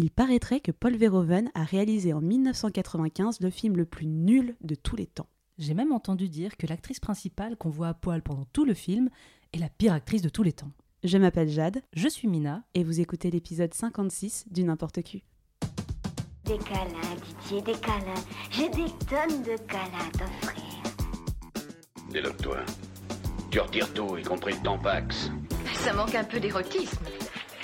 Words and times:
Il 0.00 0.12
paraîtrait 0.12 0.60
que 0.60 0.70
Paul 0.70 0.94
Verhoeven 0.94 1.50
a 1.56 1.64
réalisé 1.64 2.12
en 2.12 2.20
1995 2.20 3.40
le 3.40 3.50
film 3.50 3.76
le 3.76 3.84
plus 3.84 4.06
nul 4.06 4.54
de 4.60 4.76
tous 4.76 4.94
les 4.94 5.08
temps. 5.08 5.26
J'ai 5.58 5.74
même 5.74 5.90
entendu 5.90 6.28
dire 6.28 6.56
que 6.56 6.68
l'actrice 6.68 7.00
principale 7.00 7.56
qu'on 7.56 7.68
voit 7.68 7.88
à 7.88 7.94
poil 7.94 8.22
pendant 8.22 8.44
tout 8.52 8.64
le 8.64 8.74
film 8.74 9.10
est 9.52 9.58
la 9.58 9.68
pire 9.68 9.92
actrice 9.92 10.22
de 10.22 10.28
tous 10.28 10.44
les 10.44 10.52
temps. 10.52 10.70
Je 11.02 11.18
m'appelle 11.18 11.48
Jade 11.48 11.82
Je 11.94 12.06
suis 12.06 12.28
Mina. 12.28 12.62
et 12.74 12.84
vous 12.84 13.00
écoutez 13.00 13.28
l'épisode 13.32 13.74
56 13.74 14.44
du 14.52 14.62
N'importe 14.62 15.02
qui. 15.02 15.24
Des 16.44 16.58
câlins, 16.58 17.16
Didier, 17.42 17.62
des 17.62 17.80
câlins. 17.80 18.24
J'ai 18.52 18.68
des 18.68 18.92
tonnes 19.08 19.42
de 19.42 19.60
câlins 19.66 20.06
à 20.06 20.16
t'offrir. 20.16 20.62
Déloque-toi. 22.12 22.58
Tu 23.50 23.58
retires 23.58 23.92
tout, 23.94 24.16
y 24.16 24.22
compris 24.22 24.54
le 24.54 24.62
tampax. 24.62 25.32
Ça 25.82 25.92
manque 25.92 26.14
un 26.14 26.22
peu 26.22 26.38
d'érotisme. 26.38 27.04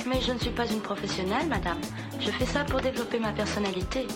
Mais 0.07 0.21
je 0.21 0.33
ne 0.33 0.39
suis 0.39 0.51
pas 0.51 0.67
une 0.71 0.81
professionnelle, 0.81 1.47
madame. 1.49 1.81
Je 2.21 2.31
fais 2.31 2.45
ça 2.45 2.65
pour 2.65 2.81
développer 2.81 3.19
ma 3.19 3.33
personnalité. 3.33 4.07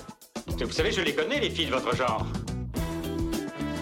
Vous 0.47 0.71
savez, 0.71 0.93
je 0.93 1.01
les 1.01 1.15
connais, 1.15 1.41
les 1.41 1.51
filles 1.51 1.67
de 1.67 1.71
votre 1.73 1.97
genre. 1.97 2.27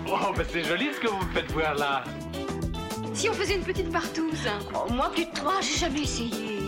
Oh, 0.08 0.32
ben 0.36 0.46
c'est 0.48 0.62
joli 0.62 0.86
ce 0.94 1.00
que 1.00 1.08
vous 1.08 1.18
me 1.18 1.32
faites 1.32 1.50
voir 1.50 1.74
là. 1.74 2.04
Si 3.12 3.28
on 3.28 3.32
faisait 3.32 3.56
une 3.56 3.64
petite 3.64 3.90
partouze 3.90 4.46
Oh, 4.74 4.92
moi, 4.92 5.10
plus 5.10 5.24
de 5.24 5.32
trois, 5.32 5.60
j'ai 5.60 5.78
jamais 5.78 6.02
essayé. 6.02 6.58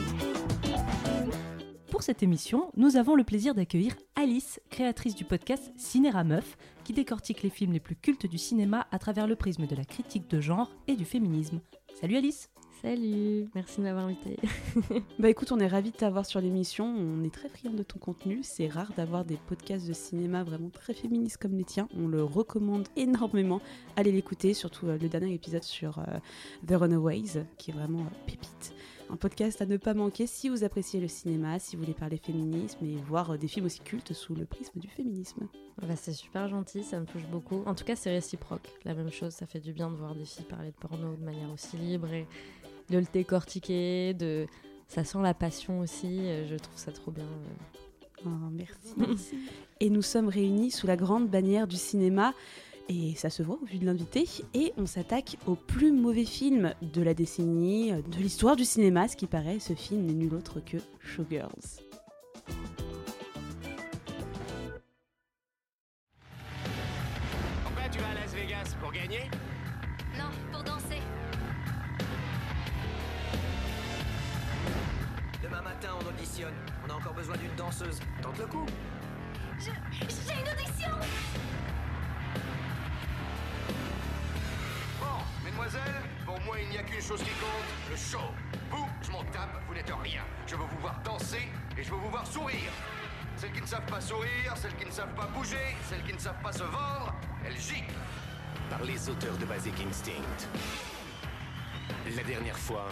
Pour 1.90 2.02
cette 2.02 2.22
émission, 2.22 2.70
nous 2.76 2.96
avons 2.96 3.14
le 3.14 3.22
plaisir 3.24 3.54
d'accueillir 3.54 3.94
Alice, 4.16 4.60
créatrice 4.70 5.14
du 5.14 5.24
podcast 5.24 5.70
Cinéra 5.76 6.24
Meuf, 6.24 6.56
qui 6.84 6.92
décortique 6.92 7.42
les 7.42 7.50
films 7.50 7.72
les 7.72 7.80
plus 7.80 7.96
cultes 7.96 8.26
du 8.26 8.38
cinéma 8.38 8.86
à 8.90 8.98
travers 8.98 9.26
le 9.26 9.36
prisme 9.36 9.66
de 9.66 9.76
la 9.76 9.84
critique 9.84 10.28
de 10.28 10.40
genre 10.40 10.70
et 10.88 10.96
du 10.96 11.04
féminisme. 11.04 11.60
Salut 12.00 12.16
Alice 12.16 12.48
Salut, 12.80 13.48
merci 13.56 13.78
de 13.78 13.82
m'avoir 13.82 14.04
invité. 14.04 14.36
Bah 15.18 15.28
écoute, 15.28 15.50
on 15.50 15.58
est 15.58 15.66
ravis 15.66 15.90
de 15.90 15.96
t'avoir 15.96 16.24
sur 16.24 16.40
l'émission, 16.40 16.86
on 16.86 17.24
est 17.24 17.34
très 17.34 17.48
friands 17.48 17.72
de 17.72 17.82
ton 17.82 17.98
contenu, 17.98 18.40
c'est 18.44 18.68
rare 18.68 18.92
d'avoir 18.96 19.24
des 19.24 19.36
podcasts 19.48 19.88
de 19.88 19.92
cinéma 19.92 20.44
vraiment 20.44 20.70
très 20.70 20.94
féministes 20.94 21.38
comme 21.38 21.56
les 21.56 21.64
tiens, 21.64 21.88
on 21.98 22.06
le 22.06 22.22
recommande 22.22 22.86
énormément, 22.94 23.60
allez 23.96 24.12
l'écouter, 24.12 24.54
surtout 24.54 24.86
euh, 24.86 24.96
le 24.96 25.08
dernier 25.08 25.34
épisode 25.34 25.64
sur 25.64 25.98
euh, 25.98 26.04
The 26.68 26.74
Runaways, 26.76 27.44
qui 27.56 27.72
est 27.72 27.74
vraiment 27.74 28.02
euh, 28.02 28.26
pépite. 28.26 28.72
Un 29.10 29.16
podcast 29.16 29.62
à 29.62 29.66
ne 29.66 29.78
pas 29.78 29.94
manquer 29.94 30.26
si 30.26 30.50
vous 30.50 30.64
appréciez 30.64 31.00
le 31.00 31.08
cinéma, 31.08 31.58
si 31.58 31.76
vous 31.76 31.82
voulez 31.82 31.94
parler 31.94 32.18
féminisme 32.18 32.84
et 32.84 32.96
voir 32.96 33.30
euh, 33.30 33.38
des 33.38 33.48
films 33.48 33.64
aussi 33.64 33.80
cultes 33.80 34.12
sous 34.12 34.34
le 34.34 34.44
prisme 34.44 34.78
du 34.78 34.88
féminisme. 34.88 35.48
Bah, 35.80 35.96
c'est 35.96 36.12
super 36.12 36.46
gentil, 36.48 36.82
ça 36.82 37.00
me 37.00 37.06
touche 37.06 37.26
beaucoup. 37.26 37.62
En 37.64 37.74
tout 37.74 37.84
cas, 37.84 37.96
c'est 37.96 38.10
réciproque. 38.10 38.68
La 38.84 38.92
même 38.92 39.10
chose, 39.10 39.32
ça 39.32 39.46
fait 39.46 39.60
du 39.60 39.72
bien 39.72 39.90
de 39.90 39.96
voir 39.96 40.14
des 40.14 40.26
filles 40.26 40.44
parler 40.44 40.72
de 40.72 40.76
porno 40.76 41.16
de 41.16 41.24
manière 41.24 41.50
aussi 41.50 41.78
libre 41.78 42.12
et 42.12 42.26
de 42.90 42.98
le 42.98 43.06
décortiquer, 43.12 44.14
de... 44.14 44.46
ça 44.88 45.04
sent 45.04 45.18
la 45.22 45.34
passion 45.34 45.80
aussi. 45.80 46.20
euh, 46.20 46.46
Je 46.48 46.56
trouve 46.56 46.76
ça 46.76 46.92
trop 46.92 47.10
bien. 47.10 47.24
euh. 47.24 48.24
Oh, 48.26 48.28
merci. 48.50 49.28
et 49.80 49.90
nous 49.90 50.02
sommes 50.02 50.28
réunis 50.28 50.70
sous 50.70 50.86
la 50.86 50.96
grande 50.96 51.28
bannière 51.28 51.66
du 51.68 51.76
cinéma. 51.76 52.32
Et 52.90 53.14
ça 53.16 53.28
se 53.28 53.42
voit 53.42 53.58
au 53.60 53.64
vu 53.66 53.78
de 53.78 53.84
l'invité. 53.84 54.24
Et 54.54 54.72
on 54.78 54.86
s'attaque 54.86 55.36
au 55.46 55.54
plus 55.56 55.92
mauvais 55.92 56.24
film 56.24 56.72
de 56.80 57.02
la 57.02 57.12
décennie, 57.14 57.92
euh, 57.92 58.00
de 58.00 58.16
l'histoire 58.16 58.56
du 58.56 58.64
cinéma. 58.64 59.08
Ce 59.08 59.16
qui 59.16 59.26
paraît, 59.26 59.58
ce 59.58 59.74
film 59.74 60.06
n'est 60.06 60.14
nul 60.14 60.34
autre 60.34 60.60
que 60.60 60.78
Showgirls. 61.00 61.82
Pourquoi 67.64 67.88
tu 67.90 67.98
vas 67.98 68.08
à 68.08 68.14
Las 68.14 68.34
Vegas 68.34 68.74
Pour 68.80 68.92
gagner? 68.92 69.30
Demain 75.58 75.70
matin, 75.70 75.88
on 76.00 76.08
auditionne. 76.08 76.54
On 76.86 76.90
a 76.90 76.94
encore 76.94 77.14
besoin 77.14 77.36
d'une 77.36 77.54
danseuse. 77.56 77.98
Tente 78.22 78.38
le 78.38 78.46
coup. 78.46 78.66
J'ai 79.58 79.70
une 79.70 80.48
audition 80.48 80.90
Bon, 85.00 85.44
mesdemoiselles, 85.44 86.02
pour 86.24 86.40
moi, 86.42 86.60
il 86.60 86.68
n'y 86.68 86.78
a 86.78 86.82
qu'une 86.84 87.02
chose 87.02 87.20
qui 87.20 87.30
compte, 87.30 87.90
le 87.90 87.96
show. 87.96 88.30
Vous, 88.70 88.86
je 89.02 89.10
m'en 89.10 89.24
tape, 89.24 89.60
vous 89.66 89.74
n'êtes 89.74 89.92
rien. 90.00 90.22
Je 90.46 90.54
veux 90.54 90.62
vous 90.62 90.78
voir 90.80 91.00
danser 91.04 91.48
et 91.76 91.82
je 91.82 91.90
veux 91.90 91.96
vous 91.96 92.10
voir 92.10 92.26
sourire. 92.26 92.70
Celles 93.34 93.52
qui 93.52 93.62
ne 93.62 93.66
savent 93.66 93.86
pas 93.86 94.00
sourire, 94.00 94.56
celles 94.56 94.76
qui 94.76 94.86
ne 94.86 94.92
savent 94.92 95.14
pas 95.14 95.26
bouger, 95.26 95.76
celles 95.88 96.04
qui 96.04 96.12
ne 96.12 96.20
savent 96.20 96.40
pas 96.40 96.52
se 96.52 96.62
vendre, 96.62 97.14
elles 97.44 97.58
giclent. 97.58 97.94
par 98.70 98.84
les 98.84 99.08
auteurs 99.08 99.36
de 99.38 99.44
Basic 99.44 99.74
Instinct. 99.88 100.48
La 102.14 102.22
dernière 102.22 102.58
fois, 102.58 102.86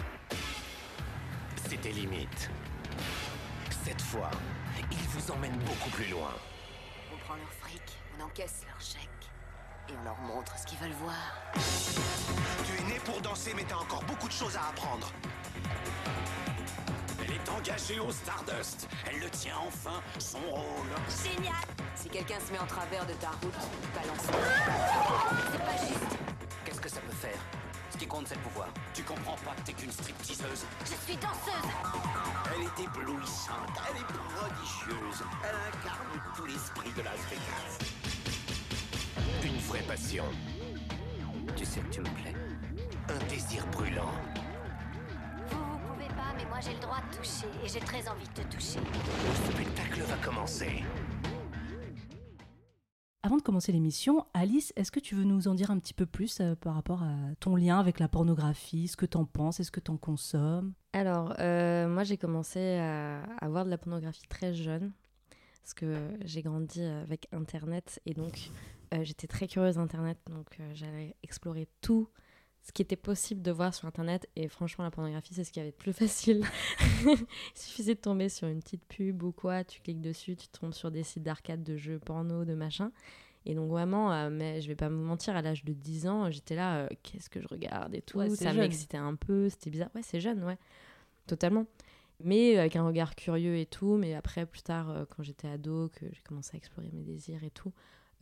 c'était 1.69 1.91
limite. 1.91 2.51
Cette 3.85 4.01
fois, 4.01 4.31
ils 4.91 5.09
vous 5.09 5.31
emmènent 5.33 5.59
beaucoup 5.59 5.91
plus 5.91 6.09
loin. 6.09 6.31
On 7.13 7.17
prend 7.19 7.35
leur 7.35 7.53
fric, 7.61 7.83
on 8.17 8.25
encaisse 8.25 8.63
leur 8.69 8.81
chèque. 8.81 9.09
Et 9.89 9.93
on 10.01 10.05
leur 10.05 10.19
montre 10.19 10.57
ce 10.59 10.67
qu'ils 10.67 10.79
veulent 10.79 10.97
voir. 11.01 11.15
Tu 11.55 12.83
es 12.83 12.87
né 12.89 12.99
pour 13.05 13.21
danser, 13.21 13.53
mais 13.55 13.65
t'as 13.65 13.77
encore 13.77 14.03
beaucoup 14.05 14.29
de 14.29 14.33
choses 14.33 14.57
à 14.57 14.69
apprendre. 14.69 15.13
Elle 17.25 17.33
est 17.33 17.49
engagée 17.49 18.01
au 18.01 18.11
Stardust. 18.11 18.89
Elle 19.09 19.21
le 19.21 19.31
tient 19.31 19.57
enfin, 19.67 20.01
son 20.19 20.41
rôle. 20.51 20.89
Génial 21.25 21.55
Si 21.95 22.09
quelqu'un 22.09 22.41
se 22.41 22.53
met 22.53 22.59
en 22.59 22.67
travers 22.67 23.07
de 23.07 23.13
ta 23.15 23.31
route, 23.31 23.55
balance. 23.95 24.27
C'est 25.53 25.65
pas 25.65 25.87
juste. 25.87 26.19
Qu'est-ce 26.65 26.81
que 26.81 26.89
ça 26.89 27.01
peut 27.01 27.13
faire? 27.13 27.39
Ce 27.97 28.01
qui 28.01 28.09
compte, 28.09 28.29
c'est 28.29 28.35
le 28.35 28.43
pouvoir. 28.43 28.69
Tu 28.93 29.03
comprends 29.05 29.37
pas 29.37 29.53
que 29.53 29.63
t'es 29.63 29.73
qu'une 29.73 29.91
stripteaseuse 29.91 30.67
Je 30.85 30.93
suis 31.07 31.17
danseuse 31.17 31.71
Elle 32.55 32.65
est 32.65 32.85
éblouissante, 32.85 33.73
elle 33.89 33.97
est 33.97 34.05
prodigieuse. 34.05 35.25
Elle 35.43 35.57
incarne 35.73 36.21
tout 36.37 36.45
l'esprit 36.45 36.91
de 36.95 37.01
Las 37.01 37.17
Vegas. 37.31 37.79
Une 39.43 39.59
vraie 39.61 39.83
passion, 39.89 40.25
Tu 41.57 41.65
sais 41.65 41.81
que 41.81 41.89
tu 41.89 42.01
me 42.01 42.09
plais. 42.21 42.35
un 43.09 43.25
désir 43.31 43.67
brûlant. 43.69 44.13
Vous, 45.49 45.57
vous 45.57 45.79
pouvez 45.95 46.09
pas, 46.09 46.35
mais 46.37 46.45
moi 46.45 46.59
j'ai 46.61 46.75
le 46.75 46.81
droit 46.81 47.01
de 47.11 47.17
toucher. 47.17 47.47
Et 47.65 47.69
j'ai 47.69 47.81
très 47.81 48.07
envie 48.09 48.29
de 48.29 48.43
te 48.43 48.55
toucher. 48.55 48.81
Le 48.81 49.53
spectacle 49.55 50.03
va 50.03 50.17
commencer. 50.17 50.85
Avant 53.27 53.39
de 53.39 53.43
commencer 53.43 53.73
l'émission, 53.73 54.25
Alice, 54.35 54.73
est-ce 54.77 54.93
que 54.93 55.01
tu 55.01 55.17
veux 55.17 55.25
nous 55.25 55.49
en 55.49 55.55
dire 55.55 55.73
un 55.73 55.81
petit 55.81 55.95
peu 55.95 56.07
plus 56.07 56.39
euh, 56.39 56.55
par 56.55 56.77
rapport 56.77 57.03
à 57.03 57.17
ton 57.41 57.57
lien 57.57 57.81
avec 57.81 57.99
la 57.99 58.07
pornographie, 58.07 58.87
ce 58.87 58.97
que 58.97 59.05
t'en 59.05 59.25
penses, 59.25 59.59
est-ce 59.59 59.73
que 59.73 59.81
t'en 59.81 59.97
consommes? 59.97 60.75
Alors, 60.93 61.35
euh, 61.41 61.89
moi, 61.89 62.05
j'ai 62.05 62.19
commencé 62.19 62.61
à, 62.79 63.49
voir 63.49 63.65
de 63.65 63.71
la 63.71 63.79
pornographie 63.79 64.29
très 64.29 64.55
jeune. 64.55 64.93
Parce 65.61 65.75
que 65.75 65.97
j'ai 66.25 66.43
grandi 66.43 66.81
avec 66.81 67.27
Internet 67.33 68.01
et 68.07 68.15
donc 68.15 68.53
euh, 68.95 69.03
j'étais 69.03 69.27
très 69.27 69.49
curieuse 69.49 69.75
d'Internet. 69.75 70.19
Donc 70.31 70.47
euh, 70.61 70.71
j'allais 70.75 71.17
explorer 71.25 71.67
tout 71.81 72.09
ce 72.67 72.73
qui 72.73 72.83
était 72.83 72.97
possible 72.97 73.43
de 73.43 73.53
voir 73.53 73.73
sur 73.73 73.87
Internet. 73.87 74.29
Et 74.35 74.49
franchement, 74.49 74.83
la 74.83 74.91
pornographie, 74.91 75.33
c'est 75.33 75.45
ce 75.45 75.53
qui 75.53 75.61
avait 75.61 75.71
de 75.71 75.77
plus 75.77 75.93
facile. 75.93 76.45
Il 77.05 77.17
suffisait 77.55 77.95
de 77.95 78.01
tomber 78.01 78.29
sur 78.29 78.49
une 78.49 78.61
petite 78.61 78.85
pub 78.87 79.23
ou 79.23 79.31
quoi, 79.31 79.63
tu 79.63 79.81
cliques 79.81 80.01
dessus, 80.01 80.35
tu 80.35 80.49
tombes 80.49 80.75
sur 80.75 80.91
des 80.91 81.05
sites 81.05 81.23
d'arcade, 81.23 81.63
de 81.63 81.77
jeux 81.77 82.01
porno, 82.01 82.45
de 82.45 82.55
machin. 82.55 82.91
Et 83.45 83.55
donc 83.55 83.71
vraiment, 83.71 84.13
euh, 84.13 84.31
mais 84.31 84.61
je 84.61 84.67
vais 84.67 84.75
pas 84.75 84.89
me 84.89 84.97
mentir, 84.97 85.37
à 85.37 85.43
l'âge 85.43 85.65
de 85.65 85.73
10 85.73 86.09
ans, 86.09 86.29
j'étais 86.33 86.57
là, 86.57 86.79
euh, 86.79 86.89
qu'est-ce 87.05 87.31
que 87.31 87.41
je 87.41 87.47
regarde 87.47 87.95
et 87.95 88.03
tout. 88.03 88.19
Ouais, 88.19 88.29
ça 88.31 88.53
m'excitait 88.53 88.97
un 88.97 89.15
peu, 89.15 89.49
c'était 89.49 89.71
bizarre. 89.71 89.91
Ouais, 89.95 90.03
c'est 90.03 90.21
jeune, 90.21 90.43
ouais. 90.43 90.59
Totalement. 91.29 91.67
Mais 92.25 92.59
avec 92.59 92.75
un 92.75 92.85
regard 92.85 93.15
curieux 93.15 93.57
et 93.59 93.67
tout. 93.67 93.97
Mais 93.97 94.15
après, 94.15 94.45
plus 94.45 94.63
tard, 94.63 94.91
euh, 94.91 95.05
quand 95.09 95.23
j'étais 95.23 95.47
ado, 95.47 95.89
que 95.91 96.07
j'ai 96.11 96.23
commencé 96.23 96.51
à 96.55 96.57
explorer 96.57 96.91
mes 96.93 97.05
désirs 97.05 97.45
et 97.45 97.51
tout, 97.51 97.73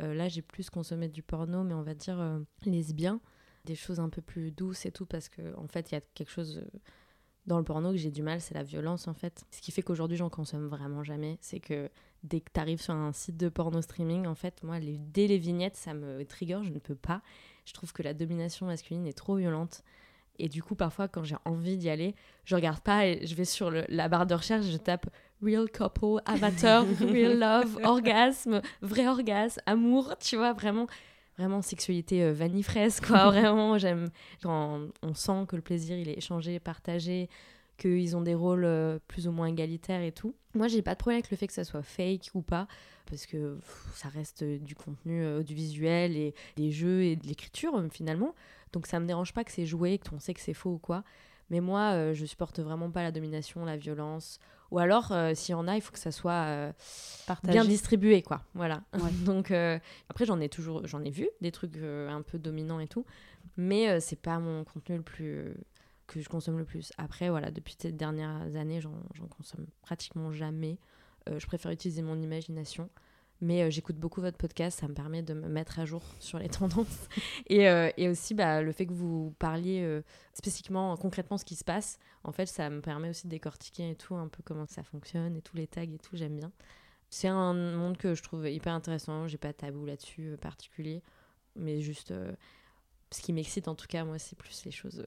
euh, 0.02 0.12
là, 0.12 0.28
j'ai 0.28 0.42
plus 0.42 0.68
consommé 0.68 1.08
du 1.08 1.22
porno, 1.22 1.64
mais 1.64 1.72
on 1.72 1.82
va 1.82 1.94
dire 1.94 2.22
lesbien. 2.66 3.22
Des 3.64 3.74
choses 3.74 4.00
un 4.00 4.08
peu 4.08 4.20
plus 4.22 4.50
douces 4.50 4.84
et 4.86 4.90
tout, 4.92 5.06
parce 5.06 5.28
que 5.28 5.56
en 5.56 5.66
fait, 5.68 5.90
il 5.90 5.94
y 5.94 5.98
a 5.98 6.00
quelque 6.14 6.30
chose 6.30 6.58
euh, 6.58 6.78
dans 7.46 7.58
le 7.58 7.64
porno 7.64 7.90
que 7.92 7.96
j'ai 7.96 8.10
du 8.10 8.22
mal, 8.22 8.40
c'est 8.40 8.54
la 8.54 8.62
violence 8.62 9.08
en 9.08 9.14
fait. 9.14 9.44
Ce 9.50 9.60
qui 9.60 9.72
fait 9.72 9.82
qu'aujourd'hui, 9.82 10.16
j'en 10.16 10.30
consomme 10.30 10.66
vraiment 10.66 11.02
jamais. 11.04 11.38
C'est 11.40 11.60
que 11.60 11.90
dès 12.22 12.40
que 12.40 12.50
tu 12.52 12.60
arrives 12.60 12.80
sur 12.80 12.94
un 12.94 13.12
site 13.12 13.36
de 13.36 13.48
porno 13.48 13.80
streaming, 13.82 14.26
en 14.26 14.34
fait, 14.34 14.62
moi, 14.62 14.78
les, 14.78 14.98
dès 14.98 15.26
les 15.26 15.38
vignettes, 15.38 15.76
ça 15.76 15.94
me 15.94 16.24
trigger, 16.24 16.60
je 16.62 16.70
ne 16.70 16.78
peux 16.78 16.94
pas. 16.94 17.22
Je 17.64 17.72
trouve 17.72 17.92
que 17.92 18.02
la 18.02 18.12
domination 18.14 18.66
masculine 18.66 19.06
est 19.06 19.12
trop 19.16 19.36
violente. 19.36 19.82
Et 20.38 20.48
du 20.48 20.62
coup, 20.62 20.74
parfois, 20.74 21.06
quand 21.06 21.22
j'ai 21.22 21.36
envie 21.44 21.76
d'y 21.76 21.88
aller, 21.88 22.14
je 22.44 22.56
regarde 22.56 22.80
pas 22.80 23.06
et 23.06 23.24
je 23.26 23.34
vais 23.36 23.44
sur 23.44 23.70
le- 23.70 23.84
la 23.88 24.08
barre 24.08 24.26
de 24.26 24.34
recherche, 24.34 24.66
je 24.66 24.76
tape 24.76 25.06
real 25.42 25.70
couple, 25.70 26.20
avatar, 26.26 26.84
real 27.00 27.38
love, 27.38 27.78
orgasme, 27.84 28.60
vrai 28.82 29.06
orgasme, 29.06 29.60
amour, 29.66 30.16
tu 30.18 30.36
vois, 30.36 30.52
vraiment, 30.52 30.86
vraiment 31.36 31.62
sexualité 31.62 32.22
euh, 32.22 32.32
vanille 32.32 32.62
fraise, 32.62 33.00
quoi. 33.00 33.30
Vraiment, 33.30 33.78
j'aime. 33.78 34.08
Quand 34.42 34.88
on 35.02 35.14
sent 35.14 35.46
que 35.48 35.56
le 35.56 35.62
plaisir, 35.62 35.96
il 35.96 36.08
est 36.08 36.18
échangé, 36.18 36.58
partagé, 36.60 37.28
qu'ils 37.76 38.16
ont 38.16 38.22
des 38.22 38.34
rôles 38.34 38.64
euh, 38.64 38.98
plus 39.08 39.26
ou 39.26 39.32
moins 39.32 39.46
égalitaires 39.46 40.02
et 40.02 40.12
tout. 40.12 40.34
Moi, 40.54 40.68
j'ai 40.68 40.82
pas 40.82 40.94
de 40.94 40.98
problème 40.98 41.18
avec 41.18 41.30
le 41.30 41.36
fait 41.36 41.46
que 41.46 41.52
ça 41.52 41.64
soit 41.64 41.82
fake 41.82 42.30
ou 42.34 42.42
pas, 42.42 42.68
parce 43.06 43.26
que 43.26 43.56
pff, 43.56 43.90
ça 43.94 44.08
reste 44.08 44.42
euh, 44.42 44.58
du 44.58 44.74
contenu 44.74 45.26
audiovisuel 45.26 46.16
et 46.16 46.34
des 46.56 46.70
jeux 46.70 47.02
et 47.02 47.16
de 47.16 47.26
l'écriture, 47.26 47.82
finalement. 47.90 48.34
Donc 48.72 48.86
ça 48.86 48.98
me 49.00 49.06
dérange 49.06 49.32
pas 49.32 49.44
que 49.44 49.52
c'est 49.52 49.66
joué, 49.66 49.98
qu'on 49.98 50.18
sait 50.18 50.34
que 50.34 50.40
c'est 50.40 50.54
faux 50.54 50.72
ou 50.72 50.78
quoi. 50.78 51.04
Mais 51.50 51.60
moi, 51.60 51.92
euh, 51.92 52.14
je 52.14 52.24
supporte 52.24 52.60
vraiment 52.60 52.90
pas 52.90 53.02
la 53.02 53.12
domination, 53.12 53.64
la 53.64 53.76
violence. 53.76 54.38
Ou 54.70 54.78
alors, 54.78 55.12
euh, 55.12 55.34
s'il 55.34 55.52
y 55.52 55.54
en 55.54 55.68
a, 55.68 55.76
il 55.76 55.80
faut 55.80 55.92
que 55.92 55.98
ça 55.98 56.10
soit 56.10 56.46
euh, 56.46 56.72
bien 57.44 57.64
distribué, 57.64 58.22
quoi. 58.22 58.42
Voilà. 58.54 58.82
Ouais. 58.94 59.10
Donc, 59.24 59.50
euh, 59.50 59.78
après, 60.08 60.24
j'en 60.24 60.40
ai 60.40 60.48
toujours, 60.48 60.86
j'en 60.86 61.02
ai 61.04 61.10
vu 61.10 61.28
des 61.40 61.52
trucs 61.52 61.76
un 61.76 62.22
peu 62.22 62.38
dominants 62.38 62.80
et 62.80 62.88
tout, 62.88 63.04
mais 63.56 64.00
c'est 64.00 64.20
pas 64.20 64.40
mon 64.40 64.64
contenu 64.64 64.96
le 64.96 65.02
plus 65.02 65.54
que 66.06 66.20
je 66.20 66.28
consomme 66.28 66.58
le 66.58 66.64
plus. 66.64 66.92
Après, 66.98 67.30
voilà, 67.30 67.52
depuis 67.52 67.76
ces 67.78 67.92
dernières 67.92 68.56
années, 68.56 68.80
j'en 68.80 68.92
consomme 69.30 69.66
pratiquement 69.82 70.32
jamais. 70.32 70.78
Je 71.26 71.46
préfère 71.46 71.70
utiliser 71.70 72.02
mon 72.02 72.20
imagination. 72.20 72.90
Mais 73.44 73.62
euh, 73.62 73.70
j'écoute 73.70 73.96
beaucoup 73.96 74.22
votre 74.22 74.38
podcast, 74.38 74.80
ça 74.80 74.88
me 74.88 74.94
permet 74.94 75.20
de 75.20 75.34
me 75.34 75.48
mettre 75.48 75.78
à 75.78 75.84
jour 75.84 76.02
sur 76.18 76.38
les 76.38 76.48
tendances. 76.48 77.08
Et, 77.46 77.68
euh, 77.68 77.90
et 77.98 78.08
aussi, 78.08 78.32
bah, 78.32 78.62
le 78.62 78.72
fait 78.72 78.86
que 78.86 78.94
vous 78.94 79.34
parliez 79.38 79.82
euh, 79.82 80.00
spécifiquement, 80.32 80.96
concrètement, 80.96 81.36
ce 81.36 81.44
qui 81.44 81.54
se 81.54 81.62
passe, 81.62 81.98
en 82.24 82.32
fait, 82.32 82.46
ça 82.46 82.70
me 82.70 82.80
permet 82.80 83.10
aussi 83.10 83.26
de 83.26 83.30
décortiquer 83.30 83.90
et 83.90 83.96
tout, 83.96 84.14
un 84.14 84.28
peu 84.28 84.42
comment 84.42 84.64
ça 84.66 84.82
fonctionne 84.82 85.36
et 85.36 85.42
tous 85.42 85.58
les 85.58 85.66
tags 85.66 85.82
et 85.82 85.98
tout, 85.98 86.16
j'aime 86.16 86.36
bien. 86.36 86.52
C'est 87.10 87.28
un 87.28 87.52
monde 87.52 87.98
que 87.98 88.14
je 88.14 88.22
trouve 88.22 88.48
hyper 88.48 88.72
intéressant, 88.72 89.28
j'ai 89.28 89.36
pas 89.36 89.52
de 89.52 89.56
tabou 89.58 89.84
là-dessus 89.84 90.36
particulier, 90.40 91.02
mais 91.54 91.82
juste 91.82 92.14
ce 93.12 93.20
qui 93.20 93.34
m'excite 93.34 93.68
en 93.68 93.74
tout 93.74 93.86
cas, 93.86 94.04
moi, 94.04 94.18
c'est 94.18 94.36
plus 94.36 94.64
les 94.64 94.72
choses, 94.72 95.04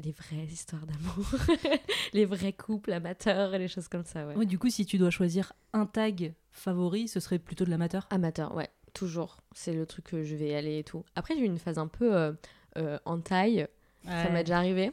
les 0.00 0.12
vraies 0.12 0.44
histoires 0.50 0.86
d'amour, 0.86 1.24
les 2.12 2.24
vrais 2.24 2.52
couples 2.52 2.92
amateurs 2.92 3.54
et 3.54 3.58
les 3.58 3.68
choses 3.68 3.88
comme 3.88 4.04
ça, 4.04 4.26
ouais. 4.26 4.34
Ouais, 4.34 4.46
du 4.46 4.58
coup, 4.58 4.68
si 4.70 4.84
tu 4.86 4.98
dois 4.98 5.10
choisir 5.10 5.52
un 5.72 5.86
tag 5.86 6.34
favori, 6.50 7.08
ce 7.08 7.20
serait 7.20 7.38
plutôt 7.38 7.64
de 7.64 7.70
l'amateur? 7.70 8.06
Amateur, 8.10 8.54
ouais, 8.56 8.68
toujours. 8.92 9.38
C'est 9.54 9.72
le 9.72 9.86
truc 9.86 10.06
que 10.06 10.22
je 10.24 10.34
vais 10.36 10.48
y 10.48 10.54
aller 10.54 10.78
et 10.78 10.84
tout. 10.84 11.04
Après, 11.14 11.34
j'ai 11.34 11.42
eu 11.42 11.46
une 11.46 11.58
phase 11.58 11.78
un 11.78 11.86
peu 11.88 12.14
euh, 12.16 12.32
euh, 12.76 12.98
en 13.04 13.20
taille. 13.20 13.66
Ça 14.04 14.28
m'est 14.30 14.44
déjà 14.44 14.58
arrivé. 14.58 14.92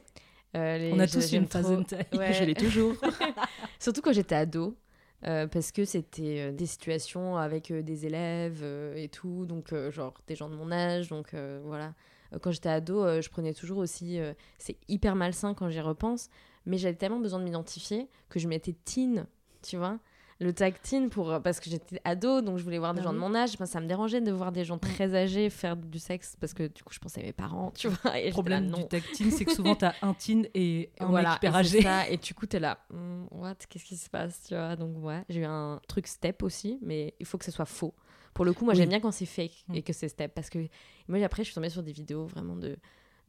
Euh, 0.56 0.78
les- 0.78 0.92
On 0.94 1.00
a 1.00 1.08
tous 1.08 1.34
une 1.34 1.48
phase 1.48 1.66
en 1.66 1.84
taille. 1.84 2.06
Ouais. 2.14 2.34
Je 2.34 2.44
l'ai 2.44 2.56
toujours. 2.56 2.96
Surtout 3.80 4.02
quand 4.02 4.14
j'étais 4.14 4.36
ado. 4.36 4.78
euh, 5.26 5.48
parce 5.48 5.72
que 5.72 5.86
c'était 5.86 6.50
euh, 6.50 6.52
des 6.52 6.66
situations 6.66 7.38
avec 7.38 7.70
euh, 7.72 7.82
des 7.84 8.06
élèves 8.06 8.62
euh, 8.64 8.96
et 8.96 9.08
tout, 9.10 9.46
donc 9.46 9.72
euh, 9.74 9.92
genre 9.92 10.14
des 10.28 10.36
gens 10.36 10.50
de 10.50 10.56
mon 10.56 10.72
âge, 10.72 11.10
donc 11.10 11.34
euh, 11.34 11.60
voilà. 11.64 11.94
Euh, 12.34 12.40
Quand 12.40 12.52
j'étais 12.52 12.70
ado, 12.70 13.04
euh, 13.04 13.22
je 13.22 13.30
prenais 13.30 13.54
toujours 13.54 13.78
aussi. 13.80 14.20
euh, 14.20 14.34
c'est 14.58 14.78
hyper 14.88 15.16
malsain 15.16 15.54
quand 15.54 15.70
j'y 15.70 15.82
repense, 15.82 16.30
mais 16.66 16.78
j'avais 16.78 16.96
tellement 16.96 17.20
besoin 17.20 17.40
de 17.40 17.44
m'identifier 17.46 18.08
que 18.30 18.40
je 18.40 18.48
mettais 18.48 18.74
teen, 18.86 19.26
tu 19.62 19.78
vois. 19.78 20.00
Le 20.40 20.54
tag 20.54 20.74
teen 20.82 21.12
pour, 21.12 21.40
parce 21.44 21.60
que 21.60 21.70
j'étais 21.70 22.02
ado, 22.04 22.42
donc 22.42 22.58
je 22.58 22.64
voulais 22.64 22.80
voir 22.80 22.96
des 22.96 23.02
Ah 23.02 23.04
gens 23.04 23.14
de 23.14 23.20
mon 23.20 23.36
âge. 23.36 23.52
Enfin, 23.54 23.68
ça 23.68 23.80
me 23.80 23.86
dérangeait 23.86 24.22
de 24.22 24.32
voir 24.32 24.52
des 24.52 24.66
gens 24.66 24.80
très 24.80 25.14
âgés 25.14 25.52
faire 25.52 25.76
du 25.78 26.00
sexe 26.00 26.36
parce 26.40 26.56
que 26.56 26.64
du 26.66 26.82
coup, 26.82 26.92
je 26.96 26.98
pensais 26.98 27.22
à 27.22 27.24
mes 27.26 27.32
parents, 27.32 27.70
tu 27.76 27.90
vois. 27.90 28.18
Et 28.20 28.26
Le 28.26 28.32
problème 28.32 28.64
là, 28.72 28.76
du 28.76 28.82
non. 28.82 28.88
tag 28.88 29.04
teen, 29.14 29.30
c'est 29.30 29.46
que 29.46 29.54
souvent 29.54 29.76
t'as 29.76 29.94
un 30.02 30.16
teen 30.16 30.48
et 30.56 30.90
un 31.00 31.06
voilà, 31.06 31.30
mec 31.30 31.38
hyper 31.38 31.56
âgé. 31.58 31.82
ça, 31.84 32.10
et 32.10 32.18
du 32.18 32.34
coup, 32.34 32.48
t'es 32.48 32.60
là, 32.60 32.80
Hmm, 32.90 33.26
what, 33.30 33.54
qu'est-ce 33.70 33.86
qui 33.86 33.96
se 33.96 34.10
passe, 34.10 34.46
tu 34.48 34.56
vois 34.56 34.76
Donc, 34.76 35.04
ouais, 35.04 35.22
j'ai 35.30 35.42
eu 35.42 35.46
un 35.46 35.80
truc 35.88 36.08
step 36.08 36.42
aussi, 36.42 36.80
mais 36.82 37.14
il 37.20 37.26
faut 37.28 37.38
que 37.38 37.46
ce 37.46 37.52
soit 37.52 37.66
faux. 37.66 37.94
Pour 38.34 38.46
le 38.46 38.54
coup, 38.54 38.66
moi, 38.66 38.74
Oui. 38.74 38.80
j'aime 38.80 38.90
bien 38.90 39.00
quand 39.00 39.12
c'est 39.12 39.26
fake 39.26 39.66
Mm. 39.68 39.76
et 39.76 39.82
que 39.84 39.94
c'est 39.94 40.10
step, 40.10 40.34
parce 40.34 40.50
que 40.50 40.60
moi, 41.08 41.22
après, 41.24 41.44
je 41.44 41.48
suis 41.50 41.56
tombée 41.56 41.70
sur 41.70 41.84
des 41.84 41.92
vidéos 41.92 42.26
vraiment 42.26 42.56
de. 42.56 42.78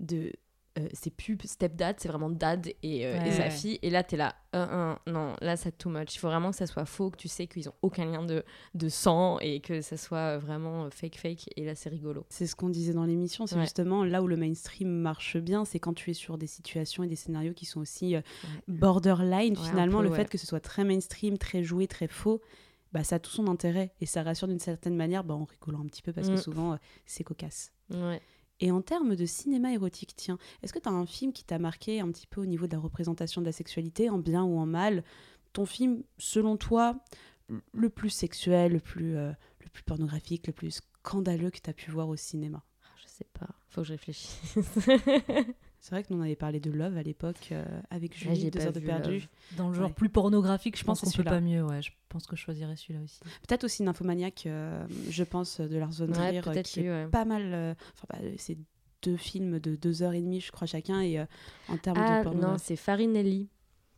de 0.01 0.33
euh, 0.79 0.89
c'est 0.95 1.11
pub, 1.15 1.43
stepdad, 1.43 1.97
c'est 2.01 2.09
vraiment 2.09 2.31
dad 2.31 2.67
et, 2.83 3.05
euh, 3.07 3.17
et 3.17 3.25
Ouais. 3.25 3.31
sa 3.33 3.51
fille. 3.51 3.79
Et 3.83 3.91
là, 3.91 4.03
t'es 4.03 4.17
là, 4.17 4.35
un, 4.55 4.99
non, 5.07 5.35
là, 5.43 5.55
c'est 5.59 5.77
too 5.77 5.91
much. 5.91 6.15
Il 6.15 6.19
faut 6.19 6.29
vraiment 6.29 6.51
que 6.51 6.57
ça 6.57 6.67
soit 6.67 6.87
faux, 6.87 7.11
que 7.11 7.19
tu 7.19 7.29
sais 7.29 7.47
qu'ils 7.47 7.69
ont 7.69 7.75
aucun 7.83 8.07
lien 8.07 8.25
de, 8.25 8.43
de 8.73 8.89
sang 8.89 9.39
et 9.41 9.61
que 9.61 9.83
ça 9.83 9.99
soit 9.99 10.39
vraiment 10.39 10.89
fake, 10.91 11.17
fake. 11.17 11.51
Et 11.57 11.67
là, 11.67 11.75
c'est 11.75 11.91
rigolo. 11.91 12.25
C'est 12.31 12.47
ce 12.47 12.57
qu'on 12.57 12.71
disait 12.71 12.95
dans 12.95 13.05
l'émission, 13.05 13.47
c'est 13.47 13.57
Ouais. 13.57 13.61
justement 13.65 14.03
là 14.03 14.23
où 14.23 14.27
le 14.27 14.39
mainstream 14.39 14.89
marche 14.89 15.37
bien, 15.37 15.67
c'est 15.67 15.79
quand 15.79 15.93
tu 15.93 16.11
es 16.11 16.15
sur 16.15 16.39
des 16.39 16.47
situations 16.47 17.03
et 17.03 17.07
des 17.07 17.17
scénarios 17.17 17.53
qui 17.53 17.67
sont 17.67 17.81
aussi 17.81 18.17
euh, 18.17 18.23
borderline. 18.67 19.57
Finalement, 19.57 19.99
peu, 19.99 20.05
le 20.05 20.11
fait 20.15 20.29
que 20.31 20.39
ce 20.39 20.47
soit 20.47 20.61
très 20.61 20.85
mainstream, 20.85 21.37
très 21.39 21.63
joué, 21.63 21.87
très 21.87 22.09
faux, 22.09 22.41
bah, 22.93 23.05
ça 23.05 23.17
a 23.17 23.19
tout 23.19 23.31
son 23.31 23.47
intérêt 23.49 23.93
et 24.01 24.07
ça 24.07 24.23
rassure 24.23 24.49
d'une 24.49 24.59
certaine 24.59 24.97
manière 24.97 25.25
bah, 25.25 25.35
en 25.35 25.45
rigolant 25.45 25.81
un 25.81 25.87
petit 25.87 26.03
peu 26.03 26.13
parce 26.13 26.29
Mm. 26.29 26.35
que 26.35 26.41
souvent 26.41 26.73
euh, 26.73 26.77
c'est 27.07 27.25
cocasse. 27.25 27.73
Ouais. 27.91 28.21
Et 28.61 28.71
en 28.71 28.81
termes 28.83 29.17
de 29.17 29.27
cinéma 29.27 29.73
érotique, 29.73 30.15
tiens, 30.15 30.39
est-ce 30.63 30.73
que 30.73 30.79
tu 30.79 30.89
as 30.89 30.93
un 30.93 31.07
film 31.07 31.33
qui 31.33 31.43
t'a 31.45 31.59
marqué 31.59 32.01
un 32.01 32.09
petit 32.13 32.27
peu 32.29 32.41
au 32.41 32.47
niveau 32.47 32.67
de 32.69 32.73
la 32.73 32.79
représentation 32.79 33.41
de 33.41 33.47
la 33.47 33.53
sexualité, 33.53 34.09
en 34.09 34.19
bien 34.19 34.45
ou 34.45 34.57
en 34.59 34.67
mal? 34.67 35.03
Ton 35.53 35.67
film, 35.67 36.03
selon 36.19 36.57
toi, 36.57 36.97
le 37.73 37.91
plus 37.91 38.11
sexuel, 38.11 38.73
le 38.73 38.81
plus, 38.81 39.17
euh, 39.17 39.33
le 39.61 39.69
plus 39.69 39.83
pornographique, 39.83 40.47
le 40.47 40.53
plus 40.53 40.81
scandaleux 41.03 41.51
que 41.51 41.59
tu 41.61 41.69
as 41.69 41.73
pu 41.73 41.91
voir 41.91 42.09
au 42.09 42.15
cinéma? 42.17 42.63
Ah, 42.85 42.89
Je 43.03 43.09
sais 43.09 43.27
pas, 43.33 43.49
faut 43.69 43.81
que 43.81 43.89
je 43.89 43.93
réfléchisse. 43.95 44.55
C'est 45.83 45.91
vrai 45.91 46.05
que 46.05 46.13
nous 46.15 46.21
on 46.21 46.23
avait 46.23 46.37
parlé 46.37 46.61
de 46.61 46.71
Love 46.71 46.97
à 46.97 47.03
l'époque 47.03 47.49
euh, 47.51 47.65
avec 47.91 48.13
Ah, 48.15 48.35
Julie, 48.35 48.51
deux 48.53 48.61
heures 48.61 48.73
de 48.73 48.79
perdu. 48.79 49.15
Love. 49.19 49.27
Dans 49.57 49.69
le 49.69 49.75
genre 49.75 49.89
Ouais. 49.89 49.93
plus 49.93 50.09
pornographique, 50.09 50.77
je 50.77 50.81
Je 50.81 50.85
pense 50.85 51.01
pense 51.01 51.11
qu'on 51.11 51.17
peut 51.17 51.29
pas 51.29 51.41
mieux. 51.41 51.65
Ouais, 51.65 51.83
je 51.83 51.91
pense 52.09 52.27
que 52.29 52.37
je 52.37 52.41
choisirais 52.41 52.77
celui-là 52.77 53.01
aussi. 53.03 53.19
Peut-être 53.47 53.65
aussi 53.65 53.83
Nymphomaniac, 53.83 54.45
euh, 54.47 54.87
je 55.11 55.25
pense, 55.25 55.61
de 55.61 55.77
Lars 55.77 55.91
von 55.91 56.07
Ouais, 56.07 56.13
Trier, 56.13 56.41
peut-être 56.41 56.69
qui 56.69 56.81
lui, 56.83 56.87
est 56.87 57.05
ouais. 57.05 57.09
pas 57.11 57.25
mal. 57.25 57.43
euh, 57.53 57.75
Enfin, 57.95 58.07
bah, 58.11 58.29
c'est 58.39 58.57
deux 59.03 59.17
films 59.17 59.59
de 59.59 59.75
deux 59.75 60.05
heures 60.05 60.13
et 60.13 60.21
demie, 60.21 60.41
je 60.41 60.53
crois, 60.53 60.69
chacun, 60.69 61.01
et 61.01 61.19
euh, 61.19 61.25
en 61.69 61.77
termes 61.79 61.99
Ah 61.99 62.23
de 62.25 62.31
non, 62.37 62.57
c'est 62.59 62.77
Farinelli. 62.77 63.49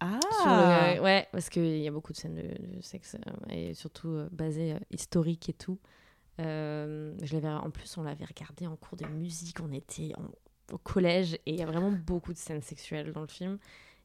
Ah 0.01 0.19
Sur 0.41 0.51
le- 0.51 1.03
Ouais, 1.03 1.29
parce 1.33 1.51
qu'il 1.51 1.79
y 1.81 1.87
a 1.87 1.91
beaucoup 1.91 2.13
de 2.13 2.17
scènes 2.17 2.37
de, 2.37 2.77
de 2.77 2.81
sexe 2.81 3.15
et 3.51 3.75
surtout 3.75 4.09
euh, 4.09 4.29
basées 4.33 4.73
euh, 4.73 4.79
historiques 4.91 5.51
et 5.51 5.53
tout. 5.55 5.79
Euh, 6.41 7.15
je 7.23 7.35
l'avais, 7.35 7.49
en 7.49 7.71
plus, 7.71 7.97
on 7.99 8.03
l'avait 8.03 8.25
regardé 8.25 8.67
en 8.67 8.77
cours 8.77 8.97
de 8.97 9.07
musique, 9.07 9.59
on 9.61 9.71
était 9.71 10.13
en- 10.17 10.31
au 10.73 10.79
collège 10.79 11.35
et 11.35 11.53
il 11.53 11.57
y 11.57 11.63
a 11.63 11.67
vraiment 11.67 11.93
beaucoup 11.93 12.33
de 12.33 12.39
scènes 12.39 12.63
sexuelles 12.63 13.13
dans 13.13 13.21
le 13.23 13.27
film. 13.29 13.59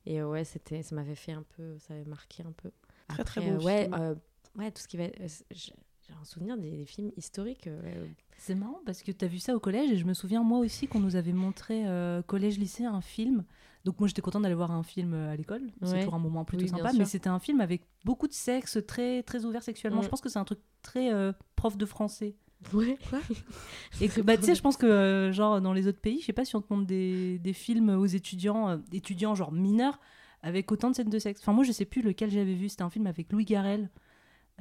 Et 0.06 0.22
euh, 0.22 0.28
ouais, 0.30 0.44
c'était, 0.44 0.82
ça 0.82 0.96
m'avait 0.96 1.16
fait 1.16 1.34
un 1.34 1.44
peu, 1.56 1.78
ça 1.80 1.94
m'avait 1.94 2.10
marqué 2.10 2.44
un 2.44 2.52
peu. 2.52 2.72
Très, 3.08 3.24
très 3.24 3.42
Après, 3.42 3.52
bon 3.52 3.60
euh, 3.62 3.66
ouais, 3.66 3.90
euh, 3.94 4.16
ouais, 4.58 4.72
tout 4.72 4.82
ce 4.82 4.88
qui 4.88 4.98
va. 4.98 5.04
euh, 5.04 5.28
j'ai 5.52 5.74
un 6.20 6.24
souvenir 6.26 6.58
des, 6.58 6.72
des 6.72 6.86
films 6.86 7.12
historiques. 7.18 7.68
euh, 7.68 8.08
C'est 8.38 8.56
marrant 8.56 8.80
parce 8.86 9.04
que 9.04 9.12
tu 9.12 9.24
as 9.26 9.28
vu 9.28 9.40
ça 9.40 9.56
au 9.56 9.60
collège 9.60 9.92
et 9.92 9.98
je 9.98 10.06
me 10.06 10.14
souviens 10.14 10.42
moi 10.44 10.60
aussi 10.60 10.88
qu'on 10.88 11.00
nous 11.00 11.16
avait 11.16 11.34
montré 11.34 11.88
euh, 11.88 12.22
collège-lycée 12.24 12.86
un 12.86 13.02
film. 13.02 13.44
Donc 13.86 14.00
moi 14.00 14.08
j'étais 14.08 14.22
contente 14.22 14.42
d'aller 14.44 14.56
voir 14.56 14.72
un 14.72 14.84
film 14.84 15.14
à 15.14 15.36
l'école, 15.36 15.62
c'est 15.82 15.88
Ouais. 15.92 16.00
toujours 16.00 16.16
un 16.16 16.20
moment 16.20 16.44
plutôt 16.46 16.64
Oui, 16.64 16.70
sympa, 16.70 16.92
mais 16.98 17.06
c'était 17.06 17.30
un 17.30 17.40
film 17.40 17.62
avec 17.62 17.84
beaucoup 18.04 18.28
de 18.28 18.34
sexe, 18.34 18.78
très 18.88 19.24
très 19.24 19.46
ouvert 19.46 19.64
sexuellement. 19.64 20.02
Mm. 20.02 20.04
Je 20.04 20.10
pense 20.10 20.22
que 20.22 20.28
c'est 20.30 20.40
un 20.40 20.44
truc 20.46 20.60
très 20.82 21.14
euh, 21.14 21.32
prof 21.56 21.78
de 21.78 21.86
français. 21.86 22.36
Ouais, 22.74 22.98
quoi? 23.10 23.20
Et 24.02 24.10
que, 24.10 24.22
bah, 24.22 24.38
tu 24.38 24.44
sais, 24.44 24.56
je 24.56 24.62
pense 24.62 24.78
que, 24.78 24.86
euh, 24.86 25.32
genre, 25.32 25.62
dans 25.62 25.74
les 25.74 25.88
autres 25.88 26.00
pays, 26.02 26.20
je 26.20 26.26
sais 26.26 26.34
pas 26.34 26.46
si 26.46 26.56
on 26.56 26.62
te 26.62 26.72
montre 26.74 26.86
des, 26.88 27.40
des 27.40 27.54
films 27.54 27.90
aux 27.90 28.06
étudiants, 28.06 28.70
euh, 28.70 28.78
étudiants 28.92 29.34
genre 29.36 29.52
mineurs, 29.52 30.00
avec 30.44 30.72
autant 30.72 30.90
de 30.90 30.96
scènes 30.96 31.10
de 31.10 31.20
sexe. 31.20 31.42
Enfin, 31.42 31.54
moi, 31.54 31.64
je 31.64 31.72
sais 31.72 31.86
plus 31.86 32.02
lequel 32.02 32.30
j'avais 32.30 32.54
vu. 32.54 32.70
C'était 32.70 32.84
un 32.84 32.90
film 32.90 33.08
avec 33.08 33.32
Louis 33.32 33.46
Garrel. 33.46 33.90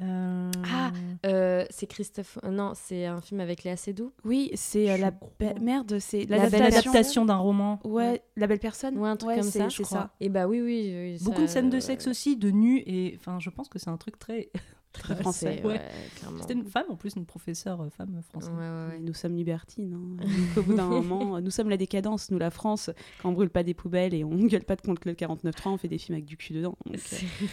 Euh, 0.00 0.50
Ah, 0.72 0.92
Euh, 1.26 1.64
c'est 1.70 1.87
Christophe. 1.88 2.38
Non, 2.49 2.73
c'est 2.75 3.06
un 3.06 3.20
film 3.20 3.40
avec 3.40 3.64
Léa 3.64 3.76
Seydoux. 3.76 4.12
Oui, 4.25 4.50
c'est 4.54 4.90
euh, 4.90 4.96
la 4.96 5.11
be- 5.11 5.61
merde, 5.61 5.99
c'est 5.99 6.25
La 6.26 6.49
Belle 6.49 6.62
l'adaptation 6.62 7.25
d'un 7.25 7.37
roman. 7.37 7.80
Ouais, 7.84 8.23
la 8.37 8.46
belle 8.46 8.61
personne. 8.61 8.96
Ouais, 8.96 9.08
un 9.08 9.16
truc 9.16 9.30
Ouais, 9.30 9.34
comme 9.40 9.50
ça, 9.50 9.68
c'est 9.68 9.70
je 9.70 9.82
crois. 9.82 10.11
Et 10.20 10.28
bah 10.28 10.46
oui, 10.46 10.61
oui. 10.61 10.92
oui, 10.94 11.18
Beaucoup 11.25 11.40
ça, 11.40 11.46
de 11.46 11.50
scènes 11.50 11.70
de 11.70 11.80
sexe 11.80 12.06
aussi, 12.06 12.37
de 12.37 12.50
nu, 12.50 12.78
et 12.87 13.14
enfin, 13.18 13.40
je 13.40 13.50
pense 13.50 13.68
que 13.68 13.78
c'est 13.80 13.90
un 13.90 13.96
truc 13.96 14.18
très. 14.20 14.50
Très 14.99 15.17
français. 15.23 15.62
Ouais. 15.64 15.81
C'était 16.40 16.55
une 16.55 16.64
femme 16.64 16.87
en 16.90 16.97
plus, 16.97 17.14
une 17.17 17.25
professeure 17.26 17.81
euh, 17.81 17.90
femme 17.90 18.21
française. 18.28 18.50
Ouais, 18.50 18.59
ouais, 18.61 18.95
ouais. 18.95 19.00
Nous 19.00 19.14
sommes 19.14 19.35
libertines. 19.35 19.95
hein. 19.95 20.26
Au 20.57 20.62
bout 20.62 20.75
d'un 20.75 20.87
moment, 20.87 21.40
nous 21.40 21.50
sommes 21.50 21.69
la 21.71 21.76
décadence, 21.76 22.31
nous 22.31 22.38
la 22.38 22.50
France. 22.50 22.90
Quand 23.23 23.31
on 23.31 23.33
brûle 23.33 23.50
pas 23.50 23.62
des 23.62 23.75
poubelles 23.75 24.14
et 24.14 24.25
on 24.25 24.31
gueule 24.47 24.64
pas 24.64 24.76
de 24.76 24.83
contre 24.83 25.02
le 25.07 25.14
49.3, 25.14 25.69
on 25.71 25.76
fait 25.78 25.88
des 25.88 25.99
films 25.99 26.14
avec 26.17 26.25
du 26.26 26.37
cul 26.37 26.52
dedans. 26.52 26.76
Donc, 26.87 26.97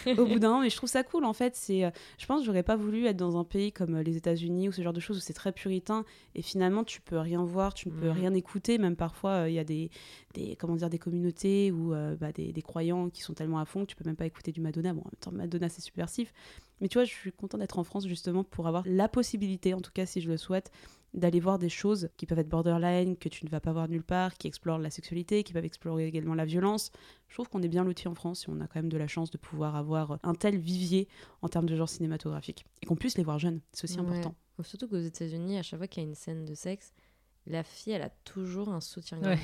euh, 0.06 0.16
au 0.16 0.26
bout 0.26 0.38
d'un 0.38 0.48
moment, 0.48 0.60
mais 0.62 0.70
je 0.70 0.76
trouve 0.76 0.88
ça 0.90 1.02
cool 1.02 1.24
en 1.24 1.32
fait. 1.32 1.54
C'est, 1.56 1.84
euh, 1.84 1.90
je 2.18 2.26
pense, 2.26 2.40
que 2.40 2.46
j'aurais 2.46 2.62
pas 2.62 2.76
voulu 2.76 3.06
être 3.06 3.16
dans 3.16 3.36
un 3.38 3.44
pays 3.44 3.72
comme 3.72 3.94
euh, 3.96 4.02
les 4.02 4.16
États-Unis 4.16 4.68
ou 4.68 4.72
ce 4.72 4.82
genre 4.82 4.92
de 4.92 5.00
choses 5.00 5.16
où 5.16 5.20
c'est 5.20 5.32
très 5.32 5.52
puritain 5.52 6.04
et 6.34 6.42
finalement 6.42 6.84
tu 6.84 7.00
peux 7.00 7.18
rien 7.18 7.42
voir, 7.44 7.74
tu 7.74 7.88
ne 7.88 7.94
peux 7.94 8.10
rien 8.10 8.34
écouter. 8.34 8.78
Même 8.78 8.96
parfois, 8.96 9.30
euh, 9.30 9.48
il 9.48 9.54
y 9.54 9.58
a 9.58 9.64
des, 9.64 9.90
des, 10.34 10.56
comment 10.56 10.76
dire, 10.76 10.90
des 10.90 10.98
communautés 10.98 11.70
ou 11.72 11.94
euh, 11.94 12.16
bah, 12.16 12.32
des, 12.32 12.52
des 12.52 12.62
croyants 12.62 13.08
qui 13.10 13.22
sont 13.22 13.34
tellement 13.34 13.58
à 13.58 13.64
fond 13.64 13.82
que 13.82 13.86
tu 13.90 13.96
peux 13.96 14.04
même 14.04 14.16
pas 14.16 14.26
écouter 14.26 14.52
du 14.52 14.60
Madonna. 14.60 14.92
Bon, 14.92 15.00
en 15.02 15.04
même 15.04 15.18
temps, 15.20 15.32
Madonna 15.32 15.68
c'est 15.68 15.80
subversif. 15.82 16.32
Mais 16.80 16.88
tu 16.88 16.98
vois, 16.98 17.04
je 17.04 17.10
suis 17.12 17.32
contente 17.32 17.60
d'être 17.60 17.78
en 17.78 17.84
France 17.84 18.06
justement 18.06 18.44
pour 18.44 18.66
avoir 18.66 18.82
la 18.86 19.08
possibilité, 19.08 19.74
en 19.74 19.80
tout 19.80 19.92
cas 19.92 20.06
si 20.06 20.20
je 20.20 20.28
le 20.28 20.36
souhaite, 20.36 20.70
d'aller 21.14 21.40
voir 21.40 21.58
des 21.58 21.70
choses 21.70 22.10
qui 22.18 22.26
peuvent 22.26 22.38
être 22.38 22.48
borderline, 22.48 23.16
que 23.16 23.30
tu 23.30 23.44
ne 23.46 23.50
vas 23.50 23.60
pas 23.60 23.72
voir 23.72 23.88
nulle 23.88 24.02
part, 24.02 24.34
qui 24.34 24.46
explorent 24.48 24.78
la 24.78 24.90
sexualité, 24.90 25.42
qui 25.44 25.54
peuvent 25.54 25.64
explorer 25.64 26.06
également 26.06 26.34
la 26.34 26.44
violence. 26.44 26.90
Je 27.28 27.34
trouve 27.34 27.48
qu'on 27.48 27.62
est 27.62 27.68
bien 27.68 27.84
loti 27.84 28.06
en 28.08 28.14
France 28.14 28.44
et 28.46 28.50
on 28.50 28.60
a 28.60 28.66
quand 28.66 28.76
même 28.76 28.90
de 28.90 28.98
la 28.98 29.08
chance 29.08 29.30
de 29.30 29.38
pouvoir 29.38 29.76
avoir 29.76 30.18
un 30.22 30.34
tel 30.34 30.58
vivier 30.58 31.08
en 31.40 31.48
termes 31.48 31.66
de 31.66 31.74
genre 31.76 31.88
cinématographique. 31.88 32.66
Et 32.82 32.86
qu'on 32.86 32.96
puisse 32.96 33.16
les 33.16 33.24
voir 33.24 33.38
jeunes, 33.38 33.60
c'est 33.72 33.84
aussi 33.84 33.98
Ouais. 33.98 34.06
important. 34.06 34.34
Surtout 34.62 34.88
qu'aux 34.88 34.98
États-Unis, 34.98 35.58
à 35.58 35.62
chaque 35.62 35.78
fois 35.80 35.86
qu'il 35.86 36.02
y 36.02 36.06
a 36.06 36.08
une 36.08 36.14
scène 36.14 36.44
de 36.44 36.54
sexe, 36.54 36.92
la 37.46 37.62
fille, 37.62 37.92
elle 37.94 38.02
a 38.02 38.10
toujours 38.10 38.68
un 38.68 38.80
soutien-gorge. 38.80 39.36
Ouais. 39.36 39.40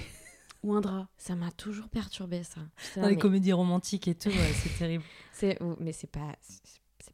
Ou 0.64 0.74
un 0.74 0.80
drap. 0.80 1.08
Ça 1.16 1.34
m'a 1.34 1.50
toujours 1.50 1.88
perturbé 1.88 2.42
ça. 2.44 2.60
Dans 2.96 3.02
les 3.08 3.14
mais 3.14 3.16
comédies 3.20 3.52
romantiques 3.52 4.06
et 4.08 4.14
tout, 4.14 4.28
ouais, 4.28 4.52
c'est 4.54 4.78
terrible. 4.78 5.02
c'est, 5.32 5.58
mais 5.80 5.92
c'est 5.92 6.06
pas, 6.10 6.36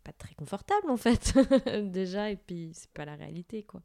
pas 0.08 0.12
très 0.12 0.34
confortable 0.34 0.90
en 0.90 0.96
fait 0.96 1.34
déjà, 1.92 2.30
et 2.30 2.36
puis 2.36 2.70
c'est 2.72 2.90
pas 2.90 3.04
la 3.04 3.16
réalité 3.16 3.62
quoi. 3.62 3.82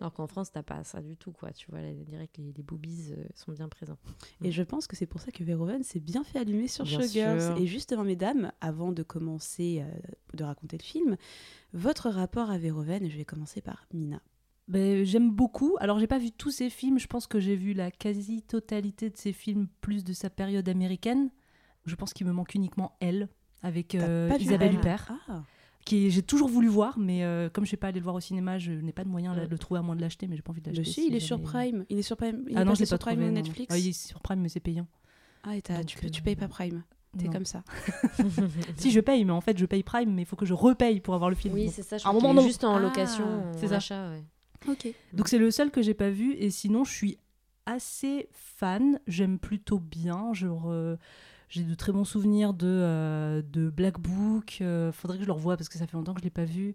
Alors 0.00 0.12
qu'en 0.12 0.26
France, 0.26 0.50
t'as 0.50 0.64
pas 0.64 0.82
ça 0.82 1.00
du 1.00 1.16
tout, 1.16 1.30
quoi. 1.30 1.52
Tu 1.52 1.70
vois, 1.70 1.80
là, 1.80 1.88
que 2.26 2.40
les, 2.42 2.52
les 2.52 2.62
boobies 2.64 3.12
euh, 3.12 3.24
sont 3.36 3.52
bien 3.52 3.68
présents. 3.68 3.96
Et 4.42 4.50
je 4.50 4.64
pense 4.64 4.88
que 4.88 4.96
c'est 4.96 5.06
pour 5.06 5.20
ça 5.20 5.30
que 5.30 5.44
Verhoeven 5.44 5.84
s'est 5.84 6.00
bien 6.00 6.24
fait 6.24 6.40
allumer 6.40 6.66
sur 6.66 6.84
Bien 6.84 6.98
Showgirls. 7.00 7.40
sûr. 7.40 7.56
Et 7.58 7.68
justement, 7.68 8.02
mesdames, 8.02 8.50
avant 8.60 8.90
de 8.90 9.04
commencer 9.04 9.84
euh, 9.84 9.98
de 10.36 10.42
raconter 10.42 10.78
le 10.78 10.82
film, 10.82 11.16
votre 11.74 12.10
rapport 12.10 12.50
à 12.50 12.58
Verhoeven, 12.58 13.08
je 13.08 13.16
vais 13.16 13.24
commencer 13.24 13.60
par 13.60 13.86
Mina. 13.94 14.20
Ben, 14.66 15.04
J'aime 15.04 15.30
beaucoup. 15.30 15.76
Alors, 15.78 16.00
j'ai 16.00 16.08
pas 16.08 16.18
vu 16.18 16.32
tous 16.32 16.50
ses 16.50 16.70
films. 16.70 16.98
Je 16.98 17.06
pense 17.06 17.28
que 17.28 17.38
j'ai 17.38 17.54
vu 17.54 17.72
la 17.72 17.92
quasi-totalité 17.92 19.10
de 19.10 19.16
ses 19.16 19.32
films, 19.32 19.68
plus 19.80 20.02
de 20.02 20.12
sa 20.12 20.28
période 20.28 20.68
américaine. 20.68 21.30
Je 21.86 21.94
pense 21.94 22.12
qu'il 22.12 22.26
me 22.26 22.32
manque 22.32 22.56
uniquement 22.56 22.96
Elle, 22.98 23.28
avec 23.62 23.94
euh, 23.94 24.28
Isabelle 24.40 24.70
Elle? 24.70 24.74
Huppert, 24.80 25.12
Ah, 25.28 25.44
qui 25.84 26.10
j'ai 26.10 26.22
toujours 26.22 26.48
voulu 26.48 26.68
voir, 26.68 26.98
mais 26.98 27.24
euh, 27.24 27.48
comme 27.50 27.64
je 27.64 27.68
suis 27.68 27.76
pas 27.76 27.88
allée 27.88 27.98
le 28.00 28.04
voir 28.04 28.14
au 28.16 28.20
cinéma, 28.20 28.58
je 28.58 28.72
n'ai 28.72 28.92
pas 28.92 29.04
de 29.04 29.08
moyen 29.10 29.34
de 29.34 29.40
le 29.46 29.58
trouver 29.58 29.80
à 29.80 29.82
moins 29.82 29.96
de 29.96 30.00
l'acheter, 30.00 30.26
mais 30.26 30.36
j'ai 30.36 30.42
pas 30.42 30.50
envie 30.52 30.60
de 30.62 30.68
l'acheter. 30.70 30.84
si, 30.84 30.92
si 31.02 31.06
il 31.08 31.14
est 31.14 31.20
sur 31.20 31.40
Prime. 31.40 31.84
Il 31.90 31.98
est 31.98 32.02
sur 32.02 32.16
Prime. 32.16 32.44
Il 32.48 32.56
Ah 32.56 32.62
est 32.62 32.64
non, 32.64 32.74
je 32.74 32.80
l'ai 32.80 32.86
sur 32.86 32.98
pas 32.98 33.06
Prime 33.06 33.16
trouvé. 33.16 33.26
ou 33.30 33.34
non. 33.34 33.40
Netflix. 33.42 33.74
Ah, 33.74 33.78
il 33.78 33.88
est 33.88 33.92
sur 33.92 34.20
Prime, 34.20 34.40
mais 34.40 34.48
c'est 34.48 34.60
payant. 34.60 34.86
Ah, 35.42 35.56
et 35.56 35.60
Donc, 35.60 35.86
tu, 35.86 36.10
tu 36.10 36.20
euh, 36.20 36.24
payes 36.24 36.36
pas 36.36 36.48
Prime. 36.48 36.82
T'es 37.18 37.28
comme 37.28 37.44
ça. 37.44 37.62
Si 38.76 38.90
je 38.90 38.98
paye, 39.00 39.24
mais 39.24 39.32
en 39.32 39.40
fait, 39.40 39.56
je 39.58 39.66
paye 39.66 39.82
Prime, 39.82 40.12
mais 40.12 40.22
il 40.22 40.24
faut 40.24 40.36
que 40.36 40.46
je 40.46 40.54
repaye 40.54 41.00
pour 41.00 41.14
avoir 41.14 41.30
le 41.30 41.36
film. 41.36 41.54
Oui, 41.54 41.70
c'est 41.72 41.82
ça. 41.82 41.98
Je 41.98 42.08
un 42.08 42.12
moment, 42.12 42.40
juste 42.42 42.64
en 42.64 42.76
Ah, 42.76 42.80
location, 42.80 43.24
c'est 43.56 43.66
en 43.66 43.68
ça. 43.68 43.76
achat, 43.76 44.10
ouais. 44.10 44.24
Ok. 44.66 44.88
Donc 45.12 45.28
c'est 45.28 45.38
le 45.38 45.50
seul 45.50 45.70
que 45.70 45.82
j'ai 45.82 45.92
pas 45.94 46.08
vu 46.10 46.32
et 46.34 46.50
sinon 46.50 46.84
je 46.84 46.90
suis 46.92 47.18
assez 47.66 48.28
fan, 48.32 48.98
j'aime 49.06 49.38
plutôt 49.38 49.78
bien, 49.78 50.32
genre 50.32 50.64
euh, 50.70 50.96
j'ai 51.54 51.64
de 51.64 51.74
très 51.74 51.92
bons 51.92 52.04
souvenirs 52.04 52.52
de, 52.54 52.66
euh, 52.66 53.42
de 53.42 53.70
Black 53.70 53.98
Book, 54.00 54.58
euh, 54.60 54.90
faudrait 54.92 55.16
que 55.18 55.22
je 55.22 55.26
le 55.26 55.32
revoie 55.32 55.56
parce 55.56 55.68
que 55.68 55.78
ça 55.78 55.86
fait 55.86 55.96
longtemps 55.96 56.14
que 56.14 56.20
je 56.20 56.24
l'ai 56.24 56.30
pas 56.30 56.44
vu. 56.44 56.74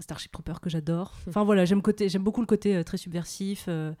Starship 0.00 0.30
Trooper 0.32 0.54
que 0.60 0.70
j'adore. 0.70 1.14
Enfin 1.28 1.44
voilà, 1.44 1.64
j'aime 1.64 1.82
côté 1.82 2.08
j'aime 2.08 2.22
beaucoup 2.22 2.40
le 2.40 2.46
côté 2.46 2.76
euh, 2.76 2.82
très 2.84 2.96
subversif, 2.98 3.66
euh, 3.68 3.92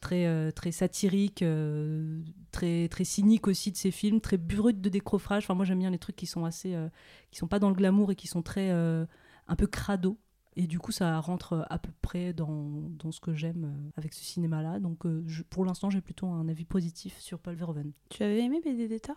très 0.00 0.26
euh, 0.26 0.50
très 0.50 0.72
satirique, 0.72 1.42
euh, 1.42 2.20
très 2.52 2.88
très 2.88 3.04
cynique 3.04 3.46
aussi 3.48 3.70
de 3.72 3.76
ces 3.76 3.90
films, 3.90 4.20
très 4.20 4.36
brut 4.38 4.80
de 4.80 4.88
décroffrage. 4.88 5.44
Enfin 5.44 5.54
moi 5.54 5.64
j'aime 5.64 5.78
bien 5.80 5.90
les 5.90 5.98
trucs 5.98 6.16
qui 6.16 6.26
sont 6.26 6.44
assez 6.44 6.74
euh, 6.74 6.88
qui 7.30 7.38
sont 7.38 7.48
pas 7.48 7.58
dans 7.58 7.68
le 7.68 7.74
glamour 7.76 8.12
et 8.12 8.16
qui 8.16 8.26
sont 8.28 8.42
très 8.42 8.70
euh, 8.70 9.04
un 9.48 9.56
peu 9.56 9.66
crado. 9.66 10.18
Et 10.58 10.66
du 10.66 10.78
coup, 10.78 10.90
ça 10.90 11.20
rentre 11.20 11.66
à 11.68 11.78
peu 11.78 11.90
près 12.00 12.32
dans, 12.32 12.88
dans 12.98 13.12
ce 13.12 13.20
que 13.20 13.34
j'aime 13.34 13.90
avec 13.94 14.14
ce 14.14 14.24
cinéma-là. 14.24 14.80
Donc, 14.80 15.04
euh, 15.04 15.22
je- 15.26 15.42
pour 15.42 15.66
l'instant, 15.66 15.90
j'ai 15.90 16.00
plutôt 16.00 16.28
un 16.28 16.48
avis 16.48 16.64
positif 16.64 17.18
sur 17.18 17.38
Paul 17.40 17.56
Verhoeven. 17.56 17.92
Tu 18.08 18.22
avais 18.22 18.40
aimé 18.40 18.62
Benedetta? 18.64 19.14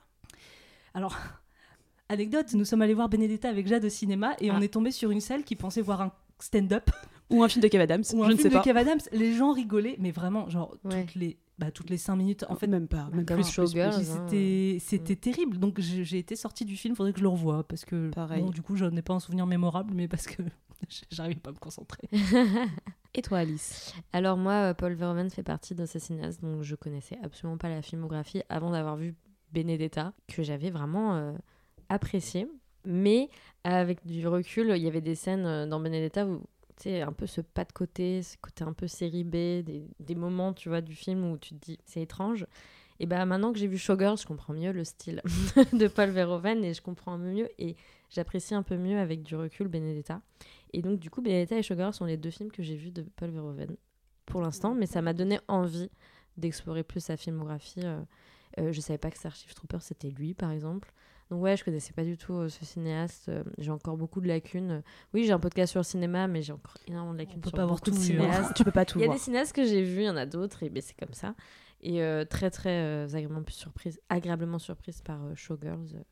Alors, 0.93 1.17
anecdote, 2.09 2.53
nous 2.53 2.65
sommes 2.65 2.81
allés 2.81 2.93
voir 2.93 3.09
Benedetta 3.09 3.49
avec 3.49 3.67
Jade 3.67 3.85
au 3.85 3.89
cinéma 3.89 4.35
et 4.39 4.49
Ah. 4.49 4.55
on 4.57 4.61
est 4.61 4.73
tombé 4.73 4.91
sur 4.91 5.11
une 5.11 5.21
salle 5.21 5.43
qui 5.43 5.55
pensait 5.55 5.81
voir 5.81 6.01
un 6.01 6.11
stand-up 6.39 6.89
Ou 7.29 7.43
un 7.43 7.47
film 7.49 7.61
de 7.61 7.67
Kev 7.67 7.83
Adams 7.83 8.03
ou 8.13 8.23
un 8.23 8.27
Je 8.27 8.31
ne 8.31 8.37
film 8.37 8.43
sais 8.43 8.49
de 8.49 8.53
pas. 8.55 8.61
Kev 8.63 8.77
Adams. 8.79 8.99
Les 9.11 9.33
gens 9.35 9.51
rigolaient, 9.51 9.95
mais 9.99 10.11
vraiment, 10.11 10.49
genre, 10.49 10.75
Ouais. 10.83 11.03
toutes 11.05 11.15
les... 11.15 11.37
Bah, 11.59 11.71
toutes 11.71 11.89
les 11.89 11.97
cinq 11.97 12.15
minutes. 12.15 12.45
En 12.47 12.55
fait, 12.55 12.67
même 12.67 12.87
pas. 12.87 13.09
Même. 13.11 13.25
Puis 13.25 13.81
hein. 13.81 13.91
C'était 13.91 14.77
c'était 14.79 15.17
terrible. 15.17 15.57
Donc 15.57 15.81
j'ai 15.81 16.17
été 16.17 16.37
sortie 16.37 16.63
du 16.63 16.77
film, 16.77 16.95
faudrait 16.95 17.11
que 17.11 17.19
je 17.19 17.23
le 17.23 17.27
revoie 17.27 17.67
parce 17.67 17.83
que 17.83 18.09
Pareil. 18.11 18.41
bon, 18.41 18.49
du 18.49 18.61
coup, 18.61 18.77
je 18.77 18.85
n'ai 18.85 19.01
pas 19.01 19.13
un 19.13 19.19
souvenir 19.19 19.45
mémorable, 19.45 19.93
mais 19.93 20.07
parce 20.07 20.25
que 20.25 20.41
j'arrivais 21.11 21.35
pas 21.41 21.49
à 21.49 21.51
me 21.53 21.57
concentrer. 21.59 22.07
Et 23.13 23.21
toi, 23.21 23.39
Alice? 23.39 23.93
Alors 24.13 24.37
moi, 24.37 24.53
euh, 24.53 24.73
Paul 24.73 24.93
Verhoeven 24.93 25.29
fait 25.29 25.43
partie 25.43 25.75
de 25.75 25.85
ces 25.85 25.99
cinéastes 25.99 26.39
dont 26.41 26.63
je 26.63 26.75
connaissais 26.75 27.17
absolument 27.23 27.57
pas 27.57 27.67
la 27.67 27.81
filmographie 27.81 28.41
avant 28.47 28.71
d'avoir 28.71 28.95
vu 28.95 29.13
Benedetta, 29.51 30.13
que 30.27 30.43
j'avais 30.43 30.69
vraiment 30.69 31.15
euh, 31.15 31.33
apprécié. 31.89 32.47
Mais 32.85 33.29
avec 33.63 34.05
du 34.05 34.27
recul, 34.27 34.73
il 34.75 34.81
y 34.81 34.87
avait 34.87 35.01
des 35.01 35.15
scènes 35.15 35.45
euh, 35.45 35.65
dans 35.65 35.79
Benedetta 35.79 36.25
où 36.25 36.41
sais, 36.81 37.01
un 37.01 37.11
peu 37.11 37.27
ce 37.27 37.41
pas 37.41 37.65
de 37.65 37.71
côté, 37.71 38.23
ce 38.23 38.37
côté 38.37 38.63
un 38.63 38.73
peu 38.73 38.87
série 38.87 39.23
B, 39.23 39.63
des, 39.63 40.15
moments, 40.15 40.53
tu 40.53 40.69
vois, 40.69 40.81
du 40.81 40.95
film 40.95 41.29
où 41.29 41.37
tu 41.37 41.55
te 41.55 41.65
dis 41.65 41.79
c'est 41.85 42.01
étrange. 42.01 42.45
Et 43.01 43.05
bah 43.05 43.25
maintenant 43.25 43.53
que 43.53 43.59
j'ai 43.59 43.67
vu 43.67 43.77
Showgirls, 43.77 44.17
je 44.17 44.25
comprends 44.25 44.53
mieux 44.53 44.73
le 44.73 44.83
style 44.83 45.21
de 45.73 45.87
Paul 45.87 46.09
Verhoeven 46.09 46.65
et 46.65 46.73
je 46.73 46.81
comprends 46.81 47.13
un 47.13 47.17
peu 47.17 47.31
mieux 47.31 47.49
et 47.57 47.77
j'apprécie 48.09 48.53
un 48.53 48.63
peu 48.63 48.75
mieux 48.75 48.97
avec 48.97 49.23
du 49.23 49.35
recul 49.37 49.69
Benedetta. 49.69 50.21
Et 50.73 50.81
donc 50.81 50.99
du 50.99 51.09
coup, 51.09 51.21
Benedetta 51.21 51.57
et 51.57 51.63
Showgirls 51.63 51.93
sont 51.93 52.05
les 52.05 52.17
deux 52.17 52.29
films 52.29 52.51
que 52.51 52.61
j'ai 52.61 52.75
vus 52.75 52.91
de 52.91 53.03
Paul 53.15 53.29
Verhoeven 53.29 53.77
pour 54.25 54.41
l'instant, 54.41 54.75
mais 54.75 54.85
ça 54.85 55.01
m'a 55.01 55.13
donné 55.13 55.39
envie 55.47 55.89
d'explorer 56.35 56.83
plus 56.83 56.99
sa 56.99 57.15
filmographie. 57.15 57.81
Euh, 57.85 58.01
euh, 58.59 58.71
je 58.71 58.81
savais 58.81 58.97
pas 58.97 59.09
que 59.11 59.17
Starship 59.17 59.53
Trooper 59.55 59.77
c'était 59.81 60.09
lui, 60.09 60.33
par 60.33 60.51
exemple. 60.51 60.91
Donc 61.31 61.43
ouais, 61.43 61.55
je 61.55 61.63
connaissais 61.63 61.93
pas 61.93 62.03
du 62.03 62.17
tout 62.17 62.33
euh, 62.33 62.49
ce 62.49 62.65
cinéaste. 62.65 63.29
Euh, 63.29 63.43
j'ai 63.59 63.69
encore 63.69 63.97
beaucoup 63.97 64.19
de 64.19 64.27
lacunes. 64.27 64.81
Oui, 65.13 65.25
j'ai 65.25 65.31
un 65.31 65.39
podcast 65.39 65.69
sur 65.71 65.79
le 65.79 65.83
cinéma, 65.83 66.27
mais 66.27 66.41
j'ai 66.41 66.53
encore 66.53 66.73
énormément 66.87 67.13
de 67.13 67.19
lacunes 67.19 67.39
peut 67.39 67.49
sur 67.49 67.55
pas 67.57 67.63
avoir 67.63 67.81
tout 67.81 67.91
hein. 67.91 67.99
cinéastes. 67.99 68.53
Tu 68.55 68.63
peux 68.63 68.71
pas 68.71 68.85
tout 68.85 68.97
Il 68.97 69.01
y 69.01 69.03
a 69.03 69.07
voir. 69.07 69.17
des 69.17 69.23
cinéastes 69.23 69.53
que 69.55 69.63
j'ai 69.63 69.83
vus, 69.83 70.01
il 70.01 70.05
y 70.05 70.09
en 70.09 70.17
a 70.17 70.25
d'autres, 70.25 70.63
et 70.63 70.69
ben, 70.69 70.81
c'est 70.81 70.97
comme 70.97 71.13
ça. 71.13 71.35
Et 71.81 72.01
euh, 72.01 72.25
très 72.25 72.49
très 72.49 73.03
agréablement 73.13 73.43
surprise, 73.47 73.99
agréablement 74.09 74.57
surprise 74.59 75.01
par 75.01 75.19
Showgirls. 75.35 76.03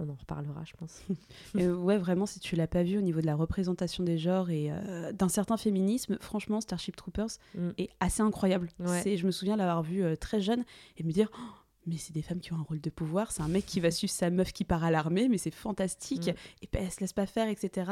On 0.00 0.08
en 0.10 0.14
reparlera, 0.14 0.62
je 0.64 0.74
pense. 0.74 1.02
Ouais, 1.54 1.96
vraiment, 1.98 2.24
si 2.26 2.38
tu 2.38 2.54
l'as 2.54 2.68
pas 2.68 2.84
vu 2.84 2.98
au 2.98 3.00
niveau 3.00 3.20
de 3.20 3.26
la 3.26 3.34
représentation 3.34 4.04
des 4.04 4.16
genres 4.18 4.48
et 4.50 4.70
d'un 5.12 5.28
certain 5.28 5.56
féminisme, 5.56 6.18
franchement, 6.20 6.60
Starship 6.60 6.94
Troopers 6.94 7.30
Mm. 7.54 7.70
est 7.78 7.88
assez 7.98 8.22
incroyable. 8.22 8.68
Ouais. 8.78 9.00
C'est, 9.02 9.16
je 9.16 9.26
me 9.26 9.32
souviens 9.32 9.56
l'avoir 9.56 9.82
vu 9.82 10.04
très 10.18 10.40
jeune 10.40 10.62
et 10.98 11.02
me 11.02 11.10
dire. 11.10 11.30
Oh, 11.34 11.57
mais 11.88 11.96
c'est 11.96 12.12
des 12.12 12.22
femmes 12.22 12.40
qui 12.40 12.52
ont 12.52 12.56
un 12.58 12.62
rôle 12.62 12.80
de 12.80 12.90
pouvoir. 12.90 13.32
C'est 13.32 13.42
un 13.42 13.48
mec 13.48 13.66
qui 13.66 13.80
va 13.80 13.90
suivre 13.90 14.12
sa 14.12 14.30
meuf 14.30 14.52
qui 14.52 14.64
part 14.64 14.84
à 14.84 14.90
l'armée, 14.90 15.28
mais 15.28 15.38
c'est 15.38 15.50
fantastique. 15.54 16.28
Mm. 16.28 16.34
Et 16.62 16.66
puis 16.66 16.82
elle 16.82 16.90
se 16.92 17.00
laisse 17.00 17.12
pas 17.12 17.26
faire, 17.26 17.48
etc. 17.48 17.90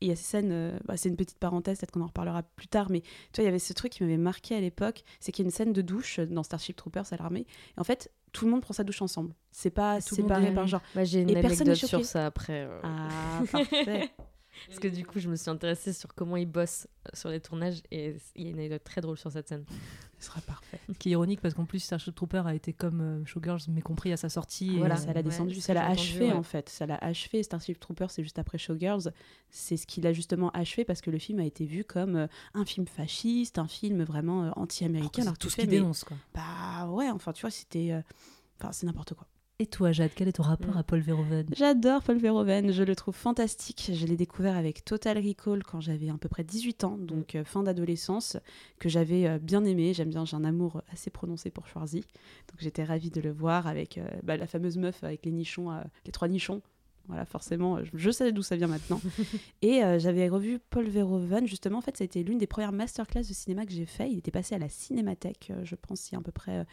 Et 0.00 0.06
il 0.06 0.08
y 0.08 0.12
a 0.12 0.16
ces 0.16 0.24
scènes, 0.24 0.52
euh, 0.52 0.78
bah, 0.84 0.96
c'est 0.96 1.08
une 1.08 1.16
petite 1.16 1.38
parenthèse, 1.38 1.78
peut-être 1.78 1.90
qu'on 1.92 2.02
en 2.02 2.06
reparlera 2.06 2.42
plus 2.42 2.68
tard, 2.68 2.90
mais 2.90 3.00
tu 3.00 3.08
vois, 3.36 3.42
il 3.42 3.46
y 3.46 3.48
avait 3.48 3.58
ce 3.58 3.72
truc 3.72 3.92
qui 3.92 4.02
m'avait 4.02 4.16
marqué 4.16 4.54
à 4.54 4.60
l'époque, 4.60 5.02
c'est 5.20 5.32
qu'il 5.32 5.44
y 5.44 5.46
a 5.46 5.48
une 5.48 5.52
scène 5.52 5.72
de 5.72 5.82
douche 5.82 6.20
dans 6.20 6.42
Starship 6.42 6.76
Troopers 6.76 7.12
à 7.12 7.16
l'armée. 7.16 7.46
Et 7.76 7.80
en 7.80 7.84
fait, 7.84 8.10
tout 8.32 8.44
le 8.44 8.50
monde 8.50 8.60
prend 8.60 8.74
sa 8.74 8.84
douche 8.84 9.00
ensemble. 9.02 9.34
C'est 9.50 9.70
pas 9.70 10.00
tout 10.02 10.14
le 10.16 10.22
monde 10.22 10.30
séparé 10.30 10.54
par 10.54 10.66
genre. 10.66 10.82
J'ai 11.02 11.22
une 11.22 11.30
Et 11.30 11.34
personne 11.40 11.68
anecdote 11.68 11.76
sur 11.76 11.88
choqué. 11.88 12.04
ça 12.04 12.26
après. 12.26 12.66
euh, 12.68 12.80
Ah, 12.82 13.40
parfait. 13.52 14.10
Parce 14.66 14.80
que 14.80 14.88
du 14.88 15.04
coup, 15.04 15.18
je 15.18 15.28
me 15.28 15.36
suis 15.36 15.50
intéressée 15.50 15.92
sur 15.92 16.14
comment 16.14 16.36
ils 16.36 16.46
bossent 16.46 16.88
euh, 17.06 17.10
sur 17.14 17.30
les 17.30 17.40
tournages 17.40 17.82
et 17.90 18.16
il 18.34 18.44
y 18.44 18.46
a 18.46 18.50
une 18.50 18.58
anecdote 18.58 18.84
très 18.84 19.00
drôle 19.00 19.16
sur 19.16 19.30
cette 19.30 19.48
scène. 19.48 19.64
Ce 20.18 20.26
sera 20.26 20.40
parfait. 20.40 20.80
Ce 20.88 20.98
qui 20.98 21.10
est 21.10 21.12
ironique 21.12 21.40
parce 21.40 21.54
qu'en 21.54 21.64
plus 21.64 21.78
Starship 21.78 22.14
Trooper 22.14 22.42
a 22.44 22.54
été 22.54 22.72
comme 22.72 23.00
euh, 23.00 23.24
Showgirls 23.24 23.60
mais 23.68 23.82
compris 23.82 24.12
à 24.12 24.16
sa 24.16 24.28
sortie. 24.28 24.76
Voilà, 24.78 24.96
euh, 24.96 24.98
ça 24.98 25.12
l'a 25.12 25.22
descendu, 25.22 25.60
ça 25.60 25.74
l'a 25.74 25.86
achevé 25.86 26.26
ouais. 26.26 26.32
en 26.32 26.42
fait. 26.42 26.68
Ça 26.68 26.86
l'a 26.86 26.96
achevé. 26.96 27.42
Starship 27.42 27.78
Troopers, 27.78 28.10
c'est 28.10 28.24
juste 28.24 28.38
après 28.38 28.58
Showgirls. 28.58 29.12
C'est 29.50 29.76
ce 29.76 29.86
qu'il 29.86 30.06
a 30.06 30.12
justement 30.12 30.50
achevé 30.50 30.84
parce 30.84 31.00
que 31.02 31.10
le 31.10 31.18
film 31.18 31.38
a 31.38 31.44
été 31.44 31.66
vu 31.66 31.84
comme 31.84 32.16
euh, 32.16 32.26
un 32.54 32.64
film 32.64 32.86
fasciste, 32.88 33.58
un 33.58 33.68
film 33.68 34.02
vraiment 34.02 34.40
euh, 34.40 34.42
alors 34.44 34.54
que 34.54 34.60
anti-américain. 34.60 35.22
c'est 35.22 35.28
alors 35.28 35.38
tout 35.38 35.50
ce 35.50 35.56
qu'il 35.56 35.68
dénonce 35.68 36.02
quoi. 36.02 36.16
Bah 36.34 36.88
ouais, 36.88 37.10
enfin 37.10 37.32
tu 37.32 37.42
vois, 37.42 37.50
c'était. 37.50 38.02
Enfin, 38.58 38.72
c'est 38.72 38.86
n'importe 38.86 39.14
quoi. 39.14 39.28
Et 39.60 39.66
toi 39.66 39.90
Jade, 39.90 40.12
quel 40.14 40.28
est 40.28 40.32
ton 40.34 40.44
rapport 40.44 40.76
Mm. 40.76 40.78
à 40.78 40.82
Paul 40.84 41.00
Verhoeven? 41.00 41.46
J'adore 41.56 42.00
Paul 42.04 42.16
Verhoeven, 42.18 42.70
je 42.70 42.84
le 42.84 42.94
trouve 42.94 43.16
fantastique. 43.16 43.90
Je 43.92 44.06
l'ai 44.06 44.14
découvert 44.16 44.56
avec 44.56 44.84
Total 44.84 45.18
Recall 45.18 45.64
quand 45.64 45.80
j'avais 45.80 46.08
à 46.10 46.14
peu 46.16 46.28
près 46.28 46.44
18 46.44 46.84
ans, 46.84 46.96
donc 46.96 47.34
euh, 47.34 47.42
fin 47.44 47.64
d'adolescence, 47.64 48.36
que 48.78 48.88
j'avais 48.88 49.26
euh, 49.26 49.40
bien 49.40 49.64
aimé. 49.64 49.94
J'aime 49.94 50.10
bien, 50.10 50.24
j'ai 50.24 50.36
un 50.36 50.44
amour 50.44 50.82
assez 50.92 51.10
prononcé 51.10 51.50
pour 51.50 51.66
Schwarzy. 51.66 52.02
Donc 52.02 52.58
j'étais 52.58 52.84
ravie 52.84 53.10
de 53.10 53.20
le 53.20 53.32
voir 53.32 53.66
avec 53.66 53.98
euh, 53.98 54.06
bah, 54.22 54.36
la 54.36 54.46
fameuse 54.46 54.76
meuf 54.78 55.02
avec 55.02 55.24
les 55.26 55.32
nichons, 55.32 55.70
les 56.06 56.12
trois 56.12 56.28
nichons. 56.28 56.62
Voilà, 57.08 57.24
forcément, 57.24 57.82
je, 57.82 57.90
je 57.94 58.10
sais 58.12 58.30
d'où 58.30 58.42
ça 58.42 58.54
vient 58.54 58.66
maintenant. 58.68 59.00
Et 59.62 59.80
j'avais 59.98 60.28
revu 60.28 60.58
Paul 60.70 60.86
Verhoeven, 60.86 61.46
justement, 61.48 61.78
en 61.78 61.80
fait, 61.80 61.96
ça 61.96 62.04
a 62.04 62.04
été 62.04 62.22
l'une 62.22 62.36
des 62.36 62.46
premières 62.46 62.70
masterclass 62.70 63.22
de 63.22 63.32
cinéma 63.32 63.64
que 63.64 63.72
j'ai 63.72 63.86
fait. 63.86 64.10
Il 64.10 64.18
était 64.18 64.30
passé 64.30 64.54
à 64.54 64.58
la 64.58 64.68
Cinémathèque, 64.68 65.50
je 65.64 65.74
pense, 65.74 66.10
il 66.10 66.12
y 66.12 66.16
a 66.16 66.18
à 66.18 66.22
peu 66.22 66.32
près 66.32 66.66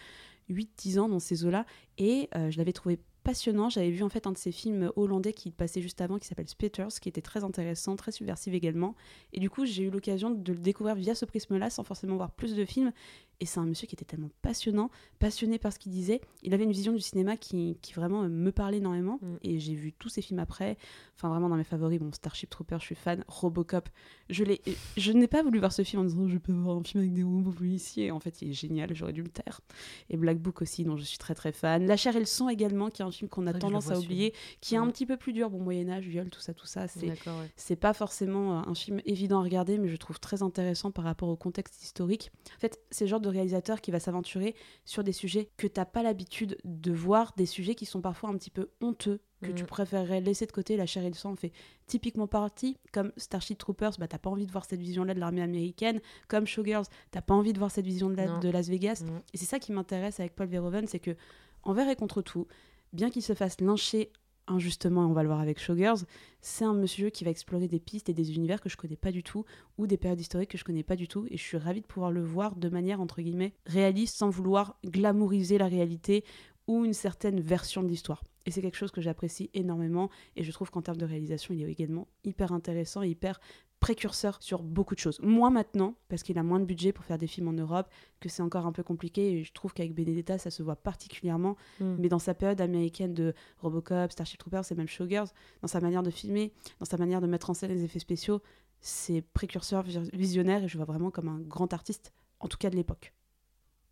8-10 0.49 0.99
ans 0.99 1.09
dans 1.09 1.19
ces 1.19 1.45
eaux-là. 1.45 1.65
Et 1.97 2.29
euh, 2.35 2.51
je 2.51 2.57
l'avais 2.57 2.73
trouvé 2.73 2.99
passionnant. 3.23 3.69
J'avais 3.69 3.89
vu 3.89 4.03
en 4.03 4.09
fait 4.09 4.27
un 4.27 4.31
de 4.31 4.37
ses 4.37 4.51
films 4.51 4.91
hollandais 4.95 5.33
qui 5.33 5.51
passait 5.51 5.81
juste 5.81 5.99
avant, 5.99 6.17
qui 6.17 6.27
s'appelle 6.27 6.47
Spitters, 6.47 6.99
qui 7.01 7.09
était 7.09 7.21
très 7.21 7.43
intéressant, 7.43 7.95
très 7.95 8.11
subversif 8.11 8.53
également. 8.53 8.95
Et 9.33 9.39
du 9.39 9.49
coup, 9.49 9.65
j'ai 9.65 9.83
eu 9.83 9.89
l'occasion 9.89 10.29
de 10.29 10.53
le 10.53 10.59
découvrir 10.59 10.95
via 10.95 11.15
ce 11.15 11.25
prisme-là, 11.25 11.69
sans 11.69 11.83
forcément 11.83 12.15
voir 12.15 12.31
plus 12.31 12.55
de 12.55 12.63
films. 12.63 12.93
Et 13.39 13.45
c'est 13.45 13.59
un 13.59 13.65
monsieur 13.65 13.87
qui 13.87 13.95
était 13.95 14.05
tellement 14.05 14.29
passionnant, 14.41 14.89
passionné 15.19 15.59
par 15.59 15.73
ce 15.73 15.79
qu'il 15.79 15.91
disait. 15.91 16.21
Il 16.43 16.53
avait 16.53 16.63
une 16.63 16.71
vision 16.71 16.93
du 16.93 17.01
cinéma 17.01 17.37
qui, 17.37 17.77
qui 17.81 17.93
vraiment 17.93 18.23
euh, 18.23 18.29
me 18.29 18.51
parlait 18.51 18.77
énormément. 18.77 19.19
Mm. 19.21 19.35
Et 19.43 19.59
j'ai 19.59 19.73
vu 19.75 19.93
tous 19.93 20.09
ses 20.09 20.21
films 20.21 20.39
après. 20.39 20.77
Enfin, 21.15 21.29
vraiment 21.29 21.49
dans 21.49 21.55
mes 21.55 21.63
favoris, 21.63 21.99
bon, 21.99 22.11
Starship 22.11 22.49
Trooper, 22.49 22.77
je 22.79 22.85
suis 22.85 22.95
fan. 22.95 23.23
Robocop, 23.27 23.89
je 24.29 24.43
l'ai, 24.43 24.61
je 24.97 25.11
n'ai 25.11 25.27
pas 25.27 25.43
voulu 25.43 25.59
voir 25.59 25.71
ce 25.71 25.83
film 25.83 26.01
en 26.01 26.05
disant 26.05 26.27
je 26.27 26.37
peux 26.37 26.51
voir 26.53 26.77
un 26.77 26.83
film 26.83 27.01
avec 27.03 27.13
des 27.13 27.23
robots 27.23 27.51
policiers. 27.51 28.11
En 28.11 28.19
fait, 28.19 28.41
il 28.41 28.49
est 28.49 28.53
génial, 28.53 28.93
j'aurais 28.95 29.13
dû 29.13 29.21
le 29.21 29.29
taire. 29.29 29.61
Et 30.09 30.17
Black 30.17 30.39
Book 30.39 30.61
aussi, 30.61 30.83
dont 30.83 30.97
je 30.97 31.03
suis 31.03 31.17
très 31.17 31.35
très 31.35 31.51
fan. 31.51 31.85
La 31.85 31.97
chair 31.97 32.15
et 32.15 32.19
le 32.19 32.25
sang 32.25 32.49
également, 32.49 32.89
qui 32.89 33.01
est 33.01 33.05
un 33.05 33.11
film 33.11 33.29
qu'on 33.29 33.47
a 33.47 33.53
le 33.53 33.59
tendance 33.59 33.91
à 33.91 33.99
oublier, 33.99 34.33
qui 34.61 34.75
est 34.75 34.77
un 34.77 34.85
Mm. 34.85 34.91
petit 34.91 35.05
peu 35.05 35.17
plus 35.17 35.33
dur. 35.33 35.49
Bon, 35.49 35.59
Moyen-Âge, 35.59 36.05
viol, 36.05 36.29
tout 36.29 36.39
ça, 36.39 36.53
tout 36.53 36.65
ça. 36.67 36.87
C'est, 36.87 37.07
ouais. 37.07 37.17
c'est 37.55 37.75
pas 37.75 37.93
forcément 37.93 38.59
euh, 38.59 38.63
un 38.67 38.75
film 38.75 39.01
évident 39.05 39.39
à 39.39 39.43
regarder, 39.43 39.77
mais 39.77 39.87
je 39.87 39.95
trouve 39.97 40.19
très 40.19 40.43
intéressant 40.43 40.91
par 40.91 41.03
rapport 41.05 41.29
au 41.29 41.35
contexte 41.35 41.83
historique. 41.83 42.31
En 42.55 42.59
fait, 42.59 42.79
c'est 42.91 43.05
le 43.05 43.09
genre 43.09 43.19
de 43.19 43.24
réalisateur 43.29 43.81
qui 43.81 43.91
va 43.91 43.99
s'aventurer 43.99 44.55
sur 44.85 45.03
des 45.03 45.11
sujets 45.13 45.49
que 45.57 45.67
t'as 45.67 45.85
pas 45.85 46.03
l'habitude 46.03 46.57
de 46.63 46.91
voir, 46.91 47.33
des 47.37 47.45
sujets 47.45 47.75
qui 47.75 47.85
sont 47.85 48.01
parfois 48.01 48.29
un 48.29 48.37
petit 48.37 48.49
peu 48.49 48.69
honteux 48.81 49.19
que 49.41 49.51
tu 49.51 49.63
Mm. 49.63 49.67
préférerais 49.67 50.21
laisser 50.21 50.45
de 50.45 50.51
côté. 50.51 50.75
La 50.77 50.85
chair 50.85 51.03
et 51.03 51.09
le 51.09 51.13
sang 51.13 51.31
en 51.31 51.35
fait 51.35 51.51
typiquement 51.87 52.27
partie. 52.27 52.77
Comme 52.91 53.11
Starship 53.17 53.57
Troopers, 53.57 53.93
bah, 53.99 54.07
t'as 54.07 54.17
pas 54.17 54.29
envie 54.29 54.45
de 54.47 54.51
voir 54.51 54.65
cette 54.65 54.79
vision-là 54.79 55.13
de 55.13 55.19
l'armée 55.19 55.41
américaine. 55.41 55.99
Comme 56.27 56.47
Showgirls, 56.47 56.85
t'as 57.11 57.21
pas 57.21 57.33
envie 57.33 57.53
de 57.53 57.59
voir 57.59 57.69
cette 57.71 57.85
vision-là 57.85 58.25
Non. 58.27 58.39
de 58.39 58.49
Las 58.49 58.69
Vegas. 58.69 59.03
Mm. 59.05 59.21
Et 59.33 59.37
c'est 59.37 59.45
ça 59.45 59.59
qui 59.59 59.71
m'intéresse 59.71 60.19
avec 60.19 60.35
Paul 60.35 60.47
Verhoeven, 60.47 60.87
c'est 60.87 60.99
que 60.99 61.15
envers 61.63 61.89
et 61.89 61.95
contre 61.95 62.21
tout, 62.21 62.47
bien 62.93 63.09
qu'il 63.09 63.21
se 63.21 63.33
fasse 63.33 63.59
lyncher 63.61 64.11
injustement, 64.47 65.03
et 65.03 65.05
on 65.05 65.13
va 65.13 65.23
le 65.23 65.29
voir 65.29 65.39
avec 65.39 65.59
Showgirls, 65.59 66.05
c'est 66.41 66.65
un 66.65 66.73
monsieur 66.73 67.09
qui 67.09 67.23
va 67.23 67.31
explorer 67.31 67.67
des 67.67 67.79
pistes 67.79 68.09
et 68.09 68.13
des 68.13 68.35
univers 68.35 68.61
que 68.61 68.69
je 68.69 68.77
connais 68.77 68.95
pas 68.95 69.11
du 69.11 69.23
tout, 69.23 69.45
ou 69.77 69.87
des 69.87 69.97
périodes 69.97 70.19
historiques 70.19 70.51
que 70.51 70.57
je 70.57 70.63
connais 70.63 70.83
pas 70.83 70.95
du 70.95 71.07
tout, 71.07 71.25
et 71.29 71.37
je 71.37 71.43
suis 71.43 71.57
ravie 71.57 71.81
de 71.81 71.87
pouvoir 71.87 72.11
le 72.11 72.23
voir 72.23 72.55
de 72.55 72.69
manière, 72.69 73.01
entre 73.01 73.21
guillemets, 73.21 73.53
réaliste, 73.65 74.17
sans 74.17 74.29
vouloir 74.29 74.79
glamouriser 74.85 75.57
la 75.57 75.67
réalité 75.67 76.23
ou 76.67 76.85
une 76.85 76.93
certaine 76.93 77.39
version 77.39 77.83
de 77.83 77.87
l'histoire. 77.87 78.23
Et 78.45 78.51
c'est 78.51 78.61
quelque 78.61 78.77
chose 78.77 78.91
que 78.91 79.01
j'apprécie 79.01 79.49
énormément, 79.53 80.09
et 80.35 80.43
je 80.43 80.51
trouve 80.51 80.69
qu'en 80.69 80.81
termes 80.81 80.97
de 80.97 81.05
réalisation, 81.05 81.53
il 81.53 81.63
est 81.63 81.71
également 81.71 82.07
hyper 82.23 82.51
intéressant 82.51 83.01
hyper 83.01 83.39
précurseur 83.85 84.37
sur 84.41 84.63
beaucoup 84.63 84.95
de 84.95 84.99
choses. 84.99 85.19
Moins 85.21 85.51
maintenant, 85.51 85.93
parce 86.09 86.23
qu'il 86.23 86.39
a 86.39 86.43
moins 86.43 86.59
de 86.59 86.65
budget 86.65 86.91
pour 86.91 87.05
faire 87.05 87.19
des 87.19 87.27
films 87.27 87.49
en 87.49 87.53
Europe, 87.53 87.87
que 88.19 88.29
c'est 88.29 88.41
encore 88.41 88.65
un 88.65 88.71
peu 88.71 88.81
compliqué, 88.81 89.21
et 89.33 89.43
je 89.43 89.53
trouve 89.53 89.73
qu'avec 89.73 89.93
Benedetta, 89.93 90.39
ça 90.39 90.49
se 90.49 90.63
voit 90.63 90.75
particulièrement, 90.75 91.55
Mm. 91.79 91.95
mais 91.99 92.09
dans 92.09 92.17
sa 92.17 92.33
période 92.33 92.59
américaine 92.61 93.13
de 93.13 93.35
Robocop, 93.59 94.11
Starship 94.11 94.39
Troopers 94.39 94.63
et 94.71 94.75
même 94.75 94.87
Showgirls, 94.87 95.27
dans 95.61 95.67
sa 95.67 95.81
manière 95.81 96.01
de 96.01 96.09
filmer, 96.09 96.51
dans 96.79 96.85
sa 96.87 96.97
manière 96.97 97.21
de 97.21 97.27
mettre 97.27 97.51
en 97.51 97.53
scène 97.53 97.69
les 97.71 97.83
effets 97.83 97.99
spéciaux, 97.99 98.41
c'est 98.81 99.21
précurseur, 99.21 99.83
vis- 99.83 100.09
visionnaire, 100.13 100.63
et 100.63 100.67
je 100.67 100.77
vois 100.77 100.85
vraiment 100.87 101.11
comme 101.11 101.27
un 101.27 101.39
grand 101.41 101.71
artiste, 101.71 102.11
en 102.39 102.47
tout 102.47 102.57
cas 102.57 102.71
de 102.71 102.75
l'époque. 102.75 103.13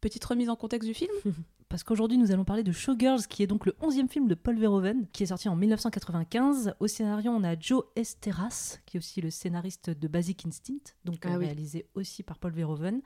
Petite 0.03 0.25
remise 0.25 0.49
en 0.49 0.57
contexte 0.57 0.85
du 0.85 0.93
film 0.93 1.13
Parce 1.69 1.85
qu'aujourd'hui, 1.85 2.17
nous 2.17 2.33
allons 2.33 2.43
parler 2.43 2.61
de 2.63 2.73
Showgirls, 2.73 3.25
qui 3.29 3.41
est 3.41 3.47
donc 3.47 3.65
le 3.65 3.71
11e 3.81 4.09
film 4.09 4.27
de 4.27 4.35
Paul 4.35 4.59
Verhoeven, 4.59 5.07
qui 5.13 5.23
est 5.23 5.27
sorti 5.27 5.47
en 5.47 5.55
1995. 5.55 6.75
Au 6.81 6.87
scénario, 6.87 7.31
on 7.31 7.41
a 7.45 7.57
Joe 7.57 7.85
Esteras, 7.95 8.79
qui 8.85 8.97
est 8.97 8.99
aussi 8.99 9.21
le 9.21 9.29
scénariste 9.29 9.91
de 9.91 10.07
Basic 10.09 10.45
Instinct, 10.45 10.93
donc 11.05 11.25
Ah 11.25 11.29
euh, 11.29 11.37
oui. 11.37 11.45
réalisé 11.45 11.85
aussi 11.95 12.21
par 12.21 12.37
Paul 12.37 12.51
Verhoeven. 12.51 13.01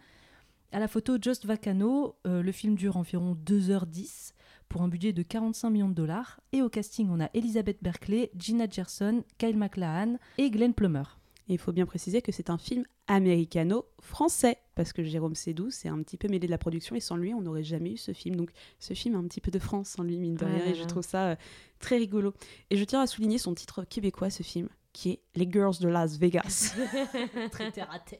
À 0.71 0.79
la 0.79 0.87
photo, 0.87 1.17
Just 1.21 1.45
Vacano. 1.45 2.15
Euh, 2.25 2.41
le 2.41 2.51
film 2.51 2.73
dure 2.73 2.97
environ 2.97 3.37
2h10 3.45 4.33
pour 4.67 4.81
un 4.81 4.87
budget 4.87 5.13
de 5.13 5.21
45 5.21 5.69
millions 5.69 5.89
de 5.89 5.93
dollars. 5.93 6.39
Et 6.51 6.63
au 6.63 6.69
casting, 6.69 7.09
on 7.11 7.21
a 7.21 7.29
Elizabeth 7.35 7.77
Berkley, 7.83 8.31
Gina 8.35 8.67
Gerson, 8.67 9.23
Kyle 9.37 9.55
MacLachlan 9.55 10.17
et 10.39 10.49
Glenn 10.49 10.73
Plummer. 10.73 11.03
Et 11.47 11.53
il 11.53 11.59
faut 11.59 11.73
bien 11.73 11.85
préciser 11.85 12.23
que 12.23 12.31
c'est 12.31 12.49
un 12.49 12.57
film 12.57 12.85
américano-français, 13.05 14.57
parce 14.77 14.93
que 14.93 15.03
Jérôme 15.03 15.35
Sédou 15.35 15.71
s'est 15.71 15.89
un 15.89 16.01
petit 16.03 16.17
peu 16.17 16.27
mêlé 16.27 16.45
de 16.45 16.51
la 16.51 16.59
production, 16.59 16.95
et 16.95 16.99
sans 16.99 17.17
lui, 17.17 17.33
on 17.33 17.41
n'aurait 17.41 17.63
jamais 17.63 17.93
eu 17.93 17.97
ce 17.97 18.13
film. 18.13 18.35
Donc 18.35 18.51
ce 18.79 18.93
film 18.93 19.15
a 19.15 19.17
un 19.17 19.23
petit 19.23 19.41
peu 19.41 19.51
de 19.51 19.59
France 19.59 19.89
sans 19.89 20.03
lui, 20.03 20.17
mine 20.19 20.35
de 20.35 20.45
rien, 20.45 20.65
et 20.67 20.75
je 20.75 20.83
trouve 20.83 21.03
ça 21.03 21.31
euh, 21.31 21.35
très 21.79 21.97
rigolo. 21.97 22.33
Et 22.69 22.77
je 22.77 22.83
tiens 22.83 23.01
à 23.01 23.07
souligner 23.07 23.39
son 23.39 23.55
titre 23.55 23.83
québécois, 23.83 24.29
ce 24.29 24.43
film, 24.43 24.69
qui 24.93 25.09
est 25.09 25.19
Les 25.35 25.49
Girls 25.51 25.77
de 25.81 25.87
Las 25.87 26.17
Vegas. 26.17 26.75
Très 27.51 27.71
terre 27.71 27.89
à 27.91 27.99
terre. 27.99 28.19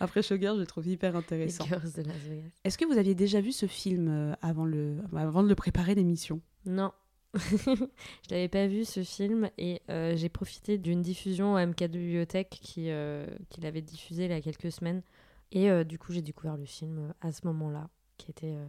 Après 0.00 0.22
Showgirls, 0.22 0.56
je 0.56 0.60
le 0.60 0.66
trouve 0.66 0.86
hyper 0.88 1.12
Les 1.12 1.18
intéressant. 1.18 1.64
Girls 1.64 1.92
de 1.96 2.02
Las 2.02 2.16
Vegas. 2.28 2.48
Est-ce 2.64 2.78
que 2.78 2.84
vous 2.84 2.98
aviez 2.98 3.14
déjà 3.14 3.40
vu 3.40 3.52
ce 3.52 3.66
film 3.66 4.08
euh, 4.08 4.34
avant, 4.42 4.64
le... 4.64 4.98
avant 5.16 5.42
de 5.42 5.48
le 5.48 5.54
préparer 5.54 5.94
l'émission? 5.94 6.40
Non. 6.66 6.92
je 7.34 8.30
l'avais 8.30 8.48
pas 8.48 8.66
vu 8.66 8.84
ce 8.84 9.02
film 9.02 9.48
et 9.56 9.80
euh, 9.88 10.14
j'ai 10.16 10.28
profité 10.28 10.76
d'une 10.78 11.00
diffusion 11.00 11.54
au 11.54 11.58
MK 11.66 11.84
Bibliothèque 11.84 12.58
qui, 12.60 12.90
euh, 12.90 13.26
qui 13.48 13.60
l'avait 13.62 13.80
diffusé 13.80 14.26
il 14.26 14.30
y 14.30 14.34
a 14.34 14.40
quelques 14.40 14.70
semaines. 14.70 15.02
Et 15.52 15.70
euh, 15.70 15.84
du 15.84 15.98
coup, 15.98 16.12
j'ai 16.12 16.22
découvert 16.22 16.56
le 16.56 16.64
film 16.64 16.98
euh, 16.98 17.12
à 17.20 17.30
ce 17.32 17.46
moment-là, 17.46 17.88
qui 18.16 18.30
était 18.30 18.54
euh, 18.56 18.66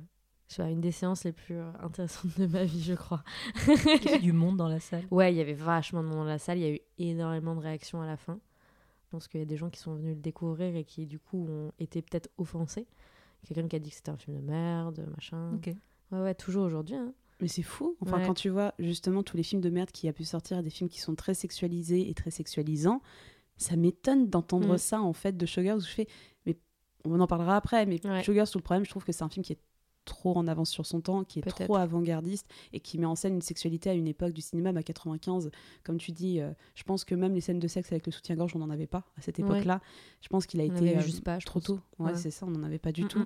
je 0.50 0.56
sais 0.56 0.64
pas, 0.64 0.70
une 0.70 0.82
des 0.82 0.92
séances 0.92 1.24
les 1.24 1.32
plus 1.32 1.56
euh, 1.56 1.72
intéressantes 1.82 2.38
de 2.38 2.46
ma 2.46 2.64
vie, 2.66 2.84
je 2.84 2.94
crois. 2.94 3.24
Il 3.68 4.04
y 4.04 4.08
avait 4.10 4.20
du 4.20 4.34
monde 4.34 4.58
dans 4.58 4.68
la 4.68 4.80
salle. 4.80 5.06
Ouais, 5.10 5.34
il 5.34 5.38
y 5.38 5.42
avait 5.42 5.54
vachement 5.54 6.04
de 6.04 6.08
monde 6.10 6.18
dans 6.18 6.24
la 6.26 6.40
salle. 6.40 6.58
Il 6.60 6.62
y 6.64 6.68
a 6.68 6.74
eu 6.76 6.80
énormément 6.98 7.56
de 7.56 7.62
réactions 7.62 8.02
à 8.02 8.06
la 8.06 8.18
fin. 8.18 8.40
Je 9.06 9.10
pense 9.10 9.28
qu'il 9.28 9.40
y 9.40 9.44
a 9.44 9.46
des 9.46 9.58
gens 9.58 9.70
qui 9.70 9.80
sont 9.80 9.96
venus 9.96 10.16
le 10.16 10.22
découvrir 10.22 10.76
et 10.76 10.84
qui, 10.84 11.06
du 11.06 11.20
coup, 11.20 11.48
ont 11.48 11.72
été 11.80 12.02
peut-être 12.02 12.30
offensés. 12.38 12.88
Quelqu'un 13.48 13.68
qui 13.68 13.76
a 13.76 13.80
dit 13.80 13.90
que 13.90 13.96
c'était 13.96 14.10
un 14.12 14.18
film 14.18 14.38
de 14.38 14.42
merde, 14.42 15.06
machin. 15.16 15.54
Ok. 15.56 15.70
Ouais, 16.12 16.20
ouais, 16.22 16.34
toujours 16.36 16.66
aujourd'hui. 16.66 16.96
hein. 16.96 17.14
Mais 17.42 17.48
c'est 17.48 17.62
fou. 17.64 17.96
Enfin, 18.02 18.20
Ouais. 18.20 18.26
quand 18.26 18.34
tu 18.34 18.50
vois 18.50 18.74
justement 18.80 19.22
tous 19.24 19.36
les 19.38 19.44
films 19.44 19.62
de 19.62 19.70
merde 19.70 19.92
qui 19.92 20.08
a 20.08 20.14
pu 20.14 20.24
sortir, 20.24 20.64
des 20.64 20.70
films 20.70 20.90
qui 20.90 21.00
sont 21.02 21.14
très 21.16 21.34
sexualisés 21.34 22.10
et 22.10 22.14
très 22.14 22.32
sexualisants, 22.32 23.02
ça 23.58 23.76
m'étonne 23.76 24.30
d'entendre 24.30 24.76
Mm. 24.76 24.78
ça 24.78 25.02
en 25.02 25.14
fait 25.14 25.36
de 25.38 25.46
Showgirls. 25.46 25.78
où 25.78 25.82
Je 25.82 25.88
fais, 25.88 26.08
on 27.06 27.20
en 27.20 27.28
parlera 27.28 27.56
après. 27.58 27.86
Mais 27.86 28.06
Ouais. 28.06 28.24
Tout 28.24 28.32
le 28.32 28.62
problème, 28.62 28.86
je 28.86 28.90
trouve 28.90 29.04
que 29.04 29.12
c'est 29.12 29.24
un 29.24 29.30
film 29.30 29.44
qui 29.44 29.54
est 29.54 29.60
trop 30.06 30.38
en 30.38 30.48
avance 30.48 30.70
sur 30.70 30.86
son 30.86 31.00
temps, 31.00 31.24
qui 31.24 31.40
est 31.40 31.44
trop 31.44 31.78
avant-gardiste 31.78 32.46
et 32.74 32.82
qui 32.82 32.98
met 33.00 33.06
en 33.06 33.16
scène 33.16 33.36
une 33.36 33.42
sexualité 33.42 33.90
à 33.90 33.94
une 33.94 34.08
époque 34.08 34.34
du 34.34 34.42
cinéma, 34.42 34.74
bah 34.74 34.84
95, 34.84 35.50
comme 35.86 35.98
tu 35.98 36.12
dis. 36.12 36.42
euh, 36.42 36.52
je 36.76 36.84
pense 36.84 37.06
que 37.06 37.16
même 37.16 37.34
les 37.34 37.40
scènes 37.40 37.60
de 37.60 37.68
sexe 37.70 37.90
avec 37.94 38.06
le 38.06 38.12
soutien-gorge, 38.12 38.54
on 38.56 38.60
n'en 38.60 38.70
avait 38.70 38.86
pas 38.88 39.06
à 39.18 39.22
cette 39.22 39.38
Ouais. 39.38 39.46
époque-là. 39.46 39.80
Je 40.22 40.28
pense 40.28 40.46
qu'il 40.46 40.60
a 40.60 40.66
On 40.66 40.76
été 40.76 40.98
euh, 40.98 41.00
juste 41.02 41.24
pas, 41.24 41.40
je 41.40 41.46
trop 41.46 41.60
pense. 41.60 41.68
tôt. 41.68 41.80
Ouais, 42.00 42.12
Ouais. 42.12 42.18
c'est 42.18 42.32
ça, 42.32 42.46
on 42.46 42.50
n'en 42.52 42.64
avait 42.64 42.80
pas 42.80 42.92
du 42.92 43.06
Mm, 43.06 43.08
tout. 43.08 43.26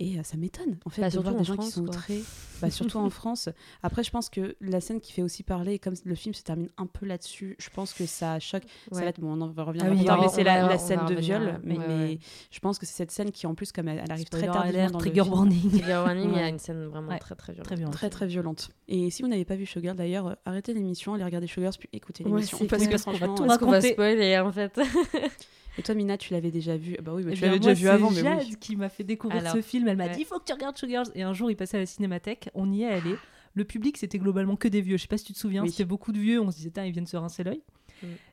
Et 0.00 0.16
euh, 0.16 0.22
ça 0.22 0.36
m'étonne, 0.36 0.78
en 0.84 0.90
fait, 0.90 1.00
Bah, 1.02 1.10
de 1.10 1.18
voir 1.18 1.34
des 1.34 1.40
en 1.40 1.42
gens 1.44 1.54
qui 1.54 1.62
France, 1.62 1.74
sont 1.74 1.84
quoi. 1.84 1.94
très. 1.94 2.18
Bah, 2.60 2.70
surtout 2.70 2.98
en 2.98 3.08
France. 3.08 3.48
Après, 3.84 4.02
je 4.02 4.10
pense 4.10 4.28
que 4.28 4.56
la 4.60 4.80
scène 4.80 5.00
qui 5.00 5.12
fait 5.12 5.22
aussi 5.22 5.44
parler, 5.44 5.78
comme 5.78 5.94
le 6.04 6.14
film 6.16 6.34
se 6.34 6.42
termine 6.42 6.68
un 6.76 6.86
peu 6.86 7.06
là-dessus, 7.06 7.54
je 7.60 7.68
pense 7.70 7.92
que 7.92 8.04
ça 8.04 8.40
choque. 8.40 8.64
Ça 8.90 9.00
va 9.00 9.06
être, 9.06 9.20
bon, 9.20 9.40
on 9.40 9.46
va 9.46 9.62
revenir 9.62 9.84
Ah 9.86 9.90
plus 9.90 9.98
oui, 10.00 10.04
tard, 10.04 10.18
on 10.18 10.22
mais 10.22 10.26
va- 10.26 10.32
c'est 10.32 10.40
on 10.40 10.44
la, 10.44 10.74
on 10.74 10.78
scène 10.78 11.06
de 11.06 11.14
viol. 11.14 11.60
Mais, 11.62 11.78
ouais, 11.78 11.84
mais 11.86 11.94
ouais. 11.94 12.18
je 12.50 12.58
pense 12.58 12.80
que 12.80 12.86
c'est 12.86 12.94
cette 12.94 13.12
scène 13.12 13.30
qui, 13.30 13.46
en 13.46 13.54
plus, 13.54 13.70
comme 13.70 13.86
elle, 13.86 14.00
elle 14.04 14.10
arrive 14.10 14.26
Spoiler 14.26 14.46
très 14.48 14.52
tardivement 14.52 14.78
alert, 14.80 14.92
dans 14.92 14.98
trigger 14.98 15.18
le 15.18 15.24
film, 15.24 15.34
warning. 15.34 15.70
Trigger 15.70 15.92
warning, 16.04 16.30
il 16.32 16.36
y 16.36 16.40
a 16.42 16.48
une 16.48 16.58
scène 16.58 16.84
vraiment 16.86 17.10
Ouais. 17.10 17.18
très 17.20 17.34
très 17.36 17.52
violente. 17.52 17.66
Très 17.66 17.76
bien. 17.76 17.90
très 17.90 18.10
très 18.10 18.26
violente. 18.26 18.70
Et 18.88 19.10
si 19.10 19.22
vous 19.22 19.28
n'avez 19.28 19.44
pas 19.44 19.54
vu 19.54 19.64
Showgirl, 19.64 19.94
d'ailleurs, 19.96 20.36
arrêtez 20.44 20.74
l'émission, 20.74 21.14
allez 21.14 21.22
regarder 21.24 21.46
Showgirls, 21.46 21.76
puis 21.78 21.88
écoutez 21.92 22.24
l'émission. 22.24 22.58
parce 22.68 22.84
que 22.84 22.90
Parce 22.90 23.04
qu'on 23.04 23.12
va 23.12 23.18
franchement. 23.18 23.34
tout 23.36 23.44
Parce 23.46 23.58
qu'on 23.58 23.66
va 23.66 23.72
raconter. 23.72 23.92
spoiler 23.92 24.38
en 24.40 24.50
fait. 24.52 24.80
Et 25.78 25.82
toi, 25.82 25.94
Mina, 25.94 26.18
tu 26.18 26.32
l'avais 26.32 26.50
déjà 26.50 26.76
vu? 26.76 26.96
Bah 27.02 27.12
oui, 27.14 27.22
bah, 27.22 27.30
Eh 27.32 27.36
tu 27.36 27.42
l'avais 27.42 27.58
déjà 27.58 27.72
vu 27.72 27.82
c'est 27.84 27.88
avant, 27.88 28.10
mais 28.10 28.20
Jade 28.22 28.42
oui. 28.48 28.56
qui 28.60 28.76
m'a 28.76 28.88
fait 28.88 29.04
découvrir 29.04 29.40
Alors, 29.40 29.52
ce 29.52 29.62
film. 29.62 29.86
Elle 29.88 29.96
m'a 29.96 30.06
ouais. 30.06 30.14
dit 30.14 30.20
il 30.22 30.26
faut 30.26 30.38
que 30.38 30.44
tu 30.44 30.52
regardes 30.52 30.76
Showgirls. 30.76 31.10
Et 31.14 31.22
un 31.22 31.32
jour, 31.32 31.50
il 31.50 31.56
passait 31.56 31.76
à 31.76 31.80
la 31.80 31.86
cinémathèque. 31.86 32.50
On 32.54 32.70
y 32.72 32.82
est 32.82 32.88
allé. 32.88 33.14
Le 33.54 33.64
public, 33.64 33.96
c'était 33.96 34.18
globalement 34.18 34.56
que 34.56 34.68
des 34.68 34.80
vieux. 34.80 34.96
Je 34.96 35.02
sais 35.02 35.08
pas 35.08 35.18
si 35.18 35.24
tu 35.24 35.32
te 35.32 35.38
souviens, 35.38 35.62
Oui. 35.62 35.70
c'était 35.70 35.84
beaucoup 35.84 36.12
de 36.12 36.18
vieux. 36.18 36.40
On 36.40 36.50
se 36.50 36.56
disait, 36.56 36.70
ils 36.86 36.92
viennent 36.92 37.06
se 37.06 37.16
rincer 37.16 37.44
l'œil. 37.44 37.62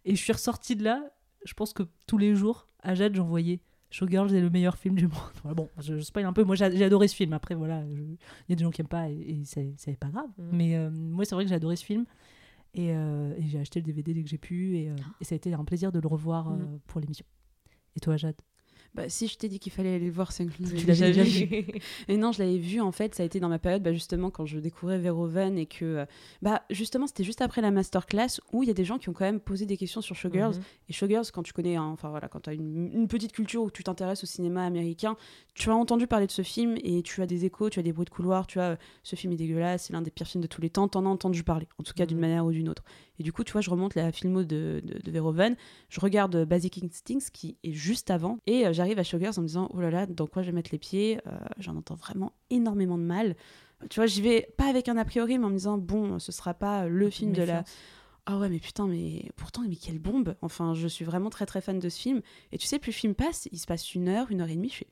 Et 0.06 0.16
je 0.16 0.22
suis 0.22 0.34
ressortie 0.34 0.76
de 0.76 0.84
là. 0.84 1.04
Je 1.46 1.54
pense 1.54 1.74
que 1.74 1.84
tous 2.08 2.18
les 2.18 2.36
jours, 2.36 2.68
à 2.82 2.96
Jade, 2.96 3.16
j'envoyais 3.16 3.60
Showgirls 3.92 4.34
est 4.36 4.42
le 4.42 4.50
meilleur 4.50 4.78
film 4.78 4.96
du 4.96 5.08
monde. 5.08 5.16
Bon, 5.56 5.70
je, 5.80 5.98
je 5.98 6.02
spoil 6.02 6.26
un 6.26 6.34
peu. 6.34 6.44
Moi, 6.44 6.56
j'ai 6.56 6.84
adoré 6.84 7.08
ce 7.08 7.16
film. 7.16 7.34
Après, 7.34 7.56
voilà, 7.56 7.84
il 7.88 8.18
y 8.50 8.54
a 8.54 8.56
des 8.56 8.64
gens 8.64 8.72
qui 8.72 8.82
aiment 8.82 8.88
pas 8.88 9.10
et, 9.10 9.14
et 9.14 9.42
c'est 9.46 9.74
c'est 9.78 9.96
pas 9.98 10.10
grave. 10.10 10.28
Mm. 10.38 10.44
Mais 10.52 10.76
euh, 10.76 10.90
moi, 10.92 11.24
c'est 11.24 11.36
vrai 11.36 11.44
que 11.46 11.50
j'ai 11.50 11.56
adoré 11.56 11.76
ce 11.76 11.86
film. 11.86 12.06
Et, 12.74 12.90
euh, 12.92 13.34
et 13.38 13.44
j'ai 13.48 13.58
acheté 13.60 13.80
le 13.80 13.86
DVD 13.86 14.14
dès 14.14 14.24
que 14.24 14.30
j'ai 14.30 14.38
pu. 14.38 14.78
Et, 14.78 14.90
euh, 14.90 14.96
et 15.22 15.24
ça 15.24 15.34
a 15.34 15.38
été 15.38 15.54
un 15.54 15.64
plaisir 15.64 15.92
de 15.94 16.00
le 16.00 16.08
revoir 16.08 16.50
euh, 16.52 16.56
Mm. 16.58 16.80
pour 16.88 17.00
l'émission. 17.00 17.26
Et 17.96 18.00
toi, 18.00 18.18
Jade? 18.18 18.36
Bah, 18.96 19.10
si 19.10 19.28
je 19.28 19.38
t'ai 19.38 19.50
dit 19.50 19.60
qu'il 19.60 19.72
fallait 19.72 19.96
aller 19.96 20.06
le 20.06 20.12
voir, 20.12 20.32
c'est 20.32 20.46
que 20.46 20.52
je 20.60 20.76
Tu 20.76 20.86
l'avais 20.88 21.12
déjà 21.12 21.24
vu. 21.24 21.66
Et 22.08 22.18
non, 22.18 22.32
je 22.32 22.40
l'avais 22.42 22.58
vu 22.58 22.80
en 22.82 22.92
fait, 22.92 23.14
ça 23.14 23.24
a 23.24 23.26
été 23.26 23.40
dans 23.40 23.50
ma 23.50 23.60
période 23.60 23.84
bah, 23.84 23.92
justement 23.94 24.30
quand 24.32 24.46
je 24.46 24.58
découvrais 24.60 24.98
Verhoeven 24.98 25.58
et 25.58 25.66
que 25.66 25.84
euh, 25.86 26.06
bah 26.42 26.64
justement 26.70 27.06
c'était 27.08 27.24
juste 27.24 27.42
après 27.42 27.62
la 27.62 27.72
masterclass 27.72 28.40
où 28.54 28.64
il 28.64 28.68
y 28.68 28.72
a 28.72 28.74
des 28.74 28.86
gens 28.86 28.98
qui 28.98 29.10
ont 29.10 29.14
quand 29.14 29.26
même 29.26 29.40
posé 29.42 29.66
des 29.66 29.78
questions 29.78 30.02
sur 30.02 30.16
Showgirls 30.16 30.56
Mhm. 30.56 30.62
et 30.90 30.94
Showgirls 30.94 31.26
quand 31.34 31.44
tu 31.44 31.52
connais 31.54 31.76
hein, 31.76 31.84
enfin 31.92 32.10
voilà 32.10 32.28
quand 32.30 32.40
tu 32.42 32.50
as 32.50 32.54
une, 32.54 32.92
une 32.94 33.08
petite 33.08 33.32
culture 33.34 33.64
où 33.64 33.70
tu 33.72 33.84
t'intéresses 33.84 34.24
au 34.24 34.28
cinéma 34.28 34.66
américain, 34.66 35.16
tu 35.54 35.70
as 35.70 35.76
entendu 35.76 36.08
parler 36.08 36.28
de 36.28 36.32
ce 36.32 36.42
film 36.42 36.76
et 36.84 37.02
tu 37.04 37.22
as 37.22 37.26
des 37.26 37.46
échos, 37.46 37.70
tu 37.70 37.80
as 37.80 37.84
des 37.84 37.92
bruits 37.94 38.06
de 38.06 38.10
couloir, 38.10 38.48
tu 38.48 38.60
as 38.60 38.72
euh, 38.72 38.76
ce 39.04 39.16
film 39.16 39.34
est 39.34 39.38
dégueulasse, 39.38 39.86
c'est 39.88 39.94
l'un 39.94 40.02
des 40.02 40.12
pires 40.12 40.28
films 40.28 40.42
de 40.44 40.48
tous 40.48 40.62
les 40.62 40.70
temps, 40.70 40.88
t'en 40.88 41.06
as 41.06 41.10
entendu 41.10 41.44
parler 41.44 41.68
en 41.80 41.84
tout 41.84 41.94
cas 41.94 42.06
d'une 42.06 42.18
Mhm. 42.18 42.22
manière 42.22 42.46
ou 42.46 42.52
d'une 42.52 42.70
autre. 42.70 42.84
Et 43.20 43.24
du 43.24 43.32
coup, 43.32 43.44
tu 43.46 43.54
vois, 43.54 43.62
je 43.62 43.70
remonte 43.70 43.96
la 43.96 44.12
filmo 44.12 44.44
de, 44.44 44.82
de, 44.84 45.00
de 45.02 45.12
Verhoeven, 45.12 45.56
je 45.90 46.00
regarde 46.02 46.36
euh, 46.36 46.46
Basic 46.46 46.84
Instincts 46.84 47.30
qui 47.32 47.58
est 47.64 47.72
juste 47.72 48.12
avant 48.12 48.40
et 48.46 48.66
euh, 48.68 48.74
j'arrive 48.86 49.00
à 49.00 49.04
Showgirls 49.04 49.34
en 49.38 49.42
me 49.42 49.48
disant 49.48 49.70
oh 49.74 49.80
là 49.82 49.90
là, 49.90 50.06
dans 50.06 50.28
quoi 50.28 50.42
je 50.44 50.48
vais 50.48 50.54
mettre 50.54 50.70
les 50.72 50.78
pieds 50.78 51.20
Euh, 51.28 51.32
J'en 51.58 51.76
entends 51.76 51.96
vraiment 51.96 52.32
énormément 52.50 52.98
de 52.98 53.04
mal. 53.04 53.36
Tu 53.90 54.00
vois, 54.00 54.06
j'y 54.06 54.22
vais 54.22 54.48
pas 54.58 54.66
avec 54.68 54.88
un 54.90 54.98
a 54.98 55.06
priori, 55.06 55.38
mais 55.38 55.46
en 55.46 55.50
me 55.50 55.58
disant 55.58 55.78
bon, 55.78 56.20
ce 56.20 56.32
sera 56.32 56.54
pas 56.54 56.88
le 56.88 57.10
film 57.10 57.32
de 57.34 57.44
la. 57.44 57.64
Ah 58.28 58.38
ouais, 58.40 58.50
mais 58.50 58.60
putain, 58.60 58.88
mais 58.88 59.30
pourtant, 59.36 59.62
mais 59.68 59.76
quelle 59.76 60.00
bombe 60.00 60.36
Enfin, 60.42 60.74
je 60.74 60.88
suis 60.88 61.06
vraiment 61.06 61.30
très 61.30 61.46
très 61.46 61.62
fan 61.62 61.78
de 61.78 61.90
ce 61.90 62.00
film. 62.00 62.22
Et 62.52 62.58
tu 62.58 62.66
sais, 62.66 62.80
plus 62.80 62.90
le 62.92 62.96
film 62.96 63.16
passe, 63.16 63.48
il 63.52 63.60
se 63.60 63.68
passe 63.68 63.94
une 63.94 64.08
heure, 64.08 64.32
une 64.32 64.42
heure 64.42 64.50
et 64.50 64.56
demie, 64.56 64.70
je 64.70 64.78
fais. 64.78 64.88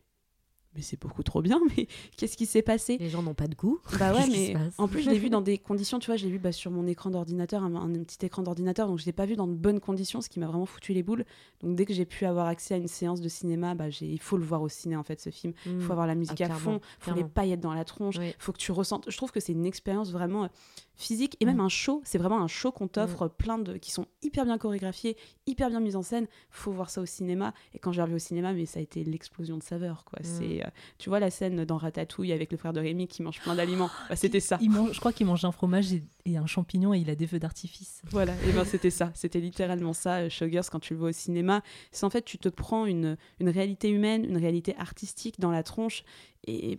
Mais 0.75 0.81
c'est 0.81 0.99
beaucoup 0.99 1.21
trop 1.23 1.41
bien, 1.41 1.59
mais 1.77 1.87
qu'est-ce 2.17 2.35
qui 2.35 2.45
s'est 2.45 2.61
passé? 2.63 2.97
Les 2.99 3.09
gens 3.09 3.21
n'ont 3.21 3.33
pas 3.35 3.47
de 3.47 3.55
goût. 3.55 3.79
bah 3.99 4.13
ouais, 4.13 4.25
mais 4.31 4.55
en 4.77 4.87
plus, 4.87 5.01
je 5.03 5.09
l'ai 5.09 5.19
vu 5.19 5.29
dans 5.29 5.41
des 5.41 5.57
conditions, 5.57 5.99
tu 5.99 6.07
vois, 6.07 6.15
je 6.15 6.25
l'ai 6.25 6.31
vu 6.31 6.39
bah, 6.39 6.51
sur 6.51 6.71
mon 6.71 6.87
écran 6.87 7.11
d'ordinateur, 7.11 7.63
un, 7.63 7.75
un 7.75 8.03
petit 8.03 8.25
écran 8.25 8.41
d'ordinateur, 8.41 8.87
donc 8.87 8.97
je 8.99 9.05
l'ai 9.05 9.11
pas 9.11 9.25
vu 9.25 9.35
dans 9.35 9.47
de 9.47 9.53
bonnes 9.53 9.79
conditions, 9.79 10.21
ce 10.21 10.29
qui 10.29 10.39
m'a 10.39 10.47
vraiment 10.47 10.65
foutu 10.65 10.93
les 10.93 11.03
boules. 11.03 11.25
Donc 11.61 11.75
dès 11.75 11.85
que 11.85 11.93
j'ai 11.93 12.05
pu 12.05 12.25
avoir 12.25 12.47
accès 12.47 12.73
à 12.73 12.77
une 12.77 12.87
séance 12.87 13.21
de 13.21 13.29
cinéma, 13.29 13.75
bah, 13.75 13.85
il 14.01 14.19
faut 14.19 14.37
le 14.37 14.43
voir 14.45 14.61
au 14.61 14.69
ciné, 14.69 14.95
en 14.95 15.03
fait, 15.03 15.19
ce 15.21 15.29
film. 15.29 15.53
Il 15.65 15.79
faut 15.81 15.91
avoir 15.91 16.07
la 16.07 16.15
musique 16.15 16.41
Ah, 16.41 16.45
à 16.45 16.49
fond, 16.49 16.79
il 16.81 17.03
faut 17.03 17.11
les 17.11 17.13
clairement. 17.15 17.29
paillettes 17.33 17.59
dans 17.61 17.73
la 17.73 17.85
tronche, 17.85 18.15
il 18.15 18.21
Oui. 18.21 18.33
faut 18.39 18.51
que 18.51 18.57
tu 18.57 18.71
ressentes. 18.71 19.05
Je 19.09 19.17
trouve 19.17 19.31
que 19.31 19.39
c'est 19.39 19.51
une 19.53 19.65
expérience 19.65 20.11
vraiment 20.11 20.45
euh, 20.45 20.47
physique 20.95 21.37
et 21.39 21.45
même 21.45 21.59
un 21.59 21.69
show. 21.69 22.01
C'est 22.03 22.17
vraiment 22.17 22.41
un 22.41 22.47
show 22.47 22.71
qu'on 22.71 22.87
t'offre, 22.87 23.27
plein 23.27 23.57
de 23.57 23.77
qui 23.77 23.91
sont 23.91 24.05
hyper 24.21 24.45
bien 24.45 24.57
chorégraphiés, 24.57 25.17
hyper 25.45 25.69
bien 25.69 25.79
mis 25.79 25.95
en 25.95 26.01
scène. 26.01 26.27
Faut 26.49 26.71
voir 26.71 26.89
ça 26.89 27.01
au 27.01 27.05
cinéma. 27.05 27.53
Et 27.73 27.79
quand 27.79 27.91
j'ai 27.91 28.01
revu 28.01 28.15
au 28.15 28.19
cinéma, 28.19 28.53
mais 28.53 28.65
ça 28.65 28.79
a 28.79 28.81
été 28.81 29.03
l'explosion 29.03 29.57
de 29.57 29.63
saveurs, 29.63 30.05
quoi. 30.05 30.19
C'est 30.21 30.63
euh, 30.63 30.69
tu 30.97 31.09
vois 31.09 31.19
la 31.19 31.31
scène 31.31 31.65
dans 31.65 31.77
Ratatouille 31.77 32.31
avec 32.31 32.51
le 32.51 32.57
frère 32.57 32.73
de 32.73 32.79
Rémi 32.79 33.07
qui 33.07 33.23
mange 33.23 33.39
plein 33.41 33.55
d'aliments. 33.55 33.89
Bah, 34.09 34.15
c'était 34.17 34.41
ça. 34.41 34.57
Il 34.61 34.69
mange, 34.69 34.93
je 34.93 34.99
crois 34.99 35.13
qu'il 35.13 35.25
mange 35.25 35.45
un 35.45 35.51
fromage 35.51 35.93
et, 35.93 36.03
et 36.25 36.37
un 36.37 36.45
champignon 36.45 36.93
et 36.93 36.99
il 36.99 37.09
a 37.09 37.15
des 37.15 37.25
feux 37.25 37.39
d'artifice. 37.39 38.01
Voilà, 38.11 38.33
et 38.47 38.51
ben 38.51 38.65
c'était 38.65 38.89
ça, 38.89 39.11
c'était 39.15 39.39
littéralement 39.39 39.93
ça, 39.93 40.17
euh, 40.17 40.29
Showgirls, 40.29 40.65
quand 40.71 40.79
tu 40.79 40.93
le 40.93 40.99
vois 40.99 41.09
au 41.09 41.13
cinéma. 41.13 41.61
C'est 41.91 42.05
en 42.05 42.09
fait, 42.09 42.23
tu 42.23 42.37
te 42.37 42.49
prends 42.49 42.85
une, 42.85 43.17
une 43.39 43.49
réalité 43.49 43.89
humaine, 43.89 44.25
une 44.25 44.37
réalité 44.37 44.75
artistique 44.77 45.39
dans 45.39 45.51
la 45.51 45.63
tronche, 45.63 46.03
et 46.45 46.77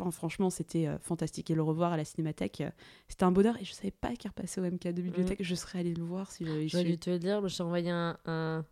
enfin, 0.00 0.10
franchement, 0.10 0.50
c'était 0.50 0.86
euh, 0.86 0.98
fantastique. 0.98 1.50
Et 1.50 1.54
le 1.54 1.62
revoir 1.62 1.92
à 1.92 1.96
la 1.96 2.04
cinémathèque, 2.04 2.60
euh, 2.62 2.70
c'était 3.08 3.24
un 3.24 3.32
bonheur, 3.32 3.56
et 3.60 3.64
je 3.64 3.72
savais 3.72 3.90
pas 3.90 4.14
qu'il 4.16 4.28
repassait 4.30 4.60
au 4.60 4.64
MK 4.64 4.88
de 4.88 5.02
bibliothèque, 5.02 5.42
je 5.42 5.54
serais 5.54 5.80
allée 5.80 5.94
le 5.94 6.02
voir 6.04 6.30
si 6.32 6.44
j'avais 6.68 6.68
su. 6.84 6.90
dû 6.92 6.98
te 6.98 7.10
le 7.10 7.18
dire, 7.18 7.46
je 7.48 7.56
t'ai 7.56 7.62
envoyé 7.62 7.90
un, 7.90 8.16
un- 8.26 8.64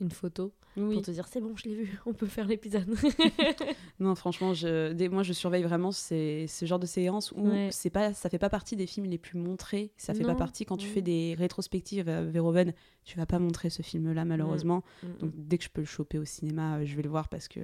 une 0.00 0.10
photo 0.10 0.52
Oui. 0.76 0.94
pour 0.94 1.02
te 1.04 1.12
dire 1.12 1.28
c'est 1.28 1.40
bon, 1.40 1.54
je 1.56 1.64
l'ai 1.68 1.74
vu, 1.76 1.98
on 2.06 2.12
peut 2.14 2.26
faire 2.26 2.46
l'épisode. 2.48 2.88
Non, 4.00 4.14
franchement, 4.16 4.52
je, 4.54 5.06
moi, 5.08 5.22
je 5.22 5.32
surveille 5.32 5.62
vraiment 5.62 5.92
ces, 5.92 6.46
ce 6.48 6.66
genre 6.66 6.80
de 6.80 6.86
séances 6.86 7.30
où 7.32 7.48
Ouais. 7.48 7.68
c'est 7.70 7.90
pas, 7.90 8.12
ça 8.12 8.28
fait 8.28 8.38
pas 8.40 8.50
partie 8.50 8.74
des 8.74 8.86
films 8.88 9.06
les 9.06 9.18
plus 9.18 9.38
montrés. 9.38 9.92
Ça 9.96 10.12
fait 10.14 10.24
pas 10.24 10.34
partie 10.34 10.64
quand 10.64 10.76
tu 10.76 10.88
fais 10.88 11.00
des 11.02 11.36
rétrospectives 11.38 12.08
à 12.08 12.22
Verhoeven. 12.24 12.72
Tu 13.04 13.16
vas 13.16 13.26
pas 13.26 13.38
montrer 13.38 13.70
ce 13.70 13.82
film-là, 13.82 14.24
malheureusement. 14.24 14.82
Mm, 15.02 15.06
mm. 15.06 15.16
Donc, 15.18 15.32
dès 15.36 15.58
que 15.58 15.64
je 15.64 15.70
peux 15.70 15.80
le 15.82 15.86
choper 15.86 16.18
au 16.18 16.24
cinéma, 16.24 16.78
euh, 16.78 16.84
je 16.84 16.96
vais 16.96 17.02
le 17.02 17.08
voir 17.10 17.28
parce 17.28 17.46
que 17.46 17.60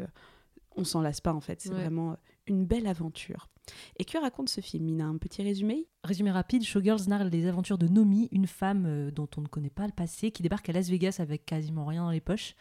on 0.76 0.84
s'en 0.84 1.00
lasse 1.00 1.20
pas, 1.20 1.32
en 1.34 1.40
fait. 1.40 1.60
C'est 1.60 1.70
Ouais. 1.70 1.74
vraiment 1.80 2.12
euh, 2.12 2.16
une 2.50 2.66
belle 2.66 2.86
aventure. 2.86 3.48
Et 3.98 4.04
que 4.04 4.18
raconte 4.18 4.48
ce 4.48 4.60
film 4.60 4.88
Il 4.88 5.00
a 5.00 5.06
un 5.06 5.16
petit 5.16 5.42
résumé? 5.42 5.86
Résumé 6.04 6.30
rapide, 6.30 6.64
Showgirls 6.64 7.08
narre 7.08 7.24
les 7.24 7.46
aventures 7.46 7.78
de 7.78 7.88
Nomi, 7.88 8.28
une 8.32 8.46
femme 8.46 8.84
euh, 8.86 9.10
dont 9.10 9.28
on 9.36 9.40
ne 9.40 9.46
connaît 9.46 9.70
pas 9.70 9.86
le 9.86 9.92
passé, 9.92 10.30
qui 10.30 10.42
débarque 10.42 10.68
à 10.68 10.72
Las 10.72 10.88
Vegas 10.88 11.16
avec 11.18 11.46
quasiment 11.46 11.86
rien 11.86 12.02
dans 12.02 12.10
les 12.10 12.20
poches 12.20 12.54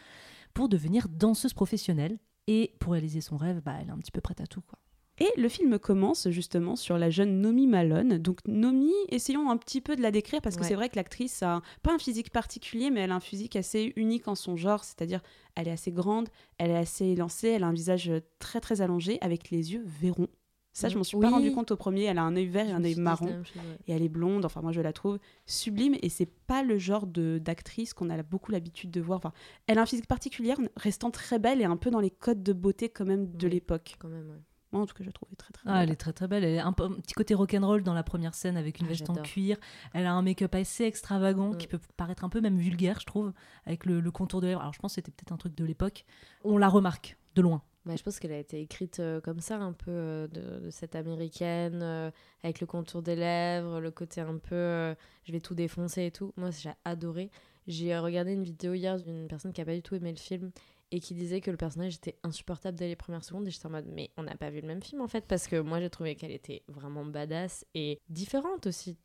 pour 0.54 0.69
devenir 0.69 1.10
danseuse 1.10 1.54
professionnelle. 1.54 2.19
Et 2.47 2.75
pour 2.80 2.93
réaliser 2.93 3.21
son 3.21 3.38
rêve, 3.38 3.62
bah, 3.63 3.75
elle 3.80 3.89
est 3.89 3.91
un 3.91 3.97
petit 3.99 4.12
peu 4.12 4.21
prête 4.21 4.41
à 4.41 4.47
tout. 4.47 4.62
Quoi. 4.62 4.80
Et 5.19 5.27
le 5.39 5.49
film 5.49 5.77
commence 5.79 6.29
justement 6.29 6.75
sur 6.75 6.97
la 6.97 7.10
jeune 7.10 7.41
Nomi 7.41 7.67
Malone. 7.67 8.17
Donc 8.17 8.39
Nomi, 8.47 8.93
essayons 9.10 9.49
un 9.49 9.58
petit 9.58 9.82
peu 9.82 9.95
de 9.95 10.01
la 10.01 10.12
décrire 10.12 10.41
parce 10.41 10.55
que 10.55 10.62
Ouais. 10.62 10.67
c'est 10.69 10.75
vrai 10.75 10.88
que 10.89 10.95
l'actrice 10.95 11.43
a 11.43 11.62
pas 11.84 11.93
un 11.93 11.99
physique 11.99 12.32
particulier, 12.32 12.89
mais 12.89 13.01
elle 13.01 13.12
a 13.12 13.15
un 13.15 13.19
physique 13.19 13.55
assez 13.58 13.91
unique 13.97 14.27
en 14.29 14.36
son 14.36 14.55
genre. 14.55 14.84
C'est-à-dire, 14.84 15.21
elle 15.55 15.67
est 15.67 15.71
assez 15.71 15.91
grande, 15.91 16.29
elle 16.58 16.71
est 16.71 16.77
assez 16.77 17.05
élancée, 17.05 17.49
elle 17.49 17.63
a 17.63 17.67
un 17.67 17.73
visage 17.73 18.12
très 18.39 18.62
très 18.62 18.79
allongé 18.82 19.17
avec 19.21 19.49
les 19.49 19.73
yeux 19.73 19.84
verrons. 19.86 20.27
Ça, 20.71 20.88
je 20.88 20.97
m'en 20.97 21.03
suis 21.03 21.17
pas 21.19 21.29
rendu 21.32 21.51
compte 21.51 21.71
au 21.71 21.75
premier. 21.75 22.03
Elle 22.03 22.19
a 22.19 22.23
un 22.23 22.36
œil 22.38 22.45
vert 22.47 22.65
et 22.67 22.69
Je 22.69 22.73
un 22.75 22.84
œil 22.86 22.95
marron. 22.95 23.27
chose, 23.43 23.55
ouais. 23.58 23.77
Et 23.88 23.91
elle 23.91 24.03
est 24.03 24.08
blonde. 24.08 24.45
Enfin, 24.45 24.62
moi, 24.62 24.71
je 24.71 24.79
la 24.79 24.93
trouve 24.93 25.17
sublime. 25.45 25.95
Et 26.01 26.08
c'est 26.08 26.29
pas 26.47 26.63
le 26.63 26.77
genre 26.77 27.05
d'actrice 27.08 27.93
qu'on 27.93 28.10
a 28.10 28.23
beaucoup 28.23 28.51
l'habitude 28.53 28.89
de 28.91 29.01
voir. 29.01 29.17
Enfin, 29.17 29.34
elle 29.67 29.77
a 29.77 29.82
un 29.82 29.86
physique 29.86 30.08
particulier, 30.08 30.53
restant 30.77 31.12
très 31.12 31.38
belle 31.39 31.60
et 31.60 31.65
un 31.65 31.75
peu 31.75 31.89
dans 31.89 31.99
les 31.99 32.12
codes 32.12 32.43
de 32.43 32.53
beauté 32.53 32.88
quand 32.88 33.03
même 33.03 33.36
de 33.36 33.47
Oui. 33.47 33.53
l'époque. 33.53 33.95
Quand 33.99 34.08
même, 34.08 34.29
ouais. 34.29 34.39
Moi, 34.71 34.82
en 34.82 34.86
tout 34.86 34.93
cas, 34.93 35.03
je 35.03 35.08
la 35.10 35.13
trouvais 35.13 35.36
très 35.36 35.51
très 35.51 35.63
Ah, 35.65 35.73
belle. 35.79 35.84
elle 35.84 35.91
est 35.91 35.95
très 35.95 36.13
très 36.13 36.27
belle. 36.27 36.43
Elle 36.43 36.60
a 36.60 36.65
un, 36.67 36.73
petit 36.73 37.13
côté 37.15 37.34
rock'n'roll 37.34 37.82
dans 37.84 37.93
la 37.95 38.03
première 38.03 38.36
scène 38.36 38.55
avec 38.55 38.79
une 38.79 38.86
Ah, 38.86 38.89
veste 38.89 39.10
en 39.10 39.15
cuir. 39.15 39.58
Elle 39.93 40.05
a 40.05 40.13
un 40.13 40.21
make-up 40.21 40.53
assez 40.53 40.84
extravagant 40.84 41.53
Mm. 41.53 41.58
qui 41.58 41.67
peut 41.67 41.79
paraître 41.97 42.23
un 42.23 42.29
peu 42.29 42.39
même 42.41 42.58
vulgaire, 42.58 42.99
je 42.99 43.05
trouve, 43.05 43.34
avec 43.65 43.86
le, 43.86 43.99
le 43.99 44.12
contour 44.12 44.41
de 44.41 44.47
lèvres. 44.47 44.62
Alors 44.62 44.73
je 44.73 44.79
pense 44.79 44.91
que 44.91 44.95
c'était 44.95 45.12
peut-être 45.12 45.32
un 45.32 45.38
truc 45.38 45.55
de 45.55 45.65
l'époque. 45.65 46.05
On 46.43 46.58
la 46.58 46.69
remarque 46.69 47.17
de 47.36 47.41
loin. 47.41 47.63
Bah, 47.86 47.95
je 47.95 48.03
pense 48.03 48.19
qu'elle 48.19 48.34
a 48.34 48.38
été 48.38 48.62
écrite 48.62 48.99
euh, 48.99 49.21
comme 49.21 49.39
ça, 49.39 49.58
un 49.58 49.71
peu 49.73 49.89
euh, 49.89 50.27
de, 50.27 50.65
de 50.65 50.69
cette 50.69 50.95
américaine, 50.95 51.79
euh, 51.82 52.12
avec 52.43 52.60
le 52.62 52.67
contour 52.67 53.01
des 53.01 53.15
lèvres, 53.15 53.79
le 53.79 53.89
côté 53.89 54.21
un 54.21 54.38
peu 54.38 54.93
je 55.23 55.32
vais 55.32 55.39
tout 55.39 55.55
défoncer 55.55 56.05
et 56.05 56.12
tout. 56.12 56.34
Moi, 56.38 56.51
j'ai 56.51 56.71
adoré. 56.86 57.32
J'ai 57.67 57.97
regardé 57.97 58.34
une 58.34 58.43
vidéo 58.43 58.73
hier 58.73 58.97
d'une 58.97 59.27
personne 59.27 59.53
qui 59.53 59.62
a 59.62 59.65
pas 59.65 59.73
du 59.75 59.82
tout 59.82 59.95
aimé 59.95 60.12
le 60.12 60.17
film 60.17 60.51
et 60.91 60.99
qui 60.99 61.13
disait 61.13 61.41
que 61.41 61.52
le 61.52 61.58
personnage 61.58 61.95
était 61.95 62.17
insupportable 62.23 62.78
dès 62.78 62.88
les 62.88 62.95
premières 62.95 63.23
secondes. 63.23 63.47
Et 63.47 63.52
j'étais 63.52 63.67
en 63.67 63.71
mode, 63.71 63.88
mais 63.88 64.12
on 64.17 64.23
n'a 64.23 64.36
pas 64.36 64.49
vu 64.49 64.62
le 64.62 64.67
même 64.67 64.82
film 64.82 65.02
en 65.02 65.08
fait, 65.08 65.25
parce 65.28 65.47
que 65.47 65.60
moi 65.60 65.80
j'ai 65.80 65.89
trouvé 65.89 66.15
qu'elle 66.15 66.32
était 66.32 66.63
vraiment 66.67 67.06
badass 67.06 67.65
et 67.75 67.99
différente 68.10 68.67
aussi. 68.67 68.97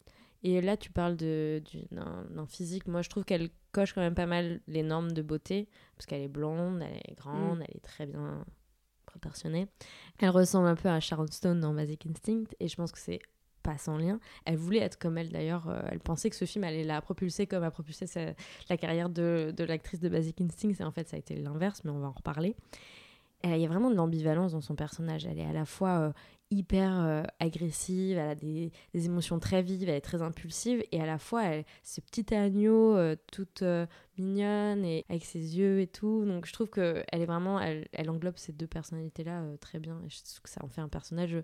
Et 0.47 0.61
là, 0.61 0.77
tu 0.77 0.91
parles 0.91 1.17
de, 1.17 1.63
du- 1.65 1.87
d'un, 1.91 2.27
d'un 2.29 2.45
physique. 2.47 2.87
Moi, 2.87 3.01
je 3.01 3.09
trouve 3.09 3.25
qu'elle 3.25 3.49
coche 3.73 3.95
quand 3.95 4.03
même 4.03 4.15
pas 4.15 4.27
mal 4.27 4.61
les 4.67 4.83
normes 4.83 5.13
de 5.13 5.23
beauté, 5.23 5.71
parce 5.97 6.05
qu'elle 6.05 6.21
est 6.21 6.29
blonde, 6.29 6.83
elle 6.83 7.01
est 7.11 7.15
grande, 7.15 7.61
elle 7.63 7.77
est 7.77 7.81
très 7.81 8.05
bien 8.05 8.45
proportionnée. 9.07 9.69
Elle 10.19 10.29
ressemble 10.29 10.67
un 10.69 10.77
peu 10.77 10.91
à 10.91 11.01
Sharon 11.01 11.29
Stone 11.29 11.61
dans 11.61 11.73
Basic 11.73 12.07
Instinct, 12.07 12.45
et 12.61 12.69
je 12.69 12.77
pense 12.77 12.93
que 12.93 12.99
c'est 12.99 13.21
pas 13.65 13.79
sans 13.79 13.97
lien. 13.97 14.21
Elle 14.45 14.57
voulait 14.57 14.79
être 14.79 14.99
comme 14.99 15.19
elle 15.19 15.31
d'ailleurs. 15.31 15.69
euh, 15.69 15.81
elle 15.91 16.01
pensait 16.01 16.31
que 16.31 16.37
ce 16.37 16.45
film 16.45 16.65
allait 16.65 16.85
la 16.85 17.01
propulser 17.01 17.47
comme 17.47 17.65
a 17.65 17.71
propulsé 17.71 18.07
la 18.69 18.77
carrière 18.77 19.09
de, 19.09 19.53
de 19.57 19.65
l'actrice 19.65 20.01
de 20.01 20.09
Basic 20.09 20.41
Instinct. 20.41 20.73
Et 20.79 20.85
en 20.85 20.93
fait, 20.93 21.09
ça 21.09 21.17
a 21.17 21.19
été 21.19 21.35
l'inverse, 21.35 21.83
mais 21.85 21.91
on 21.91 21.99
va 21.99 22.09
en 22.09 22.13
reparler. 22.13 22.55
Et 23.43 23.49
Il 23.49 23.61
y 23.61 23.65
a 23.65 23.69
vraiment 23.69 23.91
de 23.91 23.97
l'ambivalence 23.97 24.53
dans 24.53 24.61
son 24.61 24.75
personnage. 24.75 25.27
Elle 25.27 25.39
est 25.39 25.47
à 25.47 25.53
la 25.53 25.65
fois 25.65 25.99
euh, 25.99 26.13
hyper 26.51 27.01
euh, 27.01 27.23
agressive, 27.41 28.17
elle 28.17 28.31
a 28.31 28.35
des, 28.35 28.71
émotions 28.95 29.39
très 29.39 29.63
vives, 29.63 29.89
elle 29.89 29.97
est 29.97 30.01
très 30.01 30.23
impulsive, 30.23 30.83
et 30.93 31.01
à 31.01 31.07
la 31.07 31.19
fois, 31.19 31.45
elle, 31.45 31.65
ce 31.83 32.01
petit 32.01 32.35
agneau 32.35 32.97
euh, 32.97 33.17
toute 33.33 33.63
euh, 33.63 33.87
mignonne 34.19 34.85
et 34.85 35.05
avec 35.09 35.25
ses 35.25 35.59
yeux 35.59 35.81
et 35.81 35.87
tout. 35.87 36.25
Donc 36.25 36.47
je 36.47 36.53
trouve 36.53 36.69
que 36.69 37.03
elle 37.11 37.23
est 37.23 37.27
vraiment, 37.27 37.61
elle, 37.61 37.89
elle 37.93 38.11
englobe 38.11 38.37
ces 38.37 38.53
deux 38.53 38.67
personnalités-là 38.67 39.43
euh, 39.43 39.57
très 39.57 39.79
bien. 39.79 40.01
Je 40.09 40.17
trouve 40.23 40.41
que 40.43 40.51
ça 40.51 40.65
en 40.65 40.69
fait 40.69 40.81
un 40.81 40.89
personnage 40.89 41.37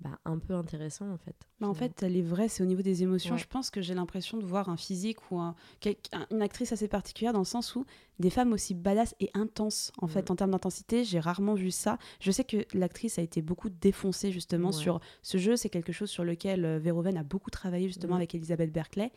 bah, 0.00 0.18
un 0.24 0.38
peu 0.38 0.54
intéressant 0.54 1.08
en 1.10 1.16
fait. 1.18 1.36
Bah, 1.60 1.68
en 1.68 1.74
fait, 1.74 2.02
elle 2.02 2.16
est 2.16 2.22
vraie, 2.22 2.48
c'est 2.48 2.62
au 2.62 2.66
niveau 2.66 2.82
des 2.82 3.02
émotions. 3.02 3.34
Ouais. 3.34 3.40
Je 3.40 3.46
pense 3.46 3.70
que 3.70 3.80
j'ai 3.80 3.94
l'impression 3.94 4.36
de 4.38 4.44
voir 4.44 4.68
un 4.68 4.76
physique 4.76 5.30
ou 5.30 5.38
un- 5.38 5.54
une 6.30 6.42
actrice 6.42 6.72
assez 6.72 6.88
particulière 6.88 7.32
dans 7.32 7.38
le 7.38 7.44
sens 7.44 7.74
où 7.76 7.84
des 8.18 8.30
femmes 8.30 8.52
aussi 8.52 8.74
badass 8.74 9.14
et 9.20 9.30
intenses, 9.34 9.92
en 9.98 10.06
fait, 10.06 10.28
Mm. 10.28 10.32
en 10.32 10.36
termes 10.36 10.50
d'intensité, 10.50 11.04
j'ai 11.04 11.20
rarement 11.20 11.54
vu 11.54 11.70
ça. 11.70 11.98
Je 12.20 12.30
sais 12.30 12.44
que 12.44 12.58
l'actrice 12.76 13.18
a 13.18 13.22
été 13.22 13.40
beaucoup 13.40 13.70
défoncée 13.70 14.30
justement 14.30 14.68
Ouais. 14.68 14.72
sur 14.74 15.00
ce 15.22 15.38
jeu. 15.38 15.56
C'est 15.56 15.70
quelque 15.70 15.92
chose 15.92 16.10
sur 16.10 16.24
lequel 16.24 16.64
euh, 16.64 16.78
Verhoeven 16.78 17.16
a 17.16 17.22
beaucoup 17.24 17.50
travaillé 17.50 17.86
justement 17.86 18.14
Mm. 18.14 18.18
avec 18.18 18.34
Elisabeth 18.34 18.72
Berkeley. 18.72 19.10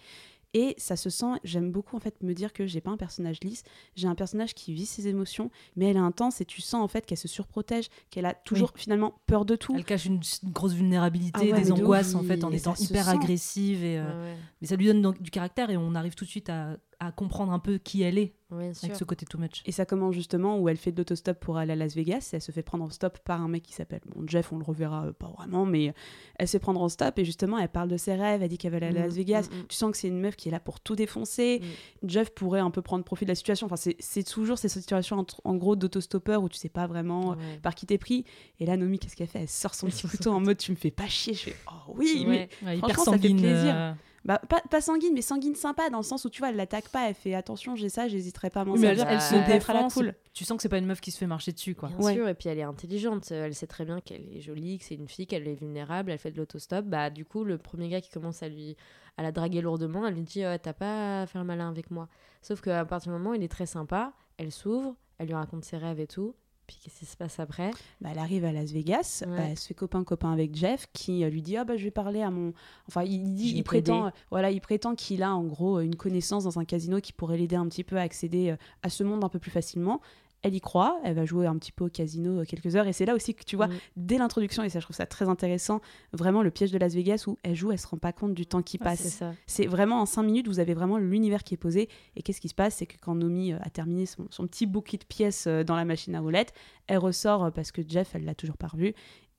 Et 0.57 0.73
ça 0.79 0.95
se 0.95 1.11
sent, 1.11 1.33
j'aime 1.43 1.71
beaucoup 1.71 1.95
en 1.95 1.99
fait 1.99 2.23
me 2.23 2.33
dire 2.33 2.51
que 2.51 2.65
j'ai 2.65 2.81
pas 2.81 2.89
un 2.89 2.97
personnage 2.97 3.37
lisse, 3.43 3.61
j'ai 3.95 4.07
un 4.07 4.15
personnage 4.15 4.55
qui 4.55 4.73
vit 4.73 4.87
ses 4.87 5.07
émotions, 5.07 5.51
mais 5.75 5.85
elle 5.85 5.97
est 5.97 5.99
intense 5.99 6.41
et 6.41 6.45
tu 6.45 6.61
sens 6.61 6.83
en 6.83 6.87
fait 6.87 7.05
qu'elle 7.05 7.19
se 7.19 7.27
surprotège, 7.27 7.89
qu'elle 8.09 8.25
a 8.25 8.33
toujours 8.33 8.71
finalement 8.75 9.13
peur 9.27 9.45
de 9.45 9.55
tout. 9.55 9.75
Elle 9.75 9.85
cache 9.85 10.05
une, 10.05 10.19
une 10.41 10.51
grosse 10.51 10.73
vulnérabilité, 10.73 11.51
Ah 11.51 11.55
ouais, 11.55 11.61
des 11.61 11.67
de 11.67 11.73
angoisses 11.73 12.15
ouf, 12.15 12.21
en 12.21 12.23
fait 12.23 12.43
en 12.43 12.51
et 12.51 12.55
étant 12.55 12.73
hyper 12.73 13.07
agressive 13.07 13.83
et 13.83 13.99
euh, 13.99 14.31
ouais. 14.33 14.37
mais 14.59 14.67
ça 14.67 14.77
lui 14.77 14.87
donne 14.87 15.03
donc 15.03 15.21
du 15.21 15.29
caractère 15.29 15.69
et 15.69 15.77
on 15.77 15.93
arrive 15.93 16.15
tout 16.15 16.25
de 16.25 16.29
suite 16.31 16.49
à, 16.49 16.77
à 16.99 17.11
comprendre 17.11 17.51
un 17.51 17.59
peu 17.59 17.77
qui 17.77 18.01
elle 18.01 18.17
est 18.17 18.33
avec 18.51 18.95
ce 18.95 19.03
côté 19.03 19.25
too 19.25 19.37
much. 19.37 19.61
Et 19.65 19.71
ça 19.71 19.85
commence 19.85 20.15
justement 20.15 20.57
où 20.57 20.67
elle 20.69 20.77
fait 20.77 20.91
de 20.91 20.97
l'autostop 20.97 21.39
pour 21.39 21.57
aller 21.57 21.73
à 21.73 21.75
Las 21.75 21.93
Vegas. 21.95 22.29
Et 22.31 22.37
elle 22.37 22.41
se 22.41 22.51
fait 22.51 22.63
prendre 22.63 22.83
en 22.85 22.89
stop 22.89 23.19
par 23.19 23.39
un 23.41 23.47
mec 23.47 23.61
qui 23.61 23.73
s'appelle 23.73 23.99
bon, 24.15 24.23
Jeff, 24.25 24.51
on 24.51 24.57
le 24.57 24.63
reverra 24.63 25.05
euh, 25.07 25.11
pas 25.11 25.27
vraiment, 25.27 25.65
mais 25.65 25.93
elle 26.39 26.47
se 26.47 26.53
fait 26.53 26.59
prendre 26.59 26.81
en 26.81 26.89
stop. 26.89 27.19
Et 27.19 27.25
justement, 27.25 27.59
elle 27.59 27.69
parle 27.69 27.89
de 27.89 27.97
ses 27.97 28.15
rêves. 28.15 28.41
Elle 28.41 28.49
dit 28.49 28.57
qu'elle 28.57 28.71
va 28.71 28.77
aller 28.77 28.87
à 28.87 28.91
Mm, 28.91 28.95
Las 28.95 29.13
Vegas. 29.13 29.49
mm, 29.51 29.55
mm. 29.59 29.65
Tu 29.67 29.75
sens 29.75 29.91
que 29.91 29.97
c'est 29.97 30.07
une 30.07 30.19
meuf 30.19 30.35
qui 30.37 30.47
est 30.47 30.51
là 30.51 30.59
pour 30.59 30.79
tout 30.79 30.95
défoncer. 30.95 31.61
Jeff 32.03 32.31
pourrait 32.33 32.61
un 32.61 32.71
peu 32.71 32.81
prendre 32.81 33.03
profit 33.03 33.25
de 33.25 33.29
la 33.31 33.35
situation. 33.35 33.65
Enfin, 33.67 33.75
c'est- 33.75 34.23
toujours 34.31 34.57
ces 34.57 34.69
situations 34.69 35.17
entre- 35.19 35.41
en 35.43 35.55
gros 35.55 35.75
d'autostoppeur 35.75 36.41
où 36.41 36.49
tu 36.49 36.57
sais 36.57 36.69
pas 36.69 36.87
vraiment 36.87 37.33
euh, 37.33 37.35
Ouais. 37.35 37.59
par 37.61 37.75
qui 37.75 37.85
t'es 37.85 37.97
pris. 37.97 38.23
Et 38.59 38.65
là, 38.65 38.75
Nomi, 38.77 38.97
qu'est-ce 38.97 39.15
qu'elle 39.15 39.27
fait? 39.27 39.41
Elle 39.41 39.47
sort 39.49 39.75
son 39.75 39.87
petit 39.87 40.07
couteau 40.29 40.31
en 40.31 40.39
mode 40.39 40.57
tu 40.57 40.71
me 40.71 40.77
fais 40.77 40.89
pas 40.91 41.07
chier. 41.07 41.33
Je 41.33 41.39
fais 41.41 41.55
oh 41.67 41.93
oui, 41.95 42.25
mais 42.27 42.49
Ouais, 42.65 42.77
hyper 42.77 42.89
franchement, 42.95 43.13
ça 43.13 43.19
fait 43.19 43.29
plaisir. 43.33 43.75
euh, 43.75 43.91
Bah, 44.27 44.39
pas, 44.49 44.61
pas 44.69 44.81
sanguine, 44.81 45.13
mais 45.15 45.21
sanguine 45.21 45.55
sympa, 45.55 45.89
dans 45.89 45.97
le 45.97 46.03
sens 46.03 46.25
où 46.25 46.29
tu 46.29 46.39
vois, 46.39 46.49
elle 46.49 46.57
l'attaque 46.57 46.89
pas, 46.89 47.07
elle 47.09 47.15
fait 47.15 47.33
attention, 47.33 47.75
j'ai 47.77 47.87
ça, 47.89 48.07
j'hésiterai 48.09 48.49
pas 48.49 48.61
à 48.61 48.65
m'en 48.65 48.73
Oui, 48.73 48.79
mais 48.81 48.87
elle, 48.87 48.97
servir. 48.97 49.13
elle 49.15 49.21
se 49.21 49.35
être 49.51 49.69
à 49.69 49.73
la 49.73 49.83
défend. 49.83 50.01
cool. 50.01 50.13
Tu 50.33 50.43
sens 50.43 50.57
que 50.57 50.61
c'est 50.61 50.69
pas 50.69 50.77
une 50.77 50.85
meuf 50.85 50.99
qui 51.01 51.11
se 51.11 51.17
fait 51.17 51.25
marcher 51.27 51.53
dessus 51.53 51.73
quoi. 51.75 51.87
Bien 51.89 51.97
Ouais. 52.05 52.13
sûr, 52.13 52.27
et 52.27 52.33
puis 52.35 52.49
elle 52.49 52.59
est 52.59 52.63
intelligente. 52.63 53.31
Elle 53.31 53.55
sait 53.55 53.67
très 53.67 53.85
bien 53.85 54.01
qu'elle 54.01 54.27
est 54.35 54.41
jolie, 54.41 54.77
que 54.79 54.83
c'est 54.85 54.95
une 54.95 55.07
fille, 55.07 55.25
qu'elle 55.27 55.47
est 55.47 55.55
vulnérable, 55.55 56.11
elle 56.11 56.17
fait 56.19 56.31
de 56.31 56.37
l'autostop. 56.37 56.85
Bah, 56.85 57.09
du 57.09 57.23
coup, 57.25 57.45
le 57.45 57.57
premier 57.57 57.87
gars 57.89 58.01
qui 58.01 58.09
commence 58.11 58.43
à 58.43 58.49
lui 58.49 58.75
à 59.15 59.23
la 59.23 59.31
draguer 59.31 59.61
lourdement, 59.61 60.05
elle 60.05 60.13
lui 60.15 60.23
dit 60.23 60.41
Ouais, 60.45 60.59
T'as 60.59 60.73
pas 60.73 61.21
à 61.21 61.25
faire 61.25 61.41
le 61.41 61.47
malin 61.47 61.69
avec 61.69 61.89
moi. 61.89 62.09
Sauf 62.41 62.59
qu'à 62.61 62.83
partir 62.85 63.11
du 63.13 63.17
moment 63.17 63.31
où 63.31 63.33
il 63.33 63.43
est 63.43 63.47
très 63.47 63.65
sympa, 63.65 64.11
elle 64.37 64.51
s'ouvre, 64.51 64.95
elle 65.19 65.27
lui 65.27 65.33
raconte 65.35 65.63
ses 65.63 65.77
rêves 65.77 65.99
et 66.01 66.07
tout. 66.07 66.35
Puis 66.67 66.77
qu'est-ce 66.83 66.99
qui 66.99 67.05
se 67.05 67.15
passe 67.15 67.39
après? 67.39 67.71
Bah, 68.01 68.09
elle 68.11 68.19
arrive 68.19 68.43
à 68.43 68.51
Las 68.51 68.71
Vegas, 68.71 69.23
Ouais. 69.25 69.51
elle 69.51 69.57
se 69.57 69.67
fait 69.67 69.73
copain-copain 69.73 70.31
avec 70.33 70.53
Jeff 70.55 70.87
qui 70.93 71.23
euh, 71.23 71.29
lui 71.29 71.41
dit 71.41 71.55
ah 71.57 71.63
bah 71.63 71.77
je 71.77 71.83
vais 71.85 71.91
parler 71.91 72.21
à 72.21 72.29
mon 72.29 72.51
enfin 72.89 73.03
il 73.03 73.33
dit 73.33 73.53
il 73.55 73.63
prétend 73.63 74.07
euh, 74.07 74.09
voilà 74.31 74.51
il 74.51 74.59
prétend 74.59 74.93
qu'il 74.93 75.23
a 75.23 75.33
en 75.33 75.43
gros 75.43 75.79
une 75.79 75.95
connaissance 75.95 76.43
dans 76.43 76.59
un 76.59 76.65
casino 76.65 76.99
qui 76.99 77.13
pourrait 77.13 77.37
l'aider 77.37 77.55
un 77.55 77.67
petit 77.67 77.83
peu 77.85 77.95
à 77.97 78.01
accéder 78.01 78.49
euh, 78.51 78.57
à 78.83 78.89
ce 78.89 79.03
monde 79.03 79.23
un 79.23 79.29
peu 79.29 79.39
plus 79.39 79.51
facilement. 79.51 80.01
Elle 80.47 80.55
y 80.55 80.61
croit, 80.61 80.99
elle 81.03 81.15
va 81.15 81.25
jouer 81.25 81.45
un 81.45 81.55
petit 81.57 81.71
peu 81.71 81.85
au 81.85 81.89
casino 81.89 82.39
euh, 82.39 82.43
quelques 82.43 82.75
heures 82.75 82.87
et 82.87 82.93
c'est 82.93 83.05
là 83.05 83.13
aussi 83.13 83.35
que 83.35 83.43
tu 83.43 83.55
vois 83.55 83.67
Mm. 83.67 83.77
dès 83.95 84.17
l'introduction 84.17 84.63
et 84.63 84.69
ça 84.69 84.79
je 84.79 84.85
trouve 84.85 84.95
ça 84.95 85.05
très 85.05 85.27
intéressant 85.27 85.81
vraiment 86.13 86.41
le 86.41 86.51
piège 86.51 86.71
de 86.71 86.77
Las 86.77 86.93
Vegas 86.93 87.25
où 87.27 87.37
elle 87.43 87.55
joue 87.55 87.71
elle 87.71 87.79
se 87.79 87.87
rend 87.87 87.97
pas 87.97 88.13
compte 88.13 88.33
du 88.33 88.45
temps 88.45 88.61
qui 88.61 88.77
passe. 88.77 89.23
c'est 89.45 89.65
vraiment 89.65 90.01
en 90.01 90.05
cinq 90.05 90.23
minutes, 90.23 90.47
vous 90.47 90.59
avez 90.59 90.73
vraiment 90.73 90.97
l'univers 90.97 91.43
qui 91.43 91.53
est 91.53 91.57
posé. 91.57 91.89
Et 92.15 92.21
qu'est-ce 92.21 92.41
qui 92.41 92.49
se 92.49 92.55
passe? 92.55 92.75
C'est 92.75 92.85
que 92.85 92.97
quand 92.99 93.15
Nomi 93.15 93.53
euh, 93.53 93.57
a 93.61 93.69
terminé 93.69 94.05
son, 94.05 94.27
son 94.29 94.47
petit 94.47 94.65
bouquet 94.65 94.97
de 94.97 95.05
pièces 95.05 95.45
euh, 95.47 95.63
dans 95.63 95.75
la 95.75 95.85
machine 95.85 96.15
à 96.15 96.19
roulettes, 96.19 96.53
elle 96.87 96.97
ressort 96.97 97.51
parce 97.51 97.71
que 97.71 97.81
Jeff, 97.87 98.15
elle 98.15 98.25
l'a 98.25 98.35
toujours 98.35 98.57
pas 98.57 98.67
revu. 98.67 98.93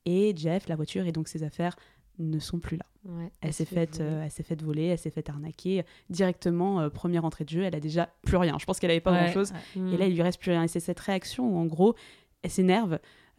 Et 0.05 0.33
Jeff, 0.35 0.67
la 0.67 0.75
voiture 0.75 1.05
et 1.05 1.11
donc 1.11 1.27
ses 1.27 1.43
affaires 1.43 1.75
ne 2.19 2.37
sont 2.39 2.59
plus 2.59 2.77
là. 2.77 2.85
Ouais, 3.05 3.31
Elle 3.41 3.53
s'est 3.53 3.63
se 3.63 3.69
fait 3.69 3.75
faite, 3.87 3.97
voler. 3.97 4.09
euh, 4.11 4.23
elle 4.25 4.31
s'est 4.31 4.43
faite 4.43 4.61
voler, 4.61 4.83
elle 4.87 4.97
s'est 4.99 5.09
faite 5.09 5.29
arnaquer 5.29 5.83
directement. 6.09 6.81
euh, 6.81 6.89
première 6.89 7.25
entrée 7.25 7.45
de 7.45 7.49
jeu, 7.49 7.63
elle 7.63 7.75
a 7.75 7.79
déjà 7.79 8.09
plus 8.23 8.37
rien. 8.37 8.57
Je 8.59 8.65
pense 8.65 8.79
qu'elle 8.79 8.91
avait 8.91 8.99
pas 8.99 9.11
Ouais, 9.11 9.23
grand 9.25 9.33
chose. 9.33 9.51
ouais. 9.75 9.81
Mm. 9.81 9.93
Et 9.93 9.97
là, 9.97 10.05
il 10.07 10.13
lui 10.15 10.21
reste 10.21 10.39
plus 10.39 10.51
rien. 10.51 10.63
Et 10.63 10.67
c'est 10.67 10.79
cette 10.79 10.99
réaction 10.99 11.47
où, 11.49 11.57
en 11.57 11.65
gros, 11.65 11.95
elle 12.41 12.51
s'énerve. 12.51 12.93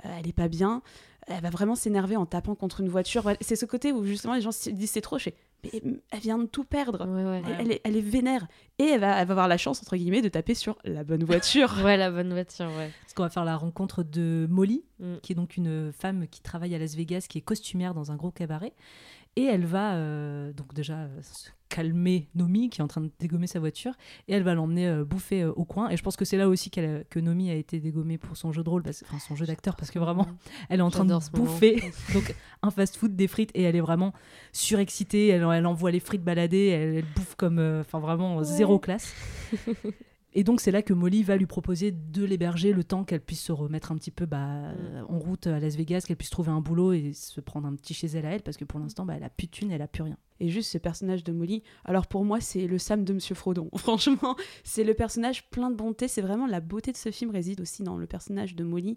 euh, 0.05 0.09
elle 0.19 0.27
est 0.27 0.33
pas 0.33 0.49
bien, 0.49 0.81
elle 1.27 1.43
va 1.43 1.51
vraiment 1.51 1.75
s'énerver 1.75 2.17
en 2.17 2.25
tapant 2.27 2.55
contre 2.55 2.81
une 2.81 2.89
voiture. 2.89 3.31
C'est 3.43 3.55
ce 3.57 3.67
côté 3.67 3.93
où 3.93 4.03
justement 4.05 4.35
les 4.35 4.41
gens 4.41 4.51
se 4.53 4.71
disent 4.71 4.91
c'est 4.93 5.03
trop, 5.03 5.19
je 5.19 5.25
fais, 5.25 5.35
mais 5.65 5.83
elle 6.11 6.21
vient 6.21 6.39
de 6.39 6.47
tout 6.47 6.65
perdre. 6.65 7.07
Ouais, 7.07 7.25
ouais. 7.25 7.43
Elle, 7.47 7.67
elle 7.67 7.73
est, 7.73 7.81
elle 7.85 7.97
est 7.97 8.01
vénère. 8.01 8.47
Et 8.79 8.85
elle 8.85 9.01
va, 9.01 9.21
elle 9.21 9.27
va 9.27 9.33
avoir 9.33 9.49
la 9.49 9.57
chance, 9.59 9.81
entre 9.83 9.97
guillemets, 9.97 10.23
de 10.23 10.29
taper 10.29 10.55
sur 10.55 10.79
la 10.85 11.05
bonne 11.05 11.25
voiture. 11.25 11.75
Ouais, 11.85 11.97
la 11.97 12.11
bonne 12.11 12.33
voiture, 12.33 12.67
ouais. 12.79 12.91
Parce 13.03 13.15
qu'on 13.15 13.23
va 13.25 13.31
faire 13.31 13.45
la 13.45 13.57
rencontre 13.57 14.03
de 14.03 14.47
Molly, 14.51 14.85
Mm. 15.01 15.17
qui 15.23 15.33
est 15.33 15.35
donc 15.35 15.57
une 15.57 15.93
femme 15.93 16.27
qui 16.29 16.43
travaille 16.43 16.75
à 16.75 16.79
Las 16.79 16.95
Vegas, 16.95 17.25
qui 17.29 17.39
est 17.39 17.43
costumière 17.43 17.95
dans 17.95 18.13
un 18.13 18.17
gros 18.17 18.31
cabaret. 18.31 18.75
Et 19.37 19.45
elle 19.45 19.65
va 19.65 19.95
euh, 19.95 20.53
donc 20.53 20.75
déjà 20.75 20.99
euh, 20.99 21.21
calmer 21.71 22.29
Nomi, 22.35 22.69
qui 22.69 22.81
est 22.81 22.85
en 22.85 22.89
train 22.89 23.01
de 23.01 23.11
dégommer 23.19 23.47
sa 23.47 23.61
voiture, 23.61 23.93
et 24.29 24.35
elle 24.35 24.43
va 24.43 24.53
l'emmener 24.55 24.87
euh, 24.89 25.05
bouffer 25.05 25.43
euh, 25.45 25.53
au 25.53 25.65
coin. 25.65 25.89
Et 25.89 25.97
je 25.97 26.03
pense 26.03 26.17
que 26.17 26.27
c'est 26.27 26.37
là 26.37 26.49
aussi 26.49 26.71
a- 26.79 27.05
que 27.05 27.19
Nomi 27.19 27.49
a 27.51 27.55
été 27.55 27.81
dégommée 27.81 28.19
pour 28.19 28.37
son 28.37 28.53
jeu 28.53 28.63
de 28.63 28.69
rôle, 28.69 28.83
parce, 28.83 29.03
enfin 29.09 29.19
son 29.19 29.37
jeu 29.37 29.47
d'acteur, 29.47 29.77
parce 29.77 29.91
que 29.91 29.99
vraiment, 29.99 30.27
elle 30.69 30.81
est 30.81 30.83
en 30.83 30.91
train 30.91 31.05
de 31.07 31.15
bouffer 31.33 31.81
donc 32.13 32.35
un 32.63 32.71
fast-food, 32.71 33.17
des 33.17 33.29
frites, 33.29 33.51
et 33.55 33.63
elle 33.63 33.77
est 33.77 33.81
vraiment 33.81 34.13
surexcitée. 34.53 35.29
Elle, 35.29 35.47
elle 35.55 35.67
envoie 35.67 35.91
les 35.91 36.01
frites 36.01 36.25
balader, 36.25 36.67
elle, 36.67 36.97
elle 36.97 37.05
bouffe 37.17 37.37
comme, 37.37 37.59
euh, 37.59 37.81
enfin 37.81 38.01
vraiment 38.01 38.43
zéro 38.43 38.79
classe. 38.79 39.15
Et 40.33 40.45
donc 40.45 40.61
c'est 40.61 40.71
là 40.71 40.83
que 40.83 40.93
Molly 40.93 41.23
va 41.23 41.37
lui 41.37 41.47
proposer 41.47 41.91
de 41.91 42.25
l'héberger 42.25 42.73
le 42.73 42.85
temps 42.85 43.05
qu'elle 43.05 43.21
puisse 43.21 43.43
se 43.43 43.53
remettre 43.53 43.91
un 43.91 43.97
petit 43.97 44.13
peu 44.13 44.27
bah, 44.27 44.71
euh, 44.71 45.03
en 45.09 45.19
route 45.19 45.47
à 45.47 45.59
Las 45.59 45.75
Vegas, 45.75 46.05
qu'elle 46.07 46.17
puisse 46.17 46.31
trouver 46.31 46.51
un 46.51 46.61
boulot 46.61 46.93
et 46.93 47.13
se 47.13 47.41
prendre 47.41 47.67
un 47.67 47.75
petit 47.75 47.95
chez 47.95 48.07
elle 48.07 48.27
à 48.27 48.31
elle, 48.31 48.43
parce 48.43 48.57
que 48.57 48.65
pour 48.65 48.79
l'instant 48.79 49.05
bah, 49.05 49.15
elle 49.17 49.25
a 49.25 49.31
plus 49.31 49.47
de 49.47 49.51
thunes, 49.51 49.73
elle 49.73 49.83
a 49.83 49.89
plus 49.89 50.03
rien. 50.03 50.17
Et 50.41 50.49
juste 50.49 50.71
ce 50.71 50.79
personnage 50.79 51.23
de 51.23 51.33
Molly, 51.33 51.63
alors 51.85 52.07
pour 52.07 52.25
moi, 52.25 52.41
c'est 52.41 52.67
le 52.67 52.79
Sam 52.79 53.05
de 53.05 53.13
Monsieur 53.13 53.35
Frodon. 53.35 53.69
Franchement, 53.77 54.37
c'est 54.65 54.85
le 54.85 54.95
personnage 54.95 55.51
plein 55.51 55.71
de 55.71 55.77
bonté. 55.77 56.09
C'est 56.09 56.23
vraiment 56.23 56.47
la 56.47 56.61
beauté 56.61 56.93
de 56.93 56.97
ce 56.97 57.11
film 57.11 57.31
réside 57.31 57.61
aussi 57.61 57.83
dans 57.83 57.99
le 57.99 58.07
personnage 58.07 58.55
de 58.55 58.65
Molly, 58.65 58.97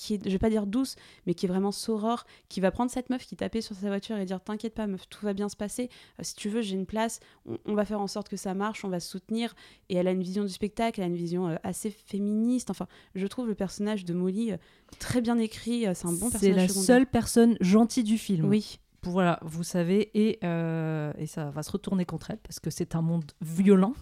qui 0.00 0.14
est, 0.14 0.24
je 0.24 0.30
vais 0.30 0.38
pas 0.38 0.48
dire 0.48 0.66
douce, 0.66 0.96
mais 1.26 1.34
qui 1.34 1.44
est 1.44 1.48
vraiment 1.48 1.72
saurore, 1.72 2.24
qui 2.48 2.60
va 2.60 2.70
prendre 2.70 2.90
cette 2.90 3.10
meuf 3.10 3.26
qui 3.26 3.36
tapait 3.36 3.60
sur 3.60 3.76
sa 3.76 3.88
voiture 3.88 4.16
et 4.16 4.24
dire 4.24 4.40
T'inquiète 4.40 4.74
pas, 4.74 4.86
meuf, 4.86 5.06
tout 5.10 5.24
va 5.26 5.34
bien 5.34 5.50
se 5.50 5.56
passer. 5.56 5.90
Euh, 6.18 6.22
si 6.22 6.34
tu 6.34 6.48
veux, 6.48 6.62
j'ai 6.62 6.74
une 6.74 6.86
place. 6.86 7.20
On, 7.44 7.58
on 7.66 7.74
va 7.74 7.84
faire 7.84 8.00
en 8.00 8.06
sorte 8.06 8.30
que 8.30 8.36
ça 8.36 8.54
marche, 8.54 8.82
on 8.84 8.88
va 8.88 8.98
se 8.98 9.10
soutenir. 9.10 9.54
Et 9.90 9.96
elle 9.96 10.08
a 10.08 10.12
une 10.12 10.22
vision 10.22 10.42
du 10.42 10.50
spectacle, 10.50 11.00
elle 11.00 11.04
a 11.04 11.08
une 11.08 11.16
vision 11.16 11.48
euh, 11.48 11.56
assez 11.64 11.90
féministe. 11.90 12.70
Enfin, 12.70 12.86
je 13.14 13.26
trouve 13.26 13.46
le 13.46 13.54
personnage 13.54 14.06
de 14.06 14.14
Molly 14.14 14.52
euh, 14.52 14.56
très 14.98 15.20
bien 15.20 15.38
écrit. 15.38 15.84
C'est 15.94 16.06
un 16.06 16.12
bon 16.12 16.30
personnage. 16.30 16.40
C'est 16.40 16.52
la 16.52 16.68
secondaire. 16.68 16.86
seule 16.86 17.06
personne 17.06 17.56
gentille 17.60 18.04
du 18.04 18.16
film. 18.16 18.48
Oui. 18.48 18.78
Voilà, 19.02 19.38
vous 19.42 19.62
savez, 19.62 20.10
et, 20.14 20.38
euh, 20.44 21.12
et 21.16 21.26
ça 21.26 21.48
va 21.50 21.62
se 21.62 21.72
retourner 21.72 22.04
contre 22.04 22.32
elle 22.32 22.38
parce 22.38 22.60
que 22.60 22.68
c'est 22.68 22.94
un 22.94 23.00
monde 23.00 23.24
violent. 23.40 23.94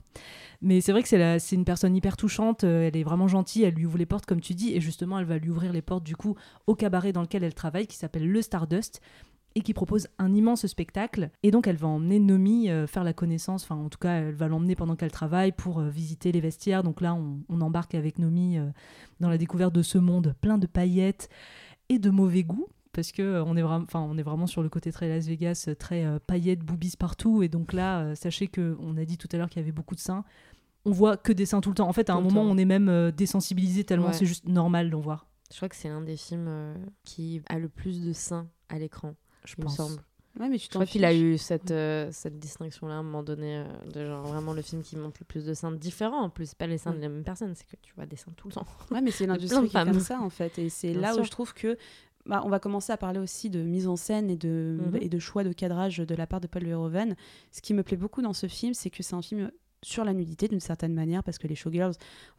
Mais 0.60 0.80
c'est 0.80 0.90
vrai 0.90 1.04
que 1.04 1.08
c'est 1.08 1.54
une 1.54 1.64
personne 1.64 1.94
hyper 1.94 2.16
touchante, 2.16 2.64
euh, 2.64 2.88
elle 2.88 2.96
est 2.96 3.04
vraiment 3.04 3.28
gentille, 3.28 3.62
elle 3.62 3.74
lui 3.74 3.86
ouvre 3.86 3.98
les 3.98 4.06
portes 4.06 4.26
comme 4.26 4.40
tu 4.40 4.54
dis, 4.54 4.74
et 4.74 4.80
justement 4.80 5.20
elle 5.20 5.24
va 5.24 5.38
lui 5.38 5.50
ouvrir 5.50 5.72
les 5.72 5.82
portes 5.82 6.02
du 6.02 6.16
coup 6.16 6.34
au 6.66 6.74
cabaret 6.74 7.12
dans 7.12 7.22
lequel 7.22 7.44
elle 7.44 7.54
travaille 7.54 7.86
qui 7.86 7.96
s'appelle 7.96 8.28
le 8.28 8.42
Stardust 8.42 9.00
et 9.54 9.60
qui 9.60 9.72
propose 9.72 10.08
un 10.18 10.34
immense 10.34 10.66
spectacle. 10.66 11.30
Et 11.44 11.52
donc 11.52 11.68
elle 11.68 11.76
va 11.76 11.86
emmener 11.86 12.18
Nomi 12.18 12.68
euh, 12.68 12.88
faire 12.88 13.04
la 13.04 13.12
connaissance, 13.12 13.62
enfin 13.62 13.76
en 13.76 13.88
tout 13.88 14.00
cas 14.00 14.14
elle 14.14 14.34
va 14.34 14.48
l'emmener 14.48 14.74
pendant 14.74 14.96
qu'elle 14.96 15.12
travaille 15.12 15.52
pour 15.52 15.80
visiter 15.80 16.32
les 16.32 16.40
vestiaires. 16.40 16.82
Donc 16.82 17.00
là 17.00 17.14
on, 17.14 17.38
on 17.48 17.60
embarque 17.60 17.94
avec 17.94 18.18
Nomi 18.18 18.58
dans 19.20 19.28
la 19.28 19.38
découverte 19.38 19.72
de 19.72 19.82
ce 19.82 19.98
monde 19.98 20.34
plein 20.40 20.58
de 20.58 20.66
paillettes 20.66 21.28
et 21.88 22.00
de 22.00 22.10
mauvais 22.10 22.42
goût 22.42 22.66
parce 22.98 23.12
que 23.12 23.22
euh, 23.22 23.44
on 23.44 23.56
est 23.56 23.62
vraiment 23.62 23.84
enfin 23.84 24.00
on 24.00 24.18
est 24.18 24.24
vraiment 24.24 24.48
sur 24.48 24.60
le 24.60 24.68
côté 24.68 24.90
très 24.90 25.08
Las 25.08 25.26
Vegas 25.26 25.66
euh, 25.68 25.76
très 25.76 26.04
euh, 26.04 26.18
paillettes 26.26 26.64
boobies 26.64 26.96
partout 26.98 27.44
et 27.44 27.48
donc 27.48 27.72
là 27.72 28.00
euh, 28.00 28.14
sachez 28.16 28.48
que 28.48 28.76
on 28.80 28.96
a 28.96 29.04
dit 29.04 29.16
tout 29.18 29.28
à 29.30 29.36
l'heure 29.36 29.48
qu'il 29.48 29.60
y 29.60 29.62
avait 29.62 29.70
beaucoup 29.70 29.94
de 29.94 30.00
seins 30.00 30.24
on 30.84 30.90
voit 30.90 31.16
que 31.16 31.32
des 31.32 31.46
seins 31.46 31.60
tout 31.60 31.68
le 31.68 31.76
temps 31.76 31.88
en 31.88 31.92
fait 31.92 32.10
à 32.10 32.14
Tout 32.14 32.18
un 32.18 32.22
moment 32.22 32.42
temps. 32.44 32.50
on 32.50 32.58
est 32.58 32.64
même 32.64 32.88
euh, 32.88 33.12
désensibilisé 33.12 33.84
tellement 33.84 34.08
Ouais. 34.08 34.12
c'est 34.14 34.26
juste 34.26 34.48
normal 34.48 34.90
d'en 34.90 34.98
voir 35.00 35.28
Je 35.52 35.56
crois 35.58 35.68
que 35.68 35.76
c'est 35.76 35.88
un 35.88 36.00
des 36.00 36.16
films 36.16 36.46
euh, 36.48 36.74
qui 37.04 37.40
a 37.48 37.60
le 37.60 37.68
plus 37.68 38.02
de 38.04 38.12
seins 38.12 38.48
à 38.68 38.80
l'écran, 38.80 39.14
je 39.44 39.54
il 39.56 39.60
me 39.60 39.66
pense 39.66 39.76
semble. 39.76 40.02
Ouais, 40.38 40.48
mais 40.48 40.58
tu 40.58 40.66
Je 40.66 40.70
crois 40.70 40.86
qu'il 40.86 41.04
a 41.04 41.12
eu 41.12 41.36
cette, 41.36 41.72
euh, 41.72 42.10
cette 42.12 42.38
distinction-là 42.38 42.94
à 42.94 42.96
un 42.98 43.02
moment 43.02 43.24
donné, 43.24 43.56
euh, 43.58 43.64
de 43.92 44.06
genre 44.06 44.24
vraiment 44.24 44.52
le 44.52 44.62
film 44.62 44.82
qui 44.82 44.94
montre 44.94 45.16
le 45.20 45.24
plus 45.24 45.44
de 45.44 45.52
seins 45.52 45.72
différents. 45.72 46.20
En 46.22 46.30
plus, 46.30 46.54
pas 46.54 46.68
les 46.68 46.78
seins 46.78 46.92
de 46.92 47.00
la 47.00 47.08
même 47.08 47.24
personne, 47.24 47.54
c'est 47.56 47.66
que 47.66 47.74
tu 47.82 47.92
vois 47.96 48.06
des 48.06 48.14
seins 48.14 48.30
tout 48.36 48.46
le 48.46 48.54
temps. 48.54 48.66
Ouais, 48.92 49.00
mais 49.00 49.10
c'est 49.10 49.26
l'industrie 49.26 49.66
qui 49.66 49.72
femmes. 49.72 49.98
ça 49.98 50.20
en 50.20 50.30
fait. 50.30 50.56
Et 50.60 50.68
c'est 50.68 50.92
là 50.94 51.12
sûr. 51.12 51.22
où 51.22 51.24
je 51.24 51.30
trouve 51.30 51.54
que 51.54 51.76
bah, 52.28 52.42
on 52.44 52.48
va 52.48 52.60
commencer 52.60 52.92
à 52.92 52.96
parler 52.96 53.18
aussi 53.18 53.50
de 53.50 53.60
mise 53.62 53.88
en 53.88 53.96
scène 53.96 54.30
et 54.30 54.36
de, 54.36 54.78
Mhm. 54.92 54.98
et 55.00 55.08
de 55.08 55.18
choix 55.18 55.42
de 55.44 55.52
cadrage 55.52 55.98
de 55.98 56.14
la 56.14 56.26
part 56.26 56.40
de 56.40 56.46
Paul 56.46 56.64
Verhoeven. 56.64 57.16
Ce 57.50 57.60
qui 57.60 57.74
me 57.74 57.82
plaît 57.82 57.96
beaucoup 57.96 58.22
dans 58.22 58.32
ce 58.34 58.46
film, 58.46 58.74
c'est 58.74 58.90
que 58.90 59.02
c'est 59.02 59.14
un 59.16 59.22
film 59.22 59.50
sur 59.82 60.04
la 60.04 60.12
nudité 60.12 60.48
d'une 60.48 60.60
certaine 60.60 60.94
manière 60.94 61.22
parce 61.22 61.38
que 61.38 61.46
les 61.46 61.54
showgirls 61.54 61.94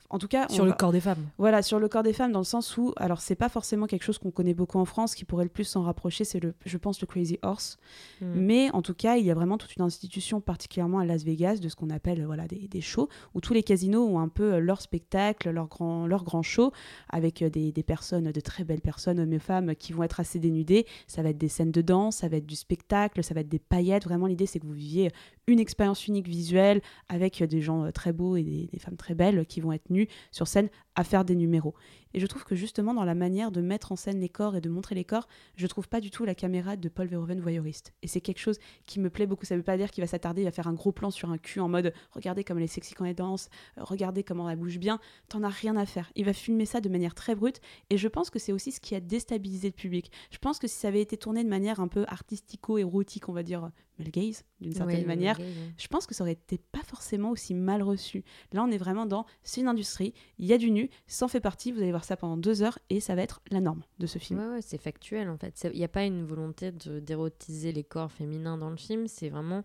en 0.10 0.20
tout 0.20 0.28
cas 0.28 0.48
on 0.50 0.54
sur 0.54 0.66
le 0.66 0.74
corps 0.74 0.92
des 0.92 1.00
femmes 1.00 1.26
voilà, 1.38 1.62
sur 1.62 1.80
le 1.80 1.88
corps 1.88 2.04
des 2.04 2.14
femmes, 2.14 2.32
dans 2.32 2.40
le 2.40 2.46
sens 2.46 2.78
où, 2.78 2.94
alors 2.98 3.22
c'est 3.22 3.36
pas 3.36 3.50
forcément 3.50 3.88
quelque 3.88 4.04
chose 4.04 4.18
qu'on 4.18 4.32
connaît 4.32 4.54
beaucoup 4.54 4.78
en 4.78 4.86
France, 4.86 5.16
qui 5.16 5.26
pourrait 5.26 5.46
le 5.46 5.50
plus 5.50 5.64
s'en 5.64 5.84
rapprocher, 5.84 6.24
c'est 6.24 6.40
le, 6.40 6.54
je 6.66 6.78
pense, 6.78 7.02
le 7.02 7.08
Crazy 7.08 7.40
Horse. 7.42 7.78
Mm. 8.22 8.26
Mais 8.36 8.72
en 8.72 8.82
tout 8.82 8.94
cas, 8.94 9.18
il 9.18 9.26
y 9.26 9.32
a 9.32 9.34
vraiment 9.34 9.58
toute 9.58 9.76
une 9.76 9.84
institution, 9.84 10.42
particulièrement 10.42 11.00
à 11.00 11.06
Las 11.06 11.24
Vegas, 11.24 11.58
de 11.58 11.70
ce 11.70 11.76
qu'on 11.76 11.90
appelle 11.90 12.26
voilà 12.26 12.48
des, 12.48 12.68
des 12.68 12.82
shows, 12.82 13.10
où 13.34 13.42
tous 13.42 13.54
les 13.54 13.64
casinos 13.64 14.06
ont 14.06 14.20
un 14.20 14.28
peu 14.28 14.54
euh, 14.54 14.60
leur 14.60 14.82
spectacle, 14.82 15.50
leur 15.50 15.68
grand, 15.68 16.08
leur 16.08 16.24
grand 16.24 16.44
show, 16.44 16.72
avec 17.10 17.42
euh, 17.42 17.50
des, 17.50 17.72
des 17.72 17.84
personnes, 17.84 18.32
de 18.32 18.42
très 18.42 18.64
belles 18.64 18.82
personnes, 18.82 19.20
hommes 19.20 19.34
et 19.34 19.40
femmes, 19.40 19.76
qui 19.76 19.94
vont 19.94 20.04
être 20.04 20.20
assez 20.20 20.40
dénudées. 20.40 20.86
Ça 21.08 21.22
va 21.22 21.30
être 21.30 21.38
des 21.38 21.48
scènes 21.50 21.72
de 21.72 21.82
danse, 21.82 22.18
ça 22.18 22.28
va 22.28 22.38
être 22.38 22.46
du 22.46 22.56
spectacle, 22.56 23.24
ça 23.24 23.34
va 23.34 23.42
être 23.42 23.50
des 23.50 23.60
paillettes. 23.60 24.04
Vraiment, 24.04 24.28
l'idée, 24.28 24.46
c'est 24.46 24.60
que 24.60 24.66
vous 24.66 24.74
viviez 24.74 25.12
une 25.50 25.60
expérience 25.60 26.08
unique 26.08 26.28
visuelle 26.28 26.82
avec 27.08 27.44
des 27.44 27.62
gens 27.62 27.86
euh, 27.86 27.92
très 27.92 28.14
beaux 28.14 28.36
et 28.36 28.44
des, 28.44 28.68
des 28.68 28.80
femmes 28.80 28.98
très 28.98 29.16
belles 29.16 29.46
qui 29.46 29.62
vont 29.62 29.72
être 29.72 29.90
nues 29.90 30.08
sur 30.32 30.48
scène 30.48 30.70
à 30.96 31.04
faire 31.04 31.26
des 31.26 31.36
numéros. 31.36 31.76
Et 32.14 32.20
je 32.20 32.28
trouve 32.28 32.44
que 32.44 32.56
justement 32.56 32.94
dans 32.94 33.04
la 33.04 33.16
manière 33.16 33.52
de 33.52 33.62
mettre 33.62 33.92
en 33.92 33.96
scène 33.96 34.20
les 34.20 34.30
corps 34.30 34.56
et 34.56 34.62
de 34.62 34.70
montrer 34.70 34.96
les 34.96 35.06
corps, 35.06 35.28
je 35.56 35.68
trouve 35.68 35.88
pas 35.88 36.02
du 36.02 36.12
tout 36.12 36.26
la 36.26 36.36
caméra 36.36 36.76
de 36.76 36.90
Paul 36.90 37.08
Verhoeven 37.08 37.40
voyeuriste. 37.40 37.94
Et 38.02 38.08
c'est 38.08 38.22
quelque 38.22 38.40
chose 38.40 38.58
qui 38.86 39.00
me 39.00 39.10
plaît 39.10 39.28
beaucoup. 39.28 39.46
Ça 39.46 39.56
veut 39.56 39.64
pas 39.64 39.78
dire 39.78 39.92
qu'il 39.92 40.04
va 40.04 40.08
s'attarder, 40.08 40.42
il 40.42 40.46
va 40.46 40.52
faire 40.52 40.68
un 40.68 40.74
gros 40.74 40.92
plan 40.92 41.12
sur 41.12 41.30
un 41.30 41.38
cul 41.38 41.60
en 41.60 41.70
mode 41.70 41.94
regardez 42.12 42.44
comme 42.44 42.58
elle 42.58 42.64
est 42.64 42.68
sexy 42.68 42.94
quand 42.94 43.06
elle 43.06 43.16
danse, 43.16 43.50
euh, 43.78 43.84
regardez 43.84 44.24
comment 44.24 44.50
elle 44.50 44.58
bouge 44.58 44.80
bien. 44.80 45.00
T'en 45.28 45.44
as 45.44 45.50
rien 45.50 45.76
à 45.78 45.86
faire. 45.86 46.12
Il 46.16 46.26
va 46.26 46.34
filmer 46.34 46.66
ça 46.66 46.82
de 46.82 46.90
manière 46.90 47.16
très 47.16 47.36
brute. 47.36 47.62
Et 47.90 47.98
je 47.98 48.08
pense 48.08 48.30
que 48.30 48.40
c'est 48.40 48.52
aussi 48.52 48.72
ce 48.72 48.80
qui 48.80 48.96
a 48.96 49.00
déstabilisé 49.00 49.68
le 49.68 49.74
public. 49.74 50.12
Je 50.32 50.38
pense 50.38 50.60
que 50.60 50.68
si 50.68 50.76
ça 50.76 50.88
avait 50.88 51.02
été 51.02 51.18
tourné 51.18 51.44
de 51.44 51.50
manière 51.50 51.80
un 51.80 51.88
peu 51.88 52.06
artistico-érotique, 52.08 53.30
on 53.30 53.34
va 53.34 53.44
dire, 53.44 53.70
male 53.98 54.12
gaze, 54.12 54.44
d'une 54.62 54.74
certaine 54.74 55.02
Ouais, 55.02 55.06
manière, 55.06 55.40
ouais. 55.40 55.46
je 55.78 55.88
pense 55.88 56.06
que 56.08 56.14
ça 56.16 56.24
aurait 56.24 56.34
été 56.34 56.58
pas 56.58 56.82
forcément 56.84 57.32
aussi 57.32 57.54
mal 57.54 57.84
reçu. 57.84 58.24
Là, 58.54 58.64
on 58.64 58.72
est 58.72 58.78
vraiment 58.78 59.06
dans 59.06 59.26
c'est 59.44 59.62
une 59.62 59.68
industrie, 59.68 60.14
il 60.38 60.46
y 60.46 60.54
a 60.54 60.58
du 60.58 60.72
nu, 60.72 60.90
ça 61.08 61.26
en 61.26 61.28
fait 61.28 61.40
partie, 61.42 61.72
vous 61.72 61.80
allez 61.82 61.92
voir 61.92 61.99
ça 62.04 62.18
pendant 62.18 62.38
deux 62.38 62.62
heures 62.62 62.80
et 62.90 63.00
ça 63.00 63.16
va 63.16 63.22
être 63.22 63.42
la 63.52 63.62
norme 63.62 63.82
de 64.00 64.08
ce 64.08 64.20
film. 64.20 64.40
Ouais, 64.40 64.48
ouais, 64.48 64.62
c'est 64.62 64.78
factuel 64.78 65.30
en 65.30 65.38
fait. 65.38 65.68
Il 65.74 65.78
n'y 65.78 65.84
a 65.84 65.90
pas 65.90 66.06
une 66.06 66.26
volonté 66.26 66.72
d'érotiser 66.72 67.72
les 67.72 67.84
corps 67.84 68.12
féminins 68.12 68.58
dans 68.58 68.70
le 68.70 68.78
film. 68.78 69.08
C'est 69.08 69.30
vraiment. 69.30 69.64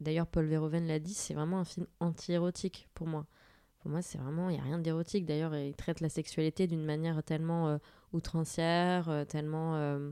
D'ailleurs, 0.00 0.26
Paul 0.26 0.44
Verhoeven 0.46 0.86
l'a 0.86 0.98
dit, 0.98 1.14
c'est 1.14 1.32
vraiment 1.32 1.60
un 1.60 1.64
film 1.64 1.86
anti-érotique 2.00 2.88
pour 2.94 3.06
moi. 3.06 3.26
Pour 3.80 3.90
moi, 3.90 4.02
c'est 4.02 4.18
vraiment. 4.18 4.50
Il 4.50 4.54
n'y 4.54 4.60
a 4.60 4.64
rien 4.64 4.78
d'érotique. 4.78 5.24
D'ailleurs, 5.24 5.56
il 5.56 5.74
traite 5.74 6.00
la 6.00 6.08
sexualité 6.08 6.66
d'une 6.66 6.84
manière 6.84 7.22
tellement 7.22 7.68
euh, 7.68 7.78
outrancière, 8.12 9.08
euh, 9.08 9.24
tellement 9.24 9.76
euh, 9.76 10.10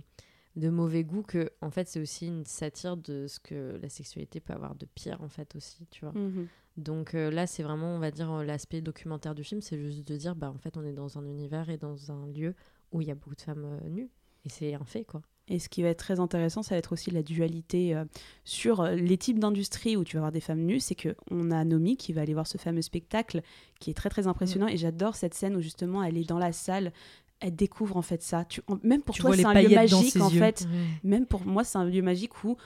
de 0.56 0.68
mauvais 0.70 1.04
goût 1.04 1.22
que, 1.22 1.50
en 1.60 1.70
fait, 1.70 1.88
c'est 1.88 2.00
aussi 2.00 2.26
une 2.26 2.44
satire 2.44 2.96
de 2.96 3.26
ce 3.26 3.40
que 3.40 3.78
la 3.82 3.88
sexualité 3.88 4.40
peut 4.40 4.52
avoir 4.52 4.74
de 4.74 4.86
pire, 4.86 5.20
en 5.22 5.28
fait, 5.28 5.54
aussi, 5.56 5.86
tu 5.90 6.04
vois. 6.04 6.12
Mhm. 6.14 6.46
Donc 6.76 7.14
euh, 7.14 7.30
là, 7.30 7.46
c'est 7.46 7.62
vraiment, 7.62 7.94
on 7.94 7.98
va 7.98 8.10
dire, 8.10 8.32
euh, 8.32 8.44
l'aspect 8.44 8.80
documentaire 8.80 9.34
du 9.34 9.44
film, 9.44 9.60
c'est 9.60 9.78
juste 9.78 10.06
de 10.06 10.16
dire, 10.16 10.34
bah 10.34 10.50
en 10.50 10.58
fait, 10.58 10.76
on 10.76 10.84
est 10.84 10.92
dans 10.92 11.18
un 11.18 11.24
univers 11.24 11.70
et 11.70 11.76
dans 11.76 12.10
un 12.10 12.26
lieu 12.26 12.54
où 12.92 13.00
il 13.00 13.08
y 13.08 13.10
a 13.10 13.14
beaucoup 13.14 13.36
de 13.36 13.40
femmes 13.40 13.64
euh, 13.64 13.88
nues. 13.88 14.10
Et 14.44 14.48
c'est 14.48 14.74
un 14.74 14.84
fait, 14.84 15.04
quoi. 15.04 15.22
Et 15.46 15.58
ce 15.58 15.68
qui 15.68 15.82
va 15.82 15.88
être 15.88 15.98
très 15.98 16.20
intéressant, 16.20 16.62
ça 16.62 16.74
va 16.74 16.78
être 16.78 16.92
aussi 16.92 17.10
la 17.10 17.22
dualité 17.22 17.94
euh, 17.94 18.04
sur 18.44 18.82
les 18.84 19.18
types 19.18 19.38
d'industries 19.38 19.96
où 19.96 20.02
tu 20.02 20.16
vas 20.16 20.20
avoir 20.20 20.32
des 20.32 20.40
femmes 20.40 20.62
nues. 20.62 20.80
C'est 20.80 20.94
que 20.94 21.14
on 21.30 21.50
a 21.50 21.64
Nomi 21.64 21.98
qui 21.98 22.14
va 22.14 22.22
aller 22.22 22.32
voir 22.32 22.46
ce 22.46 22.56
fameux 22.56 22.80
spectacle 22.80 23.42
qui 23.78 23.90
est 23.90 23.94
très 23.94 24.08
très 24.08 24.26
impressionnant. 24.26 24.68
Et 24.68 24.78
j'adore 24.78 25.16
cette 25.16 25.34
scène 25.34 25.54
où 25.54 25.60
justement 25.60 26.02
elle 26.02 26.16
est 26.16 26.28
dans 26.28 26.38
la 26.38 26.52
salle, 26.52 26.92
elle 27.40 27.54
découvre 27.56 27.96
en 27.96 28.02
fait 28.02 28.22
ça. 28.22 28.44
Tu, 28.44 28.60
en- 28.68 28.78
même 28.82 29.02
pour 29.02 29.14
Tu 29.14 29.20
toi, 29.22 29.36
c'est 29.36 29.44
un 29.44 29.54
lieu 29.54 29.74
magique 29.74 30.16
en 30.20 30.30
yeux. 30.30 30.38
fait. 30.38 30.66
Même 31.02 31.26
pour 31.26 31.44
moi, 31.44 31.64
c'est 31.64 31.78
un 31.78 31.84
lieu 31.84 32.02
magique 32.02 32.42
où 32.44 32.56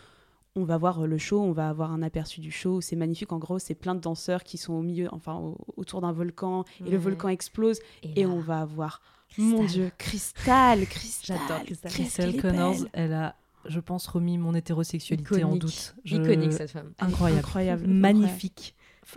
on 0.56 0.64
va 0.64 0.76
voir 0.76 1.06
le 1.06 1.18
show, 1.18 1.40
on 1.40 1.52
va 1.52 1.68
avoir 1.68 1.92
un 1.92 2.02
aperçu 2.02 2.40
du 2.40 2.50
show. 2.50 2.80
C'est 2.80 2.96
magnifique. 2.96 3.32
En 3.32 3.38
gros, 3.38 3.58
c'est 3.58 3.74
plein 3.74 3.94
de 3.94 4.00
danseurs 4.00 4.42
qui 4.44 4.58
sont 4.58 4.72
au 4.74 4.82
milieu, 4.82 5.08
enfin 5.12 5.34
au- 5.36 5.56
autour 5.76 6.00
d'un 6.00 6.12
volcan, 6.12 6.64
et 6.84 6.90
le 6.90 6.96
volcan 6.98 7.28
explose, 7.28 7.78
et, 8.02 8.22
là, 8.24 8.28
on 8.30 8.40
va 8.40 8.60
avoir, 8.60 9.00
Cristal. 9.28 9.58
mon 9.58 9.64
Dieu, 9.64 9.90
Cristal, 9.98 10.86
Cristal. 10.86 11.38
J'adore 11.48 11.64
Crystal 11.90 12.36
Connors 12.36 12.76
elle 12.92 13.12
a 13.12 13.34
je 13.66 13.80
pense 13.80 14.06
remis 14.06 14.38
mon 14.38 14.54
hétérosexualité 14.54 15.44
en 15.44 15.54
doute 15.56 15.94
Je- 16.04 16.16
Iconique, 16.16 16.52
cette 16.54 16.70
femme. 16.70 16.92
Incroyable 17.00 17.40
incroyable, 17.40 17.86
magnifique 17.86 18.74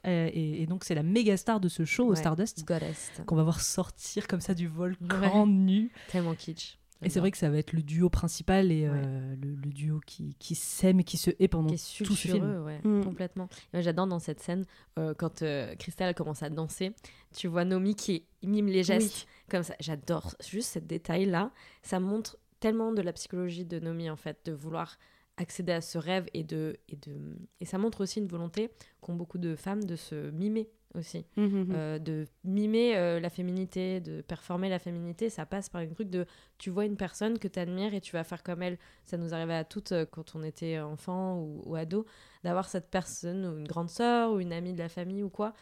Euh, 0.08 0.30
et, 0.34 0.62
et 0.64 0.66
donc 0.68 0.84
c'est 0.84 0.96
la 0.96 1.04
méga 1.04 1.36
star 1.38 1.60
de 1.60 1.68
ce 1.70 1.86
show 1.86 2.06
au 2.06 2.10
Ouais. 2.12 2.16
Stardust 2.16 2.66
Goddess. 2.66 3.12
qu'on 3.26 3.36
va 3.36 3.44
voir 3.44 3.62
sortir 3.62 4.28
comme 4.28 4.42
ça 4.42 4.54
du 4.54 4.68
volcan 4.68 5.44
Ouais. 5.44 5.50
nu 5.52 5.92
Tellement 6.12 6.34
kitsch. 6.36 6.78
Et 7.04 7.10
c'est 7.10 7.20
vrai 7.20 7.32
que 7.32 7.38
ça 7.40 7.50
va 7.50 7.58
être 7.58 7.74
le 7.74 7.82
duo 7.82 8.12
principal 8.12 8.72
et 8.72 8.86
euh, 8.86 9.36
le, 9.42 9.56
le 9.56 9.72
duo 9.72 10.00
qui, 10.06 10.36
qui 10.38 10.54
s'aime 10.54 11.00
et 11.00 11.04
qui 11.04 11.18
se 11.18 11.32
hait 11.40 11.48
pendant 11.48 11.70
qui 11.70 11.74
est 11.74 12.06
tout 12.06 12.14
ce 12.16 12.28
film. 12.28 12.64
ouais, 12.64 12.80
Mm. 12.84 13.04
complètement. 13.04 13.46
Et 13.46 13.78
moi, 13.78 13.82
j'adore 13.82 14.06
dans 14.06 14.20
cette 14.20 14.40
scène, 14.40 14.66
euh, 15.00 15.16
quand 15.16 15.42
euh, 15.42 15.74
Christelle 15.78 16.14
commence 16.14 16.44
à 16.44 16.50
danser, 16.52 16.94
tu 17.36 17.48
vois 17.48 17.66
Nomi 17.66 17.96
qui 17.96 18.24
mime 18.44 18.68
les 18.68 18.84
gestes 18.84 19.26
comme 19.50 19.64
ça. 19.64 19.74
J'adore 19.80 20.36
juste 20.48 20.74
ce 20.74 20.78
détail-là. 20.80 21.50
Ça 21.82 22.00
montre 22.00 22.38
tellement 22.60 22.92
de 22.92 23.02
la 23.02 23.14
psychologie 23.14 23.66
de 23.66 23.80
Nomi, 23.80 24.08
en 24.12 24.16
fait, 24.16 24.38
de 24.46 24.52
vouloir 24.52 25.00
accéder 25.42 25.72
à 25.74 25.82
ce 25.82 25.98
rêve 25.98 26.26
et 26.34 26.44
de 26.44 26.78
et 26.88 26.96
de 26.96 27.14
et 27.60 27.66
ça 27.66 27.78
montre 27.78 28.02
aussi 28.02 28.20
une 28.20 28.28
volonté 28.28 28.70
qu'ont 29.02 29.16
beaucoup 29.16 29.38
de 29.40 29.56
femmes 29.56 29.84
de 29.84 29.96
se 29.96 30.30
mimer 30.32 30.70
aussi 30.94 31.26
Mhm. 31.38 31.68
Euh, 31.74 32.00
de 32.00 32.26
mimer 32.44 32.98
euh, 32.98 33.20
la 33.20 33.30
féminité 33.30 34.02
de 34.02 34.22
performer 34.22 34.70
la 34.70 34.78
féminité 34.80 35.30
ça 35.30 35.46
passe 35.46 35.70
par 35.70 35.82
une 35.82 35.94
truc 35.94 36.10
de 36.10 36.26
tu 36.58 36.70
vois 36.70 36.86
une 36.86 36.98
personne 36.98 37.40
que 37.40 37.48
tu 37.48 37.60
admires 37.60 37.94
et 37.94 38.02
tu 38.02 38.12
vas 38.14 38.24
faire 38.24 38.44
comme 38.44 38.62
elle 38.62 38.78
ça 39.06 39.18
nous 39.18 39.34
arrivait 39.34 39.56
à 39.56 39.64
toutes 39.64 39.94
euh, 39.94 40.06
quand 40.06 40.36
on 40.36 40.44
était 40.44 40.80
enfant 40.80 41.40
ou, 41.40 41.62
ou 41.66 41.76
ado 41.76 42.06
d'avoir 42.44 42.68
cette 42.68 42.90
personne 42.90 43.46
ou 43.46 43.58
une 43.58 43.68
grande 43.68 43.90
sœur 43.90 44.32
ou 44.34 44.40
une 44.42 44.54
amie 44.54 44.74
de 44.74 44.80
la 44.80 44.90
famille 44.90 45.24
ou 45.24 45.30
quoi 45.30 45.54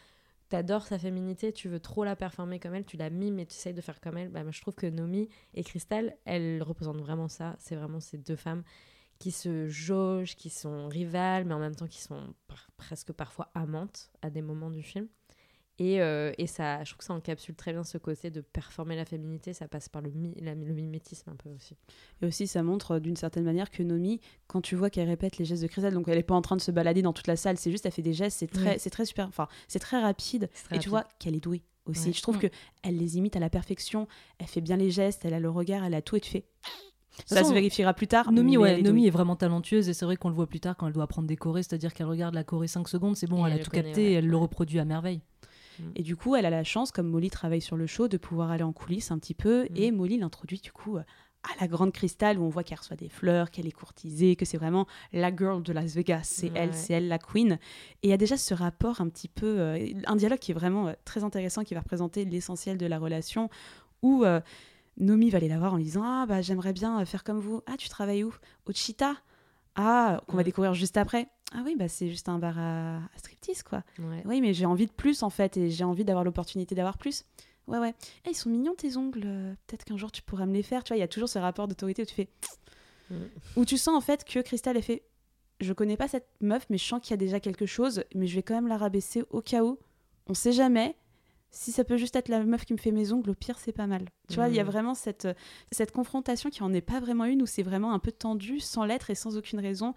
t'adores 0.50 0.88
sa 0.88 0.98
féminité, 0.98 1.52
tu 1.52 1.68
veux 1.68 1.78
trop 1.78 2.02
la 2.02 2.16
performer 2.16 2.58
comme 2.58 2.74
elle, 2.74 2.84
tu 2.84 2.96
la 2.96 3.08
mimes 3.08 3.38
et 3.38 3.46
tu 3.46 3.54
essayes 3.54 3.72
de 3.72 3.80
faire 3.80 4.00
comme 4.00 4.16
elle. 4.18 4.30
Bah, 4.30 4.42
moi, 4.42 4.50
je 4.50 4.60
trouve 4.60 4.74
que 4.74 4.88
Nomi 4.88 5.28
et 5.54 5.62
Crystal, 5.62 6.16
elles 6.24 6.60
représentent 6.64 6.98
vraiment 6.98 7.28
ça. 7.28 7.54
C'est 7.60 7.76
vraiment 7.76 8.00
ces 8.00 8.18
deux 8.18 8.34
femmes 8.34 8.64
qui 9.20 9.30
se 9.30 9.68
jaugent, 9.68 10.34
qui 10.34 10.50
sont 10.50 10.88
rivales, 10.88 11.44
mais 11.44 11.54
en 11.54 11.60
même 11.60 11.76
temps 11.76 11.86
qui 11.86 12.00
sont 12.00 12.34
par- 12.48 12.70
presque 12.76 13.12
parfois 13.12 13.50
amantes 13.54 14.10
à 14.22 14.30
des 14.30 14.42
moments 14.42 14.70
du 14.70 14.82
film. 14.82 15.06
Et, 15.78 16.02
euh, 16.02 16.32
et 16.36 16.46
ça, 16.46 16.84
je 16.84 16.90
trouve 16.90 16.98
que 16.98 17.04
ça 17.04 17.14
encapsule 17.14 17.54
très 17.54 17.72
bien 17.72 17.84
ce 17.84 17.96
côté 17.96 18.30
de 18.30 18.42
performer 18.42 18.96
la 18.96 19.06
féminité. 19.06 19.54
Ça 19.54 19.66
passe 19.66 19.88
par 19.88 20.02
le, 20.02 20.10
mi- 20.10 20.34
la- 20.40 20.54
le 20.54 20.74
mimétisme 20.74 21.30
un 21.30 21.36
peu 21.36 21.48
aussi. 21.50 21.74
Et 22.20 22.26
aussi, 22.26 22.46
ça 22.46 22.62
montre 22.62 22.92
euh, 22.96 23.00
d'une 23.00 23.16
certaine 23.16 23.44
manière 23.44 23.70
que 23.70 23.82
Nomi, 23.82 24.20
quand 24.46 24.60
tu 24.60 24.74
vois 24.76 24.90
qu'elle 24.90 25.08
répète 25.08 25.38
les 25.38 25.46
gestes 25.46 25.62
de 25.62 25.68
Cristal, 25.68 25.94
donc 25.94 26.06
elle 26.08 26.18
est 26.18 26.22
pas 26.22 26.34
en 26.34 26.42
train 26.42 26.56
de 26.56 26.60
se 26.60 26.70
balader 26.70 27.00
dans 27.00 27.14
toute 27.14 27.28
la 27.28 27.36
salle, 27.36 27.56
c'est 27.56 27.70
juste, 27.70 27.86
elle 27.86 27.92
fait 27.92 28.02
des 28.02 28.12
gestes, 28.12 28.38
c'est 28.40 28.46
très, 28.50 28.78
c'est 28.78 28.90
très 28.90 29.06
super, 29.06 29.26
enfin, 29.28 29.48
c'est 29.68 29.78
très 29.78 30.00
rapide. 30.02 30.50
Très 30.64 30.76
et 30.76 30.78
tu 30.80 30.90
vois 30.90 31.04
qu'elle 31.18 31.34
est 31.34 31.40
douée 31.40 31.62
aussi. 31.86 32.08
Ouais. 32.08 32.12
Je 32.12 32.20
trouve 32.20 32.36
Mm. 32.36 32.40
que 32.40 32.46
elle 32.82 32.98
les 32.98 33.16
imite 33.16 33.36
à 33.36 33.40
la 33.40 33.48
perfection. 33.48 34.06
Elle 34.38 34.48
fait 34.48 34.60
bien 34.60 34.76
les 34.76 34.90
gestes, 34.90 35.24
elle 35.24 35.32
a 35.34 35.40
le 35.40 35.48
regard, 35.48 35.84
elle 35.84 35.94
a 35.94 36.02
tout, 36.02 36.16
et 36.16 36.20
tu 36.20 36.30
fais. 36.30 36.44
Ça 37.26 37.44
se 37.44 37.52
vérifiera 37.52 37.94
plus 37.94 38.06
tard. 38.06 38.32
Nomi, 38.32 38.56
ouais, 38.56 38.82
Nomi 38.82 39.06
est 39.06 39.10
vraiment 39.10 39.36
talentueuse 39.36 39.88
et 39.88 39.94
c'est 39.94 40.04
vrai 40.04 40.16
qu'on 40.16 40.28
le 40.28 40.34
voit 40.34 40.46
plus 40.46 40.60
tard 40.60 40.76
quand 40.76 40.86
elle 40.86 40.92
doit 40.92 41.04
apprendre 41.04 41.28
des 41.28 41.36
chorés, 41.36 41.62
c'est-à-dire 41.62 41.94
qu'elle 41.94 42.06
regarde 42.06 42.34
la 42.34 42.44
choré 42.44 42.66
5 42.66 42.88
secondes, 42.88 43.16
c'est 43.16 43.28
bon, 43.28 43.46
Et 43.46 43.50
elle 43.50 43.60
a 43.60 43.62
tout 43.62 43.70
connaît, 43.70 43.84
capté 43.84 44.02
ouais. 44.02 44.10
et 44.10 44.14
elle 44.14 44.26
le 44.26 44.36
reproduit 44.36 44.78
à 44.78 44.84
merveille. 44.84 45.20
Et 45.96 46.02
du 46.02 46.14
coup, 46.14 46.36
elle 46.36 46.44
a 46.44 46.50
la 46.50 46.62
chance, 46.62 46.92
comme 46.92 47.08
Molly 47.08 47.30
travaille 47.30 47.62
sur 47.62 47.76
le 47.76 47.86
show, 47.86 48.06
de 48.06 48.18
pouvoir 48.18 48.50
aller 48.50 48.64
en 48.64 48.72
coulisses 48.72 49.10
un 49.10 49.18
petit 49.18 49.32
peu. 49.32 49.64
Mm. 49.64 49.76
Et 49.76 49.90
Molly 49.92 50.18
l'introduit 50.18 50.60
du 50.60 50.72
coup 50.72 50.98
à 51.42 51.60
la 51.60 51.66
grande 51.68 51.92
cristal 51.92 52.38
où 52.38 52.44
on 52.44 52.48
voit 52.48 52.64
qu'elle 52.64 52.78
reçoit 52.78 52.96
des 52.96 53.08
fleurs, 53.08 53.50
qu'elle 53.50 53.66
est 53.66 53.72
courtisée, 53.72 54.36
que 54.36 54.44
c'est 54.44 54.58
vraiment 54.58 54.86
la 55.12 55.34
girl 55.34 55.62
de 55.62 55.72
Las 55.72 55.94
Vegas. 55.94 56.24
C'est 56.24 56.52
elle, 56.54 56.74
c'est 56.74 56.94
elle 56.94 57.08
la 57.08 57.18
queen. 57.18 57.52
Et 58.02 58.08
il 58.08 58.10
y 58.10 58.12
a 58.12 58.18
déjà 58.18 58.36
ce 58.36 58.52
rapport 58.52 59.00
un 59.00 59.08
petit 59.08 59.28
peu, 59.28 59.58
euh, 59.58 59.88
un 60.06 60.16
dialogue 60.16 60.38
qui 60.38 60.50
est 60.50 60.54
vraiment 60.54 60.88
euh, 60.88 60.92
très 61.04 61.24
intéressant, 61.24 61.64
qui 61.64 61.74
va 61.74 61.80
représenter 61.80 62.24
l'essentiel 62.24 62.76
de 62.76 62.86
la 62.86 62.98
relation, 62.98 63.48
où 64.02 64.24
euh, 64.24 64.40
Nomi 64.98 65.30
va 65.30 65.38
aller 65.38 65.48
la 65.48 65.58
voir 65.58 65.72
en 65.74 65.76
lui 65.76 65.84
disant 65.84 66.02
Ah, 66.04 66.26
bah 66.26 66.42
j'aimerais 66.42 66.72
bien 66.72 67.00
euh, 67.00 67.04
faire 67.04 67.24
comme 67.24 67.38
vous. 67.38 67.62
Ah, 67.66 67.76
tu 67.78 67.88
travailles 67.88 68.24
où? 68.24 68.34
Au 68.66 68.72
Cheetah? 68.72 69.16
Ah, 69.76 70.20
qu'on 70.26 70.36
va 70.36 70.42
découvrir 70.42 70.74
juste 70.74 70.96
après. 70.96 71.28
Ah 71.52 71.62
oui, 71.64 71.74
bah 71.76 71.88
c'est 71.88 72.08
juste 72.08 72.28
un 72.28 72.38
bar 72.38 72.58
à, 72.58 72.96
à 72.98 73.18
striptease, 73.18 73.62
quoi. 73.62 73.82
Ouais. 73.98 74.22
Oui, 74.24 74.40
mais 74.40 74.52
j'ai 74.52 74.66
envie 74.66 74.86
de 74.86 74.92
plus 74.92 75.22
en 75.22 75.30
fait, 75.30 75.56
et 75.56 75.70
j'ai 75.70 75.84
envie 75.84 76.04
d'avoir 76.04 76.24
l'opportunité 76.24 76.74
d'avoir 76.74 76.98
plus. 76.98 77.24
Ouais, 77.66 77.78
ouais. 77.78 77.94
Eh, 78.26 78.30
ils 78.30 78.34
sont 78.36 78.50
mignons 78.50 78.74
tes 78.74 78.96
ongles. 78.96 79.22
euh, 79.24 79.54
Peut-être 79.66 79.84
qu'un 79.84 79.96
jour 79.96 80.10
tu 80.12 80.22
pourras 80.22 80.46
me 80.46 80.52
les 80.52 80.62
faire. 80.62 80.82
Tu 80.84 80.88
vois, 80.92 80.96
il 80.96 81.00
y 81.00 81.04
a 81.04 81.08
toujours 81.08 81.28
ce 81.28 81.38
rapport 81.38 81.68
d'autorité 81.68 82.02
où 82.02 82.04
tu 82.06 82.14
fais. 82.14 82.28
Mm. 83.10 83.14
Où 83.56 83.64
tu 83.64 83.78
sens 83.78 83.94
en 83.96 84.00
fait 84.00 84.24
que 84.24 84.40
Crystal 84.40 84.76
elle 84.76 84.82
fait. 84.82 85.02
Je 85.60 85.72
connais 85.72 85.96
pas 85.96 86.08
cette 86.08 86.28
meuf, 86.40 86.66
mais 86.70 86.78
je 86.78 86.84
sens 86.84 87.00
qu'il 87.02 87.10
y 87.10 87.14
a 87.14 87.18
déjà 87.18 87.38
quelque 87.38 87.66
chose, 87.66 88.02
mais 88.14 88.26
je 88.26 88.34
vais 88.34 88.42
quand 88.42 88.54
même 88.54 88.68
la 88.68 88.76
rabaisser 88.78 89.24
au 89.30 89.40
cas 89.42 89.62
où. 89.62 89.78
On 90.26 90.34
sait 90.34 90.52
jamais. 90.52 90.96
Si 91.52 91.72
ça 91.72 91.82
peut 91.84 91.96
juste 91.96 92.14
être 92.14 92.28
la 92.28 92.44
meuf 92.44 92.64
qui 92.64 92.72
me 92.72 92.78
fait 92.78 92.92
mes 92.92 93.12
ongles, 93.12 93.30
au 93.30 93.34
pire, 93.34 93.58
c'est 93.58 93.72
pas 93.72 93.86
mal. 93.88 94.04
Tu 94.28 94.36
vois, 94.36 94.48
il 94.48 94.54
y 94.54 94.60
a 94.60 94.64
Mm. 94.64 94.66
vraiment 94.68 94.94
cette, 94.94 95.26
cette 95.72 95.90
confrontation 95.90 96.48
qui 96.48 96.62
en 96.62 96.72
est 96.72 96.80
pas 96.80 97.00
vraiment 97.00 97.24
une, 97.24 97.42
où 97.42 97.46
c'est 97.46 97.64
vraiment 97.64 97.92
un 97.92 97.98
peu 97.98 98.12
tendu, 98.12 98.60
sans 98.60 98.84
l'être 98.84 99.10
et 99.10 99.14
sans 99.16 99.36
aucune 99.36 99.58
raison. 99.58 99.94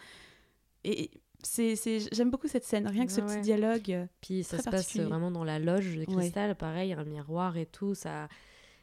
Et 0.84 1.12
c'est, 1.44 1.76
c'est- 1.76 2.14
j'aime 2.14 2.32
beaucoup 2.32 2.48
cette 2.48 2.64
scène, 2.66 2.88
rien 2.88 3.06
que 3.06 3.12
ce 3.12 3.22
Ouais, 3.22 3.28
petit 3.28 3.36
ouais. 3.36 3.42
dialogue. 3.42 3.92
euh, 3.92 4.06
Puis 4.22 4.44
ça 4.44 4.58
se 4.58 4.64
passe 4.64 4.74
particulier. 4.74 5.04
vraiment 5.06 5.30
dans 5.32 5.44
la 5.44 5.60
loge 5.60 5.94
de 5.96 6.00
Ouais. 6.00 6.06
cristal, 6.06 6.56
pareil, 6.56 6.94
un 6.94 7.04
miroir 7.04 7.56
et 7.58 7.66
tout. 7.66 7.94
Ça, 7.94 8.28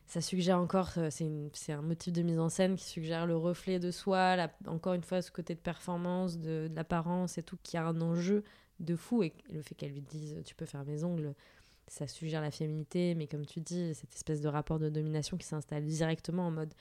ça 0.06 0.20
suggère 0.20 0.58
encore, 0.58 0.90
euh, 0.96 1.08
c'est 1.10 1.72
un 1.72 1.82
motif 1.82 2.12
de 2.12 2.22
mise 2.22 2.38
en 2.38 2.48
scène 2.48 2.76
qui 2.76 2.84
suggère 2.84 3.26
le 3.26 3.36
reflet 3.36 3.78
de 3.78 3.90
soi, 3.90 4.36
la- 4.36 4.52
encore 4.66 4.94
une 4.94 5.02
fois 5.04 5.22
ce 5.22 5.30
côté 5.30 5.54
de 5.54 5.60
performance, 5.60 6.38
de, 6.38 6.68
de 6.68 6.74
l'apparence 6.76 7.36
et 7.38 7.42
tout, 7.42 7.56
qui 7.62 7.76
a 7.76 7.86
un 7.86 8.00
enjeu 8.00 8.44
de 8.78 8.94
fou. 8.96 9.22
Et 9.22 9.32
le 9.50 9.62
fait 9.62 9.74
qu'elle 9.74 9.92
lui 9.92 10.02
dise 10.02 10.36
tu 10.44 10.54
peux 10.54 10.66
faire 10.66 10.84
mes 10.84 11.04
ongles, 11.04 11.34
ça 11.90 12.06
suggère 12.06 12.40
la 12.40 12.50
féminité, 12.52 13.14
mais 13.16 13.26
comme 13.26 13.44
tu 13.44 13.60
dis, 13.60 13.94
cette 13.94 14.14
espèce 14.14 14.40
de 14.40 14.48
rapport 14.48 14.78
de 14.78 14.88
domination 14.88 15.36
qui 15.36 15.46
s'installe 15.46 15.84
directement 15.84 16.46
en 16.46 16.50
mode 16.50 16.72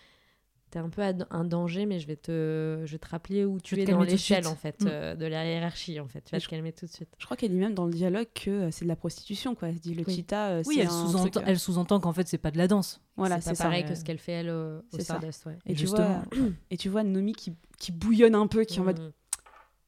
t'es 0.71 0.77
un 0.77 0.89
peu 0.89 1.01
un 1.31 1.45
danger, 1.45 1.87
mais 1.87 1.97
je 1.99 2.05
vais 2.05 2.15
te, 2.15 2.83
je 2.85 2.91
vais 2.91 2.99
te 2.99 3.07
rappeler 3.09 3.43
où 3.43 3.59
tu 3.59 3.79
es 3.81 3.85
dans 3.85 4.03
l'échelle 4.03 4.45
en 4.45 4.55
fait, 4.55 4.79
Mm. 4.83 4.87
euh, 4.87 5.15
de 5.15 5.25
la 5.25 5.43
hiérarchie 5.43 5.99
en 5.99 6.07
fait. 6.07 6.21
Tu 6.21 6.29
vas 6.29 6.37
Et 6.37 6.39
te 6.41 6.45
je- 6.45 6.49
calmer 6.51 6.71
tout 6.73 6.85
de 6.85 6.91
suite. 6.91 7.09
Je 7.17 7.25
crois 7.25 7.35
qu'elle 7.35 7.49
dit 7.49 7.57
même 7.57 7.73
dans 7.73 7.87
le 7.87 7.91
dialogue 7.91 8.27
que 8.35 8.51
euh, 8.51 8.69
c'est 8.69 8.85
de 8.85 8.87
la 8.87 8.95
prostitution, 8.95 9.55
quoi. 9.55 9.69
Elle 9.69 9.79
dit 9.79 9.95
le 9.95 10.03
Oui. 10.05 10.13
cheetah, 10.15 10.49
euh, 10.49 10.63
Oui, 10.67 10.75
c'est 10.75 10.81
elle 10.81 10.89
sous-entend, 10.91 11.29
truc, 11.31 11.43
elle 11.47 11.59
sous-entend 11.59 11.99
qu'en 11.99 12.13
fait 12.13 12.27
c'est 12.27 12.37
pas 12.37 12.51
de 12.51 12.59
la 12.59 12.67
danse. 12.67 13.01
Voilà, 13.17 13.41
c'est 13.41 13.57
pareil 13.57 13.81
ouais. 13.81 13.89
que 13.89 13.95
ce 13.95 14.03
qu'elle 14.05 14.19
fait 14.19 14.31
elle 14.33 14.51
au, 14.51 14.81
au. 14.93 14.99
Stardust, 14.99 15.43
ouais. 15.47 15.57
Et 15.65 15.73
tu, 15.73 15.87
vois, 15.87 16.21
et 16.69 16.77
tu 16.77 16.87
vois 16.89 17.03
Nomi 17.03 17.33
qui, 17.33 17.51
qui 17.79 17.91
bouillonne 17.91 18.35
un 18.35 18.45
peu, 18.45 18.63
qui 18.63 18.77
est 18.77 18.81
en 18.81 18.85
mode 18.85 18.99
Mm. 18.99 19.11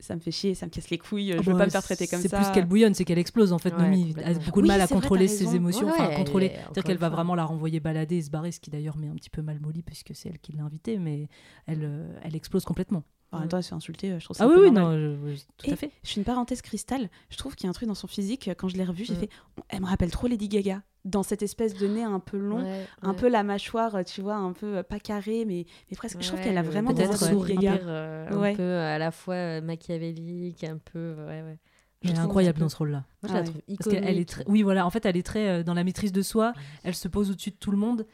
Ça 0.02 0.16
me 0.16 0.20
fait 0.20 0.32
chier, 0.32 0.56
ça 0.56 0.66
me 0.66 0.72
casse 0.72 0.90
les 0.90 0.98
couilles, 0.98 1.32
je 1.32 1.42
veux 1.42 1.54
bah, 1.54 1.60
pas 1.60 1.66
me 1.66 1.72
faire 1.72 1.84
traiter 1.84 2.08
comme 2.08 2.22
ça. 2.22 2.30
C'est 2.30 2.36
plus 2.36 2.52
qu'elle 2.54 2.66
bouillonne, 2.66 2.94
c'est 2.94 3.06
qu'elle 3.06 3.20
explose 3.20 3.54
en 3.54 3.60
fait. 3.60 3.74
Ouais, 3.74 3.82
Nomi 3.82 4.14
a 4.24 4.34
beaucoup 4.34 4.62
de 4.62 4.64
Oui, 4.64 4.68
mal 4.68 4.82
à 4.82 4.86
vrai, 4.86 4.96
contrôler 4.96 5.28
ses 5.28 5.56
émotions, 5.56 5.88
Ouais, 5.88 5.94
enfin 5.94 6.10
ouais, 6.10 6.16
contrôler. 6.16 6.50
C'est-à-dire 6.50 6.84
qu'elle 6.84 6.98
va 6.98 7.10
vraiment 7.10 7.36
la 7.36 7.46
renvoyer 7.46 7.80
balader 7.80 8.18
et 8.18 8.22
se 8.22 8.30
barrer, 8.30 8.52
ce 8.52 8.60
qui 8.60 8.70
d'ailleurs 8.70 8.98
met 8.98 9.08
un 9.08 9.16
petit 9.16 9.30
peu 9.30 9.42
mal 9.42 9.60
Molly 9.60 9.84
puisque 9.84 10.12
c'est 10.14 10.30
elle 10.30 10.40
qui 10.40 10.52
l'a 10.54 10.64
invitée, 10.64 10.98
mais 10.98 11.28
elle, 11.68 11.84
euh, 11.84 12.14
elle 12.24 12.36
explose 12.36 12.66
complètement. 12.66 13.04
En 13.34 13.40
même 13.40 13.48
temps, 13.48 13.58
elle 13.58 13.64
se 13.64 13.70
fait 13.70 13.76
insulter, 13.76 14.12
euh, 14.12 14.20
je 14.20 14.26
trouve 14.26 14.36
ça 14.36 14.44
Ah 14.44 14.48
un 14.48 14.50
oui, 14.50 14.56
peu 14.56 14.64
oui, 14.66 14.72
normal. 14.72 15.00
non, 15.00 15.28
je- 15.30 15.36
je- 15.36 15.42
tout 15.58 15.70
Et 15.70 15.74
à 15.74 15.76
fait. 15.78 15.92
Je 16.04 16.10
fais 16.12 16.20
une 16.20 16.26
parenthèse 16.26 16.62
cristal. 16.62 17.10
Je 17.30 17.38
trouve 17.38 17.56
qu'il 17.56 17.64
y 17.64 17.68
a 17.68 17.70
un 17.70 17.74
truc 17.74 17.88
dans 17.88 17.96
son 17.96 18.08
physique. 18.08 18.48
euh, 18.50 18.54
Quand 18.58 18.68
je 18.68 18.76
l'ai 18.76 18.84
revue, 18.84 19.06
j'ai 19.06 19.14
Mm. 19.14 19.20
fait. 19.20 19.30
Elle 19.70 19.82
me 19.82 19.86
rappelle 19.86 20.12
trop 20.12 20.28
Lady 20.28 20.50
Gaga. 20.50 20.82
Dans 21.06 21.24
cette 21.24 21.42
espèce 21.42 21.74
de 21.76 21.88
nez 21.88 22.04
un 22.04 22.20
peu 22.20 22.38
long, 22.38 22.62
Ouais, 22.62 22.86
un 23.02 23.10
ouais. 23.12 23.16
peu 23.16 23.28
la 23.30 23.42
mâchoire, 23.44 23.96
euh, 23.96 24.04
tu 24.04 24.22
vois, 24.22 24.36
un 24.36 24.52
peu 24.54 24.84
pas 24.84 25.00
carrée, 25.00 25.46
mais, 25.46 25.66
mais 25.90 25.98
presque. 25.98 26.22
je 26.22 26.28
trouve 26.28 26.42
qu'elle 26.42 26.58
a 26.58 26.62
vraiment 26.62 26.92
des 26.94 27.02
airs 27.04 27.10
de 27.10 27.14
Lady 27.14 27.32
sourire 27.34 27.60
Gaga. 27.60 27.84
euh, 27.86 28.40
Ouais. 28.40 28.52
un 28.52 28.56
peu 28.56 28.76
à 28.78 28.98
la 29.00 29.12
fois 29.12 29.62
machiavélique, 29.62 30.64
un 30.64 30.78
peu 30.78 31.16
ouais 31.28 31.42
ouais. 31.42 31.58
Je 32.04 32.08
Elle 32.08 32.12
est 32.12 32.14
trouve 32.16 32.26
incroyable 32.26 32.60
dans 32.60 32.70
ce 32.70 32.76
rôle-là. 32.78 32.98
Moi 32.98 33.06
je 33.24 33.28
Ah 33.30 33.34
la 33.34 33.40
ouais. 33.42 33.46
trouve 33.48 33.62
Parce 33.78 33.90
qu'elle 33.90 34.04
elle 34.04 34.10
est 34.10 34.22
iconique. 34.22 34.28
très... 34.28 34.44
Oui, 34.48 34.62
voilà, 34.64 34.86
en 34.86 34.90
fait, 34.90 35.06
elle 35.06 35.18
est 35.18 35.24
très 35.26 35.48
euh, 35.48 35.64
dans 35.64 35.74
la 35.76 35.84
maîtrise 35.84 36.12
de 36.12 36.22
soi. 36.22 36.54
Elle 36.84 36.96
se 36.96 37.08
pose 37.08 37.32
au-dessus 37.32 37.52
de 37.52 37.56
tout 37.56 37.72
le 37.72 37.78
monde. 37.78 38.06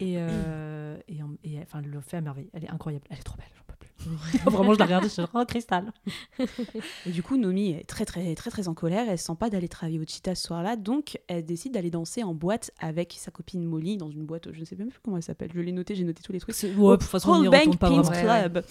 Et, 0.00 0.14
euh, 0.16 0.96
et, 1.06 1.22
en- 1.22 1.34
et, 1.44 1.60
enfin, 1.60 1.80
elle 1.84 1.90
le 1.90 2.00
fait 2.00 2.16
à 2.16 2.20
merveille. 2.20 2.50
Elle 2.54 2.64
est 2.64 2.70
incroyable. 2.70 3.04
Elle 3.10 3.18
est 3.18 3.22
trop 3.22 3.36
belle. 3.36 3.46
Vraiment, 4.46 4.74
je 4.74 4.78
la 4.78 4.84
regarde, 4.86 5.04
je 5.04 5.08
suis 5.08 5.22
oh, 5.34 5.44
cristal. 5.46 5.92
Et 7.06 7.10
du 7.10 7.22
coup, 7.22 7.36
Nomi 7.36 7.70
est 7.72 7.84
très, 7.86 8.04
très, 8.04 8.34
très, 8.34 8.50
très 8.50 8.68
en 8.68 8.74
colère. 8.74 9.06
Elle 9.08 9.18
sent 9.18 9.34
pas 9.38 9.50
d'aller 9.50 9.68
travailler 9.68 9.98
au 9.98 10.04
Cheetah 10.06 10.34
ce 10.34 10.46
soir-là. 10.46 10.76
Donc, 10.76 11.18
elle 11.28 11.44
décide 11.44 11.72
d'aller 11.74 11.90
danser 11.90 12.22
en 12.22 12.34
boîte 12.34 12.70
avec 12.80 13.16
sa 13.18 13.30
copine 13.30 13.64
Molly 13.64 13.96
dans 13.96 14.10
une 14.10 14.24
boîte, 14.24 14.52
je 14.52 14.60
ne 14.60 14.64
sais 14.64 14.76
même 14.76 14.88
plus 14.88 15.00
comment 15.02 15.16
elle 15.16 15.22
s'appelle. 15.22 15.50
Je 15.54 15.60
l'ai 15.60 15.72
noté, 15.72 15.94
j'ai 15.94 16.04
noté 16.04 16.22
tous 16.22 16.32
les 16.32 16.40
trucs. 16.40 16.54
C'est- 16.54 16.74
ouais, 16.74 16.96
de 16.96 17.02
façon, 17.02 17.30
on 17.30 17.50
Bank 17.50 17.78
pas 17.78 17.88
Pins 17.88 18.02
vraiment. 18.02 18.32
Ouais, 18.32 18.40
Club. 18.50 18.64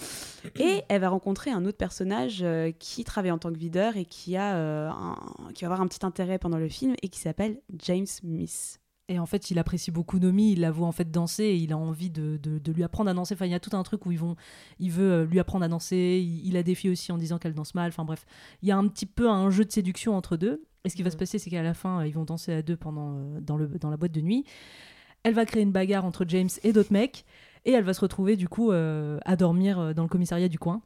Et 0.59 0.81
elle 0.89 1.01
va 1.01 1.09
rencontrer 1.09 1.51
un 1.51 1.63
autre 1.65 1.77
personnage 1.77 2.39
euh, 2.41 2.71
qui 2.77 3.03
travaille 3.03 3.31
en 3.31 3.37
tant 3.37 3.51
que 3.51 3.57
videur 3.57 3.95
et 3.97 4.05
qui, 4.05 4.35
a, 4.35 4.55
euh, 4.55 4.89
un- 4.89 5.17
qui 5.53 5.63
va 5.63 5.67
avoir 5.67 5.81
un 5.81 5.87
petit 5.87 6.05
intérêt 6.05 6.39
pendant 6.39 6.57
le 6.57 6.67
film 6.69 6.95
et 7.01 7.07
qui 7.09 7.19
s'appelle 7.19 7.61
James 7.79 8.07
Miss. 8.23 8.80
Et 9.11 9.19
en 9.19 9.25
fait, 9.25 9.51
il 9.51 9.59
apprécie 9.59 9.91
beaucoup 9.91 10.19
Nomi, 10.19 10.53
il 10.53 10.61
la 10.61 10.71
voit 10.71 10.87
en 10.87 10.93
fait 10.93 11.11
danser 11.11 11.43
et 11.43 11.55
il 11.57 11.73
a 11.73 11.77
envie 11.77 12.09
de, 12.09 12.37
de- 12.41 12.59
de 12.59 12.71
lui 12.71 12.81
apprendre 12.83 13.09
à 13.09 13.13
danser. 13.13 13.33
Enfin, 13.33 13.45
il 13.45 13.51
y 13.51 13.55
a 13.55 13.59
tout 13.59 13.75
un 13.75 13.83
truc 13.83 14.05
où 14.05 14.11
ils 14.13 14.17
vont, 14.19 14.37
il 14.79 14.89
veut 14.91 15.11
euh, 15.11 15.25
lui 15.25 15.37
apprendre 15.39 15.65
à 15.65 15.67
danser. 15.67 16.21
Il, 16.23 16.47
il 16.47 16.53
la 16.53 16.63
défie 16.63 16.89
aussi 16.89 17.11
en 17.11 17.17
disant 17.17 17.37
qu'elle 17.37 17.53
danse 17.53 17.75
mal. 17.75 17.89
Enfin 17.89 18.05
bref, 18.05 18.25
il 18.61 18.69
y 18.69 18.71
a 18.71 18.77
un 18.77 18.87
petit 18.87 19.05
peu 19.05 19.29
un 19.29 19.49
jeu 19.49 19.65
de 19.65 19.71
séduction 19.71 20.15
entre 20.15 20.37
deux. 20.37 20.63
Et 20.85 20.89
ce 20.89 20.95
qui 20.95 21.03
va 21.03 21.11
se 21.11 21.17
passer, 21.17 21.39
c'est 21.39 21.49
qu'à 21.49 21.61
la 21.61 21.73
fin, 21.73 21.99
euh, 21.99 22.07
ils 22.07 22.13
vont 22.13 22.23
danser 22.23 22.53
à 22.53 22.61
deux 22.61 22.77
pendant 22.77 23.15
euh, 23.17 23.41
dans 23.41 23.57
le 23.57 23.67
dans 23.67 23.89
la 23.89 23.97
boîte 23.97 24.13
de 24.13 24.21
nuit. 24.21 24.45
Elle 25.23 25.33
va 25.33 25.45
créer 25.45 25.61
une 25.63 25.71
bagarre 25.73 26.05
entre 26.05 26.23
James 26.27 26.49
et 26.63 26.71
d'autres 26.71 26.93
mecs 26.93 27.25
et 27.65 27.71
elle 27.73 27.83
va 27.83 27.93
se 27.93 27.99
retrouver 28.01 28.37
du 28.37 28.47
coup 28.47 28.71
euh, 28.71 29.19
à 29.25 29.35
dormir 29.35 29.93
dans 29.93 30.03
le 30.03 30.09
commissariat 30.09 30.47
du 30.47 30.57
coin. 30.57 30.81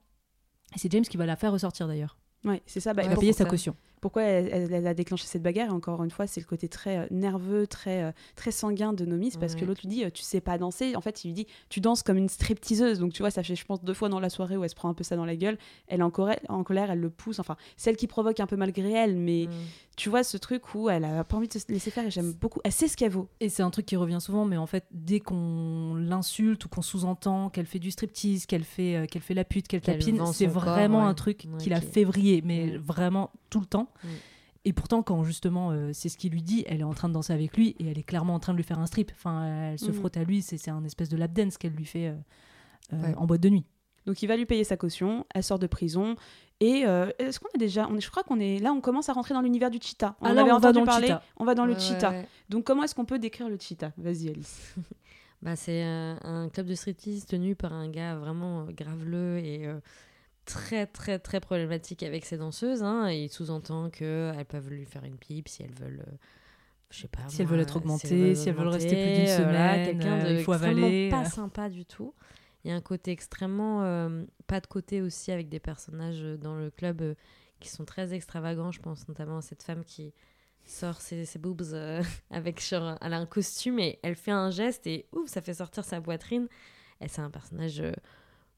Et 0.75 0.79
c'est 0.79 0.91
James 0.91 1.03
qui 1.05 1.15
va 1.17 1.25
la 1.27 1.35
faire 1.35 1.51
ressortir 1.53 1.88
d'ailleurs. 1.88 2.17
Ouais, 2.43 2.61
c'est 2.65 2.79
ça. 2.79 2.93
Bah, 2.93 3.03
Il 3.03 3.09
va 3.09 3.15
payer 3.15 3.33
sa 3.33 3.43
ça. 3.45 3.49
caution. 3.49 3.75
Pourquoi 4.01 4.23
elle, 4.23 4.49
elle- 4.51 4.73
elle 4.73 4.88
a 4.88 4.93
déclenché 4.93 5.25
cette 5.25 5.41
bagarre. 5.43 5.67
Et 5.69 5.71
encore 5.71 6.03
une 6.03 6.12
fois, 6.12 6.27
c'est 6.27 6.39
le 6.39 6.45
côté 6.45 6.67
très 6.69 6.97
euh, 6.99 7.05
nerveux, 7.12 7.65
très, 7.67 8.03
euh, 8.03 8.12
très 8.36 8.51
sanguin 8.51 8.93
de 8.93 9.05
Nomi. 9.05 9.31
C'est 9.31 9.39
parce 9.39 9.55
que 9.55 9.65
l'autre 9.65 9.81
lui 9.81 9.89
dit 9.89 10.03
euh, 10.05 10.10
Tu 10.13 10.23
sais 10.23 10.41
pas 10.41 10.58
danser. 10.58 10.95
En 10.95 11.01
fait, 11.01 11.23
il 11.23 11.27
lui 11.29 11.34
dit 11.34 11.47
Tu 11.69 11.79
danses 11.79 12.03
comme 12.03 12.17
une 12.17 12.29
stripteaseuse. 12.29 12.99
Donc, 12.99 13.13
tu 13.13 13.21
vois, 13.21 13.31
ça 13.31 13.43
fait, 13.43 13.55
je 13.55 13.65
pense, 13.65 13.84
deux 13.84 13.93
fois 13.93 14.10
dans 14.10 14.19
la 14.19 14.29
soirée 14.29 14.58
où 14.58 14.63
elle 14.63 14.69
se 14.69 14.75
prend 14.75 14.89
un 14.89 14.93
peu 14.93 15.03
ça 15.03 15.15
dans 15.15 15.25
la 15.25 15.36
gueule. 15.36 15.58
Elle 15.88 16.01
est 16.01 16.03
en, 16.03 16.12
colère, 16.12 16.39
en 16.49 16.63
colère, 16.63 16.91
elle 16.91 16.99
le 16.99 17.10
pousse. 17.10 17.39
Enfin, 17.39 17.55
celle 17.78 17.95
qui 17.95 18.07
provoque 18.07 18.39
un 18.39 18.47
peu 18.47 18.55
malgré 18.55 18.91
elle. 18.91 19.15
Mais 19.15 19.45
Mm. 19.47 19.51
tu 19.95 20.09
vois, 20.09 20.24
ce 20.24 20.38
truc 20.38 20.76
où 20.76 20.89
elle 20.89 21.05
a 21.05 21.24
pas 21.24 21.38
envie 21.38 21.47
de 21.47 21.53
se 21.57 21.65
laisser 21.70 21.89
faire. 21.91 22.05
Et 22.05 22.11
j'aime 22.11 22.34
beaucoup. 22.34 22.59
Elle 22.63 22.72
sait 22.72 22.88
ce 22.88 22.95
qu'elle 22.97 23.11
vaut. 23.11 23.28
Et 23.39 23.49
c'est 23.49 23.63
un 23.63 23.70
truc 23.72 23.86
qui 23.86 23.95
revient 23.95 24.20
souvent, 24.22 24.45
mais 24.45 24.57
en 24.57 24.67
fait, 24.67 24.86
dès 24.91 25.20
qu'on 25.20 25.95
l'insulte 25.95 26.65
ou 26.65 26.70
qu'on 26.70 26.82
sous-entend 26.82 27.49
qu'elle 27.49 27.65
fait 27.65 27.80
du 27.80 27.91
striptease, 27.91 28.45
qu'elle 28.45 28.63
fait, 28.63 28.95
euh, 28.95 29.05
qu'elle 29.05 29.22
fait 29.22 29.34
la 29.34 29.43
pute, 29.43 29.67
qu'elle 29.67 29.82
tapine, 29.82 30.20
c'est 30.34 30.45
corps, 30.47 30.63
vraiment 30.63 30.99
ouais. 30.99 31.05
un 31.05 31.13
truc 31.13 31.45
Ouais, 31.51 31.57
qui 31.59 31.70
la 31.70 31.82
fait 31.82 32.03
vriller, 32.03 32.41
mais 32.45 32.65
Mm. 32.67 32.78
vraiment 32.78 33.32
tout 33.49 33.59
le 33.59 33.65
temps. 33.65 33.89
Mm. 34.04 34.08
et 34.66 34.74
pourtant, 34.74 35.04
quand 35.04 35.24
justement 35.24 35.72
euh, 35.72 35.91
c'est 35.93 36.10
ce 36.10 36.18
qu'il 36.18 36.32
lui 36.32 36.41
dit, 36.41 36.64
elle 36.68 36.82
est 36.82 36.84
en 36.84 36.93
train 36.93 37.08
de 37.10 37.14
danser 37.14 37.34
avec 37.34 37.56
lui 37.56 37.76
et 37.80 37.88
elle 37.89 37.98
est 38.00 38.04
clairement 38.04 38.34
en 38.36 38.39
train 38.39 38.54
de 38.54 38.58
lui 38.58 38.64
faire 38.64 38.80
un 38.80 38.88
strip. 38.88 39.12
Enfin, 39.16 39.72
elle 39.72 39.80
se 39.80 39.88
Mhm. 39.88 39.93
frotte 39.93 40.18
à 40.18 40.24
lui, 40.24 40.41
c'est 40.41 40.58
c'est 40.58 40.72
un 40.72 40.84
espèce 40.84 41.10
de 41.10 41.18
lap 41.18 41.32
dance 41.34 41.58
qu'elle 41.58 41.74
lui 41.74 41.86
fait 41.86 42.08
euh, 42.08 42.16
euh, 42.93 43.02
Ouais. 43.02 43.16
en 43.16 43.26
boîte 43.26 43.41
de 43.41 43.50
nuit. 43.50 43.66
Donc 44.06 44.22
il 44.22 44.28
va 44.28 44.38
lui 44.38 44.46
payer 44.46 44.64
sa 44.64 44.78
caution, 44.78 45.26
elle 45.34 45.43
sort 45.43 45.58
de 45.60 45.68
prison. 45.68 46.16
Et 46.62 46.84
euh, 46.86 47.10
est-ce 47.20 47.39
qu'on 47.39 47.50
est 47.56 47.58
déjà. 47.58 47.88
On 47.89 47.98
est, 47.98 48.02
je 48.02 48.10
crois 48.10 48.24
qu'on 48.24 48.39
est 48.39 48.60
là, 48.60 48.72
on 48.72 48.80
commence 48.80 49.10
à 49.10 49.14
rentrer 49.14 49.34
dans 49.34 49.41
l'univers 49.41 49.70
du 49.70 49.80
cheetah. 49.82 50.16
On 50.22 50.26
Ah 50.26 50.30
en 50.30 50.34
là, 50.34 50.41
avait 50.41 50.52
on 50.52 50.58
va 50.60 50.70
entendu 50.70 50.86
parler, 50.86 51.16
on 51.38 51.43
va 51.43 51.54
dans 51.56 51.66
le 51.66 51.74
Ouais, 51.74 51.80
cheetah. 51.80 52.12
ouais, 52.12 52.16
ouais. 52.20 52.28
Donc 52.50 52.64
comment 52.66 52.84
est-ce 52.84 52.96
qu'on 52.96 53.04
peut 53.06 53.20
décrire 53.20 53.50
le 53.50 53.58
cheetah? 53.60 53.91
Vas-y 53.98 54.30
Alice. 54.30 54.74
Bah, 55.41 55.56
c'est 55.56 55.84
euh, 55.84 56.16
un 56.24 56.50
club 56.50 56.66
de 56.66 56.74
striptease 56.76 57.26
tenu 57.26 57.56
par 57.56 57.72
un 57.74 57.88
gars 57.89 58.16
vraiment 58.16 58.64
graveleux 58.72 59.38
et 59.39 59.68
euh, 59.68 59.80
très 60.46 60.86
très 60.88 61.20
très 61.20 61.39
problématique 61.39 62.04
avec 62.04 62.26
ses 62.26 62.38
danseuses. 62.38 62.84
Hein. 62.84 63.08
Et 63.10 63.24
il 63.26 63.30
sous-entend 63.30 63.89
qu'elles 63.89 64.46
peuvent 64.48 64.70
lui 64.70 64.86
faire 64.86 65.04
une 65.04 65.18
pipe 65.18 65.48
si 65.50 65.64
elles 65.64 65.74
veulent. 65.74 66.04
euh, 66.08 66.16
je 66.91 67.02
sais 67.02 67.08
pas. 67.08 67.28
Si 67.28 67.41
elles 67.41 67.48
veulent 67.48 67.60
être 67.62 67.78
augmentées, 67.78 68.36
si 68.36 68.48
elles 68.50 68.56
veulent 68.56 68.68
rester 68.68 68.89
plus 68.96 69.26
d'une 69.36 69.43
voilà, 69.43 69.74
semaine, 69.74 69.86
quelqu'un 69.86 70.14
euh, 70.26 70.30
de 70.34 70.38
il 70.38 70.43
faut 70.43 70.54
avaler, 70.54 71.10
pas 71.10 71.22
euh. 71.24 71.30
sympa 71.30 71.70
du 71.70 71.86
tout. 71.86 72.14
Il 72.64 72.70
y 72.70 72.72
a 72.72 72.76
un 72.76 72.82
côté 72.82 73.12
extrêmement 73.12 73.84
euh, 73.84 74.24
pas 74.48 74.60
de 74.60 74.68
côté 74.68 75.02
aussi 75.02 75.32
avec 75.32 75.50
des 75.50 75.60
personnages 75.60 76.24
euh, 76.24 76.38
dans 76.38 76.56
le 76.56 76.70
club 76.72 77.02
euh, 77.02 77.14
qui 77.60 77.70
sont 77.70 77.86
très 77.86 78.14
extravagants. 78.14 78.72
Je 78.72 78.80
pense 78.80 79.08
notamment 79.08 79.38
à 79.38 79.41
cette 79.41 79.64
femme 79.64 79.84
qui 79.84 80.14
sort 80.64 81.00
ses, 81.02 81.26
ses 81.26 81.38
boobs 81.39 81.62
euh, 81.74 82.02
avec 82.32 82.64
genre, 82.64 82.98
elle 83.02 83.14
a 83.14 83.18
un 83.18 83.26
costume 83.28 83.78
et 83.80 84.00
elle 84.04 84.16
fait 84.16 84.32
un 84.32 84.50
geste 84.50 84.88
et 84.88 85.06
ouf 85.12 85.28
ça 85.30 85.41
fait 85.41 85.54
sortir 85.56 85.84
sa 85.84 86.02
poitrine 86.02 86.48
et 87.02 87.08
c'est 87.08 87.22
un 87.22 87.30
personnage 87.30 87.82
euh, 87.82 87.91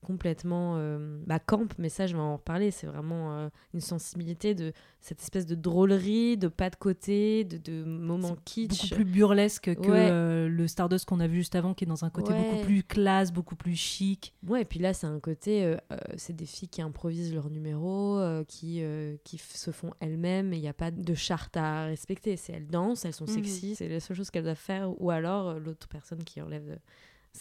complètement 0.07 0.75
euh, 0.77 1.19
bah, 1.27 1.37
camp 1.39 1.67
mais 1.77 1.89
ça 1.89 2.07
je 2.07 2.15
vais 2.15 2.21
en 2.21 2.37
reparler 2.37 2.71
c'est 2.71 2.87
vraiment 2.87 3.37
euh, 3.37 3.49
une 3.73 3.81
sensibilité 3.81 4.55
de 4.55 4.71
cette 5.01 5.21
espèce 5.21 5.45
de 5.45 5.53
drôlerie 5.53 6.37
de 6.37 6.47
pas 6.47 6.69
de 6.69 6.77
côté 6.77 7.43
de, 7.43 7.57
de 7.57 7.83
moments 7.83 8.37
kitsch 8.45 8.69
Beaucoup 8.69 8.95
plus 8.95 9.03
burlesque 9.05 9.75
que 9.75 9.89
Ouais. 9.91 10.09
euh, 10.11 10.47
le 10.47 10.67
Stardust 10.67 11.05
qu'on 11.05 11.19
a 11.19 11.27
vu 11.27 11.37
juste 11.39 11.55
avant, 11.55 11.73
qui 11.73 11.83
est 11.83 11.87
dans 11.87 12.05
un 12.05 12.09
côté 12.09 12.31
Ouais. 12.31 12.37
beaucoup 12.39 12.65
plus 12.65 12.83
classe, 12.83 13.31
beaucoup 13.33 13.55
plus 13.57 13.75
chic. 13.75 14.33
Ouais, 14.47 14.61
et 14.61 14.65
puis 14.65 14.79
là, 14.79 14.93
c'est 14.93 15.07
un 15.07 15.19
côté, 15.19 15.75
c'est 16.17 16.35
des 16.35 16.45
filles 16.45 16.67
qui 16.69 16.81
improvisent 16.81 17.33
leurs 17.33 17.49
numéros, 17.49 18.17
euh, 18.17 18.43
qui, 18.45 18.81
qui 19.23 19.37
se 19.37 19.71
font 19.71 19.91
elles-mêmes, 19.99 20.53
et 20.53 20.57
il 20.57 20.61
n'y 20.61 20.67
a 20.67 20.73
pas 20.73 20.91
de 20.91 21.13
charte 21.13 21.55
à 21.57 21.85
respecter. 21.85 22.37
C'est 22.37 22.53
elles 22.53 22.67
dansent, 22.67 23.05
elles 23.05 23.13
sont 23.13 23.25
Mhm. 23.25 23.33
sexy, 23.33 23.75
c'est 23.75 23.87
la 23.89 23.99
seule 23.99 24.15
chose 24.17 24.29
qu'elles 24.31 24.43
doivent 24.43 24.55
faire, 24.57 24.89
ou 25.01 25.09
alors 25.11 25.59
l'autre 25.59 25.87
personne 25.87 26.23
qui 26.23 26.41
enlève, 26.41 26.79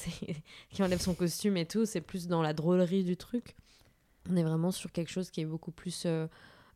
qui 0.71 0.83
enlève 0.83 1.01
son 1.01 1.15
costume 1.15 1.57
et 1.57 1.67
tout, 1.67 1.87
c'est 1.87 2.01
plus 2.01 2.27
dans 2.29 2.43
la 2.43 2.53
drôlerie 2.53 3.05
du 3.05 3.17
truc. 3.17 3.57
On 4.29 4.37
est 4.37 4.43
vraiment 4.43 4.71
sur 4.73 4.91
quelque 4.93 5.11
chose 5.11 5.31
qui 5.31 5.41
est 5.41 5.45
beaucoup 5.47 5.71
plus 5.71 6.03
euh, 6.07 6.27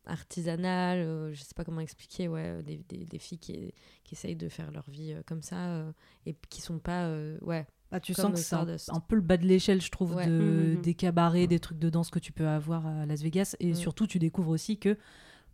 artisanal, 0.05 0.99
euh, 0.99 1.33
je 1.33 1.41
sais 1.43 1.53
pas 1.55 1.63
comment 1.63 1.81
expliquer, 1.81 2.27
ouais, 2.27 2.45
euh, 2.45 2.61
des, 2.61 2.77
des, 2.89 3.05
des 3.05 3.19
filles 3.19 3.37
qui, 3.39 3.73
qui 4.03 4.15
essayent 4.15 4.35
de 4.35 4.49
faire 4.49 4.71
leur 4.71 4.89
vie 4.89 5.13
euh, 5.13 5.21
comme 5.25 5.41
ça, 5.41 5.67
euh, 5.75 5.91
et 6.25 6.35
qui 6.49 6.61
sont 6.61 6.79
pas, 6.79 7.05
euh, 7.05 7.37
ouais, 7.41 7.67
Bah, 7.91 7.99
tu 7.99 8.13
sens 8.13 8.31
que 8.33 8.39
c'est 8.77 8.91
un, 8.91 8.99
peu 8.99 9.15
le 9.15 9.21
bas 9.21 9.37
de 9.37 9.45
l'échelle, 9.45 9.81
je 9.81 9.91
trouve, 9.91 10.15
Ouais. 10.15 10.25
de, 10.25 10.75
Mhm. 10.77 10.81
des 10.81 10.93
cabarets, 10.95 11.47
des 11.47 11.59
trucs 11.59 11.79
de 11.79 11.89
danse 11.89 12.09
que 12.09 12.19
tu 12.19 12.31
peux 12.31 12.47
avoir 12.47 12.87
à 12.87 13.05
Las 13.05 13.21
Vegas. 13.21 13.55
Et 13.59 13.73
surtout, 13.73 14.07
tu 14.07 14.17
découvres 14.17 14.51
aussi 14.51 14.77
que 14.77 14.97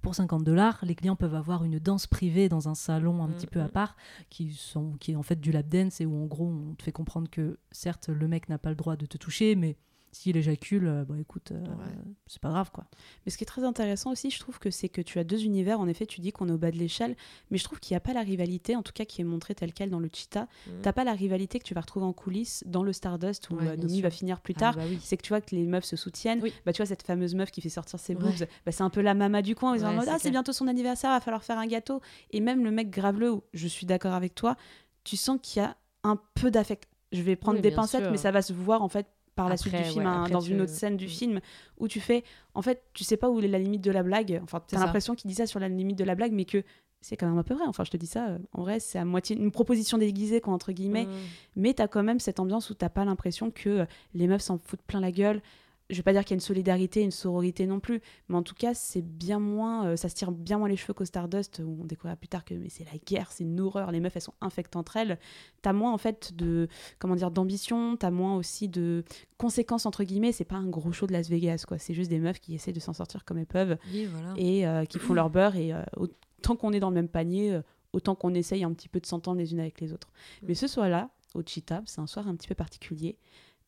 pour 0.07 0.15
50 0.15 0.45
dollars, 0.45 0.79
les 0.83 0.95
clients 0.95 1.17
peuvent 1.17 1.35
avoir 1.35 1.65
une 1.65 1.79
danse 1.79 2.07
privée 2.07 2.47
dans 2.47 2.69
un 2.69 2.75
salon 2.75 3.21
un 3.21 3.27
Mm, 3.27 3.33
petit 3.33 3.47
peu 3.47 3.59
à 3.59 3.65
mm. 3.65 3.71
part, 3.71 3.97
qui, 4.29 4.53
sont, 4.53 4.93
qui 5.01 5.11
est 5.11 5.15
en 5.17 5.23
fait 5.23 5.41
du 5.41 5.51
lap 5.51 5.67
dance 5.67 5.99
et 5.99 6.05
où 6.05 6.15
en 6.15 6.25
gros, 6.27 6.47
on 6.47 6.75
te 6.75 6.83
fait 6.83 6.93
comprendre 6.93 7.29
que 7.29 7.59
certes, 7.71 8.07
le 8.07 8.25
mec 8.29 8.47
n'a 8.47 8.57
pas 8.57 8.69
le 8.69 8.77
droit 8.77 8.95
de 8.95 9.05
te 9.05 9.17
toucher, 9.17 9.55
mais 9.55 9.75
s'il 10.18 10.38
éjacule, 10.38 10.88
euh, 10.88 11.05
bah 11.05 11.15
écoute, 11.20 11.51
euh, 11.51 11.59
Ouais. 11.63 11.93
c'est 12.28 12.41
pas 12.41 12.49
grave 12.49 12.72
quoi. 12.72 12.86
Mais 13.26 13.32
ce 13.32 13.38
qui 13.38 13.43
est 13.43 13.47
très 13.47 13.63
intéressant 13.63 14.11
aussi, 14.11 14.30
je 14.30 14.39
trouve 14.39 14.59
que 14.59 14.70
c'est 14.72 14.89
que 14.89 15.01
tu 15.01 15.20
as 15.20 15.24
deux 15.24 15.43
univers. 15.45 15.80
En 15.80 15.88
effet, 15.88 16.05
tu 16.05 16.22
dis 16.22 16.32
qu'on 16.32 16.49
est 16.49 16.51
au 16.51 16.57
bas 16.57 16.72
de 16.72 16.78
l'échelle, 16.78 17.15
mais 17.51 17.57
je 17.57 17.63
trouve 17.63 17.80
qu'il 17.80 17.93
n'y 17.93 17.97
a 17.97 18.01
pas 18.01 18.13
la 18.13 18.22
rivalité, 18.22 18.76
en 18.76 18.84
tout 18.84 18.93
cas 18.93 19.05
qui 19.05 19.22
est 19.22 19.24
montrée 19.24 19.55
telle 19.55 19.74
quelle 19.74 19.89
dans 19.89 19.99
le 19.99 20.09
cheetah. 20.11 20.47
Mhm. 20.68 20.82
T'as 20.82 20.93
pas 20.93 21.03
la 21.03 21.13
rivalité 21.13 21.59
que 21.59 21.63
tu 21.63 21.74
vas 21.74 21.82
retrouver 21.82 22.05
en 22.05 22.13
coulisses 22.13 22.63
dans 22.68 22.84
le 22.84 22.93
Stardust 22.93 23.49
où 23.49 23.55
Ouais, 23.57 23.68
euh, 23.68 23.76
Nomi 23.78 24.01
va 24.01 24.09
finir 24.09 24.41
plus 24.41 24.53
Ah, 24.57 24.59
tard. 24.59 24.76
bah 24.76 24.84
oui. 24.89 24.99
C'est 25.01 25.18
que 25.18 25.24
tu 25.24 25.30
vois 25.30 25.41
que 25.41 25.55
les 25.55 25.63
meufs 25.63 25.86
se 25.86 25.95
soutiennent. 25.95 26.39
Oui. 26.41 26.53
Bah, 26.65 26.74
tu 26.74 26.78
vois, 26.82 26.86
cette 26.88 27.03
fameuse 27.03 27.36
meuf 27.36 27.51
qui 27.51 27.61
fait 27.61 27.70
sortir 27.70 27.99
ses 27.99 28.15
Ouais. 28.15 28.22
boobs, 28.22 28.47
bah, 28.65 28.72
c'est 28.72 28.84
un 28.84 28.89
peu 28.89 29.01
la 29.01 29.13
mama 29.13 29.41
du 29.41 29.55
coin. 29.55 29.76
Ils 29.76 29.82
sont 29.82 29.86
en 29.88 29.93
mode 29.93 30.07
Ah, 30.09 30.18
c'est 30.20 30.32
bientôt 30.32 30.53
son 30.53 30.68
anniversaire, 30.68 31.11
va 31.11 31.22
falloir 31.22 31.43
faire 31.43 31.57
un 31.57 31.68
gâteau. 31.68 32.01
Et 32.32 32.39
même 32.41 32.63
le 32.63 32.72
mec 32.72 32.89
graveleux, 32.89 33.32
où 33.32 33.43
je 33.53 33.68
suis 33.68 33.86
d'accord 33.86 34.13
avec 34.13 34.36
toi, 34.36 34.55
tu 35.03 35.15
sens 35.18 35.39
qu'il 35.41 35.61
y 35.61 35.65
a 35.65 35.78
un 36.03 36.20
peu 36.36 36.51
d'affect. 36.51 36.88
Je 37.13 37.22
vais 37.22 37.36
prendre 37.36 37.57
Oui, 37.57 37.61
des 37.61 37.72
pincettes, 37.72 38.01
sûr. 38.01 38.11
mais 38.11 38.18
ça 38.18 38.32
va 38.32 38.41
se 38.41 38.51
voir 38.53 38.82
en 38.82 38.89
fait 38.89 39.07
par 39.38 39.47
la 39.47 39.53
Après, 39.53 39.69
suite 39.69 39.75
du 39.77 39.83
film, 39.83 40.03
ouais, 40.03 40.09
hein, 40.11 40.27
dans 40.29 40.41
tu- 40.41 40.51
une 40.51 40.59
autre 40.61 40.71
scène 40.73 40.97
du 40.97 41.05
Mm. 41.05 41.09
film, 41.09 41.39
où 41.79 41.88
tu 41.88 42.01
fais, 42.01 42.23
en 42.55 42.61
fait, 42.61 42.83
tu 42.93 43.05
sais 43.05 43.15
pas 43.15 43.29
où 43.29 43.39
est 43.39 43.47
la 43.47 43.59
limite 43.59 43.81
de 43.83 43.91
la 43.91 44.03
blague. 44.03 44.41
Enfin, 44.43 44.59
t'as 44.67 44.79
l'impression 44.79 45.15
qu'il 45.15 45.29
dit 45.29 45.35
ça 45.35 45.45
sur 45.47 45.59
la 45.61 45.69
limite 45.69 45.97
de 45.97 46.03
la 46.03 46.15
blague, 46.15 46.33
mais 46.33 46.43
que 46.45 46.63
c'est 46.99 47.15
quand 47.15 47.27
même 47.27 47.38
un 47.38 47.43
peu 47.43 47.53
vrai. 47.53 47.63
Enfin, 47.67 47.83
je 47.85 47.91
te 47.91 47.97
dis 47.97 48.07
ça, 48.07 48.27
euh, 48.29 48.38
en 48.51 48.63
vrai, 48.63 48.79
c'est 48.81 48.97
à 48.99 49.05
moitié 49.05 49.38
une 49.38 49.51
proposition 49.51 49.97
déguisée, 49.97 50.41
quoi, 50.41 50.53
entre 50.53 50.71
guillemets. 50.73 51.05
Mhm. 51.05 51.13
Mais 51.55 51.73
t'as 51.73 51.88
quand 51.88 52.03
même 52.03 52.19
cette 52.19 52.39
ambiance 52.39 52.69
où 52.69 52.73
t'as 52.73 52.89
pas 52.89 53.05
l'impression 53.05 53.51
que 53.51 53.69
euh, 53.69 53.85
les 54.15 54.27
meufs 54.27 54.41
s'en 54.41 54.57
foutent 54.57 54.81
plein 54.81 54.99
la 54.99 55.11
gueule. 55.11 55.41
Je 55.89 55.95
vais 55.95 56.03
pas 56.03 56.11
dire 56.11 56.25
qu'il 56.25 56.31
y 56.31 56.33
a 56.33 56.35
une 56.35 56.41
solidarité, 56.41 57.01
une 57.01 57.11
sororité 57.11 57.65
non 57.65 57.79
plus, 57.79 58.01
mais 58.27 58.35
en 58.35 58.43
tout 58.43 58.55
cas, 58.55 58.73
c'est 58.73 59.01
bien 59.01 59.39
moins, 59.39 59.85
euh, 59.88 59.95
ça 59.95 60.09
se 60.09 60.15
tire 60.15 60.31
bien 60.31 60.57
moins 60.57 60.67
les 60.67 60.75
cheveux 60.75 60.93
qu'au 60.93 61.05
Stardust, 61.05 61.61
où 61.65 61.77
on 61.81 61.85
découvrira 61.85 62.17
plus 62.17 62.27
tard 62.27 62.43
que 62.43 62.53
mais 62.55 62.67
c'est 62.67 62.83
la 62.83 62.97
guerre, 63.05 63.31
c'est 63.31 63.45
une 63.45 63.59
horreur, 63.61 63.91
les 63.91 64.01
meufs 64.01 64.13
elles 64.15 64.21
sont 64.21 64.33
infectes 64.41 64.75
entre 64.75 64.97
elles. 64.97 65.17
T'as 65.61 65.71
moins 65.71 65.93
en 65.93 65.97
fait 65.97 66.33
de, 66.35 66.67
comment 66.99 67.15
dire, 67.15 67.31
d'ambition, 67.31 67.95
t'as 67.95 68.11
moins 68.11 68.35
aussi 68.35 68.67
de 68.67 69.05
conséquences 69.38 69.85
entre 69.85 70.03
guillemets. 70.03 70.33
C'est 70.33 70.43
pas 70.43 70.57
un 70.57 70.67
gros 70.67 70.91
show 70.91 71.07
de 71.07 71.13
Las 71.13 71.29
Vegas, 71.29 71.63
quoi. 71.65 71.77
C'est 71.77 71.93
juste 71.93 72.09
des 72.09 72.19
meufs 72.19 72.41
qui 72.41 72.53
essaient 72.55 72.73
de 72.73 72.79
s'en 72.81 72.93
sortir 72.93 73.23
comme 73.23 73.38
elles 73.38 73.45
peuvent 73.45 73.77
Oui, 73.93 74.05
voilà. 74.05 74.33
et 74.35 74.67
euh, 74.67 74.83
qui 74.83 74.99
font 74.99 75.13
leur 75.13 75.29
beurre. 75.29 75.55
Et 75.55 75.73
euh, 75.73 75.81
autant 75.95 76.57
qu'on 76.57 76.73
est 76.73 76.81
dans 76.81 76.89
le 76.89 76.95
même 76.95 77.07
panier, 77.07 77.61
autant 77.93 78.13
qu'on 78.15 78.33
essaye 78.33 78.65
un 78.65 78.73
petit 78.73 78.89
peu 78.89 78.99
de 78.99 79.05
s'entendre 79.05 79.39
les 79.39 79.53
unes 79.53 79.61
avec 79.61 79.79
les 79.79 79.93
autres. 79.93 80.09
Mais 80.43 80.53
ce 80.53 80.67
soir-là, 80.67 81.09
au 81.33 81.43
Cheetah, 81.45 81.83
c'est 81.85 82.01
un 82.01 82.07
soir 82.07 82.27
un 82.27 82.35
petit 82.35 82.49
peu 82.49 82.55
particulier 82.55 83.17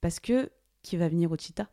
parce 0.02 0.20
que 0.20 0.50
qui 0.82 0.98
va 0.98 1.08
venir 1.08 1.32
au 1.32 1.36
Cheetah? 1.38 1.70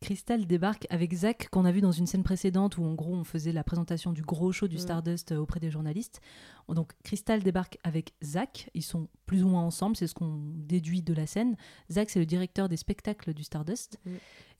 Crystal 0.00 0.46
débarque 0.46 0.86
avec 0.90 1.12
Zach 1.14 1.48
qu'on 1.50 1.64
a 1.64 1.72
vu 1.72 1.80
dans 1.80 1.92
une 1.92 2.06
scène 2.06 2.22
précédente 2.22 2.76
où 2.78 2.84
en 2.84 2.94
gros 2.94 3.14
on 3.14 3.24
faisait 3.24 3.52
la 3.52 3.64
présentation 3.64 4.12
du 4.12 4.22
gros 4.22 4.52
show 4.52 4.68
du 4.68 4.76
Mm. 4.76 4.80
Stardust 4.80 5.32
euh, 5.32 5.38
auprès 5.38 5.58
des 5.60 5.70
journalistes. 5.70 6.20
Donc 6.68 6.92
Crystal 7.04 7.42
débarque 7.42 7.78
avec 7.84 8.12
Zach, 8.22 8.70
ils 8.74 8.82
sont 8.82 9.08
plus 9.26 9.42
ou 9.44 9.48
moins 9.48 9.62
ensemble, 9.62 9.96
c'est 9.96 10.06
ce 10.06 10.14
qu'on 10.14 10.40
déduit 10.54 11.00
de 11.02 11.14
la 11.14 11.26
scène. 11.26 11.56
Zach 11.90 12.10
c'est 12.10 12.18
le 12.20 12.26
directeur 12.26 12.68
des 12.68 12.76
spectacles 12.76 13.32
du 13.34 13.44
Stardust. 13.44 13.98
Mm. 14.04 14.10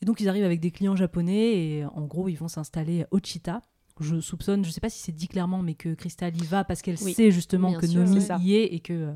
Et 0.03 0.07
donc 0.07 0.21
ils 0.21 0.29
arrivent 0.29 0.45
avec 0.45 0.61
des 0.61 0.71
clients 0.71 0.97
japonais 0.97 1.55
et 1.57 1.85
en 1.85 2.07
gros 2.07 2.29
ils 2.29 2.37
vont 2.37 2.49
s'installer 2.49 3.05
au 3.11 3.19
Cheetah. 3.23 3.61
Je 3.99 4.21
soupçonne, 4.21 4.63
je 4.63 4.71
sais 4.71 4.81
pas 4.81 4.91
si 4.91 4.99
c'est 4.99 5.13
dit 5.13 5.27
clairement, 5.27 5.63
mais 5.63 5.73
que 5.75 5.95
Crystal 5.95 6.37
y 6.37 6.45
va 6.45 6.65
parce 6.65 6.83
qu'elle 6.83 6.99
Oui. 7.03 7.15
sait 7.15 7.31
justement 7.31 7.71
Bien 7.71 7.81
que 7.81 7.87
sûr, 7.87 8.05
Nomi 8.05 8.23
y 8.41 8.55
est 8.55 8.75
et 8.75 8.81
que 8.81 8.93
euh, 8.93 9.13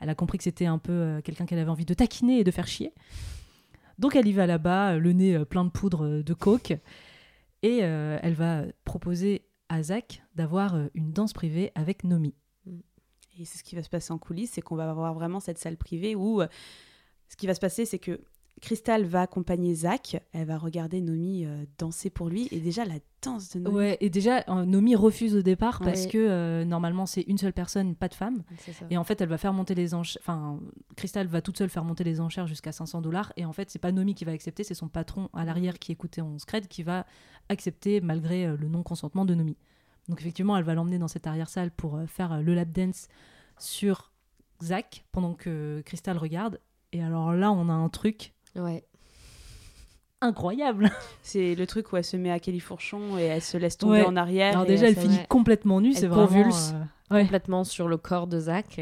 elle 0.00 0.08
a 0.08 0.16
compris 0.16 0.38
que 0.38 0.44
c'était 0.44 0.66
un 0.66 0.78
peu 0.78 0.90
euh, 0.92 1.20
quelqu'un 1.22 1.46
qu'elle 1.46 1.60
avait 1.60 1.70
envie 1.70 1.84
de 1.84 1.94
taquiner 1.94 2.40
et 2.40 2.44
de 2.44 2.50
faire 2.50 2.66
chier. 2.66 2.92
Donc 3.98 4.14
elle 4.14 4.26
y 4.26 4.32
va 4.32 4.46
là-bas, 4.46 4.94
euh, 4.94 4.98
le 4.98 5.12
nez 5.12 5.34
euh, 5.34 5.44
plein 5.44 5.64
de 5.64 5.70
poudre 5.70 6.04
euh, 6.04 6.22
de 6.22 6.34
coke, 6.34 6.72
et 7.62 7.78
elle 7.78 8.34
va 8.34 8.62
proposer 8.84 9.42
à 9.68 9.82
Zach 9.82 10.22
d'avoir 10.36 10.78
une 10.94 11.12
danse 11.12 11.32
privée 11.32 11.72
avec 11.74 12.04
Nomi. 12.04 12.32
Et 13.36 13.44
c'est 13.44 13.58
ce 13.58 13.64
qui 13.64 13.74
va 13.74 13.82
se 13.82 13.88
passer 13.88 14.12
en 14.12 14.18
coulisses, 14.18 14.52
c'est 14.52 14.60
qu'on 14.60 14.76
va 14.76 14.88
avoir 14.88 15.12
vraiment 15.12 15.40
cette 15.40 15.58
salle 15.58 15.76
privée 15.76 16.14
où 16.14 16.40
ce 17.26 17.36
qui 17.36 17.48
va 17.48 17.54
se 17.54 17.60
passer, 17.60 17.84
c'est 17.84 17.98
que 17.98 18.20
Crystal 18.60 19.04
va 19.04 19.22
accompagner 19.22 19.74
Zach, 19.74 20.20
elle 20.32 20.46
va 20.46 20.58
regarder 20.58 21.00
Nomi 21.00 21.44
euh, 21.44 21.64
danser 21.78 22.10
pour 22.10 22.28
lui, 22.28 22.48
et 22.50 22.60
déjà 22.60 22.84
la 22.84 22.96
danse 23.22 23.50
de 23.52 23.60
Nomi. 23.60 23.76
Ouais, 23.76 23.98
et 24.00 24.10
déjà, 24.10 24.44
euh, 24.48 24.64
Nomi 24.64 24.96
refuse 24.96 25.36
au 25.36 25.42
départ 25.42 25.80
parce 25.80 26.04
Ouais. 26.04 26.10
que 26.10 26.18
euh, 26.18 26.64
normalement 26.64 27.06
c'est 27.06 27.22
une 27.22 27.38
seule 27.38 27.52
personne, 27.52 27.94
pas 27.94 28.08
de 28.08 28.14
femme. 28.14 28.42
Et 28.90 28.96
en 28.96 29.04
fait, 29.04 29.20
elle 29.20 29.28
va 29.28 29.38
faire 29.38 29.52
monter 29.52 29.74
les 29.74 29.94
enchères. 29.94 30.20
Enfin, 30.22 30.58
Crystal 30.96 31.26
va 31.26 31.40
toute 31.40 31.58
seule 31.58 31.68
faire 31.70 31.84
monter 31.84 32.04
les 32.04 32.20
enchères 32.20 32.46
jusqu'à 32.46 32.72
500 32.72 33.00
dollars. 33.00 33.32
Et 33.36 33.44
en 33.44 33.52
fait, 33.52 33.70
c'est 33.70 33.78
pas 33.78 33.92
Nomi 33.92 34.14
qui 34.14 34.24
va 34.24 34.32
accepter, 34.32 34.64
c'est 34.64 34.74
son 34.74 34.88
patron 34.88 35.28
à 35.34 35.44
l'arrière 35.44 35.78
qui 35.78 35.92
écoutait 35.92 36.20
en 36.20 36.38
scred 36.38 36.68
qui 36.68 36.82
va 36.82 37.06
accepter 37.48 38.00
malgré 38.00 38.46
euh, 38.46 38.56
le 38.56 38.68
non-consentement 38.68 39.24
de 39.24 39.34
Nomi. 39.34 39.56
Donc 40.08 40.20
effectivement, 40.20 40.56
elle 40.56 40.64
va 40.64 40.74
l'emmener 40.74 40.98
dans 40.98 41.08
cette 41.08 41.26
arrière-salle 41.26 41.70
pour 41.70 41.96
euh, 41.96 42.06
faire 42.06 42.32
euh, 42.32 42.40
le 42.40 42.54
lap 42.54 42.70
dance 42.70 43.08
sur 43.58 44.12
Zach 44.62 45.04
pendant 45.12 45.34
que 45.34 45.82
Crystal 45.84 46.16
regarde. 46.16 46.60
Et 46.92 47.02
alors 47.02 47.32
là, 47.32 47.52
on 47.52 47.68
a 47.68 47.72
un 47.72 47.88
truc 47.90 48.32
Ouais. 48.58 48.84
incroyable. 50.20 50.90
C'est 51.22 51.54
le 51.54 51.66
truc 51.66 51.92
où 51.92 51.96
elle 51.96 52.04
se 52.04 52.16
met 52.16 52.30
à 52.30 52.40
califourchon 52.40 53.18
et 53.18 53.22
elle 53.22 53.42
se 53.42 53.56
laisse 53.56 53.78
tomber 53.78 54.00
Ouais. 54.00 54.04
en 54.06 54.16
arrière. 54.16 54.52
Alors 54.54 54.66
déjà, 54.66 54.88
elle 54.88 54.96
finit 54.96 55.16
ouais. 55.18 55.26
complètement 55.28 55.80
nue. 55.80 55.92
C'est 55.94 56.06
vraiment. 56.08 56.26
convulse. 56.26 56.72
euh, 56.74 57.14
ouais. 57.14 57.22
Complètement 57.22 57.64
sur 57.64 57.88
le 57.88 57.96
corps 57.96 58.26
de 58.26 58.40
Zach. 58.40 58.80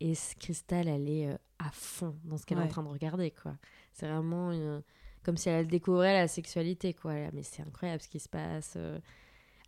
Et 0.00 0.12
Crystal, 0.38 0.86
elle 0.88 1.08
est 1.08 1.28
euh, 1.28 1.36
à 1.58 1.70
fond 1.72 2.14
dans 2.24 2.36
ce 2.36 2.44
qu'elle 2.46 2.58
est 2.58 2.62
en 2.62 2.68
train 2.68 2.82
de 2.82 2.88
regarder, 2.88 3.30
quoi. 3.30 3.56
C'est 3.92 4.06
vraiment 4.06 4.52
une- 4.52 4.82
comme 5.24 5.36
si 5.36 5.48
elle 5.48 5.66
découvrait 5.66 6.12
la 6.12 6.28
sexualité, 6.28 6.92
quoi. 6.94 7.14
Mais 7.32 7.42
c'est 7.42 7.62
incroyable 7.62 8.02
ce 8.02 8.08
qui 8.08 8.20
se 8.20 8.28
passe. 8.28 8.74
euh, 8.76 8.98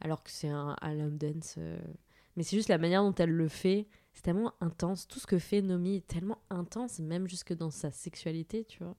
alors 0.01 0.23
que 0.23 0.31
c'est 0.31 0.49
un, 0.49 0.77
un 0.81 1.09
dance. 1.09 1.57
euh. 1.59 1.79
Mais 2.37 2.45
c'est 2.45 2.55
juste 2.57 2.69
la 2.69 2.79
manière 2.79 3.03
dont 3.03 3.15
elle 3.15 3.31
le 3.33 3.49
fait. 3.49 3.89
C'est 4.13 4.23
tellement 4.23 4.53
intense. 4.61 5.09
Tout 5.09 5.19
ce 5.19 5.27
que 5.27 5.39
fait 5.41 5.63
Nomi 5.63 5.97
est 5.97 6.07
tellement 6.07 6.39
intense, 6.51 7.01
même 7.01 7.29
jusque 7.29 7.53
dans 7.57 7.71
sa 7.71 7.91
sexualité, 7.91 8.65
tu 8.65 8.85
vois. 8.85 8.95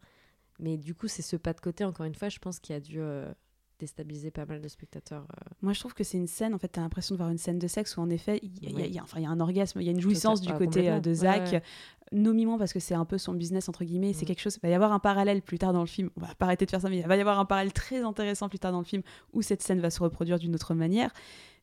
Mais 0.60 0.78
du 0.78 0.94
coup, 0.96 1.08
c'est 1.08 1.22
ce 1.22 1.36
pas 1.36 1.54
de 1.54 1.60
côté, 1.62 1.84
encore 1.86 2.06
une 2.06 2.16
fois, 2.16 2.30
je 2.30 2.40
pense 2.40 2.60
qu'il 2.60 2.76
a 2.76 2.80
dû 2.80 3.00
euh, 3.00 3.32
déstabilisé 3.80 4.30
pas 4.30 4.46
mal 4.46 4.60
de 4.62 4.68
spectateurs. 4.68 5.24
euh. 5.32 5.50
Moi, 5.62 5.72
je 5.74 5.80
trouve 5.80 5.94
que 5.94 6.04
c'est 6.04 6.18
une 6.18 6.28
scène, 6.28 6.54
en 6.54 6.58
fait, 6.58 6.68
t'as 6.68 6.82
l'impression 6.82 7.16
de 7.16 7.18
voir 7.18 7.30
une 7.30 7.38
scène 7.38 7.60
de 7.60 7.68
sexe 7.68 7.96
où, 7.96 8.02
en 8.02 8.10
effet, 8.10 8.40
il 8.44 8.62
y, 8.64 8.68
a- 8.68 8.70
y 8.70 8.74
a- 8.74 8.76
Ouais. 8.78 8.88
il 8.90 8.94
y 8.96 9.00
a- 9.00 9.04
enfin, 9.04 9.20
il 9.20 9.24
y 9.24 9.26
a 9.26 9.30
un 9.30 9.40
orgasme, 9.40 9.80
il 9.80 9.86
y 9.86 9.90
a 9.90 9.92
une 9.94 10.02
jouissance 10.02 10.42
du 10.42 10.50
ah, 10.52 10.58
côté 10.58 10.90
euh, 10.90 11.00
de 11.00 11.14
Zach. 11.14 11.52
ouais. 11.54 11.62
Parce 12.58 12.74
que 12.74 12.80
c'est 12.80 12.96
un 12.96 13.06
peu 13.06 13.18
son 13.18 13.34
business, 13.34 13.70
entre 13.70 13.84
guillemets, 13.86 14.12
c'est 14.14 14.24
Mm. 14.26 14.28
quelque 14.28 14.42
chose. 14.42 14.56
Il 14.58 14.62
va 14.64 14.70
y 14.70 14.74
avoir 14.74 14.92
un 14.92 15.00
parallèle 15.00 15.42
plus 15.42 15.60
tard 15.60 15.72
dans 15.74 15.80
le 15.82 15.86
film. 15.88 16.10
On 16.18 16.22
va 16.22 16.34
pas 16.36 16.46
arrêter 16.48 16.66
de 16.66 16.72
faire 16.72 16.82
ça, 16.82 16.90
mais 16.90 16.98
il 17.00 17.08
va 17.08 17.16
y 17.16 17.22
avoir 17.22 17.40
un 17.40 17.46
parallèle 17.46 17.72
très 17.72 18.02
intéressant 18.02 18.50
plus 18.50 18.60
tard 18.60 18.72
dans 18.74 18.80
le 18.80 18.86
film 18.86 19.04
où 19.32 19.42
cette 19.42 19.62
scène 19.62 19.80
va 19.80 19.90
se 19.92 20.02
reproduire 20.02 20.40
d'une 20.40 20.56
autre 20.56 20.74
manière. 20.74 21.12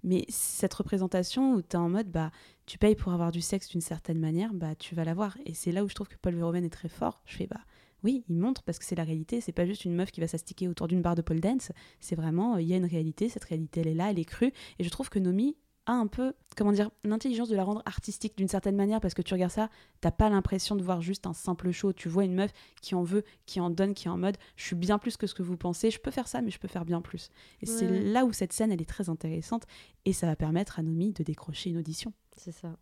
Mais 0.05 0.25
cette 0.29 0.73
représentation 0.73 1.55
où 1.55 1.63
tu 1.63 1.71
es 1.73 1.77
en 1.77 1.89
mode, 1.89 2.09
bah, 2.11 2.31
tu 2.65 2.79
payes 2.79 2.95
pour 2.95 3.13
avoir 3.13 3.33
du 3.33 3.41
sexe 3.41 3.69
d'une 3.69 3.81
certaine 3.81 4.21
manière, 4.21 4.55
bah, 4.55 4.75
tu 4.77 4.95
vas 4.95 5.05
l'avoir. 5.05 5.37
Et 5.47 5.53
c'est 5.55 5.73
là 5.73 5.85
où 5.85 5.89
je 5.89 5.95
trouve 5.95 6.07
que 6.09 6.17
Paul 6.17 6.35
Verhoeven 6.35 6.65
est 6.65 6.71
très 6.73 6.89
fort. 6.89 7.23
Je 7.27 7.37
fais, 7.37 7.47
bah, 7.49 7.61
oui, 8.07 8.23
il 8.29 8.37
montre 8.37 8.63
parce 8.63 8.79
que 8.79 8.85
c'est 8.85 8.95
la 8.95 9.03
réalité. 9.03 9.41
C'est 9.41 9.51
pas 9.51 9.67
juste 9.67 9.85
une 9.85 9.93
meuf 9.93 10.13
qui 10.13 10.21
va 10.21 10.29
s'astiquer 10.29 10.69
autour 10.69 10.87
d'une 10.87 11.03
barre 11.03 11.17
de 11.17 11.23
pole 11.23 11.41
dance. 11.41 11.73
C'est 11.99 12.15
vraiment, 12.15 12.55
euh, 12.55 12.63
il 12.63 12.69
y 12.69 12.73
a 12.73 12.77
une 12.77 12.85
réalité. 12.85 13.29
Cette 13.29 13.43
réalité, 13.43 13.81
elle 13.81 13.89
est 13.89 13.95
là, 13.95 14.13
elle 14.13 14.21
est 14.21 14.25
crue. 14.25 14.53
Et 14.79 14.85
je 14.85 14.89
trouve 14.89 15.11
que 15.11 15.19
Nomi 15.19 15.57
a 15.87 15.93
un 15.93 16.07
peu, 16.07 16.33
comment 16.57 16.71
dire, 16.71 16.91
l'intelligence 17.03 17.49
de 17.49 17.57
la 17.57 17.65
rendre 17.65 17.83
artistique 17.85 18.37
d'une 18.37 18.47
certaine 18.47 18.77
manière 18.77 19.01
parce 19.01 19.13
que 19.13 19.23
tu 19.23 19.35
regardes 19.35 19.51
ça, 19.51 19.71
t'as 20.01 20.13
pas 20.13 20.31
l'impression 20.31 20.77
de 20.77 20.85
voir 20.85 21.03
juste 21.03 21.27
un 21.27 21.33
simple 21.33 21.73
show. 21.73 21.93
Tu 21.93 22.09
vois 22.09 22.23
une 22.23 22.35
meuf 22.35 22.53
qui 22.81 22.95
en 22.95 23.03
veut, 23.03 23.25
qui 23.45 23.59
en 23.59 23.71
donne, 23.71 23.93
qui 23.93 24.07
est 24.07 24.11
en 24.11 24.19
mode, 24.19 24.37
je 24.55 24.65
suis 24.65 24.77
bien 24.77 24.99
plus 24.99 25.17
que 25.17 25.27
ce 25.27 25.35
que 25.35 25.43
vous 25.43 25.57
pensez. 25.57 25.91
Je 25.91 25.99
peux 25.99 26.13
faire 26.13 26.29
ça, 26.29 26.43
mais 26.43 26.53
je 26.53 26.61
peux 26.61 26.69
faire 26.69 26.85
bien 26.85 27.01
plus. 27.01 27.31
Et 27.61 27.67
c'est 27.67 27.89
là 27.89 28.25
où 28.25 28.33
cette 28.33 28.53
scène, 28.53 28.71
elle 28.71 28.83
est 28.83 28.89
très 28.89 29.09
intéressante 29.09 29.65
et 30.05 30.13
ça 30.13 30.29
va 30.29 30.37
permettre 30.37 30.79
à 30.79 30.85
Nomi 30.85 31.13
de 31.13 31.25
décrocher 31.25 31.71
une 31.71 31.79
audition. 31.79 32.13
C'est 32.37 32.53
ça. 32.53 32.77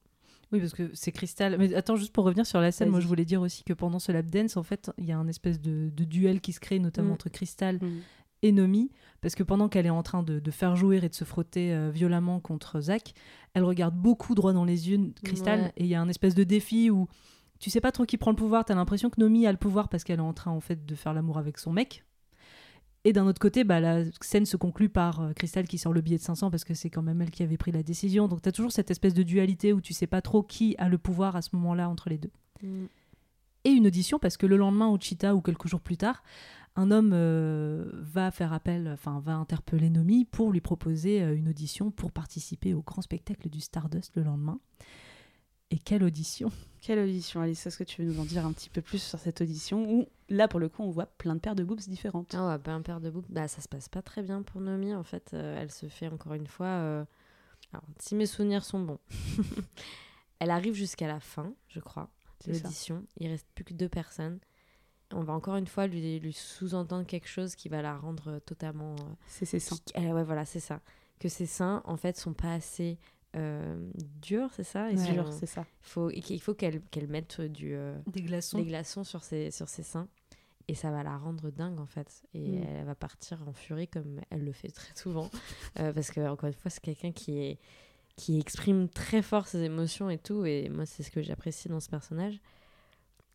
Oui, 0.52 0.60
parce 0.60 0.72
que 0.74 0.90
c'est 0.94 1.12
Cristal. 1.12 1.56
Mais 1.58 1.74
attends, 1.74 1.96
juste 1.96 2.12
pour 2.12 2.24
revenir 2.24 2.46
sur 2.46 2.60
la 2.60 2.70
scène, 2.72 2.88
moi 2.90 3.00
je 3.00 3.06
voulais 3.06 3.24
dire 3.24 3.40
aussi 3.40 3.64
que 3.64 3.72
pendant 3.72 3.98
ce 3.98 4.12
lap 4.12 4.26
dance, 4.26 4.56
en 4.56 4.62
fait, 4.62 4.90
il 4.98 5.04
y 5.06 5.12
a 5.12 5.18
un 5.18 5.26
espèce 5.28 5.60
de, 5.60 5.90
de 5.90 6.04
duel 6.04 6.40
qui 6.40 6.52
se 6.52 6.60
crée, 6.60 6.78
notamment 6.78 7.10
Mm. 7.10 7.12
entre 7.14 7.28
Cristal 7.30 7.76
Mm. 7.82 7.98
et 8.42 8.52
Nomi, 8.52 8.90
parce 9.20 9.34
que 9.34 9.42
pendant 9.42 9.68
qu'elle 9.68 9.86
est 9.86 9.90
en 9.90 10.02
train 10.02 10.22
de, 10.22 10.38
de 10.38 10.50
faire 10.50 10.76
jouir 10.76 11.02
et 11.04 11.08
de 11.08 11.14
se 11.14 11.24
frotter 11.24 11.72
euh, 11.72 11.90
violemment 11.90 12.40
contre 12.40 12.80
Zach, 12.80 13.14
elle 13.54 13.64
regarde 13.64 13.94
beaucoup 13.96 14.34
droit 14.34 14.52
dans 14.52 14.64
les 14.64 14.90
yeux 14.90 15.12
Cristal, 15.24 15.60
Ouais. 15.60 15.72
et 15.78 15.84
il 15.84 15.88
y 15.88 15.94
a 15.94 16.00
un 16.00 16.08
espèce 16.08 16.34
de 16.34 16.44
défi 16.44 16.90
où 16.90 17.08
tu 17.58 17.70
sais 17.70 17.80
pas 17.80 17.92
trop 17.92 18.04
qui 18.04 18.18
prend 18.18 18.30
le 18.30 18.36
pouvoir, 18.36 18.64
t'as 18.64 18.74
l'impression 18.74 19.08
que 19.10 19.18
Nomi 19.20 19.46
a 19.46 19.52
le 19.52 19.56
pouvoir 19.58 19.88
parce 19.88 20.04
qu'elle 20.04 20.18
est 20.18 20.22
en 20.22 20.34
train 20.34 20.50
en 20.50 20.60
fait 20.60 20.84
de 20.84 20.94
faire 20.94 21.14
l'amour 21.14 21.38
avec 21.38 21.56
son 21.58 21.72
mec. 21.72 22.04
Et 23.04 23.12
d'un 23.12 23.26
autre 23.26 23.40
côté, 23.40 23.64
bah, 23.64 23.80
la 23.80 24.04
scène 24.22 24.46
se 24.46 24.56
conclut 24.56 24.88
par 24.88 25.20
euh, 25.20 25.32
Cristal 25.32 25.68
qui 25.68 25.76
sort 25.76 25.92
le 25.92 26.00
billet 26.00 26.16
de 26.16 26.22
500 26.22 26.50
parce 26.50 26.64
que 26.64 26.72
c'est 26.72 26.88
quand 26.88 27.02
même 27.02 27.20
elle 27.20 27.30
qui 27.30 27.42
avait 27.42 27.58
pris 27.58 27.70
la 27.70 27.82
décision. 27.82 28.28
Donc 28.28 28.40
tu 28.40 28.48
as 28.48 28.52
toujours 28.52 28.72
cette 28.72 28.90
espèce 28.90 29.14
de 29.14 29.22
dualité 29.22 29.72
où 29.72 29.80
tu 29.80 29.92
sais 29.92 30.06
pas 30.06 30.22
trop 30.22 30.42
qui 30.42 30.74
a 30.78 30.88
le 30.88 30.96
pouvoir 30.96 31.36
à 31.36 31.42
ce 31.42 31.50
moment-là 31.52 31.88
entre 31.88 32.08
les 32.08 32.18
deux 32.18 32.30
Mm. 32.64 32.86
et 33.64 33.70
une 33.70 33.86
audition 33.86 34.18
parce 34.18 34.36
que 34.36 34.46
le 34.46 34.56
lendemain 34.56 34.88
au 34.88 34.98
Cheetah 34.98 35.34
ou 35.34 35.40
quelques 35.40 35.68
jours 35.68 35.80
plus 35.80 35.96
tard, 35.96 36.22
un 36.76 36.90
homme 36.90 37.12
euh, 37.14 37.90
va 37.94 38.30
faire 38.30 38.52
appel, 38.52 38.90
enfin 38.92 39.20
va 39.24 39.34
interpeller 39.34 39.90
Nomi 39.90 40.24
pour 40.24 40.52
lui 40.52 40.60
proposer 40.60 41.22
euh, 41.22 41.36
une 41.36 41.48
audition 41.48 41.90
pour 41.90 42.10
participer 42.10 42.74
au 42.74 42.82
grand 42.82 43.02
spectacle 43.02 43.48
du 43.48 43.60
Stardust 43.60 44.12
le 44.16 44.22
lendemain. 44.22 44.58
Et 45.74 45.78
quelle 45.78 46.04
audition 46.04 46.52
Quelle 46.80 47.00
audition, 47.00 47.40
Alice 47.40 47.66
Est-ce 47.66 47.78
que 47.78 47.82
tu 47.82 48.04
veux 48.04 48.12
nous 48.12 48.20
en 48.20 48.24
dire 48.24 48.46
un 48.46 48.52
petit 48.52 48.70
peu 48.70 48.80
plus 48.80 49.02
sur 49.02 49.18
cette 49.18 49.40
audition 49.40 49.90
où, 49.92 50.06
là, 50.28 50.46
pour 50.46 50.60
le 50.60 50.68
coup, 50.68 50.82
on 50.84 50.90
voit 50.90 51.06
plein 51.06 51.34
de 51.34 51.40
paires 51.40 51.56
de 51.56 51.64
boobs 51.64 51.80
différentes? 51.80 52.32
Ah 52.32 52.46
ouais, 52.46 52.58
bah, 52.58 52.74
un 52.74 52.82
père 52.82 53.00
de 53.00 53.10
boucle, 53.10 53.26
bah, 53.30 53.48
ça 53.48 53.60
se 53.60 53.66
passe 53.68 53.88
pas 53.88 54.00
très 54.00 54.22
bien 54.22 54.42
pour 54.42 54.60
Nomi. 54.60 54.94
En 54.94 55.02
fait, 55.02 55.30
Euh, 55.34 55.58
elle 55.60 55.72
se 55.72 55.86
fait 55.86 56.06
encore 56.06 56.34
une 56.34 56.46
fois. 56.46 56.66
euh, 56.66 57.04
Alors, 57.72 57.82
si 57.98 58.14
mes 58.14 58.26
souvenirs 58.26 58.64
sont 58.64 58.78
bons, 58.80 59.00
elle 60.38 60.50
arrive 60.50 60.74
jusqu'à 60.74 61.08
la 61.08 61.18
fin, 61.18 61.52
je 61.68 61.80
crois, 61.80 62.08
de 62.46 62.52
l'audition. 62.52 63.04
Il 63.18 63.26
reste 63.28 63.48
plus 63.56 63.64
que 63.64 63.74
deux 63.74 63.88
personnes. 63.88 64.38
On 65.12 65.22
va 65.22 65.32
encore 65.32 65.56
une 65.56 65.66
fois 65.66 65.86
lui, 65.88 66.20
lui 66.20 66.32
sous-entendre 66.32 67.04
quelque 67.06 67.28
chose 67.28 67.56
qui 67.56 67.68
va 67.68 67.82
la 67.82 67.96
rendre 67.96 68.38
totalement. 68.46 68.94
euh, 68.94 69.14
C'est 69.26 69.44
ses 69.44 69.58
seins. 69.60 69.76
euh, 69.96 70.12
ouais, 70.12 70.24
voilà, 70.24 70.44
c'est 70.44 70.60
ça. 70.60 70.80
Que 71.18 71.28
ses 71.28 71.46
seins, 71.46 71.82
en 71.84 71.96
fait, 71.96 72.16
sont 72.16 72.32
pas 72.34 72.52
assez 72.54 72.98
euh, 73.34 73.76
durs, 74.20 74.50
c'est 74.54 74.62
ça 74.64 74.88
c'est. 74.96 75.10
Il 75.82 75.88
faut, 75.88 76.10
il 76.10 76.40
faut 76.40 76.54
qu'elle 76.54 76.80
qu'elle 76.90 77.08
mette 77.08 77.40
du. 77.40 77.74
euh, 77.74 77.98
Des 78.06 78.22
glaçons. 78.22 78.58
des 78.58 78.64
glaçons 78.64 79.04
sur 79.04 79.22
ses, 79.24 79.50
sur 79.50 79.68
ses 79.68 79.82
seins. 79.82 80.08
Et 80.66 80.74
ça 80.74 80.90
va 80.90 81.02
la 81.02 81.16
rendre 81.18 81.50
dingue 81.50 81.78
en 81.78 81.86
fait. 81.86 82.22
Et 82.32 82.58
Mm. 82.58 82.64
elle 82.68 82.84
va 82.86 82.94
partir 82.94 83.46
en 83.46 83.52
furie 83.52 83.86
comme 83.88 84.20
elle 84.30 84.44
le 84.44 84.52
fait 84.52 84.68
très 84.70 84.94
souvent. 84.96 85.30
Euh, 85.80 85.92
parce 85.92 86.10
que, 86.10 86.20
encore 86.26 86.46
une 86.46 86.54
fois, 86.54 86.70
c'est 86.70 86.80
quelqu'un 86.80 87.12
qui, 87.12 87.38
est, 87.38 87.58
qui 88.16 88.38
exprime 88.38 88.88
très 88.88 89.20
fort 89.22 89.46
ses 89.48 89.62
émotions 89.62 90.08
et 90.08 90.18
tout. 90.18 90.46
Et 90.46 90.68
moi, 90.70 90.86
c'est 90.86 91.02
ce 91.02 91.10
que 91.10 91.20
j'apprécie 91.20 91.68
dans 91.68 91.80
ce 91.80 91.88
personnage. 91.90 92.40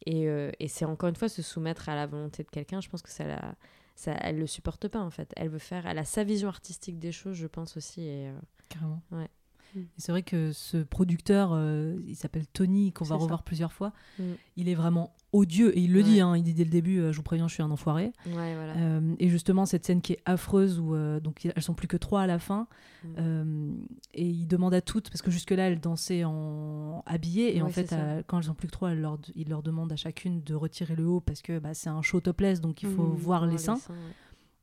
Et, 0.06 0.28
euh, 0.30 0.52
et 0.60 0.68
c'est 0.70 0.86
encore 0.86 1.10
une 1.10 1.16
fois 1.18 1.28
se 1.30 1.41
soumettre 1.41 1.89
à 1.89 1.95
la 1.95 2.08
volonté 2.08 2.43
de 2.43 2.50
quelqu'un. 2.50 2.80
Je 2.82 2.89
pense 2.89 3.02
que 3.02 3.10
ça 3.10 3.26
la. 3.26 3.56
Ça, 3.95 4.14
elle 4.22 4.39
le 4.39 4.47
supporte 4.47 4.88
pas 4.88 5.02
en 5.02 5.10
fait. 5.10 5.30
Elle 5.36 5.50
veut 5.50 5.60
faire, 5.60 5.86
elle 5.86 5.97
a 5.97 6.06
sa 6.06 6.24
vision 6.24 6.47
artistique 6.47 6.97
des 7.00 7.12
choses, 7.12 7.36
je 7.36 7.47
pense 7.47 7.76
aussi. 7.76 8.04
Et 8.04 8.30
euh, 8.30 8.39
Carrément. 8.70 9.02
Ouais. 9.12 9.28
Et 9.76 9.86
c'est 9.97 10.11
vrai 10.11 10.24
que 10.24 10.51
ce 10.51 10.78
producteur, 10.78 11.51
euh, 11.53 11.97
il 12.07 12.15
s'appelle 12.15 12.47
Tony, 12.47 12.91
qu'on 12.91 13.05
va 13.05 13.15
ça. 13.17 13.22
revoir 13.22 13.43
plusieurs 13.43 13.72
fois. 13.74 13.93
Mm. 14.17 14.24
Il 14.57 14.70
est 14.70 14.76
vraiment 14.76 15.13
odieux 15.32 15.78
et 15.78 15.82
il 15.82 15.93
le 15.93 15.99
Ouais. 15.99 16.05
dit. 16.05 16.22
hein, 16.22 16.36
il 16.36 16.43
dit 16.43 16.53
dès 16.55 16.63
le 16.63 16.72
début, 16.72 16.99
euh, 16.99 17.11
je 17.11 17.17
vous 17.17 17.24
préviens, 17.24 17.47
je 17.47 17.53
suis 17.53 17.61
un 17.63 17.70
enfoiré. 17.70 18.11
ouais, 18.26 18.55
voilà. 18.55 18.74
Euh, 18.78 19.15
et 19.20 19.30
justement, 19.30 19.65
cette 19.67 19.86
scène 19.86 20.01
qui 20.01 20.13
est 20.13 20.20
affreuse, 20.26 20.80
où 20.80 20.95
donc 21.22 21.45
elles 21.45 21.61
sont 21.61 21.76
plus 21.76 21.88
que 21.88 21.97
trois 21.97 22.22
à 22.22 22.28
la 22.28 22.39
fin, 22.39 22.67
Mm. 23.03 23.74
et 24.13 24.26
il 24.28 24.47
demande 24.47 24.74
à 24.74 24.82
toutes, 24.82 25.09
parce 25.09 25.22
que 25.22 25.32
jusque-là, 25.32 25.67
elles 25.70 25.80
dansaient 25.80 26.24
en 26.26 27.03
habillées, 27.05 27.55
et 27.55 27.61
en 27.61 27.70
fait, 27.70 27.93
à- 27.93 28.24
quand 28.24 28.38
elles 28.39 28.43
sont 28.45 28.53
plus 28.55 28.67
que 28.67 28.74
trois, 28.74 28.93
leur, 28.93 29.17
il 29.36 29.49
leur 29.49 29.63
demande 29.63 29.91
à 29.91 29.95
chacune 29.95 30.41
de 30.41 30.55
retirer 30.55 30.95
le 30.95 31.05
haut, 31.07 31.20
parce 31.22 31.41
que 31.41 31.59
bah, 31.59 31.74
c'est 31.74 31.89
un 31.89 32.01
show 32.01 32.20
topless, 32.20 32.59
donc 32.61 32.82
il 32.84 32.89
faut 32.89 33.03
voir 33.03 33.45
les 33.45 33.57
seins. 33.57 33.80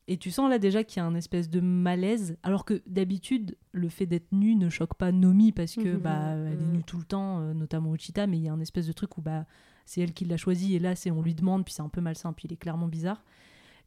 Et 0.08 0.18
tu 0.18 0.30
sens 0.30 0.48
là 0.48 0.58
déjà 0.60 0.84
qu'il 0.84 0.98
y 0.98 1.04
a 1.04 1.06
un 1.06 1.14
espèce 1.16 1.50
de 1.50 1.60
malaise, 1.60 2.36
alors 2.44 2.64
que 2.64 2.80
d'habitude, 2.86 3.56
le 3.72 3.88
fait 3.88 4.06
d'être 4.06 4.30
nu 4.32 4.54
ne 4.54 4.68
choque 4.68 4.94
pas 4.94 5.10
Nomi, 5.10 5.50
parce 5.52 5.74
que 5.74 5.94
Mhm. 5.96 6.00
bah, 6.00 6.34
elle 6.36 6.60
est 6.60 6.64
Mhm. 6.64 6.72
nue 6.72 6.84
tout 6.84 6.98
le 6.98 7.04
temps, 7.04 7.40
euh, 7.40 7.54
notamment 7.54 7.90
au 7.90 7.96
Cheetah, 7.96 8.26
mais 8.28 8.38
il 8.38 8.44
y 8.44 8.48
a 8.48 8.52
un 8.52 8.60
espèce 8.60 8.86
de 8.86 8.92
truc 8.92 9.18
où 9.18 9.22
bah, 9.22 9.46
c'est 9.84 10.00
elle 10.00 10.12
qui 10.12 10.24
l'a 10.24 10.36
choisi, 10.36 10.74
et 10.76 10.78
là, 10.78 10.94
c'est 10.94 11.10
on 11.10 11.22
lui 11.22 11.34
demande, 11.34 11.64
puis 11.64 11.74
c'est 11.74 11.82
un 11.82 11.88
peu 11.88 12.00
malsain, 12.00 12.32
puis 12.32 12.46
il 12.48 12.52
est 12.52 12.56
clairement 12.56 12.86
bizarre 12.88 13.24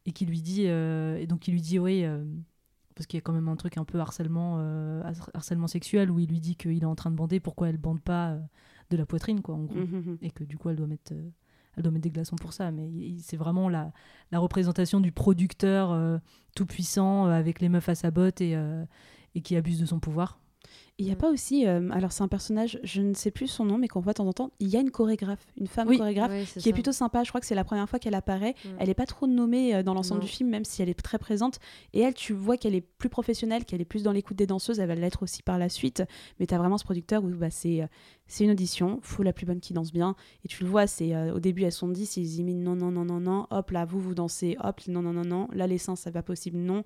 et 0.06 0.12
qui 0.12 0.24
lui 0.26 0.40
dit 0.40 0.64
euh, 0.66 1.18
et 1.18 1.26
donc 1.26 1.46
il 1.46 1.52
lui 1.52 1.60
dit 1.60 1.78
oui 1.78 2.04
euh, 2.04 2.24
parce 2.94 3.06
qu'il 3.06 3.18
y 3.18 3.20
a 3.20 3.20
quand 3.20 3.34
même 3.34 3.48
un 3.48 3.56
truc 3.56 3.76
un 3.76 3.84
peu 3.84 4.00
harcèlement 4.00 4.56
har- 5.04 5.30
harcèlement 5.34 5.66
sexuel 5.66 6.10
où 6.10 6.18
il 6.20 6.28
lui 6.30 6.40
dit 6.40 6.56
qu'il 6.56 6.82
est 6.82 6.86
en 6.86 6.94
train 6.94 7.10
de 7.10 7.16
bander 7.16 7.38
pourquoi 7.38 7.68
elle 7.68 7.76
bande 7.76 8.00
pas 8.00 8.38
de 8.88 8.96
la 8.96 9.04
poitrine 9.04 9.42
quoi 9.42 9.56
en 9.56 9.64
gros 9.64 9.76
Mhm. 9.78 10.16
et 10.22 10.30
que 10.30 10.42
du 10.42 10.56
coup 10.56 10.70
elle 10.70 10.76
doit 10.76 10.86
mettre 10.86 11.12
elle 11.76 11.82
doit 11.82 11.92
mettre 11.92 12.02
des 12.02 12.10
glaçons 12.10 12.36
pour 12.36 12.52
ça 12.52 12.70
mais 12.70 12.90
c'est 13.22 13.36
vraiment 13.36 13.68
la, 13.68 13.92
représentation 14.32 15.00
du 15.00 15.12
producteur 15.12 15.92
euh, 15.92 16.18
tout 16.54 16.66
puissant 16.66 17.26
euh, 17.26 17.30
avec 17.30 17.60
les 17.60 17.68
meufs 17.68 17.88
à 17.88 17.94
sa 17.94 18.10
botte 18.10 18.40
et, 18.40 18.56
euh, 18.56 18.84
et 19.34 19.40
qui 19.40 19.56
abuse 19.56 19.80
de 19.80 19.86
son 19.86 20.00
pouvoir 20.00 20.38
Il 21.00 21.06
n'y 21.06 21.12
a 21.12 21.16
pas 21.16 21.30
aussi, 21.30 21.66
euh, 21.66 21.88
alors 21.92 22.12
c'est 22.12 22.22
un 22.22 22.28
personnage, 22.28 22.78
je 22.82 23.00
ne 23.00 23.14
sais 23.14 23.30
plus 23.30 23.46
son 23.46 23.64
nom, 23.64 23.78
mais 23.78 23.88
qu'on 23.88 24.00
voit 24.00 24.12
de 24.12 24.18
temps 24.18 24.26
en 24.26 24.34
temps, 24.34 24.50
il 24.60 24.68
y 24.68 24.76
a 24.76 24.80
une 24.80 24.90
chorégraphe, 24.90 25.46
une 25.56 25.66
femme 25.66 25.88
Oui. 25.88 25.96
chorégraphe, 25.96 26.58
qui 26.58 26.68
est 26.68 26.74
plutôt 26.74 26.92
sympa. 26.92 27.24
Je 27.24 27.30
crois 27.30 27.40
que 27.40 27.46
c'est 27.46 27.54
la 27.54 27.64
première 27.64 27.88
fois 27.88 27.98
qu'elle 27.98 28.14
apparaît. 28.14 28.54
Mm. 28.64 28.68
Elle 28.78 28.88
n'est 28.88 28.94
pas 28.94 29.06
trop 29.06 29.26
nommée 29.26 29.74
euh, 29.74 29.82
dans 29.82 29.94
l'ensemble 29.94 30.20
du 30.20 30.28
film, 30.28 30.50
même 30.50 30.66
si 30.66 30.82
elle 30.82 30.90
est 30.90 31.02
très 31.02 31.18
présente. 31.18 31.58
Et 31.94 32.00
elle, 32.00 32.12
tu 32.12 32.34
vois 32.34 32.58
qu'elle 32.58 32.74
est 32.74 32.82
plus 32.82 33.08
professionnelle, 33.08 33.64
qu'elle 33.64 33.80
est 33.80 33.86
plus 33.86 34.02
dans 34.02 34.12
l'écoute 34.12 34.36
des 34.36 34.46
danseuses. 34.46 34.78
Elle 34.78 34.88
va 34.88 34.94
l'être 34.94 35.22
aussi 35.22 35.42
par 35.42 35.56
la 35.56 35.70
suite. 35.70 36.02
Mais 36.38 36.46
tu 36.46 36.52
as 36.52 36.58
vraiment 36.58 36.76
ce 36.76 36.84
producteur 36.84 37.24
où 37.24 37.28
bah, 37.28 37.48
c'est 37.48 37.80
euh, 37.80 37.86
c'est 38.30 38.44
une 38.44 38.52
audition, 38.52 39.00
faut 39.02 39.24
la 39.24 39.32
plus 39.32 39.44
bonne 39.44 39.60
qui 39.60 39.72
danse 39.72 39.92
bien. 39.92 40.14
Et 40.44 40.48
tu 40.48 40.62
le 40.62 40.70
vois, 40.70 40.86
c'est 40.86 41.14
euh, 41.14 41.34
au 41.34 41.40
début, 41.40 41.64
elles 41.64 41.72
sont 41.72 41.88
10, 41.88 42.16
ils 42.16 42.38
y 42.38 42.54
non, 42.54 42.76
non, 42.76 42.92
non, 42.92 43.04
non, 43.04 43.18
non, 43.18 43.46
hop, 43.50 43.70
là, 43.72 43.84
vous, 43.84 44.00
vous 44.00 44.14
dansez, 44.14 44.56
hop, 44.62 44.80
non, 44.86 45.02
non, 45.02 45.12
non, 45.12 45.24
non, 45.24 45.48
là, 45.52 45.66
les 45.66 45.78
seins, 45.78 45.96
ça 45.96 46.10
va 46.10 46.22
possible, 46.22 46.56
non. 46.56 46.84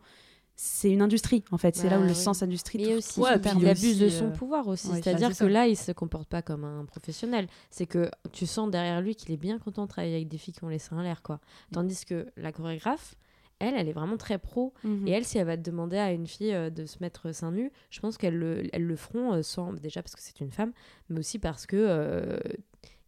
C'est 0.57 0.91
une 0.91 1.03
industrie, 1.03 1.43
en 1.51 1.59
fait. 1.59 1.75
c'est 1.75 1.85
Bah 1.85 1.91
là 1.97 1.99
où 1.99 2.03
le 2.03 2.09
oui. 2.11 2.15
sens 2.15 2.43
industrie. 2.43 2.79
Mais 2.79 2.95
aussi, 2.95 3.19
Ouais, 3.21 3.39
puis 3.41 3.51
il 3.59 3.69
abuse 3.69 3.99
de 3.99 4.07
aussi, 4.07 4.19
son 4.19 4.27
euh, 4.27 4.31
pouvoir 4.31 4.69
aussi. 4.69 4.89
ouais, 4.89 5.03
C'est-à-dire 5.03 5.29
bah, 5.29 5.35
c'est 5.35 5.45
que 5.45 5.51
ça. 5.51 5.53
là, 5.53 5.67
il 5.67 5.77
se 5.77 5.91
comporte 5.93 6.29
pas 6.29 6.43
comme 6.43 6.65
un 6.65 6.85
professionnel. 6.85 7.49
C'est 7.71 7.87
que 7.87 8.09
tu 8.33 8.47
sens 8.47 8.71
derrière 8.71 9.01
lui 9.01 9.17
qu'il 9.17 9.33
est 9.33 9.37
bien 9.37 9.59
content 9.59 9.83
de 9.83 9.89
travailler 9.89 10.15
avec 10.15 10.29
des 10.29 10.39
filles 10.39 10.55
qui 10.55 10.63
ont 10.63 10.69
les 10.69 10.79
seins 10.79 10.99
en 10.99 11.03
l'air, 11.03 11.23
quoi. 11.23 11.41
Tandis 11.73 12.05
que 12.05 12.27
la 12.37 12.53
chorégraphe, 12.53 13.17
elle, 13.59 13.75
elle 13.77 13.89
est 13.89 13.93
vraiment 13.93 14.17
très 14.17 14.39
pro. 14.39 14.73
Mhm. 14.85 15.09
Et 15.09 15.11
elle, 15.11 15.25
si 15.25 15.39
elle 15.39 15.47
va 15.47 15.57
te 15.57 15.63
demander 15.63 15.97
à 15.99 16.13
une 16.13 16.27
fille 16.29 16.53
euh, 16.55 16.71
de 16.71 16.87
se 16.87 16.99
mettre 17.01 17.33
seins 17.33 17.51
nus, 17.53 17.73
je 17.91 17.99
pense 18.01 18.17
qu'elle 18.17 18.37
le, 18.37 18.63
elles 18.73 18.85
le 18.87 18.97
feront 18.97 19.33
euh, 19.33 19.43
sans 19.43 19.73
déjà 19.73 20.03
parce 20.03 20.15
que 20.15 20.23
c'est 20.23 20.39
une 20.41 20.51
femme, 20.53 20.73
mais 21.09 21.19
aussi 21.19 21.39
parce 21.41 21.67
que 21.67 22.39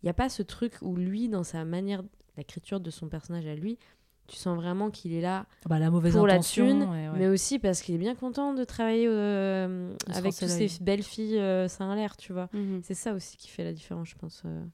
il 0.03 0.07
n'y 0.07 0.11
a 0.11 0.15
pas 0.15 0.29
ce 0.29 0.43
truc 0.43 0.75
où 0.83 0.95
lui, 0.97 1.29
dans 1.29 1.43
sa 1.43 1.65
manière, 1.65 2.03
l'écriture 2.37 2.81
de 2.81 2.91
son 2.91 3.09
personnage 3.09 3.47
à 3.47 3.55
lui, 3.55 3.79
tu 4.27 4.37
sens 4.37 4.57
vraiment 4.57 4.91
qu'il 4.91 5.13
est 5.13 5.21
là 5.21 5.47
bah, 5.67 5.79
la 5.79 5.91
mauvaise 5.91 6.15
pour 6.15 6.27
la 6.27 6.41
thune, 6.41 6.83
ouais. 6.85 7.09
mais 7.17 7.27
aussi 7.29 7.59
parce 7.59 7.81
qu'il 7.83 7.95
est 7.95 7.99
bien 7.99 8.15
content 8.15 8.55
de 8.55 8.65
travailler 8.65 9.07
euh, 9.09 9.95
avec 10.09 10.35
toutes 10.37 10.49
ces 10.49 10.69
belles 10.81 11.03
filles 11.03 11.39
euh, 11.39 11.69
seins 11.69 11.91
en 11.91 11.95
l'air, 11.95 12.17
tu 12.17 12.33
vois. 12.33 12.49
Mhm. 12.53 12.81
C'est 12.83 12.95
ça 12.95 13.15
aussi 13.15 13.37
qui 13.37 13.49
fait 13.49 13.65
la 13.65 13.73
différence, 13.73 14.09
je 14.09 14.15
pense, 14.17 14.43
euh, 14.45 14.65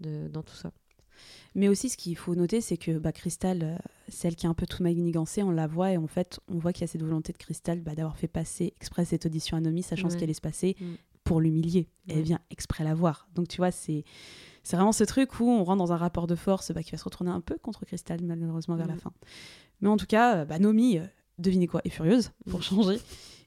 de, 0.00 0.28
dans 0.28 0.42
tout 0.42 0.54
ça. 0.54 0.70
Mais 1.54 1.66
aussi, 1.68 1.88
ce 1.88 1.96
qu'il 1.96 2.16
faut 2.16 2.34
noter, 2.36 2.60
c'est 2.60 2.76
que 2.76 2.98
bah, 2.98 3.10
Crystal, 3.10 3.58
euh, 3.62 3.76
celle 4.08 4.36
qui 4.36 4.46
est 4.46 4.48
un 4.48 4.54
peu 4.54 4.66
tout 4.66 4.82
manigancée, 4.82 5.42
on 5.42 5.50
la 5.50 5.66
voit 5.66 5.90
et 5.92 5.96
en 5.96 6.06
fait, 6.06 6.38
on 6.48 6.58
voit 6.58 6.72
qu'il 6.72 6.82
y 6.82 6.84
a 6.84 6.86
cette 6.88 7.02
volonté 7.02 7.32
de 7.32 7.38
Crystal 7.38 7.80
bah, 7.80 7.94
d'avoir 7.96 8.16
fait 8.16 8.28
passer 8.28 8.74
exprès 8.80 9.04
cette 9.04 9.26
audition 9.26 9.56
à 9.56 9.60
Nomi, 9.60 9.82
sachant 9.82 10.08
ce 10.08 10.14
Ouais. 10.14 10.18
qui 10.18 10.24
allait 10.24 10.34
se 10.34 10.40
passer, 10.40 10.76
Mm. 10.80 10.84
pour 11.24 11.40
l'humilier. 11.40 11.88
Elle 12.08 12.22
vient 12.22 12.38
exprès 12.50 12.84
la 12.84 12.94
voir. 12.94 13.28
Donc, 13.34 13.48
tu 13.48 13.56
vois, 13.56 13.70
c'est. 13.72 14.04
C'est 14.62 14.76
vraiment 14.76 14.92
ce 14.92 15.04
truc 15.04 15.40
où 15.40 15.48
on 15.48 15.64
rentre 15.64 15.78
dans 15.78 15.92
un 15.92 15.96
rapport 15.96 16.26
de 16.26 16.34
force 16.34 16.72
bah, 16.72 16.82
qui 16.82 16.90
va 16.92 16.98
se 16.98 17.04
retourner 17.04 17.30
un 17.30 17.40
peu 17.40 17.56
contre 17.58 17.84
Crystal, 17.84 18.20
malheureusement, 18.22 18.76
vers 18.76 18.86
la 18.86 18.94
Mm. 18.94 19.00
fin. 19.00 19.12
Mais 19.80 19.88
en 19.88 19.96
tout 19.96 20.06
cas, 20.06 20.38
euh, 20.38 20.44
bah, 20.44 20.58
Nomi, 20.58 20.98
euh, 20.98 21.04
devinez 21.38 21.66
quoi, 21.66 21.80
est 21.84 21.90
furieuse 21.90 22.32
pour 22.50 22.62
changer. 22.62 22.98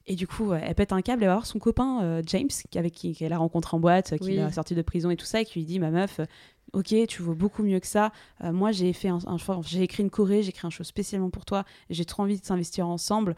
Et 0.06 0.16
du 0.16 0.26
coup, 0.26 0.50
euh, 0.50 0.58
elle 0.60 0.74
pète 0.74 0.92
un 0.92 1.00
câble. 1.02 1.22
Elle 1.22 1.28
va 1.28 1.34
voir 1.34 1.46
son 1.46 1.58
copain 1.60 2.02
euh, 2.02 2.22
James, 2.26 2.48
avec 2.74 2.92
qui 2.94 3.14
qu'elle 3.14 3.32
a 3.32 3.38
rencontré 3.38 3.76
en 3.76 3.80
boîte, 3.80 4.16
qui 4.18 4.24
Oui. 4.30 4.36
l'a 4.36 4.50
sorti 4.50 4.74
de 4.74 4.82
prison 4.82 5.10
et 5.10 5.16
tout 5.16 5.26
ça, 5.26 5.40
et 5.40 5.44
qui 5.44 5.60
lui 5.60 5.66
dit 5.66 5.78
Ma 5.78 5.90
meuf, 5.90 6.18
euh, 6.18 6.24
ok, 6.72 6.92
tu 7.06 7.22
vaux 7.22 7.34
beaucoup 7.34 7.62
mieux 7.62 7.78
que 7.78 7.86
ça. 7.86 8.10
Euh, 8.42 8.50
moi, 8.52 8.72
j'ai 8.72 8.92
fait 8.94 9.08
un, 9.08 9.18
j'ai 9.64 9.82
écrit 9.82 10.02
une 10.02 10.10
choré, 10.10 10.42
j'ai 10.42 10.48
écrit 10.48 10.66
un 10.66 10.70
show 10.70 10.82
spécialement 10.82 11.30
pour 11.30 11.44
toi. 11.44 11.64
J'ai 11.90 12.04
trop 12.04 12.24
envie 12.24 12.40
de 12.40 12.44
s'investir 12.44 12.88
ensemble. 12.88 13.36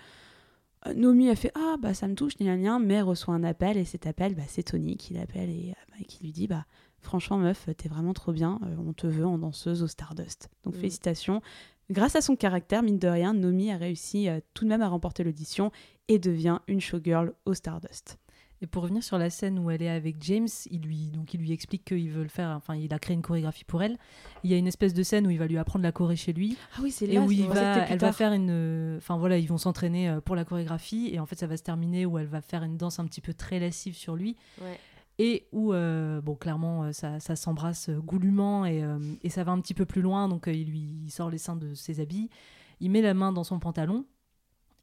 Euh, 0.86 0.94
Nomi 0.94 1.28
a 1.28 1.36
fait 1.36 1.50
Ah, 1.54 1.76
bah 1.78 1.92
ça 1.94 2.06
me 2.08 2.14
touche, 2.14 2.36
gna, 2.38 2.56
gna, 2.56 2.78
mais 2.78 2.94
elle 2.94 3.02
reçoit 3.02 3.34
un 3.34 3.44
appel, 3.44 3.76
et 3.76 3.84
cet 3.84 4.06
appel, 4.06 4.34
bah, 4.34 4.42
c'est 4.48 4.62
Tony 4.62 4.96
qui 4.96 5.12
l'appelle 5.14 5.50
et 5.50 5.70
euh, 5.72 5.82
bah, 5.90 6.04
qui 6.08 6.22
lui 6.24 6.32
dit 6.32 6.46
Bah, 6.46 6.64
franchement, 7.04 7.38
meuf, 7.38 7.68
t'es 7.76 7.88
vraiment 7.88 8.12
trop 8.14 8.32
bien, 8.32 8.58
euh, 8.64 8.74
on 8.86 8.92
te 8.92 9.06
veut 9.06 9.26
en 9.26 9.38
danseuse 9.38 9.82
au 9.82 9.86
Stardust. 9.86 10.48
Donc, 10.64 10.74
Mm. 10.74 10.78
félicitations. 10.78 11.42
Grâce 11.90 12.16
à 12.16 12.20
son 12.22 12.34
caractère, 12.34 12.82
mine 12.82 12.98
de 12.98 13.08
rien, 13.08 13.34
Nomi 13.34 13.70
a 13.70 13.76
réussi 13.76 14.28
euh, 14.28 14.40
tout 14.54 14.64
de 14.64 14.70
même 14.70 14.82
à 14.82 14.88
remporter 14.88 15.22
l'audition 15.22 15.70
et 16.08 16.18
devient 16.18 16.58
une 16.66 16.80
showgirl 16.80 17.32
au 17.44 17.54
Stardust. 17.54 18.18
Et 18.62 18.66
pour 18.66 18.84
revenir 18.84 19.02
sur 19.02 19.18
la 19.18 19.28
scène 19.28 19.58
où 19.58 19.70
elle 19.70 19.82
est 19.82 19.90
avec 19.90 20.16
James, 20.22 20.48
il 20.70 20.80
lui, 20.80 21.10
donc 21.10 21.34
il 21.34 21.40
lui 21.40 21.52
explique 21.52 21.84
qu'il 21.84 22.08
veut 22.10 22.22
le 22.22 22.28
faire, 22.30 22.48
enfin 22.56 22.74
il 22.74 22.94
a 22.94 22.98
créé 22.98 23.14
une 23.14 23.20
chorégraphie 23.20 23.64
pour 23.64 23.82
elle. 23.82 23.98
Il 24.42 24.50
y 24.50 24.54
a 24.54 24.56
une 24.56 24.66
espèce 24.68 24.94
de 24.94 25.02
scène 25.02 25.26
où 25.26 25.30
il 25.30 25.38
va 25.38 25.46
lui 25.46 25.58
apprendre 25.58 25.82
la 25.82 25.92
choré 25.92 26.16
chez 26.16 26.32
lui. 26.32 26.56
Ah 26.74 26.78
oui, 26.82 26.90
c'est 26.90 27.06
et 27.06 27.18
où 27.18 27.30
il 27.30 27.46
va, 27.48 27.86
elle 27.86 27.98
va 27.98 28.12
faire 28.12 28.32
une, 28.32 28.94
enfin 28.96 29.18
voilà, 29.18 29.36
ils 29.36 29.48
vont 29.48 29.58
s'entraîner 29.58 30.08
euh, 30.08 30.20
pour 30.22 30.36
la 30.36 30.46
chorégraphie 30.46 31.10
et 31.12 31.18
en 31.20 31.26
fait 31.26 31.38
ça 31.38 31.46
va 31.46 31.58
se 31.58 31.62
terminer 31.62 32.06
où 32.06 32.16
elle 32.16 32.28
va 32.28 32.40
faire 32.40 32.62
une 32.62 32.78
danse 32.78 32.98
un 32.98 33.04
petit 33.04 33.20
peu 33.20 33.34
très 33.34 33.58
lascive 33.58 33.94
sur 33.96 34.16
lui 34.16 34.36
Ouais. 34.62 34.78
Et 35.18 35.46
où 35.52 35.72
euh, 35.72 36.20
bon 36.20 36.34
clairement 36.34 36.84
euh, 36.84 36.92
ça, 36.92 37.20
ça 37.20 37.36
s'embrasse 37.36 37.88
euh, 37.88 38.00
goulûment 38.00 38.64
et, 38.66 38.82
euh, 38.82 38.98
et 39.22 39.28
ça 39.30 39.44
va 39.44 39.52
un 39.52 39.60
petit 39.60 39.74
peu 39.74 39.84
plus 39.86 40.02
loin 40.02 40.28
donc 40.28 40.48
euh, 40.48 40.52
il 40.52 40.68
lui 40.68 40.80
il 41.04 41.10
sort 41.10 41.30
les 41.30 41.38
seins 41.38 41.56
de 41.56 41.74
ses 41.74 42.00
habits, 42.00 42.30
il 42.80 42.90
met 42.90 43.02
la 43.02 43.14
main 43.14 43.32
dans 43.32 43.44
son 43.44 43.58
pantalon. 43.58 44.04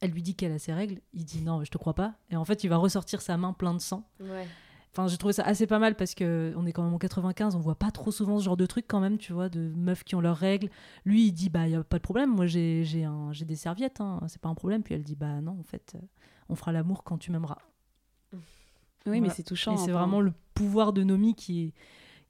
Elle 0.00 0.10
lui 0.10 0.22
dit 0.22 0.34
qu'elle 0.34 0.50
a 0.50 0.58
ses 0.58 0.72
règles. 0.72 1.00
Il 1.12 1.24
dit 1.24 1.42
non, 1.42 1.62
je 1.62 1.70
te 1.70 1.78
crois 1.78 1.94
pas. 1.94 2.14
Et 2.30 2.34
en 2.36 2.44
fait, 2.44 2.64
il 2.64 2.68
va 2.68 2.76
ressortir 2.76 3.20
sa 3.20 3.36
main 3.36 3.52
plein 3.52 3.72
de 3.72 3.78
sang. 3.78 4.02
Ouais. 4.18 4.48
Enfin, 4.90 5.06
j'ai 5.06 5.16
trouvé 5.16 5.32
ça 5.32 5.44
assez 5.44 5.66
pas 5.68 5.78
mal 5.78 5.94
parce 5.94 6.14
que 6.16 6.52
on 6.56 6.66
est 6.66 6.72
quand 6.72 6.82
même 6.82 6.92
en 6.92 6.98
95, 6.98 7.54
on 7.54 7.60
voit 7.60 7.76
pas 7.78 7.92
trop 7.92 8.10
souvent 8.10 8.40
ce 8.40 8.44
genre 8.44 8.56
de 8.56 8.66
truc 8.66 8.86
quand 8.88 8.98
même, 8.98 9.16
tu 9.16 9.32
vois, 9.32 9.48
de 9.48 9.72
meufs 9.76 10.02
qui 10.02 10.16
ont 10.16 10.20
leurs 10.20 10.36
règles. 10.36 10.70
Lui, 11.04 11.26
il 11.28 11.32
dit 11.32 11.50
bah 11.50 11.68
y 11.68 11.76
a 11.76 11.84
pas 11.84 11.98
de 11.98 12.02
problème, 12.02 12.34
moi 12.34 12.46
j'ai 12.46 12.82
j'ai 12.84 13.04
un- 13.04 13.32
j'ai 13.32 13.44
des 13.44 13.54
serviettes, 13.54 14.00
hein, 14.00 14.20
c'est 14.26 14.40
pas 14.40 14.48
un 14.48 14.54
problème. 14.56 14.82
Puis 14.82 14.94
elle 14.94 15.04
dit 15.04 15.14
bah 15.14 15.40
non, 15.40 15.56
en 15.60 15.62
fait, 15.62 15.96
on 16.48 16.56
fera 16.56 16.72
l'amour 16.72 17.04
quand 17.04 17.16
tu 17.16 17.30
m'aimeras. 17.30 17.58
Oui, 19.06 19.18
Voilà. 19.18 19.20
mais 19.22 19.28
c'est 19.30 19.42
touchant. 19.42 19.74
Et 19.74 19.78
c'est 19.78 19.90
vraiment 19.92 20.20
le 20.20 20.32
pouvoir 20.54 20.92
de 20.92 21.02
Nomi 21.02 21.34
qui 21.34 21.64
est 21.64 21.72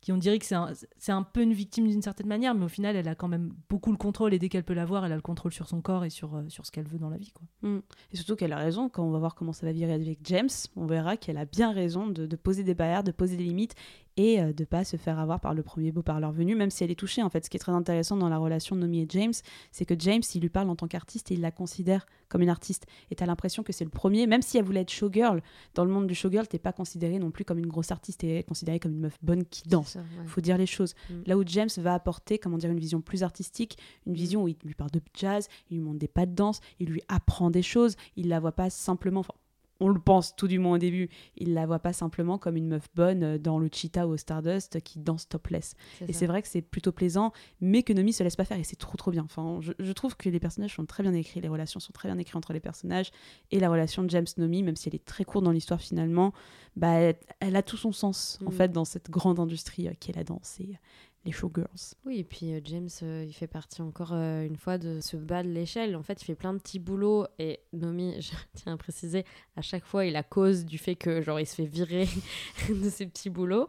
qui 0.00 0.10
on 0.10 0.16
dirait 0.16 0.40
que 0.40 0.44
c'est 0.44 0.56
un, 0.56 0.72
un 1.16 1.22
peu 1.22 1.42
une 1.42 1.52
victime 1.52 1.86
d'une 1.86 2.02
certaine 2.02 2.26
manière, 2.26 2.56
mais 2.56 2.64
au 2.64 2.68
final, 2.68 2.96
elle 2.96 3.06
a 3.06 3.14
quand 3.14 3.28
même 3.28 3.54
beaucoup 3.68 3.92
le 3.92 3.96
contrôle 3.96 4.34
et 4.34 4.40
dès 4.40 4.48
qu'elle 4.48 4.64
peut 4.64 4.74
l'avoir, 4.74 5.06
elle 5.06 5.12
a 5.12 5.14
le 5.14 5.22
contrôle 5.22 5.52
sur 5.52 5.68
son 5.68 5.80
corps 5.80 6.04
et 6.04 6.10
sur, 6.10 6.34
euh, 6.34 6.42
sur 6.48 6.66
ce 6.66 6.72
qu'elle 6.72 6.88
veut 6.88 6.98
dans 6.98 7.08
la 7.08 7.18
vie. 7.18 7.30
Quoi. 7.30 7.46
Mm. 7.70 7.82
Et 8.10 8.16
surtout 8.16 8.34
qu'elle 8.34 8.52
a 8.52 8.56
raison, 8.58 8.88
quand 8.88 9.04
on 9.04 9.12
va 9.12 9.20
voir 9.20 9.36
comment 9.36 9.52
ça 9.52 9.64
va 9.64 9.70
virer 9.70 9.92
avec 9.92 10.18
James, 10.24 10.48
on 10.74 10.86
verra 10.86 11.16
qu'elle 11.16 11.38
a 11.38 11.44
bien 11.44 11.70
raison 11.72 12.08
de, 12.08 12.26
de 12.26 12.34
poser 12.36 12.64
des 12.64 12.74
barrières, 12.74 13.04
de 13.04 13.12
poser 13.12 13.36
des 13.36 13.44
limites 13.44 13.76
et 14.16 14.40
euh, 14.40 14.52
de 14.52 14.64
pas 14.64 14.84
se 14.84 14.96
faire 14.96 15.18
avoir 15.18 15.40
par 15.40 15.54
le 15.54 15.62
premier 15.62 15.92
beau 15.92 16.02
parleur 16.02 16.32
venu, 16.32 16.54
même 16.54 16.70
si 16.70 16.84
elle 16.84 16.90
est 16.90 16.98
touchée. 16.98 17.22
En 17.22 17.30
fait, 17.30 17.44
ce 17.44 17.50
qui 17.50 17.56
est 17.56 17.60
très 17.60 17.72
intéressant 17.72 18.16
dans 18.16 18.28
la 18.28 18.38
relation 18.38 18.76
de 18.76 18.80
Nomi 18.80 19.00
et 19.00 19.06
James, 19.08 19.32
c'est 19.70 19.84
que 19.84 19.94
James, 19.98 20.22
il 20.34 20.40
lui 20.40 20.48
parle 20.48 20.68
en 20.70 20.76
tant 20.76 20.88
qu'artiste 20.88 21.30
et 21.30 21.34
il 21.34 21.40
la 21.40 21.50
considère 21.50 22.06
comme 22.28 22.42
une 22.42 22.48
artiste. 22.48 22.86
Et 23.10 23.14
tu 23.14 23.22
as 23.22 23.26
l'impression 23.26 23.62
que 23.62 23.72
c'est 23.72 23.84
le 23.84 23.90
premier, 23.90 24.26
même 24.26 24.42
si 24.42 24.58
elle 24.58 24.64
voulait 24.64 24.80
être 24.80 24.90
showgirl, 24.90 25.42
dans 25.74 25.84
le 25.84 25.90
monde 25.90 26.06
du 26.06 26.14
showgirl, 26.14 26.46
t'es 26.48 26.58
pas 26.58 26.72
considérée 26.72 27.18
non 27.18 27.30
plus 27.30 27.44
comme 27.44 27.58
une 27.58 27.66
grosse 27.66 27.90
artiste, 27.90 28.20
t'es 28.20 28.42
considérée 28.42 28.80
comme 28.80 28.92
une 28.92 29.00
meuf 29.00 29.18
bonne 29.22 29.44
qui 29.44 29.68
danse. 29.68 29.88
ça, 29.88 30.00
ouais. 30.00 30.26
faut 30.26 30.40
dire 30.40 30.56
les 30.56 30.66
choses. 30.66 30.94
Mm. 31.10 31.14
Là 31.26 31.36
où 31.36 31.44
James 31.46 31.68
va 31.76 31.94
apporter, 31.94 32.38
comment 32.38 32.58
dire, 32.58 32.70
une 32.70 32.80
vision 32.80 33.00
plus 33.00 33.22
artistique, 33.22 33.76
une 34.06 34.14
vision 34.14 34.44
où 34.44 34.48
il 34.48 34.56
lui 34.64 34.74
parle 34.74 34.90
de 34.90 35.00
jazz, 35.14 35.48
il 35.70 35.76
lui 35.76 35.82
montre 35.82 35.98
des 35.98 36.08
pas 36.08 36.26
de 36.26 36.34
danse, 36.34 36.60
il 36.80 36.88
lui 36.88 37.02
apprend 37.08 37.50
des 37.50 37.62
choses, 37.62 37.96
il 38.16 38.28
la 38.28 38.40
voit 38.40 38.52
pas 38.52 38.70
simplement, 38.70 39.20
enfin, 39.20 39.34
on 39.82 39.88
le 39.88 40.00
pense 40.00 40.36
tout 40.36 40.48
du 40.48 40.58
moins 40.58 40.76
au 40.76 40.78
début, 40.78 41.08
il 41.36 41.54
la 41.54 41.66
voit 41.66 41.80
pas 41.80 41.92
simplement 41.92 42.38
comme 42.38 42.56
une 42.56 42.68
meuf 42.68 42.88
bonne 42.94 43.22
euh, 43.22 43.38
dans 43.38 43.58
le 43.58 43.68
Cheetah 43.70 44.06
ou 44.06 44.12
au 44.12 44.16
Stardust 44.16 44.80
qui 44.80 44.98
danse 45.00 45.28
topless. 45.28 45.74
Et 46.08 46.12
c'est 46.12 46.26
vrai 46.26 46.40
que 46.40 46.48
c'est 46.48 46.62
plutôt 46.62 46.92
plaisant, 46.92 47.32
mais 47.60 47.82
que 47.82 47.92
Nomi 47.92 48.12
se 48.12 48.22
laisse 48.22 48.36
pas 48.36 48.44
faire 48.44 48.58
et 48.58 48.64
c'est 48.64 48.76
trop 48.76 48.96
trop 48.96 49.10
bien. 49.10 49.24
Enfin, 49.24 49.58
je, 49.60 49.72
je 49.78 49.92
trouve 49.92 50.16
que 50.16 50.28
les 50.28 50.40
personnages 50.40 50.74
sont 50.76 50.86
très 50.86 51.02
bien 51.02 51.12
écrits, 51.14 51.40
les 51.40 51.48
relations 51.48 51.80
sont 51.80 51.92
très 51.92 52.08
bien 52.08 52.16
écrites 52.18 52.36
entre 52.36 52.52
les 52.52 52.60
personnages 52.60 53.10
et 53.50 53.58
la 53.60 53.68
relation 53.68 54.02
de 54.04 54.10
James 54.10 54.26
Nomi, 54.38 54.62
même 54.62 54.76
si 54.76 54.88
elle 54.88 54.94
est 54.94 55.04
très 55.04 55.24
courte 55.24 55.44
dans 55.44 55.50
l'histoire 55.52 55.80
finalement, 55.80 56.32
bah 56.76 56.92
elle, 56.92 57.16
elle 57.40 57.56
a 57.56 57.62
tout 57.62 57.76
son 57.76 57.92
sens 57.92 58.38
en 58.46 58.50
Mm. 58.50 58.52
fait 58.54 58.72
dans 58.72 58.84
cette 58.84 59.10
grande 59.10 59.40
industrie 59.40 59.88
euh, 59.88 59.92
qu'est 59.98 60.14
la 60.16 60.24
danse 60.24 60.60
et 60.60 60.76
les 61.24 61.32
showgirls. 61.32 61.94
Oui, 62.04 62.18
et 62.18 62.24
puis 62.24 62.52
euh, 62.52 62.60
James, 62.64 62.88
euh, 63.02 63.24
il 63.26 63.32
fait 63.32 63.46
partie 63.46 63.80
encore 63.80 64.12
euh, 64.12 64.44
une 64.44 64.56
fois 64.56 64.78
de 64.78 65.00
ce 65.00 65.16
bas 65.16 65.42
de 65.42 65.48
l'échelle. 65.48 65.94
En 65.94 66.02
fait, 66.02 66.20
il 66.20 66.24
fait 66.24 66.34
plein 66.34 66.52
de 66.52 66.58
petits 66.58 66.78
boulots 66.78 67.26
et 67.38 67.60
Nomi, 67.72 68.16
je 68.20 68.32
tiens 68.54 68.74
à 68.74 68.76
préciser, 68.76 69.24
à 69.56 69.62
chaque 69.62 69.84
fois, 69.84 70.04
il 70.04 70.16
a 70.16 70.22
cause 70.22 70.64
du 70.64 70.78
fait 70.78 70.96
que 70.96 71.22
genre 71.22 71.38
il 71.38 71.46
se 71.46 71.54
fait 71.54 71.66
virer 71.66 72.08
de 72.68 72.88
ses 72.90 73.06
petits 73.06 73.30
boulots. 73.30 73.68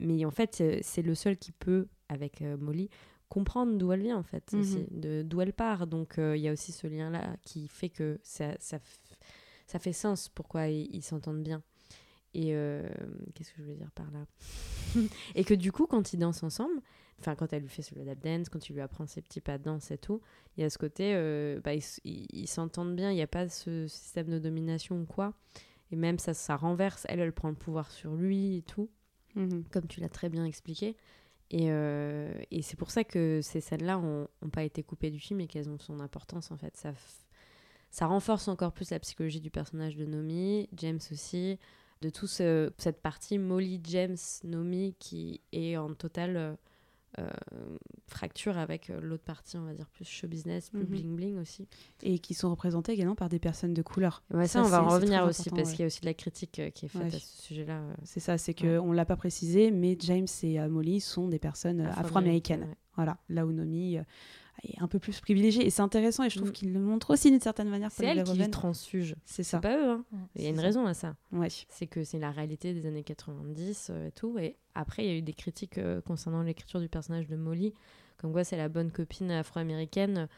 Mais 0.00 0.24
en 0.24 0.30
fait, 0.30 0.62
c'est 0.82 1.02
le 1.02 1.14
seul 1.16 1.36
qui 1.36 1.50
peut, 1.50 1.88
avec 2.08 2.40
Molly, 2.40 2.88
comprendre 3.28 3.76
d'où 3.76 3.90
elle 3.90 4.02
vient 4.02 4.16
en 4.16 4.22
fait, 4.22 4.54
de 4.92 5.22
d'où 5.22 5.40
elle 5.40 5.52
part. 5.52 5.88
Donc 5.88 6.14
il 6.18 6.36
y 6.36 6.46
a 6.46 6.52
aussi 6.52 6.70
ce 6.70 6.86
lien-là 6.86 7.36
qui 7.42 7.66
fait 7.66 7.88
que 7.88 8.20
ça, 8.22 8.54
ça, 8.60 8.78
ça 9.66 9.80
fait 9.80 9.92
sens 9.92 10.28
pourquoi 10.28 10.68
ils 10.68 11.02
s'entendent 11.02 11.42
bien. 11.42 11.64
Et 12.40 12.54
euh, 12.54 12.88
qu'est-ce 13.34 13.52
que 13.52 13.62
je 13.62 13.66
veux 13.66 13.74
dire 13.74 13.90
par 13.96 14.08
là 14.12 14.24
Et 15.34 15.42
que 15.42 15.54
du 15.54 15.72
coup, 15.72 15.86
quand 15.86 16.12
ils 16.12 16.18
dansent 16.18 16.44
ensemble, 16.44 16.80
enfin 17.18 17.34
quand 17.34 17.52
elle 17.52 17.62
lui 17.62 17.68
fait 17.68 17.82
le 17.96 18.04
lap 18.04 18.20
dance, 18.22 18.48
quand 18.48 18.68
il 18.68 18.74
lui 18.74 18.80
apprend 18.80 19.06
ses 19.08 19.22
petits 19.22 19.40
pas 19.40 19.58
de 19.58 19.64
danse 19.64 19.90
et 19.90 19.98
tout, 19.98 20.20
il 20.56 20.60
y 20.60 20.64
a 20.64 20.70
ce 20.70 20.78
côté, 20.78 21.14
euh, 21.16 21.60
bah, 21.64 21.72
ils 22.04 22.46
s'entendent 22.46 22.94
bien, 22.94 23.10
il 23.10 23.16
n'y 23.16 23.22
a 23.22 23.26
pas 23.26 23.48
ce 23.48 23.88
système 23.88 24.28
de 24.28 24.38
domination 24.38 25.00
ou 25.00 25.04
quoi. 25.04 25.34
Et 25.90 25.96
même 25.96 26.20
ça, 26.20 26.32
ça 26.32 26.54
renverse, 26.54 27.06
elle, 27.08 27.18
elle 27.18 27.32
prend 27.32 27.48
le 27.48 27.56
pouvoir 27.56 27.90
sur 27.90 28.14
lui 28.14 28.58
et 28.58 28.62
tout, 28.62 28.88
Mhm. 29.34 29.64
comme 29.72 29.86
tu 29.88 30.00
l'as 30.00 30.08
très 30.08 30.28
bien 30.28 30.44
expliqué. 30.44 30.96
Et, 31.50 31.70
euh, 31.72 32.32
et 32.50 32.62
c'est 32.62 32.76
pour 32.76 32.90
ça 32.92 33.02
que 33.04 33.40
ces 33.42 33.60
scènes-là 33.60 33.96
n'ont 33.98 34.50
pas 34.52 34.62
été 34.62 34.82
coupées 34.84 35.10
du 35.10 35.18
film 35.18 35.40
et 35.40 35.48
qu'elles 35.48 35.68
ont 35.70 35.78
son 35.78 35.98
importance 35.98 36.50
en 36.52 36.56
fait. 36.56 36.76
Ça, 36.76 36.92
ça 37.90 38.06
renforce 38.06 38.48
encore 38.48 38.72
plus 38.72 38.90
la 38.90 38.98
psychologie 39.00 39.40
du 39.40 39.50
personnage 39.50 39.96
de 39.96 40.04
Nomi, 40.04 40.68
James 40.76 41.00
aussi, 41.10 41.58
de 42.00 42.10
toute 42.10 42.28
cette 42.28 43.00
partie 43.02 43.38
Molly, 43.38 43.80
James, 43.84 44.16
Nomi 44.44 44.94
qui 44.98 45.40
est 45.52 45.76
en 45.76 45.94
totale 45.94 46.36
euh, 46.36 46.54
euh, 47.18 47.28
fracture 48.06 48.58
avec 48.58 48.90
euh, 48.90 49.00
l'autre 49.00 49.24
partie, 49.24 49.56
on 49.56 49.64
va 49.64 49.72
dire 49.72 49.88
plus 49.88 50.04
show 50.04 50.28
business, 50.28 50.68
plus 50.70 50.80
Mhm. 50.80 50.86
bling 50.86 51.16
bling 51.16 51.36
aussi. 51.38 51.66
Et 52.02 52.18
qui 52.18 52.34
sont 52.34 52.50
représentés 52.50 52.92
également 52.92 53.14
par 53.14 53.28
des 53.30 53.38
personnes 53.38 53.72
de 53.74 53.82
couleur. 53.82 54.22
Ouais, 54.32 54.46
ça, 54.46 54.62
on 54.62 54.68
va 54.68 54.82
en 54.84 54.88
revenir 54.88 55.24
aussi 55.24 55.48
parce 55.50 55.70
ouais. 55.70 55.74
qu'il 55.74 55.80
y 55.80 55.82
a 55.84 55.86
aussi 55.86 56.00
de 56.02 56.06
la 56.06 56.14
critique 56.14 56.58
euh, 56.58 56.70
qui 56.70 56.84
est 56.86 56.88
faite 56.88 57.02
Ouais. 57.02 57.08
à 57.16 57.18
ce 57.18 57.42
sujet-là. 57.42 57.78
euh. 57.80 57.94
C'est 58.04 58.20
ça, 58.20 58.36
c'est 58.38 58.54
que 58.54 58.78
on 58.78 58.92
l'a 58.92 59.06
pas 59.06 59.16
précisé, 59.16 59.70
mais 59.70 59.96
James 60.00 60.26
et 60.42 60.58
Molly 60.68 61.00
sont 61.00 61.28
des 61.28 61.38
personnes 61.38 61.80
afro-américaines. 61.80 62.74
Voilà, 62.94 63.16
là 63.28 63.46
où 63.46 63.52
Nomi 63.52 63.96
est 64.64 64.80
un 64.82 64.88
peu 64.88 64.98
plus 64.98 65.20
privilégiée. 65.20 65.66
Et 65.66 65.70
c'est 65.70 65.82
intéressant 65.82 66.24
et 66.24 66.30
je 66.30 66.36
trouve 66.36 66.50
Mm. 66.50 66.52
qu'il 66.52 66.72
le 66.72 66.80
montre 66.80 67.10
aussi 67.10 67.30
d'une 67.30 67.40
certaine 67.40 67.68
manière. 67.68 67.90
C'est 67.92 68.04
elle 68.06 68.24
qui 68.24 68.50
transfuge. 68.50 69.14
C'est 69.24 69.42
C'est 69.42 69.50
ça. 69.50 69.58
pas 69.60 69.76
eux. 69.76 69.90
hein. 69.90 70.04
Ouais, 70.12 70.18
Il 70.36 70.42
y 70.42 70.46
a 70.46 70.50
une 70.50 70.60
raison 70.60 70.86
à 70.86 70.94
ça. 70.94 71.16
Ouais. 71.32 71.48
C'est 71.68 71.86
que 71.86 72.04
c'est 72.04 72.18
la 72.18 72.30
réalité 72.30 72.72
des 72.74 72.86
années 72.86 73.04
90 73.04 73.88
euh, 73.90 74.08
et 74.08 74.12
tout. 74.12 74.38
Et 74.38 74.56
après, 74.74 75.04
il 75.04 75.08
y 75.10 75.12
a 75.12 75.16
eu 75.16 75.22
des 75.22 75.32
critiques 75.34 75.78
euh, 75.78 76.00
concernant 76.00 76.42
l'écriture 76.42 76.80
du 76.80 76.88
personnage 76.88 77.26
de 77.28 77.36
Molly. 77.36 77.72
Comme 78.16 78.32
quoi, 78.32 78.42
c'est 78.44 78.56
la 78.56 78.68
bonne 78.68 78.90
copine 78.90 79.30
afro-américaine 79.30 80.28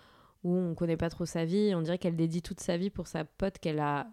où 0.45 0.55
on 0.55 0.75
connaît 0.75 0.97
pas 0.97 1.11
trop 1.11 1.27
sa 1.27 1.45
vie. 1.45 1.73
On 1.75 1.83
dirait 1.83 1.99
qu'elle 1.99 2.17
dédie 2.17 2.43
toute 2.43 2.61
sa 2.61 2.77
vie 2.77 2.91
pour 2.91 3.07
sa 3.07 3.25
pote 3.25 3.59
qu'elle 3.59 3.81
a 3.81 4.07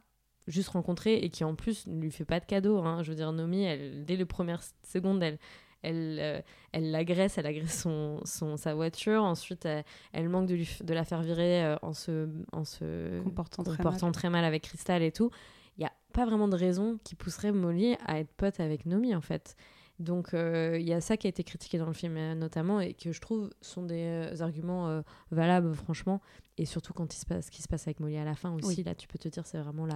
juste 0.47 0.69
rencontrée 0.69 1.15
et 1.17 1.29
qui 1.29 1.43
en 1.43 1.55
plus 1.55 1.87
ne 1.87 1.99
lui 2.01 2.11
fait 2.11 2.23
pas 2.25 2.39
de 2.39 2.45
cadeau. 2.45 2.79
hein. 2.79 3.03
Je 3.03 3.09
veux 3.09 3.15
dire, 3.15 3.31
Nomi, 3.33 3.63
elle, 3.63 4.05
dès 4.05 4.15
les 4.15 4.25
premières 4.25 4.61
secondes, 4.85 5.21
elle, 5.21 5.37
elle, 5.81 6.17
euh, 6.19 6.41
elle 6.71 6.91
l'agresse, 6.91 7.37
elle 7.37 7.45
agresse 7.45 7.81
son, 7.81 8.19
son, 8.25 8.57
sa 8.57 8.73
voiture. 8.75 9.23
Ensuite, 9.23 9.65
elle, 9.65 9.83
elle 10.13 10.29
manque 10.29 10.47
de, 10.47 10.55
lui, 10.55 10.69
de 10.83 10.93
la 10.93 11.03
faire 11.05 11.21
virer 11.21 11.63
euh, 11.63 11.75
en 11.81 11.93
se, 11.93 12.27
en 12.51 12.63
se 12.63 13.21
Comportant 13.23 13.63
très 13.63 13.77
comportant 13.77 14.07
mal. 14.07 14.13
très 14.13 14.29
mal 14.29 14.45
avec 14.45 14.63
Crystal 14.63 15.01
et 15.03 15.11
tout. 15.11 15.29
Il 15.77 15.81
n'y 15.81 15.85
a 15.85 15.93
pas 16.13 16.25
vraiment 16.25 16.47
de 16.47 16.55
raison 16.55 16.97
qui 17.03 17.15
pousserait 17.15 17.51
Molly 17.51 17.95
à 18.05 18.19
être 18.19 18.31
pote 18.33 18.59
avec 18.59 18.85
Nomi, 18.85 19.13
en 19.15 19.21
fait. 19.21 19.55
Donc, 19.99 20.33
euh, 20.35 20.77
il 20.79 20.87
y 20.87 20.93
a 20.93 21.01
ça 21.01 21.17
qui 21.17 21.25
a 21.25 21.29
été 21.29 21.43
critiqué 21.43 21.79
dans 21.79 21.87
le 21.87 21.93
film, 21.93 22.17
euh, 22.17 22.35
notamment, 22.35 22.79
et 22.79 22.93
que 22.93 23.11
je 23.11 23.19
trouve 23.19 23.49
sont 23.61 23.81
des 23.83 24.03
euh, 24.03 24.41
arguments 24.41 24.87
euh, 24.89 25.01
valables, 25.31 25.73
franchement. 25.73 26.21
Et 26.59 26.65
surtout 26.65 26.93
quand 26.93 27.15
il 27.15 27.17
se 27.17 27.25
passe 27.25 27.47
ce 27.47 27.51
qui 27.51 27.61
se 27.63 27.67
passe 27.67 27.87
avec 27.87 27.99
Molly 27.99 28.17
à 28.17 28.23
la 28.23 28.35
fin 28.35 28.51
aussi, 28.53 28.77
Oui. 28.77 28.83
là, 28.83 28.93
tu 28.93 29.07
peux 29.07 29.17
te 29.17 29.27
dire, 29.27 29.45
c'est 29.47 29.57
vraiment 29.59 29.85
la, 29.87 29.95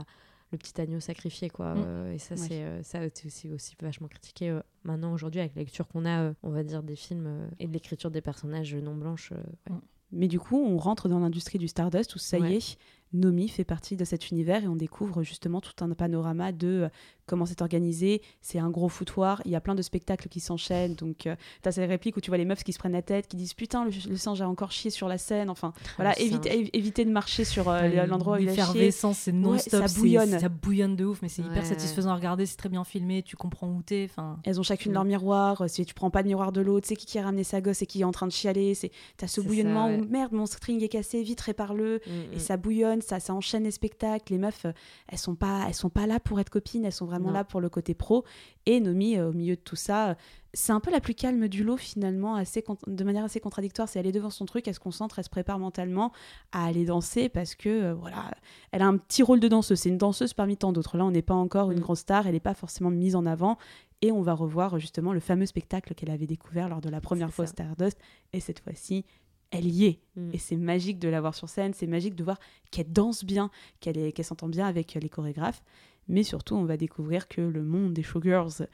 le 0.51 0.57
petit 0.57 0.79
agneau 0.81 0.99
sacrifié, 0.99 1.49
quoi. 1.49 1.73
Mm. 1.75 1.83
Euh, 1.85 2.13
et 2.13 2.17
ça, 2.17 2.35
Ouais. 2.35 2.41
c'est 2.47 2.63
euh, 2.63 2.83
ça 2.83 2.99
aussi, 3.25 3.49
aussi 3.49 3.75
vachement 3.81 4.07
critiqué 4.07 4.49
euh, 4.49 4.59
maintenant, 4.83 5.13
aujourd'hui, 5.13 5.39
avec 5.39 5.55
la 5.55 5.61
lecture 5.61 5.87
qu'on 5.87 6.05
a, 6.05 6.33
on 6.43 6.49
va 6.49 6.63
dire, 6.63 6.83
des 6.83 6.95
films 6.95 7.49
et 7.59 7.67
de 7.67 7.73
l'écriture 7.73 8.11
des 8.11 8.21
personnages 8.21 8.75
non 8.75 8.95
blanches. 8.95 9.31
ouais. 9.69 9.75
Mais 10.13 10.27
du 10.27 10.39
coup, 10.39 10.57
on 10.57 10.77
rentre 10.77 11.07
dans 11.07 11.19
l'industrie 11.19 11.57
du 11.57 11.69
Stardust 11.69 12.15
où 12.15 12.19
ça 12.19 12.37
Ouais. 12.37 12.51
y 12.51 12.55
est, 12.55 12.77
Nomi 13.14 13.49
fait 13.49 13.64
partie 13.66 13.95
de 13.97 14.05
cet 14.05 14.30
univers 14.32 14.64
et 14.64 14.68
on 14.68 14.76
découvre 14.76 15.24
justement 15.24 15.59
tout 15.62 15.74
un 15.84 15.89
panorama 15.93 16.51
de 16.51 16.68
euh, 16.68 16.89
comment 17.26 17.45
c'est 17.45 17.62
organisé. 17.62 18.22
C'est 18.41 18.59
un 18.59 18.70
gros 18.70 18.89
foutoir, 18.89 19.41
il 19.45 19.51
y 19.51 19.55
a 19.55 19.62
plein 19.62 19.76
de 19.76 19.82
spectacles 19.82 20.28
qui 20.30 20.39
s'enchaînent. 20.39 20.95
Donc, 20.95 21.28
euh, 21.28 21.36
tu 21.62 21.70
as 21.70 21.72
ces 21.74 21.86
répliques 21.86 22.18
où 22.18 22.22
tu 22.22 22.30
vois 22.30 22.38
les 22.38 22.45
meufs 22.45 22.64
qui 22.64 22.74
se 22.74 22.80
prennent 22.80 22.91
la 22.93 23.01
tête, 23.01 23.28
qui 23.28 23.38
disent 23.38 23.53
Putain, 23.53 23.86
le, 23.86 23.91
le 24.09 24.18
singe 24.18 24.41
a 24.41 24.47
encore 24.49 24.72
chié 24.72 24.89
sur 24.91 25.07
la 25.07 25.18
scène. 25.18 25.49
Enfin, 25.49 25.74
voilà, 25.97 26.14
évite- 26.14 26.47
éviter 26.74 27.05
de 27.05 27.12
marcher 27.12 27.43
sur 27.45 27.70
euh, 27.70 28.05
l'endroit 28.05 28.38
où 28.38 28.41
il 28.41 28.49
a 28.49 28.53
chié. 28.53 28.62
L'effervescence, 28.64 29.18
c'est 29.20 29.32
non-stop. 29.32 29.88
ça 29.88 29.99
bouillonne. 29.99 30.39
Ça 30.39 30.49
bouillonne 30.49 30.95
de 30.95 31.05
ouf, 31.05 31.22
mais 31.22 31.30
c'est 31.30 31.41
Ouais. 31.41 31.49
hyper 31.49 31.66
satisfaisant 31.66 32.12
à 32.12 32.16
regarder. 32.16 32.45
C'est 32.45 32.57
très 32.57 32.70
bien 32.70 32.84
filmé. 32.84 33.24
Tu 33.24 33.36
comprends 33.36 33.68
où 33.68 33.82
t'es. 33.82 34.07
Enfin, 34.09 34.38
Elles 34.43 34.59
ont 34.59 34.64
chacune 34.64 34.91
Mm. 34.91 34.95
leur 34.95 35.05
miroir. 35.05 35.62
euh, 35.62 35.68
Si 35.68 35.86
tu 35.86 35.93
prends 35.93 36.09
pas 36.12 36.22
le 36.22 36.28
miroir 36.28 36.51
de 36.51 36.62
l'autre, 36.62 36.88
c'est 36.88 36.95
qui 36.95 37.05
qui 37.05 37.20
a 37.20 37.24
ramené 37.24 37.43
sa 37.43 37.62
gosse 37.62 37.82
et 37.82 37.86
qui 37.86 38.01
est 38.01 38.05
en 38.05 38.12
train 38.12 38.28
de 38.28 38.32
chialer. 38.32 38.74
C'est 38.76 38.91
t'as 39.18 39.28
ce 39.28 39.41
bouillonnement 39.41 39.88
ça, 39.88 39.93
ouais. 39.95 40.01
où 40.01 40.09
merde, 40.09 40.32
mon 40.34 40.45
string 40.45 40.82
est 40.84 40.89
cassé, 40.89 41.22
vite 41.24 41.41
répare-le. 41.41 42.01
Mm, 42.05 42.34
Et 42.34 42.36
mm. 42.36 42.39
ça 42.39 42.57
bouillonne, 42.57 43.00
ça, 43.01 43.19
ça 43.19 43.33
enchaîne 43.33 43.63
les 43.63 43.71
spectacles. 43.71 44.31
Les 44.31 44.39
meufs, 44.39 44.65
euh, 44.65 44.71
elles 45.07 45.17
sont 45.17 45.35
pas, 45.35 45.65
elles 45.67 45.73
sont 45.73 45.89
pas 45.89 46.07
là 46.07 46.19
pour 46.19 46.39
être 46.39 46.49
copines. 46.49 46.85
Elles 46.85 46.91
sont 46.91 47.05
vraiment 47.05 47.27
Non. 47.27 47.33
là 47.33 47.43
pour 47.43 47.61
le 47.61 47.69
côté 47.69 47.93
pro. 47.93 48.23
Et 48.65 48.79
Nomi, 48.79 49.17
euh, 49.17 49.29
au 49.29 49.33
milieu 49.33 49.55
de 49.55 49.61
tout 49.61 49.75
ça, 49.75 50.09
euh, 50.09 50.15
c'est 50.53 50.71
un 50.73 50.79
peu 50.79 50.91
la 50.91 50.99
plus 50.99 51.15
calme 51.15 51.47
du 51.47 51.63
lot 51.63 51.77
finalement, 51.77 52.35
assez 52.35 52.63
de 52.87 53.03
manière 53.03 53.23
assez 53.23 53.39
contradictoire. 53.39 53.87
C'est 53.89 53.99
elle 53.99 54.07
est 54.07 54.11
devant 54.11 54.29
son 54.29 54.45
truc, 54.45 54.67
elle 54.67 54.73
se 54.75 54.79
concentre, 54.79 55.17
elle 55.19 55.25
se 55.25 55.29
prépare 55.29 55.59
mentalement 55.59 56.11
à 56.51 56.65
aller 56.65 56.85
danser 56.85 57.29
parce 57.29 57.55
que 57.55 57.69
euh, 57.69 57.93
voilà, 57.93 58.31
elle 58.71 58.81
a 58.81 58.87
un 58.87 58.97
petit 58.97 59.23
rôle 59.23 59.39
de 59.39 59.47
danseuse. 59.47 59.79
C'est 59.79 59.89
une 59.89 59.97
danseuse 59.97 60.33
parmi 60.33 60.57
tant 60.57 60.71
d'autres. 60.73 60.97
Là, 60.97 61.05
on 61.05 61.11
n'est 61.11 61.21
pas 61.21 61.33
encore 61.33 61.71
une 61.71 61.79
Mm. 61.79 61.81
grosse 61.81 61.99
star, 61.99 62.27
elle 62.27 62.33
n'est 62.33 62.39
pas 62.39 62.53
forcément 62.53 62.89
mise 62.91 63.15
en 63.15 63.25
avant. 63.25 63.57
Et 64.03 64.11
on 64.11 64.21
va 64.23 64.33
revoir 64.33 64.79
justement 64.79 65.13
le 65.13 65.19
fameux 65.19 65.45
spectacle 65.45 65.93
qu'elle 65.93 66.09
avait 66.09 66.25
découvert 66.25 66.69
lors 66.69 66.81
de 66.81 66.89
la 66.89 66.99
première 67.01 67.31
fois. 67.31 67.45
Stardust. 67.45 67.99
Et 68.33 68.39
cette 68.39 68.59
fois-ci, 68.59 69.05
elle 69.51 69.67
y 69.67 69.85
est. 69.85 69.99
Mm. 70.15 70.29
Et 70.33 70.37
c'est 70.37 70.55
magique 70.55 70.99
de 70.99 71.09
la 71.09 71.21
voir 71.21 71.35
sur 71.35 71.49
scène, 71.49 71.73
c'est 71.73 71.87
magique 71.87 72.15
de 72.15 72.23
voir 72.23 72.39
qu'elle 72.71 72.91
danse 72.91 73.23
bien, 73.23 73.51
qu'elle 73.79 74.11
s'entend 74.23 74.49
bien 74.49 74.65
avec 74.65 74.93
les 74.95 75.09
chorégraphes. 75.09 75.63
Mais 76.07 76.23
surtout, 76.23 76.55
on 76.55 76.65
va 76.65 76.77
découvrir 76.77 77.27
que 77.27 77.41
le 77.41 77.63
monde 77.63 77.93
des 77.93 78.03
showgirls 78.03 78.67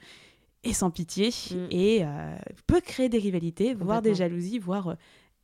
est 0.64 0.72
sans 0.72 0.90
pitié 0.90 1.28
Mm. 1.28 1.66
et 1.70 2.00
euh, 2.02 2.36
peut 2.66 2.80
créer 2.80 3.08
des 3.08 3.18
rivalités, 3.18 3.74
voire 3.74 4.02
des 4.02 4.14
jalousies, 4.14 4.58
voire 4.58 4.88
euh, 4.88 4.94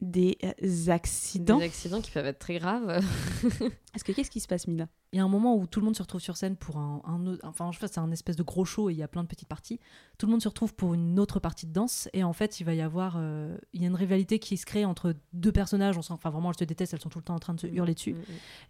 des 0.04 0.38
euh, 0.44 0.90
accidents. 0.90 1.58
Des 1.58 1.64
accidents 1.64 2.00
qui 2.00 2.10
peuvent 2.10 2.26
être 2.26 2.38
très 2.38 2.58
graves. 2.58 3.00
Est-ce 3.94 4.04
que 4.04 4.12
qu'est-ce 4.12 4.30
qui 4.30 4.40
se 4.40 4.48
passe, 4.48 4.66
Mina? 4.66 4.88
Il 5.12 5.18
y 5.18 5.20
a 5.20 5.24
un 5.24 5.28
moment 5.28 5.56
où 5.56 5.66
tout 5.68 5.78
le 5.78 5.84
monde 5.84 5.94
se 5.94 6.02
retrouve 6.02 6.20
sur 6.20 6.36
scène 6.36 6.56
pour 6.56 6.76
un, 6.76 7.00
un 7.04 7.24
autre. 7.26 7.46
Enfin, 7.46 7.70
je 7.70 7.78
sais 7.78 7.86
c'est 7.86 8.00
un 8.00 8.10
espèce 8.10 8.34
de 8.34 8.42
gros 8.42 8.64
show 8.64 8.90
et 8.90 8.92
il 8.92 8.98
y 8.98 9.02
a 9.02 9.08
plein 9.08 9.22
de 9.22 9.28
petites 9.28 9.48
parties. 9.48 9.78
Tout 10.18 10.26
le 10.26 10.32
monde 10.32 10.42
se 10.42 10.48
retrouve 10.48 10.74
pour 10.74 10.94
une 10.94 11.20
autre 11.20 11.38
partie 11.38 11.66
de 11.66 11.72
danse 11.72 12.08
et 12.12 12.24
en 12.24 12.32
fait, 12.32 12.58
il 12.60 12.64
va 12.64 12.74
y 12.74 12.80
avoir. 12.80 13.14
euh, 13.16 13.56
il 13.72 13.80
y 13.80 13.84
a 13.84 13.88
une 13.88 13.94
rivalité 13.94 14.38
qui 14.40 14.56
se 14.56 14.66
crée 14.66 14.84
entre 14.84 15.14
deux 15.32 15.52
personnages. 15.52 15.96
On 15.96 16.02
sent, 16.02 16.12
enfin, 16.14 16.30
vraiment, 16.30 16.50
elles 16.50 16.58
se 16.58 16.64
détestent, 16.64 16.94
elles 16.94 17.00
sont 17.00 17.08
tout 17.08 17.18
le 17.18 17.24
temps 17.24 17.36
en 17.36 17.40
train 17.40 17.54
de 17.54 17.60
se 17.60 17.68
hurler 17.68 17.94
dessus. 17.94 18.14
Mm, 18.14 18.18
mm. 18.18 18.22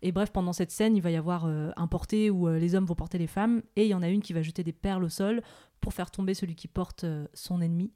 Et 0.02 0.12
bref, 0.12 0.30
pendant 0.32 0.52
cette 0.52 0.70
scène, 0.70 0.96
il 0.96 1.00
va 1.02 1.10
y 1.10 1.16
avoir 1.16 1.46
euh, 1.46 1.70
un 1.76 1.86
porté 1.86 2.30
où 2.30 2.48
euh, 2.48 2.58
les 2.58 2.74
hommes 2.74 2.84
vont 2.84 2.94
porter 2.94 3.16
les 3.16 3.26
femmes 3.26 3.62
et 3.76 3.84
il 3.84 3.88
y 3.88 3.94
en 3.94 4.02
a 4.02 4.08
une 4.08 4.20
qui 4.20 4.34
va 4.34 4.42
jeter 4.42 4.62
des 4.62 4.72
perles 4.72 5.04
au 5.04 5.08
sol 5.08 5.42
pour 5.80 5.92
faire 5.92 6.10
tomber 6.10 6.34
celui 6.34 6.54
qui 6.54 6.68
porte 6.68 7.04
euh, 7.04 7.26
son 7.34 7.60
ennemi. 7.60 7.92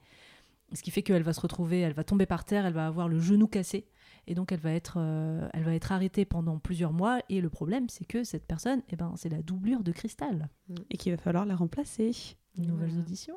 Ce 0.72 0.82
qui 0.82 0.90
fait 0.90 1.02
qu'elle 1.02 1.22
va 1.22 1.32
se 1.32 1.40
retrouver, 1.40 1.80
elle 1.80 1.94
va 1.94 2.04
tomber 2.04 2.26
par 2.26 2.44
terre, 2.44 2.66
elle 2.66 2.74
va 2.74 2.86
avoir 2.86 3.08
le 3.08 3.20
genou 3.20 3.46
cassé 3.46 3.86
et 4.28 4.34
donc 4.34 4.52
elle 4.52 4.60
va 4.60 4.72
être, 4.72 4.98
euh, 4.98 5.48
elle 5.54 5.62
va 5.64 5.74
être 5.74 5.90
arrêtée 5.90 6.26
pendant 6.26 6.58
plusieurs 6.58 6.92
mois. 6.92 7.20
Et 7.30 7.40
le 7.40 7.48
problème, 7.48 7.88
c'est 7.88 8.04
que 8.04 8.24
cette 8.24 8.46
personne, 8.46 8.82
eh 8.90 8.96
ben, 8.96 9.14
c'est 9.16 9.30
la 9.30 9.40
doublure 9.40 9.82
de 9.82 9.90
Cristal. 9.90 10.50
Et 10.90 10.98
qu'il 10.98 11.12
va 11.12 11.18
falloir 11.18 11.46
la 11.46 11.56
remplacer. 11.56 12.36
Nouvelles 12.66 12.88
Voilà. 12.88 13.02
auditions. 13.02 13.36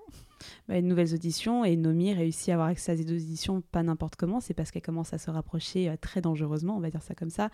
Bah, 0.67 0.77
une 0.77 0.87
nouvelle 0.87 1.13
audition 1.13 1.63
et 1.63 1.75
Nomi 1.75 2.13
réussit 2.13 2.49
à 2.49 2.53
avoir 2.53 2.67
accès 2.69 2.91
à 2.93 2.97
ces 2.97 3.03
auditions 3.03 3.61
pas 3.61 3.83
n'importe 3.83 4.15
comment, 4.15 4.39
c'est 4.39 4.53
parce 4.53 4.71
qu'elle 4.71 4.81
commence 4.81 5.13
à 5.13 5.17
se 5.17 5.29
rapprocher 5.29 5.89
euh, 5.89 5.95
très 5.99 6.21
dangereusement, 6.21 6.77
on 6.77 6.79
va 6.79 6.89
dire 6.89 7.03
ça 7.03 7.13
comme 7.13 7.29
ça, 7.29 7.49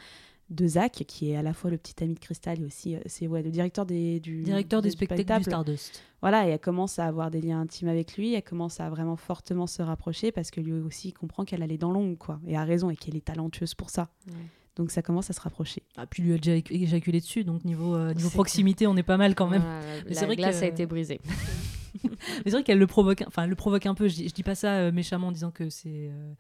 de 0.49 0.65
Zach, 0.65 1.03
qui 1.07 1.31
est 1.31 1.35
à 1.35 1.41
la 1.41 1.53
fois 1.53 1.69
le 1.69 1.77
petit 1.77 2.01
ami 2.01 2.13
de 2.13 2.19
Cristal 2.19 2.61
et 2.61 2.65
aussi 2.65 2.95
euh, 2.95 2.99
c'est 3.05 3.27
ouais, 3.27 3.43
le 3.43 3.51
directeur 3.51 3.85
des, 3.85 4.21
du 4.21 4.43
Directeur 4.43 4.81
des 4.81 4.91
spectacles 4.91 5.39
du. 5.39 5.43
Stardust. 5.43 6.01
Voilà, 6.21 6.47
et 6.47 6.51
elle 6.51 6.59
commence 6.59 6.99
à 6.99 7.05
avoir 7.05 7.29
des 7.29 7.41
liens 7.41 7.59
intimes 7.61 7.89
avec 7.89 8.15
lui, 8.17 8.33
elle 8.33 8.43
commence 8.43 8.79
à 8.79 8.89
vraiment 8.89 9.17
fortement 9.17 9.67
se 9.67 9.81
rapprocher 9.81 10.31
parce 10.31 10.49
que 10.49 10.61
lui 10.61 10.71
aussi 10.73 11.09
il 11.09 11.13
comprend 11.13 11.43
qu'elle 11.43 11.63
a 11.63 11.67
les 11.67 11.77
dents 11.77 11.91
longues, 11.91 12.17
quoi, 12.17 12.39
et 12.47 12.55
a 12.55 12.63
raison, 12.63 12.89
et 12.89 12.95
qu'elle 12.95 13.15
est 13.17 13.25
talentueuse 13.25 13.75
pour 13.75 13.89
ça. 13.89 14.09
Ouais. 14.27 14.33
Donc 14.77 14.91
ça 14.91 15.01
commence 15.01 15.29
à 15.29 15.33
se 15.33 15.41
rapprocher. 15.41 15.83
Ah, 15.97 16.05
puis 16.05 16.23
lui 16.23 16.33
a 16.33 16.37
déjà 16.37 16.53
éjaculé 16.69 17.19
dessus, 17.19 17.43
donc 17.43 17.65
niveau, 17.65 17.95
euh, 17.95 18.13
niveau 18.13 18.29
proximité, 18.29 18.87
on 18.87 18.95
est 18.95 19.03
pas 19.03 19.17
mal 19.17 19.35
quand 19.35 19.47
même. 19.47 19.63
Mais 20.05 20.13
la 20.13 20.19
c'est 20.19 20.25
vrai 20.27 20.35
glace 20.35 20.59
que- 20.59 20.65
a 20.65 20.67
été 20.67 20.85
brisée. 20.85 21.19
Mais 22.03 22.11
c'est 22.45 22.51
vrai 22.51 22.63
qu'elle 22.63 22.77
le 22.77 22.85
provoque, 22.87 23.23
enfin, 23.27 23.43
elle 23.43 23.49
le 23.49 23.55
provoque 23.55 23.85
un 23.87 23.95
peu. 23.95 24.07
Je 24.07 24.13
dis, 24.15 24.29
je 24.29 24.33
dis 24.33 24.43
pas 24.43 24.53
ça 24.55 24.73
euh, 24.75 24.91
méchamment 24.91 25.27
en 25.27 25.31
disant 25.31 25.49
que 25.51 25.69
c'est 25.69 26.09
euh, 26.11 26.33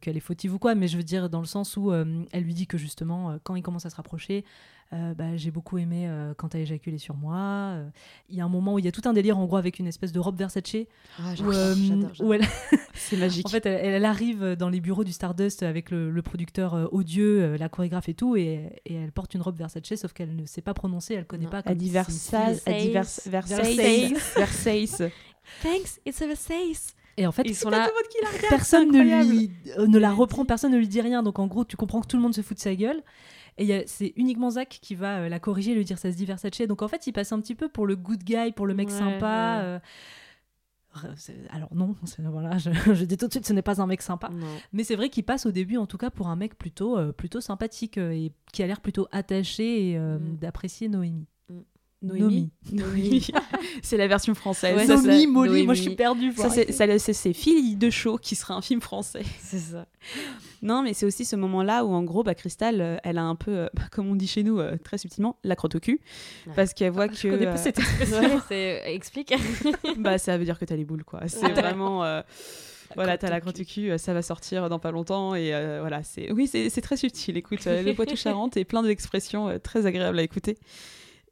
qu'elle 0.00 0.16
est 0.16 0.20
fautive 0.20 0.54
ou 0.54 0.58
quoi, 0.58 0.74
mais 0.74 0.88
je 0.88 0.96
veux 0.96 1.02
dire 1.02 1.28
dans 1.30 1.40
le 1.40 1.46
sens 1.46 1.76
où 1.76 1.90
euh, 1.90 2.24
elle 2.32 2.42
lui 2.44 2.54
dit 2.54 2.66
que 2.66 2.78
justement, 2.78 3.30
euh, 3.30 3.36
quand 3.42 3.54
il 3.56 3.62
commence 3.62 3.86
à 3.86 3.90
se 3.90 3.96
rapprocher, 3.96 4.44
euh, 4.92 5.14
bah, 5.14 5.36
j'ai 5.36 5.50
beaucoup 5.50 5.78
aimé 5.78 6.06
euh, 6.06 6.32
quand 6.36 6.50
t'as 6.50 6.60
éjaculé 6.60 6.98
sur 6.98 7.16
moi. 7.16 7.36
Euh, 7.74 7.88
Il 8.28 8.36
y 8.36 8.40
a 8.40 8.44
un 8.44 8.48
moment 8.48 8.74
où 8.74 8.78
il 8.78 8.84
y 8.84 8.88
a 8.88 8.92
tout 8.92 9.02
un 9.06 9.12
délire 9.12 9.36
en 9.36 9.44
gros 9.46 9.56
avec 9.56 9.80
une 9.80 9.88
espèce 9.88 10.12
de 10.12 10.20
robe 10.20 10.36
Versace 10.38 10.62
Ah, 11.18 11.32
où, 11.42 11.50
euh, 11.50 11.74
j'adore, 11.74 12.10
où 12.20 12.32
elle, 12.32 12.42
C'est 12.94 13.16
magique. 13.16 13.46
en 13.46 13.48
fait, 13.48 13.66
elle, 13.66 13.94
elle 13.94 14.04
arrive 14.04 14.54
dans 14.54 14.68
les 14.68 14.80
bureaux 14.80 15.02
du 15.02 15.12
Stardust 15.12 15.64
avec 15.64 15.90
le, 15.90 16.10
le 16.12 16.22
producteur 16.22 16.74
euh, 16.74 16.86
odieux, 16.92 17.42
euh, 17.42 17.56
la 17.58 17.68
chorégraphe 17.68 18.08
et 18.08 18.14
tout, 18.14 18.36
et, 18.36 18.80
et 18.84 18.94
elle 18.94 19.10
porte 19.12 19.34
une 19.34 19.42
robe 19.42 19.56
Versace, 19.56 19.82
sauf 19.96 20.12
qu'elle 20.12 20.36
ne 20.36 20.46
sait 20.46 20.62
pas 20.62 20.72
prononcer, 20.74 21.14
elle 21.14 21.26
connaît 21.26 21.44
Non. 21.46 21.50
pas. 21.50 21.62
elle 21.64 21.76
dit 21.78 21.86
si 21.86 21.92
Versailles, 21.92 22.60
c'est 22.64 22.70
une 22.70 22.76
elle 22.76 22.82
dit 22.82 22.90
Vers- 22.92 23.04
Versailles. 23.26 23.76
Versailles, 23.76 24.14
Versailles. 24.36 25.12
Thanks, 25.62 26.00
it's 26.06 26.22
a 26.22 26.26
Versace. 26.26 26.94
Et 27.16 27.26
en 27.26 27.32
fait, 27.32 27.42
Ils 27.46 27.54
sont 27.54 27.70
là. 27.70 27.88
qui 28.10 28.18
la 28.22 28.28
regarde, 28.28 28.46
personne 28.50 28.90
ne, 28.92 29.00
lui, 29.00 29.50
euh, 29.78 29.86
ne 29.86 29.98
la 29.98 30.12
reprend, 30.12 30.44
personne 30.44 30.72
ne 30.72 30.76
lui 30.78 30.88
dit 30.88 31.00
rien. 31.00 31.22
Donc 31.22 31.38
en 31.38 31.46
gros, 31.46 31.64
tu 31.64 31.76
comprends 31.76 32.00
que 32.02 32.06
tout 32.06 32.16
le 32.16 32.22
monde 32.22 32.34
se 32.34 32.42
fout 32.42 32.56
de 32.56 32.62
sa 32.62 32.74
gueule. 32.74 33.02
Et 33.58 33.84
c'est 33.86 34.12
uniquement 34.16 34.50
Zach 34.50 34.78
qui 34.82 34.94
va 34.94 35.20
euh, 35.20 35.28
la 35.30 35.40
corriger, 35.40 35.74
lui 35.74 35.84
dire 35.84 35.98
ça 35.98 36.12
se 36.12 36.16
dit 36.18 36.26
Versace. 36.26 36.60
Donc 36.68 36.82
en 36.82 36.88
fait, 36.88 37.06
il 37.06 37.12
passe 37.12 37.32
un 37.32 37.40
petit 37.40 37.54
peu 37.54 37.68
pour 37.70 37.86
le 37.86 37.96
good 37.96 38.22
guy, 38.22 38.52
pour 38.54 38.66
le 38.66 38.74
mec 38.74 38.88
Ouais, 38.88 38.94
sympa. 38.98 39.58
ouais. 39.60 39.64
euh. 39.64 39.78
Alors 41.50 41.74
non, 41.74 41.94
voilà, 42.30 42.56
je, 42.56 42.70
je 42.94 43.04
dis 43.04 43.16
tout 43.18 43.26
de 43.26 43.32
suite, 43.32 43.46
ce 43.46 43.52
n'est 43.52 43.60
pas 43.62 43.82
un 43.82 43.86
mec 43.86 44.00
sympa. 44.00 44.30
Non. 44.30 44.46
Mais 44.72 44.82
c'est 44.82 44.96
vrai 44.96 45.10
qu'il 45.10 45.24
passe 45.24 45.44
au 45.44 45.52
début, 45.52 45.76
en 45.76 45.86
tout 45.86 45.98
cas, 45.98 46.08
pour 46.10 46.28
un 46.28 46.36
mec 46.36 46.56
plutôt, 46.56 46.96
euh, 46.98 47.12
plutôt 47.12 47.40
sympathique 47.42 47.98
euh, 47.98 48.12
et 48.12 48.32
qui 48.52 48.62
a 48.62 48.66
l'air 48.66 48.80
plutôt 48.80 49.06
attaché 49.12 49.90
et 49.90 49.98
euh, 49.98 50.18
Mm. 50.18 50.36
d'apprécier 50.38 50.88
Noémie. 50.88 51.26
Noémie. 52.02 52.50
Noémie. 52.72 53.26
c'est 53.82 53.96
la 53.96 54.06
version 54.06 54.34
française. 54.34 54.76
Ouais, 54.76 54.86
Noémie, 54.86 55.26
Molly, 55.26 55.64
moi 55.64 55.74
je 55.74 55.82
suis 55.82 55.94
perdue. 55.96 56.32
Ça, 56.32 56.50
c'est, 56.50 57.32
Philly 57.32 57.76
de 57.76 57.90
Show 57.90 58.18
qui 58.18 58.34
sera 58.36 58.54
un 58.54 58.60
film 58.62 58.80
français. 58.80 59.22
C'est 59.40 59.58
ça. 59.58 59.86
Non, 60.62 60.82
mais 60.82 60.94
c'est 60.94 61.04
aussi 61.06 61.24
ce 61.24 61.36
moment-là 61.36 61.84
où, 61.84 61.92
en 61.92 62.02
gros, 62.02 62.22
bah, 62.22 62.34
Crystal, 62.34 62.80
euh, 62.80 62.96
elle 63.02 63.18
a 63.18 63.22
un 63.24 63.34
peu, 63.34 63.50
euh, 63.50 63.66
bah, 63.74 63.82
comme 63.90 64.08
on 64.08 64.14
dit 64.14 64.26
chez 64.26 64.42
nous, 64.42 64.58
euh, 64.58 64.76
très 64.82 64.98
subtilement, 64.98 65.36
la 65.44 65.56
crotte 65.56 65.74
au 65.74 65.80
cul. 65.80 66.00
Ouais. 66.46 66.52
Parce 66.56 66.74
qu'elle 66.74 66.92
voit 66.92 67.08
que. 67.08 67.14
Je 67.16 67.28
connais 67.28 67.44
pas 67.46 67.56
cette 67.56 67.78
expression. 67.78 68.40
Ouais. 68.50 68.82
Explique. 68.94 69.34
bah, 69.98 70.18
ça 70.18 70.38
veut 70.38 70.44
dire 70.44 70.58
que 70.58 70.64
t'as 70.64 70.76
les 70.76 70.84
boules, 70.84 71.04
quoi. 71.04 71.20
C'est 71.26 71.52
vraiment. 71.52 72.04
euh, 72.04 72.22
Voilà, 72.94 73.18
t'as 73.18 73.30
la 73.30 73.40
crotte 73.40 73.60
au 73.60 73.64
cul, 73.64 73.90
ça 73.98 74.14
va 74.14 74.22
sortir 74.22 74.68
dans 74.68 74.78
pas 74.78 74.90
longtemps 74.92 75.34
et 75.34 75.52
euh, 75.54 75.78
voilà, 75.80 76.02
c'est 76.04 76.30
oui, 76.32 76.46
c'est 76.46 76.80
très 76.80 76.96
subtil. 76.96 77.36
Écoute, 77.36 77.64
le 77.66 77.92
Poitou-Charentes 77.92 78.56
est 78.56 78.64
plein 78.64 78.82
d'expressions 78.82 79.58
très 79.62 79.86
agréables 79.86 80.18
à 80.18 80.22
écouter. 80.22 80.56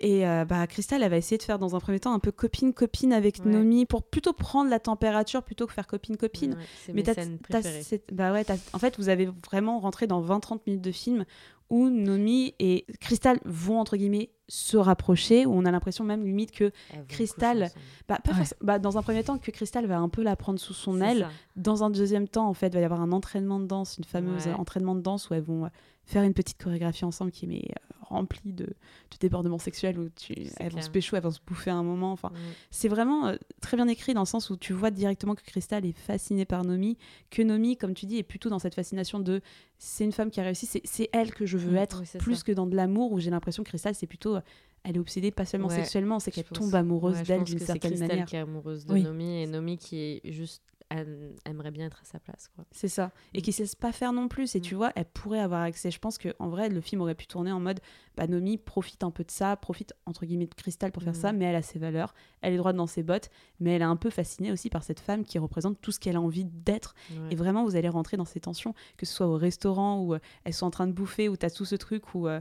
Et 0.00 0.26
euh, 0.26 0.44
bah, 0.44 0.66
Crystal, 0.66 1.02
elle 1.02 1.10
va 1.10 1.16
essayer 1.16 1.38
de 1.38 1.42
faire 1.42 1.58
dans 1.58 1.76
un 1.76 1.80
premier 1.80 2.00
temps 2.00 2.12
un 2.14 2.18
peu 2.18 2.32
copine-copine 2.32 3.12
avec 3.12 3.38
Ouais. 3.44 3.50
Nomi 3.50 3.86
pour 3.86 4.02
plutôt 4.02 4.32
prendre 4.32 4.68
la 4.68 4.80
température 4.80 5.42
plutôt 5.42 5.66
que 5.66 5.72
faire 5.72 5.86
copine-copine. 5.86 6.54
Ouais, 6.54 6.58
Mais 6.88 7.02
mes 7.02 7.14
scènes 7.14 7.38
préférées. 7.38 8.02
bah 8.12 8.32
ouais, 8.32 8.44
en 8.72 8.78
fait, 8.78 8.96
vous 8.98 9.08
avez 9.08 9.28
vraiment 9.46 9.78
rentré 9.78 10.06
dans 10.06 10.20
20-30 10.22 10.60
minutes 10.66 10.82
de 10.82 10.92
film 10.92 11.24
où 11.70 11.88
Nomi 11.88 12.54
et 12.58 12.84
Crystal 13.00 13.38
vont, 13.44 13.78
entre 13.80 13.96
guillemets, 13.96 14.30
se 14.48 14.76
rapprocher, 14.76 15.46
où 15.46 15.52
on 15.54 15.64
a 15.64 15.70
l'impression 15.70 16.04
même 16.04 16.24
limite 16.24 16.50
que, 16.50 16.70
ensemble. 16.92 17.68
bah, 18.08 18.18
pas 18.22 18.30
Ouais. 18.32 18.36
forcément- 18.38 18.58
bah, 18.62 18.78
dans 18.78 18.98
un 18.98 19.02
premier 19.02 19.24
temps, 19.24 19.38
que 19.38 19.50
Crystal 19.50 19.86
va 19.86 19.98
un 19.98 20.08
peu 20.08 20.22
la 20.22 20.36
prendre 20.36 20.58
sous 20.58 20.74
son 20.74 21.00
aile. 21.00 21.20
ça. 21.20 21.30
Dans 21.56 21.82
un 21.84 21.90
deuxième 21.90 22.28
temps, 22.28 22.48
en 22.48 22.54
fait, 22.54 22.66
il 22.68 22.74
va 22.74 22.80
y 22.80 22.84
avoir 22.84 23.00
un 23.00 23.12
entraînement 23.12 23.58
de 23.60 23.66
danse, 23.66 23.96
une 23.98 24.04
fameuse 24.04 24.46
Ouais. 24.46 24.52
entraînement 24.54 24.94
de 24.94 25.00
danse 25.00 25.30
où 25.30 25.34
elles 25.34 25.42
vont 25.42 25.64
euh, 25.64 25.68
faire 26.04 26.22
une 26.24 26.34
petite 26.34 26.62
chorégraphie 26.62 27.04
ensemble 27.06 27.30
qui 27.30 27.46
est 27.46 27.48
mais, 27.48 27.62
euh, 27.70 27.94
remplie 28.02 28.52
de, 28.52 28.66
de 28.66 28.74
débordements 29.18 29.58
sexuels 29.58 29.98
où 29.98 30.10
tu, 30.10 30.34
elles 30.58 30.70
vont 30.72 30.82
se 30.82 30.90
pécho, 30.90 31.16
elles 31.16 31.22
vont 31.22 31.30
se 31.30 31.40
bouffer 31.44 31.70
à 31.70 31.74
un 31.74 31.82
moment. 31.82 32.12
Enfin, 32.12 32.30
c'est 32.70 32.88
vraiment 32.88 33.28
euh, 33.28 33.36
très 33.62 33.78
bien 33.78 33.88
écrit 33.88 34.12
dans 34.12 34.20
le 34.20 34.26
sens 34.26 34.50
où 34.50 34.56
tu 34.58 34.74
vois 34.74 34.90
directement 34.90 35.34
que 35.34 35.42
Crystal 35.42 35.84
est 35.86 35.96
fascinée 35.96 36.44
par 36.44 36.64
Nomi, 36.64 36.98
que 37.30 37.40
Nomi, 37.40 37.78
comme 37.78 37.94
tu 37.94 38.04
dis, 38.04 38.18
est 38.18 38.22
plutôt 38.22 38.50
dans 38.50 38.58
cette 38.58 38.74
fascination 38.74 39.20
de 39.20 39.40
c'est 39.78 40.04
une 40.04 40.12
femme 40.12 40.30
qui 40.30 40.38
a 40.40 40.44
réussi, 40.44 40.66
c'est- 40.66 40.82
c'est 40.84 41.08
elle 41.12 41.32
que 41.34 41.46
je 41.46 41.56
veux 41.58 41.72
Mm, 41.72 41.76
être, 41.76 42.02
oui, 42.02 42.18
plus 42.20 42.36
ça. 42.36 42.42
que 42.44 42.52
dans 42.52 42.66
de 42.66 42.76
l'amour 42.76 43.10
où 43.12 43.18
j'ai 43.18 43.30
l'impression 43.30 43.62
que 43.64 43.68
Crystal, 43.70 43.94
c'est 43.94 44.06
plutôt. 44.06 44.33
Euh, 44.36 44.40
elle 44.84 44.96
est 44.96 45.00
obsédée 45.00 45.30
pas 45.30 45.46
seulement 45.46 45.68
Ouais, 45.68 45.76
sexuellement, 45.76 46.18
c'est 46.20 46.30
qu'elle 46.30 46.44
tombe 46.44 46.74
amoureuse 46.74 47.16
Ouais, 47.16 47.22
d'elle 47.24 47.44
d'une 47.44 47.54
que 47.58 47.60
c'est 47.64 47.72
certaine 47.72 47.98
manière. 47.98 48.26
qui 48.26 48.36
est 48.36 48.40
amoureuse 48.40 48.84
de 48.86 48.92
Oui. 48.92 49.02
Nomi 49.02 49.42
et 49.42 49.46
Nomi 49.46 49.78
qui 49.78 49.96
est 49.98 50.20
juste 50.30 50.62
elle 50.90 51.32
aimerait 51.46 51.70
bien 51.70 51.86
être 51.86 52.02
à 52.02 52.04
sa 52.04 52.20
place 52.20 52.48
quoi. 52.54 52.64
C'est 52.70 52.88
ça. 52.88 53.10
Et 53.32 53.40
qui 53.40 53.52
sait 53.52 53.64
pas 53.80 53.90
faire 53.90 54.12
non 54.12 54.28
plus. 54.28 54.54
Et 54.54 54.60
tu 54.60 54.74
Mm. 54.74 54.76
vois, 54.76 54.92
elle 54.94 55.06
pourrait 55.06 55.40
avoir 55.40 55.62
accès. 55.62 55.90
Je 55.90 55.98
pense 55.98 56.18
qu'en 56.18 56.48
vrai, 56.50 56.68
le 56.68 56.80
film 56.82 57.00
aurait 57.00 57.14
pu 57.14 57.26
tourner 57.26 57.50
en 57.50 57.58
mode 57.58 57.80
bah, 58.16 58.26
Nomi 58.26 58.58
profite 58.58 59.02
un 59.02 59.10
peu 59.10 59.24
de 59.24 59.30
ça, 59.30 59.56
profite 59.56 59.94
entre 60.04 60.26
guillemets 60.26 60.46
de 60.46 60.54
Cristal 60.54 60.92
pour 60.92 61.02
faire 61.02 61.14
Mm. 61.14 61.16
ça, 61.16 61.32
mais 61.32 61.46
elle 61.46 61.56
a 61.56 61.62
ses 61.62 61.78
valeurs, 61.78 62.14
elle 62.42 62.52
est 62.52 62.58
droite 62.58 62.76
dans 62.76 62.86
ses 62.86 63.02
bottes, 63.02 63.30
mais 63.60 63.72
elle 63.72 63.80
est 63.82 63.86
un 63.86 63.96
peu 63.96 64.10
fascinée 64.10 64.52
aussi 64.52 64.68
par 64.68 64.84
cette 64.84 65.00
femme 65.00 65.24
qui 65.24 65.38
représente 65.38 65.80
tout 65.80 65.90
ce 65.90 65.98
qu'elle 65.98 66.16
a 66.16 66.20
envie 66.20 66.44
d'être. 66.44 66.94
Ouais. 67.10 67.16
Et 67.30 67.34
vraiment, 67.34 67.64
vous 67.64 67.74
allez 67.76 67.88
rentrer 67.88 68.18
dans 68.18 68.26
ces 68.26 68.40
tensions, 68.40 68.74
que 68.98 69.06
ce 69.06 69.14
soit 69.14 69.26
au 69.26 69.36
restaurant 69.38 70.00
où 70.02 70.14
euh, 70.14 70.18
elles 70.44 70.54
sont 70.54 70.66
en 70.66 70.70
train 70.70 70.86
de 70.86 70.92
bouffer, 70.92 71.30
où 71.30 71.36
tu 71.36 71.46
as 71.46 71.50
tout 71.50 71.64
ce 71.64 71.76
truc 71.76 72.14
où. 72.14 72.28
euh, 72.28 72.40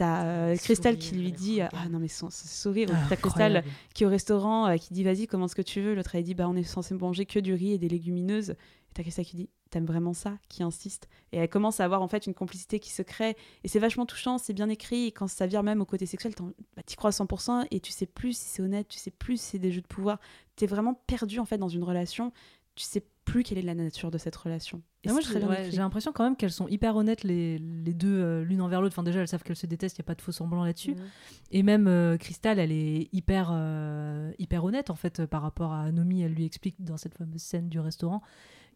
T'as 0.00 0.24
euh, 0.24 0.56
Crystal 0.56 0.96
qui 0.96 1.14
lui 1.14 1.30
dit 1.30 1.60
Ah 1.60 1.86
non, 1.90 1.98
mais 1.98 2.08
son, 2.08 2.30
son 2.30 2.48
sourire. 2.48 2.88
T'as 3.10 3.16
Crystal 3.16 3.62
qui 3.92 4.04
est 4.04 4.06
au 4.06 4.08
restaurant, 4.08 4.66
euh, 4.66 4.76
qui 4.76 4.94
dit 4.94 5.04
Vas-y, 5.04 5.26
commande 5.26 5.50
ce 5.50 5.54
que 5.54 5.60
tu 5.60 5.82
veux? 5.82 5.94
L'autre, 5.94 6.14
elle 6.14 6.24
dit 6.24 6.32
Bah, 6.32 6.48
on 6.48 6.56
est 6.56 6.62
censé 6.62 6.94
manger 6.94 7.26
que 7.26 7.38
du 7.38 7.52
riz 7.52 7.74
et 7.74 7.78
des 7.78 7.90
légumineuses. 7.90 8.48
Et 8.50 8.94
t'as 8.94 9.02
Crystal 9.02 9.26
qui 9.26 9.36
dit 9.36 9.50
T'aimes 9.68 9.84
vraiment 9.84 10.14
ça? 10.14 10.38
Qui 10.48 10.62
insiste. 10.62 11.06
Et 11.32 11.36
elle 11.36 11.50
commence 11.50 11.80
à 11.80 11.84
avoir 11.84 12.00
en 12.00 12.08
fait 12.08 12.24
une 12.24 12.32
complicité 12.32 12.80
qui 12.80 12.90
se 12.90 13.02
crée. 13.02 13.36
Et 13.62 13.68
c'est 13.68 13.78
vachement 13.78 14.06
touchant, 14.06 14.38
c'est 14.38 14.54
bien 14.54 14.70
écrit. 14.70 15.08
Et 15.08 15.12
quand 15.12 15.28
ça 15.28 15.46
vire 15.46 15.62
même 15.62 15.82
au 15.82 15.84
côté 15.84 16.06
sexuel, 16.06 16.32
bah, 16.38 16.82
t'y 16.82 16.96
crois 16.96 17.10
à 17.10 17.12
100% 17.12 17.66
et 17.70 17.80
tu 17.80 17.92
sais 17.92 18.06
plus 18.06 18.32
si 18.32 18.48
c'est 18.48 18.62
honnête, 18.62 18.88
tu 18.88 18.98
sais 18.98 19.10
plus 19.10 19.36
si 19.36 19.50
c'est 19.50 19.58
des 19.58 19.70
jeux 19.70 19.82
de 19.82 19.86
pouvoir. 19.86 20.18
T'es 20.56 20.66
vraiment 20.66 20.94
perdu 20.94 21.40
en 21.40 21.44
fait 21.44 21.58
dans 21.58 21.68
une 21.68 21.84
relation. 21.84 22.32
Tu 22.74 22.86
sais 22.86 23.04
plus 23.24 23.42
quelle 23.42 23.58
est 23.58 23.62
la 23.62 23.74
nature 23.74 24.10
de 24.10 24.18
cette 24.18 24.34
relation. 24.36 24.82
Moi, 25.06 25.20
c'est 25.22 25.40
j'ai 25.40 25.46
ouais, 25.46 25.70
l'impression 25.70 26.12
quand 26.12 26.24
même 26.24 26.36
qu'elles 26.36 26.52
sont 26.52 26.68
hyper 26.68 26.96
honnêtes 26.96 27.22
les, 27.22 27.58
les 27.58 27.94
deux 27.94 28.20
euh, 28.20 28.44
l'une 28.44 28.60
envers 28.60 28.82
l'autre. 28.82 28.94
Enfin, 28.94 29.02
déjà, 29.02 29.20
elles 29.20 29.28
savent 29.28 29.42
qu'elles 29.42 29.56
se 29.56 29.66
détestent, 29.66 29.98
il 29.98 30.02
n'y 30.02 30.04
a 30.04 30.08
pas 30.08 30.14
de 30.14 30.20
faux 30.20 30.32
semblant 30.32 30.64
là-dessus. 30.64 30.92
Mhm. 30.92 31.08
Et 31.52 31.62
même 31.62 31.86
euh, 31.86 32.16
Crystal, 32.16 32.58
elle 32.58 32.72
est 32.72 33.08
hyper, 33.12 33.50
euh, 33.52 34.32
hyper 34.38 34.64
honnête 34.64 34.90
en 34.90 34.94
fait 34.94 35.20
euh, 35.20 35.26
par 35.26 35.42
rapport 35.42 35.72
à 35.72 35.90
Nomi. 35.92 36.22
Elle 36.22 36.34
lui 36.34 36.44
explique 36.44 36.82
dans 36.82 36.96
cette 36.96 37.14
fameuse 37.14 37.42
scène 37.42 37.68
du 37.68 37.80
restaurant 37.80 38.22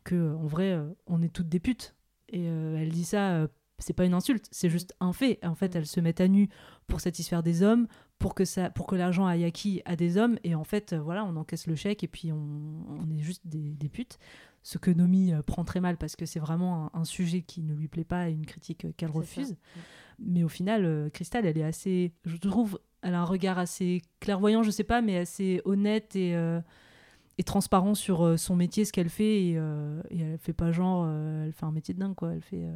que 0.05 0.35
en 0.35 0.47
vrai, 0.47 0.79
on 1.07 1.23
est 1.23 1.31
toutes 1.31 1.49
des 1.49 1.61
putes. 1.61 1.95
Et 2.29 2.45
elle 2.45 2.91
dit 2.91 3.05
ça, 3.05 3.49
c'est 3.79 3.93
pas 3.93 4.05
une 4.05 4.15
insulte, 4.15 4.47
c'est 4.51 4.71
juste 4.71 4.95
un 5.01 5.13
fait. 5.13 5.39
En 5.45 5.55
fait, 5.55 5.75
elles 5.75 5.87
se 5.87 6.01
mettent 6.01 6.21
à 6.21 6.29
nu 6.29 6.49
pour 6.87 7.01
satisfaire 7.01 7.43
des 7.43 7.63
hommes, 7.63 7.87
pour 8.19 8.35
que 8.35 8.45
ça, 8.45 8.71
pour 8.71 8.87
que 8.87 8.95
l'argent 8.97 9.27
aille 9.27 9.45
à 9.45 9.51
qui 9.51 9.83
À 9.85 9.97
des 9.97 10.17
hommes. 10.17 10.39
Et 10.45 10.55
en 10.55 10.65
fait, 10.65 10.93
euh, 10.93 11.01
voilà, 11.01 11.25
on 11.25 11.37
encaisse 11.37 11.67
le 11.67 11.75
chèque 11.75 12.05
et 12.05 12.09
puis 12.09 12.33
on, 12.33 12.39
on 12.89 13.11
est 13.11 13.19
juste 13.21 13.43
des, 13.47 13.75
des 13.75 13.89
putes. 13.89 14.19
Ce 14.63 14.79
que 14.79 14.91
Nomi 14.91 15.33
euh, 15.33 15.43
prend 15.43 15.65
très 15.65 15.81
mal 15.81 15.97
parce 15.99 16.17
que 16.17 16.25
c'est 16.25 16.41
vraiment 16.41 16.91
un, 16.95 17.01
un 17.01 17.05
sujet 17.05 17.43
qui 17.43 17.63
ne 17.63 17.75
lui 17.75 17.89
plaît 17.89 18.05
pas 18.05 18.31
et 18.31 18.33
une 18.33 18.47
critique 18.47 18.85
euh, 18.87 18.93
qu'elle 18.97 19.11
refuse. 19.11 19.49
ça. 19.51 19.81
Mais 20.21 20.45
au 20.45 20.49
final, 20.49 20.85
euh, 20.85 21.11
Crystal, 21.11 21.45
elle 21.45 21.59
est 21.59 21.65
assez, 21.65 22.13
je 22.25 22.37
trouve, 22.37 22.79
elle 23.03 23.15
a 23.15 23.21
un 23.21 23.25
regard 23.25 23.59
assez 23.59 24.01
clairvoyant, 24.21 24.63
je 24.63 24.71
sais 24.71 24.85
pas, 24.85 25.03
mais 25.03 25.19
assez 25.19 25.61
honnête 25.65 26.15
et, 26.17 26.35
euh, 26.37 26.61
et 27.39 27.43
transparent 27.43 27.95
sur 27.95 28.23
euh, 28.25 28.37
son 28.37 28.55
métier, 28.57 28.85
ce 28.85 28.93
qu'elle 28.93 29.09
fait. 29.09 29.43
Et, 29.45 29.55
euh, 29.57 30.01
et 30.11 30.21
elle 30.21 30.39
fait 30.39 30.53
pas 30.53 30.71
genre, 30.73 31.05
euh, 31.07 31.47
elle 31.47 31.53
fait 31.53 31.65
un 31.67 31.73
métier 31.73 31.93
de 31.95 31.99
dingue, 32.01 32.15
quoi. 32.15 32.33
Elle 32.33 32.41
fait, 32.43 32.67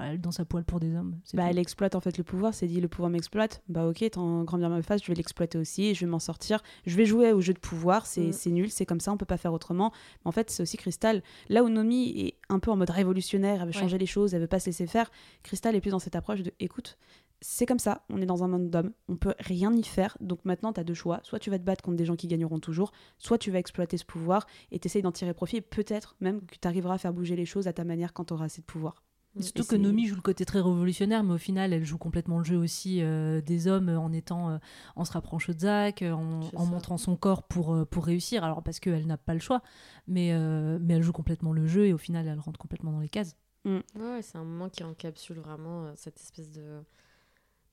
elle 0.00 0.20
danse 0.20 0.40
à 0.40 0.44
poil 0.44 0.64
pour 0.64 0.80
des 0.80 0.94
hommes. 0.94 1.18
Bah, 1.34 1.44
elle 1.50 1.58
exploite 1.58 1.94
en 1.94 2.00
fait 2.00 2.18
le 2.18 2.24
pouvoir, 2.24 2.54
c'est 2.54 2.66
dit 2.66 2.80
le 2.80 2.88
pouvoir 2.88 3.10
m'exploite. 3.10 3.62
Bah 3.68 3.86
ok, 3.86 4.04
tant 4.10 4.44
grand 4.44 4.58
bien 4.58 4.68
me 4.68 4.82
fasse, 4.82 5.02
je 5.02 5.08
vais 5.08 5.14
l'exploiter 5.14 5.58
aussi 5.58 5.84
et 5.86 5.94
je 5.94 6.00
vais 6.04 6.10
m'en 6.10 6.18
sortir. 6.18 6.62
Je 6.86 6.96
vais 6.96 7.04
jouer 7.06 7.32
au 7.32 7.40
jeu 7.40 7.52
de 7.54 7.58
pouvoir, 7.58 8.06
c'est 8.06 8.28
Mm. 8.28 8.32
c'est 8.32 8.50
nul, 8.50 8.70
c'est 8.70 8.86
comme 8.86 9.00
ça, 9.00 9.12
on 9.12 9.16
peut 9.16 9.26
pas 9.26 9.36
faire 9.36 9.52
autrement. 9.52 9.92
Mais 10.24 10.28
en 10.28 10.32
fait, 10.32 10.50
c'est 10.50 10.62
aussi 10.62 10.76
Crystal. 10.76 11.22
Là 11.48 11.62
où 11.64 11.68
Nomi 11.68 12.10
est 12.20 12.34
un 12.48 12.58
peu 12.58 12.70
en 12.70 12.76
mode 12.76 12.90
révolutionnaire, 12.90 13.60
elle 13.62 13.68
veut 13.68 13.74
Ouais. 13.74 13.80
changer 13.80 13.98
les 13.98 14.06
choses, 14.06 14.34
elle 14.34 14.40
veut 14.40 14.46
pas 14.46 14.60
se 14.60 14.66
laisser 14.66 14.86
faire. 14.86 15.10
Crystal 15.42 15.74
est 15.74 15.80
plus 15.80 15.90
dans 15.90 15.98
cette 15.98 16.16
approche 16.16 16.42
de 16.42 16.52
écoute, 16.60 16.96
c'est 17.42 17.66
comme 17.66 17.78
ça, 17.78 18.04
on 18.08 18.22
est 18.22 18.26
dans 18.26 18.44
un 18.44 18.48
monde 18.48 18.70
d'hommes, 18.70 18.92
on 19.08 19.16
peut 19.16 19.34
rien 19.38 19.74
y 19.74 19.82
faire. 19.82 20.16
Donc 20.20 20.44
maintenant, 20.44 20.72
tu 20.72 20.80
as 20.80 20.84
deux 20.84 20.94
choix. 20.94 21.20
Soit 21.22 21.38
tu 21.38 21.50
vas 21.50 21.58
te 21.58 21.64
battre 21.64 21.82
contre 21.82 21.96
des 21.96 22.04
gens 22.04 22.16
qui 22.16 22.28
gagneront 22.28 22.60
toujours, 22.60 22.92
soit 23.18 23.38
tu 23.38 23.50
vas 23.50 23.58
exploiter 23.58 23.98
ce 23.98 24.04
pouvoir 24.04 24.46
et 24.70 24.78
t'essayes 24.78 25.02
d'en 25.02 25.12
tirer 25.12 25.34
profit. 25.34 25.56
Et 25.56 25.60
peut-être 25.60 26.16
même 26.20 26.40
que 26.46 26.56
tu 26.60 26.66
arriveras 26.66 26.94
à 26.94 26.98
faire 26.98 27.12
bouger 27.12 27.36
les 27.36 27.44
choses 27.46 27.68
à 27.68 27.72
ta 27.72 27.84
manière 27.84 28.12
quand 28.12 28.26
tu 28.26 28.32
auras 28.32 28.46
assez 28.46 28.60
de 28.60 28.66
pouvoir. 28.66 29.02
Et 29.34 29.42
Surtout 29.42 29.62
Et 29.62 29.66
que 29.66 29.76
Nomi 29.76 30.06
joue 30.06 30.16
le 30.16 30.20
côté 30.20 30.44
très 30.44 30.60
révolutionnaire, 30.60 31.24
mais 31.24 31.32
au 31.32 31.38
final, 31.38 31.72
elle 31.72 31.84
joue 31.84 31.96
complètement 31.96 32.38
le 32.38 32.44
jeu 32.44 32.58
aussi 32.58 33.02
euh, 33.02 33.40
des 33.40 33.66
hommes 33.66 33.88
euh, 33.88 33.98
en 33.98 34.12
étant, 34.12 34.50
euh, 34.50 34.58
en 34.94 35.06
se 35.06 35.12
rapprochant 35.12 35.54
de 35.54 35.58
Zach, 35.60 36.02
en, 36.02 36.66
montrant 36.66 36.98
son 36.98 37.16
corps 37.16 37.42
pour, 37.42 37.86
pour 37.86 38.04
réussir. 38.04 38.44
Alors 38.44 38.62
parce 38.62 38.78
qu'elle 38.78 39.06
n'a 39.06 39.16
pas 39.16 39.32
le 39.32 39.40
choix, 39.40 39.62
mais, 40.06 40.32
euh, 40.32 40.78
mais 40.82 40.94
elle 40.94 41.02
joue 41.02 41.12
complètement 41.12 41.52
le 41.52 41.66
jeu 41.66 41.86
et 41.86 41.92
au 41.92 41.98
final, 41.98 42.28
elle 42.28 42.38
rentre 42.38 42.58
complètement 42.58 42.92
dans 42.92 43.00
les 43.00 43.08
cases. 43.08 43.36
Ouais, 43.64 43.82
ouais, 43.94 44.22
c'est 44.22 44.38
un 44.38 44.44
moment 44.44 44.68
qui 44.68 44.82
encapsule 44.82 45.38
vraiment 45.38 45.84
euh, 45.84 45.92
cette 45.94 46.20
espèce 46.20 46.50
de 46.50 46.82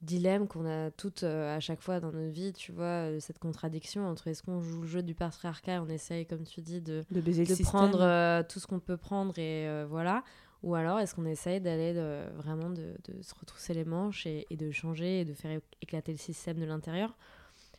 dilemme 0.01 0.47
qu'on 0.47 0.65
a 0.65 0.91
toutes 0.91 1.23
euh, 1.23 1.55
à 1.55 1.59
chaque 1.59 1.81
fois 1.81 1.99
dans 1.99 2.11
notre 2.11 2.31
vie, 2.31 2.53
tu 2.53 2.71
vois, 2.71 2.85
euh, 2.85 3.19
cette 3.19 3.39
contradiction 3.39 4.07
entre 4.07 4.27
est-ce 4.27 4.43
qu'on 4.43 4.61
joue 4.61 4.81
le 4.81 4.87
jeu 4.87 5.03
du 5.03 5.13
patriarcat 5.13 5.75
et 5.75 5.79
on 5.79 5.89
essaye, 5.89 6.25
comme 6.25 6.43
tu 6.43 6.61
dis, 6.61 6.79
de, 6.81 7.03
De 7.11 7.19
de 7.19 7.63
prendre 7.63 8.01
euh, 8.01 8.41
tout 8.47 8.59
ce 8.59 8.67
qu'on 8.67 8.79
peut 8.79 8.97
prendre 8.97 9.37
et 9.37 9.67
euh, 9.67 9.85
voilà, 9.89 10.23
ou 10.63 10.75
alors 10.75 10.99
est-ce 10.99 11.15
qu'on 11.15 11.25
essaye 11.25 11.59
d'aller 11.61 11.93
vraiment 12.35 12.69
de, 12.69 12.95
de 13.07 13.21
se 13.21 13.33
retrousser 13.33 13.73
les 13.73 13.85
manches 13.85 14.25
et, 14.25 14.45
et 14.49 14.57
de 14.57 14.71
changer 14.71 15.21
et 15.21 15.25
de 15.25 15.33
faire 15.33 15.59
éclater 15.81 16.11
le 16.11 16.17
système 16.17 16.59
de 16.59 16.65
l'intérieur? 16.65 17.17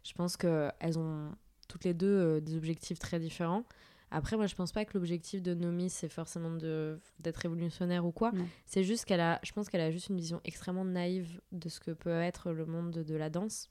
Je 0.03 0.15
pense 0.15 0.37
qu'elles 0.37 0.99
ont 0.99 1.31
toutes 1.69 1.85
les 1.85 1.93
deux 1.93 2.41
des 2.41 2.57
objectifs 2.57 2.99
très 2.99 3.19
différents. 3.21 3.65
Après, 4.11 4.37
moi, 4.37 4.47
je 4.47 4.55
pense 4.55 4.73
pas 4.73 4.85
que 4.85 4.95
l'objectif 4.95 5.43
de 5.43 5.55
Nomi, 5.55 5.89
c'est 5.89 6.09
forcément 6.09 6.51
d'être 6.51 7.37
révolutionnaire 7.37 8.05
ou 8.05 8.13
quoi. 8.13 8.33
C'est 8.67 8.83
juste 8.83 9.05
qu'elle 9.05 9.21
a, 9.21 9.39
je 9.43 9.53
pense 9.53 9.69
qu'elle 9.69 9.81
a 9.81 9.91
juste 9.91 10.09
une 10.09 10.17
vision 10.17 10.41
extrêmement 10.45 10.85
naïve 10.85 11.41
de 11.53 11.69
ce 11.69 11.79
que 11.81 11.93
peut 11.93 12.11
être 12.11 12.51
le 12.53 12.67
monde 12.67 12.91
de, 12.91 13.15
la 13.15 13.31
danse. 13.31 13.69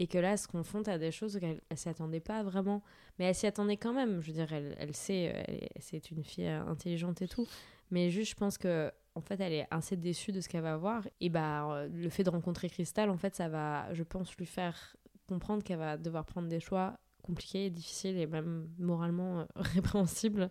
Et 0.00 0.06
que 0.06 0.18
là, 0.18 0.32
elle 0.32 0.38
se 0.38 0.46
confronte 0.46 0.86
à 0.86 0.96
des 0.96 1.10
choses 1.10 1.36
auxquelles 1.36 1.60
elle 1.70 1.76
s'y 1.76 1.88
attendait 1.88 2.20
pas 2.20 2.42
vraiment. 2.44 2.82
Mais 3.18 3.24
elle 3.24 3.34
s'y 3.34 3.46
attendait 3.46 3.76
quand 3.76 3.92
même. 3.92 4.20
Je 4.20 4.28
veux 4.28 4.32
dire, 4.32 4.52
elle, 4.52 4.76
elle 4.78 4.94
sait, 4.94 5.72
c'est 5.80 6.12
une 6.12 6.22
fille 6.22 6.46
euh, 6.46 6.64
intelligente 6.66 7.20
et 7.20 7.26
tout. 7.26 7.48
Mais 7.90 8.10
juste, 8.10 8.30
je 8.30 8.36
pense 8.36 8.58
que 8.58 8.92
en 9.16 9.20
fait, 9.20 9.40
elle 9.40 9.52
est 9.52 9.66
assez 9.72 9.96
déçue 9.96 10.30
de 10.30 10.40
ce 10.40 10.48
qu'elle 10.48 10.62
va 10.62 10.76
voir. 10.76 11.06
Et 11.20 11.28
bah, 11.28 11.68
euh, 11.70 11.88
le 11.92 12.08
fait 12.08 12.22
de 12.22 12.30
rencontrer 12.30 12.70
Crystal, 12.70 13.10
en 13.10 13.16
fait, 13.16 13.34
ça 13.34 13.48
va, 13.48 13.92
je 13.92 14.04
pense, 14.04 14.36
lui 14.36 14.46
faire 14.46 14.96
comprendre 15.26 15.64
qu'elle 15.64 15.78
va 15.78 15.96
devoir 15.96 16.24
prendre 16.24 16.48
des 16.48 16.60
choix 16.60 16.96
compliqués, 17.28 17.70
difficiles 17.70 18.16
et 18.16 18.26
même 18.26 18.68
moralement 18.78 19.40
euh, 19.40 19.44
répréhensibles. 19.56 20.50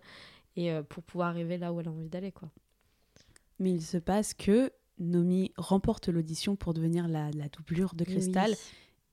Et 0.55 0.71
euh, 0.71 0.81
pour 0.83 1.03
pouvoir 1.03 1.29
arriver 1.29 1.57
là 1.57 1.73
où 1.73 1.79
elle 1.79 1.87
a 1.87 1.91
envie 1.91 2.09
d'aller, 2.09 2.31
quoi. 2.31 2.49
Mais 3.59 3.71
il 3.71 3.81
se 3.81 3.97
passe 3.97 4.33
que 4.33 4.71
Nomi 4.99 5.51
remporte 5.57 6.09
l'audition 6.09 6.55
pour 6.55 6.73
devenir 6.73 7.07
la, 7.07 7.29
la 7.31 7.49
doublure 7.49 7.93
de 7.95 8.05
oui. 8.07 8.55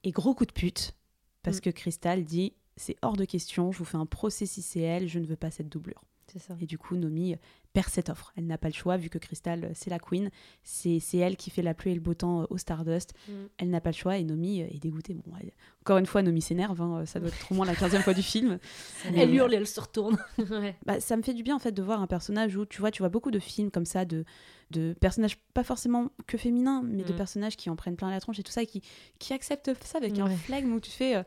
Et 0.04 0.10
gros 0.12 0.34
coup 0.34 0.46
de 0.46 0.52
pute, 0.52 0.94
parce 1.42 1.58
Mm. 1.58 1.60
que 1.60 1.70
Crystal 1.70 2.24
dit 2.24 2.54
c'est 2.76 2.96
hors 3.02 3.16
de 3.16 3.24
question, 3.24 3.72
je 3.72 3.78
vous 3.78 3.84
fais 3.84 3.96
un 3.96 4.06
procès 4.06 4.46
si 4.46 4.60
c'est 4.62 4.80
elle, 4.80 5.08
je 5.08 5.18
ne 5.18 5.26
veux 5.26 5.36
pas 5.36 5.50
cette 5.50 5.68
doublure. 5.68 6.02
Ça. 6.39 6.55
Et 6.61 6.66
du 6.66 6.78
coup, 6.78 6.97
Nomi 6.97 7.37
perd 7.72 7.89
cette 7.89 8.09
offre. 8.09 8.32
Elle 8.37 8.47
n'a 8.47 8.59
pas 8.59 8.68
le 8.68 8.74
choix, 8.74 8.97
vu 8.97 9.09
que 9.09 9.18
Crystal, 9.18 9.64
euh, 9.64 9.70
c'est 9.74 9.91
la 9.91 9.99
queen. 9.99 10.30
C'est 10.62 11.01
c'est 11.01 11.18
elle 11.18 11.37
qui 11.37 11.51
fait 11.51 11.62
la 11.62 11.74
pluie 11.74 11.91
et 11.91 11.95
le 11.95 12.01
beau 12.01 12.14
temps 12.14 12.43
euh, 12.43 12.47
au 12.51 12.59
Stardust. 12.59 13.14
Mm. 13.28 13.32
Elle 13.59 13.70
n'a 13.70 13.80
pas 13.80 13.91
le 13.91 13.97
choix 13.97 14.16
et 14.16 14.24
Nomi 14.24 14.62
euh, 14.62 14.66
est 14.70 14.78
dégoûtée. 14.78 15.14
Bon, 15.14 15.32
elle- 15.41 15.53
Encore 15.82 15.99
une 15.99 16.07
fois, 16.07 16.22
Nomi 16.22 16.41
s'énerve. 16.43 16.80
hein, 16.80 17.05
Ça 17.07 17.18
doit 17.20 17.28
être 17.28 17.51
au 17.51 17.55
moins 17.55 17.66
la 17.66 17.74
15e 17.74 18.03
fois 18.03 18.14
du 18.14 18.22
film. 18.22 18.59
Elle 19.14 19.30
euh, 19.30 19.35
hurle 19.35 19.53
et 19.55 19.57
elle 19.57 19.66
se 19.66 19.80
retourne. 19.80 20.16
Ouais. 20.39 20.76
bah, 20.87 21.01
ça 21.01 21.16
me 21.16 21.22
fait 21.22 21.35
du 21.35 21.43
bien 21.43 21.57
en 21.57 21.59
fait 21.59 21.72
de 21.72 21.82
voir 21.82 22.01
un 22.01 22.07
personnage 22.07 22.57
où 22.57 22.64
tu 22.64 22.80
vois 22.80 22.91
tu 22.91 23.03
vois 23.03 23.09
beaucoup 23.09 23.30
de 23.30 23.39
films 23.39 23.70
comme 23.70 23.85
ça 23.87 24.05
de, 24.05 24.24
de 24.70 24.95
personnages 25.01 25.37
pas 25.53 25.64
forcément 25.64 26.11
que 26.26 26.39
féminins 26.39 26.82
mais 26.85 27.03
de 27.03 27.12
Mm. 27.12 27.16
personnages 27.16 27.57
qui 27.57 27.70
en 27.70 27.76
prennent 27.76 27.97
plein 27.97 28.11
la 28.11 28.20
tronche 28.20 28.39
et 28.39 28.43
tout 28.43 28.53
ça 28.53 28.62
et 28.62 28.66
qui, 28.66 28.82
qui 29.18 29.32
acceptent 29.32 29.70
ça 29.85 29.99
avec 29.99 30.18
un 30.18 30.26
Ouais. 30.26 30.37
flegme 30.37 30.72
où 30.72 30.80
tu 30.80 30.91
fais 30.91 31.16
euh, 31.16 31.22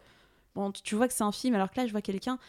bon 0.55 0.71
tu, 0.71 0.95
vois 0.95 1.07
que 1.07 1.13
c'est 1.13 1.23
un 1.23 1.31
film 1.31 1.53
alors 1.55 1.69
que 1.69 1.79
là 1.79 1.85
je 1.85 1.91
vois 1.91 2.01
quelqu'un 2.01 2.39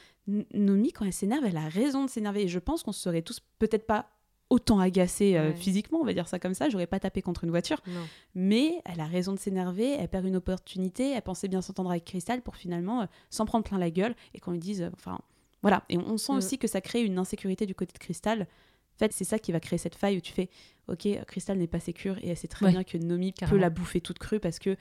Nomi 0.54 0.92
quand 0.92 1.04
elle 1.04 1.12
s'énerve 1.12 1.44
elle 1.46 1.56
a 1.56 1.68
raison 1.68 2.04
de 2.04 2.10
s'énerver 2.10 2.42
et 2.42 2.48
je 2.48 2.58
pense 2.58 2.82
qu'on 2.82 2.92
serait 2.92 3.22
tous 3.22 3.40
peut-être 3.58 3.86
pas 3.86 4.10
autant 4.50 4.78
agacés 4.78 5.36
euh, 5.36 5.50
Ouais. 5.50 5.56
physiquement 5.56 5.98
on 6.00 6.04
va 6.04 6.12
dire 6.14 6.26
ça 6.28 6.38
comme 6.38 6.54
ça 6.54 6.68
j'aurais 6.70 6.86
pas 6.86 6.98
tapé 7.00 7.20
contre 7.22 7.44
une 7.44 7.50
voiture 7.50 7.80
Non. 7.86 8.00
mais 8.34 8.80
elle 8.84 9.00
a 9.00 9.06
raison 9.06 9.32
de 9.32 9.38
s'énerver, 9.38 9.90
elle 9.98 10.08
perd 10.08 10.24
une 10.26 10.36
opportunité, 10.36 11.10
elle 11.12 11.22
pensait 11.22 11.48
bien 11.48 11.60
s'entendre 11.62 11.90
avec 11.90 12.04
Crystal 12.04 12.40
pour 12.42 12.56
finalement 12.56 13.02
euh, 13.02 13.06
s'en 13.30 13.44
prendre 13.46 13.64
plein 13.64 13.78
la 13.78 13.90
gueule 13.90 14.14
et 14.34 14.40
qu'on 14.40 14.52
lui 14.52 14.58
dise, 14.58 14.82
euh, 14.82 14.90
enfin 14.94 15.18
voilà. 15.62 15.82
Et 15.88 15.98
on, 15.98 16.12
on 16.12 16.18
sent 16.18 16.32
Mm. 16.32 16.36
aussi 16.36 16.58
que 16.58 16.68
ça 16.68 16.80
crée 16.80 17.02
une 17.02 17.18
insécurité 17.18 17.66
du 17.66 17.74
côté 17.74 17.92
de 17.92 17.98
Crystal. 17.98 18.42
En 18.42 18.98
fait, 18.98 19.12
c'est 19.12 19.24
ça 19.24 19.38
qui 19.38 19.50
va 19.52 19.60
créer 19.60 19.78
cette 19.78 19.94
faille 19.96 20.16
où 20.16 20.20
tu 20.20 20.32
fais, 20.32 20.48
ok, 20.88 21.06
Crystal 21.26 21.56
n'est 21.58 21.66
pas 21.66 21.80
sécure 21.80 22.16
et 22.18 22.28
elle 22.30 22.36
sait 22.36 22.48
très 22.48 22.66
Ouais, 22.66 22.72
bien 22.72 22.84
que 22.84 22.96
Nomi 22.98 23.32
peut 23.32 23.56
la 23.56 23.68
bouffer 23.70 24.00
toute 24.00 24.18
crue 24.18 24.40
parce 24.40 24.58
que 24.58 24.76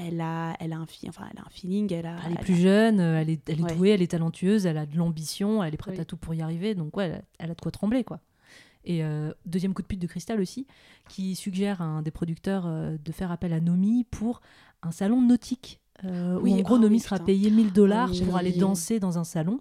elle 0.00 0.20
a, 0.20 0.56
elle 0.60 0.72
a 0.72 0.78
un, 0.78 0.86
fi- 0.86 1.08
enfin, 1.08 1.24
elle 1.32 1.38
a 1.38 1.42
un 1.42 1.50
feeling, 1.50 1.92
elle 1.92 2.06
a, 2.06 2.16
Elle 2.24 2.32
est 2.32 2.34
elle 2.38 2.44
plus 2.44 2.54
a- 2.54 2.58
jeune, 2.58 3.00
euh, 3.00 3.20
elle 3.20 3.30
est, 3.30 3.48
elle 3.48 3.60
est 3.60 3.62
Ouais. 3.62 3.74
douée, 3.76 3.88
elle 3.90 4.02
est 4.02 4.10
talentueuse, 4.10 4.66
elle 4.66 4.78
a 4.78 4.86
de 4.86 4.96
l'ambition, 4.96 5.62
elle 5.62 5.74
est 5.74 5.78
prête 5.78 5.94
Oui. 5.96 6.00
à 6.00 6.04
tout 6.04 6.16
pour 6.16 6.34
y 6.34 6.42
arriver. 6.42 6.74
Donc 6.74 6.96
ouais, 6.96 7.20
elle 7.38 7.50
a, 7.50 7.54
de 7.54 7.60
quoi 7.60 7.70
trembler 7.70 8.04
quoi. 8.04 8.20
Et 8.84 9.02
euh, 9.04 9.32
deuxième 9.46 9.74
coup 9.74 9.82
de 9.82 9.86
pute 9.88 9.98
de 10.00 10.06
Cristal 10.06 10.40
aussi, 10.40 10.66
qui 11.08 11.34
suggère 11.34 11.82
à 11.82 11.84
un 11.84 12.02
des 12.02 12.10
producteurs 12.12 12.64
euh, 12.66 12.96
de 13.04 13.12
faire 13.12 13.32
appel 13.32 13.52
à 13.52 13.60
Nomi 13.60 14.04
pour 14.10 14.40
un 14.82 14.92
salon 14.92 15.20
nautique. 15.20 15.80
euh, 16.04 16.38
Oui, 16.40 16.52
où 16.52 16.58
en 16.58 16.62
gros 16.62 16.74
ah 16.76 16.78
Nomi 16.80 16.96
oui, 16.96 17.00
sera 17.00 17.18
payée 17.18 17.50
1000 17.50 17.72
dollars 17.72 18.08
Ah 18.10 18.14
oui. 18.14 18.22
pour 18.24 18.36
aller 18.36 18.52
danser 18.52 19.00
dans 19.00 19.18
un 19.18 19.24
salon 19.24 19.58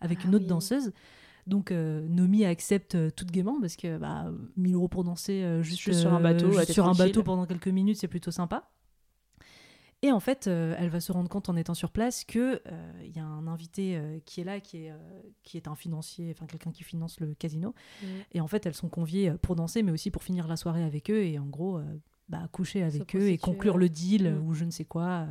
avec 0.00 0.18
Ah 0.22 0.26
une 0.28 0.34
autre 0.34 0.46
danseuse. 0.46 0.92
Donc 1.46 1.70
euh, 1.70 2.04
Nomi 2.08 2.44
accepte 2.46 2.94
euh, 2.94 3.10
tout 3.14 3.26
gaiement 3.26 3.60
parce 3.60 3.76
que 3.76 3.98
bah, 3.98 4.26
1000 4.56 4.74
euros 4.74 4.88
pour 4.88 5.04
danser 5.04 5.42
euh, 5.44 5.62
juste, 5.62 5.82
Juste 5.82 6.00
sur 6.00 6.12
un 6.14 6.20
bateau, 6.20 6.50
juste 6.50 6.72
sur 6.72 6.88
un 6.88 6.94
bateau 6.94 7.22
pendant 7.22 7.44
quelques 7.46 7.68
minutes, 7.68 7.98
c'est 7.98 8.08
plutôt 8.08 8.30
sympa. 8.30 8.70
Et 10.04 10.12
en 10.12 10.20
fait, 10.20 10.48
euh, 10.48 10.74
elle 10.78 10.90
va 10.90 11.00
se 11.00 11.12
rendre 11.12 11.30
compte 11.30 11.48
en 11.48 11.56
étant 11.56 11.72
sur 11.72 11.90
place 11.90 12.26
que 12.26 12.60
euh, 12.70 12.92
il 13.06 13.16
y 13.16 13.20
a 13.20 13.24
un 13.24 13.46
invité 13.46 13.96
euh, 13.96 14.18
qui 14.26 14.42
est 14.42 14.44
là, 14.44 14.60
qui 14.60 14.84
est, 14.84 14.90
euh, 14.90 14.96
qui 15.44 15.56
est 15.56 15.66
un 15.66 15.74
financier, 15.74 16.30
enfin 16.36 16.44
quelqu'un 16.44 16.72
qui 16.72 16.84
finance 16.84 17.20
le 17.20 17.32
casino. 17.32 17.74
Mhm. 18.02 18.08
Et 18.32 18.40
en 18.42 18.46
fait, 18.46 18.66
elles 18.66 18.74
sont 18.74 18.90
conviées 18.90 19.30
euh, 19.30 19.38
pour 19.38 19.56
danser, 19.56 19.82
mais 19.82 19.92
aussi 19.92 20.10
pour 20.10 20.22
finir 20.22 20.46
la 20.46 20.56
soirée 20.56 20.82
avec 20.84 21.10
eux 21.10 21.22
et 21.24 21.38
en 21.38 21.46
gros, 21.46 21.78
euh, 21.78 21.84
bah, 22.28 22.46
coucher 22.52 22.82
avec 22.82 23.16
eux 23.16 23.28
et 23.30 23.38
conclure 23.38 23.76
ouais. 23.76 23.80
le 23.80 23.88
deal 23.88 24.26
euh, 24.26 24.34
Mhm. 24.38 24.46
ou 24.46 24.52
je 24.52 24.64
ne 24.66 24.70
sais 24.70 24.84
quoi. 24.84 25.26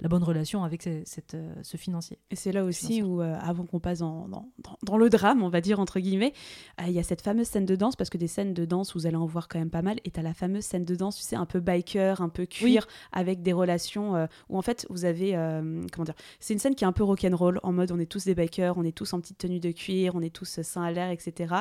La 0.00 0.08
bonne 0.08 0.22
relation 0.22 0.64
avec 0.64 0.82
cette, 1.04 1.34
euh, 1.34 1.52
ce 1.62 1.76
financier. 1.76 2.18
Et 2.30 2.36
c'est 2.36 2.52
là 2.52 2.64
aussi 2.64 3.02
où, 3.02 3.20
euh, 3.20 3.36
avant 3.40 3.64
qu'on 3.64 3.80
passe 3.80 3.98
dans, 3.98 4.28
dans, 4.28 4.48
dans- 4.62 4.78
dans 4.82 4.96
le 4.96 5.10
drame, 5.10 5.42
on 5.42 5.48
va 5.50 5.60
dire 5.60 5.78
entre 5.80 6.00
guillemets, 6.00 6.32
euh, 6.80 6.84
il 6.88 6.92
y 6.92 6.98
a 6.98 7.02
cette 7.02 7.20
fameuse 7.22 7.46
scène 7.46 7.66
de 7.66 7.76
danse, 7.76 7.96
parce 7.96 8.08
que 8.10 8.18
des 8.18 8.26
scènes 8.28 8.54
de 8.54 8.64
danse, 8.64 8.94
vous 8.94 9.06
allez 9.06 9.16
en 9.16 9.26
voir 9.26 9.48
quand 9.48 9.58
même 9.58 9.70
pas 9.70 9.82
mal, 9.82 9.98
et 10.04 10.10
t'as 10.10 10.22
la 10.22 10.34
fameuse 10.34 10.64
scène 10.64 10.84
de 10.84 10.94
danse, 10.94 11.16
tu 11.16 11.22
sais, 11.22 11.36
un 11.36 11.46
peu 11.46 11.60
biker, 11.60 12.20
un 12.22 12.28
peu 12.28 12.46
cuir, 12.46 12.86
avec 13.12 13.42
des 13.42 13.52
relations 13.52 14.16
euh, 14.16 14.26
où 14.48 14.56
en 14.58 14.62
fait 14.62 14.86
vous 14.90 15.04
avez, 15.04 15.32
comment 15.92 16.04
dire, 16.04 16.14
c'est 16.40 16.54
une 16.54 16.58
scène 16.60 16.74
qui 16.74 16.84
est 16.84 16.86
un 16.88 16.92
peu 16.92 17.04
rock'n'roll, 17.04 17.60
en 17.62 17.72
mode 17.72 17.92
on 17.92 17.98
est 17.98 18.06
tous 18.06 18.24
des 18.24 18.34
bikers, 18.34 18.76
on 18.78 18.84
est 18.84 18.96
tous 18.96 19.12
en 19.12 19.20
petite 19.20 19.38
tenue 19.38 19.60
de 19.60 19.70
cuir, 19.72 20.14
on 20.14 20.22
est 20.22 20.34
tous 20.34 20.60
seins 20.62 20.82
à 20.82 20.90
l'air, 20.90 21.10
etc. 21.10 21.54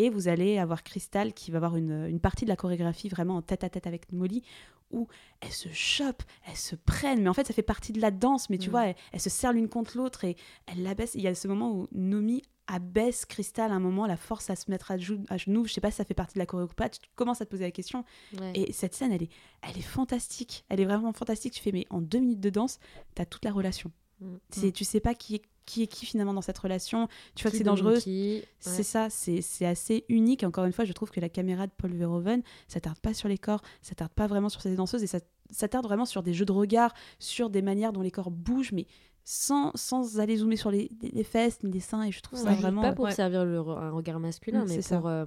Et 0.00 0.10
vous 0.10 0.28
allez 0.28 0.58
avoir 0.58 0.84
Crystal 0.84 1.32
qui 1.32 1.50
va 1.50 1.56
avoir 1.56 1.76
une, 1.76 2.06
une 2.06 2.20
partie 2.20 2.44
de 2.44 2.50
la 2.50 2.56
chorégraphie 2.56 3.08
vraiment 3.08 3.36
en 3.36 3.42
tête 3.42 3.64
à 3.64 3.68
tête 3.68 3.86
avec 3.88 4.12
Molly, 4.12 4.42
où 4.90 5.06
elles 5.40 5.52
se 5.52 5.68
chopent, 5.72 6.22
elles 6.48 6.56
se 6.56 6.76
prennent, 6.76 7.22
mais 7.22 7.28
en 7.28 7.34
fait 7.34 7.46
ça 7.46 7.54
fait 7.54 7.62
partie 7.62 7.92
de 7.92 8.00
la 8.00 8.10
danse, 8.10 8.48
mais 8.50 8.58
tu 8.58 8.68
Mm. 8.68 8.70
vois, 8.70 8.86
elles, 8.88 8.96
elles 9.12 9.20
se 9.20 9.30
serrent 9.30 9.52
l'une 9.52 9.68
contre 9.68 9.96
l'autre 9.96 10.24
et 10.24 10.36
elles 10.66 10.82
l'abaissent. 10.82 11.14
Il 11.14 11.20
y 11.22 11.26
a 11.28 11.34
ce 11.34 11.46
moment 11.48 11.72
où 11.72 11.88
Nomi 11.92 12.42
abaisse 12.66 13.24
Crystal 13.24 13.70
à 13.70 13.74
un 13.74 13.80
moment, 13.80 14.06
la 14.06 14.16
force 14.18 14.50
à 14.50 14.56
se 14.56 14.70
mettre 14.70 14.90
à, 14.90 14.98
jou- 14.98 15.24
à 15.30 15.38
genoux, 15.38 15.66
je 15.66 15.72
sais 15.72 15.80
pas 15.80 15.90
si 15.90 15.96
ça 15.96 16.04
fait 16.04 16.12
partie 16.14 16.34
de 16.34 16.38
la 16.38 16.44
choré 16.46 16.64
ou 16.64 16.66
pas, 16.68 16.88
tu 16.90 17.00
commences 17.16 17.40
à 17.40 17.46
te 17.46 17.50
poser 17.50 17.64
la 17.64 17.70
question. 17.70 18.04
Ouais. 18.38 18.52
Et 18.54 18.72
cette 18.72 18.94
scène, 18.94 19.10
elle 19.12 19.22
est, 19.22 19.30
elle 19.62 19.78
est 19.78 19.82
fantastique, 19.82 20.64
elle 20.68 20.80
est 20.80 20.84
vraiment 20.84 21.12
fantastique. 21.14 21.54
Tu 21.54 21.62
fais, 21.62 21.72
mais 21.72 21.86
en 21.90 22.00
deux 22.02 22.18
minutes 22.18 22.40
de 22.40 22.50
danse, 22.50 22.78
t'as 23.14 23.24
toute 23.24 23.44
la 23.46 23.52
relation. 23.52 23.90
Mm. 24.20 24.34
C'est, 24.50 24.72
tu 24.72 24.84
sais 24.84 25.00
pas 25.00 25.14
qui 25.14 25.36
est, 25.36 25.42
qui 25.68 25.82
est 25.82 25.86
qui 25.86 26.06
finalement 26.06 26.32
dans 26.34 26.40
cette 26.42 26.58
relation, 26.58 27.08
tu 27.34 27.42
vois 27.42 27.50
que 27.50 27.56
c'est 27.58 27.64
dangereux, 27.64 27.98
c'est 28.00 28.82
ça, 28.82 29.08
c'est 29.10 29.42
c'est 29.42 29.66
assez 29.66 30.04
unique. 30.08 30.42
Encore 30.44 30.64
une 30.64 30.72
fois, 30.72 30.84
je 30.84 30.92
trouve 30.92 31.10
que 31.10 31.20
la 31.20 31.28
caméra 31.28 31.66
de 31.66 31.72
Paul 31.76 31.92
Verhoeven, 31.92 32.42
ça 32.66 32.80
tarde 32.80 32.98
pas 32.98 33.12
sur 33.14 33.28
les 33.28 33.38
corps, 33.38 33.60
ça 33.82 33.94
tarde 33.94 34.12
pas 34.12 34.26
vraiment 34.26 34.48
sur 34.48 34.62
ces 34.62 34.74
danseuses 34.74 35.02
et 35.02 35.06
ça, 35.06 35.18
ça 35.50 35.68
tarde 35.68 35.84
vraiment 35.84 36.06
sur 36.06 36.22
des 36.22 36.32
jeux 36.34 36.44
de 36.46 36.52
regard, 36.52 36.94
sur 37.18 37.50
des 37.50 37.62
manières 37.62 37.92
dont 37.92 38.02
les 38.02 38.10
corps 38.10 38.30
bougent, 38.30 38.72
mais 38.72 38.86
sans, 39.24 39.72
sans 39.74 40.20
aller 40.20 40.38
zoomer 40.38 40.56
sur 40.56 40.70
les, 40.70 40.90
les 41.02 41.24
fesses 41.24 41.62
ni 41.62 41.70
les 41.70 41.80
seins. 41.80 42.02
Et 42.04 42.12
je 42.12 42.20
trouve 42.22 42.38
Ouais, 42.40 42.46
ça 42.46 42.54
vraiment. 42.54 42.80
pas 42.82 42.92
pour 42.94 43.04
ouais. 43.04 43.12
servir 43.12 43.44
le 43.44 43.58
un 43.58 43.90
regard 43.90 44.20
masculin, 44.20 44.64
Mm, 44.64 44.68
mais 44.68 44.80
pour 44.96 45.06
euh, 45.06 45.26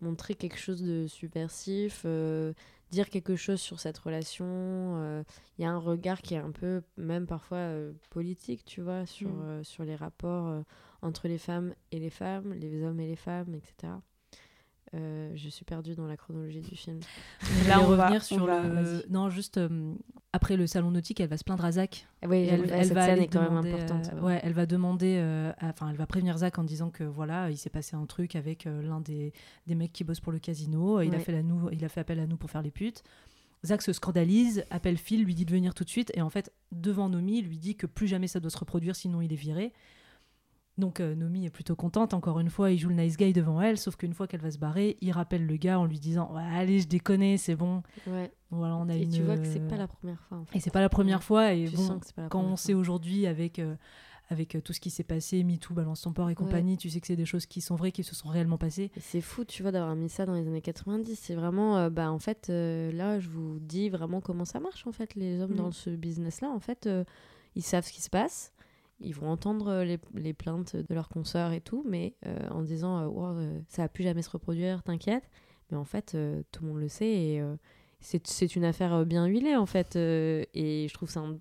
montrer 0.00 0.34
quelque 0.34 0.56
chose 0.58 0.80
de 0.82 1.06
subversif, 1.08 2.02
euh, 2.04 2.52
dire 2.90 3.08
quelque 3.10 3.36
chose 3.36 3.60
sur 3.60 3.80
cette 3.80 3.98
relation. 3.98 4.46
euh, 4.48 5.22
Il 5.58 5.62
y 5.62 5.64
a 5.66 5.70
un 5.70 5.78
regard 5.78 6.22
qui 6.22 6.34
est 6.34 6.38
un 6.38 6.50
peu, 6.50 6.82
même 6.96 7.26
parfois, 7.26 7.58
euh, 7.58 7.92
politique, 8.10 8.64
tu 8.64 8.80
vois, 8.82 9.06
sur, 9.06 9.28
Mm. 9.30 9.42
euh, 9.42 9.62
sur 9.64 9.84
les 9.84 9.96
rapports 9.96 10.62
entre 11.02 11.28
les 11.28 11.38
femmes 11.38 11.74
et 11.92 11.98
les 11.98 12.10
femmes, 12.10 12.52
les 12.54 12.82
hommes 12.84 13.00
et 13.00 13.06
les 13.06 13.16
femmes, 13.16 13.54
etc. 13.54 13.92
Euh, 14.92 15.30
je 15.36 15.48
suis 15.48 15.64
perdue 15.64 15.94
dans 15.94 16.06
la 16.08 16.16
chronologie 16.16 16.60
du 16.62 16.74
film. 16.74 16.98
Là, 17.68 17.80
on 17.80 17.84
on 17.84 17.96
va- 17.96 18.04
revenir 18.06 18.22
on 18.22 18.24
sur 18.24 18.44
va- 18.46 18.60
le. 18.62 19.04
Non, 19.08 19.30
juste 19.30 19.56
euh, 19.58 19.94
après 20.32 20.56
le 20.56 20.66
salon 20.66 20.90
nautique, 20.90 21.20
elle 21.20 21.28
va 21.28 21.36
se 21.36 21.44
plaindre 21.44 21.64
à 21.64 21.70
Zach. 21.72 22.08
Oui, 22.26 22.38
Et 22.38 22.46
elle- 22.46 22.68
cette 22.86 22.98
scène 22.98 23.22
est 23.22 23.28
quand 23.28 23.40
même 23.42 23.56
importante, 23.56 24.10
euh, 24.12 24.20
ouais. 24.20 24.40
elle 24.42 24.52
va 24.52 24.66
demander, 24.66 25.16
euh, 25.20 25.52
enfin, 25.62 25.90
elle 25.90 25.96
va 25.96 26.06
prévenir 26.06 26.36
Zach 26.38 26.58
en 26.58 26.64
disant 26.64 26.90
que 26.90 27.04
voilà, 27.04 27.50
il 27.50 27.56
s'est 27.56 27.70
passé 27.70 27.94
un 27.94 28.04
truc 28.06 28.34
avec 28.34 28.66
euh, 28.66 28.82
l'un 28.82 29.00
des, 29.00 29.32
des 29.68 29.74
mecs 29.76 29.92
qui 29.92 30.02
bossent 30.02 30.18
pour 30.20 30.32
le 30.32 30.40
casino. 30.40 31.00
Il 31.02 31.14
a 31.14 31.20
fait 31.20 31.32
la 31.32 31.42
nous, 31.44 31.68
il 31.70 31.84
a 31.84 31.88
fait 31.88 32.00
appel 32.00 32.18
à 32.18 32.26
nous 32.26 32.36
pour 32.36 32.50
faire 32.50 32.62
les 32.62 32.72
putes. 32.72 33.04
Zach 33.64 33.82
se 33.82 33.92
scandalise, 33.92 34.64
appelle 34.70 34.96
Phil, 34.96 35.22
lui 35.22 35.34
dit 35.34 35.44
de 35.44 35.52
venir 35.52 35.74
tout 35.74 35.84
de 35.84 35.90
suite, 35.90 36.10
et 36.14 36.22
en 36.22 36.30
fait, 36.30 36.50
devant 36.72 37.08
Nomi, 37.10 37.38
il 37.40 37.44
lui 37.46 37.58
dit 37.58 37.76
que 37.76 37.86
plus 37.86 38.08
jamais 38.08 38.26
ça 38.26 38.40
doit 38.40 38.50
se 38.50 38.58
reproduire, 38.58 38.96
sinon 38.96 39.20
il 39.20 39.32
est 39.32 39.36
viré. 39.36 39.72
Donc 40.80 40.98
euh, 41.00 41.14
Nomi 41.14 41.46
est 41.46 41.50
plutôt 41.50 41.76
contente. 41.76 42.14
Encore 42.14 42.40
une 42.40 42.50
fois, 42.50 42.70
il 42.72 42.78
joue 42.78 42.88
le 42.88 42.94
nice 42.96 43.16
guy 43.16 43.32
devant 43.32 43.60
elle, 43.60 43.78
sauf 43.78 43.96
qu'une 43.96 44.14
fois 44.14 44.26
qu'elle 44.26 44.40
va 44.40 44.50
se 44.50 44.58
barrer, 44.58 44.96
il 45.00 45.12
rappelle 45.12 45.46
le 45.46 45.56
gars 45.56 45.78
en 45.78 45.84
lui 45.84 46.00
disant 46.00 46.32
ouais, 46.34 46.42
allez, 46.54 46.80
je 46.80 46.88
déconne, 46.88 47.36
c'est 47.38 47.54
bon. 47.56 47.82
Ouais. 48.06 48.32
Voilà, 48.50 48.76
on 48.76 48.88
a 48.88 48.96
Et 48.96 49.02
une. 49.02 49.10
tu 49.10 49.22
vois 49.22 49.36
que 49.36 49.46
c'est 49.46 49.60
pas 49.68 49.76
la 49.76 49.86
première 49.86 50.20
fois. 50.22 50.38
En 50.38 50.44
fait. 50.44 50.58
Et 50.58 50.60
c'est 50.60 50.70
pas 50.72 50.80
la 50.80 50.88
première 50.88 51.22
fois. 51.22 51.52
Et 51.52 51.66
Tu 51.68 51.76
bon, 51.76 52.00
quand 52.30 52.40
on 52.42 52.56
sait 52.56 52.74
aujourd'hui 52.74 53.26
avec, 53.26 53.58
euh, 53.60 53.76
avec 54.30 54.54
euh, 54.56 54.60
tout 54.60 54.72
ce 54.72 54.80
qui 54.80 54.90
s'est 54.90 55.04
passé, 55.04 55.42
MeToo, 55.44 55.74
Balance 55.74 56.02
ton 56.02 56.12
port 56.12 56.30
et 56.30 56.34
compagnie, 56.34 56.76
tu 56.76 56.88
sais 56.90 57.00
que 57.00 57.06
c'est 57.06 57.16
des 57.16 57.24
choses 57.26 57.46
qui 57.46 57.60
sont 57.60 57.74
vraies, 57.76 57.92
qui 57.92 58.02
se 58.04 58.14
sont 58.14 58.28
réellement 58.28 58.58
passées. 58.58 58.90
C'est 59.00 59.20
fou, 59.20 59.44
tu 59.44 59.62
vois, 59.62 59.72
d'avoir 59.72 59.94
mis 59.96 60.08
ça 60.08 60.24
dans 60.26 60.34
les 60.34 60.46
années 60.46 60.60
90. 60.62 61.16
C'est 61.20 61.34
vraiment, 61.34 61.76
euh, 61.78 61.90
bah, 61.90 62.10
en 62.10 62.18
fait, 62.18 62.46
euh, 62.50 62.90
là, 62.92 63.18
je 63.20 63.28
vous 63.28 63.58
dis 63.60 63.88
vraiment 63.88 64.20
comment 64.20 64.44
ça 64.44 64.58
marche, 64.60 64.86
en 64.86 64.92
fait, 64.92 65.14
les 65.14 65.40
hommes 65.40 65.52
Mm. 65.52 65.56
dans 65.56 65.70
ce 65.72 65.90
business-là. 65.90 66.48
En 66.50 66.60
fait, 66.60 66.86
euh, 66.86 67.04
ils 67.56 67.62
savent 67.62 67.84
ce 67.86 67.92
qui 67.92 68.02
se 68.02 68.10
passe. 68.10 68.52
Ils 69.00 69.14
vont 69.14 69.28
entendre 69.30 69.68
euh, 69.68 69.84
les, 69.84 69.98
les 70.14 70.32
plaintes 70.34 70.76
de 70.76 70.94
leurs 70.94 71.08
consoeurs 71.08 71.52
et 71.52 71.60
tout, 71.60 71.84
mais 71.88 72.14
euh, 72.26 72.48
en 72.50 72.62
disant, 72.62 73.06
Wow, 73.06 73.38
euh, 73.38 73.60
ça 73.68 73.82
va 73.82 73.88
plus 73.88 74.04
jamais 74.04 74.22
se 74.22 74.30
reproduire, 74.30 74.82
t'inquiète. 74.82 75.24
Mais 75.70 75.76
en 75.76 75.84
fait, 75.84 76.16
tout 76.52 76.62
le 76.64 76.68
monde 76.68 76.80
le 76.80 76.88
sait 76.88 77.06
et 77.10 77.42
c'est 78.00 78.56
une 78.56 78.64
affaire 78.64 79.06
bien 79.06 79.26
huilée, 79.26 79.54
en 79.56 79.66
fait. 79.66 79.94
et 79.96 80.86
je 80.88 80.94
trouve 80.94 81.08
ça 81.10 81.20
un- 81.20 81.38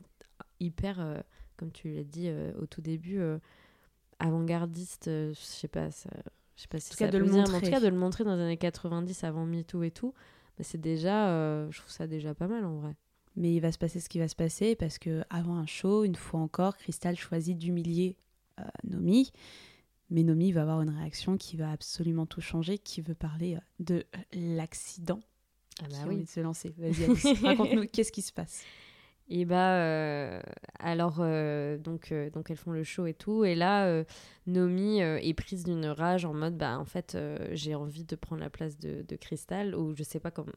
hyper, 0.59 1.23
comme 1.57 1.71
tu 1.71 1.89
l'as 1.93 2.03
dit 2.03 2.29
au 2.61 2.67
tout 2.67 2.81
début, 2.81 3.19
avant-gardiste. 4.19 5.05
je 5.05 5.33
sais 5.33 5.67
pas, 5.67 5.91
ça, 5.91 6.09
je 6.55 6.61
sais 6.63 6.67
pas 6.67 6.79
si 6.79 6.91
tout 6.91 6.97
cas, 6.97 7.05
ça 7.05 7.11
de 7.11 7.17
peut 7.17 7.23
le 7.23 7.29
dire, 7.31 7.33
mais 7.47 7.49
en 7.49 7.53
montrer. 7.53 7.61
tout 7.61 7.71
cas, 7.71 7.79
de 7.79 7.87
le 7.87 7.95
montrer 7.97 8.23
dans 8.23 8.35
les 8.35 8.41
années 8.41 8.57
90 8.57 9.23
avant 9.23 9.45
MeToo 9.45 9.83
et 9.83 9.91
tout, 9.91 10.13
bah, 10.57 10.63
c'est 10.63 10.79
déjà, 10.79 11.69
je 11.71 11.79
trouve 11.79 11.91
ça 11.91 12.07
déjà 12.07 12.33
pas 12.35 12.47
mal 12.47 12.65
en 12.65 12.75
vrai. 12.77 12.95
Mais 13.35 13.53
il 13.53 13.59
va 13.59 13.71
se 13.71 13.77
passer 13.77 13.99
ce 13.99 14.09
qui 14.09 14.19
va 14.19 14.27
se 14.27 14.35
passer 14.35 14.75
parce 14.75 14.97
que 14.97 15.23
avant 15.29 15.55
un 15.55 15.65
show, 15.65 16.03
une 16.03 16.15
fois 16.15 16.39
encore, 16.39 16.77
Crystal 16.77 17.15
choisit 17.15 17.57
d'humilier 17.57 18.17
euh, 18.59 18.63
Nomi. 18.83 19.31
Mais 20.09 20.23
Nomi 20.23 20.51
va 20.51 20.63
avoir 20.63 20.81
une 20.81 20.89
réaction 20.89 21.37
qui 21.37 21.55
va 21.55 21.71
absolument 21.71 22.25
tout 22.25 22.41
changer, 22.41 22.79
qui 22.79 23.01
veut 23.01 23.15
parler 23.15 23.55
euh, 23.55 23.59
de 23.79 24.05
l'accident. 24.33 25.19
Ah 25.81 25.85
qui 25.85 25.91
bah 25.91 26.01
a 26.01 26.07
oui. 26.07 26.15
envie 26.15 26.23
de 26.25 26.29
se 26.29 26.39
lancer. 26.39 26.73
Vas-y, 26.77 27.05
Alice, 27.05 27.41
raconte-nous 27.43 27.85
qu'est-ce 27.87 28.11
qui 28.11 28.21
se 28.21 28.33
passe. 28.33 28.63
Et 29.29 29.45
bah, 29.45 29.75
euh, 29.75 30.41
alors, 30.79 31.17
euh, 31.19 31.77
donc, 31.77 32.11
euh, 32.11 32.31
donc 32.31 32.49
elles 32.49 32.57
font 32.57 32.71
le 32.71 32.83
show 32.83 33.05
et 33.05 33.13
tout. 33.13 33.45
Et 33.45 33.53
là, 33.53 34.03
Nomi 34.47 34.99
est 34.99 35.33
prise 35.35 35.63
d'une 35.63 35.85
rage 35.85 36.25
en 36.25 36.33
mode, 36.33 36.57
bah, 36.57 36.79
en 36.79 36.85
fait, 36.85 37.17
j'ai 37.51 37.75
envie 37.75 38.05
de 38.05 38.15
prendre 38.15 38.41
la 38.41 38.49
place 38.49 38.79
de, 38.79 39.05
de 39.07 39.15
Crystal, 39.15 39.75
ou 39.75 39.95
je 39.95 40.03
sais 40.03 40.19
pas 40.19 40.31
comment, 40.31 40.51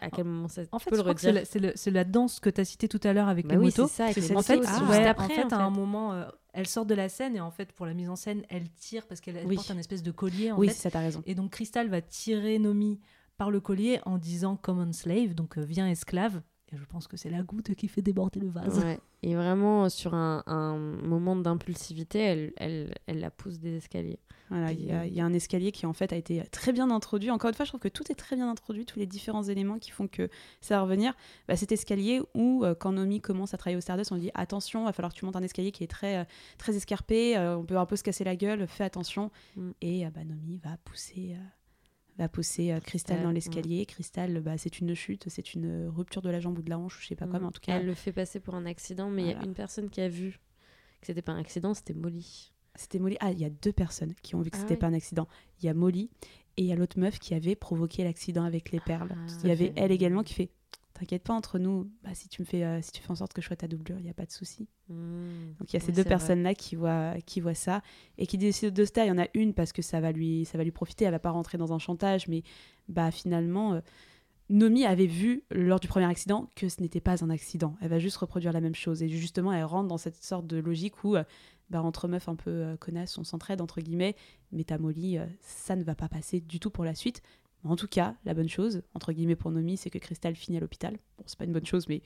à 0.00 0.10
quel 0.10 0.24
moment 0.24 0.48
ça 0.48 0.62
En 0.72 0.78
fait, 0.78 0.90
je 0.90 0.96
le 0.96 1.02
c'est 1.18 1.28
redire. 1.28 1.62
la, 1.62 1.72
c'est 1.76 1.90
la 1.90 2.04
danse 2.04 2.40
que 2.40 2.50
tu 2.50 2.60
as 2.60 2.64
citée 2.64 2.88
tout 2.88 3.00
à 3.04 3.12
l'heure 3.12 3.28
avec 3.28 3.46
Bah 3.46 3.54
les 3.54 3.58
oui, 3.58 3.64
motos. 3.66 3.86
c'est 3.88 3.94
ça, 3.94 4.04
avec 4.04 4.16
les 4.16 4.36
En 4.36 4.42
fait, 4.42 4.60
Ah, 4.66 4.90
ouais, 4.90 5.06
en 5.06 5.10
après, 5.10 5.28
fait, 5.28 5.44
en 5.52 5.58
à 5.58 5.62
un 5.62 5.70
moment, 5.70 6.12
euh, 6.12 6.24
elle 6.52 6.66
sort 6.66 6.86
de 6.86 6.94
la 6.94 7.08
scène 7.08 7.36
et 7.36 7.40
en 7.40 7.50
fait, 7.50 7.72
pour 7.72 7.86
la 7.86 7.94
mise 7.94 8.08
en 8.08 8.16
scène, 8.16 8.42
elle 8.48 8.68
tire 8.70 9.06
parce 9.06 9.20
qu'elle 9.20 9.36
elle 9.36 9.46
Oui. 9.46 9.56
porte 9.56 9.70
un 9.70 9.78
espèce 9.78 10.02
de 10.02 10.10
collier. 10.10 10.52
En 10.52 10.58
oui, 10.58 10.70
ça, 10.70 10.90
t'as 10.90 11.00
raison. 11.00 11.22
Et 11.26 11.34
donc 11.34 11.50
Crystal 11.52 11.88
va 11.88 12.00
tirer 12.00 12.58
Nomi 12.58 13.00
par 13.36 13.50
le 13.50 13.60
collier 13.60 14.00
en 14.04 14.18
disant 14.18 14.56
common 14.56 14.92
slave, 14.92 15.34
donc 15.34 15.58
euh, 15.58 15.62
viens 15.64 15.86
esclave. 15.88 16.42
Et 16.72 16.76
je 16.76 16.84
pense 16.84 17.06
que 17.08 17.16
c'est 17.16 17.30
la 17.30 17.42
goutte 17.42 17.74
qui 17.74 17.88
fait 17.88 18.02
déborder 18.02 18.40
le 18.40 18.48
vase. 18.50 18.78
Ouais. 18.80 18.98
Et 19.22 19.34
vraiment, 19.34 19.88
sur 19.88 20.12
un, 20.14 20.42
un 20.46 20.76
moment 20.76 21.34
d'impulsivité, 21.34 22.18
elle, 22.18 22.52
elle, 22.58 22.94
elle 23.06 23.20
la 23.20 23.30
pousse 23.30 23.58
des 23.58 23.76
escaliers. 23.76 24.18
Voilà, 24.50 24.72
il 24.72 24.84
y, 24.84 24.92
a- 24.92 25.06
il 25.06 25.14
y 25.14 25.20
a 25.20 25.24
un 25.24 25.32
escalier 25.32 25.72
qui 25.72 25.86
en 25.86 25.92
fait 25.92 26.12
a 26.12 26.16
été 26.16 26.42
très 26.50 26.72
bien 26.72 26.90
introduit. 26.90 27.30
Encore 27.30 27.48
une 27.48 27.54
fois, 27.54 27.64
je 27.64 27.70
trouve 27.70 27.80
que 27.80 27.88
tout 27.88 28.10
est 28.12 28.14
très 28.14 28.36
bien 28.36 28.50
introduit, 28.50 28.84
tous 28.86 28.98
les 28.98 29.06
différents 29.06 29.42
éléments 29.42 29.78
qui 29.78 29.90
font 29.90 30.08
que 30.08 30.28
ça 30.60 30.76
va 30.76 30.82
revenir. 30.82 31.14
Bah, 31.48 31.56
cet 31.56 31.72
escalier 31.72 32.20
où, 32.34 32.64
euh, 32.64 32.74
quand 32.74 32.92
Nomi 32.92 33.20
commence 33.20 33.54
à 33.54 33.56
travailler 33.58 33.76
au 33.78 33.82
Stardust, 33.82 34.12
on 34.12 34.16
lui 34.16 34.22
dit 34.22 34.30
attention, 34.34 34.82
il 34.82 34.84
va 34.86 34.92
falloir 34.92 35.12
que 35.12 35.18
tu 35.18 35.24
montes 35.24 35.36
un 35.36 35.42
escalier 35.42 35.72
qui 35.72 35.84
est 35.84 35.88
très, 35.88 36.18
euh, 36.18 36.24
très 36.58 36.76
escarpé, 36.76 37.36
euh, 37.36 37.56
on 37.58 37.64
peut 37.64 37.76
un 37.78 37.86
peu 37.86 37.96
se 37.96 38.02
casser 38.02 38.24
la 38.24 38.36
gueule, 38.36 38.66
fais 38.66 38.84
attention. 38.84 39.30
Mm. 39.56 39.70
Et 39.80 40.06
euh, 40.06 40.10
bah, 40.10 40.24
Nomi 40.24 40.58
va 40.62 40.76
pousser, 40.84 41.32
euh, 41.34 41.44
va 42.18 42.28
pousser 42.28 42.72
euh, 42.72 42.80
Crystal 42.80 43.16
Ouais, 43.16 43.22
dans 43.22 43.28
ouais. 43.28 43.34
l'escalier. 43.34 43.86
Crystal, 43.86 44.40
bah, 44.40 44.58
c'est 44.58 44.80
une 44.80 44.94
chute, 44.94 45.24
c'est 45.28 45.54
une 45.54 45.86
rupture 45.88 46.20
de 46.22 46.30
la 46.30 46.40
jambe 46.40 46.58
ou 46.58 46.62
de 46.62 46.70
la 46.70 46.78
hanche, 46.78 46.98
je 47.02 47.06
sais 47.08 47.14
pas 47.16 47.26
quoi, 47.26 47.38
Mm. 47.38 47.42
mais 47.42 47.48
en 47.48 47.52
tout 47.52 47.60
cas, 47.60 47.78
Elle 47.78 47.86
le 47.86 47.94
fait 47.94 48.12
passer 48.12 48.40
pour 48.40 48.54
un 48.54 48.66
accident, 48.66 49.08
mais 49.10 49.22
il 49.22 49.28
y 49.28 49.34
a 49.34 49.44
une 49.44 49.54
personne 49.54 49.88
qui 49.90 50.00
a 50.00 50.08
vu 50.08 50.38
que 51.00 51.06
c'était 51.06 51.22
pas 51.22 51.32
un 51.32 51.38
accident, 51.38 51.74
c'était 51.74 51.94
Molly. 51.94 52.52
C'était 52.74 52.98
Molly. 52.98 53.16
Ah, 53.20 53.30
il 53.32 53.38
y 53.40 53.44
a 53.44 53.50
deux 53.50 53.72
personnes 53.72 54.14
qui 54.22 54.34
ont 54.34 54.40
vu 54.40 54.50
que 54.50 54.56
Ah 54.56 54.60
c'était 54.60 54.74
ouais. 54.74 54.78
pas 54.78 54.86
un 54.88 54.94
accident. 54.94 55.26
Il 55.60 55.66
y 55.66 55.68
a 55.68 55.74
Molly 55.74 56.10
et 56.56 56.62
il 56.62 56.66
y 56.66 56.72
a 56.72 56.76
l'autre 56.76 56.98
meuf 56.98 57.18
qui 57.18 57.34
avait 57.34 57.54
provoqué 57.56 58.04
l'accident 58.04 58.44
avec 58.44 58.70
les 58.72 58.80
perles. 58.80 59.10
Ah, 59.12 59.26
il 59.42 59.48
y 59.48 59.52
avait 59.52 59.72
elle 59.76 59.90
également 59.92 60.22
qui 60.24 60.34
fait 60.34 60.50
T'inquiète 60.94 61.22
pas 61.22 61.34
entre 61.34 61.58
nous, 61.58 61.90
bah, 62.02 62.10
si, 62.14 62.28
tu 62.28 62.42
me 62.42 62.46
fais, 62.46 62.64
euh, 62.64 62.82
si 62.82 62.90
tu 62.90 63.02
fais 63.02 63.10
en 63.10 63.14
sorte 63.14 63.32
que 63.32 63.40
je 63.40 63.46
sois 63.46 63.56
ta 63.56 63.68
doublure, 63.68 63.98
il 63.98 64.04
n'y 64.04 64.10
a 64.10 64.14
pas 64.14 64.26
de 64.26 64.32
souci. 64.32 64.66
Mm. 64.88 65.54
Donc 65.58 65.72
il 65.72 65.74
y 65.74 65.76
a 65.76 65.80
ces 65.80 65.92
deux 65.92 65.96
c'est 65.96 66.02
vrai. 66.02 66.08
personnes-là 66.08 66.54
qui 66.54 66.74
voient, 66.74 67.14
qui 67.24 67.40
voient 67.40 67.54
ça 67.54 67.82
et 68.16 68.26
qui 68.26 68.36
décident 68.36 68.72
de 68.72 68.84
se 68.84 68.90
taire. 68.90 69.04
Il 69.04 69.08
y 69.08 69.12
en 69.12 69.18
a 69.18 69.28
une 69.34 69.54
parce 69.54 69.72
que 69.72 69.82
ça 69.82 70.00
va 70.00 70.10
lui, 70.10 70.44
ça 70.44 70.58
va 70.58 70.64
lui 70.64 70.72
profiter, 70.72 71.04
elle 71.04 71.12
va 71.12 71.18
pas 71.20 71.30
rentrer 71.30 71.56
dans 71.56 71.72
un 71.72 71.78
chantage, 71.78 72.26
mais 72.26 72.42
bah, 72.88 73.12
finalement, 73.12 73.74
euh, 73.74 73.80
Nomi 74.50 74.86
avait 74.86 75.06
vu 75.06 75.44
lors 75.52 75.78
du 75.78 75.86
premier 75.86 76.06
accident 76.06 76.48
que 76.56 76.68
ce 76.68 76.80
n'était 76.80 77.00
pas 77.00 77.22
un 77.22 77.30
accident. 77.30 77.76
Elle 77.80 77.90
va 77.90 78.00
juste 78.00 78.16
reproduire 78.16 78.52
la 78.52 78.60
même 78.60 78.74
chose. 78.74 79.02
Et 79.02 79.08
justement, 79.08 79.52
elle 79.52 79.64
rentre 79.64 79.88
dans 79.88 79.98
cette 79.98 80.16
sorte 80.16 80.48
de 80.48 80.56
logique 80.56 81.04
où, 81.04 81.14
euh, 81.14 81.22
bah, 81.70 81.80
entre 81.82 82.08
meufs 82.08 82.28
un 82.28 82.34
peu 82.34 82.76
connasses, 82.80 83.18
on 83.18 83.24
s'entraide, 83.24 83.60
entre 83.60 83.80
guillemets, 83.82 84.16
mais 84.50 84.64
ta 84.64 84.78
Molly, 84.78 85.18
ça 85.42 85.76
ne 85.76 85.84
va 85.84 85.94
pas 85.94 86.08
passer 86.08 86.40
du 86.40 86.58
tout 86.58 86.70
pour 86.70 86.84
la 86.84 86.94
suite. 86.94 87.22
En 87.64 87.76
tout 87.76 87.88
cas, 87.88 88.14
la 88.24 88.34
bonne 88.34 88.48
chose, 88.48 88.82
entre 88.94 89.12
guillemets 89.12 89.36
pour 89.36 89.50
Nomi, 89.50 89.76
c'est 89.76 89.90
que 89.90 89.98
Crystal 89.98 90.34
finit 90.34 90.58
à 90.58 90.60
l'hôpital. 90.60 90.98
Bon, 91.18 91.24
c'est 91.26 91.38
pas 91.38 91.44
une 91.44 91.52
bonne 91.52 91.66
chose, 91.66 91.88
mais 91.88 92.02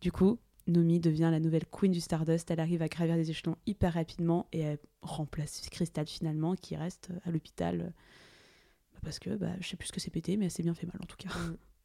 du 0.00 0.10
coup, 0.10 0.38
Nomi 0.66 1.00
devient 1.00 1.28
la 1.30 1.40
nouvelle 1.40 1.66
queen 1.66 1.92
du 1.92 2.00
Stardust. 2.00 2.50
Elle 2.50 2.60
arrive 2.60 2.82
à 2.82 2.88
gravir 2.88 3.16
des 3.16 3.30
échelons 3.30 3.56
hyper 3.66 3.94
rapidement 3.94 4.46
et 4.52 4.60
elle 4.60 4.78
remplace 5.02 5.68
Crystal 5.70 6.06
finalement, 6.06 6.54
qui 6.54 6.76
reste 6.76 7.10
à 7.24 7.30
l'hôpital. 7.30 7.92
bah, 8.94 9.00
Parce 9.02 9.18
que 9.18 9.30
bah, 9.36 9.52
je 9.60 9.68
sais 9.68 9.76
plus 9.76 9.88
ce 9.88 9.92
que 9.92 10.00
c'est 10.00 10.10
pété, 10.10 10.36
mais 10.36 10.46
elle 10.46 10.50
s'est 10.50 10.62
bien 10.62 10.74
fait 10.74 10.86
mal 10.86 10.98
en 11.02 11.06
tout 11.06 11.16
cas. 11.16 11.30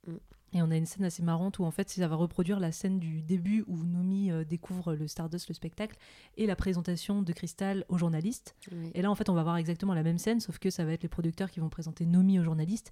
Mm. 0.07 0.17
Et 0.53 0.61
on 0.61 0.71
a 0.71 0.77
une 0.77 0.85
scène 0.85 1.03
assez 1.03 1.21
marrante 1.21 1.59
où 1.59 1.65
en 1.65 1.71
fait 1.71 1.89
ça 1.89 2.07
va 2.07 2.15
reproduire 2.15 2.61
la 2.61 2.71
scène 2.71 2.97
du 2.97 3.21
début 3.21 3.65
où 3.67 3.83
Nomi 3.83 4.31
euh, 4.31 4.45
découvre 4.45 4.93
le 4.95 5.05
Stardust, 5.07 5.49
le 5.49 5.53
spectacle, 5.53 5.97
et 6.37 6.45
la 6.45 6.55
présentation 6.55 7.21
de 7.21 7.33
Crystal 7.33 7.83
aux 7.89 7.97
journalistes. 7.97 8.55
Oui. 8.71 8.89
Et 8.93 9.01
là 9.01 9.11
en 9.11 9.15
fait 9.15 9.27
on 9.27 9.33
va 9.33 9.43
voir 9.43 9.57
exactement 9.57 9.93
la 9.93 10.03
même 10.03 10.17
scène, 10.17 10.39
sauf 10.39 10.57
que 10.57 10.69
ça 10.69 10.85
va 10.85 10.93
être 10.93 11.03
les 11.03 11.09
producteurs 11.09 11.51
qui 11.51 11.59
vont 11.59 11.67
présenter 11.69 12.05
Nomi 12.05 12.39
aux 12.39 12.43
journalistes. 12.43 12.91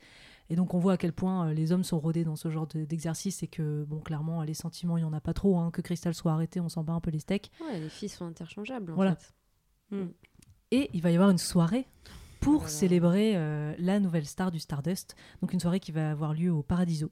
Et 0.50 0.58
donc 0.58 0.74
on 0.74 0.80
voit 0.80 0.94
à 0.94 0.98
quel 0.98 1.14
point 1.14 1.48
euh, 1.48 1.54
les 1.54 1.72
hommes 1.72 1.86
sont 1.86 2.00
rodés 2.00 2.26
dans 2.26 2.36
ce 2.36 2.50
genre 2.50 2.68
de- 2.68 2.84
d'exercice 2.84 3.44
et 3.44 3.48
que 3.48 3.86
bon 3.86 4.00
clairement 4.02 4.44
les 4.44 4.56
sentiments 4.56 4.98
il 4.98 5.02
y 5.02 5.06
en 5.06 5.14
a 5.14 5.22
pas 5.22 5.34
trop, 5.34 5.58
hein, 5.58 5.72
que 5.72 5.82
Crystal 5.82 6.14
soit 6.14 6.34
arrêtée, 6.34 6.60
on 6.60 6.68
s'en 6.70 6.84
bat 6.84 6.94
un 6.94 7.00
peu 7.00 7.12
les 7.12 7.20
steaks. 7.20 7.50
Ouais, 7.62 7.80
les 7.80 7.90
filles 7.90 8.10
sont 8.10 8.26
interchangeables. 8.26 8.92
En 8.92 8.96
Voilà. 8.96 9.16
fait. 9.16 9.34
Mm. 9.96 10.08
Et 10.72 10.90
il 10.94 11.02
va 11.02 11.12
y 11.12 11.16
avoir 11.16 11.30
une 11.30 11.38
soirée 11.38 11.88
pour 12.44 12.68
célébrer 12.68 13.34
euh, 13.36 13.74
la 13.80 14.02
nouvelle 14.02 14.26
star 14.26 14.52
du 14.52 14.60
Stardust. 14.60 15.16
Donc 15.42 15.54
une 15.54 15.62
soirée 15.62 15.80
qui 15.80 15.94
va 15.94 16.12
avoir 16.12 16.34
lieu 16.34 16.52
au 16.52 16.62
Paradiso. 16.62 17.10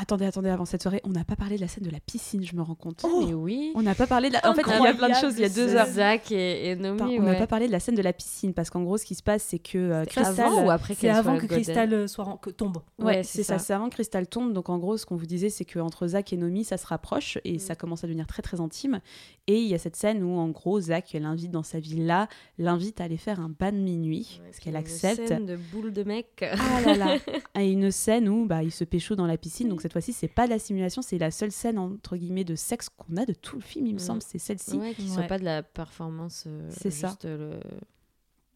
Attendez, 0.00 0.24
attendez, 0.24 0.48
avant 0.48 0.64
cette 0.64 0.82
soirée, 0.82 1.00
on 1.04 1.10
n'a 1.10 1.24
pas 1.24 1.36
parlé 1.36 1.56
de 1.56 1.60
la 1.60 1.68
scène 1.68 1.84
de 1.84 1.90
la 1.90 2.00
piscine, 2.00 2.42
je 2.44 2.56
me 2.56 2.62
rends 2.62 2.74
compte. 2.74 3.04
Mais 3.26 3.34
oui. 3.34 3.72
On 3.74 3.82
n'a 3.82 3.94
pas 3.94 4.06
parlé 4.06 4.28
de 4.28 4.34
la... 4.34 4.50
En 4.50 4.54
fait, 4.54 4.62
il 4.66 4.82
y 4.82 4.86
a 4.86 4.94
plein 4.94 5.08
de 5.10 5.14
choses, 5.14 5.34
il 5.36 5.40
y 5.42 5.44
a 5.44 5.48
deux 5.48 5.74
heures. 5.74 5.86
Zach 5.88 6.32
et, 6.32 6.70
et 6.70 6.76
Nomi. 6.76 7.00
Attends, 7.00 7.10
on 7.10 7.22
n'a 7.22 7.30
ouais. 7.32 7.38
pas 7.38 7.46
parlé 7.46 7.66
de 7.66 7.72
la 7.72 7.80
scène 7.80 7.96
de 7.96 8.02
la 8.02 8.12
piscine 8.12 8.54
parce 8.54 8.70
qu'en 8.70 8.82
gros, 8.82 8.96
ce 8.98 9.04
qui 9.04 9.14
se 9.14 9.22
passe, 9.22 9.42
c'est 9.42 9.58
que 9.58 9.76
euh, 9.78 10.04
Crystal. 10.06 10.40
avant 10.40 10.64
ou 10.64 10.70
après 10.70 10.94
C'est 10.94 11.10
avant 11.10 11.36
que 11.36 11.46
Crystal 11.46 11.92
euh, 11.92 12.06
soit 12.06 12.38
que 12.40 12.50
tombe. 12.50 12.78
Ouais, 12.98 13.04
Ouais, 13.04 13.22
c'est 13.22 13.42
ça. 13.42 13.58
ça. 13.58 13.64
C'est 13.64 13.72
avant 13.74 13.88
que 13.88 13.94
Crystal 13.94 14.26
tombe. 14.26 14.52
Donc 14.52 14.68
en 14.70 14.78
gros, 14.78 14.96
ce 14.96 15.04
qu'on 15.04 15.16
vous 15.16 15.26
disait, 15.26 15.50
c'est 15.50 15.64
qu'entre 15.64 16.06
Zach 16.06 16.32
et 16.32 16.36
Nomi, 16.36 16.64
ça 16.64 16.76
se 16.78 16.86
rapproche 16.86 17.38
et 17.44 17.58
ça 17.58 17.74
commence 17.74 18.02
à 18.02 18.06
devenir 18.06 18.26
très 18.26 18.42
très 18.42 18.60
intime. 18.60 19.00
Et 19.46 19.60
il 19.60 19.66
y 19.68 19.74
a 19.74 19.78
cette 19.78 19.96
scène 19.96 20.22
où 20.22 20.38
en 20.38 20.48
gros, 20.48 20.80
Zach 20.80 21.12
l'invite 21.12 21.50
dans 21.50 21.62
sa 21.64 21.80
villa, 21.80 22.28
l'invite 22.58 23.00
à 23.00 23.04
aller 23.04 23.16
faire 23.16 23.40
un 23.40 23.48
bain 23.50 23.72
de 23.72 23.78
minuit, 23.78 24.38
Ouais, 24.40 24.44
parce 24.46 24.56
puis 24.56 24.64
qu'elle 24.64 24.74
une 24.74 24.78
accepte. 24.80 25.28
scène 25.28 25.46
de 25.46 25.56
boule 25.56 25.92
de 25.92 26.04
mec. 26.04 26.44
Ah 26.44 26.80
là 26.86 26.94
là 26.96 27.16
Et 27.60 27.70
une 27.70 27.90
scène 27.90 28.28
où 28.28 28.46
bah, 28.46 28.62
il 28.62 28.70
se 28.70 28.84
pécho 28.84 29.16
dans 29.16 29.26
la 29.26 29.36
piscine. 29.36 29.68
Donc 29.68 29.82
cette 29.90 30.04
fois-ci, 30.04 30.12
c'est 30.12 30.28
pas 30.28 30.44
de 30.46 30.50
la 30.50 30.58
simulation, 30.60 31.02
c'est 31.02 31.18
la 31.18 31.30
seule 31.32 31.50
scène 31.50 31.76
entre 31.78 32.16
guillemets 32.16 32.44
de 32.44 32.54
sexe 32.54 32.88
qu'on 32.88 33.16
a 33.16 33.26
de 33.26 33.32
tout 33.32 33.56
le 33.56 33.62
film, 33.62 33.86
il 33.86 33.94
me 33.94 33.98
Mm. 33.98 34.02
semble. 34.02 34.22
C'est 34.22 34.38
celle-ci. 34.38 34.78
Ouais, 34.78 34.94
qui 34.94 35.02
Ouais. 35.02 35.08
soit 35.08 35.22
pas 35.24 35.38
de 35.38 35.44
la 35.44 35.62
performance. 35.64 36.44
euh, 36.46 36.68
C'est 36.70 36.90
ça. 36.92 37.08
juste, 37.08 37.24
euh, 37.24 37.58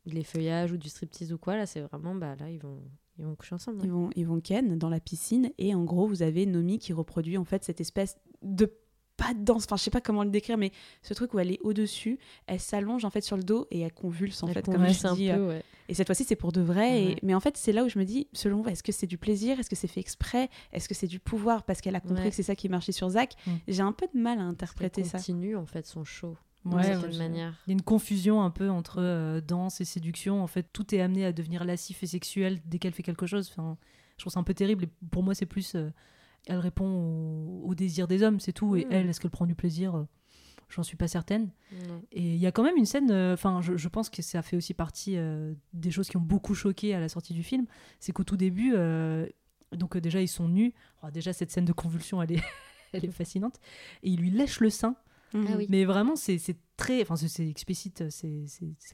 le... 0.07 0.13
les 0.13 0.23
feuillages 0.23 0.71
ou 0.73 0.77
du 0.77 0.89
striptease 0.89 1.33
ou 1.33 1.39
quoi. 1.39 1.57
Là, 1.57 1.67
c'est 1.67 1.81
vraiment. 1.81 2.15
Bah, 2.15 2.37
là, 2.39 2.51
ils 2.51 2.61
vont, 2.61 2.79
ils 3.19 3.25
vont 3.25 3.35
coucher 3.35 3.55
ensemble. 3.57 3.81
Ils 3.83 3.91
vont, 3.91 4.11
ils 4.15 4.27
vont 4.27 4.41
ken 4.41 4.79
dans 4.79 4.89
la 4.91 5.01
piscine 5.01 5.51
et 5.59 5.75
en 5.75 5.83
gros 5.85 6.07
vous 6.07 6.23
avez 6.23 6.47
Nomi 6.47 6.79
qui 6.79 6.93
reproduit 6.93 7.37
en 7.39 7.45
fait 7.45 7.65
cette 7.65 7.81
espèce 7.81 8.17
de 8.43 8.73
pas 9.17 9.33
de 9.35 9.45
danse, 9.45 9.65
enfin 9.65 9.77
je 9.77 9.83
sais 9.83 9.91
pas 9.91 10.01
comment 10.01 10.25
le 10.25 10.31
décrire 10.31 10.57
mais 10.59 10.73
ce 11.03 11.15
truc 11.15 11.35
où 11.35 11.39
elle 11.39 11.53
est 11.53 11.61
au-dessus, 11.63 12.19
elle 12.47 12.59
s'allonge 12.61 13.05
en 13.05 13.11
fait 13.11 13.21
sur 13.23 13.37
le 13.37 13.43
dos 13.45 13.67
et 13.71 13.81
elle 13.81 13.93
convulse 13.93 14.43
en 14.43 14.49
Elle 14.49 14.55
fait 14.55 14.63
convulse 14.65 15.03
comme 15.03 15.11
je 15.11 15.13
un 15.13 15.15
dis. 15.17 15.29
peu, 15.29 15.35
euh, 15.45 15.49
ouais. 15.49 15.63
Et 15.89 15.95
cette 15.95 16.07
fois-ci 16.09 16.25
c'est 16.25 16.35
pour 16.37 16.51
de 16.53 16.61
vrai 16.61 17.03
et- 17.03 17.17
mais 17.23 17.35
en 17.35 17.41
fait 17.41 17.57
c'est 17.57 17.73
là 17.73 17.85
où 17.85 17.89
je 17.89 17.99
me 17.99 18.05
dis 18.05 18.27
selon 18.33 18.63
vous 18.63 18.69
est-ce 18.71 18.83
que 18.83 18.91
c'est 18.93 19.07
du 19.07 19.17
plaisir, 19.19 19.61
est-ce 19.61 19.71
que 19.71 19.77
c'est 19.77 19.87
fait 19.89 20.01
exprès, 20.01 20.49
est-ce 20.73 20.89
que 20.89 20.95
c'est 20.95 21.07
du 21.07 21.21
pouvoir? 21.21 21.63
Parce 21.63 21.81
qu'elle 21.81 21.95
a 21.97 22.01
compris 22.01 22.25
Ouais. 22.25 22.31
que 22.31 22.35
c'est 22.37 22.43
ça 22.43 22.57
qui 22.57 22.69
marchait 22.69 22.93
sur 22.93 23.09
Zach 23.11 23.35
Mm. 23.47 23.51
J'ai 23.69 23.83
un 23.83 23.93
peu 23.93 24.07
de 24.13 24.19
mal 24.19 24.39
à 24.39 24.43
Elle 24.43 24.49
interpréter 24.49 25.05
ça. 25.05 25.19
continue 25.19 25.57
en 25.57 25.67
fait 25.67 25.87
son 25.87 26.03
show. 26.05 26.37
Ouais, 26.65 26.77
d'une 26.77 26.83
certaine 26.85 27.11
ouais, 27.13 27.19
manière. 27.19 27.55
Il 27.67 27.71
y 27.71 27.73
a 27.73 27.75
une 27.75 27.83
confusion 27.83 28.43
un 28.43 28.51
peu 28.51 28.71
entre 28.71 28.97
euh, 29.03 29.41
danse 29.43 29.81
et 29.83 29.85
séduction. 29.85 30.43
En 30.43 30.47
fait, 30.47 30.67
tout 30.73 30.95
est 30.95 31.01
amené 31.03 31.27
à 31.27 31.33
devenir 31.33 31.63
lascif 31.65 32.03
et 32.03 32.07
sexuel 32.07 32.59
dès 32.65 32.79
qu'elle 32.79 32.95
fait 32.95 33.03
quelque 33.03 33.27
chose. 33.27 33.51
Enfin, 33.53 33.77
je 34.17 34.23
trouve 34.23 34.33
ça 34.33 34.41
un 34.41 34.45
peu 34.45 34.55
terrible. 34.55 34.85
Et 34.85 34.89
pour 35.11 35.23
moi, 35.23 35.35
c'est 35.35 35.45
plus. 35.45 35.75
euh, 35.75 35.91
elle 36.47 36.59
répond 36.59 36.87
au, 36.87 37.63
au 37.69 37.75
désir 37.75 38.07
des 38.09 38.23
hommes, 38.23 38.41
c'est 38.41 38.53
tout. 38.53 38.77
Et 38.77 38.85
Mm. 38.85 38.93
elle, 38.93 39.09
est-ce 39.09 39.21
qu'elle 39.21 39.31
prend 39.31 39.47
du 39.47 39.55
plaisir? 39.55 39.95
Euh, 39.97 40.05
J'en 40.71 40.83
suis 40.83 40.97
pas 40.97 41.09
certaine. 41.09 41.51
Et 42.11 42.23
il 42.35 42.37
y 42.39 42.47
a 42.47 42.51
quand 42.53 42.65
même 42.65 42.77
une 42.77 42.87
scène. 42.87 43.11
euh, 43.11 43.35
Enfin, 43.35 43.61
je, 43.61 43.77
je 43.77 43.89
pense 43.89 44.09
que 44.11 44.23
ça 44.23 44.43
fait 44.43 44.57
aussi 44.57 44.75
partie 44.75 45.17
euh, 45.17 45.53
des 45.75 45.91
choses 45.91 46.09
qui 46.09 46.17
ont 46.17 46.23
beaucoup 46.23 46.55
choqué 46.55 46.95
à 46.95 47.01
la 47.01 47.09
sortie 47.09 47.35
du 47.35 47.43
film. 47.45 47.67
C'est 48.01 48.13
qu'au 48.13 48.25
tout 48.25 48.37
début, 48.39 48.73
euh, 48.75 49.27
donc 49.73 49.95
euh, 49.95 50.01
déjà, 50.01 50.21
ils 50.23 50.27
sont 50.29 50.49
nus. 50.49 50.73
Oh, 51.03 51.11
déjà, 51.13 51.33
cette 51.33 51.51
scène 51.53 51.67
de 51.67 51.73
convulsion, 51.73 52.23
elle 52.23 52.33
est, 52.33 52.43
elle 52.93 53.05
est 53.05 53.11
fascinante. 53.13 53.61
Et 54.03 54.11
il 54.11 54.21
lui 54.21 54.31
lèche 54.31 54.59
le 54.61 54.71
sein. 54.71 54.97
Ah 55.35 55.39
oui. 55.59 55.67
Mais 55.69 55.85
vraiment, 55.85 56.17
c'est 56.17 56.39
très. 56.77 57.03
Enfin, 57.03 57.17
c'est- 57.17 57.47
explicite, 57.49 58.05
c'est 58.09 58.47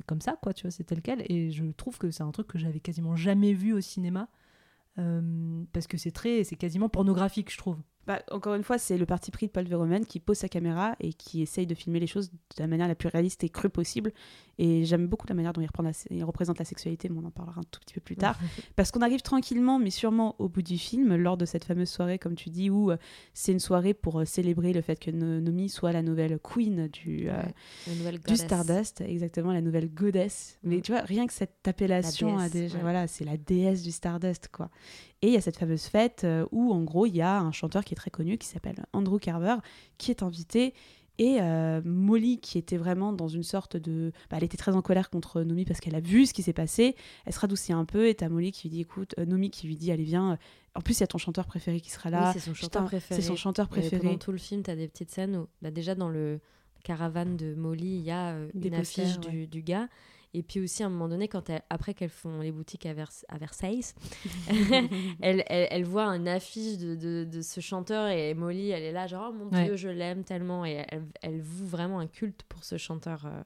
comme 0.06 0.20
ça, 0.20 0.36
quoi, 0.42 0.52
tu 0.52 0.62
vois, 0.62 0.70
c'est 0.72 0.84
tel 0.84 1.00
quel. 1.02 1.22
Et 1.32 1.50
je 1.50 1.64
trouve 1.66 1.98
que 1.98 2.10
c'est 2.10 2.24
un 2.24 2.32
truc 2.32 2.48
que 2.48 2.58
j'avais 2.58 2.80
quasiment 2.80 3.14
jamais 3.16 3.52
vu 3.54 3.72
au 3.72 3.80
cinéma. 3.80 4.28
Euh, 5.00 5.64
parce 5.72 5.86
que 5.86 5.96
c'est 5.96 6.10
très. 6.10 6.44
C'est 6.44 6.56
quasiment 6.56 6.88
pornographique, 6.88 7.52
je 7.52 7.58
trouve. 7.58 7.78
Bah, 8.10 8.22
encore 8.32 8.54
une 8.54 8.64
fois, 8.64 8.76
c'est 8.76 8.98
le 8.98 9.06
parti 9.06 9.30
pris 9.30 9.46
de 9.46 9.52
Paul 9.52 9.64
Verhoeven 9.66 10.04
qui 10.04 10.18
pose 10.18 10.36
sa 10.38 10.48
caméra 10.48 10.96
et 10.98 11.12
qui 11.12 11.42
essaye 11.42 11.64
de 11.66 11.76
filmer 11.76 12.00
les 12.00 12.08
choses 12.08 12.30
de 12.32 12.36
la 12.58 12.66
manière 12.66 12.88
la 12.88 12.96
plus 12.96 13.08
réaliste 13.08 13.44
et 13.44 13.48
crue 13.48 13.68
possible. 13.68 14.12
Et 14.58 14.84
j'aime 14.84 15.06
beaucoup 15.06 15.26
la 15.28 15.34
manière 15.36 15.52
dont 15.52 15.60
il, 15.60 15.66
reprend 15.66 15.82
la- 15.84 15.92
il 16.10 16.24
représente 16.24 16.58
la 16.58 16.64
sexualité, 16.64 17.08
mais 17.08 17.18
on 17.22 17.24
en 17.26 17.30
parlera 17.30 17.60
un 17.60 17.64
tout 17.70 17.78
petit 17.80 17.94
peu 17.94 18.00
plus 18.00 18.16
tard. 18.16 18.36
Parce 18.76 18.90
qu'on 18.90 19.00
arrive 19.00 19.22
tranquillement, 19.22 19.78
mais 19.78 19.90
sûrement 19.90 20.34
au 20.40 20.48
bout 20.48 20.60
du 20.62 20.76
film, 20.76 21.14
lors 21.14 21.36
de 21.36 21.44
cette 21.46 21.64
fameuse 21.64 21.88
soirée, 21.88 22.18
comme 22.18 22.34
tu 22.34 22.50
dis, 22.50 22.68
où 22.68 22.90
euh, 22.90 22.96
c'est 23.32 23.52
une 23.52 23.60
soirée 23.60 23.94
pour 23.94 24.18
euh, 24.20 24.24
célébrer 24.24 24.72
le 24.72 24.82
fait 24.82 24.98
que 24.98 25.10
No- 25.12 25.40
Nomi 25.40 25.68
soit 25.68 25.92
la 25.92 26.02
nouvelle 26.02 26.38
queen 26.40 26.88
du, 26.88 27.30
euh, 27.30 27.40
Ouais, 27.86 28.18
du. 28.26 28.36
Stardust, 28.36 29.00
exactement, 29.02 29.52
la 29.52 29.60
nouvelle 29.62 29.88
goddess. 29.88 30.58
Mais 30.62 30.78
Mm. 30.78 30.82
tu 30.82 30.92
vois, 30.92 31.02
rien 31.02 31.26
que 31.26 31.32
cette 31.32 31.66
appellation, 31.66 32.36
La 32.36 32.42
a 32.44 32.48
déesse, 32.48 32.62
déjà, 32.62 32.74
ouais. 32.76 32.82
voilà, 32.82 33.06
c'est 33.06 33.24
la 33.24 33.36
déesse 33.36 33.82
du 33.82 33.92
Stardust, 33.92 34.48
quoi. 34.52 34.68
Et 35.22 35.28
il 35.28 35.32
y 35.34 35.36
a 35.36 35.40
cette 35.40 35.58
fameuse 35.58 35.84
fête 35.84 36.22
euh, 36.24 36.46
où, 36.50 36.72
en 36.72 36.82
gros, 36.82 37.06
il 37.06 37.14
y 37.14 37.20
a 37.20 37.38
un 37.40 37.52
chanteur 37.52 37.84
qui 37.84 37.94
est 37.94 37.96
très 37.96 38.10
connu, 38.10 38.38
qui 38.38 38.46
s'appelle 38.46 38.86
Andrew 38.92 39.18
Carver, 39.18 39.56
qui 39.98 40.10
est 40.10 40.22
invité. 40.22 40.72
Et 41.18 41.36
euh, 41.42 41.82
Molly, 41.84 42.40
qui 42.40 42.56
était 42.56 42.78
vraiment 42.78 43.12
dans 43.12 43.28
une 43.28 43.42
sorte 43.42 43.76
de... 43.76 44.10
bah, 44.30 44.38
elle 44.38 44.44
était 44.44 44.56
très 44.56 44.74
en 44.74 44.80
colère 44.80 45.10
contre 45.10 45.42
Nomi 45.42 45.66
parce 45.66 45.78
qu'elle 45.80 45.94
a 45.94 46.00
vu 46.00 46.24
ce 46.24 46.32
qui 46.32 46.42
s'est 46.42 46.54
passé. 46.54 46.96
Elle 47.26 47.34
se 47.34 47.40
radoucit 47.40 47.74
un 47.74 47.84
peu 47.84 48.08
et 48.08 48.14
t'as 48.14 48.30
Molly 48.30 48.52
qui 48.52 48.68
lui 48.68 48.76
dit, 48.76 48.80
écoute, 48.80 49.14
euh, 49.18 49.26
Nomi 49.26 49.50
qui 49.50 49.66
lui 49.66 49.76
dit, 49.76 49.92
allez, 49.92 50.04
viens. 50.04 50.38
En 50.74 50.80
plus, 50.80 50.96
il 50.96 51.00
y 51.00 51.04
a 51.04 51.08
ton 51.08 51.18
chanteur 51.18 51.44
préféré 51.44 51.80
qui 51.80 51.90
sera 51.90 52.08
là. 52.08 52.28
Oui, 52.28 52.32
c'est 52.32 52.40
son 52.40 52.54
chanteur 52.54 52.84
Putain, 52.84 52.84
préféré. 52.84 53.20
C'est 53.20 53.26
son 53.26 53.36
chanteur 53.36 53.66
Et 53.66 53.68
préféré. 53.68 54.02
pendant 54.02 54.16
tout 54.18 54.32
le 54.32 54.38
film, 54.38 54.62
tu 54.62 54.70
as 54.70 54.76
des 54.76 54.88
petites 54.88 55.10
scènes 55.10 55.36
où, 55.36 55.46
bah, 55.60 55.70
déjà 55.70 55.94
dans 55.94 56.08
le 56.08 56.40
caravane 56.84 57.36
de 57.36 57.54
Molly, 57.54 57.96
il 57.98 58.02
y 58.02 58.10
a 58.10 58.30
euh, 58.30 58.48
Des 58.54 58.68
une 58.68 58.74
affiche 58.76 59.16
ouais. 59.16 59.30
du, 59.30 59.46
du 59.46 59.60
gars. 59.60 59.88
Et 60.32 60.42
puis 60.44 60.60
aussi, 60.60 60.82
à 60.82 60.86
un 60.86 60.90
moment 60.90 61.08
donné, 61.08 61.26
quand 61.26 61.50
après 61.70 61.92
qu'elles 61.92 62.08
font 62.08 62.40
les 62.40 62.52
boutiques 62.52 62.86
à, 62.86 62.94
Vers- 62.94 63.10
à 63.28 63.38
Versailles, 63.38 63.82
elle, 65.20 65.44
elle, 65.48 65.66
elle 65.70 65.84
voit 65.84 66.06
une 66.14 66.28
affiche 66.28 66.78
de, 66.78 66.94
de, 66.94 67.24
de 67.24 67.40
ce 67.42 67.60
chanteur 67.60 68.08
et 68.08 68.34
Molly, 68.34 68.70
elle 68.70 68.82
est 68.84 68.92
là, 68.92 69.06
genre, 69.06 69.32
oh 69.32 69.36
mon 69.36 69.50
Ouais. 69.50 69.64
Dieu, 69.64 69.76
je 69.76 69.88
l'aime 69.88 70.22
tellement. 70.24 70.64
Et 70.64 70.84
elle, 70.88 71.04
elle 71.22 71.40
voue 71.40 71.66
vraiment 71.66 71.98
un 71.98 72.06
culte 72.06 72.44
pour 72.44 72.62
ce 72.64 72.76
chanteur 72.78 73.26
euh, 73.26 73.42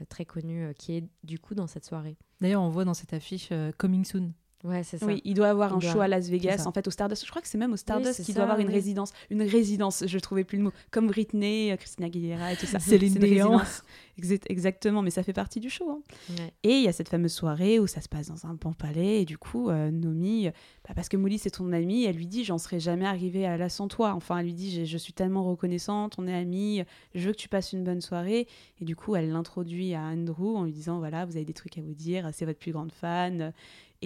euh, 0.00 0.04
très 0.08 0.24
connu 0.24 0.64
euh, 0.64 0.72
qui 0.72 0.96
est 0.96 1.04
du 1.24 1.38
coup 1.38 1.54
dans 1.54 1.66
cette 1.66 1.84
soirée. 1.84 2.16
D'ailleurs, 2.40 2.62
on 2.62 2.70
voit 2.70 2.84
dans 2.84 2.94
cette 2.94 3.12
affiche 3.12 3.48
euh, 3.52 3.70
Coming 3.76 4.04
Soon. 4.04 4.32
Ouais, 4.64 4.82
c'est 4.82 4.96
ça. 4.96 5.04
Oui, 5.06 5.20
il 5.24 5.34
doit 5.34 5.48
avoir 5.48 5.70
Il 5.72 5.74
un 5.74 5.78
doit- 5.78 5.92
show 5.92 6.00
à 6.00 6.08
Las 6.08 6.28
Vegas, 6.28 6.64
en 6.66 6.72
fait, 6.72 6.86
au 6.88 6.90
Stardust. 6.90 7.24
Je 7.24 7.30
crois 7.30 7.42
que 7.42 7.48
c'est 7.48 7.58
même 7.58 7.74
au 7.74 7.76
Stardust 7.76 8.24
qu'il 8.24 8.34
doit 8.34 8.44
avoir 8.44 8.58
une 8.58 8.70
résidence. 8.70 9.12
Une 9.30 9.42
résidence, 9.42 10.04
je 10.06 10.18
trouvais 10.18 10.42
plus 10.44 10.56
le 10.56 10.64
mot. 10.64 10.72
Comme 10.90 11.06
Britney, 11.08 11.70
euh, 11.70 11.76
Christina 11.76 12.06
Aguilera 12.06 12.52
et 12.54 12.56
tout 12.56 12.64
ça. 12.66 12.78
C'est 12.80 12.96
une 12.96 13.18
résidence. 13.18 13.82
Exact- 14.16 14.46
Exactement, 14.48 15.02
mais 15.02 15.10
ça 15.10 15.22
fait 15.22 15.32
partie 15.34 15.60
du 15.60 15.68
show. 15.68 15.90
hein. 15.90 16.00
Ouais. 16.38 16.52
Et 16.62 16.70
il 16.76 16.82
y 16.84 16.88
a 16.88 16.92
cette 16.92 17.08
fameuse 17.10 17.32
soirée 17.32 17.78
où 17.78 17.86
ça 17.86 18.00
se 18.00 18.08
passe 18.08 18.28
dans 18.28 18.46
un 18.46 18.54
bon 18.54 18.72
palais. 18.72 19.20
Et 19.22 19.24
du 19.26 19.36
coup, 19.36 19.68
euh, 19.68 19.90
Nomi, 19.90 20.48
bah, 20.88 20.94
parce 20.94 21.08
que 21.10 21.16
Molly, 21.18 21.38
c'est 21.38 21.50
ton 21.50 21.70
amie, 21.72 22.04
elle 22.04 22.16
lui 22.16 22.26
dit 22.26 22.44
J'en 22.44 22.56
serais 22.58 22.80
jamais 22.80 23.06
arrivée 23.06 23.44
à 23.44 23.56
là 23.58 23.68
sans 23.68 23.88
toi. 23.88 24.12
Enfin, 24.14 24.38
elle 24.38 24.46
lui 24.46 24.54
dit 24.54 24.86
Je 24.86 24.96
suis 24.98 25.12
tellement 25.12 25.42
reconnaissante, 25.44 26.14
on 26.16 26.26
est 26.26 26.34
amis, 26.34 26.82
je 27.14 27.26
veux 27.26 27.32
que 27.32 27.38
tu 27.38 27.48
passes 27.50 27.72
une 27.72 27.84
bonne 27.84 28.00
soirée. 28.00 28.46
Et 28.80 28.84
du 28.84 28.96
coup, 28.96 29.14
elle 29.16 29.30
l'introduit 29.30 29.94
à 29.94 30.00
Andrew 30.02 30.56
en 30.56 30.64
lui 30.64 30.72
disant 30.72 31.00
Voilà, 31.00 31.26
vous 31.26 31.36
avez 31.36 31.44
des 31.44 31.52
trucs 31.52 31.76
à 31.76 31.82
vous 31.82 31.94
dire, 31.94 32.30
c'est 32.32 32.46
votre 32.46 32.58
plus 32.60 32.72
grande 32.72 32.92
fan. 32.92 33.52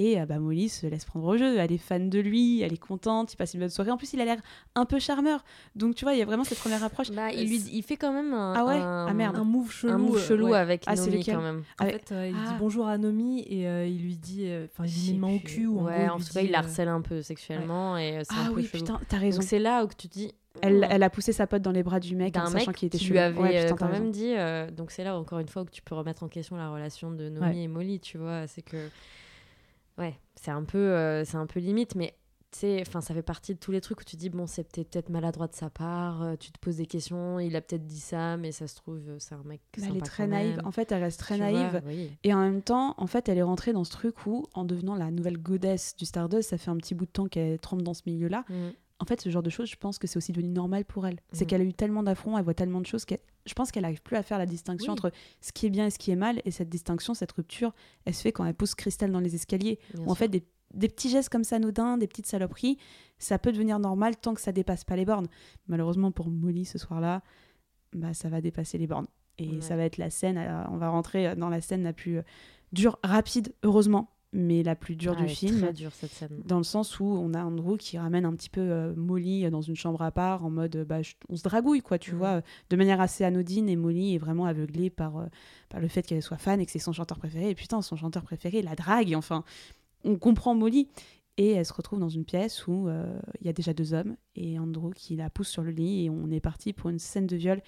Et 0.01 0.21
euh, 0.21 0.27
bah, 0.27 0.39
Molly 0.39 0.69
se 0.69 0.87
laisse 0.87 1.05
prendre 1.05 1.27
au 1.27 1.37
jeu. 1.37 1.59
Elle 1.59 1.73
est 1.73 1.77
fan 1.77 2.09
de 2.09 2.21
lui, 2.21 2.63
elle 2.63 2.73
est 2.73 2.77
contente, 2.79 3.33
il 3.33 3.37
passe 3.37 3.55
une 3.55 3.61
bonne 3.61 3.69
soirée. 3.69 3.91
En 3.91 3.97
plus, 3.97 4.13
il 4.13 4.21
a 4.21 4.25
l'air 4.25 4.37
un 4.77 4.85
peu 4.85 5.01
charmeur. 5.01 5.45
Donc, 5.75 5.97
tu 5.97 6.05
vois, 6.05 6.15
il 6.15 6.21
y 6.21 6.23
a 6.23 6.25
vraiment 6.25 6.45
cette 6.45 6.61
première 6.61 6.85
approche. 6.85 7.11
Bah, 7.11 7.33
il, 7.33 7.49
lui, 7.49 7.57
il 7.73 7.83
fait 7.83 7.97
quand 7.97 8.13
même 8.13 8.33
un, 8.33 8.53
Ah 8.57 8.65
ouais? 8.65 8.77
un- 8.77 9.07
Ah 9.09 9.13
merde. 9.13 9.35
Un 9.37 9.43
move 9.45 9.73
chelou. 9.73 9.93
un 9.93 9.99
move 9.99 10.17
euh, 10.17 10.21
chelou 10.21 10.49
ouais. 10.51 10.57
avec 10.59 10.85
Ah, 10.87 10.95
Nomi 10.95 11.25
quand 11.25 11.41
même. 11.43 11.65
En 11.81 11.85
Ouais. 11.85 11.91
fait, 11.93 12.13
euh, 12.13 12.29
il 12.29 12.37
Ah. 12.39 12.49
dit 12.51 12.55
bonjour 12.61 12.87
à 12.87 12.97
Nomi 12.97 13.45
et 13.49 13.67
euh, 13.67 13.87
il 13.89 14.01
lui 14.01 14.15
dit. 14.17 14.45
euh, 14.47 14.67
Enfin, 14.73 14.85
il 14.87 15.13
lui 15.15 15.19
met 15.19 15.35
au 15.35 15.39
cul. 15.41 15.67
Ou 15.67 15.81
en 15.81 15.85
ouais, 15.87 16.07
gros, 16.07 16.15
en 16.17 16.19
tout 16.21 16.33
cas, 16.33 16.43
il 16.43 16.53
la 16.53 16.59
euh, 16.59 16.63
harcèle 16.63 16.89
un 16.89 17.01
peu 17.01 17.21
sexuellement 17.21 17.99
et 17.99 18.19
euh, 18.19 18.23
c'est 18.23 18.35
un 18.35 18.45
Ah 18.47 18.49
peu 18.51 18.55
oui, 18.61 18.67
chelou. 18.67 18.85
putain, 18.85 19.01
t'as 19.09 19.19
raison. 19.19 19.41
Donc 19.41 19.49
c'est 19.49 19.59
là 19.59 19.85
où 19.85 19.89
tu 19.99 20.07
dis. 20.07 20.33
Elle, 20.61 20.87
elle 20.91 21.03
a 21.05 21.11
poussé 21.11 21.33
sa 21.33 21.47
pote 21.47 21.63
dans 21.63 21.71
les 21.71 21.85
bras 21.85 22.01
du 22.01 22.17
mec 22.17 22.37
en 22.37 22.47
sachant 22.47 22.73
qu'il 22.73 22.87
était 22.87 22.99
chelou. 22.99 23.13
lui 23.13 23.19
avait 23.19 23.39
Ouais, 23.41 23.59
euh, 23.59 23.63
putain, 23.65 23.77
quand 23.77 23.93
même 23.93 24.11
dit. 24.11 24.33
euh, 24.37 24.69
donc 24.73 24.91
c'est 24.91 25.05
là 25.05 25.17
encore 25.17 25.39
une 25.41 25.47
fois 25.49 25.63
où 25.63 25.67
tu 25.71 25.83
peux 25.83 25.95
remettre 25.95 26.23
en 26.25 26.29
question 26.29 26.57
la 26.57 26.71
relation 26.71 27.11
de 27.13 27.29
Nomi 27.29 27.47
Ouais. 27.47 27.63
et 27.63 27.69
Molly, 27.69 28.01
tu 28.01 28.19
vois. 28.19 28.47
C'est 28.49 28.63
que. 28.63 28.77
Ouais, 29.99 30.19
c'est 30.37 30.51
un 30.51 30.65
peu, 30.65 30.79
euh, 30.79 31.25
c'est 31.25 31.37
un 31.37 31.47
peu 31.47 31.61
limite, 31.61 31.95
mais. 31.95 32.15
Enfin, 32.81 33.03
ça 33.03 33.13
fait 33.13 33.21
partie 33.23 33.53
de 33.53 33.59
tous 33.59 33.73
les 33.73 33.83
trucs 33.83 34.01
où 34.01 34.05
tu 34.05 34.17
dis 34.17 34.31
bon, 34.31 34.47
c'est 34.47 34.65
peut-être 34.65 35.11
maladroit 35.11 35.49
de 35.49 35.55
sa 35.55 35.69
part. 35.69 36.23
euh, 36.23 36.35
tu 36.37 36.51
te 36.51 36.59
poses 36.59 36.77
des 36.77 36.87
questions. 36.87 37.39
Il 37.39 37.55
a 37.55 37.61
peut-être 37.61 37.85
dit 37.85 38.01
ça, 38.01 38.39
mais 38.39 38.53
ça 38.53 38.67
se 38.67 38.75
trouve, 38.75 39.01
euh, 39.07 39.17
c'est 39.19 39.35
un 39.35 39.43
mec. 39.45 39.61
Elle 39.77 39.99
est 39.99 40.01
très 40.01 40.27
naïve. 40.27 40.59
En 40.65 40.71
fait, 40.73 40.91
elle 40.91 41.03
reste 41.03 41.21
très 41.21 41.35
Tu 41.35 41.43
vois, 41.43 41.53
naïve. 41.53 41.83
oui. 41.87 42.11
Et 42.25 42.33
en 42.33 42.41
même 42.41 42.63
temps, 42.63 42.95
en 42.97 43.07
fait, 43.07 43.29
elle 43.29 43.37
est 43.37 43.43
rentrée 43.43 43.75
dans 43.75 43.85
ce 43.85 43.91
truc 43.91 44.25
où, 44.27 44.47
en 44.55 44.65
devenant 44.65 44.95
la 44.95 45.11
nouvelle 45.11 45.37
goddess 45.37 45.95
du 45.95 46.07
Stardust, 46.07 46.49
ça 46.49 46.57
fait 46.57 46.71
un 46.71 46.79
petit 46.79 46.95
bout 46.95 47.05
de 47.05 47.11
temps 47.11 47.27
qu'elle 47.29 47.59
trempe 47.59 47.83
dans 47.83 47.95
ce 47.95 48.03
milieu-là. 48.07 48.47
Mm. 48.49 48.55
En 49.01 49.05
fait, 49.05 49.21
ce 49.21 49.29
genre 49.29 49.43
de 49.43 49.51
choses, 49.51 49.69
je 49.69 49.77
pense 49.77 49.99
que 49.99 50.07
c'est 50.07 50.17
aussi 50.17 50.33
devenu 50.33 50.49
normal 50.49 50.87
pour 50.87 51.07
elle. 51.07 51.19
C'est 51.33 51.45
Mhm. 51.45 51.49
qu'elle 51.51 51.61
a 51.61 51.65
eu 51.65 51.75
tellement 51.75 52.03
d'affronts, 52.03 52.37
elle 52.39 52.45
voit 52.45 52.55
tellement 52.55 52.81
de 52.81 52.87
choses 52.87 53.05
qu'elle... 53.05 53.21
Je 53.49 53.55
pense 53.55 53.71
qu'elle 53.73 53.83
n'arrive 53.83 54.03
plus 54.03 54.17
à 54.17 54.23
faire 54.23 54.39
la 54.39 54.47
distinction 54.47 54.93
Oui. 54.93 54.99
entre 54.99 55.11
ce 55.41 55.53
qui 55.53 55.67
est 55.67 55.71
bien 55.71 55.87
et 55.87 55.91
ce 55.91 55.99
qui 55.99 56.11
est 56.11 56.17
mal. 56.17 56.41
Et 56.45 56.51
cette 56.51 56.69
distinction, 56.69 57.15
cette 57.15 57.33
rupture, 57.33 57.75
elle 58.05 58.15
se 58.15 58.23
fait 58.23 58.33
quand 58.33 58.45
elle 58.45 58.55
pousse 58.55 58.75
Cristal 58.75 59.11
dans 59.11 59.21
les 59.21 59.35
escaliers. 59.35 59.79
Bien 59.95 60.03
Où 60.03 60.05
en 60.05 60.09
sûr. 60.15 60.19
fait, 60.19 60.29
des 60.29 60.45
des 60.75 60.89
petits 60.91 61.09
gestes 61.09 61.31
comme 61.31 61.45
ça 61.45 61.57
anodins, 61.57 61.97
des 61.97 62.07
petites 62.07 62.27
saloperies, 62.27 62.77
ça 63.19 63.39
peut 63.39 63.53
devenir 63.53 63.79
normal 63.79 64.19
tant 64.19 64.35
que 64.35 64.41
ça 64.43 64.53
dépasse 64.53 64.85
pas 64.85 64.97
les 64.97 65.07
bornes. 65.07 65.27
Malheureusement 65.67 66.11
pour 66.13 66.29
Molly 66.29 66.67
ce 66.67 66.77
soir-là, 66.77 67.23
bah, 67.95 68.13
ça 68.13 68.29
va 68.29 68.43
dépasser 68.43 68.77
les 68.77 68.87
bornes. 68.87 69.07
Et 69.39 69.49
Ouais. 69.49 69.61
ça 69.63 69.77
va 69.77 69.85
être 69.85 69.97
la 69.97 70.11
scène, 70.11 70.37
euh, 70.37 70.65
on 70.71 70.77
va 70.77 70.91
rentrer 70.91 71.35
dans 71.37 71.49
la 71.49 71.63
scène 71.63 71.85
la 71.85 71.95
plus 71.95 72.19
euh, 72.19 72.23
dure, 72.73 72.99
rapide, 73.03 73.55
heureusement, 73.63 74.11
mais 74.33 74.63
la 74.63 74.75
plus 74.77 74.95
dure 74.95 75.15
Ah, 75.19 75.23
du 75.23 75.29
film. 75.29 75.59
Très 75.61 75.73
dure 75.73 75.93
cette 75.93 76.11
scène. 76.13 76.43
Dans 76.45 76.59
le 76.59 76.63
sens 76.65 77.01
où 77.01 77.05
on 77.05 77.33
a 77.33 77.43
Andrew 77.43 77.77
qui 77.79 77.97
ramène 77.97 78.27
un 78.27 78.35
petit 78.35 78.51
peu 78.51 78.61
euh, 78.61 78.93
Molly 78.95 79.49
dans 79.51 79.63
une 79.63 79.75
chambre 79.77 80.03
à 80.03 80.11
part 80.11 80.45
en 80.45 80.51
mode 80.51 80.77
euh, 80.77 80.85
bah, 80.85 81.01
je- 81.01 81.15
on 81.31 81.37
se 81.37 81.43
dragouille 81.43 81.81
quoi 81.81 81.99
tu 81.99 82.13
Mhm. 82.13 82.19
vois 82.19 82.29
euh, 82.29 82.41
de 82.69 82.77
manière 82.77 83.01
assez 83.01 83.25
anodine 83.25 83.69
et 83.71 83.77
Molly 83.77 84.15
est 84.15 84.19
vraiment 84.19 84.45
aveuglée 84.45 84.91
par, 84.91 85.17
euh, 85.17 85.27
par 85.71 85.81
le 85.81 85.89
fait 85.89 86.03
qu'elle 86.03 86.23
soit 86.23 86.37
fan 86.37 86.61
et 86.61 86.67
que 86.67 86.73
c'est 86.73 86.79
son 86.79 86.93
chanteur 86.93 87.19
préféré 87.19 87.51
et 87.51 87.55
putain 87.55 87.81
son 87.81 87.97
chanteur 87.97 88.23
préféré 88.23 88.61
la 88.61 88.75
drague 88.75 89.15
enfin 89.15 89.45
on 90.05 90.17
comprend 90.17 90.55
Molly 90.55 90.89
et 91.39 91.53
elle 91.53 91.65
se 91.65 91.73
retrouve 91.73 91.99
dans 92.01 92.09
une 92.11 92.25
pièce 92.25 92.67
où 92.67 92.89
euh, 92.89 93.19
il 93.41 93.47
y 93.47 93.51
a 93.51 93.53
déjà 93.55 93.73
deux 93.73 93.95
hommes 93.95 94.17
et 94.37 94.59
Andrew 94.59 94.91
qui 94.95 95.17
la 95.17 95.31
pousse 95.31 95.49
sur 95.49 95.63
le 95.63 95.71
lit 95.71 96.05
et 96.05 96.11
on 96.11 96.31
est 96.31 96.41
parti 96.41 96.73
pour 96.75 96.91
une 96.91 96.99
scène 96.99 97.27
de 97.27 97.37
viol 97.37 97.63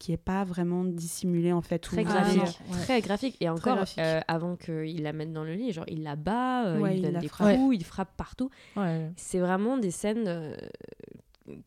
qui 0.00 0.12
est 0.12 0.16
pas 0.16 0.42
vraiment 0.44 0.82
dissimulée 0.84 1.52
en 1.52 1.60
fait 1.60 1.78
Très 1.78 2.02
graphique, 2.04 2.40
Ah, 2.42 2.72
ouais. 2.74 2.80
très 2.82 3.00
graphique. 3.02 3.36
Et 3.40 3.48
encore, 3.48 3.76
graphique. 3.76 3.98
euh, 4.00 4.20
avant 4.26 4.56
qu'il 4.56 5.02
la 5.02 5.12
mette 5.12 5.32
dans 5.32 5.44
le 5.44 5.52
lit, 5.54 5.72
genre 5.72 5.84
il 5.88 6.02
la 6.02 6.16
bat, 6.16 6.66
euh, 6.66 6.80
Ouais, 6.80 6.94
il 6.94 6.98
il 6.98 7.02
donne 7.02 7.12
la 7.12 7.20
des 7.20 7.28
frappe. 7.28 7.56
coups, 7.56 7.76
il 7.76 7.84
frappe 7.84 8.16
partout. 8.16 8.50
Ouais. 8.76 9.12
C'est 9.16 9.38
vraiment 9.38 9.76
des 9.78 9.92
scènes. 9.92 10.24
euh, 10.26 10.56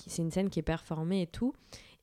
c'est 0.07 0.21
une 0.21 0.31
scène 0.31 0.49
qui 0.49 0.59
est 0.59 0.63
performée 0.63 1.21
et 1.21 1.27
tout. 1.27 1.53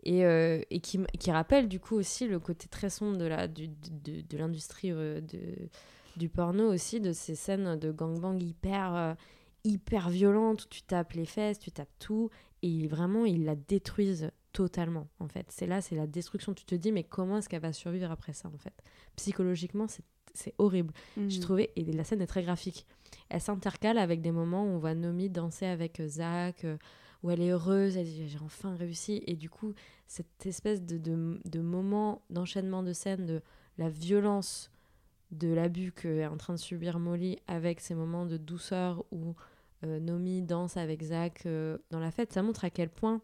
Et, 0.05 0.24
euh, 0.24 0.61
et 0.70 0.81
qui, 0.81 0.98
qui 1.19 1.31
rappelle 1.31 1.69
du 1.69 1.78
coup 1.78 1.94
aussi 1.97 2.27
le 2.27 2.39
côté 2.39 2.69
très 2.69 2.89
sombre 2.89 3.19
de 3.19 3.27
la 3.27 3.47
du- 3.48 3.69
de, 3.69 4.23
de 4.23 4.39
l'industrie 4.39 4.90
euh, 4.93 5.20
de, 5.20 5.40
du 6.16 6.28
porno 6.31 6.73
aussi, 6.73 7.01
de 7.01 7.12
ces 7.12 7.35
scènes 7.35 7.77
de 7.78 7.90
gangbang 7.93 8.40
hyper, 8.43 8.94
euh, 8.94 9.15
hyper 9.65 10.09
violentes 10.09 10.65
où 10.65 10.69
tu 10.69 10.82
tapes 10.82 11.12
les 11.12 11.27
fesses, 11.27 11.59
tu 11.59 11.70
tapes 11.70 11.89
tout. 11.98 12.31
Et 12.62 12.86
vraiment, 12.89 13.27
ils 13.27 13.44
la 13.44 13.57
détruisent 13.57 14.31
totalement 14.52 15.09
en 15.18 15.28
fait. 15.28 15.47
C'est 15.51 15.66
là, 15.66 15.81
c'est 15.81 15.97
la 15.97 16.06
destruction. 16.06 16.55
Tu 16.55 16.64
te 16.64 16.74
dis, 16.74 16.93
mais 16.93 17.05
comment 17.05 17.39
est-ce 17.39 17.48
qu'elle 17.48 17.62
va 17.62 17.72
survivre 17.72 18.10
après 18.10 18.32
ça 18.32 18.48
en 18.48 18.59
fait? 18.59 18.74
Psychologiquement, 19.16 19.86
c'est 20.32 20.55
horrible. 20.59 20.94
J'ai 21.28 21.40
trouvé, 21.40 21.70
et 21.77 21.85
la 21.85 22.05
scène 22.05 22.22
est 22.22 22.27
très 22.27 22.43
graphique. 22.43 22.86
Elle 23.28 23.40
s'intercale 23.40 23.98
avec 23.98 24.22
des 24.22 24.32
moments 24.32 24.64
où 24.64 24.68
on 24.68 24.78
voit 24.78 24.94
Nomi 24.94 25.28
danser 25.28 25.66
avec 25.66 26.01
euh, 26.01 26.09
Zach, 26.09 26.64
euh, 26.64 26.77
où 27.22 27.31
elle 27.31 27.40
est 27.40 27.51
heureuse, 27.51 27.97
elle 27.97 28.06
dit 28.06 28.28
j'ai 28.28 28.39
enfin 28.39 28.74
réussi. 28.77 29.22
Et 29.27 29.36
du 29.36 29.51
coup, 29.51 29.74
cette 30.06 30.47
espèce 30.47 30.82
de, 30.82 30.98
de, 30.98 31.40
de 31.44 31.60
moment 31.60 32.22
d'enchaînement 32.31 32.82
de 32.82 32.93
scènes, 32.93 33.27
de 33.27 33.43
la 33.78 33.89
violence 33.89 34.70
de 35.31 35.48
l'abus 35.52 35.93
qu'est 35.93 36.27
en 36.27 36.36
train 36.36 36.55
de 36.55 36.59
subir 36.59 36.98
Molly 36.98 37.39
avec 37.47 37.81
ces 37.81 37.94
moments 37.94 38.27
de 38.27 38.36
douceur 38.36 39.05
où 39.12 39.35
euh, 39.85 40.01
Nomi 40.01 40.43
danse 40.43 40.77
avec 40.77 41.02
Zach 41.02 41.43
euh, 41.47 41.78
dans 41.90 42.01
la 42.01 42.10
fête, 42.10 42.32
ça 42.32 42.43
montre 42.43 42.64
à 42.64 42.70
quel 42.70 42.90
point 42.90 43.22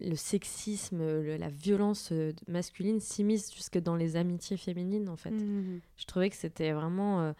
le 0.00 0.16
sexisme, 0.16 0.98
le- 0.98 1.36
la 1.36 1.48
violence 1.48 2.10
euh, 2.12 2.32
masculine 2.46 3.00
s'immisce 3.00 3.54
jusque 3.54 3.78
dans 3.78 3.96
les 3.96 4.16
amitiés 4.16 4.56
féminines 4.56 5.08
en 5.08 5.16
fait. 5.16 5.30
Mhm. 5.30 5.80
Je 5.96 6.04
trouvais 6.06 6.30
que 6.30 6.36
c'était 6.36 6.72
vraiment. 6.72 7.20
euh, 7.22 7.32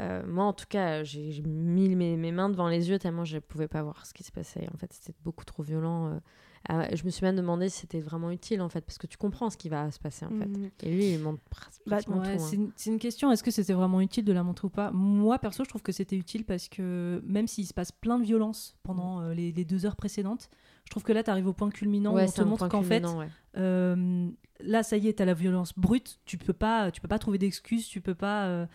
euh, 0.00 0.26
moi, 0.26 0.44
en 0.44 0.52
tout 0.52 0.66
cas, 0.68 1.04
j'ai 1.04 1.40
mis 1.46 1.94
mes, 1.94 2.16
mes 2.16 2.32
mains 2.32 2.48
devant 2.50 2.66
les 2.68 2.88
yeux 2.90 2.98
tellement 2.98 3.24
je 3.24 3.36
ne 3.36 3.40
pouvais 3.40 3.68
pas 3.68 3.82
voir 3.84 4.06
ce 4.06 4.12
qui 4.12 4.24
se 4.24 4.32
passait. 4.32 4.66
En 4.74 4.76
fait, 4.76 4.92
c'était 4.92 5.14
beaucoup 5.22 5.44
trop 5.44 5.62
violent. 5.62 6.08
euh. 6.08 6.18
Ah, 6.66 6.88
je 6.96 7.04
me 7.04 7.10
suis 7.10 7.22
même 7.24 7.36
demandé 7.36 7.68
si 7.68 7.80
c'était 7.80 8.00
vraiment 8.00 8.30
utile, 8.30 8.62
en 8.62 8.70
fait, 8.70 8.80
parce 8.80 8.96
que 8.96 9.06
tu 9.06 9.18
comprends 9.18 9.50
ce 9.50 9.56
qui 9.58 9.68
va 9.68 9.90
se 9.90 10.00
passer, 10.00 10.24
en 10.24 10.30
fait. 10.30 10.46
Mhm. 10.46 10.70
Et 10.82 10.90
lui, 10.90 11.12
il 11.12 11.18
montre 11.20 11.42
Bah, 11.86 11.98
Ouais, 11.98 12.02
tout. 12.04 12.12
hein. 12.14 12.38
c'est 12.74 12.86
une, 12.90 12.98
question, 12.98 13.30
est-ce 13.30 13.42
que 13.44 13.50
c'était 13.50 13.74
vraiment 13.74 14.00
utile 14.00 14.24
de 14.24 14.32
la 14.32 14.42
montrer 14.42 14.66
ou 14.66 14.70
pas? 14.70 14.90
Moi, 14.90 15.38
perso, 15.38 15.62
je 15.62 15.68
trouve 15.68 15.82
que 15.82 15.92
c'était 15.92 16.16
utile 16.16 16.44
parce 16.46 16.68
que 16.70 17.22
même 17.26 17.46
s'il 17.46 17.66
se 17.66 17.74
passe 17.74 17.92
plein 17.92 18.18
de 18.18 18.24
violence 18.24 18.76
pendant 18.82 19.28
les, 19.28 19.52
les 19.52 19.64
deux 19.66 19.84
heures 19.84 19.94
précédentes, 19.96 20.48
je 20.84 20.90
trouve 20.90 21.02
que 21.02 21.12
là, 21.12 21.22
tu 21.22 21.30
arrives 21.30 21.46
au 21.46 21.52
point 21.52 21.70
culminant 21.70 22.12
Ouais, 22.14 22.24
où 22.24 22.28
on 22.28 22.30
te 22.32 22.42
montre 22.42 22.68
qu'en 22.68 22.82
fait, 22.82 23.04
ouais. 23.04 23.28
euh, 23.56 24.28
là, 24.60 24.82
ça 24.82 24.96
y 24.96 25.08
est, 25.08 25.14
t'as 25.14 25.24
la 25.24 25.34
violence 25.34 25.72
brute, 25.76 26.18
tu 26.24 26.38
peux 26.38 26.52
pas, 26.52 26.90
tu 26.90 27.00
peux 27.00 27.08
pas 27.08 27.18
trouver 27.18 27.38
d'excuses, 27.38 27.86
tu 27.88 28.00
peux 28.00 28.14
pas... 28.14 28.46
euh, 28.46 28.66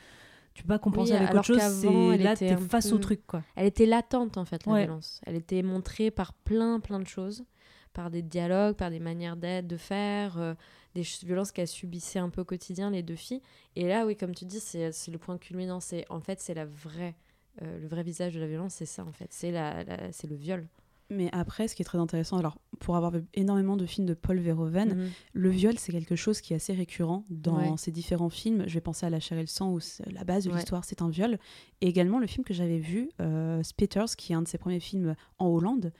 tu 0.55 0.63
peux 0.63 0.69
pas 0.69 0.79
compenser 0.79 1.11
Oui, 1.11 1.17
avec 1.17 1.33
autre 1.33 1.43
chose, 1.45 1.61
c'est 1.61 1.87
elle 2.15 2.21
là 2.23 2.35
t'es 2.35 2.57
face 2.57 2.89
peu- 2.89 2.95
au 2.95 2.97
truc 2.97 3.25
quoi. 3.25 3.43
Elle 3.55 3.67
était 3.67 3.85
latente, 3.85 4.37
en 4.37 4.43
fait, 4.43 4.65
la 4.65 4.73
Ouais. 4.73 4.83
violence. 4.83 5.21
Elle 5.25 5.35
était 5.35 5.61
montrée 5.61 6.11
par 6.11 6.33
plein, 6.33 6.79
plein 6.79 6.99
de 6.99 7.07
choses. 7.07 7.45
Par 7.93 8.09
des 8.11 8.21
dialogues, 8.21 8.75
par 8.75 8.89
des 8.91 8.99
manières 8.99 9.35
d'être, 9.37 9.67
de 9.67 9.77
faire, 9.77 10.37
euh, 10.37 10.53
des 10.95 11.01
violences 11.23 11.51
qu'elles 11.51 11.67
subissaient 11.67 12.19
un 12.19 12.29
peu 12.29 12.41
au 12.41 12.45
quotidien, 12.45 12.91
les 12.91 13.01
deux 13.03 13.15
filles. 13.15 13.41
Et 13.75 13.87
là, 13.87 14.05
oui, 14.05 14.15
comme 14.17 14.35
tu 14.35 14.45
dis, 14.45 14.59
c'est 14.59 14.91
c'est 14.91 15.11
le 15.11 15.17
point 15.17 15.37
culminant. 15.37 15.79
C'est 15.79 16.05
En 16.09 16.19
fait, 16.19 16.39
c'est 16.41 16.53
la 16.53 16.65
vraie... 16.65 17.15
euh, 17.61 17.79
le 17.79 17.87
vrai 17.87 18.03
visage 18.03 18.33
de 18.33 18.39
la 18.39 18.47
violence, 18.47 18.73
c'est 18.75 18.85
ça, 18.85 19.03
en 19.05 19.11
fait. 19.11 19.27
C'est 19.31 19.51
la, 19.51 19.83
la- 19.85 20.11
c'est 20.11 20.27
le 20.27 20.35
viol. 20.35 20.67
Mais 21.11 21.29
après, 21.31 21.67
ce 21.67 21.75
qui 21.75 21.81
est 21.81 21.85
très 21.85 21.97
intéressant, 21.97 22.37
alors 22.37 22.59
pour 22.79 22.95
avoir 22.95 23.11
vu 23.11 23.23
énormément 23.33 23.75
de 23.77 23.85
films 23.85 24.05
de 24.07 24.13
Paul 24.13 24.37
Verhoeven, 24.39 24.95
Mhm. 24.95 25.09
le 25.33 25.49
viol, 25.49 25.79
c'est 25.79 25.91
quelque 25.91 26.15
chose 26.15 26.39
qui 26.41 26.53
est 26.53 26.57
assez 26.57 26.73
récurrent 26.73 27.25
dans 27.29 27.57
Ouais. 27.57 27.77
ses 27.77 27.91
différents 27.91 28.29
films. 28.29 28.63
Je 28.67 28.73
vais 28.75 28.81
penser 28.81 29.05
à 29.05 29.09
La 29.09 29.19
chair 29.19 29.37
et 29.37 29.41
le 29.41 29.47
sang, 29.47 29.73
où 29.73 29.79
la 30.11 30.23
base 30.23 30.43
de 30.45 30.49
Ouais. 30.51 30.57
l'histoire, 30.57 30.85
c'est 30.85 31.01
un 31.01 31.09
viol. 31.09 31.39
Et 31.81 31.87
également 31.87 32.19
le 32.19 32.27
film 32.27 32.43
que 32.45 32.53
j'avais 32.53 32.77
vu, 32.79 33.09
euh, 33.21 33.63
Spitters, 33.63 34.15
qui 34.17 34.33
est 34.33 34.35
un 34.35 34.43
de 34.43 34.47
ses 34.47 34.57
premiers 34.59 34.79
films 34.79 35.15
en 35.39 35.47
Hollande. 35.47 35.91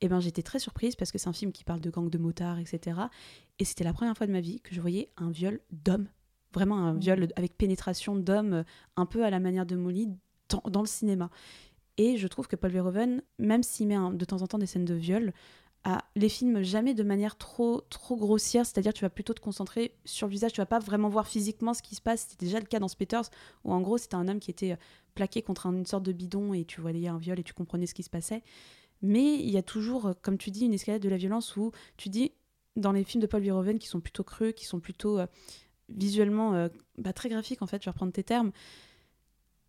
Et 0.00 0.08
ben, 0.08 0.20
j'étais 0.20 0.42
très 0.42 0.58
surprise 0.58 0.96
parce 0.96 1.12
que 1.12 1.18
c'est 1.18 1.28
un 1.28 1.32
film 1.32 1.52
qui 1.52 1.64
parle 1.64 1.80
de 1.80 1.90
gangs 1.90 2.10
de 2.10 2.18
motards, 2.18 2.58
etc. 2.58 3.00
Et 3.58 3.64
c'était 3.64 3.84
la 3.84 3.92
première 3.92 4.16
fois 4.16 4.26
de 4.26 4.32
ma 4.32 4.40
vie 4.40 4.60
que 4.60 4.74
je 4.74 4.80
voyais 4.80 5.10
un 5.16 5.30
viol 5.30 5.60
d'homme. 5.70 6.08
Vraiment 6.54 6.76
un 6.78 6.94
Mhm. 6.94 7.00
viol 7.00 7.28
avec 7.36 7.56
pénétration 7.56 8.14
d'homme, 8.16 8.64
un 8.96 9.06
peu 9.06 9.24
à 9.24 9.30
la 9.30 9.38
manière 9.40 9.64
de 9.66 9.74
Molly, 9.76 10.08
dans, 10.48 10.62
dans 10.70 10.80
le 10.82 10.86
cinéma. 10.88 11.30
Et 11.98 12.16
je 12.16 12.26
trouve 12.26 12.48
que 12.48 12.56
Paul 12.56 12.70
Verhoeven, 12.70 13.22
même 13.38 13.62
s'il 13.62 13.86
met 13.88 13.96
de 14.14 14.24
temps 14.24 14.42
en 14.42 14.46
temps 14.46 14.58
des 14.58 14.66
scènes 14.66 14.84
de 14.84 14.94
viol, 14.94 15.32
a 15.84 16.04
les 16.14 16.28
films 16.28 16.62
jamais 16.62 16.94
de 16.94 17.02
manière 17.02 17.36
trop 17.36 17.80
trop 17.90 18.16
grossière, 18.16 18.64
c'est-à-dire 18.64 18.92
tu 18.94 19.02
vas 19.02 19.10
plutôt 19.10 19.34
te 19.34 19.40
concentrer 19.40 19.96
sur 20.04 20.28
le 20.28 20.30
visage, 20.30 20.52
tu 20.52 20.60
vas 20.60 20.66
pas 20.66 20.78
vraiment 20.78 21.08
voir 21.08 21.26
physiquement 21.26 21.74
ce 21.74 21.82
qui 21.82 21.96
se 21.96 22.00
passe. 22.00 22.26
C'était 22.30 22.46
déjà 22.46 22.60
le 22.60 22.66
cas 22.66 22.78
dans 22.78 22.86
Spitters, 22.88 23.30
où 23.64 23.72
en 23.72 23.80
gros 23.80 23.98
c'était 23.98 24.14
un 24.14 24.28
homme 24.28 24.38
qui 24.38 24.50
était 24.52 24.72
euh, 24.72 24.76
plaqué 25.14 25.42
contre 25.42 25.66
un- 25.66 25.74
une 25.74 25.86
sorte 25.86 26.04
de 26.04 26.12
bidon 26.12 26.54
et 26.54 26.64
tu 26.64 26.80
voyais 26.80 27.08
un 27.08 27.18
viol 27.18 27.38
et 27.40 27.42
tu 27.42 27.52
comprenais 27.52 27.86
ce 27.86 27.94
qui 27.94 28.04
se 28.04 28.10
passait. 28.10 28.44
Mais 29.02 29.34
il 29.34 29.50
y 29.50 29.58
a 29.58 29.62
toujours, 29.62 30.06
euh, 30.06 30.12
comme 30.22 30.38
tu 30.38 30.52
dis, 30.52 30.64
une 30.66 30.74
escalade 30.74 31.02
de 31.02 31.08
la 31.08 31.16
violence 31.16 31.56
où 31.56 31.72
tu 31.96 32.08
dis, 32.10 32.30
dans 32.76 32.92
les 32.92 33.02
films 33.02 33.20
de 33.20 33.26
Paul 33.26 33.42
Verhoeven 33.42 33.78
qui 33.80 33.88
sont 33.88 34.00
plutôt 34.00 34.22
creux, 34.22 34.52
qui 34.52 34.64
sont 34.64 34.78
plutôt 34.78 35.18
euh, 35.18 35.26
visuellement 35.88 36.68
bah, 36.96 37.12
très 37.12 37.28
graphiques 37.28 37.60
en 37.60 37.66
fait, 37.66 37.82
je 37.82 37.86
vais 37.86 37.90
reprendre 37.90 38.12
tes 38.12 38.22
termes, 38.24 38.52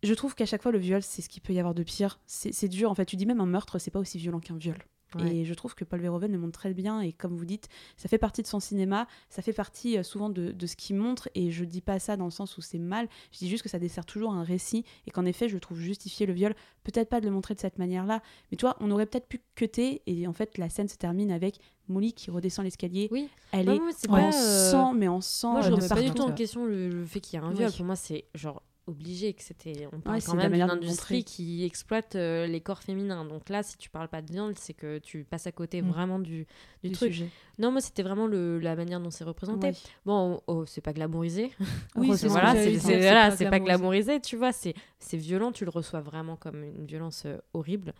je 0.04 0.14
trouve 0.14 0.34
qu'à 0.34 0.46
chaque 0.46 0.62
fois 0.62 0.72
le 0.72 0.78
viol 0.78 1.02
c'est 1.02 1.22
ce 1.22 1.28
qu'il 1.28 1.42
peut 1.42 1.52
y 1.52 1.58
avoir 1.58 1.74
de 1.74 1.82
pire. 1.82 2.20
C'est 2.26 2.68
dur 2.68 2.90
en 2.90 2.94
fait, 2.94 3.06
tu 3.06 3.16
dis 3.16 3.26
même 3.26 3.40
un 3.40 3.46
meurtre 3.46 3.78
c'est 3.78 3.90
pas 3.90 4.00
aussi 4.00 4.18
violent 4.18 4.40
qu'un 4.40 4.56
viol. 4.56 4.76
Ouais. 5.16 5.32
Et 5.36 5.44
je 5.44 5.54
trouve 5.54 5.76
que 5.76 5.84
Paul 5.84 6.00
Verhoeven 6.00 6.32
le 6.32 6.38
montre 6.38 6.58
très 6.58 6.74
bien. 6.74 7.00
Et 7.00 7.12
comme 7.12 7.36
vous 7.36 7.44
dites, 7.44 7.68
ça 7.96 8.08
fait 8.08 8.18
partie 8.18 8.42
de 8.42 8.48
son 8.48 8.58
cinéma, 8.58 9.06
ça 9.28 9.42
fait 9.42 9.52
partie 9.52 9.96
euh, 9.96 10.02
souvent 10.02 10.28
de, 10.28 10.50
de 10.50 10.66
ce 10.66 10.74
qu'il 10.74 10.96
montre. 10.96 11.28
Et 11.36 11.52
je 11.52 11.64
dis 11.64 11.82
pas 11.82 12.00
ça 12.00 12.16
dans 12.16 12.24
le 12.24 12.32
sens 12.32 12.58
où 12.58 12.62
c'est 12.62 12.80
mal, 12.80 13.06
je 13.30 13.38
dis 13.38 13.48
juste 13.48 13.62
que 13.62 13.68
ça 13.68 13.78
dessert 13.78 14.04
toujours 14.06 14.32
un 14.32 14.42
récit. 14.42 14.84
Et 15.06 15.12
qu'en 15.12 15.24
effet 15.24 15.48
je 15.48 15.56
trouve 15.58 15.78
justifier 15.78 16.26
le 16.26 16.32
viol, 16.32 16.54
peut-être 16.82 17.08
pas 17.08 17.20
de 17.20 17.26
le 17.26 17.30
montrer 17.30 17.54
de 17.54 17.60
cette 17.60 17.78
manière-là, 17.78 18.22
mais 18.50 18.56
tu 18.56 18.62
vois, 18.64 18.76
on 18.80 18.90
aurait 18.90 19.06
peut-être 19.06 19.28
pu 19.28 19.40
cutter 19.54 20.02
et 20.08 20.26
en 20.26 20.32
fait 20.32 20.58
la 20.58 20.68
scène 20.68 20.88
se 20.88 20.96
termine 20.96 21.30
avec 21.30 21.60
Molly 21.86 22.12
qui 22.12 22.32
redescend 22.32 22.64
l'escalier, 22.64 23.08
Oui. 23.12 23.28
elle 23.52 23.66
Non, 23.66 23.74
est 23.74 23.78
moi, 23.78 23.90
en 24.08 24.30
pas, 24.32 24.36
euh, 24.36 24.70
sang 24.72 24.94
mais 24.94 25.06
en 25.06 25.20
sang 25.20 25.52
Moi, 25.52 25.60
je 25.60 25.70
euh, 25.70 25.74
remets 25.76 25.88
pas 25.88 26.02
du 26.02 26.10
tout 26.10 26.22
en 26.22 26.32
question 26.32 26.64
le, 26.64 26.88
le 26.88 27.04
fait 27.06 27.20
qu'il 27.20 27.38
y 27.38 27.40
a 27.40 27.46
un 27.46 27.52
viol. 27.52 27.70
Pour 27.70 27.84
moi, 27.84 27.94
c'est 27.94 28.24
genre 28.34 28.62
obligé 28.86 29.32
que 29.32 29.42
c'était. 29.42 29.88
On 29.92 30.00
parle 30.00 30.16
Ouais, 30.16 30.22
quand 30.24 30.34
même 30.34 30.52
d'une 30.52 30.62
industrie 30.62 31.24
qui 31.24 31.64
exploite 31.64 32.16
euh, 32.16 32.46
les 32.46 32.60
corps 32.60 32.82
féminins. 32.82 33.24
Donc 33.24 33.48
là, 33.48 33.62
si 33.62 33.76
tu 33.78 33.88
parles 33.90 34.08
pas 34.08 34.20
de 34.22 34.30
viol, 34.32 34.52
c'est 34.58 34.74
que 34.74 34.98
tu 34.98 35.24
passes 35.24 35.46
à 35.46 35.52
côté 35.52 35.80
Mm. 35.82 35.88
vraiment 35.88 36.18
du, 36.18 36.46
du, 36.82 36.90
Du 36.90 36.92
truc. 36.92 37.12
sujet. 37.12 37.28
Non, 37.58 37.70
moi, 37.70 37.80
c'était 37.80 38.02
vraiment 38.02 38.26
le, 38.26 38.58
la 38.58 38.76
manière 38.76 39.00
dont 39.00 39.10
c'est 39.10 39.24
représenté. 39.24 39.68
Ouais. 39.68 39.74
Bon, 40.04 40.40
oh, 40.46 40.66
c'est 40.66 40.80
pas 40.80 40.92
glamourisé. 40.92 41.50
Oui, 41.96 42.10
c'est 42.18 42.28
voilà, 42.28 42.54
c'est 42.54 42.76
voilà, 43.00 43.30
pas 43.30 43.50
pas 43.50 43.60
glamourisé. 43.60 44.20
tu 44.20 44.36
vois. 44.36 44.52
C'est 44.52 44.74
c'est 44.98 45.16
violent, 45.16 45.50
tu 45.52 45.64
le 45.64 45.70
reçois 45.70 46.00
vraiment 46.00 46.36
comme 46.36 46.62
une 46.62 46.86
violence 46.86 47.22
euh, 47.26 47.38
horrible. 47.54 47.94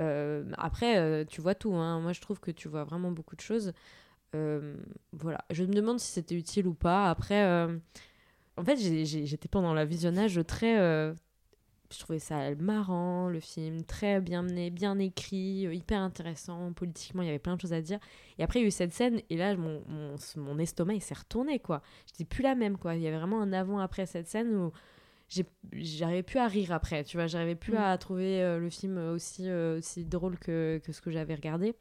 Euh, 0.00 0.44
après, 0.58 1.24
tu 1.26 1.40
vois 1.40 1.54
tout. 1.54 1.74
hein. 1.74 2.00
Moi, 2.00 2.12
je 2.12 2.20
trouve 2.20 2.38
que 2.38 2.50
tu 2.50 2.68
vois 2.68 2.84
vraiment 2.84 3.10
beaucoup 3.10 3.34
de 3.34 3.40
choses. 3.40 3.72
Voilà. 5.12 5.44
Je 5.50 5.64
me 5.64 5.72
demande 5.72 5.98
si 6.00 6.12
c'était 6.12 6.34
utile 6.34 6.66
ou 6.66 6.74
pas. 6.74 7.10
Après, 7.10 7.68
en 8.58 8.64
fait, 8.64 8.76
j'étais 8.76 9.48
pendant 9.48 9.74
le 9.74 9.84
visionnage 9.84 10.40
très. 10.46 10.78
euh, 10.78 11.14
je 11.90 11.98
trouvais 12.00 12.18
ça 12.18 12.54
marrant, 12.56 13.28
le 13.28 13.40
film, 13.40 13.82
très 13.84 14.20
bien 14.20 14.42
mené, 14.42 14.68
bien 14.70 14.98
écrit, 14.98 15.66
euh, 15.66 15.72
hyper 15.74 16.00
intéressant. 16.02 16.72
Politiquement, 16.74 17.22
il 17.22 17.26
y 17.26 17.28
avait 17.30 17.38
plein 17.38 17.56
de 17.56 17.60
choses 17.62 17.72
à 17.72 17.80
dire. 17.80 17.98
Et 18.38 18.42
après, 18.42 18.58
il 18.60 18.62
y 18.62 18.64
a 18.66 18.68
eu 18.68 18.70
cette 18.70 18.92
scène, 18.92 19.22
et 19.30 19.36
là, 19.38 19.56
mon, 19.56 19.82
mon, 19.88 20.16
mon 20.36 20.58
estomac, 20.58 20.94
il 20.94 21.00
s'est 21.02 21.14
retourné, 21.14 21.58
quoi. 21.60 21.80
J'étais 22.06 22.24
plus 22.24 22.42
la 22.42 22.54
même, 22.54 22.76
quoi. 22.76 22.94
Il 22.94 23.00
y 23.00 23.06
avait 23.08 23.16
vraiment 23.16 23.40
un 23.40 23.52
avant-après 23.54 24.04
cette 24.04 24.28
scène 24.28 24.54
où 24.54 24.70
j'arrivais 25.72 26.22
plus 26.22 26.38
à 26.38 26.46
rire 26.46 26.72
après, 26.72 27.04
tu 27.04 27.16
vois. 27.16 27.26
J'arrivais 27.26 27.54
plus 27.54 27.72
Mm. 27.74 27.76
à 27.78 27.96
trouver 27.98 28.42
euh, 28.42 28.58
le 28.58 28.68
film 28.70 28.98
aussi, 28.98 29.50
aussi 29.50 30.04
drôle 30.04 30.38
que, 30.38 30.80
que 30.84 30.92
ce 30.92 31.00
que 31.00 31.10
j'avais 31.10 31.34
regardé. 31.34 31.74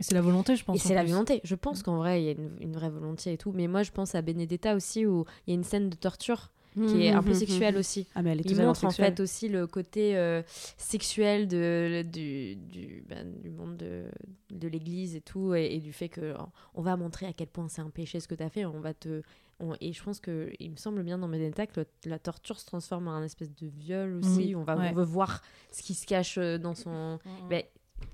C'est 0.00 0.14
la 0.14 0.20
volonté, 0.22 0.56
je 0.56 0.64
pense. 0.64 0.76
Et 0.76 0.78
c'est 0.80 0.94
la 0.94 1.04
volonté. 1.04 1.40
Je 1.44 1.54
pense 1.54 1.82
qu'en 1.82 1.96
vrai, 1.98 2.22
il 2.22 2.26
y 2.26 2.28
a 2.28 2.32
une, 2.32 2.50
une 2.60 2.72
vraie 2.72 2.90
volonté 2.90 3.32
et 3.32 3.38
tout. 3.38 3.52
Mais 3.52 3.68
moi, 3.68 3.82
je 3.82 3.90
pense 3.92 4.14
à 4.14 4.22
Benedetta 4.22 4.74
aussi, 4.74 5.06
où 5.06 5.24
il 5.46 5.50
y 5.50 5.52
a 5.52 5.56
une 5.56 5.64
scène 5.64 5.88
de 5.90 5.96
torture. 5.96 6.50
qui 6.88 7.04
est 7.06 7.10
un 7.12 7.22
peu 7.22 7.28
Mhm, 7.28 7.34
sexuel 7.36 7.74
mhm. 7.74 7.78
aussi. 7.80 8.06
Ah, 8.16 8.22
mais 8.22 8.32
elle 8.32 8.40
est 8.40 8.50
Il 8.50 8.56
montre 8.56 8.84
en 8.84 8.90
sexuelle. 8.90 9.14
fait 9.14 9.20
aussi 9.22 9.48
le 9.48 9.68
côté 9.68 10.16
euh, 10.16 10.42
sexuel 10.76 11.46
de, 11.46 12.02
du, 12.02 12.56
du, 12.56 13.04
ben, 13.08 13.32
du 13.40 13.50
monde 13.50 13.76
de, 13.76 14.06
de 14.50 14.66
l'église 14.68 15.14
et 15.14 15.20
tout, 15.20 15.54
et, 15.54 15.66
et 15.74 15.78
du 15.78 15.92
fait 15.92 16.08
que 16.08 16.34
oh, 16.36 16.46
on 16.74 16.82
va 16.82 16.96
montrer 16.96 17.26
à 17.26 17.32
quel 17.32 17.46
point 17.46 17.68
c'est 17.68 17.80
un 17.82 17.90
péché 17.90 18.18
ce 18.18 18.26
que 18.26 18.34
tu 18.34 18.42
as 18.42 18.50
fait, 18.50 18.64
on 18.64 18.80
va 18.80 18.92
te... 18.92 19.22
on- 19.60 19.76
et 19.80 19.92
je 19.92 20.02
pense 20.02 20.18
que 20.18 20.50
il 20.58 20.72
me 20.72 20.76
semble 20.76 21.04
bien 21.04 21.16
dans 21.18 21.28
Medenta 21.28 21.68
que 21.68 21.78
le- 21.80 21.86
la 22.10 22.18
torture 22.18 22.58
se 22.58 22.66
transforme 22.66 23.06
en 23.06 23.12
un 23.12 23.22
espèce 23.22 23.54
de 23.54 23.68
viol 23.68 24.14
aussi, 24.16 24.54
on, 24.56 24.64
va, 24.64 24.76
ouais. 24.76 24.88
on 24.90 24.94
veut 24.94 25.04
voir 25.04 25.42
ce 25.70 25.80
qui 25.80 25.94
se 25.94 26.06
cache 26.06 26.38
euh, 26.38 26.58
dans 26.58 26.74
son... 26.74 27.20
Ben, 27.48 27.62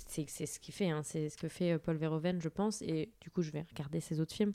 c'est 0.06 0.46
ce 0.46 0.58
qu'il 0.60 0.74
fait, 0.74 0.90
hein, 0.90 1.02
c'est 1.04 1.28
ce 1.28 1.36
que 1.36 1.48
fait 1.48 1.72
euh, 1.72 1.78
Paul 1.78 1.96
Verhoeven, 1.96 2.40
je 2.40 2.48
pense, 2.48 2.82
et 2.82 3.10
du 3.20 3.30
coup 3.30 3.42
je 3.42 3.50
vais 3.50 3.64
regarder 3.70 4.00
ses 4.00 4.20
autres 4.20 4.34
films. 4.34 4.52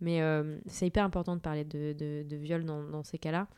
Mais 0.00 0.20
euh, 0.20 0.58
c'est 0.66 0.86
hyper 0.86 1.04
important 1.04 1.36
de 1.36 1.40
parler 1.40 1.64
de, 1.64 1.92
de, 1.92 2.22
de 2.28 2.36
viol 2.36 2.64
dans, 2.64 2.82
dans 2.82 3.02
ces 3.02 3.18
cas-là. 3.18 3.48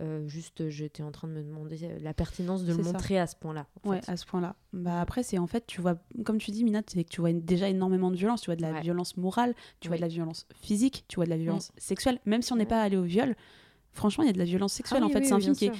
Euh, 0.00 0.28
juste, 0.28 0.68
j'étais 0.68 1.02
en 1.02 1.10
train 1.10 1.26
de 1.26 1.32
me 1.32 1.42
demander 1.42 1.98
la 2.00 2.14
pertinence 2.14 2.62
de 2.64 2.72
le 2.72 2.84
ça. 2.84 2.92
montrer 2.92 3.18
à 3.18 3.26
ce 3.26 3.34
point-là. 3.34 3.66
Ouais, 3.84 4.00
fait. 4.00 4.12
à 4.12 4.16
ce 4.16 4.24
point-là. 4.26 4.54
Bah 4.72 5.00
après, 5.00 5.24
c'est 5.24 5.38
en 5.38 5.48
fait, 5.48 5.66
tu 5.66 5.80
vois, 5.80 5.96
comme 6.24 6.38
tu 6.38 6.52
dis, 6.52 6.62
Mina, 6.62 6.82
c'est 6.86 7.02
que 7.02 7.08
tu 7.08 7.20
vois 7.20 7.32
déjà 7.32 7.68
énormément 7.68 8.12
de 8.12 8.16
violence. 8.16 8.42
Tu 8.42 8.46
vois 8.46 8.54
de 8.54 8.62
la 8.62 8.74
Ouais. 8.74 8.80
violence 8.80 9.16
morale, 9.16 9.56
tu 9.80 9.88
vois 9.88 9.96
de 9.96 10.02
la 10.02 10.06
violence 10.08 10.46
physique, 10.54 11.04
tu 11.08 11.16
vois 11.16 11.24
de 11.24 11.30
la 11.30 11.36
violence 11.36 11.72
sexuelle. 11.78 12.20
Même 12.26 12.42
si 12.42 12.52
on 12.52 12.56
n'est 12.56 12.64
pas 12.66 12.80
allé 12.80 12.96
au 12.96 13.02
viol, 13.02 13.34
franchement, 13.90 14.22
il 14.22 14.28
y 14.28 14.30
a 14.30 14.34
de 14.34 14.38
la 14.38 14.44
violence 14.44 14.74
sexuelle. 14.74 15.00
Ah 15.02 15.06
en 15.06 15.08
oui, 15.08 15.14
fait, 15.14 15.18
oui, 15.20 15.26
c'est 15.26 15.34
un 15.34 15.40
film 15.40 15.54
est. 15.54 15.72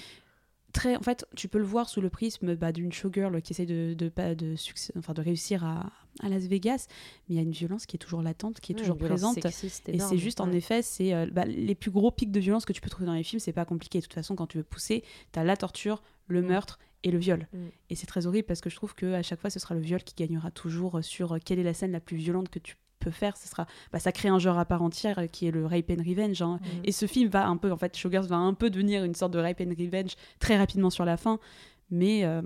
très. 0.72 0.96
En 0.96 1.02
fait, 1.02 1.26
tu 1.36 1.48
peux 1.48 1.58
le 1.58 1.64
voir 1.64 1.88
sous 1.88 2.00
le 2.00 2.10
prisme 2.10 2.54
bah, 2.54 2.72
d'une 2.72 2.92
showgirl 2.92 3.40
qui 3.42 3.52
essaie 3.52 3.66
de, 3.66 3.94
de, 3.94 4.08
pas 4.08 4.34
de, 4.34 4.56
succès, 4.56 4.92
enfin, 4.96 5.12
de 5.12 5.20
réussir 5.20 5.64
à, 5.64 5.90
à 6.20 6.28
Las 6.28 6.46
Vegas, 6.46 6.86
mais 7.28 7.34
il 7.34 7.36
y 7.36 7.38
a 7.38 7.42
une 7.42 7.52
violence 7.52 7.86
qui 7.86 7.96
est 7.96 7.98
toujours 7.98 8.22
latente, 8.22 8.60
qui 8.60 8.72
est 8.72 8.74
toujours 8.74 8.98
présente. 8.98 9.34
sexiste 9.34 9.88
Et 9.88 9.98
c'est 9.98 10.18
juste, 10.18 10.40
en 10.40 10.52
effet, 10.52 10.82
c'est 10.82 11.14
euh, 11.14 11.26
bah, 11.30 11.44
les 11.44 11.74
plus 11.74 11.90
gros 11.90 12.10
pics 12.10 12.32
de 12.32 12.40
violence 12.40 12.64
que 12.64 12.72
tu 12.72 12.80
peux 12.80 12.90
trouver 12.90 13.06
dans 13.06 13.14
les 13.14 13.22
films, 13.22 13.40
c'est 13.40 13.52
pas 13.52 13.64
compliqué. 13.64 13.98
De 13.98 14.04
toute 14.04 14.14
façon, 14.14 14.36
quand 14.36 14.46
tu 14.46 14.58
veux 14.58 14.64
pousser, 14.64 15.04
tu 15.32 15.38
as 15.38 15.44
la 15.44 15.56
torture, 15.56 16.02
le 16.26 16.42
meurtre 16.42 16.78
et 17.04 17.10
le 17.10 17.18
viol. 17.18 17.46
Mm. 17.52 17.58
Et 17.90 17.94
c'est 17.94 18.06
très 18.06 18.26
horrible 18.26 18.46
parce 18.46 18.60
que 18.60 18.70
je 18.70 18.76
trouve 18.76 18.94
que 18.94 19.14
à 19.14 19.22
chaque 19.22 19.40
fois, 19.40 19.50
ce 19.50 19.58
sera 19.58 19.74
le 19.74 19.80
viol 19.80 20.02
qui 20.02 20.14
gagnera 20.14 20.50
toujours 20.50 21.02
sur 21.02 21.34
euh, 21.34 21.38
quelle 21.44 21.58
est 21.58 21.64
la 21.64 21.74
scène 21.74 21.92
la 21.92 22.00
plus 22.00 22.16
violente 22.16 22.48
que 22.48 22.58
tu 22.58 22.76
peux 22.98 23.10
faire. 23.10 23.36
Ce 23.36 23.48
sera, 23.48 23.66
bah, 23.92 23.98
ça 23.98 24.12
crée 24.12 24.28
un 24.28 24.38
genre 24.38 24.58
à 24.58 24.64
part 24.64 24.82
entière 24.82 25.18
euh, 25.18 25.26
qui 25.26 25.46
est 25.46 25.50
le 25.50 25.66
rape 25.66 25.90
and 25.90 26.02
revenge. 26.06 26.42
hein. 26.42 26.58
Mm. 26.62 26.66
Et 26.84 26.92
ce 26.92 27.06
film 27.06 27.28
va 27.30 27.46
un 27.46 27.56
peu, 27.56 27.70
en 27.72 27.76
fait, 27.76 27.96
Showgirls 27.96 28.26
va 28.26 28.36
un 28.36 28.54
peu 28.54 28.70
devenir 28.70 29.04
une 29.04 29.14
sorte 29.14 29.32
de 29.32 29.38
rape 29.38 29.60
and 29.60 29.70
revenge 29.78 30.12
très 30.40 30.56
rapidement 30.58 30.90
sur 30.90 31.04
la 31.04 31.16
fin. 31.16 31.38
Mais 31.90 32.24
euh, 32.26 32.42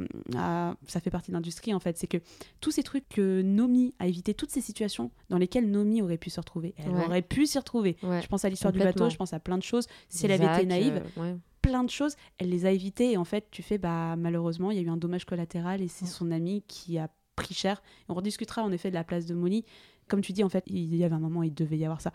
ça 0.87 1.01
fait 1.01 1.11
partie 1.11 1.33
de 1.33 1.37
l'industrie 1.37 1.75
en 1.75 1.81
fait. 1.81 1.99
C'est 1.99 2.07
que 2.07 2.19
tous 2.61 2.71
ces 2.71 2.85
trucs 2.85 3.09
que 3.09 3.43
Nomi 3.43 3.93
a 3.99 4.07
évité, 4.07 4.35
toutes 4.35 4.51
ces 4.51 4.61
situations 4.61 5.11
dans 5.31 5.37
lesquelles 5.39 5.69
Nomi 5.69 6.01
aurait 6.01 6.17
pu 6.17 6.31
se 6.31 6.39
retrouver, 6.39 6.75
elle 6.79 6.91
Ouais. 6.91 7.05
aurait 7.07 7.23
pu 7.23 7.47
s'y 7.47 7.59
retrouver. 7.59 7.97
Ouais, 8.05 8.23
Je 8.23 8.29
pense 8.29 8.45
à 8.45 8.49
l'histoire 8.49 8.73
du 8.73 8.79
bateau, 8.79 9.11
je 9.11 9.17
pense 9.17 9.33
à 9.33 9.41
plein 9.41 9.59
de 9.59 9.65
choses. 9.65 9.89
Si 10.09 10.27
elle 10.27 10.33
avait 10.33 10.47
été 10.59 10.65
naïve, 10.67 11.03
euh, 11.19 11.21
ouais. 11.21 11.37
plein 11.61 11.83
de 11.83 11.91
choses, 11.91 12.15
elle 12.39 12.51
les 12.51 12.67
a 12.67 12.71
évitées. 12.71 13.11
Et 13.11 13.17
en 13.17 13.25
fait, 13.25 13.49
tu 13.51 13.63
fais, 13.65 13.79
bah, 13.79 14.15
malheureusement, 14.17 14.71
il 14.71 14.77
y 14.77 14.81
a 14.81 14.85
eu 14.85 14.89
un 14.89 14.97
dommage 14.97 15.25
collatéral 15.25 15.83
et 15.83 15.89
c'est 15.89 16.07
son 16.07 16.31
ami 16.31 16.63
qui 16.69 16.99
a 16.99 17.09
pris 17.35 17.55
cher. 17.55 17.83
On 18.09 18.15
rediscutera 18.15 18.63
en 18.63 18.71
effet 18.71 18.91
de 18.91 18.95
la 18.95 19.03
place 19.03 19.27
de 19.27 19.35
Molly. 19.35 19.65
Comme 20.09 20.21
tu 20.21 20.33
dis, 20.33 20.45
en 20.45 20.49
fait, 20.49 20.65
il 20.67 20.95
y 20.97 21.05
avait 21.05 21.15
un 21.15 21.19
moment 21.21 21.41
où 21.41 21.45
il 21.45 21.55
devait 21.55 21.79
y 21.79 21.85
avoir 21.85 22.01
ça. 22.01 22.13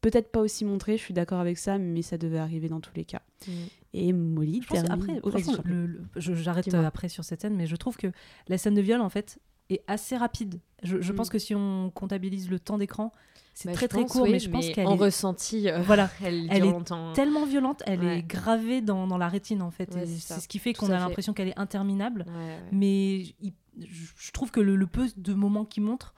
Peut-être 0.00 0.30
pas 0.30 0.40
aussi 0.40 0.64
montré, 0.64 0.96
je 0.96 1.02
suis 1.02 1.14
d'accord 1.14 1.40
avec 1.40 1.58
ça, 1.58 1.78
mais 1.78 2.02
ça 2.02 2.16
devait 2.18 2.38
arriver 2.38 2.68
dans 2.68 2.80
tous 2.80 2.92
les 2.94 3.04
cas. 3.04 3.22
Mm. 3.46 3.50
Et 3.94 4.12
Molly, 4.12 4.62
Je 4.62 4.68
termine- 4.68 4.92
après, 4.92 5.20
Oh, 5.22 5.30
franchement, 5.30 5.54
le- 5.64 5.86
le- 5.86 6.04
je- 6.16 6.34
j'arrête 6.34 6.72
après 6.74 7.08
sur 7.08 7.24
cette 7.24 7.40
scène, 7.42 7.56
mais 7.56 7.66
je 7.66 7.76
trouve 7.76 7.96
que 7.96 8.08
la 8.48 8.58
scène 8.58 8.74
de 8.74 8.82
viol, 8.82 9.00
en 9.00 9.08
fait, 9.08 9.38
est 9.70 9.82
assez 9.88 10.16
rapide. 10.16 10.60
Je, 10.82 11.00
je 11.00 11.12
Mm. 11.12 11.16
pense 11.16 11.28
que 11.28 11.38
si 11.38 11.54
on 11.54 11.90
comptabilise 11.90 12.50
le 12.50 12.60
temps 12.60 12.78
d'écran, 12.78 13.10
c'est 13.54 13.68
Bah, 13.70 13.74
très 13.74 13.88
très 13.88 14.02
pense, 14.02 14.12
court, 14.12 14.22
oui, 14.24 14.32
mais 14.32 14.38
je 14.38 14.50
pense 14.50 14.66
mais 14.66 14.72
qu'elle 14.74 14.86
en 14.86 14.94
est 14.94 14.98
ressenti, 14.98 15.68
euh, 15.68 15.80
voilà, 15.80 16.08
elle 16.24 16.50
est 16.52 16.60
longtemps. 16.60 17.12
tellement 17.14 17.46
violente, 17.46 17.82
elle 17.86 18.00
Ouais. 18.04 18.18
est 18.18 18.22
gravée 18.22 18.82
dans, 18.82 19.06
dans 19.08 19.18
la 19.18 19.28
rétine 19.28 19.62
en 19.62 19.70
fait. 19.72 19.92
Ouais, 19.94 20.02
et 20.02 20.06
c'est 20.06 20.38
ce 20.40 20.46
qui 20.46 20.58
fait 20.60 20.72
Tout 20.74 20.80
qu'on 20.86 20.92
a 20.92 20.98
fait. 20.98 21.04
l'impression 21.04 21.32
qu'elle 21.32 21.48
est 21.48 21.58
interminable. 21.58 22.26
Ouais, 22.28 22.32
ouais. 22.34 22.58
Mais 22.70 23.20
il- 23.40 23.54
je 23.78 24.30
trouve 24.32 24.50
que 24.52 24.60
le, 24.60 24.76
le 24.76 24.86
peu 24.86 25.08
de 25.16 25.34
moments 25.34 25.64
qu'il 25.64 25.82
montre 25.82 26.14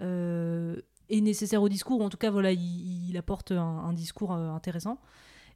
est 0.00 1.20
nécessaire 1.20 1.62
au 1.62 1.68
discours. 1.68 2.00
En 2.02 2.08
tout 2.08 2.16
cas, 2.16 2.30
voilà, 2.30 2.52
il, 2.52 3.16
apporte 3.16 3.52
un, 3.52 3.58
un 3.60 3.92
discours 3.92 4.32
euh, 4.32 4.50
intéressant. 4.50 4.98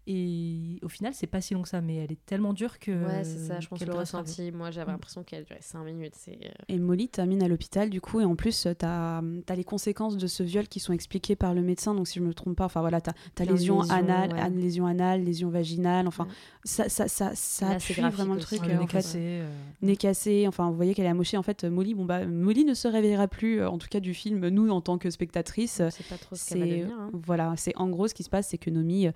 Et 0.06 0.78
au 0.82 0.89
final, 0.90 1.14
c'est 1.14 1.26
pas 1.26 1.40
si 1.40 1.55
long 1.55 1.62
que 1.62 1.68
ça, 1.68 1.81
mais 1.81 1.97
elle 1.97 2.12
est 2.12 2.26
tellement 2.26 2.52
dure 2.52 2.78
que. 2.78 2.90
Ouais, 2.90 3.24
c'est 3.24 3.39
ça, 3.39 3.60
je 3.60 3.68
pense 3.68 3.78
qu'elle 3.78 3.89
le 3.89 3.94
ressenti. 3.94 4.52
Moi, 4.52 4.70
j'avais 4.70 4.90
Mm. 4.90 4.94
l'impression 4.97 5.22
qu'elle 5.22 5.44
durait 5.44 5.62
5 5.62 5.82
minutes. 5.82 6.12
C'est. 6.14 6.39
euh, 6.44 6.51
Et 6.68 6.78
Molly 6.78 7.09
termine 7.09 7.43
à 7.43 7.48
l'hôpital, 7.48 7.89
du 7.89 8.02
coup, 8.02 8.20
et 8.20 8.24
en 8.24 8.36
plus, 8.36 8.68
tu 8.78 8.85
as, 8.85 9.22
les 9.56 9.64
conséquences 9.64 10.18
de 10.18 10.26
ce 10.26 10.43
viol 10.43 10.68
qui 10.68 10.78
sont 10.78 10.93
expliquées 10.93 11.36
par 11.36 11.55
le 11.55 11.62
médecin. 11.62 11.94
Donc, 11.94 12.06
si 12.06 12.18
je 12.18 12.24
me 12.24 12.35
trompe 12.35 12.56
pas, 12.56 12.66
enfin 12.66 12.81
voilà, 12.81 13.01
tu 13.01 13.10
as, 13.10 13.44
lésion 13.47 13.81
anale, 13.81 14.35
ouais. 14.35 14.43
an- 14.43 14.51
lésion 14.51 14.86
anale, 14.86 15.24
lésion 15.24 15.48
vaginale, 15.48 16.06
enfin, 16.06 16.28
ça, 16.64 16.90
ça, 16.90 17.09
ça, 17.09 17.31
ça 17.35 17.70
Là, 17.70 17.78
c'est 17.81 17.94
appuie 17.98 18.10
vraiment 18.14 18.35
le 18.35 18.40
truc. 18.40 18.60
Le 18.66 18.74
euh, 18.74 18.78
nez 18.81 18.86
cassé, 18.86 19.18
euh. 19.22 19.48
Nez 19.81 19.97
cassé, 19.97 20.44
enfin, 20.47 20.68
vous 20.70 20.76
voyez 20.76 20.93
qu'elle 20.94 21.06
est 21.06 21.09
amochée. 21.09 21.39
En 21.39 21.43
fait, 21.43 21.64
Molly, 21.64 21.94
bon, 21.94 22.05
bah, 22.05 22.26
Molly 22.26 22.66
ne 22.66 22.74
se 22.74 22.89
réveillera 22.89 23.26
plus, 23.26 23.60
euh, 23.60 23.70
en 23.70 23.78
tout 23.78 23.89
cas 23.90 24.01
du 24.01 24.12
film, 24.12 24.47
nous, 24.48 24.68
en 24.68 24.82
tant 24.82 24.98
que 24.98 25.09
spectatrice. 25.09 25.81
Sait 25.89 26.05
pas 26.10 26.18
trop 26.18 26.36
ce 26.36 26.47
qu'elle 26.51 26.59
va 26.59 26.64
c'est- 26.66 26.70
devenir, 26.78 26.94
hein. 27.01 27.10
Voilà, 27.14 27.55
c'est 27.56 27.74
en 27.76 27.89
gros 27.89 28.06
ce 28.06 28.12
qui 28.12 28.22
se 28.22 28.28
passe, 28.31 28.48
c'est 28.48 28.59
que 28.59 28.68
Nomi. 28.68 29.09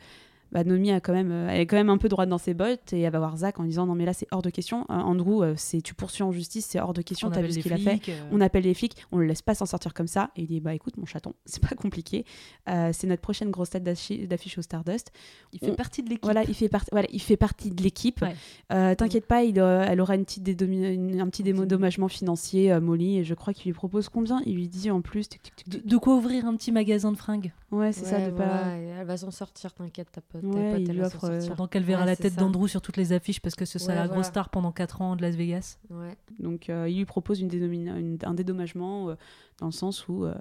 Bah, 0.52 0.64
Nomi 0.64 0.90
a 0.90 1.00
quand 1.00 1.12
même, 1.12 1.30
euh, 1.30 1.48
elle 1.50 1.60
est 1.60 1.66
quand 1.66 1.76
même 1.76 1.90
un 1.90 1.98
peu 1.98 2.08
droite 2.08 2.28
dans 2.28 2.38
ses 2.38 2.54
bottes 2.54 2.92
et 2.92 3.00
elle 3.00 3.12
va 3.12 3.18
voir 3.18 3.36
Zach 3.36 3.60
en 3.60 3.64
disant 3.64 3.86
non 3.86 3.94
mais 3.94 4.04
là 4.04 4.12
c'est 4.12 4.26
hors 4.30 4.42
de 4.42 4.50
question. 4.50 4.82
Euh, 4.90 4.94
Andrew, 4.94 5.42
euh, 5.42 5.54
c'est 5.56 5.80
tu 5.82 5.94
poursuis 5.94 6.22
en 6.22 6.32
justice, 6.32 6.66
c'est 6.66 6.80
hors 6.80 6.92
de 6.94 7.02
question. 7.02 7.28
On 7.28 7.30
T'as 7.30 7.40
vu 7.40 7.46
appelle 7.46 7.52
ce 7.52 7.56
les 7.56 7.62
qu'il 7.62 7.72
a 7.72 7.76
fait. 7.76 7.90
flics, 8.02 8.08
euh. 8.10 8.28
On 8.32 8.40
appelle 8.40 8.64
les 8.64 8.74
flics, 8.74 8.96
on 9.12 9.18
le 9.18 9.26
laisse 9.26 9.42
pas 9.42 9.54
s'en 9.54 9.66
sortir 9.66 9.92
comme 9.94 10.06
ça. 10.06 10.30
Et 10.36 10.42
il 10.42 10.46
dit 10.46 10.60
bah 10.60 10.74
écoute 10.74 10.96
mon 10.96 11.06
chaton, 11.06 11.34
c'est 11.44 11.62
pas 11.62 11.74
compliqué. 11.74 12.24
Euh, 12.68 12.90
c'est 12.92 13.06
notre 13.06 13.22
prochaine 13.22 13.50
grosse 13.50 13.70
tête 13.70 13.84
d'affi- 13.84 14.26
d'affiche 14.26 14.58
au 14.58 14.62
Stardust. 14.62 15.10
Il 15.52 15.58
fait 15.58 15.70
On- 15.70 15.74
partie 15.74 16.02
de 16.02 16.08
l'équipe. 16.08 16.24
Voilà, 16.24 16.44
il 16.44 16.54
fait 16.54 16.68
partie. 16.68 16.88
Voilà, 16.92 17.08
il 17.12 17.20
fait 17.20 17.36
partie 17.36 17.70
de 17.70 17.82
l'équipe. 17.82 18.20
Ouais. 18.22 18.34
Euh, 18.72 18.94
T'inquiète 18.94 19.26
pas, 19.26 19.44
il, 19.44 19.58
euh, 19.60 19.84
elle 19.88 20.00
aura 20.00 20.14
une 20.16 20.24
petite 20.24 20.42
dédomi- 20.44 20.92
une- 20.94 21.20
un 21.20 21.26
petit 21.28 21.42
dédommagement 21.42 22.08
financier, 22.08 22.72
euh, 22.72 22.80
Molly. 22.80 23.18
Et 23.18 23.24
je 23.24 23.34
crois 23.34 23.52
qu'il 23.52 23.66
lui 23.70 23.74
propose 23.74 24.08
combien? 24.08 24.40
Il 24.46 24.54
lui 24.56 24.68
dit 24.68 24.90
en 24.90 25.00
plus. 25.02 25.28
tic, 25.28 25.42
tic, 25.42 25.54
tic, 25.56 25.68
De, 25.68 25.88
de 25.88 25.96
quoi 25.96 26.14
ouvrir 26.16 26.46
un 26.46 26.56
petit 26.56 26.72
magasin 26.72 27.12
de 27.12 27.16
fringues. 27.16 27.52
Ouais, 27.70 27.92
c'est 27.92 28.06
ça, 28.06 28.18
de 28.18 28.30
voilà, 28.34 28.50
pas. 28.50 28.66
Elle 28.76 29.06
va 29.06 29.16
s'en 29.18 29.30
sortir, 29.30 29.74
t'inquiète, 29.74 30.10
ta 30.10 30.20
pote. 30.22 30.37
Ouais, 30.42 30.72
pote, 30.72 30.80
il 30.80 30.92
lui 30.92 31.02
offre, 31.02 31.24
euh. 31.24 31.46
Pendant 31.48 31.66
qu'elle 31.68 31.84
verra 31.84 32.02
Ouais, 32.02 32.06
la 32.06 32.16
tête 32.16 32.34
d'Andrew 32.36 32.66
sur 32.68 32.80
toutes 32.80 32.96
les 32.96 33.12
affiches 33.12 33.40
parce 33.40 33.54
que 33.54 33.64
ce 33.64 33.78
sera 33.78 33.90
Ouais, 33.92 33.94
la 33.96 34.02
voilà. 34.06 34.14
grosse 34.14 34.26
star 34.28 34.48
pendant 34.50 34.72
4 34.72 35.00
ans 35.02 35.16
de 35.16 35.22
Las 35.22 35.34
Vegas. 35.36 35.78
Ouais. 35.90 36.16
Donc 36.38 36.68
euh, 36.70 36.88
il 36.88 36.96
lui 36.98 37.04
propose 37.04 37.40
une 37.40 37.48
dénomina- 37.48 37.98
une- 37.98 38.18
un 38.22 38.34
dédommagement 38.34 39.10
euh, 39.10 39.14
dans 39.58 39.66
le 39.66 39.72
sens 39.72 40.06
où 40.08 40.24
euh, 40.24 40.34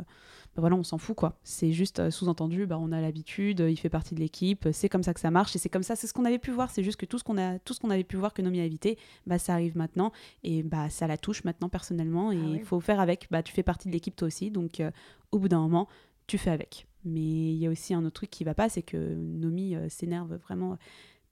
bah 0.55 0.61
voilà, 0.61 0.75
on 0.75 0.83
s'en 0.83 0.97
fout 0.97 1.15
quoi. 1.15 1.37
C'est 1.43 1.71
juste 1.71 1.99
euh, 1.99 2.09
sous-entendu, 2.09 2.65
bah, 2.65 2.79
on 2.79 2.91
a 2.91 2.99
l'habitude, 2.99 3.59
il 3.59 3.77
fait 3.77 3.89
partie 3.89 4.15
de 4.15 4.19
l'équipe, 4.19 4.67
c'est 4.71 4.89
comme 4.89 5.03
ça 5.03 5.13
que 5.13 5.19
ça 5.19 5.29
marche 5.29 5.55
et 5.55 5.59
c'est 5.59 5.69
comme 5.69 5.83
ça, 5.83 5.95
c'est 5.95 6.07
ce 6.07 6.13
qu'on 6.13 6.25
avait 6.25 6.39
pu 6.39 6.49
voir. 6.51 6.71
C'est 6.71 6.81
juste 6.83 6.99
que 6.99 7.05
tout 7.05 7.19
ce 7.19 7.23
qu'on 7.23 7.37
a, 7.37 7.59
tout 7.59 7.73
ce 7.73 7.79
qu'on 7.79 7.91
avait 7.91 8.03
pu 8.03 8.15
voir 8.17 8.33
que 8.33 8.41
Nomi 8.41 8.59
a 8.59 8.63
évité, 8.65 8.97
bah 9.27 9.37
ça 9.37 9.53
arrive 9.53 9.77
maintenant 9.77 10.11
et 10.43 10.63
bah 10.63 10.89
ça 10.89 11.05
la 11.05 11.17
touche 11.17 11.43
maintenant 11.43 11.69
personnellement 11.69 12.31
et 12.31 12.37
il 12.37 12.51
ouais. 12.53 12.63
faut 12.63 12.79
faire 12.79 12.99
avec. 12.99 13.27
Bah 13.29 13.43
tu 13.43 13.53
fais 13.53 13.63
partie 13.63 13.87
de 13.87 13.93
l'équipe 13.93 14.15
toi 14.15 14.27
aussi, 14.27 14.49
donc 14.49 14.79
euh, 14.79 14.89
au 15.31 15.37
bout 15.39 15.47
d'un 15.49 15.59
moment 15.59 15.87
tu 16.25 16.37
fais 16.39 16.49
avec. 16.49 16.86
Mais 17.05 17.21
il 17.53 17.57
y 17.57 17.67
a 17.67 17.69
aussi 17.69 17.93
un 17.93 18.03
autre 18.05 18.15
truc 18.15 18.29
qui 18.29 18.43
va 18.43 18.53
pas, 18.53 18.69
c'est 18.69 18.81
que 18.81 18.97
Nomi 18.97 19.75
euh, 19.75 19.89
s'énerve 19.89 20.35
vraiment 20.35 20.77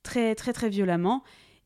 très 0.03 0.35
très 0.35 0.53
très 0.53 0.69
violemment. 0.69 1.23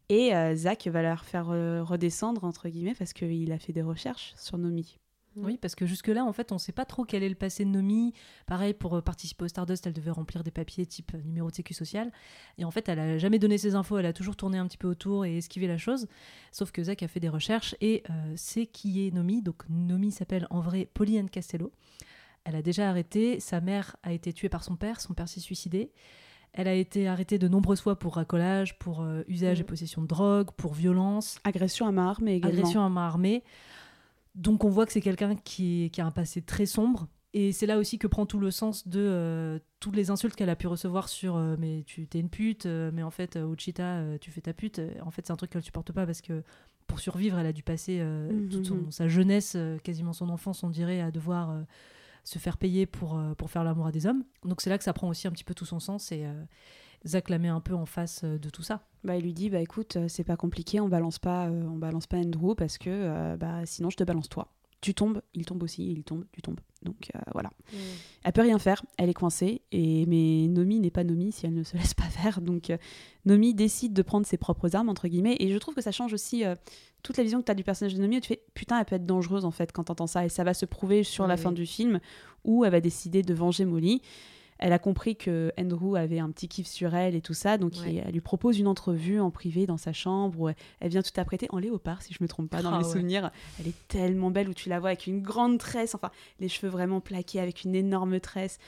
Et 0.10 0.36
euh, 0.36 0.56
Zach 0.56 0.88
va 0.88 1.02
la 1.02 1.18
faire 1.18 1.52
euh, 1.52 1.84
redescendre, 1.84 2.44
entre 2.44 2.68
guillemets, 2.70 2.96
parce 2.96 3.14
qu'il 3.14 3.52
a 3.52 3.60
fait 3.60 3.74
des 3.74 3.84
recherches 3.84 4.34
sur 4.38 4.58
Nomi. 4.58 4.98
Oui, 5.36 5.58
parce 5.58 5.76
que 5.76 5.86
jusque-là, 5.86 6.26
en 6.26 6.34
fait, 6.34 6.52
on 6.52 6.58
sait 6.58 6.72
pas 6.72 6.86
trop 6.86 7.06
quel 7.06 7.24
est 7.24 7.30
le 7.30 7.36
passé 7.36 7.64
de 7.64 7.70
Nomi. 7.70 8.14
Pareil, 8.46 8.74
pour 8.74 8.96
euh, 8.96 9.02
participer 9.02 9.46
au 9.46 9.48
Stardust, 9.48 9.86
elle 9.88 9.94
devait 9.94 10.12
remplir 10.12 10.44
des 10.44 10.52
papiers 10.52 10.86
type 10.86 11.14
numéro 11.26 11.50
de 11.50 11.56
sécu 11.56 11.74
social. 11.74 12.12
Et 12.58 12.66
en 12.66 12.72
fait, 12.72 12.90
elle 12.90 13.00
a 13.00 13.18
jamais 13.18 13.40
donné 13.40 13.58
ses 13.58 13.76
infos, 13.76 13.98
elle 13.98 14.06
a 14.06 14.14
toujours 14.14 14.36
tourné 14.36 14.58
un 14.58 14.68
petit 14.68 14.78
peu 14.78 14.88
autour 14.88 15.26
et 15.26 15.38
esquivé 15.38 15.68
la 15.68 15.78
chose. 15.78 16.08
Sauf 16.52 16.72
que 16.72 16.84
Zach 16.84 17.04
a 17.04 17.08
fait 17.08 17.20
des 17.20 17.30
recherches 17.30 17.76
et 17.80 18.04
euh, 18.10 18.34
sait 18.36 18.66
qui 18.66 19.08
est 19.08 19.12
Nomi. 19.12 19.42
Donc, 19.42 19.64
Nomi 19.70 20.12
s'appelle 20.12 20.48
en 20.50 20.62
vrai 20.62 20.90
Pauline 20.94 21.30
Castello. 21.30 21.72
Elle 22.50 22.56
a 22.56 22.62
déjà 22.64 22.90
arrêté. 22.90 23.40
Sa 23.40 23.62
mère 23.62 23.96
a 24.02 24.12
été 24.12 24.34
tuée 24.34 24.50
par 24.50 24.64
son 24.64 24.76
père. 24.76 25.02
Son 25.02 25.14
père 25.14 25.30
s'est 25.30 25.40
suicidé. 25.40 25.92
Elle 26.52 26.68
a 26.68 26.74
été 26.74 27.08
arrêtée 27.08 27.38
de 27.38 27.48
nombreuses 27.48 27.80
fois 27.80 28.00
pour 28.00 28.16
racolage, 28.16 28.80
pour 28.80 29.02
euh, 29.04 29.22
usage 29.28 29.60
et 29.62 29.64
possession 29.64 30.02
de 30.02 30.08
drogue, 30.08 30.50
pour 30.58 30.74
violence. 30.74 31.38
Agression 31.44 31.86
à 31.86 31.92
main 31.92 32.08
armée 32.10 32.34
également. 32.38 32.58
Agression 32.58 32.84
à 32.84 32.90
main 32.90 33.06
armée. 33.06 33.44
Donc 34.34 34.64
on 34.64 34.70
voit 34.70 34.88
que 34.88 34.92
c'est 34.92 35.02
quelqu'un 35.02 35.36
qui, 35.36 35.92
a 36.00 36.06
un 36.06 36.10
passé 36.10 36.42
très 36.42 36.66
sombre. 36.66 37.08
Et 37.36 37.52
c'est 37.52 37.68
là 37.68 37.78
aussi 37.78 38.00
que 38.00 38.08
prend 38.08 38.26
tout 38.26 38.40
le 38.40 38.50
sens 38.50 38.88
de 38.88 39.00
euh, 39.00 39.60
toutes 39.80 39.96
les 39.96 40.10
insultes 40.10 40.36
qu'elle 40.36 40.50
a 40.50 40.56
pu 40.56 40.66
recevoir 40.66 41.08
sur 41.08 41.36
euh, 41.38 41.56
mais 41.60 41.84
tu 41.86 42.08
t'es 42.08 42.20
une 42.20 42.30
pute, 42.30 42.66
mais 42.66 43.04
en 43.04 43.12
fait 43.12 43.38
Uchita 43.38 44.02
tu 44.20 44.32
fais 44.32 44.42
ta 44.42 44.54
pute. 44.54 44.82
En 45.06 45.12
fait 45.12 45.28
c'est 45.28 45.32
un 45.34 45.36
truc 45.36 45.52
qu'elle 45.52 45.62
supporte 45.62 45.92
pas 45.92 46.08
parce 46.08 46.22
que 46.22 46.42
pour 46.88 47.00
survivre 47.00 47.38
elle 47.38 47.46
a 47.46 47.54
dû 47.54 47.62
passer 47.62 48.02
Mhm. 48.02 48.50
toute 48.50 48.66
son- 48.66 48.90
sa 48.90 49.08
jeunesse, 49.08 49.56
quasiment 49.84 50.14
son 50.14 50.30
enfance 50.30 50.64
on 50.64 50.72
dirait, 50.72 51.02
à 51.02 51.12
devoir 51.12 51.54
se 52.30 52.38
faire 52.38 52.58
payer 52.58 52.86
pour, 52.86 53.18
euh, 53.18 53.34
pour 53.34 53.50
faire 53.50 53.64
l'amour 53.64 53.88
à 53.88 53.92
des 53.92 54.06
hommes. 54.06 54.24
Donc 54.46 54.62
c'est 54.62 54.70
là 54.70 54.78
que 54.78 54.84
ça 54.84 54.94
prend 54.94 55.10
aussi 55.10 55.28
un 55.28 55.32
petit 55.32 55.44
peu 55.44 55.56
tout 55.56 55.66
son 55.66 55.80
sens 55.80 56.12
et 56.12 56.26
euh, 56.26 56.44
Zach 57.08 57.30
la 57.30 57.40
met 57.40 57.48
un 57.48 57.60
peu 57.60 57.74
en 57.74 57.86
face 57.86 58.22
euh, 58.24 58.38
de 58.38 58.50
tout 58.50 58.62
ça. 58.62 58.84
Bah, 59.04 59.16
il 59.16 59.24
lui 59.24 59.34
dit 59.34 59.50
bah 59.50 59.62
écoute, 59.62 59.98
c'est 60.08 60.24
pas 60.24 60.38
compliqué, 60.38 60.80
on 60.80 60.90
balance 60.90 61.18
pas, 61.18 61.50
on 61.50 61.78
balance 61.78 62.06
pas 62.06 62.18
Andrew 62.18 62.54
parce 62.56 62.78
que 62.78 63.36
bah 63.38 63.66
sinon 63.66 63.90
je 63.90 63.98
te 63.98 64.04
balance 64.04 64.28
toi. 64.28 64.50
Tu 64.82 64.94
tombes, 64.94 65.22
il 65.34 65.46
tombe 65.46 65.62
aussi, 65.64 65.92
il 65.92 66.04
tombe, 66.04 66.26
tu 66.32 66.42
tombes. 66.42 66.60
Donc 66.84 67.12
euh, 67.14 67.20
voilà. 67.34 67.52
Elle 68.24 68.32
peut 68.32 68.42
rien 68.42 68.58
faire, 68.60 68.84
elle 68.98 69.10
est 69.10 69.14
coincée. 69.14 69.62
Et 69.72 70.06
mais 70.06 70.48
Nomi 70.48 70.80
n'est 70.80 70.92
pas 70.92 71.04
Nomi 71.04 71.32
si 71.32 71.46
elle 71.46 71.54
ne 71.54 71.64
se 71.64 71.76
laisse 71.76 71.94
pas 71.94 72.04
faire. 72.04 72.42
Donc 72.42 72.70
euh, 72.70 72.78
Nomi 73.26 73.54
décide 73.54 73.94
de 73.94 74.02
prendre 74.02 74.26
ses 74.26 74.38
propres 74.38 74.76
armes 74.76 74.90
entre 74.90 75.08
guillemets. 75.08 75.36
Et 75.40 75.52
je 75.52 75.58
trouve 75.58 75.76
que 75.76 75.82
ça 75.82 75.92
change 75.92 76.14
aussi 76.14 76.46
euh, 76.46 76.56
toute 77.04 77.18
la 77.18 77.24
vision 77.24 77.40
que 77.40 77.46
tu 77.46 77.52
as 77.52 77.56
du 77.56 77.64
personnage 77.64 77.96
de 77.96 78.02
Nomi. 78.02 78.18
Où 78.18 78.20
tu 78.22 78.30
fais 78.30 78.44
putain, 78.54 78.80
elle 78.80 78.86
peut 78.86 78.96
être 78.96 79.06
dangereuse 79.06 79.46
en 79.46 79.52
fait 79.52 79.72
quand 79.74 79.86
t'entends 79.86 80.08
ça. 80.08 80.26
Et 80.26 80.30
ça 80.30 80.44
va 80.44 80.54
se 80.54 80.66
prouver 80.66 81.04
sur 81.04 81.28
la 81.28 81.36
Oui, 81.36 81.42
fin 81.42 81.52
du 81.52 81.66
film 81.66 82.00
où 82.46 82.64
elle 82.64 82.72
va 82.72 82.82
décider 82.82 83.22
de 83.22 83.34
venger 83.34 83.66
Molly. 83.66 84.02
Elle 84.62 84.74
a 84.74 84.80
compris 84.80 85.16
que 85.16 85.52
Andrew 85.58 85.96
avait 85.96 86.20
un 86.20 86.30
petit 86.32 86.48
kiff 86.50 86.68
sur 86.68 86.94
elle 86.94 87.16
et 87.16 87.22
tout 87.22 87.34
ça, 87.34 87.58
donc 87.58 87.74
Ouais. 87.82 87.94
il- 87.94 88.04
elle 88.06 88.12
lui 88.14 88.20
propose 88.22 88.60
une 88.60 88.68
entrevue 88.68 89.20
en 89.20 89.32
privé 89.32 89.66
dans 89.66 89.78
sa 89.78 89.94
chambre 89.94 90.40
où 90.40 90.50
elle 90.50 90.90
vient 90.92 91.02
tout 91.02 91.18
apprêter 91.18 91.48
en 91.52 91.60
léopard, 91.60 92.02
si 92.02 92.14
je 92.14 92.18
me 92.22 92.28
trompe 92.28 92.50
pas 92.50 92.62
dans 92.62 92.74
Ah 92.74 92.80
mes 92.80 92.84
ouais. 92.86 92.92
souvenirs. 92.92 93.32
Elle 93.60 93.68
est 93.70 93.88
tellement 93.88 94.32
belle 94.32 94.50
où 94.50 94.54
tu 94.54 94.68
la 94.70 94.80
vois 94.82 94.90
avec 94.90 95.08
une 95.08 95.22
grande 95.22 95.58
tresse, 95.60 95.96
enfin 95.96 96.12
les 96.42 96.50
cheveux 96.50 96.70
vraiment 96.72 97.00
plaqués 97.00 97.40
avec 97.40 97.64
une 97.64 97.74
énorme 97.74 98.20
tresse. 98.20 98.60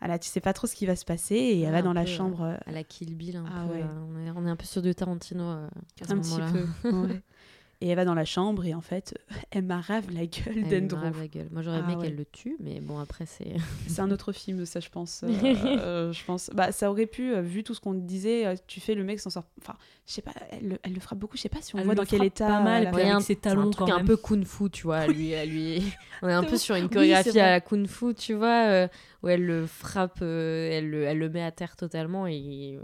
Voilà, 0.00 0.18
tu 0.18 0.28
sais 0.28 0.40
pas 0.40 0.52
trop 0.52 0.66
ce 0.66 0.74
qui 0.74 0.84
va 0.86 0.96
se 0.96 1.04
passer 1.04 1.36
et 1.36 1.60
elle 1.60 1.70
va 1.70 1.80
dans 1.82 1.92
la 1.92 2.00
euh, 2.02 2.06
chambre. 2.06 2.40
euh, 2.42 2.56
À 2.66 2.72
la 2.72 2.82
Kill 2.82 3.14
Bill, 3.14 3.36
un 3.36 3.44
Ah 3.46 3.64
peu. 3.68 3.74
ouais. 3.74 3.82
euh, 3.82 3.86
on, 4.10 4.26
est, 4.26 4.30
on 4.36 4.46
est 4.46 4.50
un 4.50 4.56
peu 4.56 4.64
sur 4.64 4.82
du 4.82 4.92
Tarantino 4.96 5.44
euh, 5.44 5.68
à 6.00 6.06
ce 6.08 6.12
un 6.12 6.18
petit 6.18 6.40
peu. 6.82 6.90
ouais. 7.06 7.22
Et 7.84 7.88
elle 7.88 7.96
va 7.96 8.04
dans 8.04 8.14
la 8.14 8.24
chambre 8.24 8.64
et 8.64 8.74
en 8.74 8.80
fait, 8.80 9.12
elle 9.50 9.64
m'arrave 9.64 10.06
la 10.12 10.24
gueule 10.26 10.62
d'Andrew. 10.68 11.00
marave 11.00 11.18
la 11.18 11.26
gueule. 11.26 11.48
Moi, 11.50 11.62
j'aurais 11.62 11.78
Ah 11.80 11.84
aimé 11.84 11.96
ouais. 11.96 12.06
qu'elle 12.06 12.14
le 12.16 12.24
tue, 12.24 12.56
mais 12.60 12.78
bon, 12.80 12.98
après, 13.00 13.26
c'est. 13.26 13.54
C'est 13.88 14.00
un 14.00 14.10
autre 14.12 14.30
film, 14.32 14.64
ça, 14.66 14.78
je 14.78 14.88
pense. 14.88 15.24
Euh, 15.24 15.28
euh, 15.32 16.12
je 16.12 16.24
pense. 16.24 16.48
Bah, 16.54 16.70
ça 16.70 16.90
aurait 16.92 17.06
pu, 17.06 17.34
euh, 17.34 17.40
vu 17.42 17.64
tout 17.64 17.74
ce 17.74 17.80
qu'on 17.80 17.94
disait, 17.94 18.54
tu 18.68 18.78
fais 18.80 18.94
le 18.94 19.02
mec 19.02 19.18
s'en 19.18 19.30
sort. 19.30 19.44
Enfin, 19.60 19.74
je 20.06 20.12
sais 20.12 20.22
pas, 20.22 20.32
elle, 20.52 20.68
le- 20.68 20.78
elle 20.84 20.92
le 20.94 21.00
frappe 21.00 21.18
beaucoup. 21.18 21.36
Je 21.36 21.42
sais 21.42 21.48
pas 21.48 21.60
si 21.60 21.74
on 21.74 21.78
Elle 21.78 21.86
voit 21.86 21.94
dans 21.96 22.04
quel 22.04 22.22
état. 22.22 22.46
pas 22.46 22.60
mal, 22.60 22.82
Ouais, 22.84 22.88
avec 22.88 23.06
un- 23.06 23.18
ses 23.20 23.26
c'est 23.34 23.46
un 23.48 23.50
talons, 23.56 23.70
truc 23.70 23.88
quand 23.88 23.94
un 23.98 24.04
peu 24.04 24.16
kung-fu, 24.16 24.70
tu 24.70 24.84
vois. 24.84 25.08
Lui, 25.08 25.34
à 25.34 25.44
lui... 25.44 25.82
On 26.22 26.28
est 26.28 26.32
un 26.32 26.44
peu 26.44 26.56
sur 26.58 26.76
une 26.76 26.84
Oui, 26.84 26.90
chorégraphie 26.90 27.40
à 27.40 27.50
la 27.50 27.60
kung-fu, 27.60 28.14
tu 28.14 28.34
vois, 28.34 28.66
euh, 28.68 28.88
où 29.24 29.28
elle 29.28 29.44
le 29.44 29.66
frappe, 29.66 30.20
euh, 30.22 30.70
elle, 30.70 30.88
le, 30.88 31.02
elle 31.02 31.18
le 31.18 31.28
met 31.28 31.42
à 31.42 31.50
terre 31.50 31.74
totalement 31.74 32.28
et. 32.28 32.78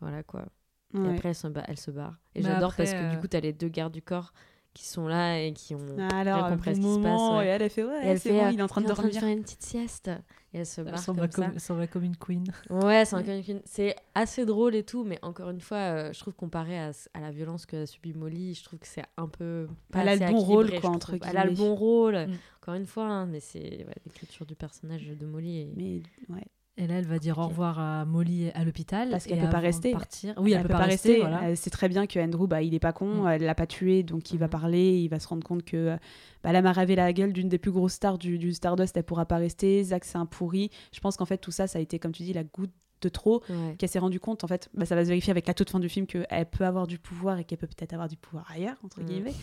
Voilà 0.00 0.22
quoi. 0.24 0.46
Et 0.94 0.98
Ouais. 0.98 1.14
après, 1.14 1.28
elle 1.30 1.34
se, 1.34 1.46
ba- 1.48 1.64
elle 1.68 1.78
se 1.78 1.90
barre. 1.90 2.18
Et 2.34 2.42
j'adore 2.42 2.74
parce 2.74 2.92
que 2.92 3.10
du 3.10 3.16
euh, 3.16 3.20
coup, 3.20 3.28
t'as 3.28 3.40
les 3.40 3.52
deux 3.52 3.68
gardes 3.68 3.92
du 3.92 4.02
corps 4.02 4.32
qui 4.72 4.84
sont 4.86 5.08
là 5.08 5.40
et 5.40 5.52
qui 5.52 5.74
ont 5.74 5.80
Alors, 6.14 6.36
bien 6.38 6.44
un 6.46 6.50
compris 6.50 6.76
ce 6.76 6.80
qui 6.80 6.94
se 6.94 6.98
passe. 7.00 7.20
ouais. 7.38 7.44
et 7.46 7.48
elle, 7.48 7.62
elle 7.62 7.70
fait 7.70 7.82
ouais, 7.82 8.00
elle 8.02 8.18
fait, 8.20 8.30
bon, 8.30 8.44
euh, 8.46 8.50
il 8.52 8.60
est 8.60 8.62
en 8.62 8.68
train 8.68 8.80
de 8.80 8.86
de 8.88 8.92
dormir. 8.94 9.12
faire 9.12 9.28
une 9.28 9.42
petite 9.42 9.62
sieste. 9.62 10.10
Et 10.52 10.58
elle 10.58 10.66
se 10.66 10.80
Elle 10.80 10.86
barre 10.92 10.98
s'en 11.00 11.12
comme 11.12 11.20
va 11.22 11.28
comme, 11.28 11.50
elle 11.54 11.60
s'en 11.60 11.74
va 11.74 11.86
comme 11.88 12.04
une 12.04 12.16
queen. 12.16 12.44
Ouais, 12.70 13.04
c'est 13.04 13.62
C'est 13.64 13.96
assez 14.14 14.46
drôle 14.46 14.76
et 14.76 14.84
tout, 14.84 15.02
mais 15.02 15.18
encore 15.22 15.50
une 15.50 15.60
fois, 15.60 15.78
euh, 15.78 16.12
je 16.12 16.20
trouve 16.20 16.34
comparé 16.34 16.78
à, 16.78 16.90
à 17.14 17.20
la 17.20 17.30
violence 17.32 17.66
que 17.66 17.82
a 17.82 17.86
subi 17.86 18.14
Molly, 18.14 18.54
je 18.54 18.62
trouve 18.64 18.78
que 18.78 18.86
c'est 18.86 19.04
un 19.16 19.26
peu. 19.26 19.66
pas 19.92 20.02
Elle 20.02 20.08
a 20.08 20.14
le 20.28 20.32
bon 20.32 20.38
rôle, 20.38 20.80
quoi, 20.80 20.90
entre. 20.90 21.14
Elle 21.24 21.36
a 21.36 21.44
le 21.44 21.52
bon 21.52 21.74
rôle, 21.74 22.16
Mm. 22.28 22.32
encore 22.62 22.74
une 22.74 22.86
fois, 22.86 23.06
hein, 23.06 23.26
mais 23.26 23.40
c'est 23.40 23.60
ouais, 23.86 23.94
l'écriture 24.06 24.46
du 24.46 24.54
personnage 24.54 25.04
de 25.06 25.26
Molly. 25.26 25.58
Et... 25.62 25.72
Mais 25.76 26.02
ouais. 26.34 26.46
Et 26.82 26.86
là, 26.86 26.94
elle 26.94 27.04
va 27.04 27.18
dire 27.18 27.36
au 27.38 27.46
revoir 27.46 27.78
à 27.78 28.04
Molly 28.06 28.50
à 28.54 28.64
l'hôpital. 28.64 29.10
Parce 29.10 29.26
qu'elle 29.26 29.38
peut 29.40 29.50
pas 29.50 29.58
rester. 29.58 29.92
Partir. 29.92 30.32
Oui, 30.38 30.52
elle, 30.52 30.62
peut, 30.62 30.68
pas 30.68 30.78
rester. 30.78 31.18
voilà. 31.20 31.40
Elle 31.50 31.56
sait 31.56 31.68
très 31.68 31.88
bien 31.90 32.06
que 32.06 32.18
Andrew, 32.18 32.46
bah, 32.46 32.62
il 32.62 32.72
est 32.74 32.78
pas 32.80 32.92
con, 32.94 33.24
Mm. 33.24 33.28
elle 33.28 33.42
l'a 33.42 33.54
pas 33.54 33.66
tué, 33.66 34.02
donc 34.02 34.32
il 34.32 34.38
va 34.38 34.46
Mhm. 34.46 34.50
parler, 34.50 34.98
il 34.98 35.08
va 35.08 35.20
se 35.20 35.28
rendre 35.28 35.44
compte 35.44 35.62
que 35.62 35.96
bah, 36.42 36.50
elle 36.54 36.62
m'a 36.62 36.72
ravé 36.72 36.96
la 36.96 37.12
gueule 37.12 37.32
d'une 37.34 37.48
des 37.50 37.58
plus 37.58 37.70
grosses 37.70 37.92
stars 37.92 38.16
du, 38.16 38.38
du 38.38 38.54
Stardust, 38.54 38.96
elle 38.96 39.04
pourra 39.04 39.26
pas 39.26 39.36
rester. 39.36 39.84
Zach, 39.84 40.04
c'est 40.06 40.16
un 40.18 40.24
pourri. 40.26 40.70
Je 40.92 41.00
pense 41.00 41.16
qu'en 41.18 41.26
fait, 41.26 41.36
tout 41.38 41.50
ça, 41.50 41.66
ça 41.66 41.78
a 41.78 41.82
été, 41.82 41.98
comme 41.98 42.12
tu 42.12 42.22
dis, 42.22 42.32
la 42.32 42.44
goutte 42.44 42.72
de 43.02 43.08
trop. 43.10 43.42
Ouais. 43.50 43.76
Qu'elle 43.78 43.88
s'est 43.90 43.98
rendue 43.98 44.20
compte, 44.20 44.42
en 44.44 44.46
fait, 44.46 44.70
bah, 44.72 44.86
ça 44.86 44.94
va 44.94 45.02
se 45.04 45.08
vérifier 45.08 45.30
avec 45.32 45.46
la 45.46 45.52
toute 45.54 45.68
fin 45.70 45.80
du 45.80 45.88
film, 45.90 46.06
qu'elle 46.06 46.26
peut 46.50 46.64
avoir 46.64 46.86
du 46.86 46.98
pouvoir 46.98 47.38
et 47.38 47.44
qu'elle 47.44 47.58
peut 47.58 47.66
peut-être 47.66 47.92
avoir 47.92 48.08
du 48.08 48.16
pouvoir 48.16 48.50
ailleurs, 48.50 48.76
entre 48.84 49.00
Mhm. 49.00 49.06
guillemets. 49.06 49.34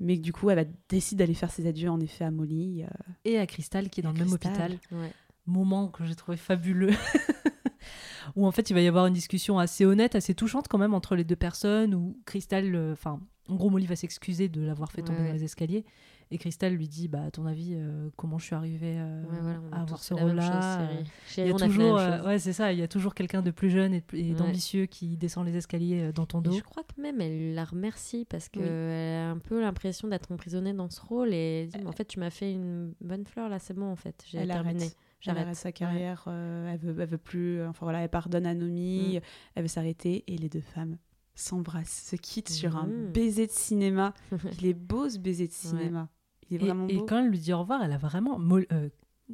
Mais 0.00 0.16
que 0.16 0.22
du 0.22 0.32
coup, 0.32 0.50
elle 0.50 0.56
va 0.56 0.64
décider 0.88 1.22
d'aller 1.22 1.34
faire 1.34 1.50
ses 1.52 1.66
adieux, 1.66 1.88
en 1.90 2.00
effet, 2.00 2.24
à 2.24 2.30
Molly. 2.30 2.82
euh, 2.82 2.86
Et 3.24 3.38
à 3.38 3.46
Crystal, 3.46 3.88
qui 3.88 4.00
est 4.00 4.02
dans 4.02 4.10
le 4.12 4.18
même 4.18 4.32
hôpital. 4.32 4.72
Ouais. 4.90 5.12
Moment 5.46 5.88
que 5.88 6.04
j'ai 6.04 6.14
trouvé 6.14 6.36
fabuleux. 6.36 6.92
où 8.36 8.46
en 8.46 8.52
fait, 8.52 8.70
il 8.70 8.74
va 8.74 8.80
y 8.80 8.86
avoir 8.88 9.06
une 9.06 9.14
discussion 9.14 9.58
assez 9.58 9.84
honnête, 9.84 10.14
assez 10.14 10.34
touchante 10.34 10.68
quand 10.68 10.78
même 10.78 10.94
entre 10.94 11.16
les 11.16 11.24
deux 11.24 11.36
personnes. 11.36 11.94
Où 11.94 12.16
Crystal, 12.26 12.74
euh, 12.74 12.92
enfin, 12.92 13.20
en 13.48 13.56
gros, 13.56 13.70
Molly 13.70 13.86
va 13.86 13.96
s'excuser 13.96 14.48
de 14.48 14.60
l'avoir 14.62 14.92
fait 14.92 15.02
tomber 15.02 15.20
Ouais, 15.20 15.26
dans 15.28 15.32
les 15.34 15.44
escaliers. 15.44 15.84
Et 16.30 16.38
Crystal 16.38 16.72
lui 16.72 16.88
dit, 16.88 17.08
bah, 17.08 17.24
à 17.24 17.30
ton 17.30 17.44
avis, 17.44 17.72
euh, 17.74 18.08
comment 18.16 18.38
je 18.38 18.46
suis 18.46 18.54
arrivée 18.54 18.94
euh, 18.96 19.22
Ouais, 19.24 19.38
voilà, 19.40 19.76
à 19.76 19.82
avoir 19.82 20.02
ce 20.02 20.14
rôle-là. 20.14 20.88
Il 21.36 21.46
y 21.46 21.50
a 21.50 21.54
toujours, 21.54 21.96
ouais, 22.24 22.38
c'est 22.38 22.54
ça. 22.54 22.72
Il 22.72 22.78
y 22.78 22.82
a 22.82 22.88
toujours 22.88 23.14
quelqu'un 23.14 23.42
de 23.42 23.50
plus 23.50 23.68
jeune 23.68 23.92
et, 23.92 24.02
et 24.14 24.30
Ouais. 24.30 24.34
d'ambitieux 24.34 24.86
qui 24.86 25.18
descend 25.18 25.44
les 25.44 25.56
escaliers 25.56 26.10
dans 26.14 26.24
ton 26.24 26.38
Et 26.40 26.44
dos. 26.44 26.52
je 26.52 26.62
crois 26.62 26.84
que 26.84 26.98
même 27.02 27.20
elle 27.20 27.52
la 27.54 27.64
remercie 27.64 28.24
parce 28.24 28.48
qu'elle 28.48 28.62
Oui. 28.62 28.68
a 28.70 29.28
un 29.30 29.38
peu 29.38 29.60
l'impression 29.60 30.08
d'être 30.08 30.32
emprisonnée 30.32 30.72
dans 30.72 30.88
ce 30.88 31.02
rôle 31.02 31.34
et 31.34 31.64
elle 31.64 31.68
dit, 31.68 31.78
Mais 31.82 31.86
en 31.88 31.92
fait 31.92 32.06
tu 32.06 32.18
m'as 32.18 32.30
fait 32.30 32.50
une 32.52 32.94
bonne 33.02 33.26
fleur 33.26 33.50
là 33.50 33.58
c'est 33.58 33.74
bon 33.74 33.90
en 33.92 33.96
fait 33.96 34.24
j'ai 34.26 34.46
terminé 34.46 34.84
arrête. 34.84 34.96
Elle 35.24 35.34
j'arrête 35.34 35.42
arrête 35.44 35.56
sa 35.56 35.68
Ouais. 35.68 35.72
carrière, 35.72 36.24
euh, 36.26 36.72
elle, 36.72 36.78
veut, 36.80 37.00
elle 37.00 37.08
veut 37.08 37.18
plus. 37.18 37.60
euh, 37.60 37.68
Enfin 37.68 37.86
voilà, 37.86 38.00
elle 38.00 38.08
pardonne 38.08 38.46
à 38.46 38.54
Nomi, 38.54 39.16
Mm. 39.18 39.20
elle 39.54 39.62
veut 39.62 39.68
s'arrêter 39.68 40.24
et 40.26 40.36
les 40.36 40.48
deux 40.48 40.60
femmes 40.60 40.96
s'embrassent, 41.34 42.08
se 42.10 42.16
quittent 42.16 42.50
sur 42.50 42.76
un 42.76 42.86
Mm. 42.86 43.12
baiser 43.12 43.46
de 43.46 43.52
cinéma. 43.52 44.14
Il 44.60 44.66
est 44.66 44.74
beau 44.74 45.08
ce 45.08 45.18
baiser 45.18 45.46
de 45.46 45.52
cinéma. 45.52 46.08
Il 46.50 46.56
est 46.56 46.64
Et, 46.64 46.66
vraiment 46.66 46.86
et 46.88 46.96
beau. 46.98 47.04
quand 47.06 47.18
elle 47.20 47.28
lui 47.30 47.38
dit 47.38 47.52
au 47.52 47.60
revoir, 47.60 47.82
elle 47.82 47.92
a 47.92 47.98
vraiment. 47.98 48.38
Mol- 48.38 48.66
euh, 48.72 48.88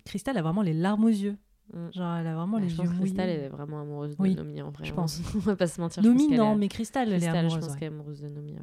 Crystal 0.04 0.36
a 0.36 0.42
vraiment 0.42 0.62
les 0.62 0.74
larmes 0.74 1.04
aux 1.04 1.08
yeux. 1.08 1.36
Mm. 1.72 1.88
Genre, 1.92 2.14
elle 2.16 2.26
a 2.26 2.34
vraiment 2.36 2.58
Bah, 2.58 2.62
les 2.62 2.68
je 2.68 2.76
yeux 2.76 2.84
pense 2.88 2.94
que 2.94 3.00
Crystal 3.00 3.28
elle 3.28 3.40
est 3.44 3.48
vraiment 3.48 3.80
amoureuse 3.80 4.16
de 4.16 4.22
Oui, 4.22 4.34
Nomi 4.34 4.62
en 4.62 4.70
vrai 4.70 4.84
je 4.84 4.92
hein. 4.92 4.96
pense. 4.96 5.20
on 5.34 5.38
va 5.40 5.56
pas 5.56 5.66
se 5.66 5.80
mentir 5.80 6.02
Nomi, 6.02 6.28
non, 6.28 6.54
mais 6.56 6.68
Crystal, 6.68 7.08
elle 7.08 7.14
est 7.14 7.18
Crystal, 7.18 7.34
je 7.34 7.38
amoureuse. 7.40 7.64
pense 7.64 7.72
ouais. 7.74 7.78
qu'elle 7.80 7.92
est 7.92 7.94
amoureuse 7.94 8.20
de 8.22 8.28
Nomi 8.28 8.52
ouais. 8.52 8.58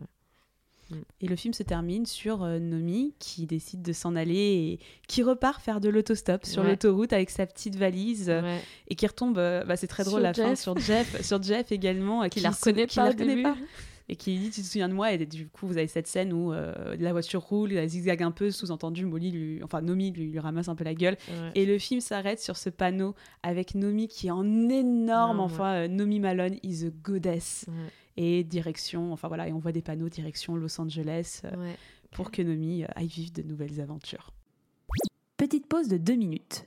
Et 1.22 1.28
le 1.28 1.36
film 1.36 1.54
se 1.54 1.64
termine 1.64 2.06
sur 2.06 2.44
euh, 2.44 2.60
Nomi 2.60 3.14
qui 3.20 3.46
décide 3.48 3.82
de 3.82 3.92
s'en 3.94 4.16
aller 4.16 4.36
et 4.36 4.80
qui 5.08 5.24
repart 5.24 5.62
faire 5.62 5.82
de 5.82 5.90
l'autostop 5.90 6.46
sur 6.46 6.62
Ouais. 6.62 6.70
l'autoroute 6.70 7.12
avec 7.12 7.30
sa 7.32 7.46
petite 7.48 7.76
valise 7.76 8.30
euh, 8.30 8.42
Ouais. 8.42 8.62
et 8.88 8.96
qui 8.96 9.08
retombe, 9.08 9.38
euh, 9.40 9.64
bah, 9.66 9.78
c'est 9.78 9.88
très 9.88 10.04
drôle 10.04 10.22
la 10.22 10.34
fin, 10.34 10.50
Jeff. 10.50 10.60
sur 10.60 10.78
Jeff, 10.78 11.22
sur 11.26 11.42
Jeff 11.42 11.72
également, 11.72 12.24
euh, 12.24 12.28
qui 12.28 12.40
la 12.40 12.52
se- 12.52 12.60
reconnaît 12.66 12.86
qui 12.88 12.96
pas 12.98 13.06
la 13.06 13.10
reconnaît 13.12 13.42
pas. 13.42 13.56
et 14.10 14.16
qui 14.16 14.32
lui 14.34 14.38
dit 14.40 14.50
tu 14.52 14.62
te 14.62 14.66
souviens 14.68 14.88
de 14.88 14.94
moi? 14.94 15.12
Et 15.12 15.26
du 15.26 15.48
coup 15.48 15.66
vous 15.66 15.78
avez 15.78 15.88
cette 15.88 16.06
scène 16.08 16.32
où 16.32 16.54
euh, 16.54 16.96
la 17.00 17.12
voiture 17.14 17.42
roule 17.42 17.74
elle 17.74 17.90
zigzague 17.90 18.22
un 18.22 18.30
peu 18.30 18.52
sous-entendu 18.52 19.06
Molly 19.08 19.32
lui 19.32 19.64
enfin 19.64 19.82
Nomi 19.82 20.12
lui, 20.12 20.28
lui 20.30 20.40
ramasse 20.40 20.68
un 20.68 20.76
peu 20.76 20.84
la 20.84 20.94
gueule 20.94 21.18
Ouais. 21.30 21.52
et 21.56 21.66
le 21.66 21.80
film 21.80 22.00
s'arrête 22.00 22.40
sur 22.40 22.58
ce 22.58 22.70
panneau 22.70 23.16
avec 23.42 23.74
Nomi 23.74 24.08
qui 24.08 24.28
est 24.28 24.32
en 24.32 24.70
énorme 24.70 25.40
Ah, 25.40 25.44
enfin 25.44 25.74
euh, 25.74 25.88
Nomi 25.88 26.20
Malone 26.20 26.58
is 26.62 26.86
a 26.86 26.90
goddess 27.04 27.66
Ouais. 27.68 27.74
Et 28.18 28.44
direction 28.44 29.12
enfin 29.14 29.28
voilà 29.28 29.48
et 29.48 29.54
on 29.54 29.60
voit 29.60 29.72
des 29.72 29.82
panneaux 29.82 30.10
direction 30.10 30.56
Los 30.56 30.80
Angeles 30.80 31.42
euh, 31.46 31.56
Ouais. 31.58 31.78
pour 32.12 32.32
que 32.32 32.42
Nomi 32.42 32.84
euh, 32.84 32.88
aille 32.96 33.08
vivre 33.08 33.32
de 33.34 33.42
nouvelles 33.42 33.82
aventures 33.82 34.32
Petite 35.38 35.68
pause 35.68 35.90
de 35.90 35.98
deux 35.98 36.16
minutes. 36.16 36.66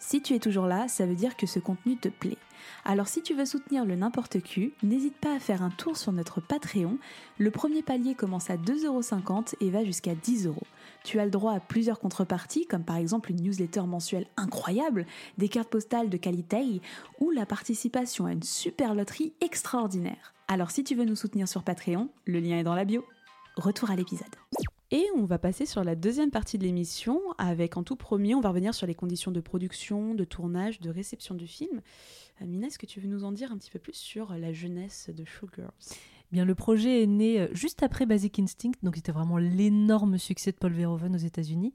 Si 0.00 0.22
tu 0.22 0.32
es 0.34 0.38
toujours 0.38 0.66
là, 0.66 0.86
ça 0.86 1.04
veut 1.04 1.16
dire 1.16 1.36
que 1.36 1.46
ce 1.46 1.58
contenu 1.58 1.96
te 1.96 2.08
plaît. 2.08 2.38
Alors 2.84 3.08
si 3.08 3.20
tu 3.20 3.34
veux 3.34 3.44
soutenir 3.44 3.84
le 3.84 3.96
n'importe 3.96 4.40
Q, 4.40 4.72
n'hésite 4.84 5.16
pas 5.16 5.34
à 5.34 5.40
faire 5.40 5.62
un 5.62 5.70
tour 5.70 5.96
sur 5.96 6.12
notre 6.12 6.40
Patreon. 6.40 6.98
Le 7.38 7.50
premier 7.50 7.82
palier 7.82 8.14
commence 8.14 8.48
à 8.50 8.56
2,50€ 8.56 9.56
et 9.60 9.70
va 9.70 9.84
jusqu'à 9.84 10.14
10€. 10.14 10.54
Tu 11.02 11.18
as 11.18 11.24
le 11.24 11.32
droit 11.32 11.52
à 11.52 11.58
plusieurs 11.60 11.98
contreparties, 11.98 12.66
comme 12.66 12.84
par 12.84 12.96
exemple 12.96 13.32
une 13.32 13.42
newsletter 13.42 13.82
mensuelle 13.82 14.28
incroyable, 14.36 15.04
des 15.36 15.48
cartes 15.48 15.68
postales 15.70 16.08
de 16.08 16.16
qualité 16.16 16.80
ou 17.18 17.32
la 17.32 17.46
participation 17.46 18.26
à 18.26 18.32
une 18.32 18.44
super 18.44 18.94
loterie 18.94 19.32
extraordinaire. 19.40 20.32
Alors 20.50 20.70
si 20.70 20.82
tu 20.82 20.94
veux 20.94 21.04
nous 21.04 21.14
soutenir 21.14 21.46
sur 21.46 21.62
Patreon, 21.62 22.08
le 22.24 22.40
lien 22.40 22.58
est 22.58 22.62
dans 22.62 22.74
la 22.74 22.86
bio. 22.86 23.04
Retour 23.56 23.90
à 23.90 23.96
l'épisode. 23.96 24.34
Et 24.90 25.04
on 25.14 25.26
va 25.26 25.38
passer 25.38 25.66
sur 25.66 25.84
la 25.84 25.94
deuxième 25.94 26.30
partie 26.30 26.56
de 26.56 26.64
l'émission 26.64 27.20
avec 27.36 27.76
en 27.76 27.82
tout 27.82 27.96
premier, 27.96 28.34
on 28.34 28.40
va 28.40 28.48
revenir 28.48 28.72
sur 28.72 28.86
les 28.86 28.94
conditions 28.94 29.30
de 29.30 29.40
production, 29.40 30.14
de 30.14 30.24
tournage, 30.24 30.80
de 30.80 30.88
réception 30.88 31.34
du 31.34 31.46
film. 31.46 31.82
Mina, 32.40 32.68
est-ce 32.68 32.78
que 32.78 32.86
tu 32.86 32.98
veux 32.98 33.08
nous 33.08 33.24
en 33.24 33.32
dire 33.32 33.52
un 33.52 33.58
petit 33.58 33.70
peu 33.70 33.78
plus 33.78 33.92
sur 33.92 34.32
la 34.32 34.54
jeunesse 34.54 35.10
de 35.14 35.22
Showgirls? 35.26 35.68
Bien, 36.32 36.46
le 36.46 36.54
projet 36.54 37.02
est 37.02 37.06
né 37.06 37.40
euh, 37.40 37.48
juste 37.52 37.82
après 37.82 38.06
Basic 38.06 38.38
Instinct, 38.38 38.72
donc 38.82 38.96
c'était 38.96 39.12
vraiment 39.12 39.36
l'énorme 39.36 40.16
succès 40.16 40.52
de 40.52 40.56
Paul 40.56 40.72
Verhoeven 40.72 41.14
aux 41.14 41.18
États-Unis. 41.18 41.74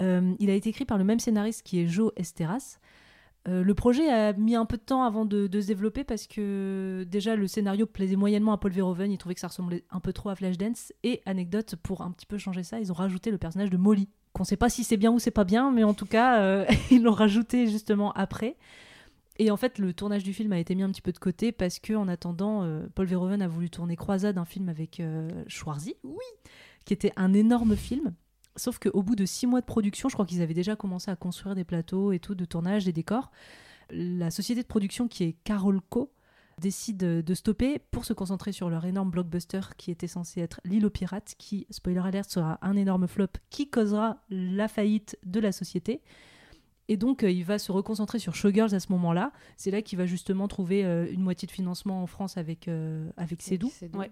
Euh, 0.00 0.34
il 0.38 0.48
a 0.48 0.54
été 0.54 0.70
écrit 0.70 0.86
par 0.86 0.96
le 0.96 1.04
même 1.04 1.18
scénariste 1.18 1.62
qui 1.62 1.80
est 1.80 1.86
Joe 1.86 2.12
Esteras. 2.16 2.78
Euh, 3.48 3.62
le 3.62 3.74
projet 3.74 4.08
a 4.08 4.32
mis 4.32 4.56
un 4.56 4.64
peu 4.64 4.76
de 4.76 4.82
temps 4.82 5.04
avant 5.04 5.24
de, 5.24 5.48
se 5.52 5.66
développer 5.66 6.04
parce 6.04 6.26
que 6.26 7.06
déjà 7.08 7.36
le 7.36 7.46
scénario 7.46 7.86
plaisait 7.86 8.16
moyennement 8.16 8.52
à 8.52 8.58
Paul 8.58 8.72
Verhoeven, 8.72 9.10
il 9.10 9.18
trouvait 9.18 9.34
que 9.34 9.40
ça 9.40 9.48
ressemblait 9.48 9.84
un 9.90 10.00
peu 10.00 10.12
trop 10.12 10.30
à 10.30 10.34
Flashdance. 10.34 10.92
Et 11.04 11.22
anecdote, 11.26 11.76
pour 11.76 12.02
un 12.02 12.10
petit 12.10 12.26
peu 12.26 12.38
changer 12.38 12.62
ça, 12.62 12.80
ils 12.80 12.90
ont 12.90 12.94
rajouté 12.94 13.30
le 13.30 13.38
personnage 13.38 13.70
de 13.70 13.76
Molly, 13.76 14.08
qu'on 14.32 14.44
sait 14.44 14.56
pas 14.56 14.68
si 14.68 14.84
c'est 14.84 14.96
bien 14.96 15.12
ou 15.12 15.18
c'est 15.18 15.30
pas 15.30 15.44
bien, 15.44 15.70
mais 15.70 15.84
en 15.84 15.94
tout 15.94 16.06
cas, 16.06 16.40
euh, 16.40 16.66
ils 16.90 17.02
l'ont 17.02 17.12
rajouté 17.12 17.68
justement 17.68 18.12
après. 18.12 18.56
Et 19.38 19.50
en 19.50 19.56
fait, 19.56 19.78
le 19.78 19.92
tournage 19.92 20.24
du 20.24 20.32
film 20.32 20.52
a 20.52 20.58
été 20.58 20.74
mis 20.74 20.82
un 20.82 20.90
petit 20.90 21.02
peu 21.02 21.12
de 21.12 21.18
côté 21.18 21.52
parce 21.52 21.78
que, 21.78 21.92
en 21.92 22.08
attendant, 22.08 22.62
euh, 22.64 22.86
Paul 22.94 23.06
Verhoeven 23.06 23.42
a 23.42 23.48
voulu 23.48 23.68
tourner 23.70 23.94
Croisade, 23.94 24.38
un 24.38 24.46
film 24.46 24.68
avec 24.70 25.02
Schwarzy, 25.46 25.94
oui, 26.04 26.24
qui 26.86 26.94
était 26.94 27.12
un 27.16 27.32
énorme 27.34 27.76
film. 27.76 28.14
Sauf 28.56 28.78
qu'au 28.78 29.02
bout 29.02 29.16
de 29.16 29.24
six 29.24 29.46
mois 29.46 29.60
de 29.60 29.66
production, 29.66 30.08
je 30.08 30.14
crois 30.14 30.26
qu'ils 30.26 30.42
avaient 30.42 30.54
déjà 30.54 30.76
commencé 30.76 31.10
à 31.10 31.16
construire 31.16 31.54
des 31.54 31.64
plateaux 31.64 32.12
et 32.12 32.18
tout, 32.18 32.34
de 32.34 32.44
tournage, 32.44 32.84
des 32.84 32.92
décors. 32.92 33.30
La 33.90 34.30
société 34.30 34.62
de 34.62 34.66
production 34.66 35.08
qui 35.08 35.24
est 35.24 35.36
Carolco 35.44 36.12
décident 36.60 37.20
de 37.22 37.34
stopper 37.34 37.78
pour 37.90 38.04
se 38.04 38.12
concentrer 38.12 38.52
sur 38.52 38.70
leur 38.70 38.84
énorme 38.86 39.10
blockbuster 39.10 39.60
qui 39.76 39.90
était 39.90 40.06
censé 40.06 40.40
être 40.40 40.60
L'île 40.64 40.86
aux 40.86 40.90
pirates, 40.90 41.34
qui, 41.38 41.66
spoiler 41.70 42.00
alert, 42.00 42.30
sera 42.30 42.58
un 42.62 42.76
énorme 42.76 43.06
flop 43.06 43.28
qui 43.50 43.68
causera 43.68 44.22
la 44.30 44.68
faillite 44.68 45.18
de 45.24 45.40
la 45.40 45.52
société. 45.52 46.02
Et 46.88 46.96
donc, 46.96 47.24
euh, 47.24 47.30
il 47.30 47.44
va 47.44 47.58
se 47.58 47.72
reconcentrer 47.72 48.18
sur 48.18 48.34
Showgirls 48.34 48.74
à 48.74 48.80
ce 48.80 48.92
moment-là. 48.92 49.32
C'est 49.56 49.70
là 49.70 49.82
qu'il 49.82 49.98
va 49.98 50.06
justement 50.06 50.46
trouver 50.48 50.84
euh, 50.84 51.10
une 51.10 51.20
moitié 51.20 51.46
de 51.46 51.52
financement 51.52 52.02
en 52.02 52.06
France 52.06 52.36
avec, 52.36 52.68
euh, 52.68 53.10
avec 53.16 53.42
Cédou. 53.42 53.70
Ouais. 53.94 54.10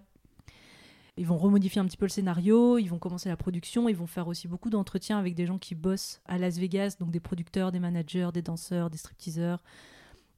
Ils 1.17 1.27
vont 1.27 1.39
remodifier 1.39 1.81
un 1.81 1.85
petit 1.85 1.97
peu 1.97 2.07
le 2.07 2.11
scénario, 2.11 2.77
ils 2.79 2.89
vont 2.89 2.99
commencer 2.99 3.29
la 3.29 3.37
production, 3.37 3.89
ils 3.89 3.95
vont 3.95 4.07
faire 4.07 4.27
aussi 4.27 4.49
beaucoup 4.49 4.69
d'entretiens 4.69 5.19
avec 5.19 5.35
des 5.35 5.47
gens 5.47 5.59
qui 5.59 5.77
bossent 5.77 6.21
à 6.25 6.39
Las 6.39 6.59
Vegas, 6.59 6.97
donc 6.99 7.13
des 7.13 7.21
producteurs, 7.21 7.71
des 7.71 7.79
managers, 7.79 8.31
des 8.35 8.43
danseurs, 8.43 8.91
des 8.91 8.99
stripteaseurs. 8.99 9.63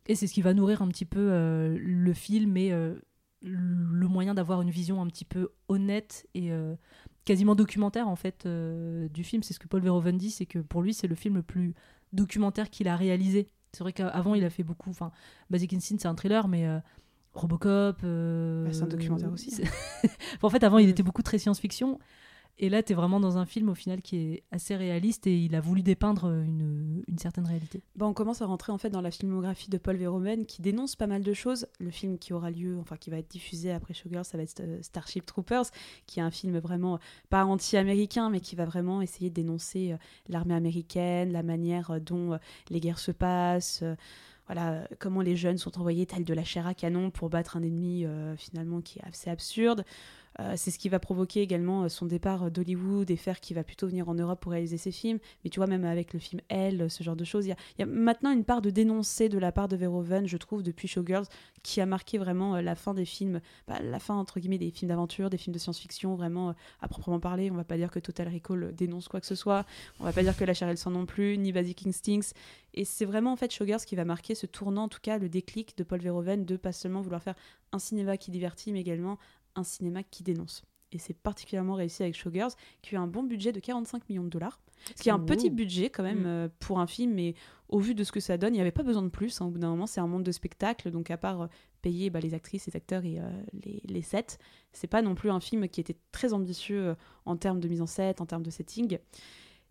Et 0.06 0.14
c'est 0.14 0.26
ce 0.26 0.34
qui 0.34 0.42
va 0.42 0.52
nourrir 0.52 0.82
un 0.82 0.88
petit 0.88 1.06
peu 1.06 1.30
euh, 1.32 1.76
le 1.80 2.12
film 2.12 2.56
et 2.56 2.72
euh, 2.72 2.94
le 3.42 4.06
moyen 4.06 4.34
d'avoir 4.34 4.60
une 4.60 4.70
vision 4.70 5.00
un 5.00 5.06
petit 5.06 5.24
peu 5.24 5.50
honnête 5.68 6.26
et 6.34 6.52
euh, 6.52 6.76
quasiment 7.24 7.54
documentaire 7.54 8.08
en 8.08 8.16
fait 8.16 8.46
du 8.46 9.24
film. 9.24 9.42
C'est 9.42 9.54
ce 9.54 9.58
que 9.58 9.68
Paul 9.68 9.82
Verhoeven 9.82 10.18
dit, 10.18 10.30
c'est 10.30 10.46
que 10.46 10.58
pour 10.58 10.82
lui 10.82 10.92
c'est 10.92 11.08
le 11.08 11.14
film 11.14 11.36
le 11.36 11.42
plus 11.42 11.74
documentaire 12.12 12.70
qu'il 12.70 12.86
a 12.88 12.96
réalisé. 12.96 13.48
C'est 13.72 13.82
vrai 13.82 13.92
qu'avant 13.92 14.34
il 14.34 14.44
a 14.44 14.50
fait 14.50 14.62
beaucoup, 14.62 14.90
enfin 14.90 15.10
Basic 15.50 15.72
Instinct 15.72 15.98
c'est 16.00 16.08
un 16.08 16.14
thriller 16.14 16.48
mais 16.48 16.66
Robocop... 17.36 17.98
euh, 18.04 18.64
Bah, 18.64 18.72
c'est 18.72 18.82
un 18.82 18.86
documentaire 18.86 19.32
aussi, 19.32 19.50
Enfin, 20.04 20.48
en 20.48 20.50
fait 20.50 20.64
avant 20.64 20.78
il 20.78 20.88
était 20.88 21.02
beaucoup 21.02 21.22
très 21.22 21.38
science-fiction 21.38 21.98
et 22.58 22.70
là 22.70 22.82
tu 22.82 22.92
es 22.92 22.96
vraiment 22.96 23.20
dans 23.20 23.36
un 23.36 23.44
film 23.44 23.68
au 23.68 23.74
final 23.74 24.00
qui 24.00 24.16
est 24.16 24.42
assez 24.50 24.74
réaliste 24.74 25.26
et 25.26 25.38
il 25.44 25.54
a 25.54 25.60
voulu 25.60 25.82
dépeindre 25.82 26.30
une, 26.30 27.02
une 27.06 27.18
certaine 27.18 27.44
réalité. 27.44 27.82
Bah, 27.96 28.06
on 28.06 28.14
commence 28.14 28.40
à 28.40 28.46
rentrer 28.46 28.72
en 28.72 28.78
fait 28.78 28.88
dans 28.88 29.02
la 29.02 29.10
filmographie 29.10 29.68
de 29.68 29.76
Paul 29.76 29.96
Verhoeven 29.96 30.46
qui 30.46 30.62
dénonce 30.62 30.96
pas 30.96 31.06
mal 31.06 31.22
de 31.22 31.34
choses. 31.34 31.66
Le 31.80 31.90
film 31.90 32.16
qui 32.18 32.32
aura 32.32 32.50
lieu, 32.50 32.78
enfin 32.80 32.96
qui 32.96 33.10
va 33.10 33.18
être 33.18 33.30
diffusé 33.30 33.72
après 33.72 33.92
Showgirls, 33.92 34.24
ça 34.24 34.38
va 34.38 34.42
être 34.42 34.60
euh, 34.60 34.78
Starship 34.80 35.26
Troopers, 35.26 35.66
qui 36.06 36.20
est 36.20 36.22
un 36.22 36.30
film 36.30 36.58
vraiment 36.58 36.94
euh, 36.94 36.98
pas 37.28 37.44
anti-américain, 37.44 38.30
mais 38.30 38.40
qui 38.40 38.56
va 38.56 38.64
vraiment 38.64 39.02
essayer 39.02 39.28
de 39.28 39.34
dénoncer 39.34 39.92
euh, 39.92 39.96
l'armée 40.30 40.54
américaine, 40.54 41.32
la 41.32 41.42
manière 41.42 42.00
dont 42.00 42.32
euh, 42.32 42.38
les 42.70 42.80
guerres 42.80 42.98
se 42.98 43.12
passent. 43.12 43.84
Voilà, 44.46 44.88
comment 44.98 45.20
les 45.20 45.36
jeunes 45.36 45.58
sont 45.58 45.78
envoyés 45.78 46.06
tels 46.06 46.24
de 46.24 46.34
la 46.34 46.44
chair 46.44 46.66
à 46.66 46.74
canon 46.74 47.10
pour 47.10 47.30
battre 47.30 47.56
un 47.56 47.62
ennemi 47.62 48.04
euh, 48.04 48.36
finalement 48.36 48.80
qui 48.80 48.98
est 49.00 49.04
assez 49.04 49.28
absurde. 49.28 49.84
Euh, 50.40 50.52
c'est 50.56 50.70
ce 50.70 50.78
qui 50.78 50.88
va 50.88 50.98
provoquer 50.98 51.40
également 51.40 51.84
euh, 51.84 51.88
son 51.88 52.04
départ 52.06 52.44
euh, 52.44 52.50
d'Hollywood 52.50 53.10
et 53.10 53.16
faire 53.16 53.40
qu'il 53.40 53.56
va 53.56 53.64
plutôt 53.64 53.86
venir 53.86 54.08
en 54.08 54.14
Europe 54.14 54.40
pour 54.40 54.52
réaliser 54.52 54.76
ses 54.76 54.92
films. 54.92 55.18
Mais 55.44 55.50
tu 55.50 55.60
vois, 55.60 55.66
même 55.66 55.84
avec 55.84 56.12
le 56.12 56.18
film 56.18 56.42
Elle, 56.48 56.90
ce 56.90 57.02
genre 57.02 57.16
de 57.16 57.24
choses, 57.24 57.46
il 57.46 57.56
y 57.78 57.82
a, 57.82 57.86
maintenant 57.86 58.32
une 58.32 58.44
part 58.44 58.60
de 58.60 58.70
dénoncer 58.70 59.28
de 59.28 59.38
la 59.38 59.52
part 59.52 59.68
de 59.68 59.76
Verhoeven, 59.76 60.26
je 60.26 60.36
trouve, 60.36 60.62
depuis 60.62 60.88
Showgirls, 60.88 61.26
qui 61.62 61.80
a 61.80 61.86
marqué 61.86 62.18
vraiment 62.18 62.60
la 62.60 62.74
fin 62.74 62.92
des 62.92 63.04
films, 63.04 63.40
bah, 63.66 63.80
la 63.80 63.98
fin 63.98 64.14
entre 64.14 64.38
guillemets 64.38 64.58
des 64.58 64.70
films 64.70 64.90
d'aventure, 64.90 65.30
des 65.30 65.38
films 65.38 65.54
de 65.54 65.58
science-fiction, 65.58 66.14
vraiment 66.14 66.54
à 66.80 66.88
proprement 66.88 67.18
parler. 67.18 67.50
On 67.50 67.54
va 67.54 67.64
pas 67.64 67.76
dire 67.76 67.90
que 67.90 67.98
Total 67.98 68.28
Recall 68.28 68.74
dénonce 68.74 69.08
quoi 69.08 69.20
que 69.20 69.26
ce 69.26 69.34
soit, 69.34 69.64
on 70.00 70.04
va 70.04 70.12
pas 70.12 70.22
dire 70.22 70.36
que 70.36 70.44
La 70.44 70.54
chair 70.54 70.68
et 70.68 70.74
le 70.74 70.90
non 70.90 71.06
plus, 71.06 71.38
ni 71.38 71.52
Basic 71.52 71.86
Instincts. 71.86 72.32
Et 72.74 72.84
c'est 72.84 73.06
vraiment 73.06 73.32
en 73.32 73.36
fait 73.36 73.50
Showgirls 73.50 73.84
qui 73.84 73.96
va 73.96 74.04
marquer 74.04 74.34
ce 74.34 74.46
tournant, 74.46 74.84
en 74.84 74.88
tout 74.88 75.00
cas 75.00 75.18
le 75.18 75.28
déclic 75.28 75.76
de 75.78 75.82
Paul 75.82 76.00
Verhoeven 76.00 76.44
de 76.44 76.56
pas 76.56 76.72
seulement 76.72 77.00
vouloir 77.00 77.22
faire 77.22 77.34
un 77.72 77.78
cinéma 77.78 78.16
qui 78.16 78.30
divertit, 78.30 78.72
mais 78.72 78.80
également 78.80 79.18
un 79.56 79.64
cinéma 79.64 80.02
qui 80.02 80.22
dénonce. 80.22 80.62
Et 80.92 80.98
c'est 80.98 81.14
particulièrement 81.14 81.74
réussi 81.74 82.04
avec 82.04 82.14
Showgirls, 82.14 82.52
qui 82.80 82.94
a 82.94 82.98
eu 82.98 83.02
un 83.02 83.08
bon 83.08 83.24
budget 83.24 83.50
de 83.52 83.58
45 83.58 84.08
millions 84.08 84.22
de 84.22 84.28
dollars. 84.28 84.60
Ce 84.94 85.02
qui 85.02 85.08
est 85.08 85.12
un 85.12 85.18
petit 85.18 85.50
budget 85.50 85.90
quand 85.90 86.04
même 86.04 86.22
Mm. 86.22 86.26
euh, 86.26 86.48
pour 86.60 86.78
un 86.78 86.86
film, 86.86 87.12
mais 87.14 87.34
au 87.68 87.80
vu 87.80 87.94
de 87.94 88.04
ce 88.04 88.12
que 88.12 88.20
ça 88.20 88.38
donne, 88.38 88.54
il 88.54 88.58
n'y 88.58 88.60
avait 88.60 88.70
pas 88.70 88.84
besoin 88.84 89.02
de 89.02 89.08
plus. 89.08 89.40
hein. 89.40 89.46
Au 89.46 89.50
bout 89.50 89.58
d'un 89.58 89.70
moment, 89.70 89.86
c'est 89.86 90.00
un 90.00 90.06
monde 90.06 90.22
de 90.22 90.30
spectacle, 90.30 90.90
donc 90.92 91.10
à 91.10 91.16
part 91.16 91.42
euh, 91.42 91.46
payer 91.82 92.08
bah, 92.08 92.20
les 92.20 92.34
actrices, 92.34 92.66
les 92.66 92.76
acteurs 92.76 93.04
et 93.04 93.18
euh, 93.18 93.28
les, 93.64 93.82
les 93.84 94.02
sets, 94.02 94.38
c'est 94.72 94.86
pas 94.86 95.02
non 95.02 95.14
plus 95.16 95.30
un 95.30 95.40
film 95.40 95.68
qui 95.68 95.80
était 95.80 95.96
très 96.12 96.32
ambitieux 96.32 96.94
en 97.24 97.36
termes 97.36 97.58
de 97.58 97.66
mise 97.68 97.82
en 97.82 97.86
scène, 97.86 98.14
en 98.20 98.26
termes 98.26 98.44
de 98.44 98.50
setting. 98.50 98.98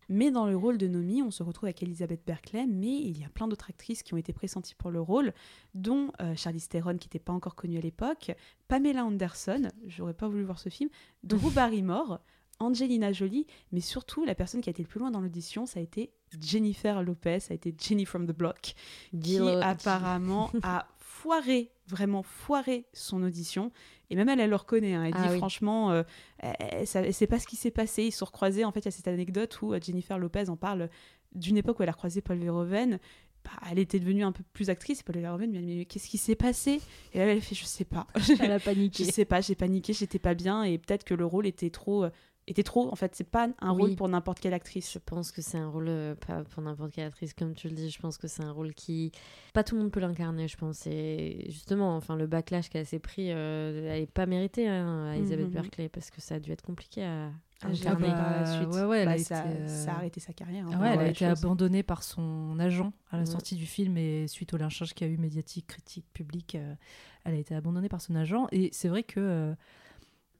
Mais 0.09 0.31
dans 0.31 0.45
le 0.45 0.55
rôle 0.55 0.77
de 0.77 0.87
Nomi, 0.87 1.21
on 1.21 1.31
se 1.31 1.43
retrouve 1.43 1.65
avec 1.65 1.81
Elizabeth 1.81 2.21
Berkley, 2.25 2.65
mais 2.67 2.93
il 2.93 3.19
y 3.19 3.23
a 3.23 3.29
plein 3.29 3.47
d'autres 3.47 3.69
actrices 3.69 4.03
qui 4.03 4.13
ont 4.13 4.17
été 4.17 4.33
pressenties 4.33 4.75
pour 4.75 4.91
le 4.91 5.01
rôle, 5.01 5.33
dont 5.73 6.11
euh, 6.21 6.35
Charlize 6.35 6.67
Theron, 6.67 6.97
qui 6.97 7.07
n'était 7.07 7.19
pas 7.19 7.33
encore 7.33 7.55
connue 7.55 7.77
à 7.77 7.81
l'époque, 7.81 8.31
Pamela 8.67 9.05
Anderson, 9.05 9.69
j'aurais 9.87 10.13
pas 10.13 10.27
voulu 10.27 10.43
voir 10.43 10.59
ce 10.59 10.69
film, 10.69 10.89
Drew 11.23 11.49
Barrymore, 11.53 12.19
Angelina 12.59 13.11
Jolie, 13.11 13.47
mais 13.71 13.81
surtout 13.81 14.23
la 14.23 14.35
personne 14.35 14.61
qui 14.61 14.69
a 14.69 14.71
été 14.71 14.81
le 14.81 14.87
plus 14.87 14.99
loin 14.99 15.11
dans 15.11 15.19
l'audition, 15.19 15.65
ça 15.65 15.79
a 15.79 15.83
été 15.83 16.13
Jennifer 16.39 17.03
Lopez, 17.03 17.41
ça 17.41 17.53
a 17.53 17.55
été 17.55 17.75
Jenny 17.77 18.05
from 18.05 18.25
the 18.27 18.31
Block, 18.31 18.75
qui 19.21 19.39
apparemment 19.39 20.51
a 20.63 20.87
foiré, 21.21 21.71
vraiment 21.87 22.23
foiré 22.23 22.85
son 22.93 23.23
audition. 23.23 23.71
Et 24.09 24.15
même 24.15 24.29
elle, 24.29 24.39
elle 24.39 24.49
le 24.49 24.55
reconnaît. 24.55 24.93
hein. 24.93 25.03
Elle 25.05 25.13
Ah 25.15 25.23
dit 25.27 25.29
oui. 25.33 25.37
franchement, 25.37 25.91
euh, 25.91 26.03
elle, 26.39 26.85
elle 26.93 27.13
sait 27.13 27.27
pas 27.27 27.39
ce 27.39 27.47
qui 27.47 27.55
s'est 27.55 27.71
passé. 27.71 28.03
Ils 28.03 28.11
se 28.11 28.19
sont 28.19 28.25
recroisés. 28.25 28.65
En 28.65 28.71
fait, 28.71 28.81
il 28.81 28.85
y 28.85 28.87
a 28.89 28.91
cette 28.91 29.07
anecdote 29.07 29.59
où 29.61 29.73
euh, 29.73 29.79
Jennifer 29.81 30.17
Lopez 30.19 30.49
en 30.49 30.57
parle 30.57 30.89
d'une 31.33 31.57
époque 31.57 31.79
où 31.79 31.83
elle 31.83 31.89
a 31.89 31.93
croisé 31.93 32.21
Paul 32.21 32.37
Verhoeven. 32.37 32.99
Bah, 33.43 33.51
elle 33.71 33.79
était 33.79 33.99
devenue 33.99 34.23
un 34.23 34.31
peu 34.31 34.43
plus 34.53 34.69
actrice. 34.69 34.99
Et 34.99 35.03
Paul 35.03 35.17
Verhoeven 35.19 35.51
lui 35.51 35.57
a 35.57 35.61
dit 35.61 35.75
Mais 35.77 35.85
qu'est-ce 35.85 36.09
qui 36.09 36.17
s'est 36.17 36.35
passé? 36.35 36.81
Et 37.13 37.17
là, 37.19 37.25
elle 37.25 37.41
fait 37.41 37.55
Je 37.55 37.65
sais 37.65 37.85
pas. 37.85 38.07
Elle 38.39 38.51
a 38.51 38.59
paniqué. 38.59 39.05
Je 39.05 39.11
sais 39.11 39.25
pas, 39.25 39.41
j'ai 39.41 39.55
paniqué, 39.55 39.93
j'étais 39.93 40.19
pas 40.19 40.33
bien. 40.33 40.63
Et 40.63 40.77
peut-être 40.77 41.03
que 41.03 41.13
le 41.13 41.25
rôle 41.25 41.47
était 41.47 41.69
trop. 41.69 42.05
Était 42.47 42.63
trop. 42.63 42.91
En 42.91 42.95
fait, 42.95 43.15
c'est 43.15 43.23
pas 43.29 43.47
un 43.59 43.71
Oui. 43.71 43.77
rôle 43.81 43.95
pour 43.95 44.07
n'importe 44.09 44.39
quelle 44.39 44.53
actrice. 44.53 44.91
Je 44.93 44.99
pense 44.99 45.31
que 45.31 45.41
c'est 45.41 45.57
un 45.57 45.67
rôle, 45.69 45.87
euh, 45.87 46.15
pas 46.15 46.43
pour 46.43 46.61
n'importe 46.63 46.91
quelle 46.91 47.07
actrice, 47.07 47.33
comme 47.33 47.53
tu 47.55 47.67
le 47.69 47.75
dis, 47.75 47.89
je 47.89 47.99
pense 47.99 48.17
que 48.17 48.27
c'est 48.27 48.43
un 48.43 48.51
rôle 48.51 48.73
qui. 48.73 49.11
Pas 49.53 49.63
tout 49.63 49.75
le 49.75 49.81
monde 49.81 49.91
peut 49.91 49.99
l'incarner, 49.99 50.47
je 50.47 50.57
pense. 50.57 50.85
Et 50.87 51.45
justement, 51.49 51.95
enfin, 51.95 52.15
le 52.15 52.27
backlash 52.27 52.69
qu'elle 52.69 52.85
s'est 52.85 52.99
pris, 52.99 53.31
euh, 53.31 53.89
elle 53.91 54.01
n'est 54.01 54.05
pas 54.07 54.25
méritée 54.25 54.67
hein, 54.67 55.07
à 55.11 55.15
Elizabeth 55.17 55.45
Mhm. 55.47 55.51
Berkley, 55.53 55.89
parce 55.89 56.11
que 56.11 56.21
ça 56.21 56.35
a 56.35 56.39
dû 56.39 56.51
être 56.51 56.61
compliqué 56.61 57.03
à, 57.03 57.25
à 57.27 57.31
Ah, 57.61 57.67
incarner. 57.69 58.13
la 58.13 58.45
suite. 58.45 58.69
ouais, 58.69 58.83
ouais, 58.83 58.99
elle 58.99 59.05
Bah, 59.05 59.11
a 59.13 59.17
ça, 59.17 59.39
été, 59.39 59.49
euh, 59.49 59.67
ça 59.67 59.93
a 59.93 59.95
arrêté 59.95 60.19
sa 60.19 60.33
carrière. 60.33 60.67
hein, 60.67 60.71
Ah 60.75 60.81
ouais, 60.81 60.89
elle 60.93 60.99
a 61.01 61.07
été 61.07 61.25
chose. 61.25 61.29
abandonnée 61.43 61.81
par 61.83 62.03
son 62.03 62.59
agent 62.59 62.93
à 63.11 63.17
la 63.17 63.23
Ouais. 63.23 63.29
sortie 63.31 63.55
du 63.55 63.65
film 63.65 63.97
et 63.97 64.27
suite 64.27 64.53
au 64.53 64.57
lynchage 64.57 64.93
qu'il 64.93 65.07
y 65.07 65.09
a 65.09 65.13
eu 65.13 65.17
médiatique, 65.17 65.65
critique, 65.67 66.05
public, 66.13 66.55
euh, 66.55 66.75
elle 67.23 67.33
a 67.33 67.37
été 67.37 67.55
abandonnée 67.55 67.89
par 67.89 68.01
son 68.01 68.15
agent. 68.15 68.47
Et 68.51 68.69
c'est 68.71 68.87
vrai 68.89 69.01
que 69.03 69.19
euh, 69.19 69.55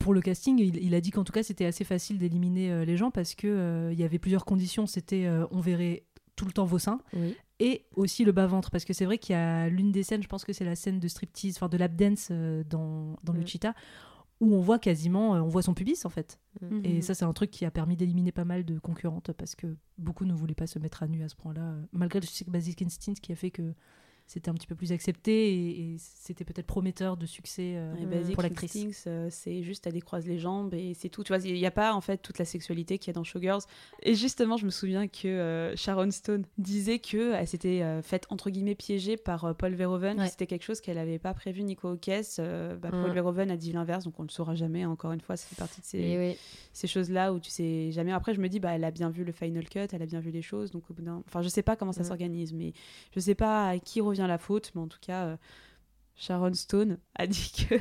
pour 0.05 0.13
le 0.13 0.21
casting, 0.21 0.59
il, 0.59 0.77
il 0.77 0.93
a 0.93 1.01
dit 1.01 1.09
qu'en 1.09 1.23
tout 1.23 1.33
cas 1.33 1.41
c'était 1.41 1.65
assez 1.65 1.83
facile 1.83 2.19
d'éliminer 2.19 2.71
euh, 2.71 2.85
les 2.85 2.95
gens 2.95 3.09
parce 3.09 3.33
que 3.33 3.47
euh, 3.47 3.91
il 3.91 3.99
y 3.99 4.03
avait 4.03 4.19
plusieurs 4.19 4.45
conditions. 4.45 4.85
C'était 4.85 5.25
euh, 5.25 5.47
on 5.49 5.61
verrait 5.61 6.03
tout 6.35 6.45
le 6.45 6.51
temps 6.51 6.65
vos 6.65 6.77
seins 6.79 6.99
Oui. 7.13 7.35
et 7.59 7.85
aussi 7.95 8.23
le 8.23 8.31
bas 8.31 8.45
ventre 8.45 8.69
parce 8.69 8.85
que 8.85 8.93
c'est 8.93 9.05
vrai 9.05 9.17
qu'il 9.17 9.33
y 9.33 9.37
a 9.37 9.67
l'une 9.67 9.91
des 9.91 10.03
scènes, 10.03 10.21
je 10.21 10.27
pense 10.27 10.45
que 10.45 10.53
c'est 10.53 10.63
la 10.65 10.75
scène 10.75 10.99
de 10.99 11.07
striptease, 11.07 11.55
enfin 11.57 11.69
de 11.69 11.77
lap 11.77 11.95
dance 11.95 12.27
euh, 12.29 12.63
dans 12.69 13.17
dans 13.23 13.33
Mm. 13.33 13.37
Luchita 13.39 13.73
où 14.41 14.53
on 14.53 14.59
voit 14.61 14.79
quasiment, 14.79 15.33
euh, 15.35 15.39
on 15.39 15.47
voit 15.47 15.61
son 15.63 15.73
pubis 15.73 16.05
en 16.05 16.09
fait. 16.09 16.39
Mm. 16.61 16.81
Et 16.85 16.93
Mhm. 16.97 17.01
ça, 17.01 17.13
c'est 17.15 17.25
un 17.25 17.33
truc 17.33 17.49
qui 17.51 17.65
a 17.65 17.71
permis 17.71 17.95
d'éliminer 17.95 18.31
pas 18.33 18.45
mal 18.45 18.63
de 18.65 18.77
concurrentes 18.79 19.31
parce 19.31 19.55
que 19.55 19.75
beaucoup 19.97 20.25
ne 20.25 20.33
voulaient 20.33 20.53
pas 20.53 20.67
se 20.67 20.77
mettre 20.77 21.01
à 21.03 21.07
nu 21.07 21.23
à 21.23 21.29
ce 21.29 21.35
point-là, 21.35 21.61
euh, 21.63 21.81
malgré 21.93 22.19
le 22.19 22.25
succès 22.27 22.45
de 22.45 22.51
Basic 22.51 22.81
Instinct 22.81 23.13
qui 23.21 23.31
a 23.31 23.35
fait 23.35 23.49
que 23.49 23.73
c'était 24.27 24.49
un 24.49 24.53
petit 24.55 24.65
peu 24.67 24.75
plus 24.75 24.91
accepté 24.91 25.53
et, 25.53 25.93
et 25.93 25.95
c'était 25.99 26.43
peut-être 26.43 26.65
prometteur 26.65 27.15
de 27.15 27.25
succès 27.25 27.73
euh, 27.75 27.93
Basic 28.05 28.33
pour 28.33 28.41
l'actrice. 28.43 29.03
Euh, 29.07 29.27
c'est 29.29 29.61
juste 29.63 29.85
elle 29.85 29.93
décroise 29.93 30.25
les 30.25 30.39
jambes 30.39 30.73
et 30.73 30.93
c'est 30.95 31.09
tout. 31.09 31.23
Tu 31.23 31.31
vois, 31.33 31.43
il 31.45 31.53
n'y 31.53 31.65
a 31.65 31.71
pas 31.71 31.93
en 31.93 32.01
fait 32.01 32.17
toute 32.17 32.39
la 32.39 32.45
sexualité 32.45 32.97
qu'il 32.97 33.07
y 33.07 33.11
a 33.11 33.13
dans 33.13 33.23
Showgirls. 33.23 33.61
Et 34.01 34.15
justement, 34.15 34.57
je 34.57 34.65
me 34.65 34.71
souviens 34.71 35.07
que 35.07 35.27
euh, 35.27 35.75
Sharon 35.75 36.09
Stone 36.11 36.45
disait 36.57 36.99
que 36.99 37.33
elle 37.33 37.47
s'était 37.47 37.81
euh, 37.83 38.01
faite 38.01 38.25
entre 38.29 38.49
guillemets 38.49 38.75
piégée 38.75 39.15
par 39.17 39.45
euh, 39.45 39.53
Paul 39.53 39.73
Verhoeven. 39.75 40.19
Ouais. 40.19 40.27
C'était 40.27 40.47
quelque 40.47 40.63
chose 40.63 40.81
qu'elle 40.81 40.97
n'avait 40.97 41.19
pas 41.19 41.33
prévu 41.33 41.63
Nico 41.63 41.89
Hawkes. 41.89 42.39
Euh, 42.39 42.75
bah, 42.77 42.89
Paul 42.91 43.11
Mm. 43.11 43.13
Verhoeven 43.13 43.51
a 43.51 43.57
dit 43.57 43.71
l'inverse, 43.73 44.05
donc 44.05 44.19
on 44.19 44.23
ne 44.23 44.27
le 44.27 44.33
saura 44.33 44.55
jamais. 44.55 44.85
Encore 44.85 45.11
une 45.11 45.21
fois, 45.21 45.37
fait 45.37 45.55
partie 45.55 45.81
de 45.81 45.85
ces, 45.85 46.17
oui. 46.17 46.37
ces 46.73 46.87
choses-là 46.87 47.31
où 47.33 47.39
tu 47.39 47.51
sais 47.51 47.91
jamais. 47.91 48.11
Après, 48.11 48.33
je 48.33 48.41
me 48.41 48.49
dis, 48.49 48.59
bah, 48.59 48.71
elle 48.73 48.83
a 48.83 48.91
bien 48.91 49.09
vu 49.09 49.23
le 49.23 49.31
final 49.31 49.69
cut, 49.69 49.79
elle 49.91 50.01
a 50.01 50.05
bien 50.07 50.19
vu 50.19 50.31
les 50.31 50.41
choses. 50.41 50.71
Donc, 50.71 50.89
au 50.89 50.93
bout 50.93 51.03
d'un. 51.03 51.21
Enfin, 51.27 51.41
je 51.43 51.49
sais 51.49 51.61
pas 51.61 51.75
comment 51.75 51.91
ça 51.91 52.01
Mm. 52.01 52.05
s'organise, 52.05 52.53
mais 52.53 52.73
je 53.13 53.19
sais 53.19 53.35
pas 53.35 53.69
à 53.69 53.77
qui 53.79 54.01
revient 54.01 54.14
la 54.23 54.37
faute, 54.37 54.71
mais 54.75 54.81
en 54.81 54.87
tout 54.87 54.99
cas, 55.01 55.25
euh, 55.25 55.37
Sharon 56.15 56.53
Stone 56.53 56.97
a 57.15 57.27
dit 57.27 57.51
que. 57.69 57.75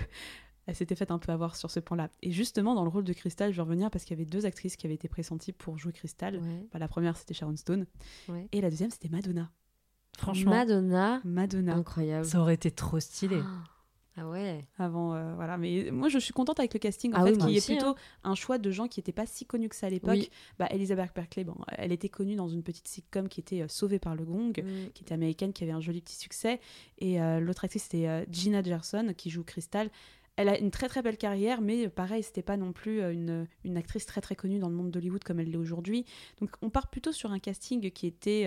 Elle 0.67 0.75
s'était 0.75 0.95
faite 0.95 1.11
un 1.11 1.19
peu 1.19 1.31
avoir 1.31 1.57
sur 1.57 1.71
ce 1.71 1.79
point-là. 1.79 2.09
Et 2.23 2.33
justement, 2.33 2.75
dans 2.75 2.85
le 2.85 2.89
rôle 2.89 3.05
de 3.05 3.13
Crystal, 3.13 3.53
je 3.53 3.57
vais 3.57 3.63
revenir 3.63 3.91
parce 3.91 4.05
qu'il 4.05 4.17
y 4.17 4.19
avait 4.19 4.31
deux 4.31 4.47
actrices 4.47 4.77
qui 4.77 4.87
avaient 4.87 4.95
été 4.95 5.09
pressenties 5.09 5.53
pour 5.53 5.77
jouer 5.77 5.93
Crystal. 5.93 6.37
Ouais. 6.37 6.67
Bah, 6.73 6.79
la 6.79 6.89
première, 6.89 7.19
c'était 7.19 7.35
Sharon 7.35 7.57
Stone. 7.57 7.85
Ouais. 8.29 8.49
Et 8.51 8.63
la 8.63 8.71
deuxième, 8.71 8.91
c'était 8.91 9.11
Madonna. 9.11 9.51
Franchement, 10.17 10.53
Madonna, 10.53 11.21
Madonna. 11.25 11.75
incroyable. 11.75 12.25
ça 12.25 12.41
aurait 12.41 12.55
été 12.55 12.71
trop 12.71 12.99
stylé. 12.99 13.41
Ah 13.43 13.65
ouais. 14.19 14.65
Avant, 14.79 15.15
euh, 15.15 15.35
voilà. 15.35 15.59
Mais 15.59 15.91
moi, 15.91 16.09
je 16.09 16.19
suis 16.19 16.33
contente 16.33 16.61
avec 16.61 16.73
le 16.75 16.79
casting, 16.79 17.13
en 17.13 17.17
Ah 17.19 17.25
fait, 17.25 17.33
oui, 17.33 17.39
qui 17.39 17.55
est 17.55 17.57
aussi, 17.59 17.73
plutôt 17.75 17.91
hein. 17.91 17.95
un 18.23 18.35
choix 18.35 18.59
de 18.59 18.71
gens 18.71 18.87
qui 18.87 19.01
n'étaient 19.01 19.13
pas 19.13 19.27
si 19.27 19.45
connus 19.45 19.69
que 19.69 19.77
ça 19.77 19.89
à 19.89 19.91
l'époque. 19.91 20.13
Oui. 20.13 20.31
Bah, 20.59 20.69
Elizabeth 20.71 21.11
Berkley, 21.15 21.45
bon, 21.45 21.57
elle 21.77 21.91
était 21.93 22.09
connue 22.09 22.37
dans 22.37 22.49
une 22.49 22.63
petite 22.63 22.87
sitcom 22.87 23.29
qui 23.29 23.41
était 23.41 23.63
euh, 23.63 23.69
Sauvée 23.69 23.99
par 23.99 24.15
le 24.15 24.25
Gong, 24.25 24.53
Mm. 24.57 24.91
qui 24.95 25.03
était 25.03 25.15
américaine, 25.15 25.53
qui 25.53 25.65
avait 25.65 25.73
un 25.73 25.81
joli 25.81 26.01
petit 26.01 26.17
succès. 26.17 26.61
Et 26.99 27.21
euh, 27.21 27.41
l'autre 27.41 27.65
actrice, 27.65 27.85
c'était 27.91 28.25
Gina 28.31 28.63
Gerson, 28.63 29.13
qui 29.17 29.31
joue 29.31 29.43
Crystal. 29.43 29.91
Elle 30.37 30.49
a 30.49 30.59
une 30.59 30.73
très 30.73 30.89
très 30.89 31.01
belle 31.01 31.17
carrière, 31.17 31.61
mais 31.61 31.89
pareil, 31.89 32.25
c'était 32.25 32.43
pas 32.43 32.57
non 32.57 32.73
plus 32.73 33.01
une, 33.03 33.47
une 33.65 33.77
actrice 33.77 34.05
très 34.05 34.21
très 34.21 34.35
connue 34.35 34.59
dans 34.59 34.69
le 34.69 34.75
monde 34.75 34.91
d'Hollywood 34.91 35.23
comme 35.23 35.39
elle 35.39 35.49
l'est 35.51 35.57
aujourd'hui. 35.57 36.05
Donc 36.41 36.51
on 36.61 36.71
part 36.71 36.89
plutôt 36.89 37.13
sur 37.13 37.31
un 37.31 37.39
casting 37.39 37.89
qui 37.93 38.09
était 38.09 38.47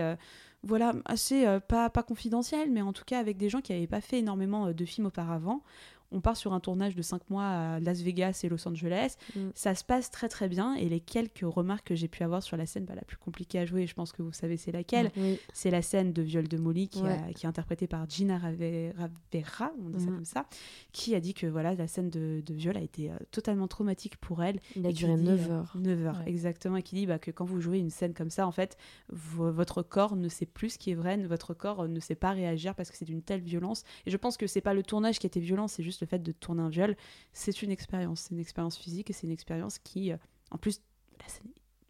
voilà 0.64 0.94
assez 1.06 1.46
euh, 1.46 1.60
pas, 1.60 1.90
pas 1.90 2.04
confidentiel, 2.04 2.72
mais 2.72 2.82
en 2.82 2.94
tout 2.94 3.06
cas 3.06 3.20
avec 3.20 3.38
des 3.38 3.50
gens 3.50 3.62
qui 3.62 3.74
n'avaient 3.74 3.88
pas 3.88 4.02
fait 4.02 4.20
énormément 4.20 4.68
euh, 4.68 4.74
de 4.74 4.86
films 4.86 5.08
auparavant. 5.08 5.64
On 6.12 6.22
part 6.22 6.38
sur 6.38 6.54
un 6.54 6.60
tournage 6.60 6.96
de 6.96 7.02
5 7.02 7.30
mois 7.30 7.44
à 7.46 7.80
Las 7.80 8.02
Vegas 8.02 8.40
et 8.44 8.50
Los 8.50 8.66
Angeles. 8.68 9.16
Mm. 9.36 9.40
Ça 9.56 9.76
se 9.76 9.84
passe 9.84 10.10
très 10.10 10.30
très 10.30 10.48
bien 10.48 10.74
et 10.76 10.88
les 10.88 11.00
quelques 11.00 11.42
remarques 11.44 11.88
que 11.88 11.96
j'ai 11.96 12.08
pu 12.08 12.24
avoir 12.24 12.42
sur 12.44 12.56
la 12.58 12.66
scène 12.66 12.86
bah, 12.86 12.96
la 12.96 13.02
plus 13.04 13.18
compliquée 13.18 13.60
à 13.60 13.66
jouer, 13.66 13.88
je 13.88 13.94
pense 13.94 14.12
que 14.14 14.22
vous 14.22 14.32
savez 14.32 14.56
c'est 14.58 14.72
laquelle. 14.72 15.12
C'est 15.54 15.72
la 15.72 15.82
scène 15.82 16.14
de 16.14 16.22
viol 16.22 16.48
de 16.48 16.58
Molly 16.58 16.88
qui, 16.88 17.02
Ouais. 17.04 17.12
a- 17.30 17.34
qui 17.34 17.46
est 17.46 17.50
interprétée 17.50 17.88
par 17.88 18.10
Gina 18.10 18.38
Rave- 18.38 18.94
Ravera, 18.98 19.72
on 19.86 19.90
dit 19.90 20.00
ça 20.04 20.10
Mhm. 20.10 20.16
comme 20.16 20.26
ça, 20.26 20.46
qui 20.92 21.14
a 21.16 21.20
dit 21.20 21.34
que 21.34 21.46
voilà 21.48 21.76
la 21.76 21.88
scène 21.88 22.10
de, 22.10 22.42
de 22.46 22.54
viol 22.54 22.78
a 22.78 22.82
été 22.82 23.12
euh, 23.12 23.16
totalement 23.32 23.68
traumatique 23.68 24.18
pour 24.18 24.44
elle. 24.44 24.60
Il 24.76 24.86
a 24.88 24.92
duré 24.92 25.16
dit, 25.16 25.24
9 25.24 25.50
euh, 25.50 25.54
heures. 25.54 25.74
9 25.76 26.06
heures, 26.06 26.20
Ouais. 26.20 26.30
exactement. 26.30 26.78
Et 26.78 26.84
qui 26.84 26.96
dit 26.96 27.06
bah, 27.06 27.20
que 27.20 27.32
quand 27.32 27.46
vous 27.46 27.60
jouez 27.62 27.80
une 27.80 27.90
scène 27.90 28.14
comme 28.14 28.30
ça, 28.30 28.48
en 28.48 28.52
fait, 28.52 28.78
vo- 29.10 29.52
votre 29.52 29.82
corps 29.84 30.16
ne 30.16 30.30
sait 30.30 30.46
plus 30.46 30.72
ce 30.72 30.78
qui 30.78 30.92
est 30.92 30.96
vrai, 30.96 31.18
votre 31.18 31.54
corps 31.54 31.82
euh, 31.82 31.88
ne 31.88 32.00
sait 32.00 32.16
pas 32.16 32.32
réagir 32.32 32.76
parce 32.76 32.90
que 32.92 32.98
c'est 32.98 33.06
d'une 33.06 33.22
telle 33.22 33.42
violence. 33.42 33.84
Et 34.06 34.12
je 34.12 34.18
pense 34.18 34.38
que 34.38 34.48
c'est 34.48 34.62
pas 34.62 34.74
le 34.74 34.84
tournage 34.84 35.20
qui 35.20 35.28
était 35.28 35.40
violent, 35.40 35.68
c'est 35.68 35.84
juste 35.84 35.97
le 36.02 36.08
fait 36.08 36.20
de 36.20 36.32
tourner 36.32 36.62
un 36.62 36.70
viol. 36.70 36.96
C'est 37.34 37.62
une 37.62 37.72
expérience, 37.72 38.22
c'est 38.22 38.34
une 38.36 38.40
expérience 38.40 38.78
physique 38.78 39.10
et 39.10 39.14
c'est 39.14 39.28
une 39.28 39.34
expérience 39.34 39.80
qui, 39.80 40.12
euh, 40.12 40.18
en 40.52 40.58
plus, 40.58 40.82
la 41.20 41.28
scène, 41.28 41.48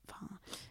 enfin, 0.10 0.28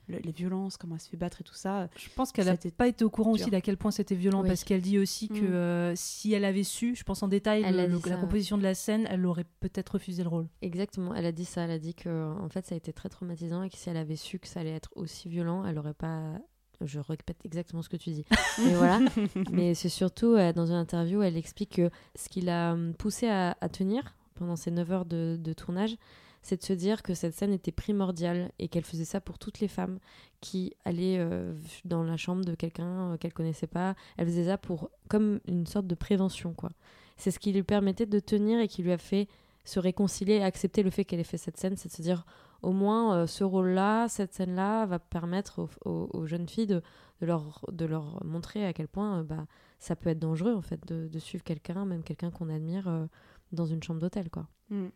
le- 0.09 0.19
les 0.19 0.33
violences, 0.33 0.77
comment 0.77 0.95
elle 0.97 1.01
se 1.01 1.09
fait 1.11 1.17
battre 1.17 1.41
et 1.41 1.45
tout 1.45 1.55
ça. 1.55 1.89
Je 1.97 2.09
pense 2.17 2.33
qu'elle 2.33 2.47
n'a 2.47 2.57
pas 2.77 2.89
été 2.89 3.05
au 3.05 3.11
courant 3.11 3.33
dur. 3.35 3.43
aussi 3.43 3.51
d'à 3.51 3.61
quel 3.61 3.77
point 3.77 3.91
c'était 3.91 4.15
violent 4.15 4.43
Oui. 4.43 4.49
parce 4.49 4.65
qu'elle 4.65 4.81
dit 4.81 4.99
aussi 4.99 5.29
que 5.29 5.35
Mm. 5.35 5.53
euh, 5.53 5.93
si 5.95 6.33
elle 6.33 6.45
avait 6.45 6.63
su, 6.65 6.95
je 6.97 7.05
pense 7.05 7.23
en 7.23 7.29
détail, 7.29 7.63
le- 7.71 7.87
le- 7.87 8.01
la 8.11 8.17
composition 8.17 8.57
de 8.59 8.63
la 8.63 8.75
scène, 8.75 9.07
elle 9.11 9.25
aurait 9.27 9.45
peut-être 9.61 9.91
refusé 9.91 10.23
le 10.23 10.29
rôle. 10.29 10.49
Exactement, 10.63 11.15
elle 11.15 11.27
a 11.27 11.33
dit 11.33 11.45
ça. 11.45 11.63
Elle 11.65 11.71
a 11.73 11.79
dit 11.79 11.95
que 11.95 12.33
en 12.41 12.49
fait 12.49 12.67
ça 12.67 12.75
a 12.75 12.79
été 12.79 12.93
très 12.93 13.09
traumatisant 13.09 13.63
et 13.63 13.71
que 13.71 13.77
si 13.77 13.91
elle 13.91 13.97
avait 13.99 14.17
su 14.17 14.39
que 14.39 14.49
ça 14.49 14.61
allait 14.61 14.75
être 14.75 14.91
aussi 14.97 15.29
violent, 15.29 15.65
elle 15.67 15.79
aurait 15.79 15.95
pas. 15.95 16.39
Je 16.83 17.01
répète 17.01 17.39
exactement 17.45 17.83
ce 17.83 17.89
que 17.89 17.97
tu 17.97 18.11
dis. 18.11 18.25
Mais 18.65 18.75
voilà. 18.75 19.01
Mais 19.51 19.75
c'est 19.75 19.89
surtout 19.89 20.35
euh, 20.35 20.53
dans 20.53 20.67
une 20.67 20.75
interview, 20.75 21.23
elle 21.23 21.37
explique 21.37 21.77
que 21.77 21.91
ce 22.15 22.29
qui 22.29 22.41
l'a 22.41 22.73
hum, 22.73 22.95
poussée 22.95 23.29
à, 23.29 23.57
à 23.61 23.69
tenir 23.69 24.15
pendant 24.35 24.57
ces 24.57 24.71
9 24.71 24.93
heures 24.93 25.05
de, 25.07 25.39
de 25.41 25.53
tournage, 25.53 25.97
c'est 26.43 26.61
de 26.61 26.65
se 26.65 26.73
dire 26.73 27.03
que 27.03 27.15
cette 27.15 27.35
scène 27.35 27.53
était 27.53 27.73
primordiale 27.73 28.53
et 28.61 28.69
qu'elle 28.69 28.85
faisait 28.85 29.05
ça 29.05 29.21
pour 29.21 29.39
toutes 29.39 29.59
les 29.59 29.67
femmes 29.67 29.99
qui 30.41 30.75
allaient 30.85 31.19
euh, 31.19 31.53
dans 31.85 32.05
la 32.05 32.17
chambre 32.17 32.45
de 32.45 32.55
quelqu'un 32.55 33.13
euh, 33.13 33.17
qu'elle 33.17 33.33
connaissait 33.33 33.67
pas. 33.67 33.97
Elle 34.17 34.27
faisait 34.27 34.45
ça 34.45 34.57
pour 34.57 34.91
comme 35.09 35.41
une 35.49 35.67
sorte 35.67 35.89
de 35.89 35.95
prévention, 35.97 36.53
quoi. 36.53 36.71
C'est 37.17 37.33
ce 37.33 37.41
qui 37.41 37.53
lui 37.53 37.63
permettait 37.63 38.07
de 38.07 38.21
tenir 38.21 38.61
et 38.61 38.69
qui 38.69 38.83
lui 38.83 38.93
a 38.93 38.99
fait 38.99 39.27
se 39.65 39.81
réconcilier 39.81 40.35
et 40.35 40.45
accepter 40.45 40.83
le 40.85 40.91
fait 40.91 41.05
qu'elle 41.05 41.19
ait 41.19 41.25
fait 41.25 41.39
cette 41.39 41.57
scène, 41.57 41.77
c'est 41.77 41.89
de 41.89 41.95
se 41.95 42.03
dire 42.03 42.25
au 42.67 42.73
moins 42.73 43.17
euh, 43.17 43.27
ce 43.27 43.45
rôle-là, 43.45 44.09
cette 44.09 44.35
scène-là 44.35 44.87
va 44.87 44.99
permettre 44.99 45.61
aux, 45.63 45.71
aux- 45.91 46.11
aux 46.13 46.27
jeunes 46.27 46.49
filles 46.49 46.67
de, 46.67 46.83
de 47.21 47.27
leur, 47.27 47.65
de 47.71 47.85
leur 47.87 48.25
montrer 48.25 48.67
à 48.67 48.73
quel 48.73 48.89
point 48.89 49.21
euh, 49.21 49.23
bah, 49.23 49.47
ça 49.79 49.95
peut 49.97 50.11
être 50.11 50.19
dangereux 50.19 50.55
en 50.55 50.63
fait 50.63 50.81
de, 50.87 51.09
de 51.09 51.19
suivre 51.19 51.45
quelqu'un, 51.45 51.85
même 51.85 52.03
quelqu'un 52.03 52.31
qu'on 52.31 52.49
admire 52.49 52.89
euh, 52.89 53.07
dans 53.53 53.67
une 53.67 53.83
chambre 53.83 54.01
d'hôtel 54.01 54.31
quoi. 54.31 54.49
Mm. 54.71 54.87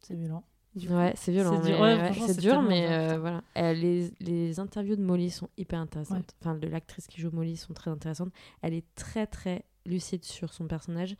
C'est 0.00 0.14
violent. 0.16 0.44
Ouais, 0.90 1.12
c'est 1.16 1.30
violent. 1.32 1.60
C'est 1.62 1.68
dur, 1.70 1.80
mais- 1.80 1.80
ouais, 1.80 2.10
dur, 2.40 2.62
mais 2.62 2.80
dur, 2.80 2.90
euh, 2.90 3.18
voilà. 3.20 3.42
Euh, 3.58 3.72
les, 3.74 4.10
les 4.20 4.58
interviews 4.58 4.96
de 4.96 5.02
Molly 5.02 5.30
sont 5.30 5.48
hyper 5.56 5.78
intéressantes. 5.78 6.16
Ouais. 6.18 6.24
Enfin, 6.40 6.54
de 6.56 6.66
l'actrice 6.66 7.06
qui 7.06 7.20
joue 7.20 7.30
Molly 7.30 7.56
sont 7.56 7.74
très 7.74 7.90
intéressantes. 7.92 8.32
Elle 8.60 8.74
est 8.74 8.84
très 8.96 9.26
très 9.28 9.64
lucide 9.86 10.24
sur 10.24 10.52
son 10.52 10.66
personnage. 10.66 11.14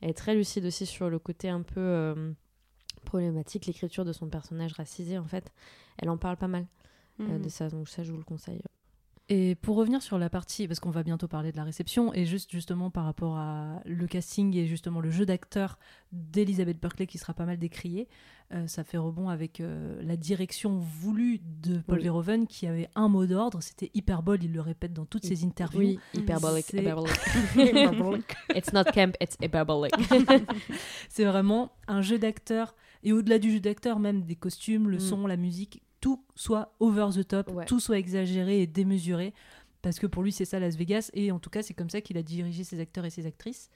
Elle 0.00 0.10
est 0.10 0.14
très 0.14 0.34
lucide 0.36 0.64
aussi 0.66 0.86
sur 0.86 1.10
le 1.10 1.18
côté 1.18 1.48
un 1.48 1.62
peu 1.62 1.80
euh, 1.80 2.32
problématique, 3.04 3.66
l'écriture 3.66 4.04
de 4.04 4.12
son 4.12 4.28
personnage 4.28 4.72
racisé 4.74 5.18
en 5.18 5.24
fait. 5.26 5.52
Elle 5.98 6.08
en 6.10 6.16
parle 6.18 6.36
pas 6.36 6.48
mal 6.48 6.66
euh, 7.20 7.24
Mhm. 7.36 7.42
de 7.42 7.48
ça, 7.48 7.68
donc 7.68 7.88
ça 7.88 8.02
je 8.02 8.10
vous 8.12 8.18
le 8.18 8.24
conseille. 8.24 8.62
Et 9.28 9.54
pour 9.54 9.76
revenir 9.76 10.02
sur 10.02 10.18
la 10.18 10.28
partie, 10.28 10.66
parce 10.66 10.80
qu'on 10.80 10.90
va 10.90 11.02
bientôt 11.04 11.28
parler 11.28 11.52
de 11.52 11.56
la 11.56 11.64
réception, 11.64 12.12
et 12.12 12.26
juste 12.26 12.50
justement 12.50 12.90
par 12.90 13.04
rapport 13.04 13.36
à 13.38 13.80
le 13.86 14.06
casting 14.06 14.54
et 14.56 14.66
justement 14.66 15.00
le 15.00 15.10
jeu 15.10 15.24
d'acteur 15.24 15.78
d'Elizabeth 16.10 16.78
Berkley 16.80 17.06
qui 17.06 17.18
sera 17.18 17.32
pas 17.32 17.46
mal 17.46 17.56
décrié, 17.56 18.08
euh, 18.52 18.66
ça 18.66 18.82
fait 18.84 18.98
rebond 18.98 19.28
avec 19.30 19.60
euh, 19.60 20.02
la 20.02 20.16
direction 20.16 20.76
voulue 20.76 21.40
de 21.62 21.78
Paul 21.78 21.98
Oui. 21.98 22.04
Verhoeven 22.04 22.46
qui 22.46 22.66
avait 22.66 22.90
un 22.94 23.08
mot 23.08 23.24
d'ordre, 23.24 23.62
c'était 23.62 23.90
hyperbole, 23.94 24.42
il 24.42 24.52
le 24.52 24.60
répète 24.60 24.92
dans 24.92 25.06
toutes 25.06 25.24
ses 25.24 25.44
interviews. 25.44 25.80
Oui, 25.80 25.98
hyperbolic, 26.14 26.70
hyperbolic. 26.72 27.12
it's 28.54 28.72
not 28.72 28.84
camp, 28.92 29.12
it's 29.20 29.36
hyperbolic. 29.40 29.92
C'est 31.08 31.24
vraiment 31.24 31.72
un 31.86 32.02
jeu 32.02 32.18
d'acteur, 32.18 32.74
et 33.02 33.12
au-delà 33.12 33.38
du 33.38 33.50
jeu 33.52 33.60
d'acteur, 33.60 33.98
même 33.98 34.22
des 34.22 34.36
costumes, 34.36 34.88
le 34.88 34.96
Mm. 34.96 35.00
son, 35.00 35.26
la 35.26 35.36
musique, 35.36 35.82
tout 36.00 36.24
soit 36.34 36.74
over 36.80 37.08
the 37.14 37.26
top, 37.26 37.50
Ouais. 37.52 37.64
tout 37.66 37.80
soit 37.80 37.98
exagéré 37.98 38.62
et 38.62 38.66
démesuré, 38.66 39.32
parce 39.82 39.98
que 39.98 40.06
pour 40.06 40.22
lui 40.22 40.32
c'est 40.32 40.44
ça 40.44 40.58
Las 40.60 40.76
Vegas, 40.76 41.10
et 41.14 41.30
en 41.32 41.38
tout 41.38 41.50
cas 41.50 41.62
c'est 41.62 41.74
comme 41.74 41.90
ça 41.90 42.00
qu'il 42.00 42.16
a 42.18 42.22
dirigé 42.22 42.64
ses 42.64 42.80
acteurs 42.80 43.04
et 43.04 43.10
ses 43.10 43.26
actrices. 43.26 43.68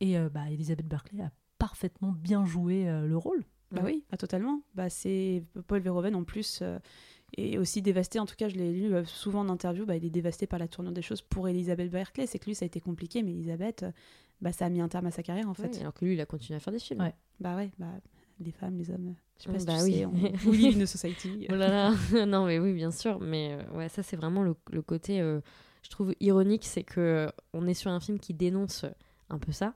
Et 0.00 0.18
euh, 0.18 0.28
bah, 0.28 0.50
Elizabeth 0.50 0.86
Berkley 0.86 1.22
a 1.22 1.30
parfaitement 1.58 2.12
bien 2.12 2.44
joué 2.44 2.88
euh, 2.88 3.06
le 3.06 3.16
rôle. 3.16 3.44
Bah 3.72 3.82
oui, 3.84 4.04
ah, 4.12 4.16
totalement. 4.16 4.60
Bah, 4.74 4.88
c'est 4.90 5.42
Paul 5.66 5.80
Verhoeven 5.80 6.14
en 6.14 6.22
plus 6.22 6.60
euh, 6.62 6.78
est 7.36 7.58
aussi 7.58 7.82
dévasté. 7.82 8.20
En 8.20 8.26
tout 8.26 8.36
cas, 8.36 8.48
je 8.48 8.54
l'ai 8.54 8.72
lu 8.72 8.92
souvent 9.06 9.40
en 9.40 9.48
interview. 9.48 9.84
Bah, 9.84 9.96
il 9.96 10.04
est 10.04 10.10
dévasté 10.10 10.46
par 10.46 10.60
la 10.60 10.68
tournure 10.68 10.92
des 10.92 11.02
choses 11.02 11.20
pour 11.20 11.48
Elisabeth 11.48 11.90
Berkeley. 11.90 12.26
C'est 12.28 12.38
que 12.38 12.44
lui, 12.44 12.54
ça 12.54 12.64
a 12.64 12.66
été 12.66 12.78
compliqué, 12.80 13.24
mais 13.24 13.32
Elisabeth, 13.32 13.84
bah, 14.40 14.52
ça 14.52 14.66
a 14.66 14.68
mis 14.68 14.80
un 14.80 14.88
terme 14.88 15.06
à 15.06 15.10
sa 15.10 15.24
carrière 15.24 15.48
en 15.48 15.54
fait. 15.54 15.80
Alors 15.80 15.94
que 15.94 16.04
lui, 16.04 16.14
il 16.14 16.20
a 16.20 16.26
continué 16.26 16.56
à 16.56 16.60
faire 16.60 16.72
des 16.72 16.78
films. 16.78 17.00
Ouais. 17.00 17.14
Bah 17.40 17.56
ouais, 17.56 17.72
bah, 17.78 17.90
les 18.40 18.52
femmes, 18.52 18.76
les 18.78 18.90
hommes. 18.90 19.14
Je 19.38 19.44
sais 19.44 19.48
pas 19.50 19.58
si 19.58 19.66
bah 19.66 19.78
tu 19.78 19.82
oui. 19.84 19.92
sais, 19.92 20.06
on, 20.06 20.14
in 20.76 20.80
a 20.80 20.86
society. 20.86 21.46
Oh 21.50 21.54
là 21.54 21.70
là. 21.70 22.26
non, 22.26 22.46
mais 22.46 22.58
oui, 22.58 22.72
bien 22.72 22.90
sûr. 22.90 23.20
Mais 23.20 23.52
euh, 23.58 23.76
ouais, 23.76 23.88
ça, 23.88 24.02
c'est 24.02 24.16
vraiment 24.16 24.42
le, 24.42 24.54
le 24.72 24.82
côté, 24.82 25.20
euh, 25.20 25.40
je 25.82 25.90
trouve, 25.90 26.14
ironique. 26.20 26.64
C'est 26.64 26.82
que 26.84 27.00
euh, 27.00 27.28
on 27.52 27.66
est 27.66 27.74
sur 27.74 27.90
un 27.90 28.00
film 28.00 28.18
qui 28.18 28.34
dénonce 28.34 28.84
un 29.30 29.38
peu 29.38 29.52
ça. 29.52 29.74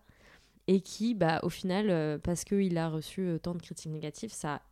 Et 0.69 0.81
qui, 0.81 1.15
bah, 1.15 1.41
au 1.43 1.51
final, 1.51 1.91
euh, 1.91 2.19
parce 2.19 2.45
qu'il 2.45 2.79
a 2.79 2.89
reçu 2.91 3.23
euh, 3.23 3.39
tant 3.39 3.55
de 3.55 3.63
critiques 3.63 3.93
négatives, 3.93 4.33
ça, 4.33 4.63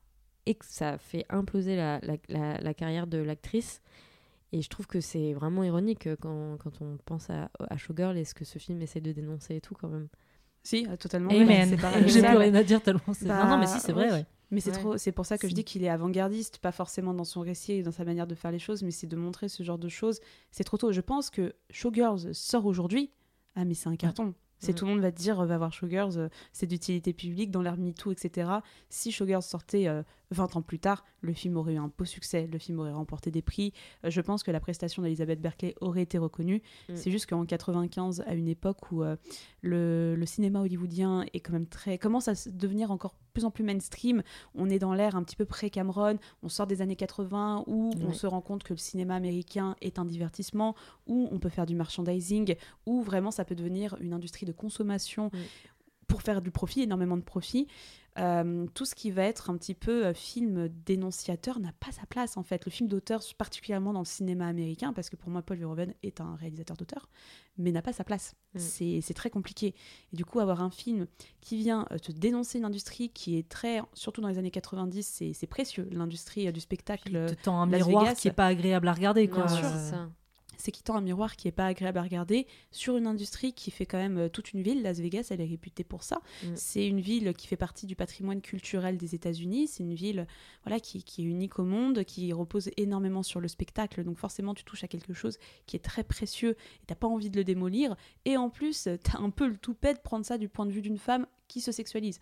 ça 0.63 0.99
fait 0.99 1.27
imploser 1.31 1.77
la, 1.77 2.01
la, 2.03 2.17
la- 2.29 2.59
la 2.61 2.75
carrière 2.75 3.07
de 3.07 3.19
l'actrice. 3.19 3.83
Et 4.53 4.63
je 4.63 4.69
trouve 4.71 4.87
que 4.87 5.01
c'est 5.01 5.35
vraiment 5.35 5.65
ironique 5.65 6.09
quand, 6.21 6.57
quand 6.59 6.81
on 6.83 6.99
pense 7.05 7.31
à, 7.31 7.51
à 7.69 7.77
Showgirl 7.77 8.17
et 8.19 8.25
ce 8.25 8.35
que 8.35 8.45
ce 8.45 8.59
film 8.59 8.81
essaie 8.83 9.01
de 9.01 9.13
dénoncer 9.13 9.57
et 9.57 9.61
tout, 9.61 9.75
quand 9.75 9.89
même. 9.89 10.09
Si, 10.63 10.87
euh, 10.89 10.97
totalement. 10.97 11.31
Amen. 11.31 11.69
J'ai 12.07 12.21
plus 12.23 12.37
rien 12.37 12.55
à 12.55 12.63
dire 12.63 12.83
tellement 12.83 13.01
c'est. 13.13 13.27
Bah, 13.27 13.43
non, 13.45 13.51
non, 13.51 13.59
mais 13.59 13.67
si, 13.67 13.81
c'est 13.81 13.93
vrai, 13.93 14.11
ouais. 14.13 14.27
Mais 14.51 14.61
c'est 14.61 14.71
Ouais. 14.71 14.77
trop, 14.79 14.97
c'est 14.97 15.13
pour 15.13 15.27
ça 15.27 15.37
que 15.37 15.47
je 15.47 15.53
dis 15.55 15.63
qu'il 15.63 15.85
est 15.85 15.91
avant-gardiste, 15.91 16.57
pas 16.59 16.73
forcément 16.73 17.13
dans 17.13 17.25
son 17.25 17.41
récit 17.43 17.73
et 17.75 17.83
dans 17.83 17.93
sa 17.93 18.05
manière 18.05 18.27
de 18.27 18.35
faire 18.35 18.51
les 18.51 18.59
choses, 18.59 18.83
mais 18.83 18.91
c'est 18.91 19.07
de 19.07 19.15
montrer 19.17 19.49
ce 19.51 19.63
genre 19.63 19.77
de 19.79 19.91
choses. 19.91 20.21
C'est 20.51 20.65
trop 20.65 20.79
tôt. 20.79 20.91
Je 20.91 21.03
pense 21.03 21.29
que 21.29 21.55
Showgirls 21.71 22.35
sort 22.35 22.65
aujourd'hui. 22.65 23.11
Ah, 23.57 23.65
mais 23.67 23.75
c'est 23.75 23.89
un 23.91 23.97
carton. 23.97 24.33
C'est 24.59 24.73
Mm. 24.73 24.75
tout 24.75 24.85
le 24.87 24.91
monde 24.93 25.01
va 25.01 25.13
te 25.13 25.17
dire, 25.19 25.41
euh, 25.41 25.47
va 25.47 25.59
voir 25.59 25.73
Showgirls, 25.73 26.19
euh, 26.19 26.29
c'est 26.53 26.67
d'utilité 26.67 27.13
publique 27.13 27.51
dans 27.51 27.63
l'ère 27.63 27.77
MeToo, 27.77 28.13
etc. 28.13 28.51
Si 28.89 29.13
Showgirls 29.13 29.43
sortait 29.43 29.89
euh, 29.89 30.03
20 30.31 30.57
ans 30.57 30.63
plus 30.63 30.79
tard, 30.79 31.05
le 31.21 31.33
film 31.33 31.57
aurait 31.57 31.75
eu 31.75 31.79
un 31.79 31.91
beau 31.97 32.05
succès, 32.05 32.49
le 32.51 32.59
film 32.59 32.79
aurait 32.81 32.93
remporté 32.93 33.31
des 33.31 33.43
prix. 33.43 33.73
Euh, 34.05 34.11
je 34.11 34.21
pense 34.21 34.43
que 34.43 34.51
la 34.51 34.61
prestation 34.61 35.03
d'Elizabeth 35.03 35.41
Berkley 35.41 35.75
aurait 35.81 36.03
été 36.03 36.19
reconnue. 36.19 36.63
Mm. 36.89 36.97
C'est 36.97 37.11
juste 37.11 37.27
qu'en 37.27 37.45
95, 37.45 38.23
à 38.27 38.35
une 38.35 38.49
époque 38.49 38.93
où 38.93 39.03
euh, 39.03 39.17
le, 39.63 40.15
le 40.17 40.27
cinéma 40.27 40.61
hollywoodien 40.61 41.25
est 41.33 41.41
quand 41.41 41.53
même 41.53 41.67
très 41.67 41.99
commence 41.99 42.29
à 42.29 42.35
devenir 42.51 42.91
encore 42.91 43.15
plus 43.33 43.45
en 43.45 43.51
plus 43.51 43.63
mainstream, 43.63 44.23
on 44.55 44.69
est 44.69 44.79
dans 44.81 44.95
l'ère 44.95 45.15
un 45.15 45.23
petit 45.23 45.37
peu 45.37 45.45
pré-Cameron, 45.45 46.19
on 46.43 46.49
sort 46.49 46.67
des 46.67 46.83
années 46.83 46.97
80 46.97 47.65
où 47.69 47.93
on 48.03 48.13
se 48.13 48.27
rend 48.27 48.41
compte 48.41 48.65
que 48.65 48.73
le 48.73 48.79
cinéma 48.79 49.15
américain 49.15 49.77
est 49.81 50.01
un 50.01 50.05
divertissement, 50.05 50.75
où 51.07 51.29
on 51.31 51.39
peut 51.39 51.49
faire 51.49 51.67
du 51.67 51.77
merchandising, 51.77 52.57
où 52.87 53.03
vraiment 53.03 53.31
ça 53.31 53.45
peut 53.45 53.55
devenir 53.55 53.97
une 54.01 54.13
industrie 54.13 54.45
de 54.49 54.53
consommation 54.53 55.31
Mm. 55.33 55.39
pour 56.09 56.23
faire 56.23 56.41
du 56.43 56.51
profit, 56.51 56.83
énormément 56.83 57.17
de 57.19 57.23
profit. 57.23 57.67
Euh, 58.19 58.67
tout 58.75 58.85
ce 58.85 58.97
qui 58.97 59.13
va 59.13 59.23
être 59.23 59.49
un 59.49 59.57
petit 59.57 59.75
peu 59.75 60.07
euh, 60.07 60.13
film 60.15 60.69
dénonciateur 60.85 61.61
n'a 61.61 61.71
pas 61.79 61.93
sa 61.93 62.05
place 62.07 62.37
en 62.37 62.43
fait. 62.43 62.65
Le 62.65 62.71
film 62.73 62.89
d'auteur, 62.89 63.23
particulièrement 63.37 63.93
dans 63.93 64.01
le 64.01 64.05
cinéma 64.07 64.49
américain, 64.49 64.93
parce 64.93 65.09
que 65.09 65.15
pour 65.15 65.31
moi 65.31 65.41
Paul 65.43 65.59
Verhoeven 65.59 65.95
est 66.03 66.21
un 66.21 66.35
réalisateur 66.35 66.77
d'auteur, 66.77 67.09
mais 67.59 67.71
n'a 67.71 67.83
pas 67.83 67.93
sa 67.93 68.03
place. 68.03 68.35
Mm. 68.55 68.59
C'est 68.59 69.01
c'est 69.03 69.15
très 69.15 69.31
compliqué. 69.31 69.73
Et 70.13 70.17
du 70.17 70.25
coup, 70.25 70.41
avoir 70.41 70.63
un 70.63 70.71
film 70.71 71.07
qui 71.41 71.59
vient 71.59 71.87
euh, 71.93 71.99
te 71.99 72.11
dénoncer 72.11 72.59
une 72.59 72.65
industrie 72.65 73.11
qui 73.11 73.37
est 73.39 73.49
très, 73.49 73.83
surtout 73.95 74.21
dans 74.21 74.29
les 74.29 74.39
années 74.39 74.51
90, 74.51 75.07
c'est 75.07 75.33
c'est 75.33 75.47
précieux, 75.47 75.87
l'industrie 75.93 76.49
euh, 76.49 76.53
du 76.53 76.61
spectacle. 76.61 77.27
Te 77.29 77.35
tend 77.45 77.61
un 77.63 77.71
Las 77.71 77.87
miroir 77.87 78.05
Vegas. 78.05 78.17
qui 78.17 78.27
est 78.27 78.33
pas 78.33 78.47
agréable 78.47 78.89
à 78.89 78.95
regarder, 78.95 79.29
quoi. 79.29 79.45
Bien 79.47 79.57
sûr, 79.57 79.67
Euh, 79.67 80.07
c'est 80.59 80.65
ça. 80.65 80.65
c'est 80.65 80.73
qui 80.73 80.83
tend 80.83 80.97
un 80.97 81.01
miroir 81.01 81.37
qui 81.37 81.49
est 81.49 81.53
pas 81.53 81.67
agréable 81.67 81.99
à 81.99 82.03
regarder 82.03 82.47
sur 82.71 82.97
une 82.97 83.07
industrie 83.07 83.53
qui 83.53 83.71
fait 83.71 83.87
quand 83.87 83.99
même 83.99 84.19
euh, 84.19 84.29
toute 84.29 84.53
une 84.53 84.63
ville. 84.63 84.83
Las 84.83 84.99
Vegas, 84.99 85.29
elle 85.31 85.41
est 85.41 85.47
réputée 85.47 85.85
pour 85.85 86.03
ça. 86.03 86.21
Mm. 86.45 86.47
C'est 86.55 86.87
une 86.87 87.01
ville 87.01 87.33
qui 87.35 87.47
fait 87.47 87.57
partie 87.57 87.87
du 87.87 87.97
patrimoine 87.97 88.41
culturel 88.41 88.97
des 88.97 89.15
États-Unis. 89.15 89.69
C'est 89.69 89.83
une 89.83 89.95
ville 89.95 90.27
voilà, 90.65 90.81
qui, 90.81 91.03
qui 91.03 91.23
est 91.23 91.25
unique 91.25 91.59
au 91.59 91.65
monde, 91.65 92.05
qui 92.05 92.33
repose 92.33 92.71
énormément 92.77 93.23
sur 93.23 93.41
le 93.41 93.49
spectacle. 93.49 94.05
Donc 94.05 94.19
forcément, 94.19 94.55
tu 94.55 94.65
touches 94.65 94.85
à 94.85 94.89
quelque 94.89 95.15
chose 95.15 95.39
qui 95.67 95.77
est 95.77 95.81
très 95.81 96.05
précieux 96.05 96.57
et 96.83 96.87
t'as 96.87 96.95
pas 96.95 97.07
envie 97.07 97.31
de 97.31 97.37
le 97.37 97.45
démolir. 97.45 97.97
Et 98.25 98.37
en 98.37 98.51
plus, 98.51 98.89
tu 99.05 99.17
as 99.17 99.21
un 99.21 99.31
peu 99.31 99.47
le 99.47 99.57
toupet 99.57 99.95
de 99.95 100.01
prendre 100.01 100.25
ça 100.25 100.39
du 100.39 100.49
point 100.49 100.67
de 100.67 100.73
vue 100.73 100.83
d'une 100.83 100.99
femme 100.99 101.27
qui 101.49 101.61
se 101.61 101.73
sexualise. 101.73 102.21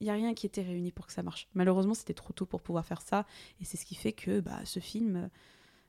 Il 0.00 0.04
n'y 0.04 0.10
a 0.10 0.14
rien 0.14 0.34
qui 0.34 0.46
était 0.46 0.62
réuni 0.62 0.92
pour 0.92 1.06
que 1.06 1.12
ça 1.12 1.22
marche. 1.22 1.48
Malheureusement, 1.54 1.94
c'était 1.94 2.14
trop 2.14 2.32
tôt 2.32 2.46
pour 2.46 2.62
pouvoir 2.62 2.86
faire 2.86 3.02
ça. 3.02 3.26
Et 3.60 3.64
c'est 3.64 3.76
ce 3.76 3.84
qui 3.84 3.94
fait 3.94 4.12
que 4.12 4.40
bah, 4.40 4.60
ce 4.64 4.80
film, 4.80 5.28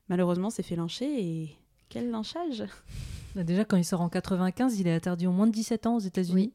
malheureusement, 0.08 0.50
s'est 0.50 0.62
fait 0.62 0.76
lyncher. 0.76 1.22
Et 1.22 1.56
quel 1.92 2.10
lynchage 2.10 2.64
Bah, 3.34 3.44
Déjà, 3.44 3.64
quand 3.64 3.76
il 3.76 3.84
sort 3.84 4.00
en 4.00 4.08
95, 4.08 4.78
il 4.80 4.86
est 4.88 4.94
interdit 4.94 5.26
au 5.26 5.32
moins 5.32 5.46
de 5.46 5.52
17 5.52 5.86
ans 5.86 5.96
aux 5.96 6.00
États-Unis 6.00 6.52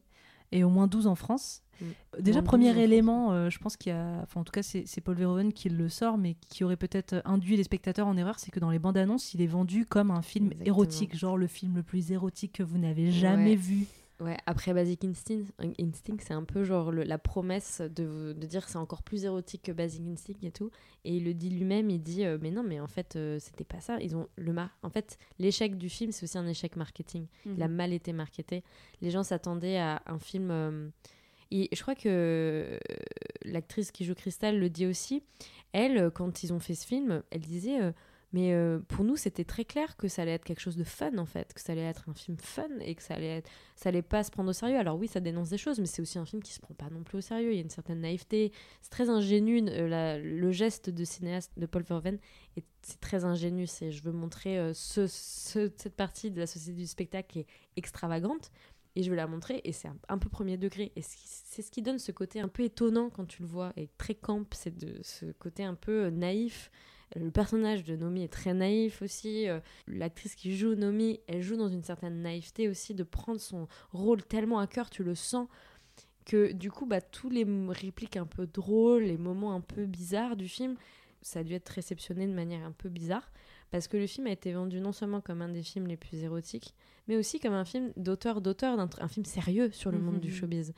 et 0.52 0.64
au 0.64 0.68
moins 0.70 0.86
12 0.86 1.06
en 1.06 1.14
France. 1.14 1.62
Mm. 1.80 1.84
Déjà, 2.20 2.42
premier 2.42 2.64
12 2.66 2.70
en 2.70 2.74
France. 2.74 2.84
élément, 2.84 3.32
euh, 3.32 3.50
je 3.50 3.58
pense 3.58 3.76
qu'il 3.76 3.90
y 3.92 3.94
a. 3.94 4.20
Enfin, 4.22 4.40
en 4.40 4.44
tout 4.44 4.50
cas, 4.52 4.62
c'est 4.62 4.84
c'est 4.86 5.00
Paul 5.00 5.14
Verhoeven 5.16 5.52
qui 5.52 5.68
le 5.68 5.88
sort, 5.88 6.18
mais 6.18 6.34
qui 6.48 6.64
aurait 6.64 6.76
peut-être 6.76 7.22
induit 7.24 7.56
les 7.56 7.62
spectateurs 7.64 8.06
en 8.06 8.16
erreur, 8.16 8.38
c'est 8.38 8.50
que 8.50 8.58
dans 8.60 8.70
les 8.70 8.78
bandes 8.80 8.96
annonces, 8.96 9.32
il 9.34 9.42
est 9.42 9.46
vendu 9.46 9.86
comme 9.86 10.10
un 10.10 10.22
film 10.22 10.46
Exactement. 10.46 10.66
érotique, 10.66 11.16
genre 11.16 11.36
le 11.36 11.46
film 11.46 11.76
le 11.76 11.82
plus 11.84 12.10
érotique 12.10 12.52
que 12.54 12.62
vous 12.64 12.78
n'avez 12.78 13.12
jamais 13.12 13.50
Ouais. 13.50 13.56
vu. 13.56 13.86
Ouais, 14.20 14.36
après 14.46 14.74
Basic 14.74 15.04
Instinct, 15.04 15.44
Instinct 15.80 16.16
c'est 16.20 16.34
un 16.34 16.42
peu 16.42 16.64
genre 16.64 16.90
le- 16.90 17.04
la 17.04 17.18
promesse 17.18 17.80
de, 17.80 18.32
de 18.32 18.46
dire 18.48 18.64
que 18.64 18.70
c'est 18.72 18.76
encore 18.78 19.04
plus 19.04 19.24
érotique 19.24 19.62
que 19.62 19.70
Basic 19.72 20.02
Instinct 20.08 20.42
et 20.42 20.50
tout. 20.50 20.72
Et 21.04 21.16
il 21.18 21.24
le 21.24 21.34
dit 21.34 21.50
lui-même, 21.50 21.88
il 21.88 22.02
dit 22.02 22.24
euh, 22.24 22.36
mais 22.40 22.50
non, 22.50 22.64
mais 22.64 22.80
en 22.80 22.88
fait 22.88 23.14
euh, 23.14 23.38
c'était 23.38 23.62
pas 23.62 23.78
ça. 23.80 23.98
Ils 24.00 24.16
ont 24.16 24.26
le 24.36 24.52
mar 24.52 24.76
en 24.82 24.90
fait 24.90 25.18
l'échec 25.38 25.78
du 25.78 25.88
film 25.88 26.10
c'est 26.10 26.24
aussi 26.24 26.36
un 26.36 26.48
échec 26.48 26.74
marketing. 26.74 27.26
Il 27.46 27.62
a 27.62 27.68
Mhm. 27.68 27.74
mal 27.76 27.92
été 27.92 28.12
marketé. 28.12 28.64
Les 29.02 29.10
gens 29.12 29.22
s'attendaient 29.22 29.78
à 29.78 30.02
un 30.06 30.18
film. 30.18 30.50
euh, 30.50 30.88
et 31.52 31.68
je 31.72 31.80
crois 31.80 31.94
que 31.94 32.08
euh, 32.08 32.78
l'actrice 33.44 33.92
qui 33.92 34.04
joue 34.04 34.14
Crystal 34.16 34.58
le 34.58 34.68
dit 34.68 34.86
aussi. 34.86 35.22
Elle, 35.72 36.10
quand 36.10 36.42
ils 36.42 36.52
ont 36.52 36.58
fait 36.58 36.74
ce 36.74 36.86
film, 36.86 37.22
elle 37.30 37.42
disait. 37.42 37.78
Mais 38.32 38.52
euh, 38.52 38.78
pour 38.88 39.04
nous, 39.04 39.16
c'était 39.16 39.44
très 39.44 39.64
clair 39.64 39.96
que 39.96 40.06
ça 40.06 40.22
allait 40.22 40.32
être 40.32 40.44
quelque 40.44 40.60
chose 40.60 40.76
de 40.76 40.84
fun 40.84 41.16
en 41.16 41.24
fait, 41.24 41.54
que 41.54 41.60
ça 41.60 41.72
allait 41.72 41.80
être 41.86 42.08
un 42.08 42.14
film 42.14 42.36
fun 42.38 42.68
et 42.80 42.94
que 42.94 43.02
ça 43.02 43.14
allait 43.14 43.38
être, 43.38 43.50
ça 43.74 43.88
allait 43.88 44.02
pas 44.02 44.22
se 44.22 44.30
prendre 44.30 44.50
au 44.50 44.52
sérieux. 44.52 44.76
Alors 44.76 44.98
oui, 44.98 45.08
ça 45.08 45.20
dénonce 45.20 45.48
des 45.48 45.56
choses, 45.58 45.78
mais 45.80 45.86
c'est 45.86 46.02
aussi 46.02 46.18
un 46.18 46.26
film 46.26 46.42
qui 46.42 46.52
se 46.52 46.60
prend 46.60 46.74
pas 46.74 46.90
non 46.90 47.02
plus 47.02 47.18
au 47.18 47.20
sérieux. 47.22 47.52
Il 47.52 47.56
y 47.56 47.58
a 47.58 47.62
une 47.62 47.70
certaine 47.70 48.00
naïveté. 48.00 48.52
C'est 48.82 48.90
très 48.90 49.08
ingénu. 49.08 49.62
euh, 49.68 50.18
le 50.22 50.50
geste 50.52 50.90
de 50.90 51.04
cinéaste 51.04 51.52
de 51.56 51.64
Paul 51.66 51.82
Verhoeven, 51.82 52.18
est- 52.56 52.64
c'est 52.82 53.00
très 53.00 53.24
ingénu. 53.24 53.66
C'est 53.66 53.90
je 53.92 54.02
veux 54.02 54.12
montrer 54.12 54.58
euh, 54.58 54.74
ce, 54.74 55.06
ce- 55.06 55.70
cette 55.76 55.96
partie 55.96 56.30
de 56.30 56.38
la 56.40 56.46
société 56.46 56.78
du 56.78 56.86
spectacle 56.86 57.28
qui 57.28 57.38
est 57.40 57.46
extravagante 57.76 58.50
et 58.96 59.02
je 59.02 59.10
veux 59.10 59.16
la 59.16 59.26
montrer 59.26 59.60
et 59.64 59.72
c'est 59.72 59.88
un, 59.88 59.96
un 60.08 60.18
peu 60.18 60.28
premier 60.28 60.56
degré 60.56 60.92
et 60.96 61.02
c'est 61.02 61.62
ce 61.62 61.70
qui 61.70 61.82
donne 61.82 61.98
ce 61.98 62.10
côté 62.12 62.40
un 62.40 62.48
peu 62.48 62.64
étonnant 62.64 63.10
quand 63.10 63.26
tu 63.26 63.42
le 63.42 63.48
vois 63.48 63.72
et 63.76 63.88
très 63.96 64.14
camp 64.14 64.44
c'est 64.54 64.76
de 64.76 64.98
ce 65.02 65.26
côté 65.32 65.62
un 65.62 65.74
peu 65.74 66.08
naïf 66.08 66.70
le 67.16 67.30
personnage 67.30 67.84
de 67.84 67.96
Nomi 67.96 68.22
est 68.24 68.32
très 68.32 68.52
naïf 68.54 69.00
aussi 69.02 69.48
euh, 69.48 69.60
l'actrice 69.86 70.34
qui 70.34 70.56
joue 70.56 70.74
Nomi 70.74 71.20
elle 71.26 71.42
joue 71.42 71.56
dans 71.56 71.68
une 71.68 71.82
certaine 71.82 72.20
naïveté 72.20 72.68
aussi 72.68 72.94
de 72.94 73.02
prendre 73.02 73.40
son 73.40 73.66
rôle 73.92 74.22
tellement 74.22 74.58
à 74.58 74.66
cœur 74.66 74.90
tu 74.90 75.02
le 75.02 75.14
sens 75.14 75.48
que 76.26 76.52
du 76.52 76.70
coup 76.70 76.84
bah 76.86 77.00
tous 77.00 77.30
les 77.30 77.46
répliques 77.68 78.16
un 78.18 78.26
peu 78.26 78.46
drôles 78.46 79.04
les 79.04 79.16
moments 79.16 79.54
un 79.54 79.60
peu 79.62 79.86
bizarres 79.86 80.36
du 80.36 80.48
film 80.48 80.76
ça 81.22 81.40
a 81.40 81.44
dû 81.44 81.54
être 81.54 81.68
réceptionné 81.70 82.26
de 82.26 82.32
manière 82.34 82.64
un 82.64 82.72
peu 82.72 82.88
bizarre 82.90 83.30
parce 83.70 83.88
que 83.88 83.96
le 83.96 84.06
film 84.06 84.26
a 84.26 84.30
été 84.30 84.52
vendu 84.52 84.80
non 84.80 84.92
seulement 84.92 85.20
comme 85.20 85.40
un 85.42 85.48
des 85.48 85.62
films 85.62 85.86
les 85.86 85.96
plus 85.96 86.22
érotiques 86.22 86.74
mais 87.08 87.16
aussi 87.16 87.40
comme 87.40 87.54
un 87.54 87.64
film 87.64 87.92
d'auteur 87.96 88.42
d'auteur 88.42 88.78
un 88.78 89.08
film 89.08 89.24
sérieux 89.24 89.70
sur 89.72 89.90
le 89.90 89.98
monde 89.98 90.20
du 90.20 90.28
Mhm. 90.28 90.34
showbiz 90.34 90.74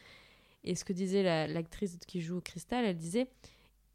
et 0.62 0.74
ce 0.77 0.85
que 0.85 0.93
disait 0.93 1.23
la- 1.24 1.48
l'actrice 1.48 1.98
qui 2.07 2.20
joue 2.20 2.40
Crystal 2.40 2.85
elle 2.85 2.97
disait 2.97 3.27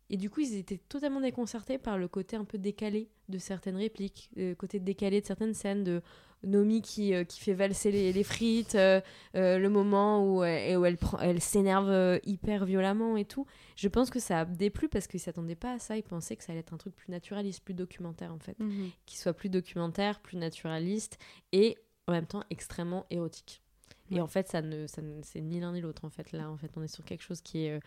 et 0.10 0.18
du 0.18 0.30
coup 0.30 0.42
ils 0.42 0.56
étaient 0.56 0.78
totalement 0.90 1.22
déconcertés 1.22 1.78
par 1.78 1.98
le 1.98 2.08
côté 2.08 2.36
un 2.36 2.46
peu 2.46 2.58
décalé 2.58 3.10
de 3.30 3.38
certaines 3.38 3.76
répliques 3.78 4.30
le 4.36 4.54
côté 4.54 4.80
décalé 4.80 5.22
de 5.22 5.26
certaines 5.26 5.54
scènes 5.54 5.84
de 5.84 6.02
Nomi 6.44 6.84
qui, 6.84 7.16
euh, 7.16 7.24
qui 7.24 7.40
fait 7.40 7.56
valser 7.56 7.92
les, 7.92 8.14
les 8.14 8.24
frites, 8.24 8.76
euh, 8.76 9.02
euh, 9.36 9.58
le 9.58 9.68
moment 9.68 10.24
où, 10.32 10.44
elle- 10.44 10.78
où 10.78 10.86
elle, 10.86 10.98
prend- 10.98 11.18
elle 11.18 11.42
s'énerve 11.42 11.90
euh, 11.90 12.20
hyper 12.24 12.66
violemment 12.66 13.18
et 13.18 13.26
tout. 13.26 13.48
Je 13.76 13.88
pense 13.88 14.12
que 14.12 14.20
ça 14.20 14.42
a 14.42 14.46
déplu 14.46 14.88
parce 14.88 15.08
qu'ils 15.08 15.20
s'attendaient 15.22 15.56
pas 15.56 15.74
à 15.74 15.80
ça. 15.80 15.98
Ils 15.98 16.04
pensaient 16.04 16.36
que 16.36 16.44
ça 16.44 16.52
allait 16.52 16.60
être 16.60 16.74
un 16.74 16.78
truc 16.78 16.96
plus 16.96 17.10
naturaliste, 17.10 17.64
plus 17.64 17.74
documentaire 17.74 18.32
en 18.32 18.38
fait. 18.38 18.60
Mhm. 18.60 18.92
Qui 19.08 19.18
soit 19.18 19.34
plus 19.34 19.50
documentaire, 19.50 20.20
plus 20.20 20.38
naturaliste 20.38 21.18
et 21.52 21.78
en 22.08 22.12
même 22.12 22.28
temps 22.28 22.44
extrêmement 22.52 23.08
érotique. 23.10 23.64
Et 24.12 24.22
en 24.22 24.28
fait, 24.28 24.48
ça 24.48 24.62
ne, 24.62 24.86
ça 24.86 25.02
ne- 25.02 25.22
c'est 25.24 25.42
ni 25.42 25.60
l'un 25.60 25.72
ni 25.74 25.82
l'autre 25.82 26.06
en 26.06 26.12
fait. 26.12 26.32
Là, 26.32 26.52
en 26.52 26.58
fait, 26.58 26.70
on 26.76 26.84
est 26.84 26.94
sur 26.94 27.04
quelque 27.06 27.24
chose 27.24 27.42
qui 27.42 27.66
est 27.66 27.72
euh, 27.72 27.80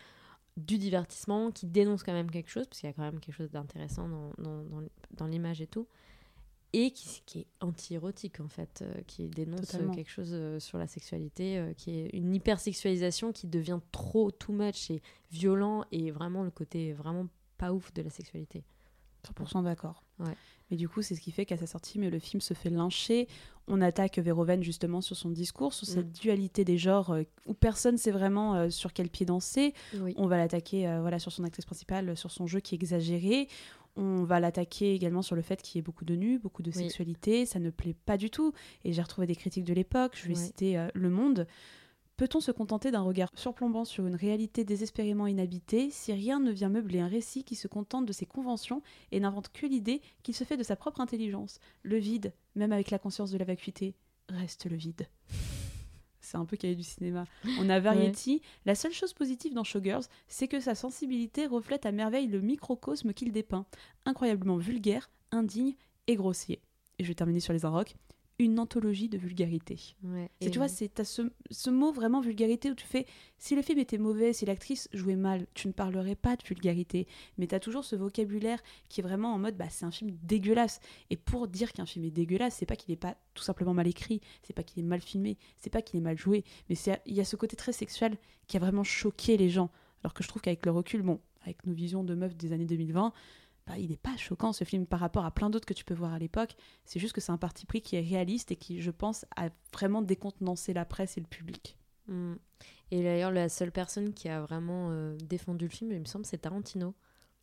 du 0.57 0.77
divertissement, 0.77 1.51
qui 1.51 1.65
dénonce 1.65 2.03
quand 2.03 2.13
même 2.13 2.31
quelque 2.31 2.49
chose, 2.49 2.67
parce 2.67 2.79
qu'il 2.79 2.87
y 2.87 2.91
a 2.91 2.93
quand 2.93 3.03
même 3.03 3.19
quelque 3.19 3.35
chose 3.35 3.51
d'intéressant 3.51 4.07
dans, 4.09 4.31
dans, 4.37 4.63
dans, 4.63 4.83
dans 5.11 5.27
l'image 5.27 5.61
et 5.61 5.67
tout 5.67 5.87
et 6.73 6.91
qui, 6.91 7.23
qui 7.25 7.39
est 7.39 7.47
anti-érotique 7.61 8.39
en 8.39 8.47
fait, 8.47 8.83
euh, 8.83 9.01
qui 9.07 9.27
dénonce 9.27 9.61
euh, 9.61 9.65
Totalement. 9.71 9.93
quelque 9.93 10.11
chose 10.11 10.29
euh, 10.33 10.59
sur 10.59 10.77
la 10.77 10.87
sexualité, 10.87 11.57
euh, 11.57 11.73
qui 11.73 11.97
est 11.97 12.09
une 12.13 12.35
hypersexualisation 12.35 13.31
qui 13.31 13.47
devient 13.47 13.79
trop 13.91 14.29
too 14.31 14.53
much 14.53 14.91
et 14.91 15.01
violent 15.31 15.83
et 15.91 16.11
vraiment 16.11 16.43
le 16.43 16.51
côté 16.51 16.93
vraiment 16.93 17.27
pas 17.57 17.73
ouf 17.73 17.93
de 17.93 18.01
la 18.01 18.09
sexualité. 18.09 18.63
100% 19.27 19.63
d'accord. 19.63 20.03
Ouais. 20.19 20.33
Mais 20.71 20.77
du 20.77 20.87
coup, 20.87 21.01
c'est 21.01 21.15
ce 21.15 21.21
qui 21.21 21.31
fait 21.31 21.45
qu'à 21.45 21.57
sa 21.57 21.65
sortie, 21.65 21.97
mais 21.97 22.09
le 22.11 22.19
film 22.19 22.41
se 22.41 22.53
fait 22.53 22.69
lyncher. 22.69 23.27
On 23.67 23.81
attaque 23.81 24.19
Verhoeven 24.19 24.61
justement 24.63 25.01
sur 25.01 25.15
son 25.15 25.29
discours, 25.29 25.73
sur 25.73 25.87
cette 25.87 26.11
dualité 26.11 26.63
des 26.63 26.77
genres 26.77 27.11
euh, 27.11 27.23
où 27.47 27.53
personne 27.55 27.97
sait 27.97 28.11
vraiment 28.11 28.55
euh, 28.55 28.69
sur 28.69 28.93
quel 28.93 29.09
pied 29.09 29.25
danser. 29.25 29.73
Oui. 29.95 30.13
On 30.17 30.27
va 30.27 30.37
l'attaquer 30.37 30.87
euh, 30.87 31.01
voilà, 31.01 31.17
sur 31.17 31.31
son 31.31 31.43
actrice 31.43 31.65
principale, 31.65 32.15
sur 32.15 32.29
son 32.31 32.45
jeu 32.45 32.59
qui 32.59 32.75
est 32.75 32.77
exagéré. 32.77 33.47
On 33.95 34.23
va 34.23 34.39
l'attaquer 34.39 34.93
également 34.93 35.23
sur 35.23 35.35
le 35.35 35.41
fait 35.41 35.61
qu'il 35.61 35.77
y 35.77 35.79
ait 35.79 35.83
beaucoup 35.83 36.05
de 36.05 36.15
nus, 36.15 36.37
beaucoup 36.37 36.61
de 36.61 36.69
Oui. 36.69 36.75
sexualité. 36.83 37.45
Ça 37.47 37.59
ne 37.59 37.71
plaît 37.71 37.95
pas 38.05 38.17
du 38.17 38.29
tout. 38.29 38.53
Et 38.85 38.93
j'ai 38.93 39.01
retrouvé 39.01 39.25
des 39.27 39.35
critiques 39.35 39.65
de 39.65 39.73
l'époque. 39.73 40.13
Je 40.15 40.27
vais 40.27 40.35
Ouais. 40.37 40.45
citer 40.45 40.87
Le 40.93 41.09
Monde. 41.09 41.47
Peut-on 42.19 42.41
se 42.41 42.51
contenter 42.51 42.91
d'un 42.91 43.03
regard 43.03 43.29
surplombant 43.33 43.85
sur 43.85 44.05
une 44.05 44.15
réalité 44.15 44.65
désespérément 44.65 45.25
inhabitée 45.25 45.89
si 45.89 46.11
rien 46.11 46.41
ne 46.41 46.51
vient 46.51 46.67
meubler 46.67 46.99
un 46.99 47.07
récit 47.07 47.45
qui 47.45 47.55
se 47.55 47.69
contente 47.69 48.05
de 48.05 48.11
ses 48.11 48.25
conventions 48.25 48.81
et 49.13 49.21
n'invente 49.21 49.53
que 49.53 49.65
l'idée 49.65 50.01
qu'il 50.21 50.35
se 50.35 50.43
fait 50.43 50.57
de 50.57 50.63
sa 50.63 50.75
propre 50.75 50.99
intelligence 50.99 51.61
Le 51.81 51.95
vide, 51.95 52.33
même 52.55 52.73
avec 52.73 52.91
la 52.91 52.99
conscience 52.99 53.31
de 53.31 53.37
la 53.37 53.45
vacuité, 53.45 53.95
reste 54.27 54.65
le 54.65 54.75
vide. 54.75 55.07
C'est 56.19 56.35
un 56.35 56.43
peu 56.43 56.57
cahier 56.57 56.75
du 56.75 56.83
cinéma. 56.83 57.23
On 57.57 57.69
a 57.69 57.79
Variety. 57.79 58.41
La 58.65 58.75
seule 58.75 58.91
chose 58.91 59.13
positive 59.13 59.53
dans 59.53 59.63
Showgirls, 59.63 60.03
c'est 60.27 60.49
que 60.49 60.59
sa 60.59 60.75
sensibilité 60.75 61.45
reflète 61.45 61.85
à 61.85 61.93
merveille 61.93 62.27
le 62.27 62.41
microcosme 62.41 63.13
qu'il 63.13 63.31
dépeint. 63.31 63.65
Incroyablement 64.05 64.57
vulgaire, 64.57 65.09
indigne 65.31 65.75
et 66.07 66.17
grossier. 66.17 66.61
Et 66.97 67.05
je 67.05 67.07
vais 67.07 67.15
terminer 67.15 67.39
sur 67.39 67.53
les 67.53 67.63
Inrocks. 67.63 67.95
Une 68.41 68.57
anthologie 68.57 69.09
de 69.09 69.17
vulgarité. 69.17 69.77
Ouais. 70.03 70.29
C'est- 70.39 70.47
Et- 70.47 70.51
tu 70.51 70.59
vois, 70.59 70.69
c'est 70.69 70.87
t'as 70.87 71.03
ce, 71.03 71.23
ce 71.51 71.69
mot 71.69 71.91
vraiment 71.91 72.21
vulgarité 72.21 72.71
où 72.71 72.73
tu 72.75 72.85
fais 72.85 73.05
si 73.37 73.53
le 73.53 73.61
film 73.61 73.79
était 73.79 73.97
mauvais, 73.97 74.31
si 74.31 74.45
l'actrice 74.45 74.87
jouait 74.93 75.17
mal, 75.17 75.45
tu 75.53 75.67
ne 75.67 75.73
parlerais 75.73 76.15
pas 76.15 76.37
de 76.37 76.43
vulgarité. 76.45 77.05
Mais 77.37 77.47
tu 77.47 77.55
as 77.55 77.59
toujours 77.59 77.83
ce 77.83 77.97
vocabulaire 77.97 78.59
qui 78.87 79.01
est 79.01 79.03
vraiment 79.03 79.33
en 79.33 79.39
mode 79.39 79.57
bah, 79.57 79.69
c'est 79.69 79.83
un 79.85 79.91
film 79.91 80.11
dégueulasse. 80.23 80.79
Et 81.09 81.17
pour 81.17 81.49
dire 81.49 81.73
qu'un 81.73 81.85
film 81.85 82.05
est 82.05 82.11
dégueulasse, 82.11 82.55
c'est 82.55 82.65
pas 82.65 82.77
qu'il 82.77 82.93
est 82.93 82.97
pas 82.97 83.17
tout 83.33 83.43
simplement 83.43 83.73
mal 83.73 83.87
écrit, 83.87 84.21
c'est 84.41 84.53
pas 84.53 84.63
qu'il 84.63 84.79
est 84.83 84.87
mal 84.87 85.01
filmé, 85.01 85.37
c'est 85.57 85.69
pas 85.69 85.81
qu'il 85.81 85.99
est 85.99 86.03
mal 86.03 86.17
joué, 86.17 86.45
mais 86.69 86.75
c'est- 86.75 87.01
il 87.05 87.15
y 87.15 87.19
a 87.19 87.25
ce 87.25 87.35
côté 87.35 87.57
très 87.57 87.73
sexuel 87.73 88.17
qui 88.47 88.55
a 88.55 88.61
vraiment 88.61 88.85
choqué 88.85 89.35
les 89.35 89.49
gens. 89.49 89.69
Alors 90.01 90.13
que 90.13 90.23
je 90.23 90.29
trouve 90.29 90.41
qu'avec 90.41 90.65
le 90.65 90.71
recul, 90.71 91.01
bon, 91.01 91.19
avec 91.41 91.65
nos 91.65 91.73
visions 91.73 92.05
de 92.05 92.15
meufs 92.15 92.37
des 92.37 92.53
années 92.53 92.65
2020, 92.65 93.11
il 93.77 93.89
n'est 93.91 93.97
pas 93.97 94.15
choquant 94.17 94.53
ce 94.53 94.63
film 94.63 94.85
par 94.85 94.99
rapport 94.99 95.25
à 95.25 95.31
plein 95.31 95.49
d'autres 95.49 95.65
que 95.65 95.73
tu 95.73 95.85
peux 95.85 95.93
voir 95.93 96.13
à 96.13 96.19
l'époque. 96.19 96.55
C'est 96.85 96.99
juste 96.99 97.13
que 97.13 97.21
c'est 97.21 97.31
un 97.31 97.37
parti 97.37 97.65
pris 97.65 97.81
qui 97.81 97.95
est 97.95 98.01
réaliste 98.01 98.51
et 98.51 98.55
qui, 98.55 98.81
je 98.81 98.91
pense, 98.91 99.25
a 99.35 99.49
vraiment 99.73 100.01
décontenancé 100.01 100.73
la 100.73 100.85
presse 100.85 101.17
et 101.17 101.21
le 101.21 101.27
public. 101.27 101.77
Mm. 102.07 102.33
Et 102.91 103.03
d'ailleurs, 103.03 103.31
la 103.31 103.49
seule 103.49 103.71
personne 103.71 104.13
qui 104.13 104.29
a 104.29 104.41
vraiment 104.41 104.89
euh, 104.91 105.15
défendu 105.17 105.65
le 105.65 105.71
film, 105.71 105.91
il 105.91 105.99
me 105.99 106.05
semble, 106.05 106.25
c'est 106.25 106.39
Tarantino. 106.39 106.95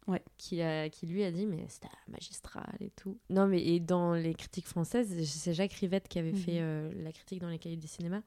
Ouais. 0.09 0.23
Qui, 0.39 0.63
a, 0.63 0.89
qui 0.89 1.07
lui 1.07 1.25
a 1.25 1.33
dit, 1.33 1.47
mais 1.47 1.65
c'était 1.69 1.89
magistral 2.09 2.77
et 2.81 2.91
tout. 2.91 3.19
Non, 3.29 3.47
mais 3.49 3.61
et 3.65 3.81
dans 3.81 4.15
les 4.15 4.35
critiques 4.35 4.69
françaises, 4.69 5.13
c'est 5.25 5.53
Jacques 5.53 5.73
Rivette 5.73 6.07
qui 6.09 6.19
avait 6.21 6.31
Mhm. 6.33 6.39
fait 6.39 6.61
euh, 6.61 6.93
la 7.03 7.11
critique 7.13 7.41
dans 7.41 7.49
les 7.49 7.59
cahiers 7.59 7.77
du 7.77 7.89
cinéma. 7.89 8.23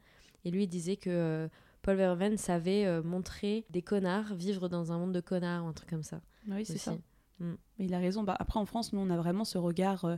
Et 0.46 0.52
lui, 0.52 0.64
il 0.64 0.68
disait 0.68 0.98
que 0.98 1.10
euh, 1.10 1.48
Paul 1.82 1.96
Verhoeven 1.96 2.38
savait 2.38 3.02
montrer 3.02 3.66
des 3.70 3.82
connards 3.82 4.34
vivre 4.36 4.68
dans 4.68 4.92
un 4.92 4.98
monde 4.98 5.14
de 5.14 5.22
connards 5.22 5.64
ou 5.64 5.68
un 5.70 5.74
truc 5.74 5.90
comme 5.90 6.04
ça. 6.04 6.22
Oui, 6.50 6.66
c'est 6.66 6.78
ça. 6.78 6.98
Mm. 7.40 7.54
Mais 7.80 7.86
il 7.86 7.94
a 7.94 8.00
raison. 8.00 8.24
Bah, 8.24 8.36
après, 8.38 8.60
en 8.60 8.66
France, 8.66 8.92
nous, 8.92 9.00
on 9.00 9.10
a 9.10 9.16
vraiment 9.16 9.46
ce 9.46 9.58
regard 9.58 10.04
euh, 10.04 10.18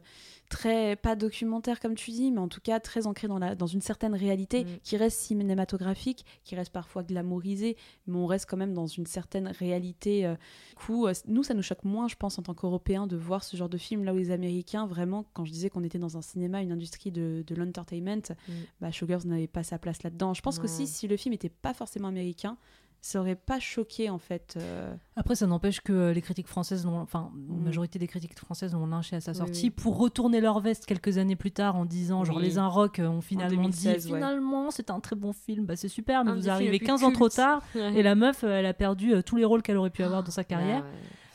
très, 0.49 0.95
pas 0.95 1.15
documentaire 1.15 1.79
comme 1.79 1.93
tu 1.95 2.09
dis, 2.11 2.31
mais 2.31 2.39
en 2.39 2.47
tout 2.47 2.59
cas 2.61 2.79
très 2.79 3.05
ancré 3.05 3.27
dans, 3.27 3.37
la, 3.37 3.53
dans 3.55 3.67
une 3.67 3.81
certaine 3.81 4.15
réalité 4.15 4.63
Mm. 4.63 4.67
qui 4.83 4.97
reste 4.97 5.19
cinématographique, 5.19 6.25
qui 6.43 6.55
reste 6.55 6.71
parfois 6.71 7.03
glamourisée, 7.03 7.77
mais 8.07 8.17
on 8.17 8.25
reste 8.25 8.47
quand 8.49 8.57
même 8.57 8.73
dans 8.73 8.87
une 8.87 9.05
certaine 9.05 9.47
réalité. 9.47 10.25
euh. 10.25 10.35
Du 10.69 10.75
coup, 10.75 11.05
euh, 11.07 11.13
nous, 11.27 11.43
ça 11.43 11.53
nous 11.53 11.61
choque 11.61 11.83
moins, 11.83 12.07
je 12.07 12.15
pense, 12.15 12.39
en 12.39 12.41
tant 12.41 12.53
qu'Européens, 12.53 13.05
de 13.07 13.15
voir 13.17 13.43
ce 13.43 13.55
genre 13.57 13.69
de 13.69 13.77
film 13.77 14.03
là 14.03 14.13
où 14.13 14.17
les 14.17 14.31
Américains, 14.31 14.87
vraiment, 14.87 15.25
quand 15.33 15.45
je 15.45 15.51
disais 15.51 15.69
qu'on 15.69 15.83
était 15.83 15.99
dans 15.99 16.17
un 16.17 16.21
cinéma, 16.21 16.61
une 16.61 16.71
industrie 16.71 17.11
de, 17.11 17.43
de 17.45 17.55
l'entertainment, 17.55 18.21
Mm. 18.47 18.51
bah, 18.81 18.91
Showgirls 18.91 19.25
n'avait 19.27 19.47
pas 19.47 19.63
sa 19.63 19.77
place 19.77 20.01
là-dedans. 20.03 20.33
Je 20.33 20.41
pense 20.41 20.55
Non. 20.57 20.63
qu'aussi, 20.63 20.87
si 20.87 21.07
le 21.07 21.17
film 21.17 21.33
n'était 21.33 21.49
pas 21.49 21.73
forcément 21.73 22.07
américain, 22.07 22.57
ça 23.03 23.19
aurait 23.19 23.35
pas 23.35 23.59
choqué 23.59 24.09
en 24.11 24.19
fait. 24.19 24.53
euh. 24.57 24.93
Après, 25.15 25.33
ça 25.35 25.47
n'empêche 25.47 25.81
que 25.81 26.11
les 26.11 26.21
critiques 26.21 26.47
françaises, 26.47 26.85
enfin, 26.85 27.31
la 27.49 27.55
Mhm. 27.55 27.63
majorité 27.63 27.97
des 27.97 28.07
critiques 28.07 28.37
françaises 28.37 28.73
l'ont 28.73 28.85
lynché 28.85 29.15
à 29.15 29.21
sa 29.21 29.33
sortie 29.33 29.65
oui. 29.65 29.69
pour 29.71 29.97
retourner 29.97 30.39
leur 30.39 30.59
veste 30.59 30.85
quelques 30.85 31.17
années 31.17 31.35
plus 31.35 31.51
tard 31.51 31.75
en 31.75 31.85
disant, 31.85 32.23
genre, 32.23 32.37
Oui. 32.37 32.43
les 32.43 32.57
Inrocks 32.59 32.99
ont 33.03 33.21
finalement 33.21 33.49
2016, 33.63 34.05
dit, 34.05 34.11
ouais. 34.11 34.19
finalement, 34.19 34.69
c'est 34.69 34.91
un 34.91 34.99
très 34.99 35.15
bon 35.15 35.33
film, 35.33 35.65
bah, 35.65 35.75
c'est 35.75 35.87
super, 35.87 36.23
mais 36.23 36.31
Un 36.31 36.35
vous 36.35 36.49
arrivez 36.49 36.71
les 36.71 36.77
plus 36.77 36.85
15 36.87 37.03
ans 37.03 37.11
trop 37.11 37.27
tard, 37.29 37.61
Ouais. 37.75 37.95
et 37.95 38.03
la 38.03 38.13
meuf, 38.15 38.43
euh, 38.43 38.59
elle 38.59 38.65
a 38.67 38.73
perdu 38.73 39.13
euh, 39.15 39.21
tous 39.23 39.35
les 39.35 39.45
rôles 39.45 39.63
qu'elle 39.63 39.77
aurait 39.77 39.89
pu 39.89 40.03
avoir 40.03 40.23
dans 40.23 40.31
sa 40.31 40.41
Bah 40.41 40.45
carrière. 40.49 40.83
ouais. 40.83 40.89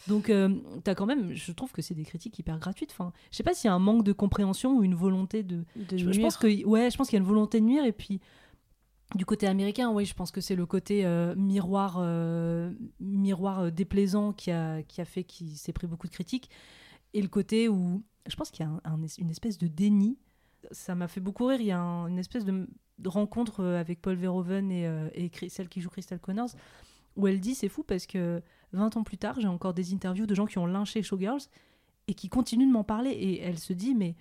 Donc, 0.07 0.31
euh, 0.31 0.55
t'as 0.85 0.95
quand 0.95 1.07
même, 1.07 1.33
je 1.35 1.51
trouve 1.51 1.73
que 1.73 1.83
c'est 1.83 1.95
des 1.95 2.05
critiques 2.05 2.39
hyper 2.39 2.61
gratuites. 2.61 2.93
Enfin, 2.93 3.13
je 3.33 3.37
sais 3.39 3.43
pas 3.43 3.55
s'il 3.55 3.67
y 3.67 3.73
a 3.73 3.75
un 3.75 3.81
manque 3.81 4.05
de 4.05 4.13
compréhension 4.13 4.77
ou 4.77 4.85
une 4.85 4.95
volonté 4.95 5.43
de. 5.43 5.65
De 5.75 5.97
je, 5.97 6.13
je 6.13 6.21
pense 6.21 6.41
nuire. 6.41 6.63
que, 6.63 6.69
ouais, 6.69 6.91
je 6.93 6.97
pense 6.97 7.09
qu'il 7.09 7.17
y 7.17 7.21
a 7.21 7.23
une 7.25 7.29
volonté 7.29 7.59
de 7.59 7.65
nuire. 7.65 7.85
Et 7.85 7.91
puis, 7.91 8.21
du 9.15 9.25
côté 9.25 9.47
américain, 9.47 9.91
oui, 9.91 10.05
je 10.05 10.15
pense 10.15 10.31
que 10.31 10.41
c'est 10.41 10.57
le 10.57 10.67
côté 10.67 11.07
euh, 11.07 11.35
miroir, 11.37 11.97
euh, 12.01 12.73
miroir 12.99 13.61
euh, 13.61 13.71
déplaisant 13.71 14.33
qui 14.33 14.51
a, 14.51 14.83
qui 14.83 15.01
a 15.01 15.05
fait 15.05 15.23
qu'il 15.25 15.57
s'est 15.57 15.73
pris 15.73 15.87
beaucoup 15.87 16.09
de 16.09 16.13
critiques. 16.13 16.51
Et 17.15 17.23
le 17.23 17.29
côté 17.29 17.69
où, 17.69 18.03
je 18.27 18.35
pense 18.35 18.51
qu'il 18.51 18.67
y 18.67 18.69
a 18.69 18.81
une 19.19 19.31
espèce 19.31 19.59
de 19.59 19.69
déni. 19.69 20.19
Ça 20.73 20.95
m'a 20.97 21.07
fait 21.07 21.21
beaucoup 21.21 21.47
rire. 21.47 21.61
Il 21.61 21.67
y 21.67 21.71
a 21.71 21.79
un- 21.79 22.09
une 22.09 22.19
espèce 22.19 22.45
de, 22.45 22.69
rencontre 23.05 23.63
avec 23.65 24.03
Paul 24.03 24.17
Verhoeven 24.17 24.73
et, 24.73 24.85
et 25.15 25.31
celle 25.49 25.69
qui 25.69 25.81
joue 25.81 25.91
Crystal 25.91 26.19
Connors, 26.19 26.51
où 27.15 27.29
elle 27.29 27.41
dit 27.41 27.55
c'est 27.55 27.69
fou 27.69 27.85
parce 27.85 28.07
que 28.07 28.43
20 28.73 28.97
ans 28.97 29.05
plus 29.05 29.19
tard, 29.19 29.39
j'ai 29.41 29.49
encore 29.49 29.75
des 29.75 29.93
interviews 29.95 30.27
de 30.27 30.35
gens 30.35 30.47
qui 30.47 30.59
ont 30.59 30.67
lynché 30.67 31.03
Showgirls 31.03 31.43
et 32.09 32.15
qui 32.15 32.29
continuent 32.29 32.67
de 32.67 32.73
m'en 32.73 32.85
parler. 32.85 33.11
Et 33.11 33.41
elle 33.43 33.59
se 33.59 33.73
dit, 33.73 33.95
mais 33.95 34.17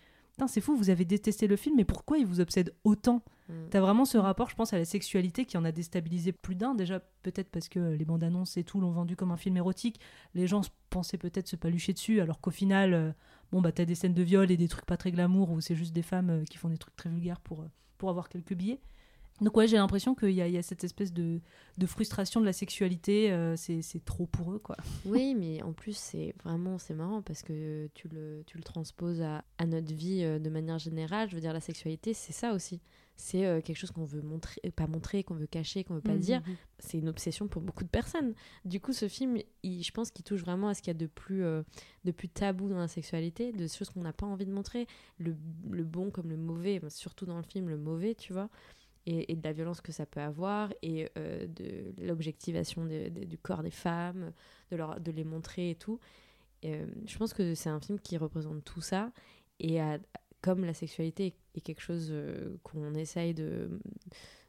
c'est 0.47 0.61
fou, 0.61 0.75
vous 0.75 0.89
avez 0.89 1.05
détesté 1.05 1.47
le 1.47 1.55
film, 1.55 1.77
mais 1.77 1.85
pourquoi 1.85 2.17
il 2.17 2.25
vous 2.25 2.39
obsède 2.39 2.73
autant 2.83 3.23
Mm. 3.49 3.53
T'as 3.69 3.79
vraiment 3.79 4.05
ce 4.05 4.17
rapport, 4.17 4.49
je 4.49 4.55
pense, 4.55 4.73
à 4.73 4.77
la 4.77 4.85
sexualité 4.85 5.45
qui 5.45 5.57
en 5.57 5.65
a 5.65 5.71
déstabilisé 5.71 6.31
plus 6.31 6.55
d'un. 6.55 6.75
Déjà, 6.75 6.99
peut-être 7.21 7.49
parce 7.49 7.69
que 7.69 7.79
les 7.79 8.05
bandes 8.05 8.23
annonces 8.23 8.57
et 8.57 8.63
tout 8.63 8.79
l'ont 8.79 8.91
vendu 8.91 9.15
comme 9.15 9.31
un 9.31 9.37
film 9.37 9.57
érotique. 9.57 9.99
Les 10.33 10.47
gens 10.47 10.61
pensaient 10.89 11.17
peut-être 11.17 11.47
se 11.47 11.55
palucher 11.55 11.93
dessus, 11.93 12.21
alors 12.21 12.41
qu'au 12.41 12.51
final, 12.51 12.93
euh, 12.93 13.11
bon, 13.51 13.61
bah, 13.61 13.71
t'as 13.71 13.85
des 13.85 13.95
scènes 13.95 14.13
de 14.13 14.23
viol 14.23 14.49
et 14.49 14.57
des 14.57 14.67
trucs 14.67 14.85
pas 14.85 14.97
très 14.97 15.11
glamour 15.11 15.51
où 15.51 15.61
c'est 15.61 15.75
juste 15.75 15.93
des 15.93 16.01
femmes 16.01 16.29
euh, 16.29 16.43
qui 16.43 16.57
font 16.57 16.69
des 16.69 16.77
trucs 16.77 16.95
très 16.95 17.09
vulgaires 17.09 17.39
pour, 17.41 17.61
euh, 17.61 17.69
pour 17.97 18.09
avoir 18.09 18.29
quelques 18.29 18.53
billets. 18.53 18.79
Donc, 19.41 19.57
ouais, 19.57 19.67
j'ai 19.67 19.75
l'impression 19.75 20.15
qu'il 20.15 20.31
y, 20.31 20.41
a- 20.41 20.47
il 20.47 20.53
y 20.53 20.57
a 20.57 20.61
cette 20.61 20.83
espèce 20.85 21.11
de, 21.11 21.41
de 21.77 21.85
frustration 21.85 22.39
de 22.39 22.45
la 22.45 22.53
sexualité. 22.53 23.31
euh, 23.33 23.55
c'est 23.57 24.03
trop 24.05 24.25
pour 24.25 24.53
eux, 24.53 24.59
quoi. 24.59 24.77
Oui, 25.05 25.35
mais 25.35 25.61
en 25.61 25.73
plus, 25.73 25.97
c'est 25.97 26.33
vraiment 26.43 26.77
c'est 26.77 26.93
marrant 26.93 27.21
parce 27.21 27.41
que 27.43 27.89
tu 27.93 28.07
le, 28.07 28.43
tu 28.47 28.57
le 28.57 28.63
transposes 28.63 29.21
à, 29.21 29.43
à 29.57 29.65
notre 29.65 29.93
vie 29.93 30.23
euh, 30.23 30.39
de 30.39 30.49
manière 30.49 30.79
générale. 30.79 31.29
Je 31.29 31.35
veux 31.35 31.41
dire, 31.41 31.51
la 31.53 31.59
sexualité, 31.59 32.13
c'est 32.13 32.31
ça 32.33 32.53
aussi. 32.53 32.79
C'est 33.17 33.45
euh, 33.45 33.61
quelque 33.61 33.77
chose 33.77 33.91
qu'on 33.91 34.03
veut 34.05 34.21
montrer, 34.21 34.59
euh, 34.65 34.71
pas 34.75 34.87
montrer, 34.87 35.23
qu'on 35.23 35.35
veut 35.35 35.47
cacher, 35.47 35.83
qu'on 35.83 35.95
veut 35.95 36.01
pas 36.01 36.13
Mhm. 36.13 36.19
dire. 36.19 36.41
C'est 36.79 36.97
une 36.97 37.07
obsession 37.09 37.47
pour 37.49 37.61
beaucoup 37.61 37.83
de 37.83 37.89
personnes. 37.89 38.33
Du 38.63 38.79
coup, 38.79 38.93
ce 38.93 39.07
film, 39.09 39.37
il- 39.63 39.83
je 39.83 39.91
pense 39.91 40.11
qu'il 40.11 40.23
touche 40.23 40.41
vraiment 40.41 40.69
à 40.69 40.73
ce 40.73 40.81
qu'il 40.81 40.91
y 40.93 40.95
a 40.95 40.99
de 40.99 41.07
plus, 41.07 41.41
de 41.41 42.11
plus 42.11 42.29
tabou 42.29 42.67
dans 42.69 42.77
la 42.77 42.87
sexualité, 42.87 43.51
de 43.51 43.67
choses 43.67 43.89
qu'on 43.89 44.01
n'a 44.01 44.13
pas 44.13 44.25
envie 44.25 44.45
de 44.45 44.51
montrer, 44.53 44.87
le, 45.17 45.35
le 45.69 45.83
bon 45.83 46.09
comme 46.09 46.29
le 46.29 46.37
mauvais, 46.37 46.81
surtout 46.89 47.25
dans 47.25 47.37
le 47.37 47.43
film, 47.43 47.67
le 47.69 47.77
mauvais, 47.77 48.15
tu 48.15 48.31
vois. 48.33 48.49
Et, 49.07 49.31
et 49.31 49.35
de 49.35 49.43
la 49.43 49.53
violence 49.53 49.81
que 49.81 49.91
ça 49.91 50.05
peut 50.05 50.19
avoir, 50.19 50.73
et 50.81 51.09
euh, 51.17 51.45
de 51.47 51.93
l'objectivation 52.03 52.85
du 52.85 53.37
corps 53.37 53.61
des 53.61 53.71
femmes, 53.71 54.31
de, 54.71 54.77
leur, 54.77 54.99
de 54.99 55.11
les 55.11 55.23
montrer 55.23 55.71
et 55.71 55.75
tout. 55.75 55.99
Et, 56.63 56.73
euh, 56.73 56.85
je 57.05 57.17
pense 57.17 57.33
que 57.33 57.53
c'est 57.53 57.69
un 57.69 57.79
film 57.79 57.99
qui 57.99 58.17
représente 58.17 58.63
tout 58.63 58.81
ça. 58.81 59.11
Et 59.59 59.79
comme 60.41 60.65
la 60.65 60.73
sexualité 60.73 61.35
est 61.53 61.61
quelque 61.61 61.81
chose 61.81 62.09
euh, 62.11 62.57
qu'on 62.63 62.93
essaye 62.95 63.33
de 63.33 63.79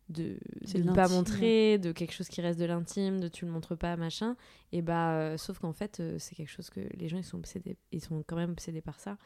de, 0.09 0.39
ne 0.77 0.95
pas 0.95 1.09
montrer, 1.09 1.79
de 1.79 1.91
quelque 1.91 2.13
chose 2.13 2.29
qui 2.29 2.41
reste 2.41 2.61
de 2.61 2.65
l'intime, 2.65 3.19
de 3.19 3.27
tu 3.27 3.45
le 3.45 3.51
montres 3.51 3.77
pas, 3.77 3.97
machin. 3.97 4.37
Et 4.71 4.81
bah, 4.81 5.37
sauf 5.37 5.59
qu'en 5.59 5.73
fait, 5.73 6.01
c'est 6.19 6.37
quelque 6.37 6.49
chose 6.49 6.71
que 6.71 6.81
les 6.95 7.09
gens 7.09 7.17
ils 7.17 7.25
sont 7.25 7.39
obsédés, 7.39 7.77
ils 7.91 8.01
sont 8.01 8.23
quand 8.25 8.37
même 8.37 8.53
obsédés 8.53 8.81
par 8.81 9.01
ça. 9.01 9.19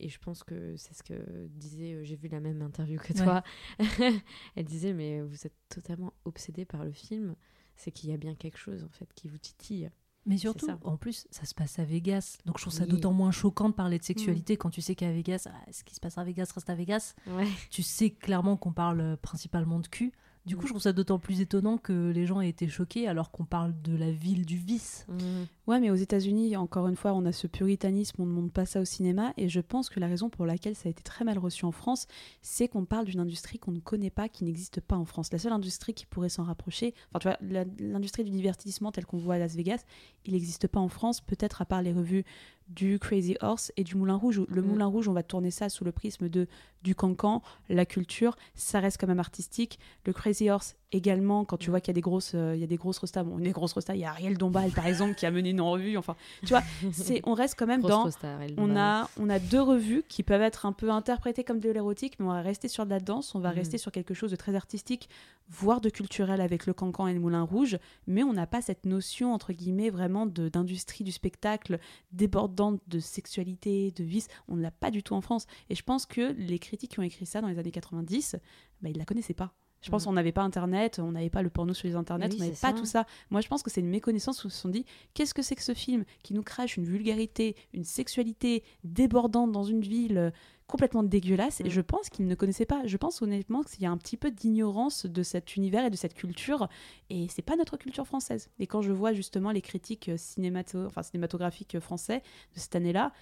Et 0.00 0.08
je 0.08 0.18
pense 0.18 0.44
que 0.44 0.76
c'est 0.76 0.94
ce 0.94 1.02
que 1.02 1.14
disait, 1.48 1.94
euh, 1.94 2.04
j'ai 2.04 2.16
vu 2.16 2.28
la 2.28 2.40
même 2.40 2.62
interview 2.62 2.98
que 3.00 3.12
Ouais. 3.12 3.24
toi. 3.24 3.42
Elle 4.56 4.64
disait, 4.64 4.92
mais 4.92 5.20
vous 5.22 5.46
êtes 5.46 5.56
totalement 5.68 6.12
obsédé 6.24 6.64
par 6.64 6.84
le 6.84 6.92
film, 6.92 7.34
c'est 7.76 7.90
qu'il 7.90 8.10
y 8.10 8.12
a 8.12 8.16
bien 8.16 8.34
quelque 8.34 8.58
chose 8.58 8.84
en 8.84 8.88
fait 8.90 9.12
qui 9.14 9.28
vous 9.28 9.38
titille. 9.38 9.90
Mais 10.26 10.36
surtout, 10.36 10.68
en 10.82 10.96
plus, 10.98 11.26
ça 11.30 11.46
se 11.46 11.54
passe 11.54 11.78
à 11.78 11.84
Vegas. 11.84 12.36
Donc 12.44 12.58
je 12.58 12.62
trouve 12.64 12.72
ça 12.74 12.82
Oui. 12.84 12.90
d'autant 12.90 13.12
moins 13.14 13.30
choquant 13.30 13.70
de 13.70 13.74
parler 13.74 13.98
de 13.98 14.04
sexualité 14.04 14.56
quand 14.58 14.68
tu 14.68 14.82
sais 14.82 14.94
qu'à 14.94 15.10
Vegas, 15.10 15.48
ah, 15.50 15.72
ce 15.72 15.84
qui 15.84 15.94
se 15.94 16.00
passe 16.00 16.18
à 16.18 16.24
Vegas 16.24 16.50
reste 16.54 16.68
à 16.68 16.74
Vegas. 16.74 17.14
Ouais. 17.26 17.46
Tu 17.70 17.82
sais 17.82 18.10
clairement 18.10 18.56
qu'on 18.58 18.72
parle 18.72 19.00
euh, 19.00 19.16
principalement 19.16 19.78
de 19.80 19.86
cul. 19.86 20.12
Du 20.44 20.56
coup, 20.56 20.62
je 20.66 20.70
trouve 20.72 20.82
ça 20.82 20.92
d'autant 20.92 21.18
plus 21.18 21.40
étonnant 21.40 21.76
que 21.78 22.10
les 22.10 22.24
gens 22.26 22.40
aient 22.40 22.48
été 22.48 22.68
choqués 22.68 23.06
alors 23.08 23.30
qu'on 23.30 23.44
parle 23.44 23.80
de 23.82 23.94
la 23.96 24.10
ville 24.10 24.46
du 24.46 24.56
vice. 24.56 25.06
Ouais, 25.68 25.80
mais 25.80 25.90
aux 25.90 25.94
États-Unis, 25.96 26.56
encore 26.56 26.88
une 26.88 26.96
fois, 26.96 27.12
on 27.12 27.26
a 27.26 27.32
ce 27.32 27.46
puritanisme, 27.46 28.22
on 28.22 28.24
ne 28.24 28.32
montre 28.32 28.54
pas 28.54 28.64
ça 28.64 28.80
au 28.80 28.86
cinéma, 28.86 29.34
et 29.36 29.50
je 29.50 29.60
pense 29.60 29.90
que 29.90 30.00
la 30.00 30.06
raison 30.06 30.30
pour 30.30 30.46
laquelle 30.46 30.74
ça 30.74 30.88
a 30.88 30.90
été 30.90 31.02
très 31.02 31.26
mal 31.26 31.36
reçu 31.38 31.66
en 31.66 31.72
France, 31.72 32.06
c'est 32.40 32.68
qu'on 32.68 32.86
parle 32.86 33.04
d'une 33.04 33.20
industrie 33.20 33.58
qu'on 33.58 33.72
ne 33.72 33.78
connaît 33.78 34.08
pas, 34.08 34.30
qui 34.30 34.44
n'existe 34.44 34.80
pas 34.80 34.96
en 34.96 35.04
France. 35.04 35.30
La 35.30 35.38
seule 35.38 35.52
industrie 35.52 35.92
qui 35.92 36.06
pourrait 36.06 36.30
s'en 36.30 36.44
rapprocher, 36.44 36.94
enfin, 37.12 37.18
tu 37.18 37.28
vois, 37.28 37.36
l'industrie 37.80 38.24
du 38.24 38.30
divertissement 38.30 38.92
telle 38.92 39.04
qu'on 39.04 39.18
voit 39.18 39.34
à 39.34 39.38
Las 39.38 39.56
Vegas, 39.56 39.84
il 40.24 40.32
n'existe 40.32 40.68
pas 40.68 40.80
en 40.80 40.88
France, 40.88 41.20
peut-être 41.20 41.60
à 41.60 41.66
part 41.66 41.82
les 41.82 41.92
revues 41.92 42.24
du 42.68 42.98
Crazy 42.98 43.36
Horse 43.40 43.70
et 43.76 43.84
du 43.84 43.94
Moulin 43.94 44.16
Rouge. 44.16 44.42
Le 44.48 44.62
Mhm. 44.62 44.68
Moulin 44.68 44.86
Rouge, 44.86 45.08
on 45.08 45.12
va 45.14 45.22
tourner 45.22 45.50
ça 45.50 45.68
sous 45.68 45.84
le 45.84 45.92
prisme 45.92 46.30
de 46.30 46.46
du 46.82 46.94
cancan, 46.94 47.42
la 47.68 47.84
culture, 47.84 48.36
ça 48.54 48.78
reste 48.80 48.98
quand 49.00 49.06
même 49.08 49.18
artistique. 49.18 49.78
Le 50.06 50.12
Crazy 50.12 50.48
Horse 50.48 50.76
également, 50.92 51.44
quand 51.44 51.56
tu 51.58 51.70
vois 51.70 51.80
qu'il 51.80 51.88
y 51.88 51.90
a 51.90 51.94
des 51.94 52.00
grosses, 52.00 52.32
euh, 52.34 52.54
il 52.54 52.60
y 52.60 52.64
a 52.64 52.66
des 52.66 52.76
grosses 52.76 52.98
restas, 52.98 53.22
bon, 53.22 53.38
une 53.38 53.50
grosse 53.52 53.72
resta, 53.74 53.94
il 53.94 54.00
y 54.00 54.04
a 54.04 54.10
Ariel 54.10 54.38
Dombal 54.38 54.70
par 54.70 54.86
exemple 54.86 55.14
qui 55.14 55.26
a 55.26 55.30
mené 55.30 55.50
une 55.50 55.60
revue. 55.60 55.96
Enfin, 55.98 56.16
tu 56.40 56.48
vois, 56.48 56.62
c'est, 56.92 57.20
on 57.24 57.34
reste 57.34 57.56
quand 57.58 57.66
même 57.66 57.80
Grosse 57.80 57.90
dans. 57.92 58.04
resta, 58.04 58.38
on 58.56 58.74
a, 58.76 59.08
on 59.18 59.28
a 59.28 59.38
deux 59.38 59.60
revues 59.60 60.02
qui 60.08 60.22
peuvent 60.22 60.40
être 60.42 60.64
un 60.66 60.72
peu 60.72 60.90
interprétées 60.90 61.44
comme 61.44 61.60
de 61.60 61.70
l'érotique, 61.70 62.14
mais 62.18 62.26
on 62.26 62.30
va 62.30 62.40
rester 62.40 62.68
sur 62.68 62.84
de 62.86 62.90
la 62.90 63.00
danse, 63.00 63.34
on 63.34 63.40
va 63.40 63.50
Mhm. 63.50 63.54
rester 63.56 63.78
sur 63.78 63.92
quelque 63.92 64.14
chose 64.14 64.30
de 64.30 64.36
très 64.36 64.54
artistique, 64.54 65.08
voire 65.50 65.80
de 65.80 65.90
culturel 65.90 66.40
avec 66.40 66.66
le 66.66 66.72
cancan 66.74 67.06
et 67.06 67.14
le 67.14 67.20
moulin 67.20 67.42
rouge, 67.42 67.78
mais 68.06 68.22
on 68.22 68.32
n'a 68.32 68.46
pas 68.46 68.60
cette 68.62 68.84
notion 68.86 69.32
entre 69.34 69.52
guillemets 69.52 69.90
vraiment 69.90 70.26
d'industrie 70.26 71.04
du 71.04 71.12
spectacle 71.12 71.78
débordante 72.12 72.80
de 72.88 72.98
sexualité, 72.98 73.90
de 73.92 74.04
vice. 74.04 74.28
On 74.48 74.56
ne 74.56 74.62
l'a 74.62 74.70
pas 74.70 74.90
du 74.90 75.02
tout 75.02 75.14
en 75.14 75.20
France. 75.20 75.46
Et 75.70 75.74
je 75.74 75.82
pense 75.82 76.06
que 76.06 76.32
les 76.38 76.58
critiques 76.58 76.92
qui 76.92 76.98
ont 77.00 77.02
écrit 77.02 77.26
ça 77.26 77.40
dans 77.40 77.48
les 77.48 77.58
années 77.58 77.70
90, 77.70 78.36
bah, 78.82 78.88
ils 78.90 78.98
la 78.98 79.04
connaissaient 79.04 79.34
pas. 79.34 79.52
Je 79.80 79.90
pense 79.90 80.04
qu'on 80.06 80.12
n'avait 80.12 80.32
pas 80.32 80.42
Internet, 80.42 80.98
on 80.98 81.12
n'avait 81.12 81.30
pas 81.30 81.42
le 81.42 81.50
porno 81.50 81.72
sur 81.72 81.86
les 81.86 81.94
Internets, 81.94 82.28
Oui, 82.30 82.34
on 82.36 82.38
n'avait 82.40 82.50
pas 82.50 82.56
ça. 82.56 82.72
tout 82.72 82.84
ça. 82.84 83.06
Moi, 83.30 83.40
je 83.40 83.48
pense 83.48 83.62
que 83.62 83.70
c'est 83.70 83.80
une 83.80 83.88
méconnaissance 83.88 84.42
où 84.44 84.48
ils 84.48 84.50
se 84.50 84.58
sont 84.58 84.68
dit 84.68 84.84
qu'est-ce 85.14 85.34
que 85.34 85.42
c'est 85.42 85.54
que 85.54 85.62
ce 85.62 85.74
film 85.74 86.04
qui 86.24 86.34
nous 86.34 86.42
crache 86.42 86.76
une 86.76 86.84
vulgarité, 86.84 87.54
une 87.72 87.84
sexualité 87.84 88.64
débordante 88.82 89.52
dans 89.52 89.62
une 89.62 89.80
ville 89.82 90.18
euh, 90.18 90.30
complètement 90.66 91.04
dégueulasse? 91.04 91.60
Et 91.60 91.64
Mm. 91.64 91.70
je 91.70 91.80
pense 91.80 92.08
qu'ils 92.10 92.26
ne 92.26 92.34
connaissaient 92.34 92.66
pas. 92.66 92.82
Je 92.86 92.96
pense 92.96 93.22
honnêtement 93.22 93.62
qu'il 93.62 93.82
y 93.82 93.86
a 93.86 93.90
un 93.90 93.96
petit 93.96 94.16
peu 94.16 94.32
d'ignorance 94.32 95.06
de 95.06 95.22
cet 95.22 95.54
univers 95.54 95.84
et 95.84 95.90
de 95.90 95.96
cette 95.96 96.14
culture. 96.14 96.68
Et 97.08 97.28
c'est 97.28 97.42
pas 97.42 97.54
notre 97.56 97.76
culture 97.76 98.06
française. 98.06 98.50
Et 98.58 98.66
quand 98.66 98.82
je 98.82 98.90
vois 98.92 99.12
justement 99.12 99.52
les 99.52 99.62
critiques 99.62 100.08
euh, 100.08 100.16
cinémato 100.16 100.86
enfin, 100.86 101.02
cinématographiques 101.04 101.76
euh, 101.76 101.80
français 101.80 102.22
de 102.54 102.58
cette 102.58 102.74
année-là, 102.74 103.12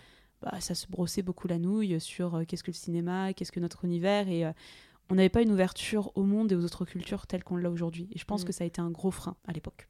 bah, 0.42 0.52
ça 0.60 0.74
se 0.74 0.86
brossait 0.86 1.22
beaucoup 1.22 1.48
la 1.48 1.58
nouille 1.58 1.98
sur 2.00 2.34
euh, 2.34 2.44
qu'est-ce 2.44 2.62
que 2.62 2.70
le 2.70 2.76
cinéma, 2.76 3.32
qu'est-ce 3.32 3.52
que 3.52 3.60
notre 3.60 3.84
univers. 3.84 4.28
Et 4.28 4.44
euh, 4.44 4.52
on 5.10 5.14
n'avait 5.14 5.28
pas 5.28 5.42
une 5.42 5.52
ouverture 5.52 6.10
au 6.16 6.22
monde 6.24 6.50
et 6.52 6.56
aux 6.56 6.64
autres 6.64 6.84
cultures 6.84 7.26
telle 7.26 7.44
qu'on 7.44 7.56
l'a 7.56 7.70
aujourd'hui. 7.70 8.08
Et 8.12 8.18
je 8.18 8.24
pense 8.24 8.42
Mm. 8.42 8.46
que 8.46 8.52
ça 8.52 8.64
a 8.64 8.66
été 8.66 8.80
un 8.80 8.90
gros 8.90 9.10
frein 9.10 9.36
à 9.46 9.52
l'époque. 9.52 9.88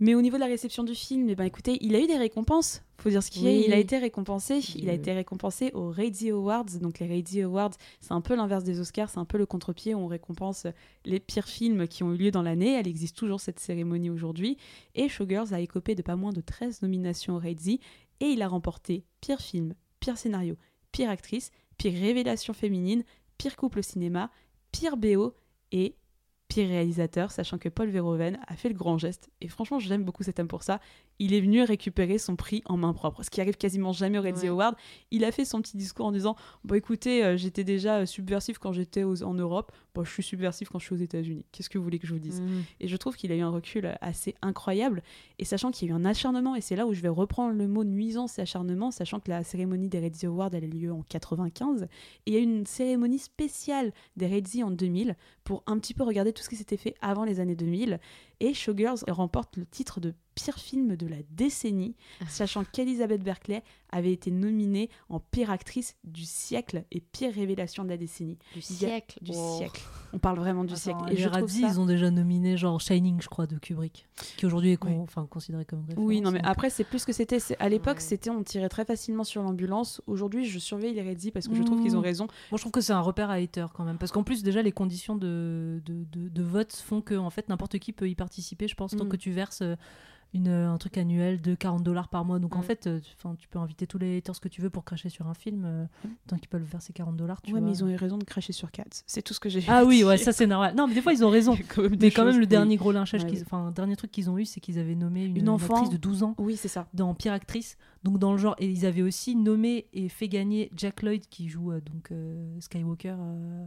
Mais 0.00 0.16
au 0.16 0.20
niveau 0.22 0.36
de 0.36 0.40
la 0.40 0.46
réception 0.48 0.82
du 0.82 0.94
film, 0.96 1.28
eh 1.30 1.36
ben, 1.36 1.44
écoutez, 1.44 1.78
il 1.80 1.94
a 1.94 2.00
eu 2.00 2.08
des 2.08 2.16
récompenses. 2.18 2.82
Faut 2.98 3.10
dire 3.10 3.22
ce 3.22 3.30
qu'il 3.30 3.44
Oui. 3.44 3.50
est. 3.50 3.64
Il 3.66 3.72
a 3.72 3.78
été 3.78 3.96
récompensé. 3.96 4.58
Il 4.74 4.88
a 4.88 4.92
Oui. 4.92 4.98
été 4.98 5.12
récompensé 5.12 5.70
aux 5.72 5.92
Radio 5.92 6.38
Awards. 6.38 6.64
Donc 6.82 6.98
les 6.98 7.06
Radio 7.06 7.46
Awards, 7.48 7.70
c'est 8.00 8.10
un 8.10 8.20
peu 8.20 8.34
l'inverse 8.34 8.64
des 8.64 8.80
Oscars. 8.80 9.08
C'est 9.08 9.20
un 9.20 9.24
peu 9.24 9.38
le 9.38 9.46
contre-pied. 9.46 9.94
où 9.94 9.98
On 10.00 10.08
récompense 10.08 10.66
les 11.04 11.20
pires 11.20 11.46
films 11.46 11.86
qui 11.86 12.02
ont 12.02 12.12
eu 12.12 12.16
lieu 12.16 12.30
dans 12.32 12.42
l'année. 12.42 12.72
Elle 12.74 12.88
existe 12.88 13.16
toujours 13.16 13.40
cette 13.40 13.60
cérémonie 13.60 14.10
aujourd'hui. 14.10 14.56
Et 14.96 15.08
Showgirls 15.08 15.54
a 15.54 15.60
écopé 15.60 15.94
de 15.94 16.02
pas 16.02 16.16
moins 16.16 16.32
de 16.32 16.40
13 16.40 16.82
nominations 16.82 17.36
aux 17.36 17.40
Razzie. 17.40 17.78
Et 18.18 18.26
il 18.26 18.42
a 18.42 18.48
remporté 18.48 19.04
pire 19.20 19.40
film, 19.40 19.74
pire 20.00 20.18
scénario, 20.18 20.56
pire 20.90 21.08
actrice, 21.08 21.52
pire 21.78 21.92
révélation 21.92 22.52
féminine, 22.52 23.04
pire 23.38 23.56
couple 23.56 23.80
au 23.80 23.82
cinéma, 23.82 24.30
pire 24.72 24.96
BO 24.96 25.34
et 25.72 25.96
pire 26.48 26.68
réalisateur, 26.68 27.30
sachant 27.30 27.58
que 27.58 27.68
Paul 27.68 27.88
Verhoeven 27.88 28.38
a 28.46 28.56
fait 28.56 28.68
le 28.68 28.74
grand 28.74 28.98
geste. 28.98 29.30
Et 29.40 29.48
franchement, 29.48 29.78
j'aime 29.78 30.04
beaucoup 30.04 30.22
cet 30.22 30.38
homme 30.38 30.48
pour 30.48 30.62
ça. 30.62 30.80
Il 31.18 31.32
est 31.34 31.40
venu 31.40 31.62
récupérer 31.62 32.18
son 32.18 32.36
prix 32.36 32.62
en 32.66 32.76
main 32.76 32.92
propre, 32.92 33.22
ce 33.22 33.30
qui 33.30 33.40
arrive 33.40 33.56
quasiment 33.56 33.92
jamais 33.92 34.18
au 34.18 34.22
Red 34.22 34.36
Ouais. 34.38 34.48
Award. 34.48 34.74
Il 35.10 35.24
a 35.24 35.30
fait 35.32 35.44
son 35.44 35.62
petit 35.62 35.76
discours 35.76 36.06
en 36.06 36.12
disant 36.12 36.34
Bon, 36.64 36.74
écoutez, 36.74 37.24
euh, 37.24 37.36
j'étais 37.36 37.64
déjà 37.64 37.98
euh, 37.98 38.06
subversif 38.06 38.58
quand 38.58 38.72
j'étais 38.72 39.04
en 39.04 39.34
Europe, 39.34 39.72
bon, 39.94 40.04
je 40.04 40.10
suis 40.10 40.22
subversif 40.22 40.68
quand 40.68 40.78
je 40.78 40.86
suis 40.86 40.94
aux 40.94 40.98
États-Unis. 40.98 41.44
Qu'est-ce 41.52 41.70
que 41.70 41.78
vous 41.78 41.84
voulez 41.84 41.98
que 41.98 42.06
je 42.06 42.12
vous 42.12 42.18
dise? 42.18 42.40
Mhm. 42.40 42.64
Et 42.80 42.88
je 42.88 42.96
trouve 42.96 43.16
qu'il 43.16 43.30
a 43.32 43.36
eu 43.36 43.40
un 43.40 43.50
recul 43.50 43.86
euh, 43.86 43.94
assez 44.00 44.34
incroyable. 44.42 45.02
Et 45.38 45.44
sachant 45.44 45.70
qu'il 45.70 45.88
y 45.88 45.92
a 45.92 45.94
eu 45.94 45.96
un 45.96 46.04
acharnement, 46.04 46.56
et 46.56 46.60
c'est 46.60 46.76
là 46.76 46.86
où 46.86 46.94
je 46.94 47.00
vais 47.00 47.08
reprendre 47.08 47.54
le 47.54 47.68
mot 47.68 47.84
nuisance 47.84 48.38
et 48.38 48.42
acharnement, 48.42 48.90
sachant 48.90 49.20
que 49.20 49.30
la 49.30 49.44
cérémonie 49.44 49.88
des 49.88 50.00
Red 50.00 50.16
Awards 50.24 50.50
elle 50.52 50.64
a 50.64 50.66
eu 50.66 50.70
lieu 50.70 50.92
en 50.92 51.02
95, 51.08 51.82
et 51.82 51.88
il 52.26 52.34
y 52.34 52.36
a 52.36 52.40
eu 52.40 52.42
une 52.44 52.66
cérémonie 52.66 53.18
spéciale 53.18 53.92
des 54.16 54.26
Red 54.26 54.44
en 54.62 54.70
2000 54.70 55.16
pour 55.42 55.62
un 55.66 55.78
petit 55.78 55.94
peu 55.94 56.02
regarder 56.04 56.32
tout 56.32 56.42
ce 56.42 56.48
qui 56.48 56.56
s'était 56.56 56.76
fait 56.76 56.94
avant 57.00 57.24
les 57.24 57.40
années 57.40 57.56
2000. 57.56 57.98
Et 58.40 58.52
Showgirls 58.54 59.00
remporte 59.08 59.56
le 59.56 59.64
titre 59.66 60.00
de 60.00 60.14
pire 60.34 60.58
film 60.58 60.96
de 60.96 61.06
la 61.06 61.16
décennie, 61.30 61.94
sachant 62.28 62.64
qu'Elizabeth 62.64 63.22
Berkley 63.22 63.62
avait 63.90 64.12
été 64.12 64.30
nominée 64.30 64.90
en 65.08 65.20
pire 65.20 65.50
actrice 65.50 65.96
du 66.04 66.24
siècle 66.24 66.84
et 66.90 67.00
pire 67.00 67.32
révélation 67.32 67.84
de 67.84 67.88
la 67.90 67.96
décennie. 67.96 68.38
Du 68.52 68.58
a- 68.58 68.62
siècle. 68.62 69.18
Du 69.22 69.32
Oh. 69.34 69.56
siècle. 69.58 69.82
On 70.14 70.18
parle 70.18 70.38
vraiment 70.38 70.62
du 70.64 70.72
Attends, 70.74 70.80
siècle. 70.82 70.98
les 71.08 71.16
je 71.16 71.28
ça- 71.28 71.40
ils 71.68 71.80
ont 71.80 71.86
déjà 71.86 72.10
nominé 72.10 72.56
genre 72.56 72.80
Shining, 72.80 73.20
je 73.20 73.28
crois, 73.28 73.46
de 73.46 73.58
Kubrick, 73.58 74.06
qui 74.36 74.46
aujourd'hui 74.46 74.70
est 74.70 74.76
con- 74.76 75.02
enfin, 75.02 75.26
considéré 75.28 75.64
comme 75.64 75.80
une 75.80 75.86
référence. 75.86 76.06
Oui, 76.08 76.20
non, 76.20 76.30
mais 76.30 76.40
après, 76.44 76.70
c'est 76.70 76.84
plus 76.84 77.04
que 77.04 77.12
c'était. 77.12 77.38
À 77.58 77.68
l'époque, 77.68 78.00
c'était 78.00 78.30
on 78.30 78.42
tirait 78.44 78.68
très 78.68 78.84
facilement 78.84 79.24
sur 79.24 79.42
l'ambulance. 79.42 80.00
Aujourd'hui, 80.06 80.44
je 80.46 80.58
surveille 80.58 80.94
les 80.94 81.02
Redzi 81.02 81.30
parce 81.32 81.48
que 81.48 81.54
je 81.56 81.62
trouve 81.62 81.82
qu'ils 81.82 81.96
ont 81.96 82.00
Mmh. 82.00 82.04
raison. 82.04 82.24
Moi, 82.50 82.58
je 82.58 82.62
trouve 82.62 82.72
que 82.72 82.80
c'est 82.80 82.92
un 82.92 83.00
repère 83.00 83.28
à 83.30 83.34
hater 83.34 83.66
quand 83.74 83.84
même. 83.84 83.98
Parce 83.98 84.12
qu'en 84.12 84.22
plus, 84.22 84.42
déjà, 84.44 84.62
les 84.62 84.72
conditions 84.72 85.16
de, 85.16 85.82
de, 85.84 86.04
de- 86.12 86.28
de 86.28 86.42
vote 86.42 86.72
font 86.72 87.00
que 87.00 87.14
en 87.16 87.30
fait, 87.30 87.48
n'importe 87.48 87.78
qui 87.80 87.92
peut 87.92 88.08
y 88.08 88.14
participer, 88.14 88.68
je 88.68 88.74
pense, 88.76 88.92
tant 88.96 89.04
Mm. 89.06 89.08
que 89.08 89.16
tu 89.16 89.30
verses 89.32 89.62
euh, 89.62 89.74
une, 90.32 90.48
un 90.48 90.76
truc 90.78 90.98
annuel 90.98 91.40
de 91.40 91.54
40 91.54 91.84
dollars 91.84 92.08
par 92.08 92.24
mois. 92.24 92.40
Donc 92.40 92.56
en 92.56 92.60
Mm. 92.60 92.62
fait, 92.64 92.86
euh, 92.88 93.00
tu- 93.38 93.46
peux 93.48 93.58
inviter 93.60 93.86
tous 93.86 93.98
les 93.98 94.18
haters 94.18 94.40
que 94.40 94.48
tu 94.48 94.60
veux 94.62 94.70
pour 94.70 94.84
cracher 94.84 95.08
sur 95.08 95.28
un 95.28 95.34
film, 95.34 95.62
euh, 95.64 95.84
tant 96.26 96.36
qu'ils 96.38 96.48
peuvent 96.48 96.64
verser 96.64 96.92
40 96.92 97.16
dollars. 97.16 97.40
Ouais, 97.52 97.60
mais 97.60 97.70
ils 97.70 97.84
ont 97.84 97.88
eu 97.88 97.94
raison 97.94 98.18
de 98.18 98.24
cracher 98.24 98.52
sur 98.52 98.72
Cats. 98.72 98.82
C'est 99.06 99.22
tout 99.22 99.32
ce 99.32 99.38
que 99.38 99.48
j'ai 99.48 99.62
Ah 99.68 99.84
oui, 99.84 100.02
ouais, 100.06 100.18
ça 100.18 100.32
c'est 100.32 100.46
normal. 100.46 100.74
Non, 100.76 100.86
mais 100.86 100.94
des 100.94 101.02
fois 101.02 101.12
ils 101.12 101.24
ont 101.24 101.30
raison. 101.30 101.56
quand 101.74 101.82
mais 102.00 102.10
quand 102.10 102.24
même, 102.24 102.34
le 102.36 102.40
oui. 102.42 102.46
dernier 102.46 102.76
gros 102.76 102.92
lynchage, 102.92 103.24
Ouais, 103.24 103.30
oui. 103.32 103.42
enfin, 103.44 103.70
dernier 103.70 103.96
truc 103.96 104.10
qu'ils 104.10 104.30
ont 104.30 104.38
eu, 104.38 104.44
c'est 104.44 104.60
qu'ils 104.60 104.78
avaient 104.78 104.94
nommé 104.94 105.24
une, 105.24 105.36
Une 105.36 105.48
enfant. 105.48 105.74
actrice 105.74 105.90
de 105.90 105.96
12 105.96 106.22
ans 106.22 106.34
Oui, 106.38 106.56
c'est 106.56 106.68
ça. 106.68 106.86
dans 106.94 107.14
pire 107.14 107.32
actrice. 107.32 107.76
Donc 108.02 108.18
dans 108.18 108.32
le 108.32 108.38
genre, 108.38 108.54
et 108.58 108.66
ils 108.68 108.84
avaient 108.84 109.02
aussi 109.02 109.34
nommé 109.34 109.86
et 109.94 110.08
fait 110.08 110.28
gagner 110.28 110.70
Jack 110.76 111.02
Lloyd 111.02 111.26
qui 111.28 111.48
joue 111.48 111.72
euh, 111.72 111.80
donc 111.80 112.10
euh, 112.12 112.54
Skywalker, 112.60 113.14
euh, 113.18 113.64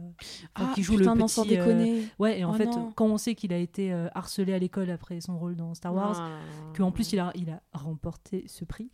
Ah, 0.54 0.70
qui 0.74 0.82
joue 0.82 0.96
putain, 0.96 1.14
le 1.14 1.24
petit. 1.24 1.48
déconner. 1.48 2.02
ouais, 2.18 2.38
et 2.40 2.44
en 2.44 2.50
Oh 2.50 2.54
fait, 2.54 2.66
non. 2.66 2.92
quand 2.94 3.06
on 3.06 3.18
sait 3.18 3.34
qu'il 3.34 3.52
a 3.52 3.58
été 3.58 3.92
harcelé 4.14 4.52
à 4.54 4.58
l'école 4.58 4.90
après 4.90 5.20
son 5.20 5.36
rôle 5.38 5.56
dans 5.56 5.74
Star 5.74 5.94
Wars, 5.94 6.16
Ah. 6.20 6.28
qu'en 6.76 6.92
plus 6.92 7.12
il 7.12 7.18
a, 7.18 7.32
il 7.34 7.50
a 7.50 7.60
remporté 7.72 8.44
ce 8.46 8.64
prix. 8.64 8.90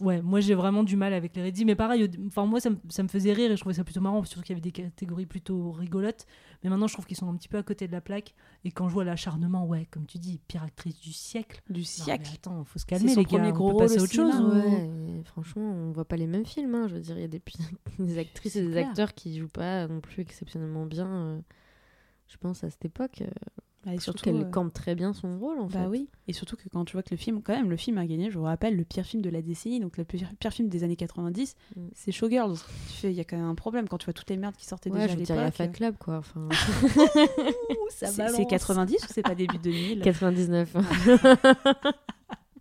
Ouais, 0.00 0.22
moi 0.22 0.40
j'ai 0.40 0.54
vraiment 0.54 0.82
du 0.84 0.96
mal 0.96 1.12
avec 1.12 1.34
les 1.36 1.42
Reddy, 1.42 1.64
mais 1.64 1.74
pareil, 1.74 2.08
enfin 2.26 2.46
moi 2.46 2.60
ça 2.60 2.70
me, 2.70 2.76
ça 2.88 3.02
me 3.02 3.08
faisait 3.08 3.32
rire 3.32 3.50
et 3.50 3.56
je 3.56 3.60
trouvais 3.60 3.74
ça 3.74 3.84
plutôt 3.84 4.00
marrant, 4.00 4.22
surtout 4.24 4.42
qu'il 4.44 4.50
y 4.54 4.58
avait 4.58 4.60
des 4.60 4.72
catégories 4.72 5.26
plutôt 5.26 5.72
rigolotes. 5.72 6.26
Mais 6.62 6.70
maintenant 6.70 6.86
je 6.86 6.92
trouve 6.94 7.06
qu'ils 7.06 7.16
sont 7.16 7.28
un 7.28 7.36
petit 7.36 7.48
peu 7.48 7.58
à 7.58 7.62
côté 7.62 7.86
de 7.86 7.92
la 7.92 8.00
plaque. 8.00 8.34
Et 8.64 8.70
quand 8.70 8.88
je 8.88 8.94
vois 8.94 9.04
l'acharnement, 9.04 9.66
ouais, 9.66 9.86
comme 9.90 10.06
tu 10.06 10.18
dis, 10.18 10.40
pire 10.48 10.62
actrice 10.62 10.98
du 11.00 11.12
siècle. 11.12 11.62
Du 11.70 11.80
Non, 11.80 11.84
siècle. 11.84 12.30
attends, 12.34 12.64
faut 12.64 12.78
se 12.78 12.86
calmer 12.86 13.14
les 13.14 13.22
gars, 13.22 13.28
premier 13.28 13.48
on 13.50 13.52
gros 13.52 13.72
peut 13.72 13.84
passer 13.84 13.98
à 13.98 14.00
au 14.00 14.04
autre 14.04 14.12
chose. 14.12 14.32
cinéma. 14.32 14.48
ou- 14.48 14.52
Ouais, 15.18 15.22
franchement, 15.24 15.62
on 15.62 15.92
voit 15.92 16.04
pas 16.04 16.16
les 16.16 16.26
mêmes 16.26 16.46
films. 16.46 16.74
hein. 16.74 16.86
Je 16.88 16.94
veux 16.94 17.00
dire, 17.00 17.16
il 17.16 17.22
y 17.22 17.24
a 17.24 17.28
des, 17.28 17.42
des 17.98 18.18
actrices 18.18 18.56
et 18.56 18.62
des 18.64 18.72
clair. 18.72 18.88
acteurs 18.88 19.14
qui 19.14 19.38
jouent 19.38 19.48
pas 19.48 19.86
non 19.88 20.00
plus 20.00 20.22
exceptionnellement 20.22 20.86
bien. 20.86 21.06
euh, 21.08 21.40
je 22.28 22.36
pense 22.36 22.62
à 22.64 22.70
cette 22.70 22.84
époque. 22.84 23.22
euh, 23.22 23.26
Bah, 23.84 23.94
et 23.94 23.98
surtout, 24.00 24.24
qu'elle 24.24 24.36
euh, 24.42 24.44
campe 24.50 24.72
très 24.72 24.94
bien 24.96 25.12
son 25.12 25.38
rôle 25.38 25.60
en 25.60 25.68
fait. 25.68 25.78
Bah 25.78 25.88
oui, 25.88 26.08
et 26.26 26.32
surtout 26.32 26.56
que 26.56 26.68
quand 26.68 26.84
tu 26.84 26.94
vois 26.94 27.02
que 27.04 27.10
le 27.12 27.16
film, 27.16 27.42
quand 27.42 27.54
même, 27.56 27.70
le 27.70 27.76
film 27.76 27.96
a 27.96 28.06
gagné, 28.06 28.28
je 28.30 28.36
vous 28.38 28.44
rappelle, 28.44 28.76
le 28.76 28.84
pire 28.84 29.04
film 29.06 29.22
de 29.22 29.30
la 29.30 29.40
décennie, 29.40 29.78
donc 29.80 29.96
le 29.96 30.04
pire, 30.04 30.28
pire 30.40 30.52
film 30.52 30.68
des 30.68 30.82
années 30.84 30.96
90, 30.96 31.54
Mm. 31.76 31.80
c'est 31.94 32.10
Showgirls. 32.12 32.56
Tu 32.88 32.92
fais, 32.94 33.10
il 33.12 33.16
y 33.16 33.20
a 33.20 33.24
quand 33.24 33.36
même 33.36 33.46
un 33.46 33.54
problème 33.54 33.88
quand 33.88 33.98
tu 33.98 34.06
vois 34.06 34.14
toutes 34.14 34.28
les 34.30 34.36
merdes 34.36 34.56
qui 34.56 34.66
sortaient 34.66 34.90
Ouais, 34.90 35.06
déjà 35.06 35.34
je 35.34 35.40
à 35.40 35.44
l'époque. 35.44 35.54
Fight 35.54 35.72
Club 35.72 35.96
quoi. 35.98 36.18
Enfin, 36.18 36.48
c'est 37.90 38.46
90 38.46 38.94
ou 39.04 39.06
c'est 39.12 39.22
pas 39.22 39.34
début 39.34 39.58
2000 39.58 40.00
99. 40.02 40.76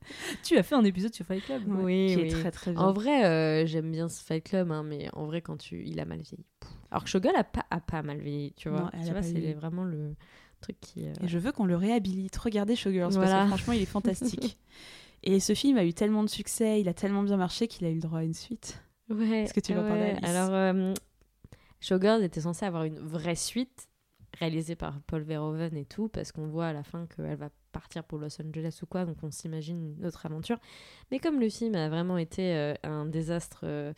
Tu 0.44 0.58
as 0.58 0.64
fait 0.64 0.76
un 0.76 0.84
épisode 0.84 1.14
sur 1.14 1.26
Fight 1.26 1.44
Club. 1.44 1.68
Ouais, 1.68 1.84
oui, 1.84 2.08
qui 2.16 2.22
oui. 2.22 2.28
est 2.28 2.32
très 2.32 2.52
très 2.52 2.72
bien. 2.72 2.82
En 2.82 2.94
vrai, 2.94 3.26
euh, 3.26 3.66
j'aime 3.66 3.92
bien 3.92 4.10
ce 4.10 4.24
Fight 4.24 4.44
Club, 4.44 4.72
hein, 4.72 4.84
mais 4.84 5.10
en 5.14 5.26
vrai, 5.26 5.42
quand 5.42 5.58
tu, 5.58 5.84
il 5.86 6.00
a 6.00 6.06
mal 6.06 6.20
vieilli. 6.22 6.46
Alors 6.92 7.04
que 7.04 7.10
Showgirl 7.10 7.36
a 7.36 7.44
pas, 7.44 7.66
a 7.70 7.80
pas 7.82 8.02
mal 8.04 8.20
vieilli, 8.20 8.54
tu 8.54 8.70
vois. 8.70 8.82
Non, 8.94 9.04
tu 9.06 9.12
vois, 9.12 9.22
c'est 9.22 9.54
vraiment 9.54 9.84
le 9.84 10.16
truc 10.62 10.78
qui. 10.80 11.06
euh, 11.08 11.14
Et 11.22 11.28
je 11.28 11.38
veux 11.38 11.52
qu'on 11.52 11.66
le 11.66 11.76
réhabilite. 11.76 12.36
Regardez 12.38 12.76
Showgirls, 12.76 13.14
parce 13.14 13.16
Voilà. 13.18 13.42
que 13.44 13.48
franchement, 13.50 13.74
il 13.74 13.82
est 13.82 13.86
fantastique. 13.86 14.58
et 15.24 15.40
ce 15.40 15.54
film 15.54 15.78
a 15.78 15.84
eu 15.86 15.94
tellement 15.94 16.24
de 16.24 16.30
succès, 16.30 16.80
il 16.82 16.88
a 16.90 16.94
tellement 16.94 17.24
bien 17.24 17.38
marché 17.38 17.68
qu'il 17.68 17.86
a 17.86 17.90
eu 17.90 17.96
le 17.96 18.02
droit 18.02 18.20
à 18.20 18.24
une 18.24 18.34
suite. 18.34 18.82
Ouais. 19.10 19.44
Est-ce 19.44 19.54
que 19.54 19.60
tu 19.60 19.74
veux 19.74 19.80
en 19.82 19.88
parler, 19.88 20.16
Alors, 20.24 20.50
euh, 20.54 20.94
Showgirls 21.80 22.24
était 22.24 22.42
censé 22.42 22.66
avoir 22.66 22.84
une 22.86 23.00
vraie 23.00 23.36
suite 23.36 23.88
réalisée 24.40 24.76
par 24.76 25.00
Paul 25.02 25.22
Verhoeven 25.24 25.76
et 25.78 25.86
tout, 25.86 26.10
parce 26.10 26.32
qu'on 26.32 26.48
voit 26.48 26.68
à 26.68 26.74
la 26.74 26.84
fin 26.84 27.08
qu'elle 27.08 27.36
va 27.36 27.50
partir 27.78 28.04
pour 28.04 28.18
Los 28.18 28.42
Angeles 28.42 28.80
ou 28.82 28.88
quoi, 28.88 29.06
donc 29.06 29.18
on 29.22 29.30
s'imagine 29.30 29.96
une 30.00 30.06
autre 30.08 30.26
aventure. 30.26 30.58
Mais 31.12 31.20
comme 31.20 31.40
le 31.40 31.48
film 31.48 31.76
a 31.76 31.90
vraiment 31.90 32.18
été 32.18 32.56
euh, 32.56 32.74
un 32.82 33.06
désastre 33.06 33.60
euh, 33.66 33.94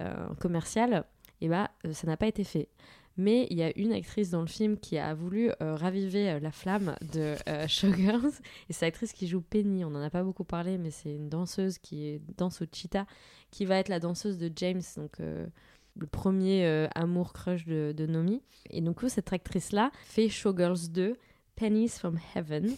euh, 0.00 0.28
commercial, 0.40 1.04
et 1.40 1.48
bah, 1.48 1.72
euh, 1.84 1.92
ça 1.92 2.06
n'a 2.06 2.16
pas 2.16 2.28
été 2.28 2.44
fait. 2.44 2.68
Mais 3.16 3.48
il 3.50 3.58
y 3.58 3.64
a 3.64 3.76
une 3.76 3.92
actrice 3.92 4.30
dans 4.30 4.42
le 4.42 4.46
film 4.46 4.78
qui 4.78 4.96
a 4.96 5.12
voulu 5.12 5.50
raviver 5.58 6.38
la 6.38 6.52
flamme 6.52 6.94
de 7.12 7.34
Showgirls. 7.66 8.30
Et 8.68 8.72
c'est 8.72 8.86
l'actrice 8.86 9.12
qui 9.12 9.26
joue 9.26 9.40
Penny. 9.40 9.84
On 9.84 9.90
n'en 9.90 10.02
a 10.02 10.08
pas 10.08 10.22
beaucoup 10.22 10.44
parlé, 10.44 10.78
mais 10.78 10.92
c'est 10.92 11.12
une 11.16 11.28
danseuse 11.28 11.78
qui 11.78 12.20
danse 12.36 12.62
au 12.62 12.66
cheetah, 12.72 13.06
qui 13.50 13.64
va 13.64 13.78
être 13.78 13.88
la 13.88 13.98
danseuse 13.98 14.38
de 14.38 14.52
James, 14.54 14.82
donc 14.96 15.18
le 15.18 16.06
premier 16.06 16.64
amour 16.94 17.32
crush 17.32 17.64
de, 17.64 17.92
de 17.96 18.06
Nomi. 18.06 18.40
Et 18.70 18.80
donc, 18.82 19.00
cette 19.08 19.32
actrice-là 19.32 19.90
fait 20.04 20.28
Showgirls 20.28 20.88
2, 20.88 21.16
Pennies 21.56 21.88
from 21.88 22.20
Heaven 22.36 22.70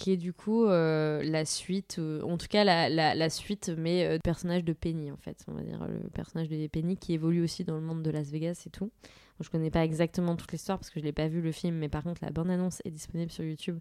qui 0.00 0.12
est 0.12 0.16
du 0.16 0.32
coup 0.32 0.64
euh, 0.64 1.22
la 1.22 1.44
suite, 1.44 1.96
euh, 1.98 2.22
en 2.22 2.38
tout 2.38 2.46
cas 2.48 2.64
la, 2.64 2.88
la, 2.88 3.30
suite, 3.30 3.70
mais 3.76 4.06
euh, 4.06 4.18
personnage 4.18 4.64
de 4.64 4.72
Penny 4.72 5.10
en 5.12 5.18
fait, 5.18 5.44
on 5.46 5.52
va 5.52 5.60
dire 5.60 5.86
le 5.86 6.08
personnage 6.08 6.48
de 6.48 6.66
Penny 6.68 6.96
qui 6.96 7.12
évolue 7.12 7.42
aussi 7.42 7.64
dans 7.64 7.74
le 7.74 7.82
monde 7.82 8.02
de 8.02 8.10
Las 8.10 8.30
Vegas 8.30 8.64
et 8.66 8.70
tout. 8.70 8.86
Donc, 8.86 9.42
je 9.44 9.50
connais 9.50 9.70
pas 9.70 9.84
exactement 9.84 10.36
toute 10.36 10.50
l'histoire 10.52 10.78
parce 10.78 10.88
que 10.88 11.00
je 11.00 11.04
l'ai 11.04 11.12
pas 11.12 11.28
vu 11.28 11.42
le 11.42 11.52
film, 11.52 11.76
mais 11.76 11.90
par 11.90 12.02
contre 12.02 12.24
la 12.24 12.30
bande-annonce 12.30 12.80
est 12.86 12.90
disponible 12.90 13.30
sur 13.30 13.44
YouTube 13.44 13.78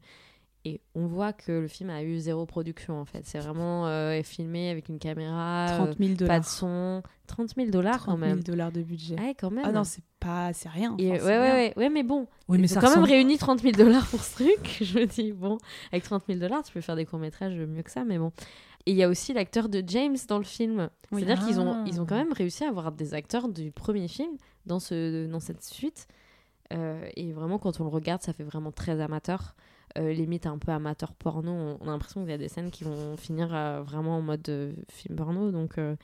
et 0.66 0.82
on 0.94 1.08
voit 1.08 1.32
que 1.34 1.52
le 1.54 1.68
film 1.68 1.90
a 1.90 2.04
eu 2.04 2.18
zéro 2.20 2.46
production 2.46 3.00
en 3.00 3.06
fait. 3.06 3.22
C'est 3.26 3.40
vraiment 3.40 3.88
euh, 3.88 4.22
filmé 4.24 4.70
avec 4.70 4.90
une 4.90 5.00
caméra, 5.00 5.68
30 5.70 5.98
000 5.98 6.12
euh, 6.22 6.28
pas 6.28 6.40
de 6.42 6.46
son, 6.46 7.02
30 7.28 7.56
000 7.56 7.70
dollars 7.70 8.00
quand 8.00 8.18
30 8.18 8.20
000 8.20 8.30
même. 8.36 8.44
dollars 8.44 8.72
de 8.72 8.82
budget. 8.82 9.16
Ah 9.18 9.24
ouais, 9.24 9.36
quand 9.36 9.52
même. 9.52 9.64
Ah 9.66 9.72
non, 9.72 9.84
c'est 9.86 10.04
pas, 10.20 10.52
c'est 10.54 10.68
rien. 10.70 10.96
Et 11.00 11.12
enfin, 11.14 11.26
ouais, 11.26 11.38
ouais, 11.40 11.52
ouais, 11.52 11.74
ouais, 11.78 11.90
mais 11.90 12.04
bon, 12.04 12.28
Oui, 12.50 12.58
mais 12.58 12.66
ils 12.66 12.70
ça 12.70 12.80
ont 12.80 12.84
quand 12.84 12.96
même 12.96 13.04
réuni 13.06 13.38
30 13.38 13.62
000 13.62 13.74
dollars 13.74 14.06
pour 14.08 14.22
ce 14.22 14.36
truc. 14.44 14.78
Je 14.82 15.00
me 15.00 15.06
dis, 15.06 15.32
bon, 15.32 15.58
avec 15.94 16.04
30 16.04 16.24
000 16.28 16.40
dollars, 16.40 16.64
tu 16.64 16.74
peux 16.74 16.82
faire 16.82 16.98
des 16.98 17.06
courts-métrages 17.06 17.56
mieux 17.56 17.82
que 17.84 17.92
ça, 17.92 18.04
mais 18.04 18.18
bon. 18.18 18.32
Et 18.86 18.92
il 18.92 18.98
y 18.98 19.04
a 19.04 19.08
aussi 19.10 19.34
l'acteur 19.34 19.70
de 19.70 19.82
James 19.88 20.18
dans 20.28 20.38
le 20.40 20.44
film. 20.44 20.90
Oui. 21.12 21.24
C'est-à-dire 21.24 21.46
qu'ils 21.48 21.60
ont, 21.62 21.72
Ah. 21.74 21.84
ils 21.88 22.02
ont 22.02 22.06
quand 22.06 22.16
même 22.18 22.34
réussi 22.34 22.64
à 22.66 22.70
avoir 22.70 22.92
des 22.92 23.14
acteurs 23.14 23.48
du 23.48 23.72
premier 23.72 24.08
film 24.08 24.32
dans, 24.66 24.80
ce, 24.80 25.26
dans 25.28 25.40
cette 25.40 25.64
suite. 25.64 26.08
Euh, 26.74 27.08
et 27.16 27.32
vraiment, 27.34 27.58
quand 27.60 27.80
on 27.80 27.84
le 27.84 27.90
regarde, 27.90 28.22
ça 28.22 28.34
fait 28.34 28.44
vraiment 28.44 28.72
très 28.72 29.00
amateur. 29.02 29.56
Euh, 29.98 30.14
limite 30.14 30.46
un 30.46 30.58
peu 30.58 30.72
amateur 30.72 31.14
porno. 31.14 31.52
On, 31.82 31.88
a 31.88 31.92
l'impression 31.92 32.22
qu'il 32.22 32.30
y 32.30 32.34
a 32.34 32.38
des 32.38 32.48
scènes 32.48 32.70
qui 32.70 32.84
vont 32.84 33.18
finir 33.18 33.54
euh, 33.54 33.82
vraiment 33.82 34.18
en 34.18 34.22
mode 34.22 34.48
euh, 34.50 34.74
film 34.90 35.16
porno. 35.16 35.52
Donc, 35.52 35.78
euh, 35.78 35.96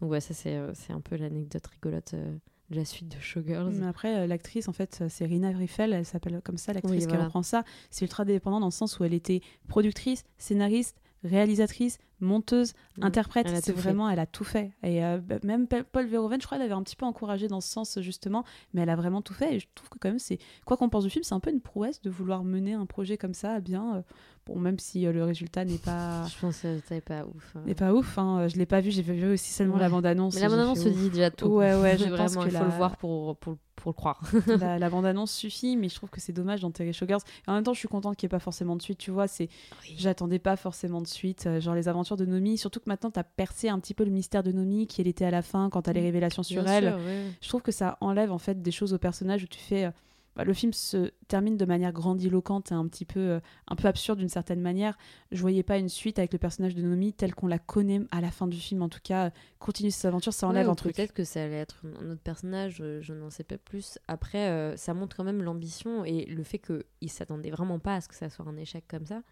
donc 0.00 0.10
ouais, 0.10 0.20
ça, 0.20 0.32
c'est 0.32 0.92
un 0.92 1.00
peu 1.00 1.16
l'anecdote 1.16 1.66
rigolote 1.66 2.14
de 2.14 2.76
la 2.76 2.84
suite 2.84 3.14
de 3.14 3.20
Showgirls. 3.20 3.72
Mais 3.74 3.86
après, 3.86 4.26
l'actrice, 4.26 4.68
en 4.68 4.72
fait, 4.72 5.04
c'est 5.08 5.26
Rina 5.26 5.50
Riffel, 5.50 5.92
elle 5.92 6.06
s'appelle 6.06 6.40
comme 6.42 6.56
ça, 6.56 6.72
l'actrice 6.72 6.92
Oui, 6.92 7.00
qui 7.00 7.06
voilà. 7.06 7.24
reprend 7.24 7.42
ça. 7.42 7.64
C'est 7.90 8.04
ultra 8.04 8.24
dépendant 8.24 8.60
dans 8.60 8.66
le 8.66 8.72
sens 8.72 8.98
où 8.98 9.04
elle 9.04 9.14
était 9.14 9.42
productrice, 9.68 10.24
scénariste, 10.38 10.96
réalisatrice, 11.22 11.98
monteuse, 12.24 12.72
Mhm. 12.98 13.04
interprète. 13.04 13.48
C'est 13.48 13.66
fait. 13.66 13.72
vraiment, 13.72 14.08
elle 14.10 14.18
a 14.18 14.26
tout 14.26 14.44
fait. 14.44 14.72
Et 14.82 15.04
euh, 15.04 15.18
bah, 15.18 15.36
même 15.44 15.66
Paul 15.68 16.06
Verhoeven, 16.06 16.40
je 16.40 16.46
crois, 16.46 16.56
elle 16.58 16.64
avait 16.64 16.72
un 16.74 16.82
petit 16.82 16.96
peu 16.96 17.06
encouragé 17.06 17.46
dans 17.48 17.60
ce 17.60 17.68
sens, 17.68 17.98
justement, 18.00 18.44
mais 18.72 18.82
elle 18.82 18.90
a 18.90 18.96
vraiment 18.96 19.22
tout 19.22 19.34
fait. 19.34 19.54
Et 19.56 19.60
je 19.60 19.66
trouve 19.74 19.88
que, 19.88 19.98
quand 19.98 20.08
même, 20.08 20.18
c'est 20.18 20.38
quoi 20.64 20.76
qu'on 20.76 20.88
pense 20.88 21.04
du 21.04 21.10
film, 21.10 21.22
c'est 21.22 21.34
un 21.34 21.40
peu 21.40 21.50
une 21.50 21.60
prouesse 21.60 22.00
de 22.02 22.10
vouloir 22.10 22.42
mener 22.44 22.72
un 22.74 22.86
projet 22.86 23.16
comme 23.16 23.34
ça 23.34 23.52
à 23.54 23.60
bien. 23.60 23.96
euh, 23.96 24.02
bon, 24.46 24.58
même 24.58 24.78
si 24.78 25.06
euh, 25.06 25.12
le 25.12 25.24
résultat 25.24 25.64
n'est 25.64 25.78
pas. 25.78 26.26
Je 26.26 26.38
pense 26.40 26.58
que 26.60 26.94
n'est 26.94 27.00
pas 27.00 27.24
ouf. 27.26 27.52
hein. 27.56 27.62
n'est 27.66 27.74
pas 27.74 27.92
ouf, 27.92 28.18
hein. 28.18 28.46
je 28.48 28.56
l'ai 28.56 28.66
pas 28.66 28.80
vu, 28.80 28.90
j'ai 28.90 29.02
vu 29.02 29.32
aussi 29.32 29.52
seulement 29.52 29.74
Ouais. 29.74 29.80
la 29.80 29.88
bande-annonce. 29.88 30.34
Mais 30.34 30.40
la 30.40 30.48
bande-annonce 30.48 30.80
se 30.80 30.88
dit 30.88 31.10
déjà 31.10 31.30
tout. 31.30 31.46
Ouais, 31.46 31.74
ouais, 31.74 31.96
je 31.98 32.04
pense 32.04 32.32
Vraiment, 32.34 32.42
que 32.42 32.48
il 32.48 32.52
faut 32.56 32.62
la- 32.64 32.64
le 32.70 32.76
voir 32.76 32.96
pour, 32.96 33.36
pour, 33.36 33.56
pour 33.76 33.90
le 33.90 33.94
croire. 33.94 34.20
la, 34.46 34.78
la 34.78 34.90
bande-annonce 34.90 35.32
suffit, 35.32 35.76
mais 35.76 35.88
je 35.88 35.94
trouve 35.94 36.10
que 36.10 36.20
c'est 36.20 36.32
dommage 36.32 36.60
d'enterrer 36.60 36.92
Showgirls. 36.92 37.20
Et 37.46 37.50
en 37.50 37.54
même 37.54 37.64
temps, 37.64 37.72
je 37.74 37.78
suis 37.78 37.88
contente 37.88 38.16
qu'il 38.16 38.26
n'y 38.26 38.28
ait 38.30 38.36
pas 38.36 38.38
forcément 38.38 38.76
de 38.76 38.82
suite. 38.82 38.98
Tu 38.98 39.10
vois, 39.10 39.26
c'est, 39.28 39.48
j'attendais 39.96 40.38
pas 40.38 40.56
forcément 40.56 41.00
de 41.00 41.06
suite. 41.06 41.46
euh, 41.46 41.60
genre 41.60 41.74
les 41.74 41.88
aventures 41.88 42.16
de 42.16 42.26
Nomi, 42.26 42.58
surtout 42.58 42.80
que 42.80 42.88
maintenant, 42.88 43.10
tu 43.10 43.18
as 43.18 43.24
percé 43.24 43.68
un 43.68 43.78
petit 43.78 43.94
peu 43.94 44.04
le 44.04 44.10
mystère 44.10 44.42
de 44.42 44.52
Nomi, 44.52 44.86
qui 44.86 45.00
elle 45.00 45.08
était 45.08 45.24
à 45.24 45.30
la 45.30 45.42
fin, 45.42 45.68
quand 45.70 45.82
tu 45.82 45.90
as 45.90 45.92
les 45.92 46.00
révélations 46.02 46.42
sur 46.42 46.62
Bien 46.64 46.72
elle. 46.74 46.88
sûr, 46.90 46.96
ouais. 47.06 47.24
Je 47.40 47.48
trouve 47.48 47.62
que 47.62 47.72
ça 47.72 47.98
enlève 48.00 48.30
en 48.32 48.38
fait 48.38 48.62
des 48.62 48.70
choses 48.70 48.92
au 48.94 48.98
personnage 48.98 49.42
où 49.44 49.46
tu 49.46 49.58
fais. 49.58 49.86
euh, 49.86 49.90
bah, 50.36 50.44
le 50.44 50.52
film 50.52 50.72
se 50.72 51.12
termine 51.28 51.56
de 51.56 51.64
manière 51.64 51.92
grandiloquente 51.92 52.72
et 52.72 52.74
un 52.74 52.86
petit 52.88 53.04
peu, 53.04 53.20
euh, 53.20 53.40
un 53.68 53.76
peu 53.76 53.86
absurde 53.88 54.18
d'une 54.18 54.28
certaine 54.28 54.60
manière. 54.60 54.96
Je 55.32 55.40
voyais 55.40 55.62
pas 55.62 55.78
une 55.78 55.88
suite 55.88 56.18
avec 56.18 56.32
le 56.32 56.38
personnage 56.38 56.74
de 56.74 56.82
Nomi 56.82 57.12
tel 57.12 57.34
qu'on 57.34 57.46
la 57.46 57.58
connaît 57.58 58.00
à 58.10 58.20
la 58.20 58.30
fin 58.30 58.46
du 58.46 58.56
film. 58.58 58.82
En 58.82 58.88
tout 58.88 59.00
cas, 59.02 59.30
continue 59.58 59.90
ses 59.90 60.08
aventures, 60.08 60.32
ça 60.32 60.48
enlève 60.48 60.66
Ouais, 60.66 60.72
un 60.72 60.74
truc. 60.74 60.96
Peut-être 60.96 61.12
que 61.14 61.24
ça 61.24 61.42
allait 61.44 61.54
être 61.60 61.82
un 62.02 62.10
autre 62.10 62.22
personnage, 62.22 62.78
euh, 62.80 63.00
je 63.00 63.12
n'en 63.14 63.30
sais 63.30 63.44
pas 63.44 63.58
plus. 63.58 63.98
Après, 64.08 64.48
euh, 64.50 64.76
ça 64.76 64.92
montre 64.94 65.16
quand 65.16 65.24
même 65.24 65.42
l'ambition 65.42 66.04
et 66.04 66.24
le 66.24 66.42
fait 66.42 66.58
qu'ils 66.58 67.10
s'attendaient 67.10 67.50
vraiment 67.50 67.78
pas 67.78 67.96
à 67.96 68.00
ce 68.00 68.08
que 68.08 68.14
ça 68.14 68.28
soit 68.30 68.46
un 68.46 68.56
échec 68.56 68.84
comme 68.88 69.06
ça, 69.06 69.22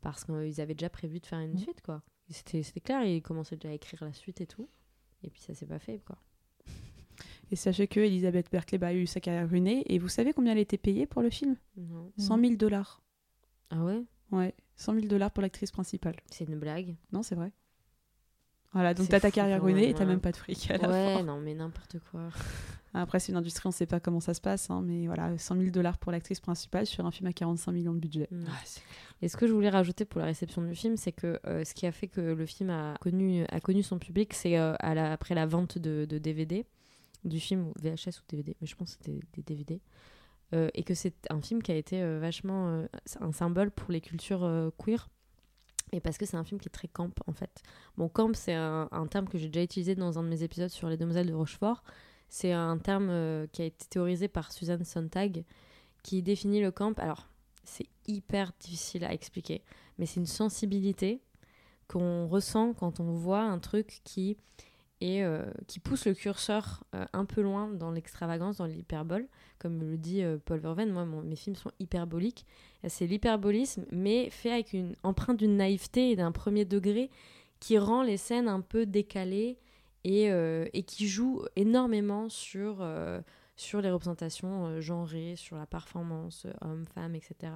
parce 0.00 0.24
qu'ils 0.24 0.60
avaient 0.60 0.74
déjà 0.74 0.90
prévu 0.90 1.20
de 1.20 1.26
faire 1.26 1.38
une 1.40 1.54
Mm. 1.54 1.58
suite, 1.58 1.82
quoi. 1.82 2.02
C'était 2.30 2.62
clair, 2.80 3.04
ils 3.04 3.22
commençaient 3.22 3.56
déjà 3.56 3.70
à 3.70 3.72
écrire 3.72 4.04
la 4.04 4.12
suite 4.12 4.40
et 4.40 4.46
tout. 4.46 4.68
Et 5.22 5.30
puis 5.30 5.40
ça 5.40 5.54
s'est 5.54 5.66
pas 5.66 5.78
fait, 5.78 6.00
quoi. 6.06 6.18
Et 7.50 7.56
sachez 7.56 7.86
que 7.86 8.00
Elisabeth 8.00 8.50
Berkley 8.50 8.78
bah, 8.78 8.88
a 8.88 8.94
eu 8.94 9.06
sa 9.06 9.20
carrière 9.20 9.48
ruinée. 9.48 9.84
Et 9.86 9.98
vous 9.98 10.08
savez 10.08 10.32
combien 10.32 10.52
elle 10.52 10.58
était 10.58 10.78
payée 10.78 11.06
pour 11.06 11.22
le 11.22 11.30
film? 11.30 11.56
Non. 11.76 12.12
100 12.18 12.40
000 12.40 12.54
dollars. 12.54 13.02
Ah 13.70 13.82
ouais? 13.84 14.02
Ouais, 14.30 14.54
100 14.76 14.94
000 14.94 15.06
dollars 15.06 15.30
pour 15.30 15.42
l'actrice 15.42 15.70
principale. 15.70 16.16
C'est 16.30 16.44
une 16.44 16.58
blague. 16.58 16.96
Non, 17.12 17.22
c'est 17.22 17.34
vrai. 17.34 17.52
Voilà, 18.72 18.92
donc 18.92 19.08
t'as 19.08 19.20
ta 19.20 19.30
carrière 19.30 19.62
ruinée 19.62 19.88
et 19.88 19.94
t'as 19.94 20.04
hein. 20.04 20.06
même 20.06 20.20
pas 20.20 20.30
de 20.30 20.36
fric 20.36 20.70
à 20.70 20.76
la 20.76 20.88
Ouais, 20.90 21.14
fin. 21.16 21.22
non, 21.22 21.40
mais 21.40 21.54
n'importe 21.54 21.96
quoi. 22.10 22.28
Après, 22.94 23.18
c'est 23.18 23.32
une 23.32 23.38
industrie, 23.38 23.66
on 23.66 23.70
sait 23.70 23.86
pas 23.86 24.00
comment 24.00 24.20
ça 24.20 24.34
se 24.34 24.40
passe, 24.40 24.70
hein, 24.70 24.82
mais 24.84 25.06
voilà, 25.06 25.36
100 25.36 25.56
000 25.56 25.70
dollars 25.70 25.98
pour 25.98 26.12
l'actrice 26.12 26.40
principale 26.40 26.86
sur 26.86 27.06
un 27.06 27.10
film 27.10 27.28
à 27.28 27.32
45 27.32 27.72
millions 27.72 27.94
de 27.94 27.98
budget. 27.98 28.28
Mm. 28.30 28.44
Et 29.22 29.28
ce 29.28 29.36
que 29.36 29.46
je 29.46 29.52
voulais 29.52 29.68
rajouter 29.70 30.04
pour 30.04 30.20
la 30.20 30.26
réception 30.26 30.62
du 30.62 30.74
film, 30.74 30.96
c'est 30.96 31.12
que 31.12 31.38
euh, 31.46 31.64
ce 31.64 31.74
qui 31.74 31.86
a 31.86 31.92
fait 31.92 32.08
que 32.08 32.20
le 32.20 32.46
film 32.46 32.70
a 32.70 32.96
connu, 33.00 33.44
a 33.48 33.60
connu 33.60 33.82
son 33.82 33.98
public, 33.98 34.34
c'est 34.34 34.58
euh, 34.58 34.74
après 34.80 35.34
la 35.34 35.46
vente 35.46 35.78
de, 35.78 36.04
de 36.04 36.18
DVD 36.18 36.66
du 37.24 37.40
film, 37.40 37.72
VHS 37.80 38.20
ou 38.20 38.22
DVD, 38.28 38.56
mais 38.60 38.66
je 38.66 38.76
pense 38.76 38.96
que 38.96 39.04
c'était 39.04 39.20
des 39.34 39.42
DVD, 39.42 39.80
euh, 40.54 40.68
et 40.74 40.82
que 40.82 40.94
c'est 40.94 41.14
un 41.30 41.40
film 41.40 41.62
qui 41.62 41.72
a 41.72 41.76
été 41.76 42.02
euh, 42.02 42.18
vachement 42.20 42.68
euh, 42.68 42.86
un 43.20 43.32
symbole 43.32 43.70
pour 43.70 43.92
les 43.92 44.00
cultures 44.00 44.72
queer. 44.78 45.08
Et 45.92 46.00
parce 46.00 46.18
que 46.18 46.26
c'est 46.26 46.36
un 46.36 46.44
film 46.44 46.60
qui 46.60 46.68
est 46.68 46.72
très 46.72 46.88
camp 46.88 47.14
en 47.26 47.32
fait. 47.32 47.62
Bon, 47.96 48.08
camp, 48.08 48.34
c'est 48.34 48.54
un, 48.54 48.88
un 48.90 49.06
terme 49.06 49.26
que 49.26 49.38
j'ai 49.38 49.48
déjà 49.48 49.62
utilisé 49.62 49.94
dans 49.94 50.18
un 50.18 50.22
de 50.22 50.28
mes 50.28 50.42
épisodes 50.42 50.68
sur 50.68 50.88
les 50.88 50.98
demoiselles 50.98 51.28
de 51.28 51.34
Rochefort. 51.34 51.82
C'est 52.28 52.52
un 52.52 52.76
terme 52.76 53.46
qui 53.52 53.62
a 53.62 53.64
été 53.64 53.86
théorisé 53.88 54.28
par 54.28 54.52
Suzanne 54.52 54.84
Sontag, 54.84 55.44
qui 56.02 56.22
définit 56.22 56.60
le 56.60 56.70
camp. 56.70 56.98
Alors, 56.98 57.26
c'est 57.64 57.86
hyper 58.06 58.52
difficile 58.60 59.02
à 59.04 59.14
expliquer, 59.14 59.62
mais 59.96 60.04
c'est 60.04 60.20
une 60.20 60.26
sensibilité 60.26 61.22
qu'on 61.88 62.28
ressent 62.28 62.74
quand 62.74 63.00
on 63.00 63.14
voit 63.14 63.42
un 63.42 63.58
truc 63.58 64.00
qui 64.04 64.36
et 65.00 65.22
euh, 65.22 65.44
qui 65.66 65.78
pousse 65.78 66.06
le 66.06 66.14
curseur 66.14 66.82
euh, 66.94 67.04
un 67.12 67.24
peu 67.24 67.40
loin 67.40 67.68
dans 67.68 67.90
l'extravagance, 67.90 68.56
dans 68.56 68.66
l'hyperbole. 68.66 69.28
Comme 69.58 69.80
le 69.80 69.96
dit 69.96 70.22
euh, 70.22 70.38
Paul 70.44 70.58
Verhoeven, 70.58 70.90
moi, 70.90 71.04
mes 71.04 71.36
films 71.36 71.56
sont 71.56 71.70
hyperboliques. 71.78 72.46
C'est 72.86 73.06
l'hyperbolisme, 73.06 73.84
mais 73.92 74.30
fait 74.30 74.52
avec 74.52 74.72
une 74.72 74.96
empreinte 75.02 75.38
d'une 75.38 75.56
naïveté 75.56 76.10
et 76.10 76.16
d'un 76.16 76.32
premier 76.32 76.64
degré 76.64 77.10
qui 77.60 77.78
rend 77.78 78.02
les 78.02 78.16
scènes 78.16 78.48
un 78.48 78.60
peu 78.60 78.86
décalées 78.86 79.58
et, 80.04 80.84
qui 80.86 81.08
joue 81.08 81.42
énormément 81.56 82.28
sur, 82.28 82.88
sur 83.56 83.80
les 83.82 83.90
représentations 83.90 84.80
genrées, 84.80 85.34
sur 85.36 85.56
la 85.56 85.66
performance, 85.66 86.46
homme, 86.60 86.84
femme, 86.94 87.16
etc. 87.16 87.52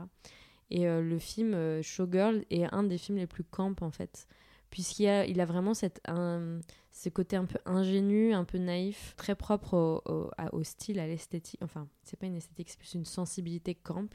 Et 0.71 0.87
le 0.87 1.19
film 1.21 1.81
Showgirl 1.83 2.45
est 2.51 2.65
un 2.75 2.83
des 2.83 2.99
films 2.99 3.19
les 3.19 3.29
plus 3.29 3.45
camp, 3.45 3.81
en 3.81 3.93
fait 3.93 4.27
puisqu'il 4.73 5.07
a, 5.07 5.25
il 5.27 5.41
a 5.41 5.45
vraiment 5.45 5.75
cette, 5.75 6.01
un, 6.09 6.59
ce 6.91 7.09
côté 7.09 7.37
un 7.37 7.45
peu 7.45 7.59
ingénu, 7.67 8.35
un 8.35 8.43
peu 8.45 8.59
naïf, 8.59 9.15
très 9.17 9.37
propre 9.37 9.75
au, 10.05 10.31
au, 10.53 10.63
style, 10.65 10.99
à 10.99 11.07
l'esthétique. 11.07 11.61
Enfin, 11.63 11.87
c'est 12.03 12.19
pas 12.19 12.27
une 12.27 12.35
esthétique, 12.37 12.71
c'est 12.71 12.79
plus 12.79 12.95
une 12.95 13.05
sensibilité 13.05 13.77
camp, 13.77 14.09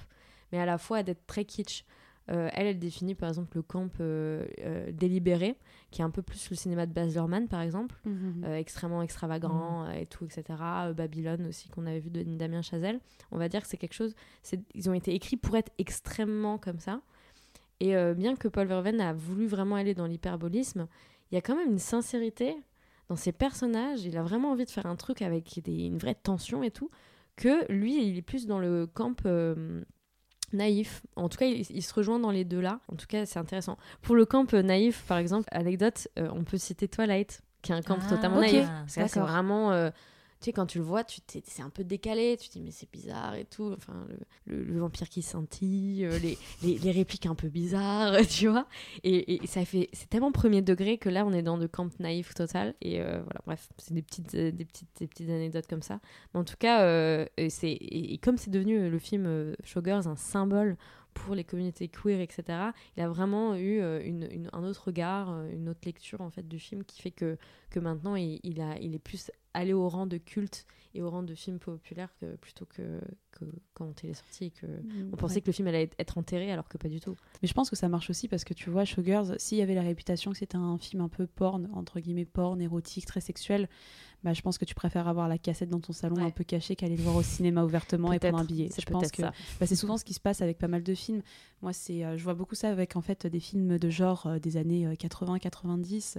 mais 0.52 0.60
à 0.60 0.66
la 0.66 0.78
fois 0.78 1.04
d'être 1.04 1.26
très 1.28 1.46
kitsch. 1.46 1.86
Euh, 2.30 2.50
elle, 2.54 2.68
elle 2.68 2.78
définit 2.80 3.16
par 3.16 3.30
exemple 3.30 3.56
le 3.56 3.62
camp 3.62 3.90
euh, 4.02 4.46
euh, 4.60 4.92
délibéré, 4.92 5.56
qui 5.92 6.02
est 6.02 6.04
un 6.04 6.10
peu 6.10 6.22
plus 6.22 6.50
le 6.50 6.58
cinéma 6.58 6.86
de 6.86 6.92
Baz 6.92 7.14
Luhrmann, 7.14 7.48
par 7.48 7.62
exemple, 7.62 7.96
Mhm. 8.04 8.44
euh, 8.44 8.58
extrêmement 8.58 9.02
extravagant 9.02 9.90
et 9.92 10.06
tout, 10.08 10.26
etc. 10.26 10.44
Babylone 10.94 11.46
aussi, 11.48 11.70
qu'on 11.70 11.86
avait 11.86 12.00
vu 12.02 12.10
de 12.10 12.24
Damien 12.24 12.62
Chazelle. 12.62 13.00
On 13.32 13.38
va 13.38 13.48
dire 13.48 13.62
que 13.62 13.68
c'est 13.70 13.78
quelque 13.78 13.94
chose. 13.94 14.14
c'est- 14.44 14.60
Ils 14.76 14.90
ont 14.90 14.94
été 14.94 15.14
écrits 15.16 15.38
pour 15.38 15.56
être 15.56 15.72
extrêmement 15.78 16.58
comme 16.58 16.80
ça. 16.80 17.00
Et 17.80 17.96
euh, 17.96 18.14
bien 18.14 18.36
que 18.36 18.48
Paul 18.48 18.68
Verhoeven 18.68 19.00
a 19.02 19.14
voulu 19.14 19.46
vraiment 19.48 19.76
aller 19.76 19.94
dans 19.94 20.06
l'hyperbolisme, 20.08 20.88
il 21.32 21.36
y 21.36 21.38
a 21.38 21.42
quand 21.42 21.56
même 21.56 21.72
une 21.72 21.80
sincérité 21.80 22.56
dans 23.10 23.16
ses 23.16 23.32
personnages. 23.32 24.04
Il 24.04 24.18
a 24.18 24.24
vraiment 24.24 24.52
envie 24.52 24.66
de 24.66 24.70
faire 24.72 24.86
un 24.86 24.96
truc 24.96 25.22
avec 25.22 25.60
des- 25.64 25.86
une 25.86 25.98
vraie 25.98 26.16
tension 26.16 26.64
et 26.64 26.72
tout. 26.72 26.90
Que 27.36 27.72
lui, 27.72 28.04
il 28.08 28.18
est 28.18 28.22
plus 28.24 28.48
dans 28.48 28.58
le 28.60 28.88
camp 28.88 29.16
euh, 29.26 29.84
naïf. 30.54 31.04
En 31.16 31.30
tout 31.30 31.38
cas, 31.38 31.46
il, 31.46 31.66
il 31.70 31.84
se 31.84 31.94
rejoint 31.94 32.20
dans 32.20 32.32
les 32.32 32.46
deux 32.46 32.60
là. 32.62 32.80
En 32.92 32.96
tout 32.96 33.06
cas, 33.08 33.26
c'est 33.26 33.40
intéressant. 33.40 33.78
Pour 34.02 34.16
le 34.16 34.26
camp 34.26 34.54
euh, 34.54 34.62
naïf, 34.64 35.04
par 35.08 35.18
exemple, 35.18 35.48
anecdote, 35.52 36.08
euh, 36.18 36.30
on 36.34 36.44
peut 36.44 36.58
citer 36.58 36.88
Twilight, 36.88 37.42
qui 37.62 37.72
est 37.72 37.76
un 37.76 37.82
camp 37.82 38.00
Ah, 38.02 38.10
totalement 38.10 38.38
ok, 38.38 38.44
naïf. 38.44 38.66
Parce 38.68 38.96
que 38.96 39.00
là, 39.02 39.08
c'est 39.08 39.20
vraiment. 39.20 39.72
Tu 40.40 40.46
sais, 40.46 40.54
quand 40.54 40.66
tu 40.68 40.78
le 40.78 40.84
vois, 40.84 41.04
tu 41.04 41.22
t'es- 41.22 41.44
c'est 41.46 41.62
un 41.62 41.70
peu 41.70 41.84
décalé, 41.84 42.38
tu 42.40 42.48
te 42.50 42.54
dis 42.54 42.62
mais 42.62 42.72
c'est 42.72 42.92
bizarre 42.92 43.36
et 43.36 43.46
tout. 43.46 43.74
Enfin, 43.76 44.06
le, 44.46 44.56
le- 44.58 44.64
le 44.64 44.80
vampire 44.80 45.10
qui 45.10 45.22
scintille, 45.22 46.06
euh, 46.06 46.18
les, 46.20 46.38
les, 46.64 46.78
les 46.78 46.92
répliques 46.92 47.26
un 47.26 47.36
peu 47.36 47.50
bizarres, 47.50 48.16
tu 48.30 48.48
vois. 48.48 48.68
Et, 49.04 49.44
et 49.44 49.48
ça 49.48 49.66
fait, 49.66 49.90
c'est 49.94 50.10
tellement 50.10 50.32
premier 50.32 50.62
degré 50.62 50.98
que 50.98 51.10
là, 51.10 51.26
on 51.26 51.34
est 51.34 51.42
dans 51.44 51.58
le 51.58 51.68
camp 51.68 51.90
naïf 52.00 52.34
total. 52.34 52.76
Et 52.82 53.02
euh, 53.02 53.22
voilà, 53.24 53.42
bref, 53.46 53.70
c'est 53.78 53.94
des 53.94 54.02
petites, 54.02 54.36
euh, 54.36 54.52
des, 54.52 54.66
petites, 54.66 54.90
des 55.00 55.08
petites 55.08 55.30
anecdotes 55.30 55.68
comme 55.68 55.82
ça. 55.82 56.00
Mais 56.34 56.40
en 56.40 56.44
tout 56.44 56.58
cas, 56.60 56.84
euh, 56.84 57.26
c'est, 57.50 57.72
et, 57.72 58.14
et 58.14 58.18
comme 58.18 58.38
c'est 58.38 58.52
devenu 58.52 58.90
le 58.90 59.00
film 59.00 59.56
Showgirls 59.64 60.08
un 60.08 60.16
symbole 60.16 60.78
pour 61.26 61.36
les 61.36 61.44
communautés 61.44 61.88
queer, 61.88 62.20
etc., 62.22 62.44
il 62.96 63.04
a 63.04 63.10
vraiment 63.10 63.56
eu 63.56 63.80
euh, 63.80 64.02
une, 64.04 64.28
une- 64.32 64.50
un 64.54 64.64
autre 64.64 64.86
regard, 64.88 65.30
euh, 65.32 65.50
une 65.52 65.70
autre 65.70 65.82
lecture 65.86 66.22
en 66.22 66.30
fait 66.30 66.48
du 66.48 66.60
film 66.60 66.84
qui 66.84 67.02
fait 67.02 67.12
que, 67.12 67.38
que 67.70 67.80
maintenant 67.80 68.16
il, 68.16 68.40
il, 68.44 68.62
a, 68.62 68.78
il 68.80 68.96
est 68.96 69.00
plus 69.00 69.32
allé 69.54 69.74
au 69.74 69.88
rang 69.90 70.06
de 70.06 70.18
culte 70.18 70.66
et 70.94 71.02
au 71.02 71.10
rang 71.10 71.24
de 71.24 71.34
film 71.36 71.58
populaire 71.60 72.14
que, 72.20 72.36
plutôt 72.36 72.66
que, 72.66 73.02
que 73.32 73.46
quand 73.74 74.04
il 74.04 74.12
est 74.12 74.14
sorti 74.14 74.46
et 74.46 74.52
que 74.52 74.66
Mm, 74.68 75.10
on 75.14 75.16
pensait 75.18 75.36
ouais. 75.36 75.42
que 75.42 75.48
le 75.48 75.52
film 75.54 75.68
allait 75.68 75.90
être 76.00 76.18
enterré 76.18 76.52
alors 76.52 76.68
que 76.70 76.78
pas 76.78 76.88
du 76.90 77.00
tout. 77.00 77.16
Mais 77.42 77.48
je 77.48 77.54
pense 77.54 77.70
que 77.70 77.76
ça 77.76 77.88
marche 77.90 78.10
aussi 78.10 78.28
parce 78.28 78.44
que 78.44 78.54
tu 78.54 78.70
vois, 78.70 78.86
Showgirls, 78.86 79.36
s'il 79.40 79.58
y 79.58 79.62
avait 79.62 79.76
la 79.76 79.82
réputation 79.82 80.32
que 80.32 80.38
c'était 80.38 80.58
un 80.58 80.78
film 80.78 81.02
un 81.02 81.10
peu 81.10 81.28
porn, 81.28 81.70
entre 81.74 82.00
guillemets 82.00 82.26
porn, 82.26 82.62
érotique, 82.62 83.06
très 83.06 83.22
sexuel, 83.22 83.68
bah, 84.24 84.34
je 84.34 84.42
pense 84.42 84.58
que 84.58 84.66
tu 84.66 84.76
préfères 84.76 85.08
avoir 85.08 85.28
la 85.28 85.38
cassette 85.38 85.70
dans 85.70 85.80
ton 85.80 85.94
salon 85.94 86.18
un 86.18 86.32
peu 86.32 86.44
cachée 86.44 86.76
qu'aller 86.76 86.98
le 86.98 87.04
voir 87.04 87.16
au 87.16 87.22
cinéma 87.22 87.64
ouvertement 87.64 88.12
et 88.14 88.20
prendre 88.20 88.40
un 88.40 88.44
billet. 88.44 88.70
c'est 88.72 88.82
Je 88.82 88.92
pense 88.92 89.12
que 89.12 89.22
bah, 89.22 89.32
c'est 89.66 89.76
souvent 89.76 89.98
ce 89.98 90.04
qui 90.04 90.14
se 90.14 90.20
passe 90.20 90.42
avec 90.42 90.58
pas 90.58 90.68
mal 90.68 90.84
de 90.84 90.94
films. 90.96 91.22
Moi, 91.62 91.74
c'est, 91.74 92.04
euh, 92.04 92.18
je 92.18 92.24
vois 92.24 92.34
beaucoup 92.34 92.56
ça 92.56 92.70
avec 92.70 92.96
en 92.96 93.02
fait 93.02 93.28
des 93.28 93.40
films 93.40 93.78
de 93.78 93.90
genre 93.90 94.28
euh, 94.28 94.40
des 94.40 94.58
années 94.58 94.88
80-90. 94.88 96.18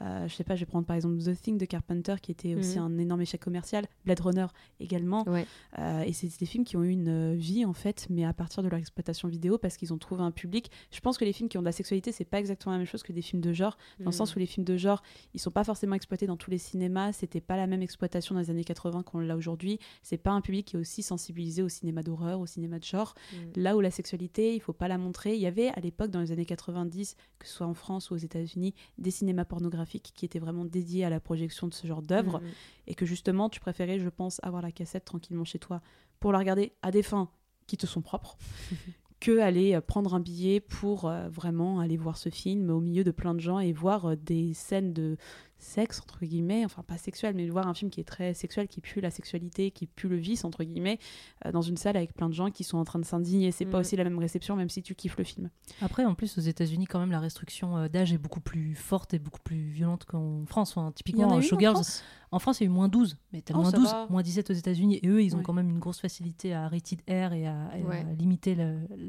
Euh, 0.00 0.26
je 0.28 0.34
sais 0.34 0.44
pas, 0.44 0.54
je 0.54 0.60
vais 0.60 0.66
prendre 0.66 0.86
par 0.86 0.96
exemple 0.96 1.18
The 1.22 1.40
Thing 1.40 1.58
de 1.58 1.64
Carpenter 1.66 2.14
qui 2.22 2.30
était 2.32 2.54
aussi 2.54 2.78
Mhm. 2.78 2.84
un 2.84 2.98
énorme 2.98 3.20
échec 3.20 3.40
commercial, 3.40 3.84
Blade 4.04 4.20
Runner 4.20 4.46
également. 4.80 5.28
Ouais. 5.28 5.46
Euh, 5.78 6.02
et 6.02 6.12
c'est 6.12 6.28
des 6.38 6.46
films 6.46 6.64
qui 6.64 6.76
ont 6.76 6.82
eu 6.82 6.90
une 6.90 7.08
euh, 7.08 7.34
vie 7.34 7.64
en 7.64 7.72
fait, 7.72 8.06
mais 8.10 8.24
à 8.24 8.32
partir 8.32 8.62
de 8.62 8.68
leur 8.68 8.78
exploitation 8.78 9.28
vidéo 9.28 9.58
parce 9.58 9.76
qu'ils 9.76 9.92
ont 9.92 9.98
trouvé 9.98 10.22
un 10.22 10.30
public. 10.30 10.70
Je 10.90 11.00
pense 11.00 11.18
que 11.18 11.24
les 11.24 11.32
films 11.32 11.48
qui 11.48 11.58
ont 11.58 11.60
de 11.60 11.66
la 11.66 11.72
sexualité, 11.72 12.12
c'est 12.12 12.24
pas 12.24 12.38
exactement 12.38 12.72
la 12.72 12.78
même 12.78 12.86
chose 12.86 13.02
que 13.02 13.12
des 13.12 13.22
films 13.22 13.42
de 13.42 13.52
genre, 13.52 13.76
dans 13.98 14.04
le 14.06 14.06
Mhm. 14.06 14.12
sens 14.12 14.34
où 14.34 14.38
les 14.38 14.46
films 14.46 14.64
de 14.64 14.76
genre, 14.76 15.02
ils 15.34 15.40
sont 15.40 15.50
pas 15.50 15.64
forcément 15.64 15.94
exploités 15.94 16.26
dans 16.26 16.36
tous 16.36 16.50
les 16.50 16.58
cinémas. 16.58 17.12
C'était 17.12 17.40
pas 17.40 17.56
la 17.56 17.66
même 17.66 17.82
exploitation 17.82 18.34
dans 18.34 18.40
les 18.40 18.50
années 18.50 18.64
80 18.64 19.02
qu'on 19.02 19.18
l'a 19.20 19.36
aujourd'hui. 19.36 19.78
C'est 20.02 20.16
pas 20.18 20.30
un 20.30 20.40
public 20.40 20.66
qui 20.66 20.76
est 20.76 20.78
aussi 20.80 21.02
sensibilisé 21.02 21.62
au 21.62 21.68
cinéma 21.68 22.02
d'horreur, 22.02 22.40
au 22.40 22.46
cinéma 22.46 22.78
de 22.78 22.84
genre. 22.84 23.14
Mhm. 23.32 23.62
Là 23.62 23.76
où 23.76 23.80
la 23.80 23.90
sexualité, 23.90 24.54
il 24.54 24.60
faut 24.60 24.72
pas 24.72 24.88
la 24.88 24.98
montrer. 24.98 25.34
Il 25.34 25.40
y 25.40 25.46
avait 25.46 25.68
à 25.68 25.80
l'époque, 25.80 26.10
dans 26.10 26.20
les 26.20 26.32
années 26.32 26.46
90, 26.46 27.16
que 27.38 27.46
ce 27.46 27.54
soit 27.54 27.66
en 27.66 27.74
France 27.74 28.10
ou 28.10 28.14
aux 28.14 28.18
États-Unis, 28.18 28.74
des 28.98 29.10
cinémas 29.10 29.44
pornographiques 29.44 29.89
qui 29.98 30.24
étaient 30.24 30.38
vraiment 30.38 30.64
dédiés 30.64 31.04
à 31.04 31.10
la 31.10 31.18
projection 31.18 31.66
de 31.66 31.74
ce 31.74 31.86
genre 31.86 32.02
d'œuvre 32.02 32.38
Mhm. 32.38 32.48
et 32.86 32.94
que 32.94 33.04
justement 33.06 33.48
tu 33.48 33.58
préférais, 33.58 33.98
je 33.98 34.08
pense, 34.08 34.38
avoir 34.44 34.62
la 34.62 34.70
cassette 34.70 35.04
tranquillement 35.04 35.44
chez 35.44 35.58
toi 35.58 35.80
pour 36.20 36.30
la 36.32 36.38
regarder 36.38 36.72
à 36.82 36.90
des 36.92 37.02
fins 37.02 37.28
qui 37.66 37.76
te 37.76 37.86
sont 37.86 38.02
propres 38.02 38.36
que 39.20 39.38
aller 39.38 39.74
euh, 39.74 39.80
prendre 39.80 40.14
un 40.14 40.20
billet 40.20 40.60
pour 40.60 41.04
euh, 41.06 41.28
vraiment 41.28 41.80
aller 41.80 41.96
voir 41.96 42.16
ce 42.16 42.28
film 42.30 42.70
au 42.70 42.80
milieu 42.80 43.04
de 43.04 43.10
plein 43.10 43.34
de 43.34 43.40
gens 43.40 43.58
et 43.58 43.72
voir 43.72 44.06
euh, 44.06 44.16
des 44.16 44.54
scènes 44.54 44.92
de 44.92 45.16
sexe 45.62 46.00
entre 46.00 46.24
guillemets 46.24 46.64
enfin 46.64 46.82
pas 46.82 46.96
sexuel 46.98 47.34
mais 47.34 47.48
voir 47.48 47.68
un 47.68 47.74
film 47.74 47.90
qui 47.90 48.00
est 48.00 48.04
très 48.04 48.34
sexuel 48.34 48.66
qui 48.68 48.80
pue 48.80 49.00
la 49.00 49.10
sexualité 49.10 49.70
qui 49.70 49.86
pue 49.86 50.08
le 50.08 50.16
vice 50.16 50.44
entre 50.44 50.64
guillemets 50.64 50.98
euh, 51.46 51.52
dans 51.52 51.62
une 51.62 51.76
salle 51.76 51.96
avec 51.96 52.14
plein 52.14 52.28
de 52.28 52.34
gens 52.34 52.50
qui 52.50 52.64
sont 52.64 52.78
en 52.78 52.84
train 52.84 52.98
de 52.98 53.04
s'indigner 53.04 53.50
c'est 53.52 53.64
pas 53.66 53.76
Mhm. 53.78 53.80
aussi 53.80 53.96
la 53.96 54.04
même 54.04 54.18
réception 54.18 54.56
même 54.56 54.68
si 54.70 54.82
tu 54.82 54.94
kiffes 54.94 55.16
le 55.18 55.24
film 55.24 55.50
Après, 55.80 56.04
en 56.04 56.14
plus, 56.14 56.36
aux 56.38 56.40
États-Unis, 56.40 56.86
quand 56.86 56.98
même, 56.98 57.10
la 57.12 57.20
restriction 57.20 57.76
euh, 57.76 57.88
d'âge 57.88 58.12
est 58.12 58.18
beaucoup 58.18 58.40
plus 58.40 58.74
forte 58.74 59.14
et 59.14 59.18
beaucoup 59.18 59.40
plus 59.40 59.68
violente 59.70 60.04
qu'en 60.04 60.44
France. 60.46 60.76
Enfin, 60.76 60.92
typiquement, 60.92 61.22
y 61.22 61.32
en 61.32 61.36
en 61.36 61.40
Showgirls, 61.40 61.74
France? 61.74 62.02
en 62.32 62.38
France, 62.38 62.60
il 62.60 62.64
y 62.64 62.66
a 62.66 62.70
eu 62.70 62.74
moins 62.74 62.88
12, 62.88 63.16
mais 63.32 63.40
t'as 63.42 63.54
Oh, 63.54 63.58
moins 63.60 63.70
ça 63.70 63.76
12, 63.78 63.86
va. 63.90 64.06
moins 64.10 64.22
17 64.22 64.50
aux 64.50 64.54
États-Unis. 64.54 64.98
Et 65.02 65.08
eux, 65.08 65.22
ils 65.22 65.34
ont 65.34 65.38
Ouais. 65.38 65.44
quand 65.44 65.52
même 65.52 65.68
une 65.70 65.78
grosse 65.78 66.00
facilité 66.00 66.52
à 66.54 66.68
rated 66.68 67.00
R 67.08 67.32
et 67.32 67.46
à, 67.46 67.70
et 67.78 67.82
à 67.84 68.02
limiter 68.18 68.56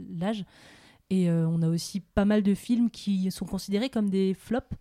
l'âge. 0.10 0.46
Et 1.10 1.30
euh, 1.30 1.48
on 1.48 1.62
a 1.62 1.68
aussi 1.70 2.00
pas 2.00 2.26
mal 2.26 2.42
de 2.44 2.54
films 2.54 2.90
qui 2.90 3.30
sont 3.32 3.46
considérés 3.46 3.90
comme 3.90 4.10
des 4.10 4.34
flops 4.34 4.76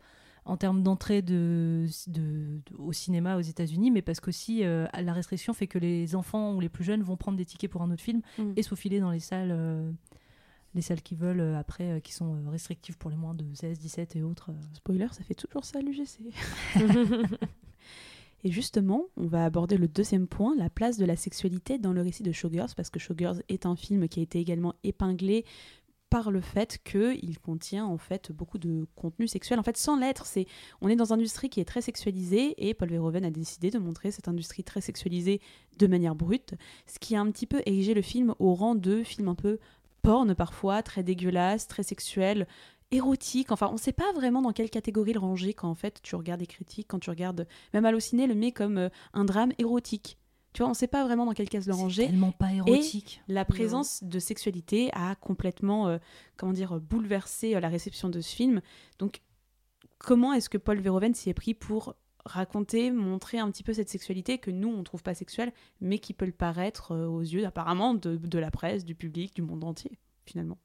en 0.50 0.56
termes 0.56 0.82
d'entrée 0.82 1.22
de, 1.22 1.86
de- 2.08 2.60
de- 2.70 2.76
au 2.76 2.92
cinéma 2.92 3.36
aux 3.36 3.40
États-Unis, 3.40 3.90
mais 3.90 4.02
parce 4.02 4.20
qu'aussi 4.20 4.64
euh, 4.64 4.86
la 5.00 5.12
restriction 5.12 5.52
fait 5.54 5.66
que 5.68 5.78
les 5.78 6.14
enfants 6.16 6.54
ou 6.54 6.60
les 6.60 6.68
plus 6.68 6.84
jeunes 6.84 7.02
vont 7.02 7.16
prendre 7.16 7.38
des 7.38 7.44
tickets 7.46 7.70
pour 7.70 7.82
un 7.82 7.90
autre 7.90 8.02
film 8.02 8.20
Mm. 8.38 8.52
et 8.56 8.62
se 8.62 8.68
faufiler 8.68 9.00
dans 9.00 9.10
les 9.10 9.20
salles, 9.20 9.52
euh, 9.52 9.90
les 10.74 10.82
salles 10.82 11.02
qui 11.02 11.14
veulent 11.14 11.40
euh, 11.40 11.58
après, 11.58 11.84
euh, 11.92 12.00
qui 12.00 12.12
sont 12.12 12.36
restrictives 12.50 12.98
pour 12.98 13.10
les 13.10 13.16
moins 13.16 13.34
de 13.34 13.44
16, 13.54 13.78
17 13.78 14.16
et 14.16 14.22
autres. 14.22 14.50
Spoiler, 14.74 15.06
ça 15.12 15.22
fait 15.22 15.34
toujours 15.34 15.64
ça 15.64 15.78
à 15.78 15.82
l'UGC. 15.82 16.18
Et 18.42 18.50
justement, 18.50 19.04
on 19.18 19.26
va 19.26 19.44
aborder 19.44 19.76
le 19.76 19.86
deuxième 19.86 20.26
point, 20.26 20.56
la 20.56 20.70
place 20.70 20.96
de 20.96 21.04
la 21.04 21.14
sexualité 21.14 21.76
dans 21.76 21.92
le 21.92 22.00
récit 22.00 22.22
de 22.22 22.32
Showgirls, 22.32 22.70
parce 22.74 22.88
que 22.88 22.98
Showgirls 22.98 23.42
est 23.50 23.66
un 23.66 23.76
film 23.76 24.08
qui 24.08 24.20
a 24.20 24.22
été 24.22 24.38
également 24.40 24.72
épinglé 24.82 25.44
par 26.10 26.32
le 26.32 26.40
fait 26.40 26.78
qu'il 26.84 27.38
contient 27.38 27.86
en 27.86 27.96
fait 27.96 28.32
beaucoup 28.32 28.58
de 28.58 28.86
contenu 28.96 29.28
sexuel. 29.28 29.60
En 29.60 29.62
fait, 29.62 29.76
sans 29.76 29.96
l'être, 29.96 30.26
c'est 30.26 30.46
on 30.80 30.88
est 30.88 30.96
dans 30.96 31.12
une 31.12 31.20
industrie 31.20 31.48
qui 31.48 31.60
est 31.60 31.64
très 31.64 31.80
sexualisée 31.80 32.68
et 32.68 32.74
Paul 32.74 32.90
Verhoeven 32.90 33.24
a 33.24 33.30
décidé 33.30 33.70
de 33.70 33.78
montrer 33.78 34.10
cette 34.10 34.28
industrie 34.28 34.64
très 34.64 34.80
sexualisée 34.80 35.40
de 35.78 35.86
manière 35.86 36.16
brute, 36.16 36.54
ce 36.86 36.98
qui 36.98 37.14
a 37.14 37.20
un 37.20 37.30
petit 37.30 37.46
peu 37.46 37.62
érigé 37.64 37.94
le 37.94 38.02
film 38.02 38.34
au 38.40 38.54
rang 38.54 38.74
de 38.74 39.02
film 39.04 39.28
un 39.28 39.34
peu 39.34 39.58
porn 40.02 40.34
parfois, 40.34 40.82
très 40.82 41.02
dégueulasse, 41.02 41.68
très 41.68 41.82
sexuel, 41.82 42.46
érotique. 42.90 43.52
Enfin, 43.52 43.68
on 43.68 43.74
ne 43.74 43.78
sait 43.78 43.92
pas 43.92 44.12
vraiment 44.12 44.42
dans 44.42 44.52
quelle 44.52 44.70
catégorie 44.70 45.12
le 45.12 45.20
ranger 45.20 45.54
quand 45.54 45.68
en 45.68 45.74
fait 45.74 46.00
tu 46.02 46.16
regardes 46.16 46.40
des 46.40 46.46
critiques, 46.46 46.88
quand 46.88 46.98
tu 46.98 47.10
regardes 47.10 47.46
même 47.72 47.84
Allociné 47.84 48.26
le 48.26 48.34
met 48.34 48.52
comme 48.52 48.78
euh, 48.78 48.88
un 49.12 49.24
drame 49.24 49.52
érotique. 49.58 50.18
Tu 50.52 50.62
vois, 50.62 50.66
on 50.66 50.70
ne 50.70 50.76
sait 50.76 50.88
pas 50.88 51.04
vraiment 51.04 51.26
dans 51.26 51.32
quelle 51.32 51.48
case 51.48 51.66
le 51.66 51.74
ranger. 51.74 52.06
tellement 52.06 52.32
pas 52.32 52.52
érotique. 52.52 53.22
Et 53.28 53.32
la 53.32 53.44
présence 53.44 54.02
de 54.02 54.18
sexualité 54.18 54.90
a 54.92 55.14
complètement, 55.14 55.88
euh, 55.88 55.98
comment 56.36 56.52
dire, 56.52 56.80
bouleversé 56.80 57.54
euh, 57.54 57.60
la 57.60 57.68
réception 57.68 58.08
de 58.08 58.20
ce 58.20 58.34
film. 58.34 58.60
Donc, 58.98 59.22
comment 59.98 60.32
est-ce 60.32 60.48
que 60.48 60.58
Paul 60.58 60.80
Verhoeven 60.80 61.14
s'y 61.14 61.30
est 61.30 61.34
pris 61.34 61.54
pour 61.54 61.94
raconter, 62.24 62.90
montrer 62.90 63.38
un 63.38 63.50
petit 63.50 63.62
peu 63.62 63.72
cette 63.72 63.88
sexualité 63.88 64.38
que 64.38 64.50
nous, 64.50 64.68
on 64.68 64.82
trouve 64.82 65.02
pas 65.02 65.14
sexuelle, 65.14 65.52
mais 65.80 65.98
qui 65.98 66.14
peut 66.14 66.26
le 66.26 66.32
paraître 66.32 66.92
euh, 66.92 67.06
aux 67.06 67.22
yeux 67.22 67.46
apparemment 67.46 67.94
de, 67.94 68.16
de 68.16 68.38
la 68.38 68.50
presse, 68.50 68.84
du 68.84 68.94
public, 68.94 69.34
du 69.34 69.42
monde 69.42 69.64
entier, 69.64 69.98
finalement? 70.26 70.58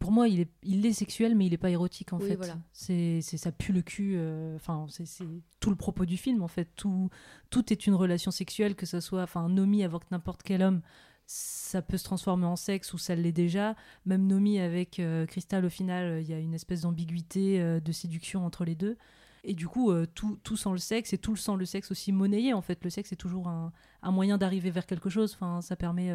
Pour 0.00 0.10
moi, 0.10 0.26
il 0.28 0.40
est, 0.40 0.50
il 0.62 0.84
est 0.86 0.92
sexuel, 0.94 1.34
mais 1.36 1.46
il 1.46 1.52
est 1.52 1.58
pas 1.58 1.70
érotique 1.70 2.12
en 2.12 2.18
Oui, 2.18 2.28
fait. 2.28 2.36
voilà. 2.36 2.56
C'est, 2.72 3.20
ça 3.20 3.52
pue 3.52 3.72
le 3.72 3.82
cul. 3.82 4.14
euh, 4.16 4.56
Enfin, 4.56 4.86
c'est, 4.88 5.04
c'est 5.06 5.24
tout 5.60 5.70
le 5.70 5.76
propos 5.76 6.06
du 6.06 6.16
film 6.16 6.42
en 6.42 6.48
fait. 6.48 6.68
Tout, 6.76 7.10
tout 7.50 7.72
est 7.72 7.86
une 7.86 7.94
relation 7.94 8.30
sexuelle, 8.30 8.74
que 8.74 8.86
ce 8.86 9.00
soit, 9.00 9.22
enfin, 9.22 9.48
Nomi 9.48 9.84
avec 9.84 10.10
n'importe 10.10 10.42
quel 10.42 10.62
homme, 10.62 10.80
ça 11.26 11.82
peut 11.82 11.98
se 11.98 12.04
transformer 12.04 12.46
en 12.46 12.56
sexe 12.56 12.92
ou 12.94 12.98
ça 12.98 13.14
l'est 13.14 13.32
déjà. 13.32 13.76
Même 14.06 14.26
Nomi 14.26 14.58
avec 14.60 14.98
euh, 14.98 15.26
Crystal, 15.26 15.64
au 15.64 15.68
final, 15.70 16.20
il 16.22 16.28
y 16.28 16.34
a 16.34 16.38
une 16.38 16.54
espèce 16.54 16.80
d'ambiguïté, 16.82 17.60
euh, 17.60 17.78
de 17.78 17.92
séduction 17.92 18.44
entre 18.46 18.64
les 18.64 18.74
deux. 18.74 18.96
Et 19.44 19.54
du 19.54 19.68
coup, 19.68 19.90
euh, 19.90 20.06
tout, 20.14 20.38
tout 20.42 20.56
sans 20.56 20.72
le 20.72 20.78
sexe 20.78 21.12
et 21.12 21.18
tout 21.18 21.36
sans 21.36 21.56
le 21.56 21.64
sexe 21.64 21.90
aussi 21.90 22.12
monnayé. 22.12 22.54
En 22.54 22.62
fait, 22.62 22.82
le 22.82 22.90
sexe 22.90 23.12
est 23.12 23.16
toujours 23.16 23.48
un, 23.48 23.72
un 24.02 24.10
moyen 24.10 24.38
d'arriver 24.38 24.70
vers 24.70 24.86
quelque 24.86 25.10
chose. 25.10 25.34
Enfin, 25.34 25.60
ça 25.60 25.76
permet 25.76 26.12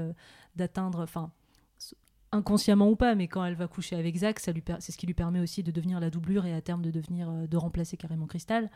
d'atteindre. 0.56 1.02
Enfin, 1.04 1.32
inconsciemment 2.32 2.90
ou 2.90 2.95
pas, 2.95 3.16
mais 3.16 3.28
quand 3.28 3.44
elle 3.45 3.56
va 3.56 3.68
coucher 3.68 3.95
avec 3.95 4.18
Zach, 4.18 4.40
c'est 4.40 4.91
ce 4.91 4.98
qui 4.98 5.06
lui 5.06 5.14
permet 5.14 5.40
aussi 5.40 5.64
de 5.64 5.72
devenir 5.72 5.99
la 5.99 6.10
doublure 6.10 6.45
et 6.45 6.54
à 6.54 6.62
terme 6.62 6.82
de 6.82 6.91
devenir 6.91 7.30
euh, 7.30 7.48
de 7.48 7.58
remplacer 7.58 7.98
carrément 7.98 8.28
Crystal. 8.28 8.70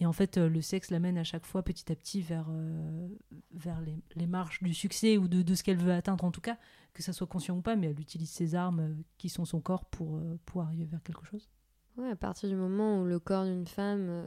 Et 0.00 0.06
en 0.06 0.12
fait, 0.12 0.38
euh, 0.38 0.48
le 0.48 0.60
sexe 0.60 0.90
l'amène 0.90 1.18
à 1.18 1.24
chaque 1.24 1.46
fois 1.46 1.62
petit 1.62 1.90
à 1.92 1.94
petit 1.94 2.22
vers, 2.22 2.46
euh, 2.50 3.08
vers 3.52 3.80
les, 3.80 4.02
les 4.16 4.26
marches 4.26 4.62
du 4.62 4.74
succès 4.74 5.16
ou 5.16 5.28
de, 5.28 5.42
de 5.42 5.54
ce 5.54 5.62
qu'elle 5.62 5.76
veut 5.76 5.92
atteindre 5.92 6.24
en 6.24 6.30
tout 6.30 6.40
cas, 6.40 6.58
que 6.94 7.02
ça 7.02 7.12
soit 7.12 7.26
conscient 7.26 7.56
ou 7.56 7.62
pas, 7.62 7.76
mais 7.76 7.88
elle 7.88 8.00
utilise 8.00 8.30
ses 8.30 8.54
armes 8.54 8.96
qui 9.18 9.28
sont 9.28 9.44
son 9.44 9.60
corps 9.60 9.84
pour, 9.86 10.20
pour 10.46 10.62
arriver 10.62 10.84
vers 10.84 11.02
quelque 11.02 11.24
chose. 11.24 11.48
Ouais, 11.96 12.10
à 12.10 12.16
partir 12.16 12.48
du 12.48 12.56
moment 12.56 13.02
où 13.02 13.04
le 13.04 13.18
corps 13.18 13.44
d'une 13.44 13.66
femme 13.66 14.24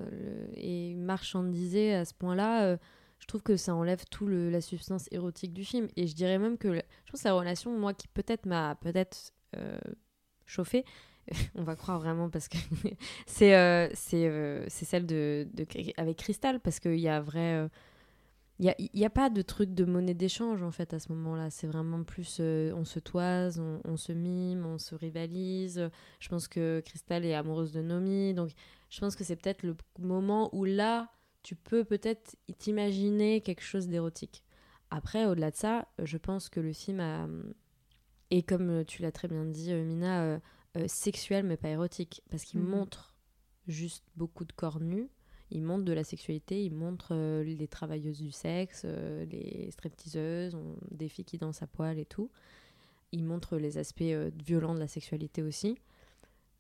est 0.54 0.96
marchandisé 0.96 1.96
à 1.96 2.06
ce 2.06 2.14
point-là, 2.14 2.78
je 3.20 3.28
trouve 3.28 3.42
que 3.42 3.58
ça 3.58 3.74
enlève 3.74 4.04
tout 4.12 4.28
le, 4.28 4.50
la 4.50 4.62
substance 4.62 5.08
érotique 5.12 5.54
du 5.54 5.66
film. 5.66 5.88
Et 5.96 6.08
je 6.08 6.16
dirais 6.16 6.38
même 6.38 6.58
que 6.58 6.74
je 6.76 7.12
pense 7.12 7.22
que 7.22 7.28
la 7.28 7.34
relation, 7.34 7.78
moi, 7.78 7.94
qui 7.94 8.08
peut-être 8.08 8.46
m'a 8.46 8.76
peut-être 8.76 9.34
euh, 9.58 9.80
chauffée, 10.46 10.86
on 11.56 11.64
va 11.64 11.76
croire 11.76 12.00
vraiment 12.00 12.30
parce 12.30 12.48
que 12.48 12.58
c'est 13.26 13.56
euh, 13.56 13.90
euh, 14.14 14.66
celle 14.68 15.06
de, 15.06 15.48
avec 15.98 16.18
Crystal 16.18 16.60
parce 16.60 16.80
qu'il 16.80 17.00
y 17.00 17.10
a 17.10 17.20
vrai 17.20 17.56
euh, 17.56 17.68
il 18.60 18.74
n'y 18.94 19.04
a, 19.04 19.08
a 19.08 19.10
pas 19.10 19.30
de 19.30 19.42
truc 19.42 19.74
de 19.74 19.84
monnaie 19.84 20.14
d'échange 20.14 20.64
en 20.64 20.72
fait 20.72 20.94
à 20.94 21.00
ce 21.00 21.12
moment-là. 21.12 21.50
C'est 21.50 21.68
vraiment 21.68 22.04
plus 22.04 22.40
on 22.40 22.86
se 22.86 23.00
toise, 23.00 23.60
on, 23.60 23.82
on 23.84 23.98
se 23.98 24.14
mime, 24.14 24.66
on 24.66 24.78
se 24.78 24.96
rivalise. 24.96 25.90
Je 26.22 26.30
pense 26.30 26.48
que 26.48 26.82
Crystal 26.86 27.26
est 27.26 27.34
amoureuse 27.34 27.74
de 27.74 27.82
Nomi. 27.82 28.34
Donc 28.34 28.52
je 28.90 29.00
pense 29.02 29.18
que 29.18 29.26
c'est 29.26 29.36
peut-être 29.36 29.64
le 29.64 29.76
moment 30.00 30.50
où 30.56 30.64
là 30.64 31.10
tu 31.46 31.56
peux 31.56 31.84
peut-être 31.86 32.36
t'imaginer 32.58 33.40
quelque 33.42 33.62
chose 33.62 33.88
d'érotique. 33.88 34.44
Après, 34.90 35.26
au-delà 35.28 35.52
de 35.52 35.56
ça, 35.56 35.88
je 36.04 36.18
pense 36.18 36.50
que 36.50 36.60
le 36.60 36.74
film 36.74 37.00
a. 37.00 37.28
Et 38.32 38.42
comme 38.42 38.84
tu 38.86 39.04
l'as 39.04 39.12
très 39.12 39.28
bien 39.28 39.46
dit, 39.46 39.72
euh, 39.72 39.84
Mina, 39.86 40.24
euh, 40.24 40.40
euh, 40.78 40.86
sexuel 40.88 41.46
mais 41.46 41.56
pas 41.58 41.70
érotique. 41.70 42.24
Parce 42.32 42.44
qu'il 42.44 42.60
Mhm. 42.62 42.70
montre 42.70 43.16
juste 43.68 44.04
beaucoup 44.16 44.44
de 44.44 44.54
corps 44.54 44.80
nus. 44.80 45.08
Il 45.52 45.62
montre 45.62 45.86
de 45.86 45.94
la 45.94 46.04
sexualité, 46.04 46.66
il 46.66 46.74
montre 46.74 47.10
euh, 47.12 47.44
les 47.44 47.68
travailleuses 47.68 48.18
du 48.20 48.32
sexe, 48.32 48.84
les 48.84 49.70
stripteaseuses, 49.70 50.56
on- 50.56 50.78
des 50.90 51.08
filles 51.10 51.26
qui 51.26 51.38
dansent 51.38 51.62
à 51.62 51.68
poil 51.68 52.00
et 52.00 52.06
tout. 52.06 52.32
Il 53.12 53.24
montre 53.24 53.58
les 53.58 53.78
aspects 53.78 54.02
violents 54.44 54.74
de 54.74 54.80
la 54.80 54.88
sexualité 54.88 55.44
aussi. 55.44 55.78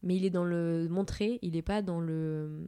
Mais 0.04 0.16
il 0.16 0.26
est 0.26 0.30
dans 0.30 0.46
le 0.46 0.88
montrer, 0.88 1.40
il 1.42 1.54
n'est 1.54 1.64
pas 1.64 1.82
dans 1.82 2.00
le 2.00 2.68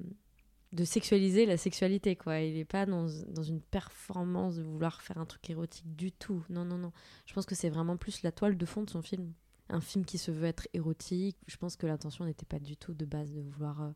de 0.74 0.84
sexualiser 0.84 1.46
la 1.46 1.58
sexualité 1.58 2.16
quoi 2.16 2.40
il 2.42 2.56
n'est 2.56 2.66
pas 2.66 2.86
dans, 2.86 3.08
dans 3.30 3.44
une 3.44 3.62
performance 3.62 4.58
de 4.58 4.64
vouloir 4.64 5.02
faire 5.02 5.18
un 5.18 5.26
truc 5.26 5.50
érotique 5.50 5.96
du 5.96 6.12
tout 6.12 6.44
non 6.50 6.66
non 6.66 6.78
non 6.78 6.92
je 7.26 7.34
pense 7.34 7.46
que 7.46 7.56
c'est 7.56 7.70
vraiment 7.70 7.98
plus 7.98 8.22
la 8.24 8.32
toile 8.32 8.58
de 8.58 8.66
fond 8.66 8.84
de 8.84 8.90
son 8.90 9.02
film 9.02 9.32
un 9.70 9.82
film 9.82 10.04
qui 10.06 10.18
se 10.18 10.32
veut 10.32 10.46
être 10.46 10.68
érotique 10.74 11.38
je 11.48 11.58
pense 11.58 11.76
que 11.78 11.88
l'intention 11.88 12.26
n'était 12.26 12.46
pas 12.46 12.60
du 12.60 12.76
tout 12.76 12.94
de 12.94 13.06
base 13.06 13.32
de 13.34 13.42
vouloir 13.42 13.82
euh, 13.82 13.90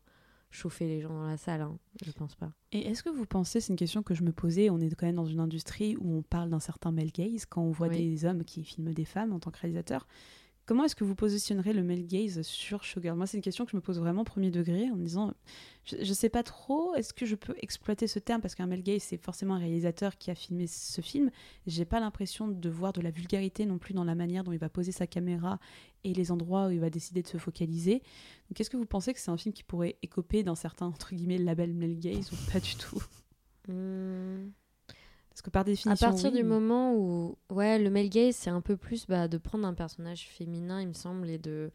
chauffer 0.50 0.86
les 0.86 1.00
gens 1.00 1.10
dans 1.14 1.26
la 1.26 1.36
salle 1.36 1.62
hein. 1.62 1.78
je 2.04 2.12
pense 2.12 2.34
pas 2.34 2.52
Et 2.72 2.86
est-ce 2.88 3.02
que 3.02 3.08
vous 3.08 3.24
pensez, 3.26 3.60
c'est 3.60 3.72
une 3.72 3.78
question 3.78 4.02
que 4.02 4.14
je 4.14 4.22
me 4.22 4.32
posais, 4.32 4.68
on 4.68 4.78
est 4.80 4.94
quand 4.94 5.06
même 5.06 5.16
dans 5.16 5.24
une 5.24 5.40
industrie 5.40 5.96
où 5.96 6.18
on 6.18 6.22
parle 6.22 6.50
d'un 6.50 6.60
certain 6.60 6.90
male 6.92 7.10
gaze, 7.10 7.46
quand 7.46 7.62
on 7.62 7.70
voit 7.70 7.88
Oui. 7.88 7.96
des 7.96 8.24
hommes 8.26 8.44
qui 8.44 8.62
filment 8.62 8.92
des 8.92 9.06
femmes 9.06 9.32
en 9.32 9.40
tant 9.40 9.50
que 9.50 9.60
réalisateur. 9.60 10.06
Comment 10.64 10.84
est-ce 10.84 10.94
que 10.94 11.02
vous 11.02 11.16
positionnerez 11.16 11.72
le 11.72 11.82
male 11.82 12.06
gaze 12.06 12.42
sur 12.42 12.84
Sugar? 12.84 13.16
Moi, 13.16 13.26
c'est 13.26 13.36
une 13.36 13.42
question 13.42 13.64
que 13.64 13.72
je 13.72 13.76
me 13.76 13.82
pose 13.82 13.98
vraiment 13.98 14.22
premier 14.22 14.50
degré 14.52 14.88
en 14.90 14.96
me 14.96 15.04
disant, 15.04 15.34
je, 15.84 15.96
je 16.00 16.12
sais 16.12 16.28
pas 16.28 16.44
trop, 16.44 16.94
est-ce 16.94 17.12
que 17.12 17.26
je 17.26 17.34
peux 17.34 17.54
exploiter 17.58 18.06
ce 18.06 18.20
terme? 18.20 18.40
Parce 18.40 18.54
qu'un 18.54 18.68
male 18.68 18.82
gaze, 18.82 19.02
c'est 19.02 19.16
forcément 19.16 19.54
un 19.54 19.58
réalisateur 19.58 20.16
qui 20.18 20.30
a 20.30 20.36
filmé 20.36 20.68
ce 20.68 21.00
film. 21.00 21.30
J'ai 21.66 21.84
pas 21.84 21.98
l'impression 21.98 22.46
de 22.46 22.68
voir 22.68 22.92
de 22.92 23.00
la 23.00 23.10
vulgarité 23.10 23.66
non 23.66 23.78
plus 23.78 23.92
dans 23.92 24.04
la 24.04 24.14
manière 24.14 24.44
dont 24.44 24.52
il 24.52 24.58
va 24.58 24.68
poser 24.68 24.92
sa 24.92 25.08
caméra 25.08 25.58
et 26.04 26.14
les 26.14 26.30
endroits 26.30 26.68
où 26.68 26.70
il 26.70 26.80
va 26.80 26.90
décider 26.90 27.22
de 27.22 27.28
se 27.28 27.38
focaliser. 27.38 28.02
Donc, 28.48 28.60
est-ce 28.60 28.70
que 28.70 28.76
vous 28.76 28.86
pensez 28.86 29.12
que 29.12 29.20
c'est 29.20 29.32
un 29.32 29.36
film 29.36 29.52
qui 29.52 29.64
pourrait 29.64 29.96
écoper 30.02 30.44
d'un 30.44 30.54
certain 30.54 30.86
entre 30.86 31.14
guillemets 31.14 31.38
label 31.38 31.74
male 31.74 31.98
gaze 31.98 32.30
ou 32.32 32.36
pas 32.52 32.60
du 32.60 32.76
tout? 32.76 33.02
Hmm. 33.68 34.50
Parce 35.32 35.42
que 35.42 35.50
par 35.50 35.62
À 35.62 35.64
définition, 35.64 36.06
partir 36.08 36.30
oui, 36.30 36.36
du 36.38 36.42
mais- 36.44 36.48
moment 36.50 36.94
où, 36.94 37.36
ouais, 37.50 37.78
le 37.78 37.88
male 37.88 38.10
gaze, 38.10 38.36
c'est 38.36 38.50
un 38.50 38.60
peu 38.60 38.76
plus 38.76 39.06
bah, 39.06 39.28
de 39.28 39.38
prendre 39.38 39.66
un 39.66 39.72
personnage 39.74 40.28
féminin, 40.28 40.80
il 40.82 40.88
me 40.88 40.92
semble, 40.92 41.30
et 41.30 41.38
de, 41.38 41.70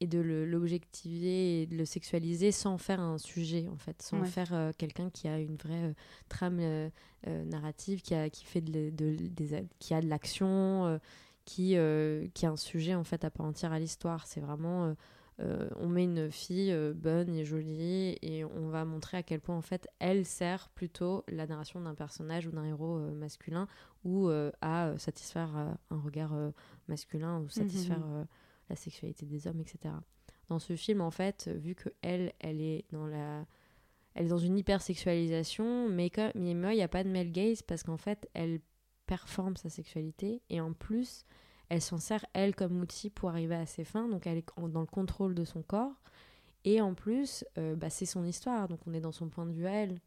et 0.00 0.06
de 0.06 0.18
le- 0.18 0.46
l'objectiver 0.46 1.62
et 1.62 1.66
de 1.66 1.76
le 1.76 1.84
sexualiser 1.84 2.52
sans 2.52 2.78
faire 2.78 3.00
un 3.00 3.18
sujet, 3.18 3.68
en 3.70 3.76
fait, 3.76 4.00
sans 4.00 4.20
Ouais. 4.20 4.26
faire 4.26 4.54
euh, 4.54 4.72
quelqu'un 4.78 5.10
qui 5.10 5.28
a 5.28 5.38
une 5.38 5.56
vraie 5.56 5.90
euh, 5.90 5.92
trame 6.30 6.58
euh, 6.60 6.88
euh, 7.28 7.44
narrative, 7.44 8.00
qui 8.00 8.14
a, 8.14 8.30
qui, 8.30 8.44
fait 8.44 8.62
de, 8.62 8.88
de- 8.90 9.16
des, 9.28 9.64
qui 9.78 9.92
a 9.94 10.00
de 10.00 10.08
l'action, 10.08 10.86
euh, 10.86 10.98
qui, 11.44 11.76
euh, 11.76 12.26
qui 12.34 12.46
a 12.46 12.50
un 12.50 12.56
sujet, 12.56 12.94
en 12.94 13.04
fait, 13.04 13.24
à 13.24 13.30
part 13.30 13.44
entière 13.46 13.72
à 13.72 13.78
l'histoire. 13.78 14.26
C'est 14.26 14.40
vraiment... 14.40 14.94
euh, 15.42 15.68
on 15.76 15.88
met 15.88 16.04
une 16.04 16.30
fille 16.30 16.72
euh, 16.72 16.92
bonne 16.94 17.34
et 17.34 17.44
jolie 17.44 18.16
et 18.22 18.44
on 18.44 18.68
va 18.68 18.84
montrer 18.84 19.16
à 19.16 19.22
quel 19.22 19.40
point 19.40 19.56
en 19.56 19.62
fait 19.62 19.88
elle 19.98 20.24
sert 20.24 20.68
plutôt 20.70 21.24
la 21.28 21.46
narration 21.46 21.80
d'un 21.80 21.94
personnage 21.94 22.46
ou 22.46 22.50
d'un 22.52 22.64
héros 22.64 22.98
euh, 22.98 23.12
masculin 23.12 23.66
ou 24.04 24.28
à 24.60 24.98
satisfaire 24.98 25.54
un 25.54 26.00
regard 26.00 26.34
masculin 26.88 27.38
ou 27.40 27.48
satisfaire 27.48 28.00
Mhm. 28.00 28.26
la 28.68 28.76
sexualité 28.76 29.26
des 29.26 29.46
hommes 29.46 29.60
etc 29.60 29.94
dans 30.48 30.58
ce 30.58 30.74
film 30.74 31.00
en 31.00 31.12
fait 31.12 31.48
vu 31.48 31.76
que 31.76 31.88
elle 32.02 32.32
elle 32.40 32.60
est 32.60 32.84
dans 32.90 33.06
la 33.06 33.46
elle 34.14 34.26
est 34.26 34.28
dans 34.28 34.38
une 34.38 34.58
hypersexualisation 34.58 35.88
mais 35.88 36.10
comme 36.10 36.32
mais 36.34 36.50
il 36.50 36.76
n'y 36.76 36.82
a 36.82 36.88
pas 36.88 37.04
de 37.04 37.10
male 37.10 37.30
gaze 37.30 37.62
parce 37.62 37.84
qu'en 37.84 37.96
fait 37.96 38.28
elle 38.34 38.60
performe 39.06 39.56
sa 39.56 39.68
sexualité 39.68 40.42
et 40.50 40.60
en 40.60 40.72
plus 40.72 41.24
elle 41.72 41.80
s'en 41.80 41.96
sert 41.96 42.26
elle 42.34 42.54
comme 42.54 42.78
outil 42.82 43.08
pour 43.08 43.30
arriver 43.30 43.54
à 43.54 43.64
ses 43.64 43.84
fins. 43.84 44.06
Donc 44.06 44.26
elle 44.26 44.36
est 44.36 44.46
dans 44.68 44.80
le 44.82 44.86
contrôle 44.86 45.34
de 45.34 45.44
son 45.44 45.62
corps. 45.62 45.94
Et 46.66 46.82
en 46.82 46.92
plus 46.92 47.46
euh, 47.56 47.74
bah, 47.74 47.88
c'est 47.88 48.04
son 48.04 48.26
histoire. 48.26 48.68
Donc 48.68 48.80
on 48.86 48.92
est 48.92 49.00
dans 49.00 49.10
son 49.10 49.30
point 49.30 49.46
de 49.46 49.52
vue 49.52 49.66
à 49.66 49.72
elle. 49.72 49.98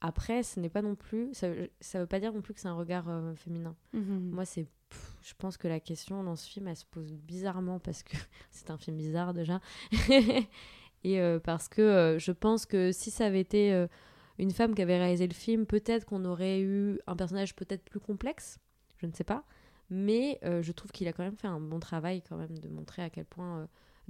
Après 0.00 0.42
ce 0.42 0.58
n'est 0.58 0.68
pas 0.68 0.82
non 0.82 0.96
plus 0.96 1.32
ça, 1.32 1.46
ça 1.80 2.00
veut 2.00 2.08
pas 2.08 2.18
dire 2.18 2.32
non 2.32 2.42
plus 2.42 2.52
que 2.52 2.58
c'est 2.58 2.68
un 2.68 2.74
regard 2.74 3.08
euh, 3.08 3.32
féminin. 3.36 3.76
Mhm. 3.92 4.30
moi 4.30 4.44
c'est 4.44 4.66
je 5.22 5.34
pense 5.38 5.56
que 5.56 5.68
la 5.68 5.78
question 5.78 6.24
dans 6.24 6.34
ce 6.34 6.48
film 6.48 6.66
elle 6.66 6.76
se 6.76 6.84
pose 6.84 7.12
bizarrement 7.12 7.78
parce 7.78 8.02
que 8.02 8.16
c'est 8.50 8.70
un 8.70 8.76
film 8.76 8.96
bizarre 8.96 9.34
déjà. 9.34 9.60
Et 11.04 11.20
euh, 11.20 11.38
parce 11.38 11.68
que 11.68 11.80
euh, 11.80 12.18
je 12.18 12.32
pense 12.32 12.66
que 12.66 12.90
si 12.90 13.12
ça 13.12 13.26
avait 13.26 13.40
été 13.40 13.86
une 14.38 14.50
femme 14.50 14.74
qui 14.74 14.82
avait 14.82 14.98
réalisé 14.98 15.28
le 15.28 15.34
film, 15.34 15.64
peut-être 15.64 16.06
qu'on 16.06 16.24
aurait 16.24 16.60
eu 16.60 16.98
un 17.06 17.14
personnage 17.14 17.54
peut-être 17.54 17.84
plus 17.84 18.00
complexe, 18.00 18.58
je 18.96 19.06
ne 19.06 19.12
sais 19.12 19.22
pas. 19.22 19.44
Mais 19.90 20.38
euh, 20.44 20.62
je 20.62 20.72
trouve 20.72 20.90
qu'il 20.92 21.08
a 21.08 21.12
quand 21.12 21.24
même 21.24 21.36
fait 21.36 21.48
un 21.48 21.60
bon 21.60 21.80
travail 21.80 22.22
quand 22.28 22.36
même 22.36 22.58
de 22.58 22.68
montrer 22.68 23.02
à 23.02 23.10
quel 23.10 23.24
point... 23.26 23.60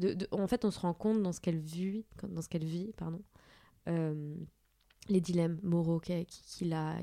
euh, 0.00 0.14
de, 0.14 0.28
en 0.32 0.46
fait, 0.46 0.64
on 0.64 0.70
se 0.70 0.80
rend 0.80 0.94
compte 0.94 1.22
dans 1.22 1.32
ce 1.32 1.40
qu'elle 1.40 1.58
vit, 1.60 2.04
dans 2.22 2.42
ce 2.42 2.48
qu'elle 2.48 2.64
vit, 2.64 2.92
pardon, 2.96 3.22
euh, 3.88 4.34
les 5.08 5.20
dilemmes 5.20 5.58
moraux 5.62 6.00
qui, 6.00 6.24
qui, 6.26 6.42
qui 6.44 6.64
la, 6.66 6.96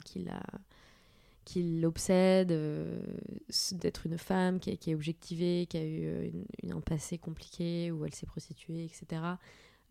qui 1.45 1.79
l'obsède, 1.81 2.51
d'être 3.73 4.05
une 4.05 4.17
femme 4.17 4.59
qui, 4.59 4.71
a- 4.71 4.75
qui 4.77 4.91
est 4.91 4.95
objectivée, 4.95 5.65
qui 5.69 5.77
a 5.77 5.85
eu 5.85 6.31
un 6.69 6.81
passé 6.81 7.17
compliqué, 7.17 7.91
où 7.91 8.05
elle 8.05 8.13
s'est 8.13 8.25
prostituée, 8.25 8.85
etc. 8.85 9.39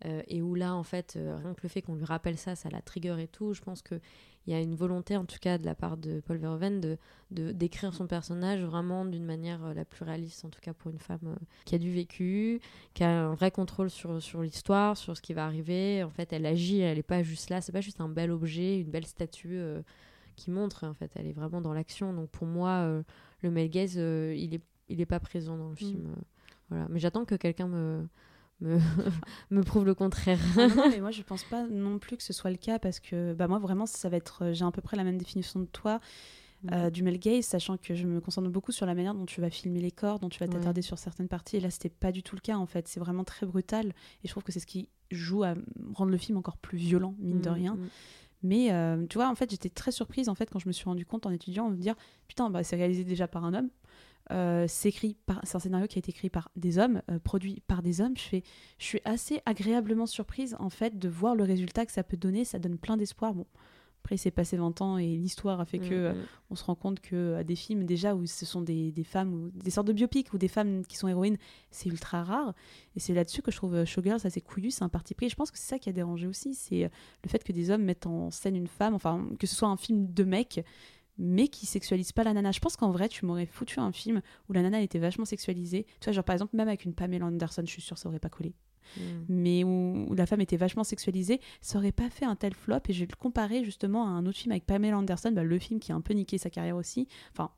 Euh, 0.05 0.23
et 0.27 0.41
où 0.41 0.55
là, 0.55 0.73
en 0.75 0.83
fait, 0.83 1.13
euh, 1.15 1.35
rien 1.35 1.53
que 1.53 1.61
le 1.63 1.69
fait 1.69 1.81
qu'on 1.81 1.95
lui 1.95 2.05
rappelle 2.05 2.37
ça, 2.37 2.55
ça 2.55 2.69
la 2.69 2.81
trigger 2.81 3.15
et 3.19 3.27
tout. 3.27 3.53
Je 3.53 3.61
pense 3.61 3.81
qu'il 3.81 3.99
y 4.47 4.53
a 4.53 4.59
une 4.59 4.75
volonté, 4.75 5.15
en 5.15 5.25
tout 5.25 5.37
cas 5.39 5.57
de 5.57 5.65
la 5.65 5.75
part 5.75 5.97
de 5.97 6.21
Paul 6.21 6.37
Verhoeven, 6.37 6.81
de, 6.81 6.97
de 7.29 7.51
d'écrire 7.51 7.93
son 7.93 8.07
personnage 8.07 8.61
vraiment 8.63 9.05
d'une 9.05 9.25
manière 9.25 9.63
euh, 9.63 9.73
la 9.73 9.85
plus 9.85 10.03
réaliste, 10.03 10.43
en 10.45 10.49
tout 10.49 10.59
cas 10.59 10.73
pour 10.73 10.91
une 10.91 10.99
femme 10.99 11.37
qui 11.65 11.75
a 11.75 11.77
du 11.77 11.91
vécu, 11.91 12.61
qui 12.93 13.03
a 13.03 13.27
un 13.27 13.35
vrai 13.35 13.51
contrôle 13.51 13.89
sur, 13.89 14.21
sur 14.21 14.41
l'histoire, 14.41 14.97
sur 14.97 15.15
ce 15.15 15.21
qui 15.21 15.33
va 15.33 15.45
arriver. 15.45 16.03
En 16.03 16.09
fait, 16.09 16.33
elle 16.33 16.45
agit, 16.45 16.79
elle 16.79 16.97
n'est 16.97 17.03
pas 17.03 17.21
juste 17.23 17.49
là, 17.49 17.61
c'est 17.61 17.71
pas 17.71 17.81
juste 17.81 18.01
un 18.01 18.09
bel 18.09 18.31
objet, 18.31 18.79
une 18.79 18.89
belle 18.89 19.05
statue 19.05 19.59
qui 20.35 20.49
montre, 20.49 20.85
en 20.85 20.93
fait, 20.93 21.11
elle 21.15 21.27
est 21.27 21.33
vraiment 21.33 21.61
dans 21.61 21.73
l'action. 21.73 22.13
Donc 22.13 22.29
pour 22.29 22.47
moi, 22.47 23.03
le 23.41 23.51
male 23.51 23.69
gaze, 23.69 23.95
il 23.95 24.55
est, 24.55 24.61
il 24.89 24.99
est 25.01 25.05
pas 25.05 25.19
présent 25.19 25.57
dans 25.57 25.69
le 25.69 25.75
film. 25.75 26.07
euh, 26.07 26.21
voilà. 26.69 26.87
Mais 26.89 26.99
j'attends 26.99 27.25
que 27.25 27.35
quelqu'un 27.35 27.67
me, 27.67 28.07
me, 28.61 28.79
me 29.51 29.63
prouve 29.63 29.85
le 29.85 29.93
contraire. 29.95 30.39
Ah 30.57 30.67
non, 30.67 30.75
non, 30.75 30.89
mais 30.89 30.99
moi 31.01 31.11
je 31.11 31.21
pense 31.23 31.43
pas 31.43 31.65
non 31.67 31.99
plus 31.99 32.17
que 32.17 32.23
ce 32.23 32.33
soit 32.33 32.51
le 32.51 32.57
cas 32.57 32.79
parce 32.79 32.99
que 32.99 33.33
bah 33.33 33.47
moi 33.47 33.59
vraiment 33.59 33.85
ça 33.85 34.07
va 34.09 34.17
être 34.17 34.43
euh, 34.45 34.53
j'ai 34.53 34.63
à 34.65 34.71
peu 34.71 34.81
près 34.81 34.97
la 34.97 35.03
même 35.03 35.17
définition 35.17 35.59
de 35.59 35.65
toi 35.65 35.99
euh, 36.71 36.91
du 36.91 37.01
male 37.01 37.17
gaze 37.17 37.43
sachant 37.45 37.75
que 37.77 37.95
je 37.95 38.05
me 38.05 38.21
concentre 38.21 38.47
beaucoup 38.49 38.71
sur 38.71 38.85
la 38.85 38.93
manière 38.93 39.15
dont 39.15 39.25
tu 39.25 39.41
vas 39.41 39.49
filmer 39.49 39.81
les 39.81 39.89
corps 39.89 40.19
dont 40.19 40.29
tu 40.29 40.39
vas 40.39 40.45
Ouais. 40.45 40.51
t'attarder 40.53 40.83
sur 40.83 40.99
certaines 40.99 41.27
parties 41.27 41.57
et 41.57 41.59
là 41.59 41.71
c'était 41.71 41.89
pas 41.89 42.11
du 42.11 42.21
tout 42.21 42.35
le 42.35 42.41
cas 42.41 42.55
en 42.55 42.67
fait 42.67 42.87
c'est 42.87 42.99
vraiment 42.99 43.23
très 43.23 43.47
brutal 43.47 43.87
et 44.23 44.27
je 44.27 44.29
trouve 44.29 44.43
que 44.43 44.51
c'est 44.51 44.59
ce 44.59 44.67
qui 44.67 44.87
joue 45.09 45.41
à 45.43 45.55
rendre 45.95 46.11
le 46.11 46.17
film 46.17 46.37
encore 46.37 46.57
plus 46.57 46.77
violent 46.77 47.15
mine 47.17 47.41
de 47.41 47.49
Mm, 47.49 47.53
rien 47.53 47.73
mm. 47.73 47.87
mais 48.43 48.71
euh, 48.73 49.03
tu 49.09 49.17
vois 49.17 49.27
en 49.29 49.33
fait 49.33 49.49
j'étais 49.49 49.69
très 49.69 49.91
surprise 49.91 50.29
en 50.29 50.35
fait 50.35 50.51
quand 50.51 50.59
je 50.59 50.67
me 50.67 50.71
suis 50.71 50.85
rendu 50.85 51.03
compte 51.03 51.25
en 51.25 51.31
étudiant 51.31 51.67
de 51.71 51.75
me 51.77 51.81
dire 51.81 51.95
putain 52.27 52.51
bah, 52.51 52.63
c'est 52.63 52.75
réalisé 52.75 53.03
déjà 53.05 53.27
par 53.27 53.43
un 53.43 53.55
homme 53.55 53.69
Euh, 54.31 54.65
c'est 54.67 54.89
écrit 54.89 55.17
par 55.25 55.41
c'est 55.43 55.55
un 55.55 55.59
scénario 55.59 55.87
qui 55.87 55.97
a 55.97 55.99
été 55.99 56.11
écrit 56.11 56.29
par 56.29 56.49
des 56.55 56.77
hommes 56.77 57.01
euh, 57.09 57.19
produit 57.19 57.61
par 57.67 57.81
des 57.81 58.01
hommes. 58.01 58.15
Je 58.15 58.23
fais 58.23 58.43
je 58.77 58.85
suis 58.85 59.01
assez 59.03 59.41
agréablement 59.45 60.05
surprise 60.05 60.55
en 60.59 60.69
fait 60.69 60.97
de 60.99 61.09
voir 61.09 61.35
le 61.35 61.43
résultat 61.43 61.85
que 61.85 61.91
ça 61.91 62.03
peut 62.03 62.17
donner. 62.17 62.45
Ça 62.45 62.59
donne 62.59 62.77
plein 62.77 62.97
d'espoir. 62.97 63.33
Bon 63.33 63.45
après 64.03 64.15
il 64.15 64.17
s'est 64.17 64.31
passé 64.31 64.57
20 64.57 64.81
ans 64.81 64.97
et 64.97 65.05
l'histoire 65.05 65.59
a 65.59 65.65
fait 65.65 65.77
que 65.77 65.85
Mm, 65.85 66.05
euh, 66.05 66.13
mm. 66.13 66.25
on 66.49 66.55
se 66.55 66.63
rend 66.63 66.75
compte 66.75 66.99
que 67.01 67.15
euh, 67.15 67.43
des 67.43 67.55
films 67.55 67.85
déjà 67.85 68.15
où 68.15 68.25
ce 68.25 68.45
sont 68.45 68.61
des, 68.61 68.91
des 68.91 69.03
femmes 69.03 69.33
ou 69.33 69.51
des 69.51 69.69
sortes 69.69 69.87
de 69.87 69.93
biopics 69.93 70.33
ou 70.33 70.37
des 70.37 70.47
femmes 70.47 70.85
qui 70.85 70.97
sont 70.97 71.07
héroïnes 71.07 71.37
c'est 71.69 71.89
ultra 71.89 72.23
rare. 72.23 72.53
Et 72.95 72.99
c'est 72.99 73.13
là-dessus 73.13 73.41
que 73.41 73.51
je 73.51 73.57
trouve 73.57 73.85
Showgirls 73.85 74.21
assez 74.23 74.41
couillu. 74.41 74.71
C'est 74.71 74.83
un 74.83 74.89
parti 74.89 75.13
pris. 75.13 75.27
Et 75.27 75.29
je 75.29 75.35
pense 75.35 75.51
que 75.51 75.57
c'est 75.57 75.69
ça 75.69 75.79
qui 75.79 75.89
a 75.89 75.93
dérangé 75.93 76.27
aussi. 76.27 76.53
C'est 76.53 76.89
le 77.23 77.29
fait 77.29 77.43
que 77.43 77.51
des 77.51 77.69
hommes 77.69 77.83
mettent 77.83 78.07
en 78.07 78.31
scène 78.31 78.55
une 78.55 78.67
femme. 78.67 78.93
Enfin 78.93 79.27
que 79.39 79.47
ce 79.47 79.55
soit 79.55 79.69
un 79.69 79.77
film 79.77 80.11
de 80.11 80.23
mec 80.23 80.63
mais 81.21 81.47
qui 81.47 81.65
sexualise 81.67 82.11
pas 82.11 82.23
la 82.23 82.33
nana. 82.33 82.51
Je 82.51 82.59
pense 82.59 82.75
qu'en 82.75 82.89
vrai, 82.89 83.07
tu 83.07 83.25
m'aurais 83.25 83.45
foutu 83.45 83.79
un 83.79 83.91
film 83.91 84.21
où 84.49 84.53
la 84.53 84.63
nana 84.63 84.81
était 84.81 84.99
vachement 84.99 85.25
sexualisée. 85.25 85.85
Tu 85.99 86.05
vois, 86.05 86.13
genre 86.13 86.23
par 86.23 86.33
exemple, 86.33 86.55
même 86.55 86.67
avec 86.67 86.83
une 86.83 86.93
Pamela 86.93 87.27
Anderson, 87.27 87.61
je 87.63 87.71
suis 87.71 87.81
sûre 87.81 87.95
que 87.95 88.01
ça 88.01 88.09
aurait 88.09 88.19
pas 88.19 88.29
collé. 88.29 88.55
Mm. 88.97 89.01
Mais 89.29 89.63
où, 89.63 90.07
où 90.09 90.15
la 90.15 90.25
femme 90.25 90.41
était 90.41 90.57
vachement 90.57 90.83
sexualisée, 90.83 91.39
ça 91.61 91.77
aurait 91.77 91.91
pas 91.91 92.09
fait 92.09 92.25
un 92.25 92.35
tel 92.35 92.55
flop. 92.55 92.79
Et 92.89 92.93
je 92.93 93.01
vais 93.01 93.07
le 93.09 93.15
comparer 93.15 93.63
justement 93.63 94.07
à 94.07 94.09
un 94.09 94.25
autre 94.25 94.39
film 94.39 94.51
avec 94.51 94.65
Pamela 94.65 94.97
Anderson, 94.97 95.31
bah, 95.31 95.43
le 95.43 95.59
film 95.59 95.79
qui 95.79 95.91
a 95.91 95.95
un 95.95 96.01
peu 96.01 96.13
niqué 96.15 96.39
sa 96.39 96.49
carrière 96.49 96.75
aussi. 96.75 97.07
Enfin, 97.31 97.51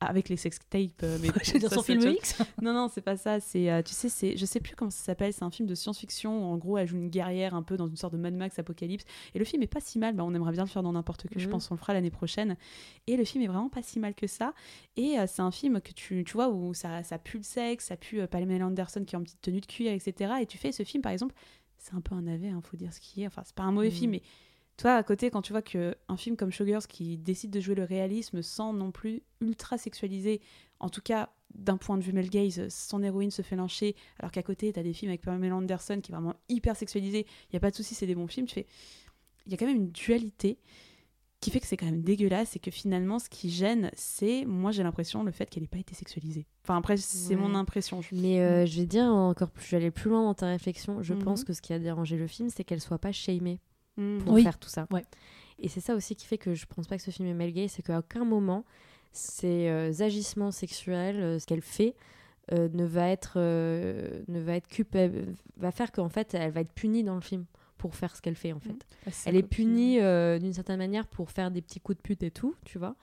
avec 0.00 0.28
les 0.28 0.36
sex 0.36 0.58
tapes. 0.70 1.02
euh, 1.02 1.18
mais 1.20 1.28
Je 1.44 1.52
veux 1.52 1.58
dire 1.58 1.68
ça, 1.68 1.76
son 1.76 1.82
film. 1.82 2.00
X 2.00 2.40
Non, 2.62 2.72
non, 2.72 2.88
c'est 2.92 3.00
pas 3.02 3.16
ça. 3.16 3.38
C'est, 3.40 3.70
euh, 3.70 3.82
tu 3.82 3.92
sais, 3.92 4.08
c'est, 4.08 4.36
je 4.36 4.46
sais 4.46 4.60
plus 4.60 4.74
comment 4.74 4.90
ça 4.90 5.04
s'appelle. 5.04 5.32
C'est 5.32 5.42
un 5.44 5.50
film 5.50 5.68
de 5.68 5.74
science-fiction. 5.74 6.42
où, 6.42 6.52
En 6.52 6.56
gros, 6.56 6.78
elle 6.78 6.88
joue 6.88 6.96
une 6.96 7.10
guerrière 7.10 7.54
un 7.54 7.62
peu 7.62 7.76
dans 7.76 7.86
une 7.86 7.96
sorte 7.96 8.12
de 8.14 8.18
Mad 8.18 8.34
Max 8.34 8.58
apocalypse. 8.58 9.04
Et 9.34 9.38
le 9.38 9.44
film 9.44 9.62
est 9.62 9.66
pas 9.66 9.80
si 9.80 9.98
mal. 9.98 10.14
Bah, 10.14 10.24
on 10.24 10.32
aimerait 10.34 10.52
bien 10.52 10.62
le 10.64 10.68
faire 10.68 10.82
dans 10.82 10.92
n'importe 10.92 11.28
que. 11.28 11.38
Je 11.38 11.44
Mhm. 11.46 11.50
pense 11.52 11.68
qu'on 11.68 11.74
le 11.74 11.80
fera 11.80 11.92
l'année 11.94 12.10
prochaine. 12.10 12.56
Et 13.06 13.16
le 13.16 13.24
film 13.24 13.44
est 13.44 13.48
vraiment 13.48 13.68
pas 13.68 13.82
si 13.82 13.98
mal 14.00 14.14
que 14.14 14.26
ça. 14.26 14.54
Et 14.96 15.18
euh, 15.18 15.26
c'est 15.28 15.42
un 15.42 15.50
film 15.50 15.80
que 15.80 15.92
tu, 15.92 16.24
tu 16.24 16.32
vois 16.32 16.48
où 16.48 16.72
ça, 16.74 17.02
ça 17.02 17.18
pue 17.18 17.38
le 17.38 17.42
sexe, 17.44 17.86
ça 17.86 17.96
pue 17.96 18.20
euh, 18.20 18.26
Pamela 18.26 18.64
Anderson 18.66 19.04
qui 19.04 19.14
est 19.14 19.18
en 19.18 19.22
petite 19.22 19.40
tenue 19.42 19.60
de 19.60 19.66
cuir, 19.66 19.92
etc. 19.92 20.32
Et 20.40 20.46
tu 20.46 20.58
fais 20.58 20.72
ce 20.72 20.82
film, 20.82 21.02
par 21.02 21.12
exemple, 21.12 21.34
c'est 21.78 21.94
un 21.94 22.00
peu 22.00 22.14
un 22.14 22.22
navet, 22.22 22.48
hein, 22.48 22.60
faut 22.62 22.76
dire 22.76 22.92
ce 22.92 23.00
qui 23.00 23.22
est. 23.22 23.26
Enfin, 23.26 23.42
c'est 23.44 23.54
pas 23.54 23.62
un 23.62 23.72
mauvais 23.72 23.88
Mhm. 23.88 23.94
film, 23.94 24.10
mais 24.12 24.22
toi, 24.80 24.94
à 24.96 25.02
côté, 25.02 25.30
quand 25.30 25.42
tu 25.42 25.52
vois 25.52 25.62
que 25.62 25.94
un 26.08 26.16
film 26.16 26.36
comme 26.36 26.50
Showgirls 26.50 26.86
qui 26.86 27.18
décide 27.18 27.50
de 27.50 27.60
jouer 27.60 27.74
le 27.74 27.84
réalisme 27.84 28.42
sans 28.42 28.72
non 28.72 28.90
plus 28.90 29.22
ultra 29.40 29.76
sexualiser, 29.78 30.40
en 30.78 30.88
tout 30.88 31.00
cas 31.02 31.30
d'un 31.54 31.76
point 31.76 31.98
de 31.98 32.02
vue 32.02 32.12
male 32.12 32.28
gaze, 32.30 32.68
son 32.68 33.02
héroïne 33.02 33.30
se 33.30 33.42
fait 33.42 33.56
lyncher, 33.56 33.94
alors 34.20 34.30
qu'à 34.30 34.42
côté, 34.42 34.72
t'as 34.72 34.82
des 34.82 34.92
films 34.92 35.10
avec 35.10 35.22
Pamela 35.22 35.54
Anderson 35.56 36.00
qui 36.00 36.12
est 36.12 36.14
vraiment 36.14 36.34
hyper 36.48 36.76
sexualisé, 36.76 37.26
il 37.50 37.54
y 37.54 37.56
a 37.56 37.60
pas 37.60 37.70
de 37.70 37.76
souci, 37.76 37.94
c'est 37.94 38.06
des 38.06 38.14
bons 38.14 38.28
films, 38.28 38.46
tu 38.46 38.54
fais... 38.54 38.66
Il 39.46 39.52
y 39.52 39.54
a 39.54 39.58
quand 39.58 39.66
même 39.66 39.76
une 39.76 39.90
dualité 39.90 40.58
qui 41.40 41.50
fait 41.50 41.58
que 41.60 41.66
c'est 41.66 41.76
quand 41.76 41.86
même 41.86 42.02
dégueulasse 42.02 42.54
et 42.54 42.58
que 42.58 42.70
finalement, 42.70 43.18
ce 43.18 43.28
qui 43.30 43.50
gêne, 43.50 43.90
c'est, 43.94 44.44
moi 44.44 44.70
j'ai 44.70 44.82
l'impression, 44.82 45.24
le 45.24 45.32
fait 45.32 45.48
qu'elle 45.50 45.62
n'ait 45.62 45.68
pas 45.68 45.78
été 45.78 45.94
sexualisée. 45.94 46.46
Enfin 46.62 46.76
après, 46.76 46.96
c'est 46.98 47.34
Ouais. 47.34 47.40
mon 47.40 47.54
impression. 47.54 48.00
Je- 48.02 48.14
Mais 48.14 48.40
euh, 48.40 48.66
je 48.66 48.78
vais 48.80 48.86
dire 48.86 49.04
encore 49.04 49.50
plus, 49.50 49.64
je 49.64 49.70
vais 49.72 49.76
aller 49.78 49.90
plus 49.90 50.10
loin 50.10 50.22
dans 50.22 50.34
ta 50.34 50.46
réflexion. 50.46 51.02
Je 51.02 51.14
Mhm. 51.14 51.22
pense 51.24 51.44
que 51.44 51.52
ce 51.54 51.62
qui 51.62 51.72
a 51.72 51.78
dérangé 51.78 52.16
le 52.18 52.26
film, 52.26 52.50
c'est 52.50 52.62
qu'elle 52.62 52.80
soit 52.82 52.98
pas 52.98 53.10
shamée 53.12 53.58
Mhm. 54.00 54.22
pour 54.24 54.32
Oui. 54.34 54.42
faire 54.42 54.58
tout 54.58 54.68
ça. 54.68 54.86
Ouais. 54.90 55.04
Et 55.58 55.68
c'est 55.68 55.80
ça 55.80 55.94
aussi 55.94 56.16
qui 56.16 56.26
fait 56.26 56.38
que 56.38 56.54
je 56.54 56.66
pense 56.66 56.86
pas 56.86 56.96
que 56.96 57.02
ce 57.02 57.10
film 57.10 57.28
est 57.28 57.34
mal 57.34 57.52
gay, 57.52 57.68
c'est 57.68 57.82
qu'à 57.82 57.98
aucun 57.98 58.24
moment 58.24 58.64
ces 59.12 59.68
euh, 59.68 59.92
agissements 60.00 60.52
sexuels, 60.52 61.20
euh, 61.20 61.38
ce 61.38 61.46
qu'elle 61.46 61.62
fait, 61.62 61.94
euh, 62.52 62.68
ne 62.72 62.84
va 62.84 63.08
être 63.08 63.34
euh, 63.36 64.22
ne 64.28 64.40
va 64.40 64.54
être 64.54 64.68
culpable, 64.68 65.34
va 65.56 65.70
faire 65.72 65.92
qu'en 65.92 66.08
fait 66.08 66.32
elle 66.34 66.50
va 66.52 66.60
être 66.60 66.72
punie 66.72 67.02
dans 67.04 67.14
le 67.16 67.20
film 67.20 67.44
pour 67.76 67.94
faire 67.96 68.14
ce 68.16 68.22
qu'elle 68.22 68.36
fait 68.36 68.52
en 68.52 68.60
fait. 68.60 68.86
Bah, 69.06 69.12
Elle 69.26 69.36
est 69.36 69.42
punie 69.42 70.00
euh, 70.00 70.38
d'une 70.38 70.52
certaine 70.52 70.78
manière 70.78 71.06
pour 71.06 71.30
faire 71.30 71.50
des 71.50 71.60
petits 71.62 71.80
coups 71.80 71.98
de 71.98 72.02
pute 72.02 72.22
et 72.22 72.30
tout, 72.30 72.54
tu 72.64 72.78
vois. 72.78 72.94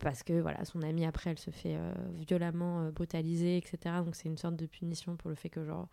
Parce 0.00 0.22
que 0.22 0.40
voilà, 0.40 0.64
son 0.64 0.82
amie 0.82 1.04
après, 1.06 1.30
elle 1.30 1.38
se 1.38 1.50
fait 1.50 1.74
euh, 1.76 1.92
violemment 2.26 2.82
euh, 2.82 2.90
brutaliser, 2.92 3.56
etc. 3.56 3.78
Donc 4.04 4.14
c'est 4.16 4.28
une 4.28 4.36
sorte 4.38 4.54
de 4.56 4.66
punition 4.66 5.16
pour 5.16 5.28
le 5.30 5.34
fait 5.36 5.48
que 5.48 5.64
genre 5.64 5.88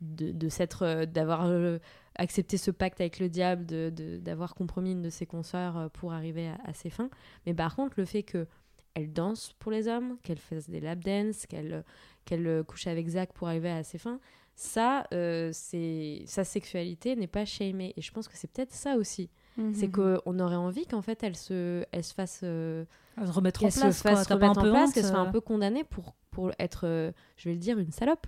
de, 0.00 0.32
de 0.32 0.48
s'être, 0.48 0.82
euh, 0.82 1.06
d'avoir 1.06 1.46
euh, 1.46 1.78
accepté 2.16 2.56
ce 2.56 2.70
pacte 2.70 3.00
avec 3.00 3.18
le 3.18 3.28
diable, 3.28 3.66
de, 3.66 3.90
d'avoir 4.18 4.54
compromis 4.54 4.92
une 4.92 5.02
de 5.02 5.10
ses 5.10 5.26
consoeurs 5.26 5.76
euh, 5.76 5.88
pour 5.88 6.12
arriver 6.12 6.48
à, 6.48 6.58
à 6.64 6.72
ses 6.74 6.90
fins. 6.90 7.10
Mais 7.46 7.54
par 7.54 7.74
contre, 7.76 7.94
le 7.98 8.04
fait 8.04 8.22
que 8.22 8.46
elle 8.94 9.12
danse 9.12 9.52
pour 9.60 9.70
les 9.70 9.86
hommes, 9.86 10.16
qu'elle 10.22 10.38
fasse 10.38 10.68
des 10.68 10.80
lap 10.80 10.98
dance, 11.00 11.46
qu'elle 11.46 11.84
qu'elle 12.24 12.64
couche 12.64 12.86
avec 12.88 13.06
Zach 13.08 13.32
pour 13.32 13.46
arriver 13.48 13.70
à 13.70 13.82
ses 13.84 13.98
fins, 13.98 14.18
ça, 14.56 15.06
euh, 15.14 15.50
c'est 15.52 16.22
sa 16.26 16.42
sexualité 16.42 17.14
n'est 17.14 17.28
pas 17.28 17.44
shamée. 17.44 17.94
Et 17.96 18.02
je 18.02 18.10
pense 18.10 18.26
que 18.26 18.36
c'est 18.36 18.50
peut-être 18.50 18.72
ça 18.72 18.96
aussi. 18.96 19.30
C'est 19.72 19.86
Mhm. 19.86 20.20
qu'on 20.22 20.38
aurait 20.40 20.56
envie 20.56 20.86
qu'en 20.86 21.02
fait 21.02 21.22
elle 21.22 21.36
se, 21.36 21.84
elle 21.92 22.02
se 22.04 22.12
fasse, 22.14 22.40
euh, 22.44 22.84
se 23.24 23.30
remettre 23.30 23.60
en 23.60 23.66
qu'elle 23.66 23.72
se 23.72 23.78
place, 23.80 24.02
fasse 24.02 24.30
un 24.30 24.36
peu 24.54 24.92
qu'elle 24.92 25.04
soit 25.04 25.18
un 25.18 25.30
peu 25.32 25.40
condamnée 25.40 25.84
pour, 25.84 26.14
pour 26.30 26.50
être, 26.58 26.86
euh, 26.86 27.12
je 27.36 27.48
vais 27.48 27.54
le 27.54 27.60
dire, 27.60 27.78
une 27.78 27.90
salope. 27.92 28.26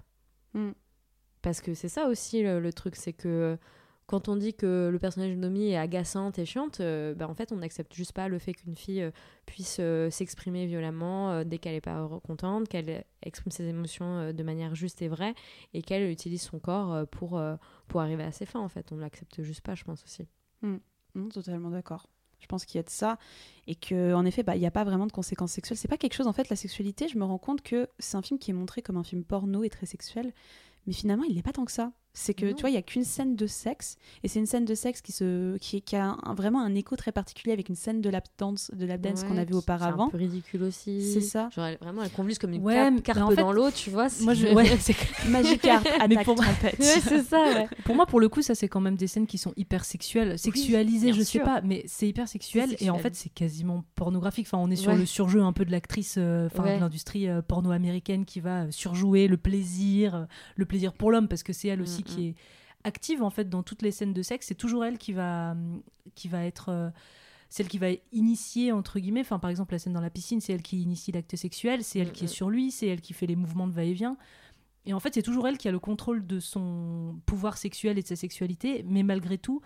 Parce 1.43 1.61
que 1.61 1.75
c'est 1.75 1.89
ça 1.89 2.07
aussi 2.07 2.43
le, 2.43 2.73
truc, 2.73 2.97
c'est 2.97 3.13
que 3.13 3.57
quand 4.07 4.29
on 4.29 4.37
dit 4.37 4.55
que 4.55 4.91
le 4.93 4.99
personnage 4.99 5.31
de 5.31 5.37
Nomi 5.37 5.71
est 5.71 5.77
agaçante 5.77 6.39
et 6.39 6.45
chiante, 6.45 6.81
euh, 6.81 7.15
bah, 7.15 7.29
en 7.29 7.35
fait 7.35 7.53
on 7.53 7.57
n'accepte 7.57 7.95
juste 7.95 8.13
pas 8.13 8.29
le 8.29 8.39
fait 8.39 8.53
qu'une 8.53 8.77
fille 8.77 9.03
euh, 9.03 9.11
puisse 9.47 9.77
euh, 9.79 10.11
s'exprimer 10.11 10.67
violemment 10.67 11.31
euh, 11.31 11.45
dès 11.45 11.59
qu'elle 11.59 11.75
n'est 11.75 11.81
pas 11.81 12.09
contente, 12.27 12.69
qu'elle 12.69 13.05
exprime 13.23 13.53
ses 13.53 13.65
émotions 13.69 14.33
de 14.33 14.43
manière 14.43 14.75
juste 14.75 15.01
et 15.01 15.09
vraie, 15.09 15.35
et 15.75 15.83
qu'elle 15.83 16.11
utilise 16.11 16.43
son 16.43 16.59
corps 16.59 17.07
pour, 17.07 17.41
pour 17.89 18.01
arriver 18.01 18.25
à 18.25 18.33
ses 18.33 18.47
fins 18.47 18.61
en 18.61 18.69
fait. 18.69 18.91
On 18.93 18.97
ne 18.97 19.01
l'accepte 19.01 19.43
juste 19.43 19.61
pas, 19.61 19.75
je 19.75 19.85
pense 19.85 20.03
aussi. 20.05 20.27
Non, 20.63 21.29
totalement 21.29 21.71
d'accord. 21.71 22.09
Je 22.41 22.47
pense 22.47 22.65
qu'il 22.65 22.79
y 22.79 22.81
a 22.81 22.83
de 22.83 22.91
ça 22.91 23.19
et 23.67 23.75
que 23.75 24.15
en 24.15 24.25
effet, 24.25 24.43
bah, 24.43 24.57
il 24.57 24.61
n'y 24.61 24.67
a 24.67 24.71
pas 24.71 24.85
vraiment 24.85 25.07
de 25.07 25.13
conséquences 25.13 25.53
sexuelles. 25.53 25.79
C'est 25.79 25.89
pas 25.89 25.99
quelque 25.99 26.15
chose 26.15 26.27
en 26.27 26.33
fait 26.33 26.49
la 26.49 26.57
sexualité. 26.57 27.07
Je 27.07 27.19
me 27.19 27.25
rends 27.25 27.39
compte 27.39 27.63
que 27.63 27.89
c'est 27.99 28.17
un 28.17 28.23
film 28.23 28.39
qui 28.39 28.51
est 28.51 28.55
montré 28.55 28.83
comme 28.83 28.97
un 28.97 29.05
film 29.05 29.25
porno 29.25 29.63
et 29.63 29.71
très 29.71 29.87
sexuel, 29.87 30.33
mais 30.87 30.93
finalement 30.93 31.25
il 31.25 31.35
n'est 31.35 31.43
pas 31.43 31.53
tant 31.53 31.65
que 31.65 31.73
ça. 31.73 31.93
C'est 32.13 32.35
que 32.35 32.47
Non. 32.47 32.55
tu 32.55 32.61
vois, 32.63 32.71
il 32.71 32.75
y 32.75 32.77
a 32.77 32.83
qu'une 32.83 33.05
scène 33.05 33.37
de 33.37 33.47
sexe 33.47 33.97
et 34.25 34.29
c'est 34.29 34.41
une 34.41 34.47
scène 34.47 34.65
de 34.65 34.75
sexe 34.75 35.01
qui 35.01 35.13
se 35.13 35.57
qui, 35.59 35.81
qui 35.81 35.95
a 35.95 36.17
un- 36.23 36.35
vraiment 36.35 36.61
un 36.61 36.75
écho 36.75 36.97
très 36.97 37.13
particulier 37.13 37.53
avec 37.53 37.69
une 37.69 37.77
scène 37.77 38.01
de 38.01 38.11
lap 38.11 38.27
dance 38.37 38.71
de 38.75 38.85
lap 38.85 39.01
dance 39.01 39.23
qu'on 39.23 39.31
a 39.33 39.35
Ouais, 39.35 39.41
vu 39.43 39.47
qui- 39.53 39.55
auparavant. 39.55 40.09
C'est 40.11 40.17
un 40.17 40.19
peu 40.19 40.25
ridicule 40.25 40.63
aussi. 40.65 41.13
C'est 41.13 41.21
ça. 41.21 41.49
Genre, 41.55 41.67
elle- 41.67 41.79
vraiment, 41.81 42.03
elle 42.03 42.11
convulse 42.11 42.39
comme 42.39 42.53
une 42.53 42.63
Ouais, 42.63 42.75
carpe, 42.75 42.95
mais 42.95 43.01
carpe 43.03 43.21
en 43.21 43.31
fait, 43.31 43.37
dans 43.37 43.53
l'eau, 43.53 43.71
tu 43.71 43.91
vois. 43.91 44.09
c'est- 44.09 44.25
Moi, 44.25 44.35
je... 44.35 44.47
ouais, 44.55 44.77
c'est 44.81 44.97
Magikarp, 45.29 45.85
Mais 45.85 46.17
attaque 46.17 46.25
pour- 46.25 46.35
trompette. 46.35 46.79
Ouais, 46.81 47.01
c'est 47.01 47.23
ça, 47.23 47.43
ouais. 47.45 47.69
Pour 47.85 47.95
moi, 47.95 48.07
pour 48.07 48.19
le 48.19 48.29
coup, 48.29 48.43
ça 48.43 48.55
c'est 48.57 48.69
quand 48.69 48.81
même 48.81 48.97
des 48.97 49.07
scènes 49.07 49.27
qui 49.29 49.39
sont 49.39 49.53
hyper 49.57 49.85
sexuelles, 49.85 50.37
sexualisées, 50.39 51.13
bien 51.13 51.15
je 51.17 51.23
sûr. 51.23 51.41
sais 51.41 51.45
pas, 51.47 51.61
mais 51.63 51.85
c'est 51.87 52.09
hyper 52.09 52.27
sexuel 52.29 52.75
et 52.81 52.91
en 52.91 52.99
fait 52.99 53.15
c'est 53.15 53.31
quasiment 53.33 53.85
pornographique. 53.95 54.47
Enfin, 54.49 54.59
on 54.59 54.71
est 54.71 54.77
sur 54.77 54.91
Ouais. 54.93 54.99
le 54.99 55.07
surjeu 55.07 55.43
un 55.43 55.53
peu 55.53 55.65
de 55.65 55.71
l'actrice, 55.71 56.17
euh, 56.19 56.47
enfin 56.47 56.65
Ouais. 56.65 56.75
de 56.77 56.81
l'industrie 56.81 57.29
euh, 57.29 57.41
porno 57.43 57.71
américaine 57.71 58.25
qui 58.25 58.41
va 58.41 58.71
surjouer 58.73 59.29
le 59.29 59.37
plaisir, 59.37 60.15
euh, 60.15 60.25
le 60.57 60.65
plaisir 60.67 60.93
pour 60.93 61.11
l'homme 61.13 61.29
parce 61.29 61.43
que 61.45 61.53
c'est 61.53 61.69
elle 61.69 61.83
aussi 61.83 62.00
Mm, 62.01 62.05
qui 62.05 62.27
est 62.29 62.35
active 62.85 63.23
en 63.23 63.31
fait 63.31 63.49
dans 63.49 63.63
toutes 63.63 63.83
les 63.83 63.91
scènes 63.91 64.13
de 64.13 64.23
sexe. 64.23 64.47
C'est 64.47 64.55
toujours 64.55 64.85
elle 64.85 64.99
qui 64.99 65.13
va, 65.13 65.57
qui 66.15 66.29
va 66.29 66.45
être 66.45 66.71
euh, 66.71 66.91
celle 67.49 67.69
qui 67.69 67.79
va 67.79 67.89
initier 68.13 68.73
entre 68.73 68.99
guillemets. 68.99 69.21
Enfin, 69.21 69.39
par 69.39 69.51
exemple, 69.51 69.75
la 69.75 69.79
scène 69.79 69.93
dans 69.93 70.01
la 70.01 70.11
piscine, 70.11 70.41
c'est 70.41 70.53
elle 70.53 70.63
qui 70.63 70.83
initie 70.83 71.13
l'acte 71.13 71.37
sexuel, 71.37 71.85
c'est 71.85 71.99
elle 71.99 72.13
qui 72.13 72.25
est 72.25 72.29
sur 72.29 72.51
lui, 72.51 72.71
c'est 72.71 72.87
elle 72.87 73.01
qui 73.01 73.13
fait 73.13 73.27
les 73.27 73.37
mouvements 73.37 73.67
de 73.67 73.73
va-et-vient. 73.73 74.17
Et 74.87 74.95
en 74.95 75.01
fait, 75.01 75.15
c'est 75.15 75.23
toujours 75.23 75.47
elle 75.47 75.59
qui 75.59 75.69
a 75.69 75.73
le 75.73 75.79
contrôle 75.79 76.27
de 76.27 76.41
son 76.41 77.21
pouvoir 77.27 77.59
sexuel 77.59 77.99
et 77.99 78.03
de 78.03 78.07
sa 78.07 78.17
sexualité, 78.17 78.83
mais 78.89 79.03
malgré 79.03 79.37
tout, 79.37 79.61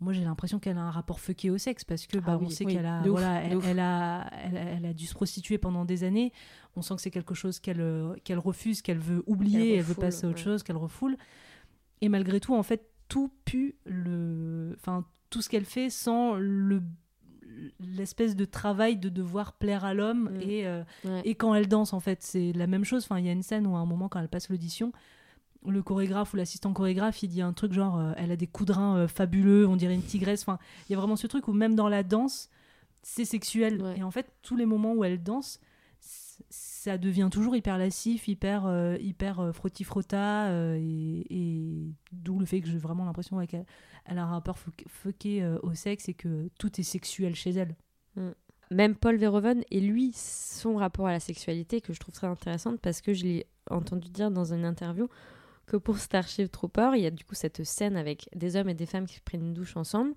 moi 0.00 0.12
j'ai 0.12 0.24
l'impression 0.24 0.58
qu'elle 0.58 0.78
a 0.78 0.82
un 0.82 0.90
rapport 0.90 1.20
fucké 1.20 1.50
au 1.50 1.58
sexe 1.58 1.84
parce 1.84 2.06
que 2.06 2.18
bah, 2.18 2.32
Ah 2.32 2.38
on 2.40 2.46
oui, 2.46 2.52
sait 2.52 2.64
oui, 2.64 2.74
qu'elle 2.74 2.86
a, 2.86 3.02
voilà, 3.02 3.42
elle, 3.42 3.80
a, 3.80 4.30
elle, 4.44 4.56
elle 4.56 4.86
a 4.86 4.92
dû 4.94 5.06
se 5.06 5.14
prostituer 5.14 5.58
pendant 5.58 5.84
des 5.84 6.04
années. 6.04 6.32
On 6.74 6.82
sent 6.82 6.96
que 6.96 7.02
c'est 7.02 7.10
quelque 7.10 7.34
chose 7.34 7.60
qu'elle 7.60 7.80
euh, 7.80 8.14
qu'elle 8.24 8.38
refuse, 8.38 8.82
qu'elle 8.82 8.98
veut 8.98 9.22
oublier, 9.26 9.76
elle, 9.76 9.82
veut 9.82 9.94
passer 9.94 10.26
à 10.26 10.28
autre 10.28 10.38
ouais. 10.38 10.44
chose, 10.44 10.62
qu'elle 10.62 10.76
refoule. 10.76 11.16
Et 12.00 12.08
malgré 12.08 12.40
tout, 12.40 12.54
en 12.54 12.62
fait, 12.62 12.88
tout 13.08 13.30
pue 13.44 13.76
le, 13.84 14.74
enfin 14.78 15.04
tout 15.30 15.42
ce 15.42 15.48
qu'elle 15.48 15.64
fait 15.64 15.90
sans 15.90 16.34
le 16.34 16.82
l'espèce 17.80 18.36
de 18.36 18.44
travail 18.44 18.96
de 18.96 19.08
devoir 19.08 19.54
plaire 19.54 19.84
à 19.84 19.94
l'homme 19.94 20.30
Mm. 20.30 20.40
et 20.42 20.66
euh, 20.66 20.82
Ouais. 21.04 21.22
et 21.24 21.34
quand 21.34 21.54
elle 21.54 21.68
danse 21.68 21.92
en 21.94 22.00
fait 22.00 22.22
c'est 22.22 22.52
la 22.52 22.66
même 22.66 22.84
chose 22.84 23.04
enfin 23.04 23.18
il 23.18 23.24
y 23.24 23.28
a 23.28 23.32
une 23.32 23.42
scène 23.42 23.66
où 23.66 23.76
à 23.76 23.78
un 23.78 23.86
moment 23.86 24.08
quand 24.08 24.20
elle 24.20 24.28
passe 24.28 24.50
l'audition 24.50 24.92
le 25.66 25.82
chorégraphe 25.82 26.34
ou 26.34 26.36
l'assistant 26.36 26.72
chorégraphe 26.74 27.22
il 27.22 27.28
dit 27.28 27.40
un 27.40 27.52
truc 27.54 27.72
genre 27.72 27.98
euh, 27.98 28.12
elle 28.16 28.30
a 28.30 28.36
des 28.36 28.46
coups 28.46 28.68
de 28.68 28.72
rein 28.74 28.96
euh, 28.98 29.08
fabuleux 29.08 29.66
on 29.66 29.76
dirait 29.76 29.94
une 29.94 30.02
tigresse 30.02 30.42
enfin 30.42 30.58
il 30.88 30.92
y 30.92 30.94
a 30.96 30.98
vraiment 30.98 31.16
ce 31.16 31.26
truc 31.26 31.48
où 31.48 31.52
même 31.52 31.74
dans 31.74 31.88
la 31.88 32.02
danse 32.02 32.50
c'est 33.02 33.24
sexuel 33.24 33.94
et 33.96 34.02
en 34.02 34.10
fait 34.10 34.30
tous 34.42 34.56
les 34.56 34.66
moments 34.66 34.92
où 34.92 35.02
elle 35.04 35.22
danse 35.22 35.58
ça 36.48 36.98
devient 36.98 37.28
toujours 37.30 37.56
hyper 37.56 37.78
lascif 37.78 38.28
hyper 38.28 38.66
euh, 38.66 38.96
hyper 39.00 39.40
euh, 39.40 39.52
frotti 39.52 39.84
frotta 39.84 40.48
euh, 40.48 40.76
et, 40.80 41.92
d'où 42.12 42.38
le 42.38 42.46
fait 42.46 42.60
que 42.60 42.68
j'ai 42.68 42.78
vraiment 42.78 43.04
l'impression 43.04 43.44
qu'elle 43.46 43.66
elle 44.04 44.18
a 44.18 44.22
un 44.24 44.30
rapport 44.30 44.56
fuck- 44.58 44.84
fucké 44.88 45.42
euh, 45.42 45.58
au 45.62 45.74
sexe 45.74 46.08
et 46.08 46.14
que 46.14 46.48
tout 46.58 46.80
est 46.80 46.84
sexuel 46.84 47.34
chez 47.34 47.50
elle 47.50 47.74
Mm. 48.16 48.30
Même 48.70 48.96
Paul 48.96 49.16
Verhoeven 49.16 49.62
et 49.70 49.80
lui, 49.80 50.10
son 50.14 50.76
rapport 50.76 51.06
à 51.06 51.12
la 51.12 51.20
sexualité 51.20 51.80
que 51.82 51.92
je 51.92 52.00
trouve 52.00 52.14
très 52.14 52.26
intéressante 52.26 52.80
parce 52.80 53.00
que 53.02 53.12
je 53.12 53.24
l'ai 53.24 53.46
entendu 53.70 54.08
dire 54.08 54.30
dans 54.30 54.52
une 54.54 54.64
interview 54.64 55.08
que 55.66 55.76
pour 55.76 55.98
Starship 55.98 56.50
Trooper, 56.50 56.92
il 56.94 57.02
y 57.02 57.06
a 57.06 57.10
du 57.10 57.24
coup 57.24 57.34
cette 57.34 57.62
scène 57.62 57.94
avec 57.96 58.28
des 58.34 58.56
hommes 58.56 58.68
et 58.70 58.74
des 58.74 58.86
femmes 58.86 59.06
qui 59.06 59.20
prennent 59.20 59.44
une 59.48 59.54
douche 59.54 59.76
ensemble 59.76 60.14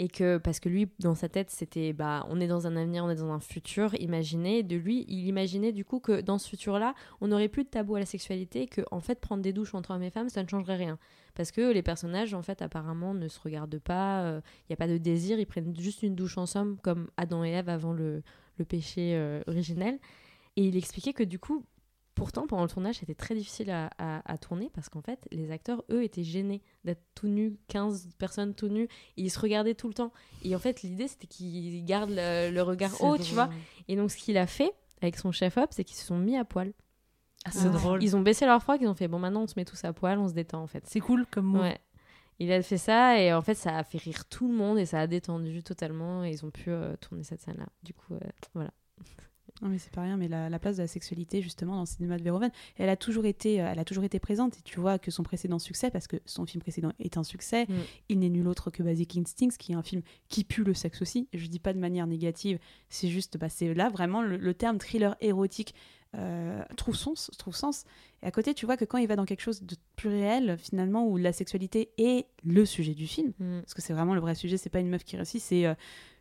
et 0.00 0.08
que 0.08 0.38
parce 0.38 0.60
que 0.60 0.70
lui 0.70 0.88
dans 0.98 1.14
sa 1.14 1.28
tête 1.28 1.50
c'était 1.50 1.92
bah 1.92 2.26
on 2.30 2.40
est 2.40 2.46
dans 2.46 2.66
un 2.66 2.74
avenir 2.74 3.04
on 3.04 3.10
est 3.10 3.16
dans 3.16 3.30
un 3.32 3.38
futur 3.38 3.94
imaginé. 4.00 4.62
De 4.62 4.76
lui 4.76 5.04
il 5.08 5.26
imaginait 5.26 5.72
du 5.72 5.84
coup 5.84 6.00
que 6.00 6.22
dans 6.22 6.38
ce 6.38 6.48
futur 6.48 6.78
là 6.78 6.94
on 7.20 7.28
n'aurait 7.28 7.48
plus 7.48 7.64
de 7.64 7.68
tabou 7.68 7.96
à 7.96 8.00
la 8.00 8.06
sexualité 8.06 8.66
que 8.66 8.80
en 8.90 9.00
fait 9.00 9.20
prendre 9.20 9.42
des 9.42 9.52
douches 9.52 9.74
entre 9.74 9.90
hommes 9.90 10.02
et 10.02 10.10
femmes 10.10 10.30
ça 10.30 10.42
ne 10.42 10.48
changerait 10.48 10.76
rien. 10.76 10.98
Parce 11.34 11.50
que 11.50 11.70
les 11.70 11.82
personnages 11.82 12.32
en 12.32 12.40
fait 12.40 12.62
apparemment 12.62 13.12
ne 13.12 13.28
se 13.28 13.38
regardent 13.40 13.78
pas 13.78 14.40
il 14.40 14.70
n'y 14.70 14.74
a 14.74 14.76
pas 14.76 14.88
de 14.88 14.96
désir 14.96 15.38
ils 15.38 15.46
prennent 15.46 15.78
juste 15.78 16.02
une 16.02 16.14
douche 16.14 16.38
ensemble 16.38 16.78
comme 16.82 17.10
Adam 17.18 17.44
et 17.44 17.50
Ève 17.50 17.68
avant 17.68 17.92
le, 17.92 18.22
le 18.56 18.64
péché 18.64 19.16
euh, 19.16 19.42
originel. 19.48 19.98
Et 20.56 20.64
il 20.64 20.76
expliquait 20.76 21.12
que 21.12 21.24
du 21.24 21.38
coup 21.38 21.64
Pourtant, 22.20 22.46
pendant 22.46 22.62
le 22.64 22.68
tournage, 22.68 22.96
c'était 22.96 23.14
très 23.14 23.34
difficile 23.34 23.70
à, 23.70 23.90
à- 23.98 24.20
à 24.32 24.38
tourner 24.38 24.70
parce 24.74 24.88
qu'en 24.88 25.00
fait, 25.00 25.26
les 25.32 25.50
acteurs, 25.50 25.82
eux, 25.90 26.04
étaient 26.04 26.22
gênés 26.22 26.62
d'être 26.84 27.02
tout 27.14 27.28
nus, 27.28 27.56
15 27.68 28.10
personnes 28.18 28.54
tout 28.54 28.68
nues, 28.68 28.84
et 29.16 29.22
ils 29.22 29.30
se 29.30 29.40
regardaient 29.40 29.74
tout 29.74 29.88
le 29.88 29.94
temps. 29.94 30.12
Et 30.42 30.54
en 30.54 30.58
fait, 30.58 30.82
l'idée, 30.82 31.08
c'était 31.08 31.26
qu'ils 31.26 31.84
gardent 31.84 32.12
le, 32.14 32.50
le 32.52 32.62
regard 32.62 32.92
haut, 33.00 33.14
drôle. 33.14 33.20
tu 33.26 33.34
vois. 33.34 33.48
Et 33.88 33.96
donc, 33.96 34.10
ce 34.10 34.16
qu'il 34.18 34.36
a 34.36 34.46
fait 34.46 34.72
avec 35.00 35.16
son 35.16 35.32
chef-op, 35.32 35.68
c'est 35.72 35.82
qu'ils 35.82 35.96
se 35.96 36.04
sont 36.04 36.18
mis 36.18 36.36
à 36.36 36.44
poil. 36.44 36.72
Ah, 37.46 37.50
c'est 37.52 37.70
drôle. 37.70 38.02
Ils 38.02 38.14
ont 38.16 38.20
baissé 38.20 38.44
leur 38.44 38.62
froc, 38.62 38.78
ils 38.82 38.86
ont 38.88 38.94
fait 38.94 39.08
bon, 39.08 39.18
maintenant, 39.18 39.42
on 39.44 39.46
se 39.46 39.54
met 39.56 39.64
tous 39.64 39.82
à 39.84 39.92
poil, 39.94 40.18
on 40.18 40.28
se 40.28 40.34
détend, 40.34 40.62
en 40.62 40.66
fait. 40.66 40.84
c'est 40.86 41.00
cool 41.00 41.24
comme 41.30 41.46
mot 41.46 41.60
Ouais. 41.62 41.78
Il 42.38 42.52
a 42.52 42.62
fait 42.62 42.78
ça, 42.78 43.18
et 43.18 43.32
en 43.34 43.40
fait, 43.42 43.54
ça 43.54 43.76
a 43.76 43.82
fait 43.84 43.98
rire 43.98 44.26
tout 44.26 44.46
le 44.48 44.54
monde, 44.54 44.78
et 44.78 44.84
ça 44.86 45.00
a 45.00 45.06
détendu 45.06 45.62
totalement, 45.62 46.22
et 46.24 46.30
ils 46.30 46.44
ont 46.44 46.50
pu 46.50 46.70
euh, 46.70 46.96
tourner 46.96 47.22
cette 47.22 47.40
scène-là. 47.40 47.66
Du 47.82 47.92
coup, 47.94 48.14
euh, 48.14 48.18
voilà. 48.54 48.70
Non 49.62 49.68
mais 49.68 49.78
c'est 49.78 49.92
pas 49.92 50.02
rien, 50.02 50.16
mais 50.16 50.28
la, 50.28 50.48
la 50.48 50.58
place 50.58 50.76
de 50.76 50.82
la 50.82 50.88
sexualité 50.88 51.42
justement 51.42 51.74
dans 51.74 51.80
le 51.80 51.86
cinéma 51.86 52.16
de 52.16 52.22
Verhoeven, 52.22 52.50
elle 52.78 52.88
a 52.88 52.96
toujours 52.96 53.26
été, 53.26 53.60
euh, 53.60 53.68
elle 53.70 53.78
a 53.78 53.84
toujours 53.84 54.04
été 54.04 54.18
présente. 54.18 54.56
Et 54.58 54.62
tu 54.62 54.80
vois 54.80 54.98
que 54.98 55.10
son 55.10 55.22
précédent 55.22 55.58
succès, 55.58 55.90
parce 55.90 56.06
que 56.06 56.16
son 56.24 56.46
film 56.46 56.62
précédent 56.62 56.92
est 56.98 57.16
un 57.18 57.22
succès, 57.24 57.66
Mm. 57.68 57.74
il 58.08 58.18
n'est 58.20 58.28
nul 58.30 58.48
autre 58.48 58.70
que 58.70 58.82
Basic 58.82 59.16
Instincts, 59.18 59.56
qui 59.58 59.72
est 59.72 59.74
un 59.74 59.82
film 59.82 60.02
qui 60.28 60.44
pue 60.44 60.64
le 60.64 60.72
sexe 60.74 61.02
aussi. 61.02 61.28
Je 61.34 61.46
dis 61.46 61.58
pas 61.58 61.72
de 61.74 61.78
manière 61.78 62.06
négative, 62.06 62.58
c'est 62.88 63.08
juste, 63.08 63.36
bah, 63.38 63.48
c'est 63.48 63.74
là 63.74 63.88
vraiment 63.90 64.22
le, 64.22 64.36
le 64.36 64.54
terme 64.54 64.78
thriller 64.78 65.14
érotique 65.20 65.74
euh, 66.16 66.64
trouve 66.76 66.96
sens, 66.96 67.30
trouve 67.38 67.54
sens. 67.54 67.84
Et 68.22 68.26
à 68.26 68.32
côté, 68.32 68.52
tu 68.52 68.66
vois 68.66 68.76
que 68.76 68.84
quand 68.84 68.98
il 68.98 69.06
va 69.06 69.14
dans 69.14 69.24
quelque 69.26 69.42
chose 69.42 69.62
de 69.62 69.76
plus 69.94 70.08
réel, 70.08 70.56
finalement, 70.58 71.06
où 71.06 71.16
la 71.16 71.32
sexualité 71.32 71.90
est 71.98 72.26
le 72.42 72.64
sujet 72.66 72.94
du 72.94 73.06
film, 73.06 73.32
Mm. 73.38 73.60
parce 73.60 73.74
que 73.74 73.82
c'est 73.82 73.92
vraiment 73.92 74.14
le 74.14 74.20
vrai 74.20 74.34
sujet, 74.34 74.56
c'est 74.56 74.70
pas 74.70 74.80
une 74.80 74.88
meuf 74.88 75.04
qui 75.04 75.14
réussit, 75.16 75.40
c'est 75.40 75.66
euh, 75.66 75.74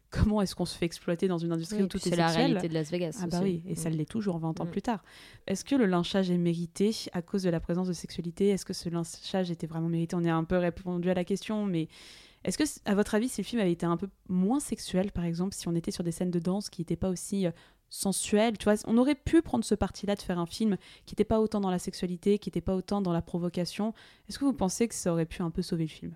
comment 0.09 0.41
est-ce 0.41 0.55
qu'on 0.55 0.65
se 0.65 0.77
fait 0.77 0.85
exploiter 0.85 1.27
dans 1.27 1.37
une 1.37 1.51
industrie 1.51 1.77
Oui, 1.77 1.83
où 1.83 1.87
tout 1.87 1.97
est 1.97 2.09
c'est 2.09 2.15
la 2.15 2.27
réalité 2.27 2.67
de 2.67 2.73
Las 2.73 2.89
Vegas 2.91 3.19
Ah 3.21 3.27
bah 3.27 3.37
aussi. 3.41 3.43
oui, 3.43 3.63
et 3.67 3.75
ça 3.75 3.89
Mm. 3.89 3.93
l'est 3.93 4.09
toujours 4.09 4.39
20 4.39 4.59
ans 4.59 4.65
Mm. 4.65 4.69
plus 4.71 4.81
tard. 4.81 5.03
Est-ce 5.47 5.63
que 5.65 5.75
le 5.75 5.85
lynchage 5.85 6.29
est 6.31 6.37
mérité 6.37 6.91
à 7.13 7.21
cause 7.21 7.43
de 7.43 7.49
la 7.49 7.59
présence 7.59 7.87
de 7.87 7.93
sexualité? 7.93 8.49
Est-ce 8.49 8.65
que 8.65 8.73
ce 8.73 8.89
lynchage 8.89 9.51
était 9.51 9.67
vraiment 9.67 9.89
mérité? 9.89 10.15
On 10.15 10.23
est 10.23 10.29
un 10.29 10.43
peu 10.43 10.57
répondu 10.57 11.09
à 11.09 11.13
la 11.13 11.23
question, 11.23 11.65
mais 11.65 11.87
est-ce 12.43 12.57
que, 12.57 12.63
à 12.85 12.95
votre 12.95 13.15
avis, 13.15 13.29
si 13.29 13.41
le 13.41 13.45
film 13.45 13.61
avait 13.61 13.71
été 13.71 13.85
un 13.85 13.97
peu 13.97 14.07
moins 14.27 14.59
sexuel, 14.59 15.11
par 15.11 15.25
exemple, 15.25 15.53
si 15.53 15.67
on 15.67 15.75
était 15.75 15.91
sur 15.91 16.03
des 16.03 16.11
scènes 16.11 16.31
de 16.31 16.39
danse 16.39 16.69
qui 16.69 16.81
n'étaient 16.81 16.95
pas 16.95 17.09
aussi 17.09 17.45
euh, 17.45 17.51
sensuelles, 17.91 18.57
tu 18.57 18.65
vois, 18.65 18.75
on 18.85 18.97
aurait 18.97 19.15
pu 19.15 19.41
prendre 19.41 19.65
ce 19.65 19.73
parti-là 19.75 20.15
de 20.15 20.21
faire 20.21 20.37
un 20.39 20.45
film 20.45 20.77
qui 21.05 21.13
n'était 21.13 21.23
pas 21.25 21.39
autant 21.39 21.59
dans 21.59 21.71
la 21.71 21.79
sexualité, 21.79 22.37
qui 22.39 22.49
n'était 22.49 22.61
pas 22.61 22.75
autant 22.75 23.01
dans 23.01 23.11
la 23.13 23.21
provocation. 23.21 23.93
Est-ce 24.29 24.37
que 24.39 24.45
vous 24.45 24.53
pensez 24.53 24.87
que 24.87 24.93
ça 24.95 25.11
aurait 25.11 25.25
pu 25.25 25.41
un 25.41 25.49
peu 25.51 25.61
sauver 25.63 25.83
le 25.83 25.89
film? 25.89 26.15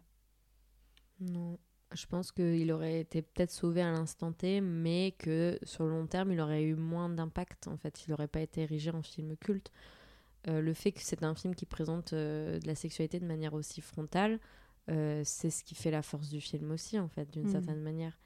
Non. 1.19 1.57
Je 1.93 2.05
pense 2.07 2.31
qu'il 2.31 2.71
aurait 2.71 2.99
été 3.01 3.21
peut-être 3.21 3.51
sauvé 3.51 3.81
à 3.81 3.91
l'instant 3.91 4.31
T, 4.31 4.61
mais 4.61 5.13
que 5.19 5.59
sur 5.63 5.83
le 5.83 5.91
long 5.91 6.07
terme, 6.07 6.31
il 6.31 6.39
aurait 6.39 6.63
eu 6.63 6.75
moins 6.75 7.09
d'impact. 7.09 7.67
En 7.67 7.77
fait, 7.77 8.05
il 8.05 8.11
n'aurait 8.11 8.27
pas 8.27 8.41
été 8.41 8.61
érigé 8.61 8.89
en 8.89 9.03
film 9.03 9.35
culte. 9.37 9.71
Euh, 10.47 10.59
le 10.59 10.73
fait 10.73 10.91
que 10.91 11.01
c'est 11.01 11.23
un 11.23 11.35
film 11.35 11.55
qui 11.55 11.65
présente 11.65 12.13
euh, 12.13 12.59
de 12.59 12.67
la 12.67 12.75
sexualité 12.75 13.19
de 13.19 13.25
manière 13.25 13.53
aussi 13.53 13.79
frontale, 13.79 14.39
euh, 14.89 15.21
c'est 15.23 15.49
ce 15.49 15.63
qui 15.63 15.75
fait 15.75 15.91
la 15.91 16.01
force 16.01 16.29
du 16.29 16.41
film 16.41 16.71
aussi, 16.71 16.99
en 16.99 17.07
fait, 17.07 17.29
d'une 17.31 17.43
Mhm. 17.43 17.51
certaine 17.51 17.81
manière. 17.81 18.19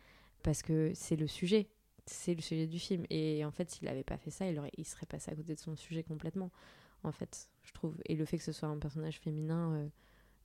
Parce 0.43 0.61
que 0.61 0.91
c'est 0.95 1.15
le 1.17 1.27
sujet. 1.27 1.67
C'est 2.05 2.33
le 2.33 2.41
sujet 2.41 2.67
du 2.67 2.79
film. 2.79 3.05
Et 3.09 3.43
en 3.43 3.51
fait, 3.51 3.69
s'il 3.69 3.85
n'avait 3.87 4.03
pas 4.05 4.17
fait 4.17 4.31
ça, 4.31 4.49
il, 4.49 4.57
aurait, 4.57 4.71
il 4.77 4.85
serait 4.85 5.05
passé 5.05 5.29
à 5.29 5.35
côté 5.35 5.53
de 5.55 5.59
son 5.59 5.75
sujet 5.75 6.03
complètement, 6.03 6.51
en 7.03 7.11
fait, 7.11 7.49
je 7.63 7.73
trouve. 7.73 7.95
Et 8.05 8.15
le 8.15 8.23
fait 8.23 8.37
que 8.37 8.43
ce 8.43 8.53
soit 8.53 8.69
un 8.69 8.77
personnage 8.77 9.19
féminin 9.19 9.89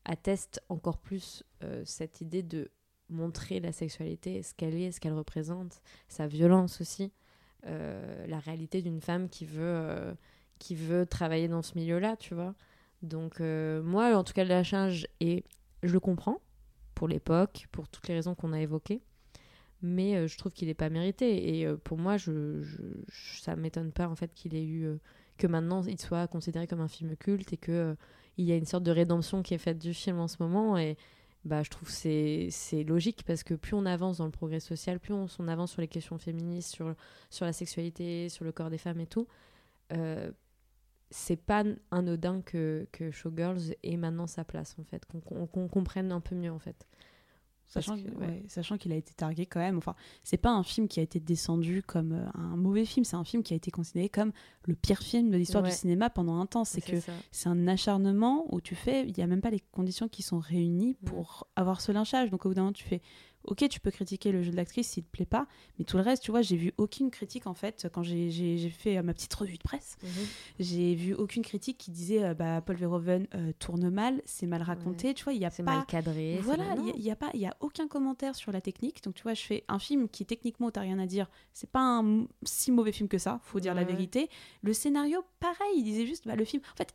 atteste 0.05 0.61
encore 0.69 0.99
plus 0.99 1.45
cette 1.85 2.21
idée 2.21 2.43
de 2.43 2.69
montrer 3.13 3.61
la 3.61 3.73
sexualité, 3.73 4.43
ce 4.43 4.55
qu'elle 4.55 4.75
est, 4.75 4.93
ce 4.93 5.01
qu'elle 5.01 5.13
représente, 5.15 5.83
sa 6.09 6.27
violence 6.27 6.81
aussi, 6.81 7.13
euh, 7.67 8.27
la 8.27 8.39
réalité 8.41 8.83
d'une 8.83 9.01
femme 9.01 9.29
qui 9.29 9.45
veut, 9.47 9.61
euh, 9.63 10.15
qui 10.59 10.75
veut 10.75 11.07
travailler 11.07 11.49
dans 11.49 11.63
ce 11.63 11.77
milieu-là, 11.79 12.17
tu 12.17 12.35
vois. 12.35 12.55
Donc 13.03 13.41
euh, 13.41 13.83
moi, 13.83 14.17
en 14.17 14.25
tout 14.25 14.33
cas, 14.33 14.45
le 14.45 14.51
lâchage, 14.51 15.07
et 15.21 15.45
je 15.83 15.93
le 15.93 16.01
comprends, 16.01 16.41
pour 16.95 17.09
l'époque, 17.09 17.67
pour 17.73 17.89
toutes 17.89 18.09
les 18.09 18.15
raisons 18.15 18.35
qu'on 18.35 18.53
a 18.53 18.61
évoquées, 18.61 19.01
mais 19.83 20.29
je 20.29 20.39
trouve 20.39 20.53
qu'il 20.53 20.69
n'est 20.69 20.75
pas 20.75 20.91
mérité. 20.91 21.59
Et 21.61 21.69
pour 21.85 21.99
moi, 21.99 22.17
je, 22.17 22.63
je, 22.63 22.77
je- 23.09 23.41
ça 23.41 23.57
m'étonne 23.57 23.91
pas 23.93 24.09
en 24.09 24.15
fait 24.15 24.33
qu'il 24.35 24.55
ait 24.55 24.65
eu... 24.65 24.87
que 25.39 25.47
maintenant 25.49 25.83
il 25.85 26.01
soit 26.01 26.29
considéré 26.29 26.67
comme 26.69 26.81
un 26.81 26.89
film 26.89 27.17
culte 27.17 27.53
et 27.53 27.57
que 27.57 27.97
il 28.39 28.45
y 28.47 28.53
a 28.53 28.57
une 28.57 28.65
sorte 28.65 28.85
de 28.85 28.93
rédemption 28.93 29.43
qui 29.43 29.55
est 29.55 29.59
faite 29.59 29.79
du 29.79 29.93
film 29.93 30.19
en 30.21 30.29
ce 30.29 30.37
moment 30.41 30.79
et 30.79 30.97
bah, 31.45 31.63
je 31.63 31.71
trouve 31.71 31.91
c'est 31.91 32.49
c'est 32.51 32.85
logique 32.85 33.25
parce 33.27 33.43
que 33.43 33.55
plus 33.55 33.75
on 33.75 33.85
avance 33.85 34.19
dans 34.19 34.27
le 34.27 34.31
progrès 34.31 34.61
social, 34.61 35.01
plus 35.01 35.13
on, 35.13 35.49
avance 35.49 35.73
sur 35.73 35.81
les 35.81 35.89
questions 35.89 36.19
féministes, 36.19 36.75
sur, 36.75 36.95
sur 37.31 37.45
la 37.45 37.53
sexualité, 37.53 38.29
sur 38.29 38.45
le 38.45 38.53
corps 38.53 38.71
des 38.71 38.79
femmes 38.79 39.01
et 39.01 39.07
tout, 39.07 39.27
euh, 39.93 40.31
c'est 41.11 41.37
pas 41.37 41.65
anodin 41.91 42.43
que, 42.43 42.87
que 42.93 43.11
Showgirls 43.11 43.75
ait 43.83 43.97
maintenant 43.97 44.27
sa 44.27 44.45
place 44.45 44.77
en 44.79 44.85
fait, 44.85 45.05
qu'on 45.07 45.47
qu'on 45.47 45.69
comprenne 45.69 46.13
un 46.13 46.21
peu 46.21 46.37
mieux 46.37 46.53
en 46.53 46.61
fait. 46.61 46.87
Sachant 47.73 47.97
ouais. 47.97 48.43
ouais, 48.75 48.79
qu'il 48.79 48.93
a 48.93 48.97
été 48.97 49.15
targué 49.15 49.47
quand 49.47 49.59
même. 49.61 49.79
Enfin, 49.79 49.95
c'est 50.25 50.37
pas 50.37 50.51
un 50.51 50.63
film 50.63 50.89
qui 50.89 51.01
a 51.01 51.03
été 51.03 51.21
descendu 51.21 51.83
comme 51.83 52.13
euh, 52.13 52.27
un 52.35 52.57
mauvais 52.57 52.85
film. 52.85 53.05
C'est 53.05 53.17
un 53.17 53.25
film 53.25 53.43
qui 53.43 53.55
a 53.55 53.57
été 53.57 53.71
considéré 53.71 54.11
comme 54.11 54.33
le 54.67 54.75
pire 54.75 54.99
film 54.99 55.31
de 55.31 55.39
l'histoire 55.39 55.65
Ouais. 55.65 55.71
du 55.71 55.77
cinéma 55.77 56.11
pendant 56.11 56.39
un 56.39 56.45
temps. 56.45 56.65
C'est 56.65 56.83
que 56.83 56.97
c'est 57.31 57.49
un 57.49 57.67
acharnement 57.69 58.45
où 58.55 58.61
tu 58.61 58.75
fais, 58.75 59.07
il 59.09 59.17
y 59.17 59.23
a 59.23 59.27
même 59.27 59.41
pas 59.41 59.49
les 59.51 59.61
conditions 59.61 60.07
qui 60.09 60.23
sont 60.23 60.39
réunies 60.39 60.95
pour 61.07 61.47
avoir 61.57 61.81
ce 61.81 61.93
lynchage. 61.93 62.31
Donc 62.31 62.45
au 62.45 62.51
bout 62.51 62.55
d'un 62.55 62.63
moment, 62.63 62.73
tu 62.75 62.85
fais, 62.85 63.01
ok, 63.45 63.69
tu 63.69 63.81
peux 63.81 63.91
critiquer 63.91 64.33
le 64.33 64.43
jeu 64.43 64.51
de 64.51 64.57
l'actrice 64.57 64.89
s'il 64.89 65.05
te 65.05 65.11
plaît 65.11 65.27
pas, 65.27 65.47
mais 65.79 65.85
tout 65.85 65.97
le 65.97 66.03
reste, 66.03 66.23
tu 66.23 66.31
vois, 66.31 66.43
j'ai 66.43 66.57
vu 66.57 66.73
aucune 66.79 67.11
critique 67.11 67.47
en 67.47 67.55
fait 67.55 67.89
quand 67.93 68.03
j'ai- 68.03 68.31
fait 68.71 68.99
euh, 68.99 69.03
ma 69.03 69.13
petite 69.15 69.35
revue 69.35 69.57
de 69.59 69.63
presse. 69.63 69.97
Mhm. 70.03 70.09
J'ai 70.61 70.95
vu 70.95 71.15
aucune 71.15 71.43
critique 71.43 71.79
qui 71.79 71.91
disait 71.91 72.23
euh, 72.25 72.35
bah, 72.35 72.61
Paul 72.61 72.77
Verhoeven 72.77 73.27
euh, 73.35 73.53
tourne 73.59 73.91
mal, 73.91 74.23
c'est 74.25 74.47
mal 74.47 74.63
raconté. 74.63 75.15
Tu 75.15 75.25
vois, 75.25 75.33
il 75.33 75.41
y 75.41 75.45
a 75.45 75.51
C'est 75.51 75.63
pas 75.63 75.77
mal 75.77 75.87
cadré. 75.87 76.39
voilà, 76.43 76.65
il 76.95 77.01
n'y 77.03 77.11
a, 77.11 77.17
pas, 77.17 77.31
il 77.35 77.41
y 77.41 77.47
a 77.47 77.57
aucun 77.61 77.89
commentaire 77.89 78.35
sur 78.35 78.53
la 78.53 78.61
technique. 78.61 79.03
Donc, 79.03 79.15
tu 79.15 79.23
vois, 79.23 79.35
je 79.35 79.43
fais 79.43 79.65
un 79.69 79.79
film 79.79 80.09
qui, 80.09 80.25
techniquement, 80.25 80.71
t'as 80.71 80.81
rien 80.83 80.99
à 80.99 81.07
dire. 81.07 81.29
C'est 81.53 81.71
pas 81.71 81.81
un 82.01 82.27
si 82.45 82.71
mauvais 82.73 82.93
film 82.93 83.09
que 83.09 83.19
ça, 83.19 83.41
faut 83.43 83.61
dire 83.61 83.75
la 83.75 83.83
Ouais, 83.83 83.89
vérité. 83.89 84.29
Le 84.63 84.73
scénario, 84.73 85.25
pareil, 85.41 85.75
il 85.77 85.83
disait 85.85 86.07
juste, 86.07 86.27
bah, 86.27 86.37
le 86.37 86.45
film. 86.45 86.63
En 86.73 86.77
fait, 86.77 86.95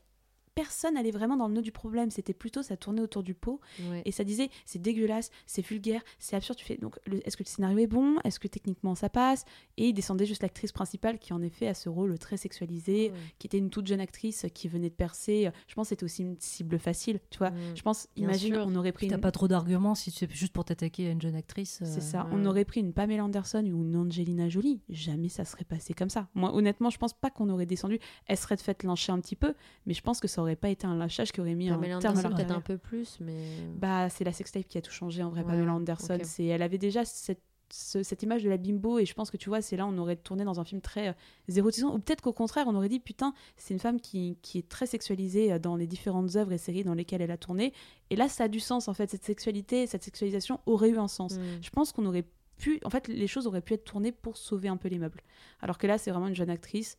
personne 0.57 0.97
allait 0.97 1.11
vraiment 1.11 1.37
dans 1.37 1.47
le 1.47 1.53
nœud 1.53 1.61
du 1.61 1.71
problème. 1.71 2.09
C'était 2.09 2.33
plutôt 2.33 2.63
ça 2.63 2.75
tournait 2.77 3.01
autour 3.03 3.21
du 3.21 3.35
pot 3.35 3.59
Ouais. 3.91 4.01
et 4.05 4.11
ça 4.11 4.23
disait 4.23 4.49
c'est 4.65 4.81
dégueulasse, 4.81 5.29
c'est 5.45 5.63
vulgaire, 5.63 6.01
c'est 6.17 6.35
absurde. 6.35 6.57
Tu 6.57 6.65
fais 6.65 6.77
donc 6.77 6.97
est-ce 7.25 7.37
que 7.37 7.43
le 7.43 7.47
scénario 7.47 7.77
est 7.77 7.85
bon? 7.87 8.15
Est-ce 8.23 8.39
que 8.39 8.47
techniquement 8.47 8.95
ça 8.95 9.07
passe? 9.07 9.45
Et 9.77 9.89
il 9.89 9.93
descendait 9.93 10.25
juste 10.25 10.41
l'actrice 10.41 10.71
principale 10.71 11.19
qui 11.19 11.31
en 11.33 11.43
effet 11.43 11.67
a 11.67 11.75
ce 11.75 11.89
rôle 11.89 12.17
très 12.17 12.37
sexualisé, 12.37 13.11
Ouais. 13.11 13.13
qui 13.37 13.45
était 13.47 13.59
une 13.59 13.69
toute 13.69 13.85
jeune 13.85 13.99
actrice 13.99 14.47
qui 14.55 14.67
venait 14.67 14.89
de 14.89 14.95
percer. 14.95 15.51
Je 15.67 15.75
pense 15.75 15.85
que 15.85 15.89
c'était 15.89 16.03
aussi 16.05 16.23
une 16.23 16.35
cible 16.39 16.79
facile, 16.79 17.19
tu 17.29 17.37
vois. 17.37 17.51
Je 17.75 17.81
pense, 17.83 18.07
Bien 18.15 18.25
imagine, 18.29 18.55
sûr. 18.55 18.65
on 18.67 18.75
aurait 18.75 18.91
pris 18.91 19.07
t'as 19.09 19.15
une... 19.15 19.21
pas 19.21 19.31
trop 19.31 19.47
d'arguments 19.47 19.93
si 19.93 20.09
c'est 20.09 20.31
juste 20.31 20.53
pour 20.53 20.65
t'attaquer 20.65 21.07
à 21.07 21.11
une 21.11 21.21
jeune 21.21 21.35
actrice. 21.35 21.79
C'est 21.83 21.97
euh, 21.99 22.01
ça. 22.01 22.23
ouais. 22.23 22.31
On 22.33 22.45
aurait 22.45 22.65
pris 22.65 22.79
une 22.79 22.93
Pamela 22.93 23.23
Anderson 23.23 23.63
ou 23.65 23.83
une 23.83 23.95
Angelina 23.95 24.49
Jolie. 24.49 24.81
Jamais 24.89 25.29
ça 25.29 25.45
serait 25.45 25.65
passé 25.65 25.93
comme 25.93 26.09
ça. 26.09 26.27
Moi, 26.33 26.53
honnêtement, 26.55 26.89
je 26.89 26.97
pense 26.97 27.13
pas 27.13 27.29
qu'on 27.29 27.49
aurait 27.49 27.65
descendu. 27.67 27.99
Elle 28.25 28.37
serait 28.37 28.57
faite 28.57 28.83
lyncher 28.83 29.11
un 29.11 29.19
petit 29.19 29.35
peu, 29.35 29.53
mais 29.85 29.93
je 29.93 30.01
pense 30.01 30.19
que 30.19 30.27
ça 30.27 30.41
aurait 30.41 30.46
pas 30.55 30.69
été 30.69 30.87
un 30.87 30.95
lynchage 30.95 31.31
qui 31.31 31.41
aurait 31.41 31.55
mis 31.55 31.69
Pamela 31.69 31.97
un 31.97 31.99
terme 31.99 32.17
à 32.17 32.21
peut-être 32.35 32.51
un 32.51 32.61
peu 32.61 32.77
plus, 32.77 33.17
mais. 33.19 33.47
Bah, 33.77 34.09
c'est 34.09 34.23
la 34.23 34.31
sextape 34.31 34.67
qui 34.67 34.77
a 34.77 34.81
tout 34.81 34.91
changé 34.91 35.21
en 35.23 35.29
vrai, 35.29 35.41
Ouais, 35.41 35.47
Pamela 35.47 35.73
Anderson. 35.73 36.17
C'est, 36.23 36.45
elle 36.45 36.61
avait 36.61 36.77
déjà 36.77 37.03
cette, 37.05 37.41
ce- 37.69 38.01
cette 38.03 38.23
image 38.23 38.43
de 38.43 38.49
la 38.49 38.55
bimbo 38.57 38.97
et 38.99 39.05
je 39.05 39.13
pense 39.13 39.29
que 39.29 39.35
tu 39.37 39.49
vois, 39.49 39.61
c'est 39.61 39.75
là 39.75 39.85
on 39.85 39.97
aurait 39.97 40.15
tourné 40.15 40.45
dans 40.45 40.59
un 40.59 40.63
film 40.63 40.79
très 40.79 41.09
euh, 41.09 41.13
érotisant 41.53 41.93
ou 41.93 41.99
peut-être 41.99 42.21
qu'au 42.21 42.31
contraire 42.31 42.65
on 42.67 42.75
aurait 42.75 42.87
dit 42.87 43.01
putain, 43.01 43.33
c'est 43.57 43.73
une 43.73 43.79
femme 43.81 43.99
qui, 43.99 44.37
qui 44.41 44.59
est 44.59 44.69
très 44.69 44.85
sexualisée 44.85 45.51
euh, 45.51 45.59
dans 45.59 45.75
les 45.75 45.85
différentes 45.85 46.35
œuvres 46.37 46.53
et 46.53 46.57
séries 46.57 46.85
dans 46.85 46.93
lesquelles 46.93 47.21
elle 47.21 47.31
a 47.31 47.37
tourné. 47.37 47.73
Et 48.09 48.15
là, 48.15 48.29
ça 48.29 48.45
a 48.45 48.47
du 48.47 48.61
sens 48.61 48.87
en 48.87 48.93
fait. 48.93 49.09
Cette 49.09 49.25
sexualité, 49.25 49.85
cette 49.85 50.03
sexualisation 50.03 50.61
aurait 50.65 50.89
eu 50.91 50.97
un 50.97 51.09
sens. 51.09 51.37
Mm. 51.37 51.41
Je 51.61 51.69
pense 51.71 51.91
qu'on 51.91 52.05
aurait 52.05 52.23
pu, 52.57 52.79
en 52.85 52.89
fait, 52.89 53.07
les 53.09 53.27
choses 53.27 53.45
auraient 53.47 53.61
pu 53.61 53.73
être 53.73 53.83
tournées 53.83 54.11
pour 54.13 54.37
sauver 54.37 54.69
un 54.69 54.77
peu 54.77 54.87
les 54.87 54.97
meubles. 54.97 55.21
Alors 55.61 55.77
que 55.77 55.85
là, 55.87 55.97
c'est 55.97 56.09
vraiment 56.09 56.27
une 56.27 56.35
jeune 56.35 56.49
actrice. 56.49 56.97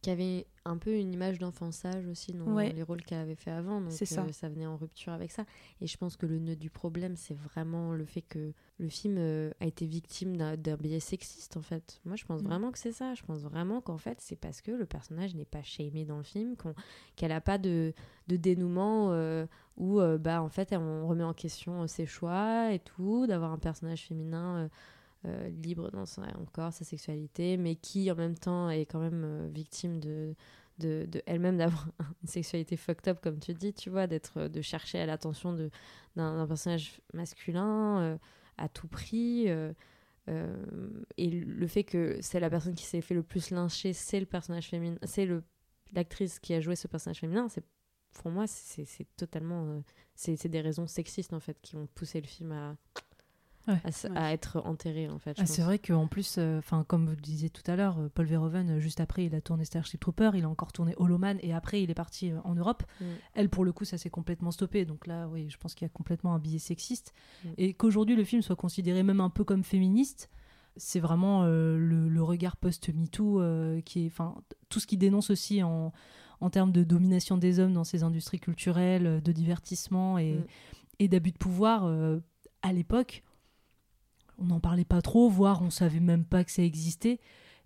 Qui 0.00 0.10
avait 0.10 0.46
un 0.64 0.76
peu 0.76 0.94
une 0.96 1.12
image 1.12 1.38
d'enfançage 1.40 2.06
aussi 2.06 2.32
dans 2.32 2.54
Ouais. 2.54 2.72
les 2.72 2.82
rôles 2.84 3.02
qu'elle 3.02 3.18
avait 3.18 3.34
fait 3.34 3.50
avant. 3.50 3.80
Donc 3.80 3.90
ça. 3.90 4.22
euh, 4.22 4.32
ça 4.32 4.48
venait 4.48 4.66
en 4.66 4.76
rupture 4.76 5.12
avec 5.12 5.32
ça. 5.32 5.44
Et 5.80 5.86
je 5.88 5.96
pense 5.96 6.16
que 6.16 6.24
le 6.26 6.38
nœud 6.38 6.54
du 6.56 6.70
problème, 6.70 7.16
c'est 7.16 7.34
vraiment 7.34 7.94
le 7.94 8.04
fait 8.04 8.20
que 8.22 8.52
le 8.78 8.88
film 8.88 9.16
euh, 9.18 9.50
a 9.60 9.66
été 9.66 9.86
victime 9.86 10.36
d'un 10.36 10.76
biais 10.76 11.00
sexiste, 11.00 11.56
en 11.56 11.62
fait. 11.62 12.00
Moi, 12.04 12.14
je 12.16 12.24
pense 12.26 12.42
Mm. 12.42 12.46
vraiment 12.46 12.70
que 12.70 12.78
c'est 12.78 12.92
ça. 12.92 13.14
Je 13.14 13.22
pense 13.24 13.40
vraiment 13.40 13.80
qu'en 13.80 13.98
fait, 13.98 14.20
c'est 14.20 14.36
parce 14.36 14.60
que 14.60 14.70
le 14.70 14.86
personnage 14.86 15.34
n'est 15.34 15.44
pas 15.44 15.62
shamé 15.64 16.04
dans 16.04 16.18
le 16.18 16.22
film, 16.22 16.54
qu'elle 17.16 17.30
n'a 17.30 17.40
pas 17.40 17.58
de, 17.58 17.92
de 18.28 18.36
dénouement 18.36 19.10
euh, 19.10 19.46
où, 19.78 20.00
bah, 20.20 20.42
en 20.42 20.48
fait, 20.48 20.72
on 20.74 21.08
remet 21.08 21.24
en 21.24 21.34
question 21.34 21.86
ses 21.88 22.06
choix 22.06 22.72
et 22.72 22.78
tout, 22.78 23.26
d'avoir 23.26 23.52
un 23.52 23.58
personnage 23.58 24.06
féminin. 24.06 24.68
Euh, 25.24 25.28
euh, 25.28 25.48
libre 25.48 25.90
dans 25.90 26.06
son 26.06 26.22
corps, 26.52 26.72
sa 26.72 26.84
sexualité, 26.84 27.56
mais 27.56 27.76
qui 27.76 28.10
en 28.10 28.14
même 28.14 28.36
temps 28.36 28.70
est 28.70 28.86
quand 28.86 29.00
même 29.00 29.22
euh, 29.24 29.48
victime 29.52 30.00
de, 30.00 30.34
de, 30.78 31.08
elle-même 31.26 31.58
d'avoir 31.58 31.88
une 32.22 32.28
sexualité 32.28 32.76
fucked 32.76 33.08
up, 33.08 33.20
comme 33.20 33.38
tu 33.38 33.54
dis, 33.54 33.72
tu 33.74 33.90
vois, 33.90 34.06
d'être, 34.06 34.48
de 34.48 34.62
chercher 34.62 35.00
à 35.00 35.06
l'attention 35.06 35.52
d'un, 36.16 36.46
personnage 36.46 37.00
masculin 37.14 38.00
euh, 38.00 38.18
à 38.56 38.68
tout 38.68 38.88
prix. 38.88 39.48
euh, 39.48 39.72
euh, 40.28 40.54
et 41.16 41.30
le 41.30 41.66
fait 41.66 41.84
que 41.84 42.18
c'est 42.20 42.40
la 42.40 42.50
personne 42.50 42.74
qui 42.74 42.84
s'est 42.84 43.00
fait 43.00 43.14
le 43.14 43.22
plus 43.22 43.50
lyncher, 43.50 43.92
c'est 43.92 44.20
le 44.20 44.26
personnage 44.26 44.68
féminin, 44.68 44.98
c'est 45.04 45.26
l'actrice 45.92 46.38
qui 46.38 46.52
a 46.54 46.60
joué 46.60 46.76
ce 46.76 46.86
personnage 46.86 47.20
féminin, 47.20 47.48
c'est, 47.48 47.64
pour 48.22 48.30
moi, 48.30 48.46
c'est, 48.46 48.86
totalement. 49.16 49.64
euh, 49.64 49.80
c'est 50.14 50.48
des 50.48 50.60
raisons 50.60 50.86
sexistes, 50.86 51.32
en 51.32 51.40
fait, 51.40 51.58
qui 51.62 51.76
ont 51.76 51.86
poussé 51.94 52.20
le 52.20 52.26
film 52.26 52.52
à, 52.52 52.76
Ouais. 53.68 53.78
à, 54.16 54.32
être 54.32 54.62
enterré, 54.64 55.08
en 55.08 55.18
fait. 55.18 55.36
Ah, 55.38 55.46
c'est 55.46 55.62
vrai 55.62 55.78
qu'en 55.78 56.06
plus, 56.06 56.36
euh, 56.38 56.58
enfin 56.58 56.84
comme 56.88 57.04
vous 57.04 57.14
le 57.14 57.20
disiez 57.20 57.50
tout 57.50 57.62
à 57.70 57.76
l'heure, 57.76 57.98
euh, 57.98 58.08
Paul 58.12 58.26
Verhoeven, 58.26 58.70
euh, 58.70 58.80
juste 58.80 58.98
après, 59.00 59.26
il 59.26 59.34
a 59.34 59.40
tourné 59.40 59.64
Starship 59.64 60.00
Trooper, 60.00 60.30
il 60.34 60.44
a 60.44 60.48
encore 60.48 60.72
tourné 60.72 60.94
Hollow 60.96 61.18
Man, 61.18 61.38
et 61.42 61.52
après, 61.52 61.82
il 61.82 61.90
est 61.90 61.94
parti 61.94 62.32
euh, 62.32 62.38
en 62.44 62.54
Europe. 62.54 62.82
Mm. 63.00 63.04
Elle, 63.34 63.48
pour 63.50 63.64
le 63.64 63.72
coup, 63.72 63.84
ça 63.84 63.98
s'est 63.98 64.10
complètement 64.10 64.50
stoppé. 64.50 64.84
Donc 64.86 65.06
là, 65.06 65.28
oui, 65.28 65.50
je 65.50 65.58
pense 65.58 65.74
qu'il 65.74 65.84
y 65.84 65.90
a 65.90 65.92
complètement 65.92 66.34
un 66.34 66.38
biais 66.38 66.58
sexiste. 66.58 67.12
Mm. 67.44 67.48
Et 67.58 67.74
qu'aujourd'hui, 67.74 68.16
le 68.16 68.24
film 68.24 68.40
soit 68.42 68.56
considéré 68.56 69.02
même 69.02 69.20
un 69.20 69.30
peu 69.30 69.44
comme 69.44 69.62
féministe, 69.62 70.30
c'est 70.76 71.00
vraiment 71.00 71.42
euh, 71.44 71.76
le, 71.76 72.08
le 72.08 72.22
regard 72.22 72.56
post-MeToo 72.56 73.40
euh, 73.40 73.80
qui 73.82 74.04
est. 74.04 74.06
Enfin, 74.06 74.34
tout 74.68 74.80
ce 74.80 74.86
qui 74.86 74.96
dénonce 74.96 75.28
aussi 75.30 75.62
en, 75.62 75.92
en 76.40 76.50
termes 76.50 76.70
de 76.72 76.84
domination 76.84 77.36
des 77.36 77.58
hommes 77.58 77.72
dans 77.72 77.84
ces 77.84 78.02
industries 78.02 78.38
culturelles, 78.38 79.20
de 79.22 79.32
divertissement 79.32 80.18
et, 80.18 80.34
Mm. 80.34 80.44
et 81.00 81.08
d'abus 81.08 81.32
de 81.32 81.38
pouvoir. 81.38 81.84
euh, 81.84 82.20
à 82.62 82.72
l'époque, 82.72 83.22
on 84.38 84.46
n'en 84.46 84.60
parlait 84.60 84.84
pas 84.84 85.02
trop, 85.02 85.28
voire 85.28 85.62
on 85.62 85.70
savait 85.70 86.00
même 86.00 86.24
pas 86.24 86.44
que 86.44 86.50
ça 86.50 86.62
existait. 86.62 87.20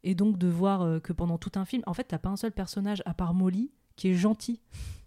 Et 0.04 0.14
donc 0.14 0.36
de 0.38 0.48
voir 0.48 0.82
euh, 0.82 0.98
que 0.98 1.12
pendant 1.12 1.38
tout 1.38 1.52
un 1.54 1.64
film, 1.64 1.82
en 1.86 1.94
fait, 1.94 2.04
t'as 2.04 2.18
pas 2.18 2.30
un 2.30 2.36
seul 2.36 2.52
personnage 2.52 3.02
à 3.06 3.14
part 3.14 3.34
Molly 3.34 3.70
qui 3.94 4.08
est 4.08 4.14
gentil. 4.14 4.60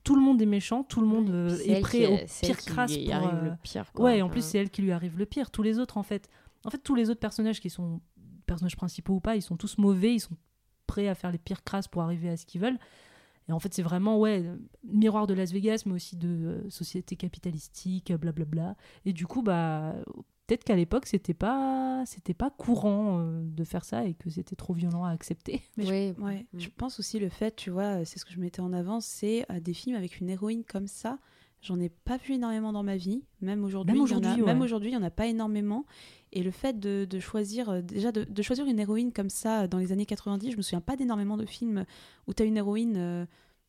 Tout 0.03 0.15
le 0.15 0.21
monde 0.21 0.41
est 0.41 0.45
méchant, 0.45 0.83
tout 0.83 1.01
le 1.01 1.07
monde 1.07 1.29
euh, 1.31 1.57
est 1.65 1.81
prêt 1.81 1.97
qui- 1.99 2.05
au 2.05 2.17
pire 2.45 2.57
crasse 2.65 2.95
pour. 2.97 3.13
arrive 3.13 3.29
euh, 3.33 3.49
le 3.49 3.51
pire, 3.63 3.91
quoi. 3.91 4.05
Ouais, 4.05 4.21
en 4.21 4.29
plus 4.29 4.41
c'est 4.45 4.57
elle 4.59 4.69
qui 4.69 4.81
lui 4.83 4.91
arrive 4.91 5.17
le 5.17 5.25
pire. 5.25 5.49
Tous 5.51 5.63
les 5.63 5.79
autres, 5.79 5.97
en 5.97 6.03
fait, 6.03 6.29
en 6.63 6.69
fait, 6.69 6.77
tous 6.77 6.95
les 6.95 7.09
autres 7.09 7.19
personnages 7.19 7.59
qui 7.59 7.69
sont 7.69 7.99
personnages 8.45 8.75
principaux 8.77 9.15
ou 9.15 9.19
pas, 9.19 9.35
ils 9.35 9.41
sont 9.41 9.57
tous 9.57 9.77
mauvais, 9.79 10.13
ils 10.13 10.19
sont 10.19 10.37
prêts 10.87 11.07
à 11.07 11.15
faire 11.15 11.31
les 11.31 11.39
pires 11.39 11.63
crasses 11.63 11.87
pour 11.87 12.03
arriver 12.03 12.29
à 12.29 12.37
ce 12.37 12.45
qu'ils 12.45 12.61
veulent. 12.61 12.77
Et 13.49 13.51
en 13.51 13.59
fait, 13.59 13.73
c'est 13.73 13.83
vraiment 13.83 14.19
ouais, 14.19 14.43
miroir 14.83 15.27
de 15.27 15.33
Las 15.33 15.51
Vegas, 15.51 15.83
mais 15.85 15.93
aussi 15.93 16.15
de 16.15 16.27
euh, 16.29 16.69
société 16.69 17.15
capitalistique, 17.15 18.13
blablabla. 18.13 18.75
Et 19.05 19.13
du 19.13 19.27
coup, 19.27 19.41
bah, 19.41 19.95
peut-être 20.47 20.63
qu'à 20.63 20.75
l'époque, 20.75 21.05
c'était 21.07 21.33
pas, 21.33 22.03
c'était 22.05 22.33
pas 22.33 22.49
courant 22.49 23.19
euh, 23.19 23.41
de 23.43 23.63
faire 23.63 23.83
ça 23.85 24.05
et 24.05 24.13
que 24.13 24.29
c'était 24.29 24.55
trop 24.55 24.73
violent 24.73 25.03
à 25.03 25.09
accepter. 25.11 25.61
Mais 25.77 25.85
je, 25.85 25.89
ouais, 26.21 26.45
Mm. 26.53 26.59
je 26.59 26.69
pense 26.75 26.99
aussi 26.99 27.19
le 27.19 27.29
fait, 27.29 27.55
tu 27.55 27.69
vois, 27.69 28.05
c'est 28.05 28.19
ce 28.19 28.25
que 28.25 28.31
je 28.33 28.39
mettais 28.39 28.61
en 28.61 28.73
avant, 28.73 28.99
c'est 29.01 29.45
euh, 29.51 29.59
des 29.59 29.73
films 29.73 29.95
avec 29.95 30.19
une 30.19 30.29
héroïne 30.29 30.63
comme 30.63 30.87
ça. 30.87 31.17
J'en 31.61 31.79
ai 31.79 31.89
pas 31.89 32.17
vu 32.17 32.33
énormément 32.35 32.71
dans 32.73 32.83
ma 32.83 32.95
vie, 32.95 33.23
même 33.41 33.63
aujourd'hui. 33.63 33.93
Même 33.97 34.05
il 34.05 34.11
y 34.11 34.13
en 34.13 34.17
a- 34.17 34.19
aujourd'hui, 34.19 34.41
ouais. 34.43 34.47
même 34.53 34.61
aujourd'hui, 34.61 34.89
il 34.91 34.93
y 34.93 34.97
en 34.97 35.01
a 35.03 35.09
pas 35.09 35.25
énormément. 35.25 35.85
Et 36.31 36.43
le 36.43 36.51
fait 36.51 36.79
de, 36.79 37.05
de 37.09 37.19
choisir, 37.19 37.69
euh, 37.69 37.81
déjà 37.81 38.11
de, 38.11 38.23
de 38.23 38.41
choisir 38.43 38.65
une 38.67 38.77
héroïne 38.79 39.11
comme 39.11 39.29
ça 39.29 39.67
dans 39.67 39.79
les 39.79 39.91
années 39.91 40.05
90, 40.05 40.51
je 40.51 40.57
me 40.57 40.61
souviens 40.61 40.81
pas 40.81 40.95
d'énormément 40.95 41.37
de 41.37 41.45
films 41.45 41.85
où 42.27 42.33
tu 42.35 42.43
as 42.43 42.45
une 42.45 42.57
héroïne, 42.57 42.97
euh, 42.97 43.25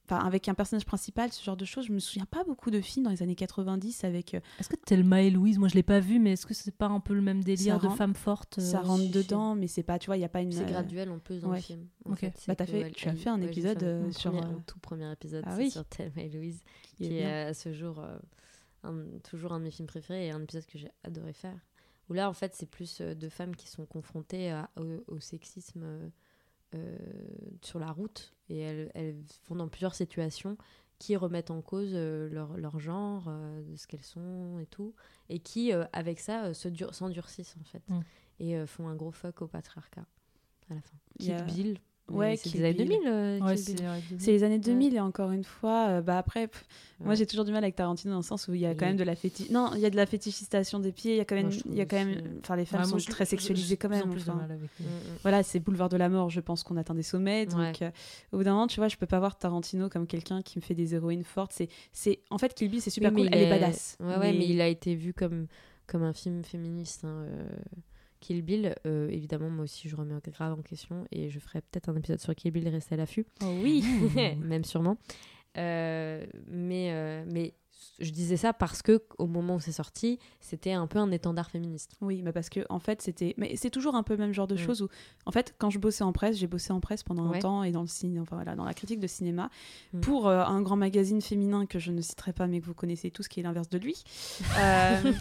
enfin 0.09 0.25
avec 0.25 0.49
un 0.49 0.55
personnage 0.55 0.85
principal, 0.87 1.33
ce 1.33 1.43
genre 1.45 1.57
de 1.57 1.65
choses. 1.65 1.87
Je 1.87 1.93
me 1.93 1.99
souviens 1.99 2.27
pas 2.27 2.45
beaucoup 2.45 2.71
de 2.71 2.81
films 2.81 3.05
dans 3.05 3.11
les 3.11 3.23
années 3.23 3.35
90 3.35 4.05
avec. 4.05 4.35
euh, 4.35 4.41
Est-ce 4.61 4.69
que 4.69 4.77
Thelma 4.77 5.23
et 5.23 5.31
Louise, 5.31 5.59
moi 5.59 5.69
je 5.69 5.75
l'ai 5.75 5.83
pas 5.83 6.01
vu, 6.01 6.19
mais 6.19 6.33
est-ce 6.33 6.47
que 6.47 6.55
c'est 6.55 6.71
pas 6.75 6.87
un 6.87 7.01
peu 7.01 7.15
le 7.15 7.21
même 7.23 7.43
délire 7.45 7.75
Ça 7.75 7.81
de 7.81 7.87
rentre- 7.87 7.97
femme 7.99 8.15
forte 8.15 8.61
ça 8.61 8.79
euh, 8.79 8.83
rentre 8.83 9.01
si, 9.03 9.07
si. 9.07 9.13
dedans, 9.13 9.55
mais 9.55 9.67
c'est 9.67 9.83
pas, 9.83 9.99
tu 9.99 10.07
vois, 10.07 10.17
il 10.17 10.21
y 10.21 10.25
a 10.25 10.29
pas 10.29 10.41
une. 10.43 10.53
C'est 10.53 10.63
euh, 10.63 10.67
graduel 10.67 11.11
en 11.11 11.19
plus 11.19 11.41
dans 11.41 11.51
ouais. 11.51 11.57
le 11.57 11.63
film. 11.63 11.87
en 12.05 12.13
Ok. 12.13 12.19
fait. 12.21 12.45
Bah, 12.49 12.55
que 12.55 12.65
fait- 12.65 12.81
elle- 12.81 12.93
tu 12.93 13.09
as 13.09 13.15
fait 13.15 13.29
un 13.29 13.41
ouais, 13.41 13.47
épisode, 13.47 13.79
fait 13.81 13.85
un- 13.87 13.89
euh, 13.89 14.03
mon 14.05 14.13
sur, 14.13 14.31
premier- 14.33 14.47
euh, 14.47 14.57
un 14.57 14.61
tout 14.67 14.79
premier 14.79 15.13
épisode 15.13 15.45
Ah 15.47 15.55
oui. 15.57 15.71
sur 15.71 15.85
Thelma 15.85 16.23
et 16.23 16.29
Louise, 16.31 16.61
qui 16.97 17.05
est 17.05 17.09
qui 17.09 17.15
est 17.17 17.21
bien. 17.21 17.47
à 17.49 17.55
ce 17.55 17.73
jour 17.73 17.99
euh, 17.99 18.17
un- 18.85 19.19
toujours 19.29 19.53
un 19.53 19.59
de 19.59 19.65
mes 19.65 19.71
films 19.71 19.89
préférés 19.89 20.27
et 20.27 20.31
un 20.31 20.43
épisode 20.43 20.67
que 20.67 20.79
j'ai 20.79 20.91
adoré 21.05 21.33
faire. 21.33 21.59
Où 22.09 22.13
là, 22.13 22.29
en 22.31 22.33
fait, 22.33 22.55
c'est 22.55 22.71
plus 22.71 23.01
euh, 23.01 23.15
de 23.15 23.29
femmes 23.29 23.57
qui 23.57 23.69
sont 23.69 23.85
confrontées 23.85 24.51
à- 24.53 24.71
au, 24.81 25.15
au 25.17 25.19
sexisme 25.21 25.81
euh, 25.83 26.09
euh, 26.75 26.97
sur 27.63 27.79
la 27.79 27.91
route 27.93 28.35
et 28.49 28.59
elles, 28.61 28.91
elles 28.95 29.17
vont 29.49 29.57
dans 29.57 29.69
plusieurs 29.69 29.95
situations 29.95 30.57
qui 30.99 31.15
remettent 31.17 31.51
en 31.51 31.61
cause 31.61 31.91
euh, 31.93 32.29
leur, 32.31 32.57
leur 32.57 32.79
genre, 32.81 33.27
euh, 33.29 33.63
de 33.63 33.77
ce 33.77 33.87
qu'elles 33.87 34.03
sont 34.05 34.59
et 34.61 34.67
tout, 34.67 34.95
et 35.29 35.39
qui, 35.41 35.73
euh, 35.73 35.85
avec 35.93 36.19
ça, 36.21 36.47
euh, 36.47 36.55
se 36.55 36.69
dur- 36.69 36.95
s'endurcissent 36.95 37.57
en 37.61 37.65
fait, 37.65 37.83
Mm. 37.91 38.01
et 38.41 38.57
euh, 38.57 38.67
font 38.67 38.89
un 38.89 38.95
gros 38.97 39.11
fuck 39.13 39.43
au 39.43 39.47
patriarcat 39.47 40.07
à 40.71 40.75
la 40.75 40.81
fin. 40.81 40.97
Il 41.19 41.27
y 41.27 41.29
Kill 41.29 41.37
a- 41.37 41.43
Bill, 41.43 41.79
Ouais, 42.09 42.37
c'est 42.37 42.51
des 42.51 42.65
années 42.65 42.73
Bill. 42.75 42.89
2000, 42.89 43.09
euh, 43.09 43.39
Ouais, 43.41 43.57
c'est 43.57 44.31
les 44.33 44.45
années 44.45 44.59
2000 44.59 44.95
et 44.95 45.01
encore 45.01 45.33
une 45.33 45.43
fois, 45.43 45.89
euh, 45.89 46.01
bah 46.03 46.19
après, 46.19 46.47
pff, 46.47 46.65
moi 47.01 47.15
j'ai 47.15 47.27
toujours 47.27 47.45
du 47.45 47.51
mal 47.53 47.65
avec 47.65 47.75
Tarantino 47.75 48.13
dans 48.13 48.21
le 48.21 48.25
sens 48.25 48.47
où 48.47 48.55
il 48.55 48.61
y 48.61 48.67
a 48.67 48.75
quand 48.75 48.87
même 48.87 48.97
de 48.97 49.03
la 49.03 49.17
fétiche. 49.17 49.51
Non, 49.51 49.71
il 49.75 49.81
y 49.81 49.87
a 49.87 49.91
de 49.91 49.97
la 49.97 50.07
fétichisation 50.07 50.79
des 50.79 50.93
pieds. 50.93 51.15
Il 51.15 51.17
y 51.17 51.21
a 51.21 51.25
quand 51.25 51.35
même, 51.35 51.51
il 51.67 51.75
y 51.75 51.81
a 51.81 51.85
quand 51.87 51.97
même, 51.97 52.17
euh, 52.17 52.39
enfin 52.43 52.55
les 52.57 52.65
femmes 52.65 52.85
sont 52.85 52.97
très 52.99 53.25
sexualisées 53.25 53.77
quand 53.77 53.89
même. 53.89 54.09
avec 54.11 54.61
Mm, 54.79 54.85
mm. 54.85 54.87
Voilà, 55.23 55.43
c'est 55.43 55.59
boulevard 55.59 55.89
de 55.89 55.97
la 55.97 56.09
mort. 56.09 56.31
Je 56.31 56.41
pense 56.41 56.63
qu'on 56.63 56.77
atteint 56.77 56.95
des 56.95 57.03
sommets. 57.03 57.47
Donc 57.47 57.83
euh, 57.83 57.91
au 58.33 58.39
bout 58.39 58.45
d'un 58.45 58.53
moment, 58.53 58.67
tu 58.69 58.79
vois, 58.79 58.89
je 58.89 58.97
peux 58.97 59.07
pas 59.07 59.19
voir 59.19 59.37
Tarantino 59.37 59.89
comme 59.89 60.07
quelqu'un 60.07 60.43
qui 60.43 60.59
me 60.59 60.63
fait 60.63 60.75
des 60.75 60.95
héroïnes 60.95 61.25
fortes. 61.25 61.53
C'est, 61.55 61.69
c'est, 61.93 62.21
en 62.31 62.39
fait, 62.39 62.55
Kill 62.55 62.71
Bill, 62.71 62.81
c'est 62.81 62.91
super 62.91 63.13
Oui, 63.13 63.23
cool. 63.25 63.29
Elle 63.33 63.43
est 63.43 63.51
badass. 63.51 63.97
Ouais, 64.01 64.19
mais 64.33 64.47
il 64.49 64.61
a 64.61 64.69
été 64.69 64.95
vu 64.95 65.13
comme, 65.13 65.47
comme 65.87 66.03
un 66.05 66.13
film 66.13 66.45
féministe. 66.45 67.05
hein, 67.05 67.27
euh, 67.29 67.47
Kill 68.21 68.43
Bill, 68.43 68.75
euh, 68.87 69.09
évidemment, 69.09 69.51
moi 69.51 69.65
aussi, 69.65 69.89
je 69.89 69.97
remets 69.97 70.15
grave 70.27 70.59
en 70.59 70.63
question 70.63 71.07
et 71.11 71.29
je 71.29 71.39
ferai 71.39 71.61
peut-être 71.61 71.89
un 71.89 71.97
épisode 71.97 72.21
sur 72.21 72.35
Kill 72.35 72.51
Bill, 72.53 72.69
restez 72.69 72.95
à 72.95 72.99
l'affût. 72.99 73.27
Oh 73.43 73.59
oui. 73.63 73.85
Même 74.41 74.65
sûrement. 74.65 74.97
Euh, 75.59 76.27
mais, 76.47 76.93
euh, 76.93 77.25
mais 77.27 77.55
je 77.99 78.11
disais 78.11 78.37
ça 78.37 78.53
parce 78.53 78.83
que 78.83 79.03
au 79.19 79.27
moment 79.27 79.55
où 79.57 79.61
c'est 79.61 79.73
sorti, 79.73 80.19
c'était 80.41 80.73
un 80.73 80.87
peu 80.87 80.99
un 80.99 81.11
étendard 81.11 81.51
féministe. 81.51 81.93
Oui, 82.01 82.21
mais 82.23 82.33
parce 82.33 82.49
que 82.51 82.61
en 82.69 82.79
fait, 82.79 83.01
c'était. 83.03 83.35
Mais 83.39 83.57
c'est 83.57 83.71
toujours 83.71 83.95
un 83.95 84.03
peu 84.03 84.15
le 84.15 84.19
même 84.21 84.33
genre 84.35 84.47
de 84.47 84.55
Mm. 84.55 84.59
choses 84.59 84.83
où, 84.83 84.89
en 85.25 85.31
fait, 85.31 85.55
quand 85.59 85.71
je 85.71 85.79
bossais 85.79 86.05
en 86.05 86.13
presse, 86.13 86.37
j'ai 86.37 86.47
bossé 86.47 86.73
en 86.73 86.81
presse 86.81 87.03
pendant 87.03 87.29
Ouais. 87.31 87.39
un 87.39 87.41
temps 87.41 87.63
et 87.63 87.73
dans 87.73 87.81
le 87.83 87.87
ciné, 87.89 88.21
enfin 88.21 88.37
voilà, 88.37 88.55
dans 88.55 88.65
la 88.65 88.75
critique 88.75 89.01
de 89.01 89.07
cinéma, 89.07 89.51
Mm. 89.95 90.01
pour 90.01 90.29
euh, 90.29 90.45
un 90.45 90.61
grand 90.63 90.77
magazine 90.77 91.21
féminin 91.23 91.67
que 91.67 91.79
je 91.79 91.91
ne 91.91 92.01
citerai 92.03 92.33
pas, 92.33 92.47
mais 92.47 92.61
que 92.61 92.67
vous 92.67 92.75
connaissez 92.75 93.11
tous, 93.11 93.29
qui 93.29 93.41
est 93.41 93.43
l'inverse 93.43 93.69
de 93.71 93.79
lui. 93.79 94.03
Euh, 94.59 95.13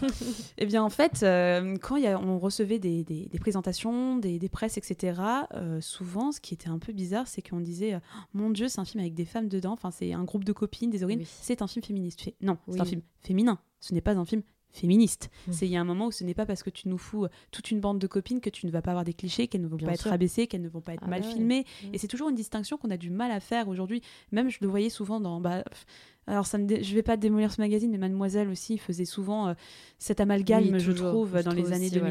eh 0.58 0.66
bien, 0.66 0.82
en 0.82 0.90
fait, 0.90 1.22
euh, 1.22 1.76
quand 1.80 1.96
il 1.96 2.04
y 2.04 2.06
a- 2.06 2.18
on 2.20 2.38
recevait 2.38 2.78
des, 2.78 3.04
des- 3.04 3.26
des 3.26 3.38
présentations, 3.38 4.16
des, 4.18 4.38
des 4.38 4.48
presses, 4.48 4.76
etc., 4.78 5.20
euh, 5.54 5.80
souvent, 5.80 6.32
ce 6.32 6.40
qui 6.40 6.54
était 6.54 6.68
un 6.68 6.78
peu 6.78 6.92
bizarre, 6.92 7.26
c'est 7.26 7.42
qu'on 7.42 7.60
disait 7.60 7.94
euh, 7.94 7.98
Mon 8.34 8.50
Dieu, 8.50 8.68
c'est 8.68 8.80
un 8.80 8.84
film 8.84 9.00
avec 9.02 9.14
des 9.14 9.24
femmes 9.24 9.48
dedans, 9.48 9.72
enfin, 9.72 9.90
c'est 9.90 10.12
un 10.12 10.24
groupe 10.24 10.44
de 10.44 10.52
copines, 10.52 10.90
des 10.90 11.02
héroïnes, 11.02 11.22
c'est 11.24 11.62
un 11.62 11.66
film 11.66 11.84
féministe. 11.84 12.20
Fais, 12.22 12.34
non, 12.46 12.58
c'est 12.68 12.80
un 12.80 12.84
film 12.84 13.02
féminin, 13.20 13.58
ce 13.80 13.92
n'est 13.94 14.00
pas 14.00 14.12
un 14.12 14.24
film 14.24 14.42
féministe. 14.72 15.30
Mm. 15.46 15.52
C'est 15.52 15.66
il 15.66 15.72
y 15.72 15.76
a 15.76 15.80
un 15.80 15.84
moment 15.84 16.06
où 16.08 16.12
ce 16.12 16.22
n'est 16.22 16.34
pas 16.34 16.44
parce 16.44 16.62
que 16.62 16.68
tu 16.70 16.88
nous 16.88 16.98
fous 16.98 17.24
euh, 17.24 17.28
toute 17.50 17.70
une 17.70 17.80
bande 17.80 17.98
de 17.98 18.06
copines 18.06 18.40
que 18.40 18.50
tu 18.50 18.66
ne 18.66 18.70
vas 18.70 18.82
pas 18.82 18.90
avoir 18.90 19.04
des 19.04 19.14
clichés, 19.14 19.48
qu'elles 19.48 19.62
ne 19.62 19.68
vont 19.68 19.76
Bien 19.76 19.88
pas 19.88 19.94
être 19.94 20.02
sûr. 20.02 20.10
rabaissées, 20.10 20.46
qu'elles 20.48 20.60
ne 20.60 20.68
vont 20.68 20.82
pas 20.82 20.92
être 20.94 21.02
Ah 21.06 21.08
mal 21.08 21.22
ouais. 21.22 21.26
filmées. 21.32 21.64
Mm. 21.84 21.94
Et 21.94 21.98
c'est 21.98 22.08
toujours 22.08 22.28
une 22.28 22.34
distinction 22.34 22.76
qu'on 22.76 22.90
a 22.90 22.98
du 22.98 23.08
mal 23.10 23.30
à 23.30 23.40
faire 23.40 23.68
aujourd'hui. 23.68 24.02
Même 24.32 24.50
je 24.50 24.58
le 24.60 24.66
voyais 24.68 24.90
souvent 24.90 25.18
dans. 25.18 25.40
Bah, 25.40 25.64
alors, 26.26 26.44
ça 26.46 26.58
ne 26.58 26.66
dé- 26.66 26.82
je 26.82 26.94
vais 26.94 27.02
pas 27.04 27.16
démolir 27.16 27.52
ce 27.52 27.60
magazine, 27.60 27.90
mais 27.90 27.98
Mademoiselle 27.98 28.48
aussi 28.48 28.76
faisait 28.78 29.04
souvent 29.06 29.48
euh, 29.48 29.54
cet 29.98 30.20
amalgame, 30.20 30.64
Oui, 30.64 30.80
je 30.80 30.92
trouve, 30.92 31.38
Je 31.38 31.42
dans 31.44 31.52
les 31.52 31.72
années 31.72 31.86
aussi, 31.86 31.94
ouais. 32.00 32.02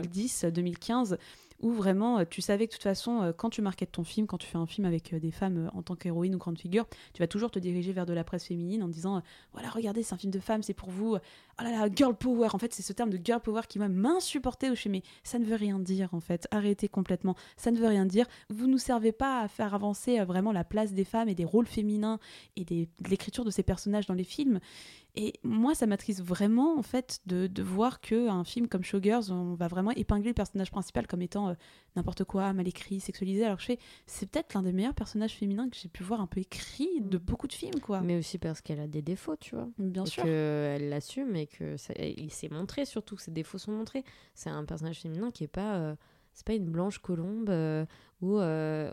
2010, 1.61 1.65
2015, 1.65 1.65
où 1.65 1.71
vraiment 1.71 2.19
euh, 2.19 2.23
tu 2.29 2.41
savais 2.41 2.67
que 2.67 2.71
de 2.71 2.75
toute 2.75 2.83
façon, 2.83 3.21
euh, 3.21 3.31
quand 3.31 3.49
tu 3.49 3.61
marketes 3.61 3.91
ton 3.91 4.03
film, 4.03 4.27
quand 4.27 4.37
tu 4.37 4.47
fais 4.47 4.57
un 4.57 4.65
film 4.65 4.85
avec 4.85 5.13
euh, 5.13 5.19
des 5.19 5.31
femmes 5.31 5.69
en 5.73 5.81
tant 5.81 5.95
qu'héroïne 5.95 6.35
ou 6.35 6.37
grande 6.37 6.59
figure, 6.59 6.85
tu 7.13 7.21
vas 7.21 7.27
toujours 7.27 7.51
te 7.51 7.59
diriger 7.59 7.93
vers 7.93 8.05
de 8.05 8.13
la 8.13 8.23
presse 8.23 8.45
féminine 8.45 8.83
en 8.83 8.87
disant 8.87 9.21
voilà, 9.53 9.69
regardez, 9.69 10.03
c'est 10.03 10.13
un 10.13 10.17
film 10.17 10.31
de 10.31 10.39
femme, 10.39 10.63
c'est 10.63 10.73
pour 10.73 10.89
vous. 10.89 11.15
Oh 11.15 11.63
là 11.63 11.71
là, 11.71 11.87
girl 11.93 12.15
power. 12.15 12.49
En 12.53 12.57
fait, 12.57 12.73
c'est 12.73 12.83
ce 12.83 12.93
terme 12.93 13.09
de 13.09 13.19
girl 13.23 13.39
power 13.39 13.61
qui, 13.67 13.79
moi, 13.79 13.87
m'insupportait 13.87 14.69
au 14.69 14.75
mais 14.89 15.03
ça 15.23 15.39
ne 15.39 15.45
veut 15.45 15.55
rien 15.55 15.79
dire, 15.79 16.13
en 16.13 16.19
fait. 16.19 16.47
Arrêtez 16.51 16.89
complètement. 16.89 17.35
Ça 17.55 17.71
ne 17.71 17.77
veut 17.77 17.87
rien 17.87 18.05
dire. 18.05 18.25
Vous 18.49 18.67
nous 18.67 18.77
servez 18.77 19.11
pas 19.11 19.41
à 19.41 19.47
faire 19.47 19.73
avancer 19.73 20.21
vraiment 20.25 20.51
la 20.51 20.63
place 20.63 20.93
des 20.93 21.05
femmes 21.05 21.29
et 21.29 21.35
des 21.35 21.45
rôles 21.45 21.65
féminins 21.65 22.19
et 22.55 22.65
de 22.65 22.87
l'écriture 23.09 23.45
de 23.45 23.51
ces 23.51 23.63
personnages 23.63 24.05
dans 24.05 24.13
les 24.13 24.23
films. 24.23 24.59
Et 25.17 25.33
moi, 25.43 25.73
ça 25.75 25.87
m'attriste 25.87 26.21
vraiment, 26.21 26.77
en 26.77 26.81
fait, 26.81 27.19
de, 27.25 27.47
de 27.47 27.63
voir 27.63 28.01
qu'un 28.01 28.43
film 28.43 28.67
comme 28.67 28.83
Showgirls, 28.83 29.31
on 29.31 29.53
va 29.53 29.67
vraiment 29.69 29.91
épingler 29.91 30.29
le 30.29 30.33
personnage 30.33 30.71
principal 30.71 31.07
comme 31.07 31.21
étant 31.21 31.49
euh, 31.49 31.53
n'importe 31.95 32.25
quoi, 32.25 32.51
mal 32.51 32.67
écrit, 32.67 32.99
sexualisé. 32.99 33.45
Alors 33.45 33.55
que 33.57 33.61
je 33.61 33.67
fais, 33.67 33.79
c'est 34.07 34.29
peut-être 34.29 34.53
l'un 34.53 34.61
des 34.63 34.73
meilleurs 34.73 34.93
personnages 34.93 35.33
féminins 35.35 35.69
que 35.69 35.77
j'ai 35.77 35.87
pu 35.87 36.03
voir 36.03 36.19
un 36.19 36.27
peu 36.27 36.41
écrit 36.41 36.99
de 37.01 37.17
beaucoup 37.17 37.47
de 37.47 37.53
films, 37.53 37.79
quoi. 37.81 38.01
Mais 38.01 38.17
aussi 38.17 38.37
parce 38.37 38.59
qu'elle 38.61 38.79
a 38.81 38.87
des 38.87 39.01
défauts, 39.01 39.37
tu 39.37 39.55
vois. 39.55 39.69
Bien 39.77 40.03
et 40.03 40.07
sûr. 40.09 40.23
qu'elle 40.23 40.89
l'assume 40.89 41.35
et 41.37 41.47
que 41.47 41.77
ça- 41.77 41.93
il 41.97 42.31
s'est 42.31 42.49
montré 42.49 42.83
surtout 42.85 43.15
que 43.15 43.21
ses 43.21 43.31
défauts 43.31 43.57
sont 43.57 43.71
montrés. 43.71 44.03
C'est 44.33 44.49
un 44.49 44.65
personnage 44.65 44.99
féminin 44.99 45.31
qui 45.31 45.45
est 45.45 45.47
pas, 45.47 45.75
euh, 45.77 45.95
c'est 46.33 46.45
pas 46.45 46.53
une 46.55 46.69
blanche 46.69 46.99
colombe 46.99 47.49
euh, 47.49 47.85
où, 48.21 48.35
où 48.35 48.41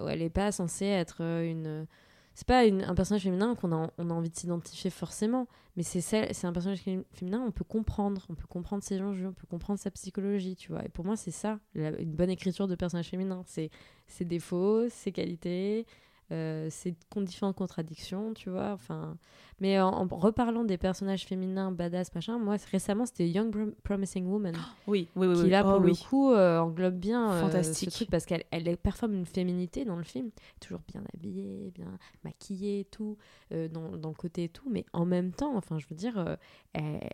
elle 0.09 0.23
est 0.23 0.31
pas 0.31 0.53
censée 0.53 0.86
être 0.86 1.20
une. 1.20 1.86
C'est 2.35 2.47
pas 2.47 2.65
une- 2.65 2.83
un 2.85 2.95
personnage 2.95 3.23
féminin 3.23 3.55
qu'on 3.55 3.73
a, 3.73 3.91
on 3.99 4.11
a 4.11 4.15
envie 4.15 4.31
de 4.31 4.37
s'identifier 4.37 4.91
forcément, 4.91 5.47
mais 5.77 5.83
c'est 5.83 6.01
c'est 6.01 6.47
un 6.47 6.53
personnage 6.53 6.79
fé- 6.81 7.05
féminin, 7.13 7.43
on 7.47 7.51
peut 7.51 7.65
comprendre, 7.65 8.25
on 8.31 8.35
peut 8.35 8.47
comprendre 8.49 8.83
ses 8.83 9.01
enjeux, 9.03 9.29
on 9.29 9.33
peut 9.33 9.47
comprendre 9.47 9.79
sa 9.79 9.91
psychologie, 9.91 10.57
tu 10.57 10.73
vois. 10.73 10.85
Et 10.85 10.89
pour 10.89 11.05
moi, 11.05 11.17
c'est 11.17 11.31
ça, 11.31 11.59
une 11.75 12.13
bonne 12.13 12.31
écriture 12.31 12.69
de 12.69 12.75
personnage 12.75 13.09
féminin. 13.09 13.43
C'est 13.47 13.71
ses 14.07 14.25
défauts, 14.25 14.89
ses 14.89 15.13
qualités, 15.13 15.87
euh, 16.33 16.69
con- 17.11 17.21
différentes 17.23 17.55
contradictions, 17.57 18.35
tu 18.35 18.51
vois. 18.51 18.71
Enfin, 18.73 19.17
mais 19.61 19.79
en, 19.81 19.91
en 19.91 20.07
reparlant 20.17 20.65
des 20.65 20.79
personnages 20.79 21.25
féminins 21.27 21.71
badass 21.71 22.15
machin, 22.15 22.39
moi 22.39 22.57
récemment 22.71 23.07
c'était 23.07 23.29
Young 23.29 23.51
Prom- 23.53 23.75
Promising 23.85 24.27
Woman. 24.27 24.55
Oui, 24.89 25.09
oui, 25.15 25.27
oui, 25.29 25.35
Qui 25.45 25.51
là 25.51 25.63
Oh, 25.65 25.71
pour 25.71 25.81
le 25.81 25.91
oui. 25.93 25.99
coup 26.09 26.33
euh, 26.33 26.59
englobe 26.59 26.97
bien 26.97 27.31
euh, 27.33 27.41
Fantastique. 27.43 27.91
ce 27.91 27.95
truc 27.97 28.11
parce 28.11 28.25
qu'elle 28.27 28.45
elle 28.51 28.77
performe 28.77 29.15
une 29.15 29.27
féminité 29.27 29.85
dans 29.85 29.97
le 29.97 30.03
film, 30.03 30.31
toujours 30.61 30.81
bien 30.89 31.03
habillée, 31.15 31.71
bien 31.75 31.99
maquillée, 32.25 32.81
et 32.81 32.85
tout, 32.85 33.17
euh, 33.53 33.69
dans, 33.69 33.97
dans 33.97 34.09
le 34.09 34.15
côté 34.15 34.45
et 34.45 34.49
tout, 34.49 34.69
mais 34.71 34.85
en 34.93 35.05
même 35.05 35.33
temps, 35.33 35.57
enfin 35.57 35.79
je 35.79 35.87
veux 35.89 35.95
dire, 35.97 36.19
euh, 36.19 36.35
elle, 36.73 37.11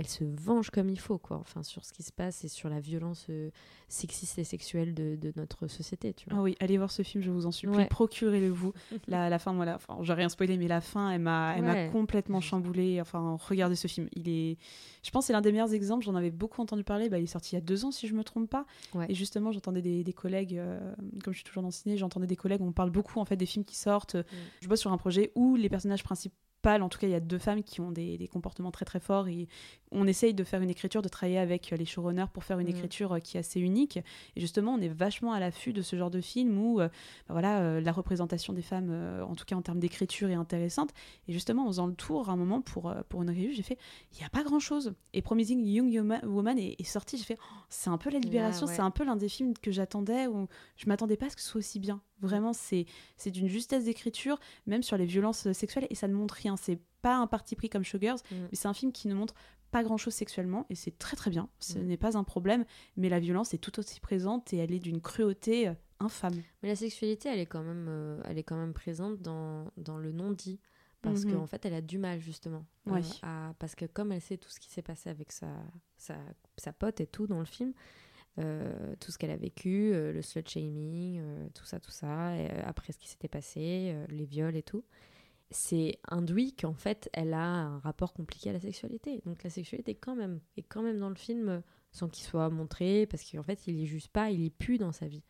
elle 0.00 0.08
se 0.08 0.24
venge 0.24 0.70
comme 0.70 0.88
il 0.88 0.98
faut, 0.98 1.18
quoi, 1.18 1.36
enfin 1.36 1.62
sur 1.62 1.84
ce 1.84 1.92
qui 1.92 2.02
se 2.02 2.10
passe 2.10 2.42
et 2.42 2.48
sur 2.48 2.70
la 2.70 2.80
violence 2.80 3.26
euh, 3.28 3.50
sexiste 3.86 4.38
et 4.38 4.44
sexuelle 4.44 4.94
de, 4.94 5.14
de 5.14 5.30
notre 5.36 5.66
société, 5.66 6.14
tu 6.14 6.26
vois. 6.28 6.38
Ah 6.38 6.42
oui, 6.42 6.56
allez 6.58 6.78
voir 6.78 6.90
ce 6.90 7.02
film, 7.02 7.22
je 7.22 7.30
vous 7.30 7.44
en 7.44 7.52
supplie. 7.52 7.76
Ouais. 7.76 7.86
Procurez-le 7.86 8.48
vous. 8.48 8.72
la, 9.08 9.28
la 9.28 9.38
fin, 9.38 9.52
voilà, 9.52 9.74
enfin, 9.76 9.98
j'ai 10.00 10.14
rien 10.14 10.30
spoilé, 10.30 10.56
mais 10.56 10.68
la 10.68 10.80
fin, 10.80 11.10
elle 11.10 11.20
m'a, 11.20 11.54
elle 11.54 11.64
m'a 11.64 11.88
complètement 11.88 12.40
chamboulée. 12.40 12.98
Enfin, 12.98 13.36
regardez 13.46 13.76
ce 13.76 13.88
film. 13.88 14.08
Il 14.16 14.30
est, 14.30 14.56
je 15.02 15.10
pense, 15.10 15.26
c'est 15.26 15.34
l'un 15.34 15.42
des 15.42 15.52
meilleurs 15.52 15.74
exemples. 15.74 16.02
J'en 16.02 16.14
avais 16.14 16.30
beaucoup 16.30 16.62
entendu 16.62 16.82
parler. 16.82 17.10
Bah, 17.10 17.18
il 17.18 17.24
est 17.24 17.26
sorti 17.26 17.54
il 17.54 17.56
y 17.56 17.58
a 17.58 17.64
deux 17.64 17.84
ans, 17.84 17.90
si 17.90 18.08
je 18.08 18.14
me 18.14 18.24
trompe 18.24 18.48
pas. 18.48 18.64
Ouais. 18.94 19.04
Et 19.10 19.14
justement, 19.14 19.52
j'entendais 19.52 19.82
des, 19.82 20.02
des 20.02 20.12
collègues, 20.14 20.56
euh, 20.56 20.80
comme 21.22 21.34
je 21.34 21.38
suis 21.40 21.44
toujours 21.44 21.62
dans 21.62 21.68
le 21.68 21.74
ciné, 21.74 21.98
j'entendais 21.98 22.26
des 22.26 22.36
collègues. 22.36 22.62
On 22.62 22.72
parle 22.72 22.90
beaucoup 22.90 23.20
en 23.20 23.26
fait 23.26 23.36
des 23.36 23.46
films 23.46 23.66
qui 23.66 23.76
sortent. 23.76 24.16
Je 24.62 24.68
bosse 24.68 24.80
sur 24.80 24.92
un 24.92 24.98
projet 24.98 25.30
où 25.34 25.56
les 25.56 25.68
personnages 25.68 26.02
principaux 26.04 26.34
en 26.64 26.88
tout 26.88 26.98
cas, 26.98 27.06
il 27.06 27.10
y 27.10 27.14
a 27.14 27.20
deux 27.20 27.38
femmes 27.38 27.62
qui 27.62 27.80
ont 27.80 27.90
des, 27.90 28.18
des 28.18 28.28
comportements 28.28 28.70
très 28.70 28.84
très 28.84 29.00
forts 29.00 29.28
et 29.28 29.48
on 29.92 30.06
essaye 30.06 30.34
de 30.34 30.44
faire 30.44 30.60
une 30.60 30.70
écriture, 30.70 31.02
de 31.02 31.08
travailler 31.08 31.38
avec 31.38 31.72
euh, 31.72 31.76
les 31.76 31.84
showrunners 31.84 32.26
pour 32.32 32.44
faire 32.44 32.58
une 32.58 32.66
Mm. 32.66 32.70
écriture 32.70 33.12
euh, 33.14 33.18
qui 33.18 33.36
est 33.36 33.40
assez 33.40 33.60
unique. 33.60 33.96
Et 34.36 34.40
justement, 34.40 34.74
on 34.74 34.80
est 34.80 34.88
vachement 34.88 35.32
à 35.32 35.40
l'affût 35.40 35.72
de 35.72 35.82
ce 35.82 35.96
genre 35.96 36.10
de 36.10 36.20
film 36.20 36.56
où 36.58 36.80
euh, 36.80 36.88
bah 37.28 37.34
voilà, 37.34 37.60
euh, 37.60 37.80
la 37.80 37.92
représentation 37.92 38.52
des 38.52 38.62
femmes, 38.62 38.90
euh, 38.90 39.22
en 39.24 39.34
tout 39.34 39.44
cas 39.44 39.56
en 39.56 39.62
termes 39.62 39.80
d'écriture, 39.80 40.28
est 40.30 40.34
intéressante. 40.34 40.90
Et 41.28 41.32
justement, 41.32 41.64
en 41.64 41.68
faisant 41.68 41.86
le 41.86 41.94
tour 41.94 42.28
à 42.28 42.32
un 42.32 42.36
moment 42.36 42.60
pour, 42.60 42.94
pour 43.08 43.22
une 43.22 43.30
revue, 43.30 43.52
j'ai 43.54 43.62
fait 43.62 43.78
il 44.12 44.18
n'y 44.18 44.24
a 44.24 44.28
pas 44.30 44.42
grand 44.44 44.60
chose. 44.60 44.94
Et 45.12 45.22
Promising 45.22 45.64
Young 45.64 46.20
Woman 46.24 46.58
est, 46.58 46.76
est 46.78 46.84
sorti, 46.84 47.16
j'ai 47.16 47.24
fait 47.24 47.38
Oh, 47.40 47.56
c'est 47.68 47.90
un 47.90 47.98
peu 47.98 48.10
la 48.10 48.18
libération, 48.18 48.66
ouais. 48.66 48.74
c'est 48.74 48.82
un 48.82 48.90
peu 48.90 49.04
l'un 49.04 49.16
des 49.16 49.28
films 49.28 49.54
que 49.60 49.70
j'attendais 49.72 50.26
où 50.26 50.46
je 50.76 50.86
m'attendais 50.88 51.16
pas 51.16 51.26
à 51.26 51.30
ce 51.30 51.36
que 51.36 51.42
ce 51.42 51.48
soit 51.48 51.58
aussi 51.58 51.78
bien. 51.80 52.00
Vraiment, 52.20 52.52
c'est 52.52 52.86
d'une 53.26 53.48
justesse 53.48 53.84
d'écriture, 53.84 54.38
même 54.66 54.82
sur 54.82 54.96
les 54.96 55.06
violences 55.06 55.46
euh, 55.46 55.52
sexuelles, 55.52 55.86
et 55.90 55.94
ça 55.94 56.08
ne 56.08 56.14
montre 56.14 56.34
rien. 56.34 56.56
C'est 56.56 56.78
pas 57.02 57.16
un 57.16 57.26
parti 57.26 57.56
pris 57.56 57.68
comme 57.70 57.82
Showgirls, 57.84 58.18
Mm. 58.30 58.34
mais 58.42 58.48
c'est 58.56 58.68
un 58.68 58.74
film 58.74 58.92
qui 58.92 59.08
ne 59.08 59.14
montre 59.14 59.34
pas 59.70 59.82
grand 59.84 59.96
chose 59.96 60.14
sexuellement, 60.14 60.66
et 60.68 60.74
c'est 60.74 60.98
très 60.98 61.16
très 61.16 61.30
bien. 61.30 61.48
Ce 61.60 61.78
Mm. 61.78 61.82
n'est 61.86 61.96
pas 61.96 62.16
un 62.18 62.24
problème, 62.24 62.64
mais 62.96 63.08
la 63.08 63.20
violence 63.20 63.54
est 63.54 63.58
tout 63.58 63.78
aussi 63.78 64.00
présente 64.00 64.52
et 64.52 64.56
elle 64.58 64.72
est 64.72 64.80
d'une 64.80 65.00
cruauté 65.00 65.68
euh, 65.68 65.74
infâme. 66.00 66.42
Mais 66.62 66.68
la 66.68 66.76
sexualité, 66.76 67.28
elle 67.28 67.38
est 67.38 67.46
quand 67.46 67.62
même, 67.62 67.86
euh, 67.88 68.20
elle 68.24 68.36
est 68.38 68.42
quand 68.42 68.56
même 68.56 68.72
présente 68.74 69.20
dans, 69.22 69.70
dans 69.76 69.96
le 69.98 70.12
non-dit. 70.12 70.58
Parce 71.02 71.24
Mhm. 71.24 71.32
qu'en 71.32 71.46
fait, 71.46 71.64
elle 71.64 71.72
a 71.72 71.80
du 71.80 71.96
mal, 71.96 72.20
justement. 72.20 72.66
euh, 72.88 73.00
à- 73.22 73.54
parce 73.58 73.74
que 73.74 73.84
comme 73.86 74.10
elle 74.12 74.20
sait 74.20 74.36
tout 74.36 74.50
ce 74.50 74.58
qui 74.60 74.68
s'est 74.70 74.82
passé 74.82 75.08
avec 75.08 75.32
sa, 75.32 75.48
sa, 75.96 76.16
sa 76.58 76.72
pote 76.74 77.00
et 77.00 77.06
tout 77.06 77.26
dans 77.26 77.38
le 77.38 77.44
film, 77.46 77.72
euh, 78.38 78.94
tout 79.00 79.10
ce 79.10 79.18
qu'elle 79.18 79.30
a 79.30 79.36
vécu, 79.36 79.92
euh, 79.92 80.12
le 80.12 80.22
slut-shaming, 80.22 81.18
euh, 81.20 81.48
tout 81.54 81.64
ça, 81.64 81.80
tout 81.80 81.90
ça, 81.90 82.32
après 82.64 82.92
ce 82.92 82.98
qui 82.98 83.08
s'était 83.08 83.28
passé, 83.28 83.94
les 84.08 84.24
viols 84.24 84.56
et 84.56 84.62
tout, 84.62 84.84
c'est 85.50 85.98
induit 86.08 86.54
qu'en 86.54 86.74
fait, 86.74 87.10
elle 87.12 87.34
a 87.34 87.44
un 87.44 87.78
rapport 87.80 88.12
compliqué 88.12 88.50
à 88.50 88.52
la 88.52 88.60
sexualité. 88.60 89.20
Donc 89.26 89.42
la 89.42 89.50
sexualité, 89.50 89.94
quand 89.94 90.14
même, 90.14 90.40
est 90.56 90.62
quand 90.62 90.82
même 90.82 91.00
dans 91.00 91.08
le 91.08 91.16
film, 91.16 91.62
sans 91.90 92.08
qu'il 92.08 92.24
soit 92.24 92.50
montré, 92.50 93.06
parce 93.06 93.28
qu'en 93.28 93.42
fait, 93.42 93.66
il 93.66 93.74
y 93.74 93.86
juge 93.86 94.08
pas, 94.08 94.30
il 94.30 94.44
y 94.44 94.50
pue 94.50 94.78
dans 94.78 94.92
sa 94.92 95.08
vie. 95.08 95.24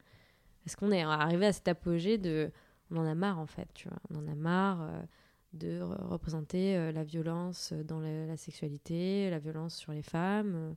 Parce 0.64 0.76
qu'on 0.76 0.92
est 0.92 1.02
arrivé 1.02 1.46
à 1.46 1.52
cet 1.52 1.68
apogée 1.68 2.18
de. 2.18 2.50
On 2.90 2.98
en 2.98 3.06
a 3.06 3.14
marre, 3.14 3.38
en 3.38 3.46
fait, 3.46 3.68
tu 3.72 3.88
vois. 3.88 3.98
On 4.10 4.16
en 4.16 4.28
a 4.28 4.34
marre 4.34 4.86
de 5.54 5.80
re- 5.80 6.04
représenter 6.04 6.92
la 6.92 7.02
violence 7.02 7.72
dans 7.72 8.00
la 8.00 8.36
sexualité, 8.36 9.30
la 9.30 9.38
violence 9.38 9.74
sur 9.74 9.92
les 9.92 10.02
femmes. 10.02 10.76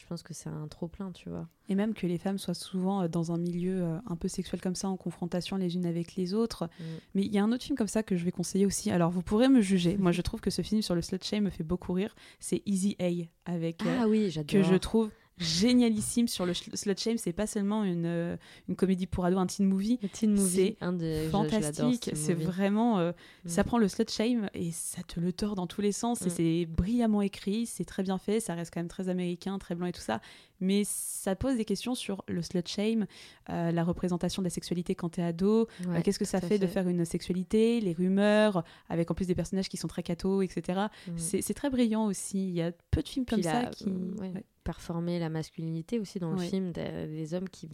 Euh. 0.00 0.04
Je 0.04 0.06
pense 0.06 0.22
que 0.22 0.34
c'est 0.34 0.48
un 0.48 0.66
trop-plein, 0.68 1.12
tu 1.12 1.28
vois. 1.28 1.48
Et 1.68 1.74
même 1.76 1.94
que 1.94 2.06
les 2.06 2.18
femmes 2.18 2.38
soient 2.38 2.54
souvent 2.54 3.02
euh, 3.02 3.08
dans 3.08 3.30
un 3.30 3.38
milieu 3.38 3.82
euh, 3.82 3.98
un 4.08 4.16
peu 4.16 4.26
sexuel 4.26 4.60
comme 4.60 4.74
ça, 4.74 4.88
en 4.88 4.96
confrontation 4.96 5.56
les 5.56 5.76
unes 5.76 5.86
avec 5.86 6.16
les 6.16 6.34
autres. 6.34 6.64
Mm. 6.64 6.84
Mais 7.14 7.22
il 7.22 7.32
y 7.32 7.38
a 7.38 7.44
un 7.44 7.52
autre 7.52 7.62
film 7.62 7.76
comme 7.76 7.86
ça 7.86 8.02
que 8.02 8.16
je 8.16 8.24
vais 8.24 8.32
conseiller 8.32 8.66
aussi. 8.66 8.90
Alors 8.90 9.10
vous 9.10 9.22
pourrez 9.22 9.48
me 9.48 9.60
juger. 9.60 9.96
Moi 9.96 10.12
je 10.12 10.20
trouve 10.22 10.40
que 10.40 10.50
ce 10.50 10.62
film 10.62 10.82
sur 10.82 10.94
le 10.94 11.02
slut 11.02 11.22
shame 11.22 11.44
me 11.44 11.50
fait 11.50 11.62
beaucoup 11.62 11.92
rire. 11.92 12.14
C'est 12.40 12.62
Easy 12.66 12.96
A 12.98 13.50
avec 13.50 13.86
euh, 13.86 13.98
Ah 14.00 14.08
oui, 14.08 14.24
que 14.24 14.30
j'adore. 14.30 14.64
je 14.64 14.76
trouve 14.76 15.10
génialissime 15.40 16.28
sur 16.28 16.46
le 16.46 16.54
slut 16.54 16.98
shame. 16.98 17.18
C'est 17.18 17.32
pas 17.32 17.46
seulement 17.46 17.84
une, 17.84 18.06
euh, 18.06 18.36
une 18.68 18.76
comédie 18.76 19.06
pour 19.06 19.24
ados, 19.24 19.38
un 19.40 19.46
teen 19.46 19.66
movie. 19.66 19.98
teen 20.12 20.32
movie, 20.32 20.76
C'est 20.76 20.76
un 20.80 20.92
de- 20.92 21.28
fantastique. 21.30 22.10
ce 22.10 22.16
C'est 22.16 22.34
vraiment. 22.34 22.98
euh, 22.98 23.12
Mm. 23.44 23.48
Ça 23.48 23.64
prend 23.64 23.78
le 23.78 23.88
slut 23.88 24.08
shame 24.10 24.48
et 24.54 24.70
ça 24.70 25.02
te 25.02 25.18
le 25.18 25.32
tord 25.32 25.54
dans 25.54 25.66
tous 25.66 25.80
les 25.80 25.92
sens. 25.92 26.22
Et 26.22 26.26
Mm. 26.26 26.30
c'est 26.30 26.66
brillamment 26.66 27.22
écrit, 27.22 27.66
c'est 27.66 27.84
très 27.84 28.02
bien 28.02 28.18
fait. 28.18 28.38
Ça 28.40 28.54
reste 28.54 28.72
quand 28.72 28.80
même 28.80 28.88
très 28.88 29.08
américain, 29.08 29.58
très 29.58 29.74
blanc 29.74 29.86
et 29.86 29.92
tout 29.92 30.00
ça. 30.02 30.20
Mais 30.62 30.82
ça 30.84 31.34
pose 31.36 31.56
des 31.56 31.64
questions 31.64 31.94
sur 31.94 32.22
le 32.28 32.42
slut 32.42 32.62
shame, 32.66 33.06
euh, 33.48 33.72
la 33.72 33.82
représentation 33.82 34.42
de 34.42 34.46
la 34.46 34.50
sexualité 34.50 34.94
quand 34.94 35.08
t'es 35.08 35.22
ado. 35.22 35.66
Ouais, 35.86 35.96
euh, 35.96 36.00
Qu'est-ce 36.02 36.18
que 36.18 36.26
ça 36.26 36.40
fait, 36.42 36.58
de 36.58 36.66
faire 36.66 36.86
une 36.86 37.04
sexualité, 37.06 37.80
les 37.80 37.92
rumeurs, 37.94 38.62
avec 38.90 39.10
en 39.10 39.14
plus 39.14 39.26
des 39.26 39.34
personnages 39.34 39.70
qui 39.70 39.78
sont 39.78 39.88
très 39.88 40.02
cathos, 40.02 40.42
etc. 40.42 40.80
Mm. 41.08 41.12
C'est 41.16 41.54
très 41.54 41.70
brillant 41.70 42.04
aussi. 42.06 42.48
Il 42.48 42.54
y 42.54 42.60
a 42.62 42.72
peu 42.90 43.02
de 43.02 43.08
films 43.08 43.24
comme 43.24 43.42
ça 43.42 43.66
qui. 43.72 43.84
ouais, 43.86 44.32
ouais. 44.34 44.44
Performer 44.70 45.18
la 45.18 45.28
masculinité 45.28 45.98
aussi 45.98 46.18
dans 46.20 46.30
le 46.30 46.38
Ouais. 46.38 46.48
film 46.48 46.70
des, 46.72 47.06
des 47.08 47.34
hommes 47.34 47.48
qui 47.48 47.68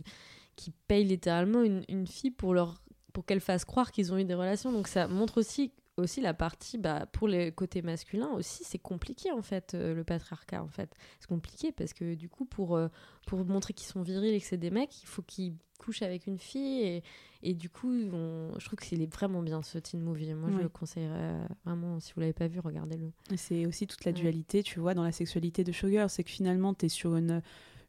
qui 0.57 0.71
payent 0.89 1.05
littéralement 1.05 1.63
une, 1.63 1.83
une 1.89 2.07
fille 2.07 2.31
pour 2.31 2.55
leur 2.55 2.81
pour 3.13 3.27
qu'elle 3.27 3.41
fasse 3.41 3.65
croire 3.67 3.93
qu'ils 3.93 4.13
ont 4.13 4.19
eu 4.19 4.25
des 4.25 4.35
relations 4.35 4.73
donc 4.73 4.89
ça 4.89 5.07
montre 5.07 5.39
aussi 5.39 5.73
aussi 5.97 6.21
la 6.21 6.35
partie, 6.35 6.79
bah, 6.79 7.07
pour 7.13 7.27
les 7.29 7.53
côtés 7.53 7.83
masculins 7.83 8.31
aussi, 8.35 8.65
c'est 8.65 8.79
compliqué 8.79 9.33
en 9.33 9.43
fait, 9.43 9.75
euh, 9.75 9.95
le 9.95 10.05
patriarcat 10.05 10.63
en 10.63 10.69
fait. 10.69 10.95
C'est 11.21 11.29
compliqué 11.29 11.73
parce 11.73 11.93
que 11.95 12.15
du 12.15 12.29
coup, 12.29 12.45
pour, 12.45 12.77
euh, 12.77 12.89
pour 13.27 13.45
montrer 13.45 13.73
qu'ils 13.73 13.89
sont 13.89 14.03
virils 14.03 14.35
et 14.35 14.41
que 14.41 14.47
c'est 14.47 14.57
des 14.59 14.71
mecs, 14.71 15.03
il 15.03 15.07
faut 15.07 15.23
qu'ils 15.23 15.55
couchent 15.79 16.03
avec 16.03 16.27
une 16.27 16.39
fille 16.39 16.83
et, 16.83 17.03
et 17.43 17.55
du 17.55 17.69
coup, 17.71 17.91
on- 17.93 18.53
je 18.59 18.65
trouve 18.67 18.79
que 18.79 18.87
c'est 18.87 18.97
vraiment 19.15 19.43
bien 19.43 19.63
ce 19.63 19.79
teen 19.79 20.01
movie. 20.01 20.33
Moi, 20.35 20.51
je 20.53 20.59
le 20.59 20.69
conseillerais 20.69 21.15
euh, 21.15 21.47
vraiment, 21.65 22.01
si 22.01 22.13
vous 22.15 22.21
l'avez 22.21 22.33
pas 22.33 22.49
vu, 22.49 22.61
regardez-le. 22.61 23.11
C'est 23.37 23.67
aussi 23.67 23.87
toute 23.87 24.05
la 24.05 24.13
Ouais. 24.13 24.19
dualité, 24.19 24.63
tu 24.63 24.81
vois, 24.81 24.95
dans 24.95 25.05
la 25.05 25.13
sexualité 25.13 25.65
de 25.65 25.73
Sugar. 25.73 26.11
C'est 26.11 26.25
que 26.25 26.31
finalement, 26.31 26.73
tu 26.75 26.87
es 26.87 26.89
sur 26.89 27.17
une, 27.17 27.43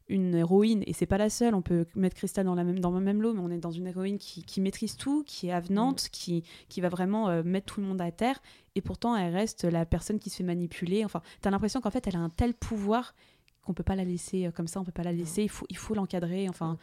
une 0.08 0.34
héroïne, 0.34 0.82
et 0.86 0.92
c'est 0.92 1.06
pas 1.06 1.18
la 1.18 1.30
seule. 1.30 1.54
On 1.54 1.62
peut 1.62 1.86
mettre 1.94 2.16
Crystal 2.16 2.44
dans, 2.44 2.54
la 2.54 2.64
même, 2.64 2.78
dans 2.78 2.90
le 2.90 3.00
même 3.00 3.20
lot, 3.20 3.34
mais 3.34 3.40
on 3.40 3.50
est 3.50 3.58
dans 3.58 3.70
une 3.70 3.86
héroïne 3.86 4.18
qui, 4.18 4.42
qui 4.42 4.60
maîtrise 4.60 4.96
tout, 4.96 5.22
qui 5.26 5.48
est 5.48 5.52
avenante, 5.52 5.88
Mm. 6.04 6.08
qui, 6.12 6.44
qui 6.68 6.80
va 6.80 6.88
vraiment 6.88 7.28
euh, 7.28 7.42
mettre 7.42 7.74
tout 7.74 7.80
le 7.80 7.86
monde 7.86 8.00
à 8.00 8.10
terre. 8.10 8.40
Et 8.74 8.80
pourtant, 8.80 9.16
elle 9.16 9.34
reste 9.34 9.64
la 9.64 9.84
personne 9.86 10.18
qui 10.18 10.30
se 10.30 10.36
fait 10.36 10.44
manipuler. 10.44 11.04
Enfin, 11.04 11.22
tu 11.42 11.48
as 11.48 11.50
l'impression 11.50 11.80
qu'en 11.80 11.90
fait, 11.90 12.06
elle 12.06 12.16
a 12.16 12.20
un 12.20 12.30
tel 12.30 12.54
pouvoir 12.54 13.14
qu'on 13.62 13.74
peut 13.74 13.82
pas 13.82 13.96
la 13.96 14.04
laisser 14.04 14.46
euh, 14.46 14.50
comme 14.50 14.66
ça, 14.66 14.80
on 14.80 14.84
peut 14.84 14.92
pas 14.92 15.02
la 15.02 15.12
laisser, 15.12 15.42
il 15.42 15.50
faut 15.50 15.66
il 15.68 15.76
faut 15.76 15.94
l'encadrer, 15.94 16.48
enfin 16.48 16.78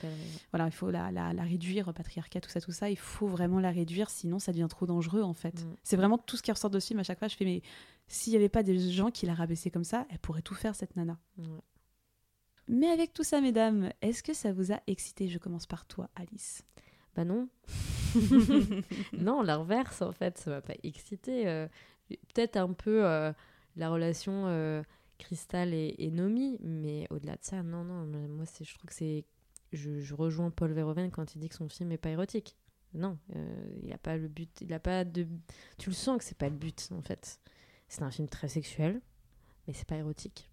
voilà, 0.51 0.67
il 0.67 0.71
faut 0.71 0.91
la, 0.91 1.11
la, 1.11 1.33
la 1.33 1.41
réduire, 1.41 1.91
patriarcat, 1.91 2.41
tout 2.41 2.49
ça, 2.51 2.61
tout 2.61 2.71
ça, 2.71 2.91
il 2.91 2.97
faut 2.97 3.27
vraiment 3.27 3.59
la 3.59 3.71
réduire, 3.71 4.11
sinon 4.11 4.37
ça 4.37 4.51
devient 4.51 4.67
trop 4.69 4.85
dangereux 4.85 5.23
en 5.23 5.33
fait. 5.33 5.63
Mm. 5.63 5.75
C'est 5.81 5.95
vraiment 5.95 6.19
tout 6.19 6.37
ce 6.37 6.43
qui 6.43 6.51
ressort 6.51 6.69
de 6.69 6.79
ce 6.79 6.85
film 6.87 6.99
à 6.99 7.03
chaque 7.03 7.17
fois, 7.17 7.27
je 7.27 7.35
fais 7.35 7.45
mais 7.45 7.63
s'il 8.07 8.33
y 8.33 8.35
avait 8.35 8.49
pas 8.49 8.61
des 8.61 8.77
gens 8.91 9.09
qui 9.09 9.25
la 9.25 9.33
rabaissaient 9.33 9.71
comme 9.71 9.83
ça, 9.83 10.05
elle 10.11 10.19
pourrait 10.19 10.43
tout 10.43 10.53
faire 10.53 10.75
cette 10.75 10.95
nana. 10.95 11.17
Mais 12.67 12.87
avec 12.87 13.13
tout 13.13 13.23
ça, 13.23 13.41
mesdames, 13.41 13.91
est-ce 14.01 14.23
que 14.23 14.33
ça 14.33 14.51
vous 14.53 14.71
a 14.71 14.81
excité? 14.87 15.27
Je 15.27 15.37
commence 15.37 15.67
par 15.67 15.85
toi, 15.85 16.09
Alice. 16.15 16.63
Bah 17.15 17.25
non. 17.25 17.47
non, 19.17 19.41
l'inverse 19.41 20.01
en 20.01 20.11
fait, 20.11 20.37
ça 20.37 20.49
m'a 20.49 20.61
pas 20.61 20.73
excité. 20.83 21.47
euh, 21.47 21.67
Peut-être 22.33 22.57
un 22.57 22.73
peu 22.73 23.05
euh, 23.05 23.31
la 23.75 23.89
relation 23.89 24.45
euh, 24.47 24.83
Crystal 25.17 25.73
et, 25.73 25.95
et 25.97 26.11
Nomi, 26.11 26.57
mais 26.61 27.07
au-delà 27.09 27.33
de 27.33 27.43
ça, 27.43 27.63
non, 27.63 27.83
non. 27.83 28.05
Moi, 28.27 28.45
je 28.61 28.73
trouve 28.75 28.87
que 28.89 28.93
c'est. 28.93 29.25
Je, 29.73 29.99
je 29.99 30.13
rejoins 30.13 30.51
Paul 30.51 30.71
Verhoeven 30.71 31.11
quand 31.11 31.35
il 31.35 31.39
dit 31.39 31.49
que 31.49 31.55
son 31.55 31.67
film 31.69 31.91
est 31.91 31.97
pas 31.97 32.09
érotique. 32.09 32.55
Non, 32.93 33.17
euh, 33.35 33.79
il 33.83 33.91
a 33.91 33.97
pas 33.97 34.15
le 34.17 34.27
but. 34.27 34.61
Il 34.61 34.71
a 34.73 34.79
pas 34.79 35.03
de. 35.03 35.27
Tu 35.77 35.89
le 35.89 35.95
sens 35.95 36.17
que 36.19 36.23
c'est 36.23 36.37
pas 36.37 36.49
le 36.49 36.55
but 36.55 36.89
en 36.91 37.01
fait. 37.01 37.39
C'est 37.87 38.03
un 38.03 38.11
film 38.11 38.27
très 38.29 38.47
sexuel, 38.47 39.01
mais 39.67 39.73
c'est 39.73 39.87
pas 39.87 39.97
érotique. 39.97 40.49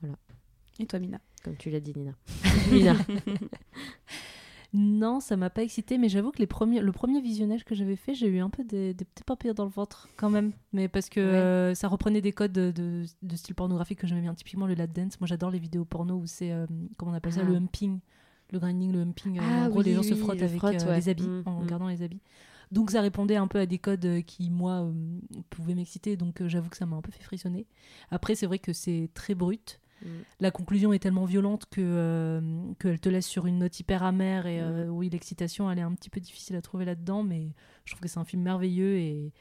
Voilà. 0.00 0.16
Et 0.78 0.86
toi, 0.86 0.98
Mina 0.98 1.20
Comme 1.44 1.56
tu 1.56 1.70
l'as 1.70 1.80
dit, 1.80 1.92
Nina. 1.96 2.12
Nina. 2.72 2.96
Non, 4.74 5.20
ça 5.20 5.36
m'a 5.36 5.50
pas 5.50 5.62
excité, 5.62 5.98
mais 5.98 6.08
j'avoue 6.08 6.30
que 6.30 6.38
les 6.38 6.46
premiers, 6.46 6.80
le 6.80 6.92
premier 6.92 7.20
visionnage 7.20 7.62
que 7.62 7.74
j'avais 7.74 7.94
fait, 7.96 8.14
j'ai 8.14 8.26
eu 8.28 8.38
un 8.38 8.48
peu 8.48 8.64
des, 8.64 8.94
des 8.94 9.04
petits 9.04 9.22
papillons 9.22 9.52
dans 9.52 9.64
le 9.66 9.70
ventre 9.70 10.08
quand 10.16 10.30
même. 10.30 10.52
Mais 10.72 10.88
parce 10.88 11.10
que 11.10 11.20
Ouais. 11.20 11.26
euh, 11.26 11.74
ça 11.74 11.88
reprenait 11.88 12.22
des 12.22 12.32
codes 12.32 12.52
de, 12.52 12.70
de- 12.70 13.04
de 13.22 13.36
style 13.36 13.54
pornographique 13.54 13.98
que 13.98 14.06
j'aimais 14.06 14.22
bien, 14.22 14.34
typiquement 14.34 14.66
le 14.66 14.72
lap 14.72 14.90
dance. 14.94 15.20
Moi 15.20 15.26
j'adore 15.26 15.50
les 15.50 15.58
vidéos 15.58 15.84
porno 15.84 16.14
où 16.16 16.26
c'est, 16.26 16.52
euh, 16.52 16.66
comment 16.96 17.12
on 17.12 17.14
appelle 17.14 17.34
ça, 17.34 17.40
Ah. 17.42 17.48
le 17.50 17.54
humping. 17.54 17.98
Le 18.50 18.58
grinding, 18.58 18.92
le 18.92 19.00
humping. 19.02 19.38
euh, 19.38 19.42
Ah 19.44 19.66
en 19.66 19.68
gros, 19.68 19.82
les 19.82 19.90
oui, 19.90 19.96
gens 19.96 20.02
se 20.02 20.14
frottent 20.14 20.38
le 20.38 20.44
avec 20.46 20.58
frotte, 20.58 20.82
euh, 20.82 20.86
ouais. 20.88 20.96
les 20.96 21.08
habits, 21.10 21.28
Mm, 21.28 21.42
en 21.44 21.50
mm. 21.52 21.62
regardant 21.62 21.88
les 21.88 22.00
habits. 22.02 22.20
Donc 22.70 22.90
ça 22.92 23.02
répondait 23.02 23.36
un 23.36 23.48
peu 23.48 23.58
à 23.58 23.66
des 23.66 23.78
codes 23.78 24.22
qui, 24.26 24.48
moi, 24.48 24.80
euh, 24.84 24.92
pouvaient 25.50 25.74
m'exciter. 25.74 26.16
Donc 26.16 26.40
euh, 26.40 26.48
j'avoue 26.48 26.70
que 26.70 26.78
ça 26.78 26.86
m'a 26.86 26.96
un 26.96 27.02
peu 27.02 27.12
fait 27.12 27.22
frissonner. 27.22 27.66
Après, 28.10 28.34
c'est 28.34 28.46
vrai 28.46 28.58
que 28.58 28.72
c'est 28.72 29.10
très 29.12 29.34
brut. 29.34 29.80
Mm. 30.02 30.08
La 30.40 30.50
conclusion 30.50 30.92
est 30.92 30.98
tellement 30.98 31.24
violente 31.24 31.66
que 31.70 31.80
euh, 31.80 32.40
qu'elle 32.80 32.98
te 33.00 33.08
laisse 33.08 33.26
sur 33.26 33.46
une 33.46 33.58
note 33.58 33.78
hyper 33.78 34.02
amère 34.02 34.46
et 34.46 34.60
euh, 34.60 34.88
oui 34.88 35.08
l'excitation 35.10 35.70
elle 35.70 35.78
est 35.78 35.82
un 35.82 35.94
petit 35.94 36.10
peu 36.10 36.20
difficile 36.20 36.56
à 36.56 36.62
trouver 36.62 36.84
là-dedans 36.84 37.22
mais 37.22 37.52
je 37.84 37.92
trouve 37.92 38.00
que 38.00 38.08
c'est 38.08 38.18
un 38.18 38.24
film 38.24 38.42
merveilleux 38.42 38.96
et 38.96 39.32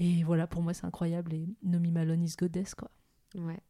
et 0.00 0.22
voilà 0.24 0.46
pour 0.46 0.62
moi 0.62 0.74
c'est 0.74 0.84
incroyable 0.86 1.32
et 1.34 1.46
Nomi 1.62 1.90
Malone 1.92 2.22
is 2.24 2.34
goddess 2.38 2.74
quoi. 2.74 2.90
Ouais. 3.36 3.60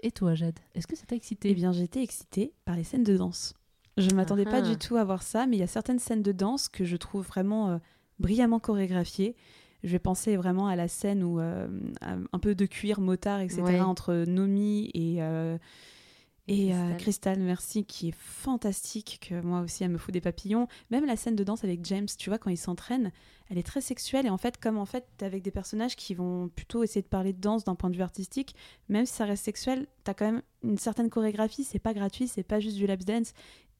Et 0.00 0.10
toi 0.12 0.34
Jade 0.34 0.58
est-ce 0.74 0.86
que 0.86 0.94
ça 0.96 1.06
t'a 1.06 1.16
excité? 1.16 1.50
Eh 1.50 1.54
bien, 1.54 1.72
j'étais 1.72 2.02
excitée 2.02 2.52
par 2.64 2.76
les 2.76 2.84
scènes 2.84 3.04
de 3.04 3.16
danse. 3.16 3.54
Je 3.96 4.08
ne 4.10 4.14
m'attendais 4.14 4.44
pas 4.44 4.58
Ah. 4.58 4.60
du 4.62 4.76
tout 4.76 4.96
à 4.96 5.04
voir 5.04 5.22
ça, 5.22 5.46
mais 5.46 5.56
il 5.56 5.60
y 5.60 5.62
a 5.62 5.66
certaines 5.66 5.98
scènes 5.98 6.22
de 6.22 6.32
danse 6.32 6.68
que 6.68 6.84
je 6.84 6.96
trouve 6.98 7.26
vraiment 7.26 7.70
euh, 7.70 7.78
brillamment 8.18 8.60
chorégraphiées. 8.60 9.34
Je 9.84 9.90
vais 9.90 9.98
penser 9.98 10.36
vraiment 10.36 10.66
à 10.66 10.76
la 10.76 10.88
scène 10.88 11.22
où 11.22 11.40
euh, 11.40 11.68
un 12.00 12.38
peu 12.38 12.54
de 12.54 12.66
cuir, 12.66 13.00
motard, 13.00 13.40
etc. 13.40 13.62
Ouais. 13.62 13.80
entre 13.80 14.24
Nomi 14.26 14.90
et, 14.94 15.22
euh, 15.22 15.58
et 16.48 16.74
euh, 16.74 16.94
Crystal. 16.94 17.38
Merci, 17.40 17.84
qui 17.84 18.08
est 18.08 18.14
fantastique, 18.16 19.26
que 19.28 19.40
moi 19.40 19.60
aussi, 19.60 19.82
elle 19.82 19.90
me 19.90 19.98
fout 19.98 20.12
des 20.12 20.20
papillons. 20.20 20.68
Même 20.90 21.04
la 21.04 21.16
scène 21.16 21.34
de 21.34 21.42
danse 21.42 21.64
avec 21.64 21.84
James, 21.84 22.06
tu 22.18 22.30
vois, 22.30 22.38
quand 22.38 22.50
il 22.50 22.56
s'entraîne, 22.56 23.10
elle 23.50 23.58
est 23.58 23.66
très 23.66 23.80
sexuelle. 23.80 24.26
Et 24.26 24.30
en 24.30 24.38
fait, 24.38 24.58
comme 24.58 24.78
en 24.78 24.86
fait, 24.86 25.06
avec 25.22 25.42
des 25.42 25.50
personnages 25.50 25.96
qui 25.96 26.14
vont 26.14 26.48
plutôt 26.48 26.84
essayer 26.84 27.02
de 27.02 27.08
parler 27.08 27.32
de 27.32 27.40
danse 27.40 27.64
d'un 27.64 27.74
point 27.74 27.90
de 27.90 27.96
vue 27.96 28.02
artistique, 28.02 28.54
même 28.88 29.06
si 29.06 29.12
ça 29.12 29.24
reste 29.24 29.44
sexuel, 29.44 29.88
t'as 30.04 30.14
quand 30.14 30.26
même 30.26 30.42
une 30.62 30.78
certaine 30.78 31.10
chorégraphie, 31.10 31.64
c'est 31.64 31.80
pas 31.80 31.94
gratuit, 31.94 32.28
c'est 32.28 32.44
pas 32.44 32.60
juste 32.60 32.76
du 32.76 32.86
lap 32.86 33.00
dance. 33.04 33.32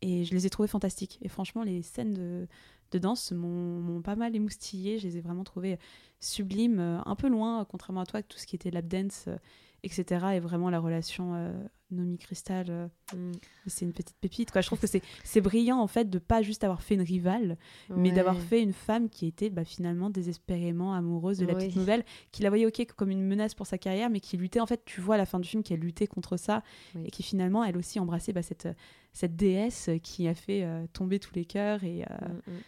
Et 0.03 0.25
je 0.25 0.35
les 0.35 0.47
ai 0.47 0.51
trouvés 0.51 0.69
fantastiques. 0.69 1.19
Et 1.23 1.29
franchement, 1.29 1.63
les 1.63 1.83
scènes 1.83 2.15
de, 2.15 2.49
de 2.97 3.03
danse 3.03 3.33
m'ont 3.33 4.03
pas 4.03 4.17
mal 4.17 4.35
émoustillé. 4.35 4.99
Je 4.99 5.07
les 5.07 5.19
ai 5.19 5.21
vraiment 5.21 5.45
trouvées 5.45 5.79
sublimes, 6.21 6.79
euh, 6.81 6.99
un 7.05 7.15
peu 7.17 7.29
loin, 7.29 7.61
euh, 7.61 7.65
contrairement 7.65 8.01
à 8.01 8.07
toi, 8.07 8.23
que 8.23 8.29
tout 8.29 8.39
ce 8.39 8.47
qui 8.47 8.57
était 8.57 8.71
lap 8.71 8.87
dance, 8.87 9.25
euh, 9.29 9.37
etc. 9.83 10.27
Et 10.35 10.41
vraiment 10.41 10.71
la 10.71 10.81
relation 10.81 11.35
euh, 11.35 11.53
Nomi 11.91 12.19
Crystal, 12.19 12.67
euh, 12.69 12.89
Mm. 13.15 13.33
c'est 13.69 13.85
une 13.85 13.93
petite 13.93 14.17
pépite. 14.21 14.51
Quoi. 14.51 14.61
Je 14.63 14.67
trouve 14.67 14.81
que 14.81 14.87
c'est 14.89 15.41
brillant 15.41 15.79
en 15.79 15.87
fait 15.87 16.11
de 16.11 16.19
pas 16.19 16.43
juste 16.43 16.65
avoir 16.65 16.83
fait 16.83 16.95
une 16.95 17.03
rivale, 17.03 17.57
mais 17.95 18.11
d'avoir 18.11 18.37
fait 18.41 18.61
une 18.61 18.73
femme 18.73 19.09
qui 19.09 19.27
était 19.27 19.49
bah, 19.51 19.65
finalement 19.65 20.11
désespérément 20.11 20.93
amoureuse 20.95 21.39
de 21.39 21.47
la 21.47 21.55
Oui. 21.55 21.61
petite 21.67 21.77
nouvelle, 21.77 22.05
qui 22.33 22.43
la 22.43 22.49
voyait 22.49 22.67
ok 22.67 22.85
comme 22.97 23.11
une 23.11 23.23
menace 23.25 23.55
pour 23.55 23.67
sa 23.69 23.79
carrière, 23.79 24.11
mais 24.11 24.19
qui 24.19 24.37
luttait 24.37 24.59
en 24.59 24.67
fait, 24.67 24.85
tu 24.85 25.01
vois 25.01 25.15
à 25.15 25.19
la 25.19 25.27
fin 25.27 25.39
du 25.39 25.47
film 25.49 25.63
qu'elle 25.63 25.79
luttait 25.81 26.09
contre 26.09 26.37
ça 26.37 26.65
Oui. 26.97 27.03
et 27.05 27.11
qui 27.13 27.23
finalement 27.23 27.63
elle 27.63 27.77
aussi 27.77 28.01
embrassait 28.01 28.33
bah, 28.33 28.43
cette, 28.43 28.67
cette 29.13 29.37
déesse 29.37 29.91
qui 30.03 30.27
a 30.27 30.35
fait 30.35 30.65
euh, 30.65 30.85
tomber 30.93 31.21
tous 31.21 31.35
les 31.35 31.45
cœurs 31.45 31.85
et 31.85 32.03
euh, 32.03 32.29
Mm, 32.29 32.51
mm. 32.51 32.61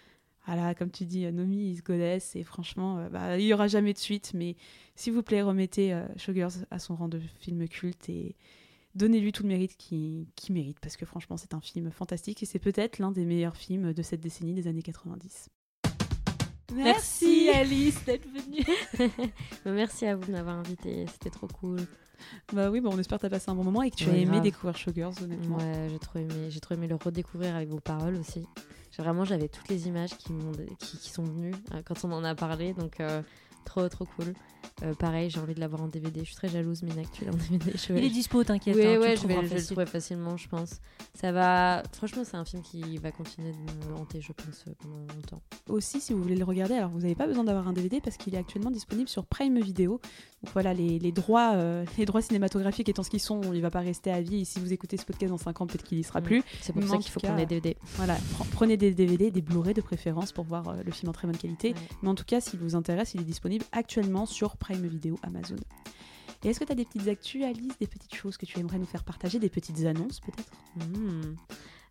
Voilà, 0.49 0.75
comme 0.75 0.91
tu 0.91 1.05
dis, 1.05 1.27
euh, 1.27 1.31
Nomi 1.31 1.73
is 1.73 1.83
goddess 1.85 2.35
et 2.35 2.43
franchement, 2.43 2.99
euh, 2.99 3.09
bah, 3.11 3.39
il 3.39 3.45
y 3.45 3.53
aura 3.53 3.69
jamais 3.69 3.93
de 3.93 3.99
suite, 3.99 4.33
mais 4.35 4.57
s'il 4.95 5.13
vous 5.13 5.23
plaît, 5.23 5.43
remettez 5.43 5.93
euh, 5.93 6.07
Showgirls 6.17 6.65
à 6.71 6.79
son 6.79 6.97
rang 6.97 7.07
de 7.07 7.21
film 7.39 7.69
culte 7.69 8.09
et 8.09 8.35
donnez-lui 8.95 9.33
tout 9.33 9.43
le 9.43 9.51
mérite 9.51 9.77
qu'il 9.77 10.25
qu'il 10.37 10.55
mérite 10.55 10.79
parce 10.81 10.97
que 10.97 11.05
franchement, 11.05 11.37
c'est 11.37 11.53
un 11.53 11.61
film 11.61 11.91
fantastique 11.91 12.43
et 12.43 12.47
c'est 12.47 12.59
peut-être 12.59 12.99
l'un 12.99 13.13
des 13.13 13.27
meilleurs 13.27 13.57
films 13.57 13.93
de 13.93 14.03
cette 14.03 14.21
décennie 14.21 14.55
des 14.55 14.69
années 14.69 14.81
90. 14.81 15.51
Merci 16.75 17.51
Alice 17.51 18.03
d'être 18.07 18.27
venue. 18.27 18.65
Bah, 19.67 19.73
Merci 19.73 20.07
à 20.07 20.17
vous 20.17 20.25
de 20.25 20.33
m'avoir 20.33 20.57
invité, 20.57 21.05
c'était 21.13 21.31
trop 21.31 21.49
cool. 21.49 21.81
Bah 22.55 22.71
oui, 22.71 22.81
bon, 22.81 22.91
on 22.95 22.99
espère 22.99 23.19
que 23.19 23.23
tu 23.23 23.27
as 23.27 23.31
passé 23.31 23.51
un 23.51 23.55
bon 23.55 23.65
moment 23.65 23.83
et 23.83 23.91
que 23.91 23.97
tu 23.97 24.09
as 24.09 24.17
aimé 24.17 24.25
grave. 24.25 24.43
découvrir 24.43 24.77
Showgirls, 24.79 25.23
honnêtement. 25.23 25.59
Ouais, 25.59 25.89
j'ai 25.91 25.99
trop 25.99 26.19
aimé, 26.19 26.51
j'ai 26.51 26.61
trop 26.61 26.75
aimé 26.75 26.89
le 26.89 26.95
redécouvrir 26.97 27.55
avec 27.55 27.69
vos 27.69 27.81
paroles 27.81 28.17
aussi. 28.17 28.47
Vraiment, 28.99 29.25
j'avais 29.25 29.49
toutes 29.49 29.69
les 29.69 29.87
images 29.87 30.17
qui 30.17 30.33
sont 31.09 31.23
venues 31.23 31.55
euh, 31.73 31.83
quand 31.85 32.05
on 32.05 32.13
en 32.13 32.25
a 32.25 32.35
parlé, 32.35 32.73
donc 32.75 32.99
euh, 32.99 33.23
trop 33.65 33.89
trop 33.89 34.05
cool. 34.17 34.33
Euh, 34.83 34.95
pareil, 34.95 35.29
j'ai 35.31 35.41
envie 35.41 35.55
de 35.55 35.61
l'avoir 35.61 35.83
en 35.83 35.89
DVD. 35.89 36.21
Je 36.21 36.27
suis 36.27 36.35
très 36.37 36.49
jalouse, 36.49 36.83
tu 37.13 37.25
l'as 37.25 37.33
en 37.33 37.37
DVD. 37.37 37.73
Je 37.77 37.93
Il 37.95 38.05
est 38.05 38.09
dispo 38.11 38.45
t'inquiète. 38.45 38.77
Oui, 38.77 38.83
hein, 38.87 38.95
tu 38.95 39.01
ouais, 39.01 39.11
le 39.11 39.17
je 39.17 39.23
vais, 39.23 39.29
trouveras 39.29 39.43
je 39.43 39.49
vais 39.55 39.61
le 39.61 39.65
trouver 39.67 39.87
facilement, 39.87 40.37
je 40.37 40.49
pense. 40.49 40.81
Ça 41.15 41.33
va. 41.33 41.83
Franchement, 41.93 42.23
c'est 42.25 42.37
un 42.37 42.45
film 42.45 42.63
qui 42.63 42.97
va 42.99 43.11
continuer 43.11 43.53
de 43.53 43.89
me 43.91 43.95
hanter, 43.97 44.21
je 44.21 44.33
pense, 44.33 44.65
euh, 44.69 44.73
pendant 44.81 44.99
longtemps. 45.15 45.43
Aussi, 45.69 46.01
si 46.01 46.13
vous 46.13 46.23
voulez 46.23 46.37
le 46.37 46.45
regarder, 46.45 46.75
alors 46.75 46.91
vous 46.91 47.01
n'avez 47.01 47.15
pas 47.17 47.27
besoin 47.27 47.45
d'avoir 47.45 47.67
un 47.67 47.73
DVD 47.73 48.01
parce 48.01 48.17
qu'il 48.17 48.35
est 48.35 48.39
actuellement 48.39 48.71
disponible 48.71 49.09
sur 49.09 49.27
Prime 49.27 49.59
Video. 49.61 50.01
Donc 50.45 50.53
voilà, 50.53 50.73
les, 50.75 51.01
les 51.01 51.11
droits, 51.13 51.55
euh, 51.55 51.85
les 51.99 52.05
droits 52.05 52.23
cinématographiques 52.23 52.89
étant 52.89 53.03
ce 53.03 53.11
qu'ils 53.11 53.21
sont, 53.21 53.41
il 53.53 53.61
va 53.63 53.71
pas 53.71 53.81
rester 53.81 54.13
à 54.13 54.21
vie. 54.21 54.43
Et 54.43 54.45
si 54.45 54.61
vous 54.61 54.73
écoutez 54.73 54.97
ce 54.97 55.05
podcast 55.05 55.31
dans 55.31 55.39
5 55.39 55.61
ans, 55.61 55.67
peut-être 55.67 55.85
qu'il 55.85 55.99
y 55.99 56.05
sera 56.05 56.21
Mm. 56.21 56.25
plus. 56.25 56.43
C'est 56.61 56.73
pour 56.73 56.83
Mais 56.83 56.89
ça 56.89 56.99
qu'il 56.99 57.11
faut 57.11 57.21
cas, 57.21 57.37
ait 57.37 57.47
DVD. 57.47 57.77
Voilà, 57.97 58.15
pre- 58.17 58.47
prenez 58.53 58.77
des 58.77 58.93
DVD, 58.93 59.31
des 59.33 59.41
Blu-ray 59.43 59.75
de 59.75 59.81
préférence 59.81 60.31
pour 60.33 60.45
voir 60.45 60.77
le 60.85 60.91
film 60.93 61.09
en 61.11 61.13
très 61.13 61.27
bonne 61.27 61.37
qualité. 61.37 61.71
Ouais. 61.71 61.75
Mais 62.03 62.09
en 62.09 62.15
tout 62.15 62.25
cas, 62.25 62.41
s'il 62.41 62.61
vous 62.61 62.77
intéresse, 62.77 63.15
il 63.15 63.21
est 63.23 63.25
disponible 63.25 63.48
actuellement 63.73 64.27
sur 64.27 64.57
Prime 64.57 64.87
Video 64.87 65.19
Amazon. 65.23 65.57
Et 66.45 66.49
est-ce 66.49 66.61
que 66.61 66.65
tu 66.65 66.73
as 66.73 66.77
des 66.77 66.85
petites 66.85 67.09
actus, 67.09 67.45
des 67.81 67.87
petites 67.87 68.15
choses 68.15 68.37
que 68.37 68.47
tu 68.47 68.59
aimerais 68.61 68.79
nous 68.79 68.87
faire 68.87 69.05
partager, 69.05 69.39
des 69.39 69.49
petites 69.49 69.85
annonces 69.87 70.21
peut-être? 70.21 70.53
Hmm. 70.77 71.35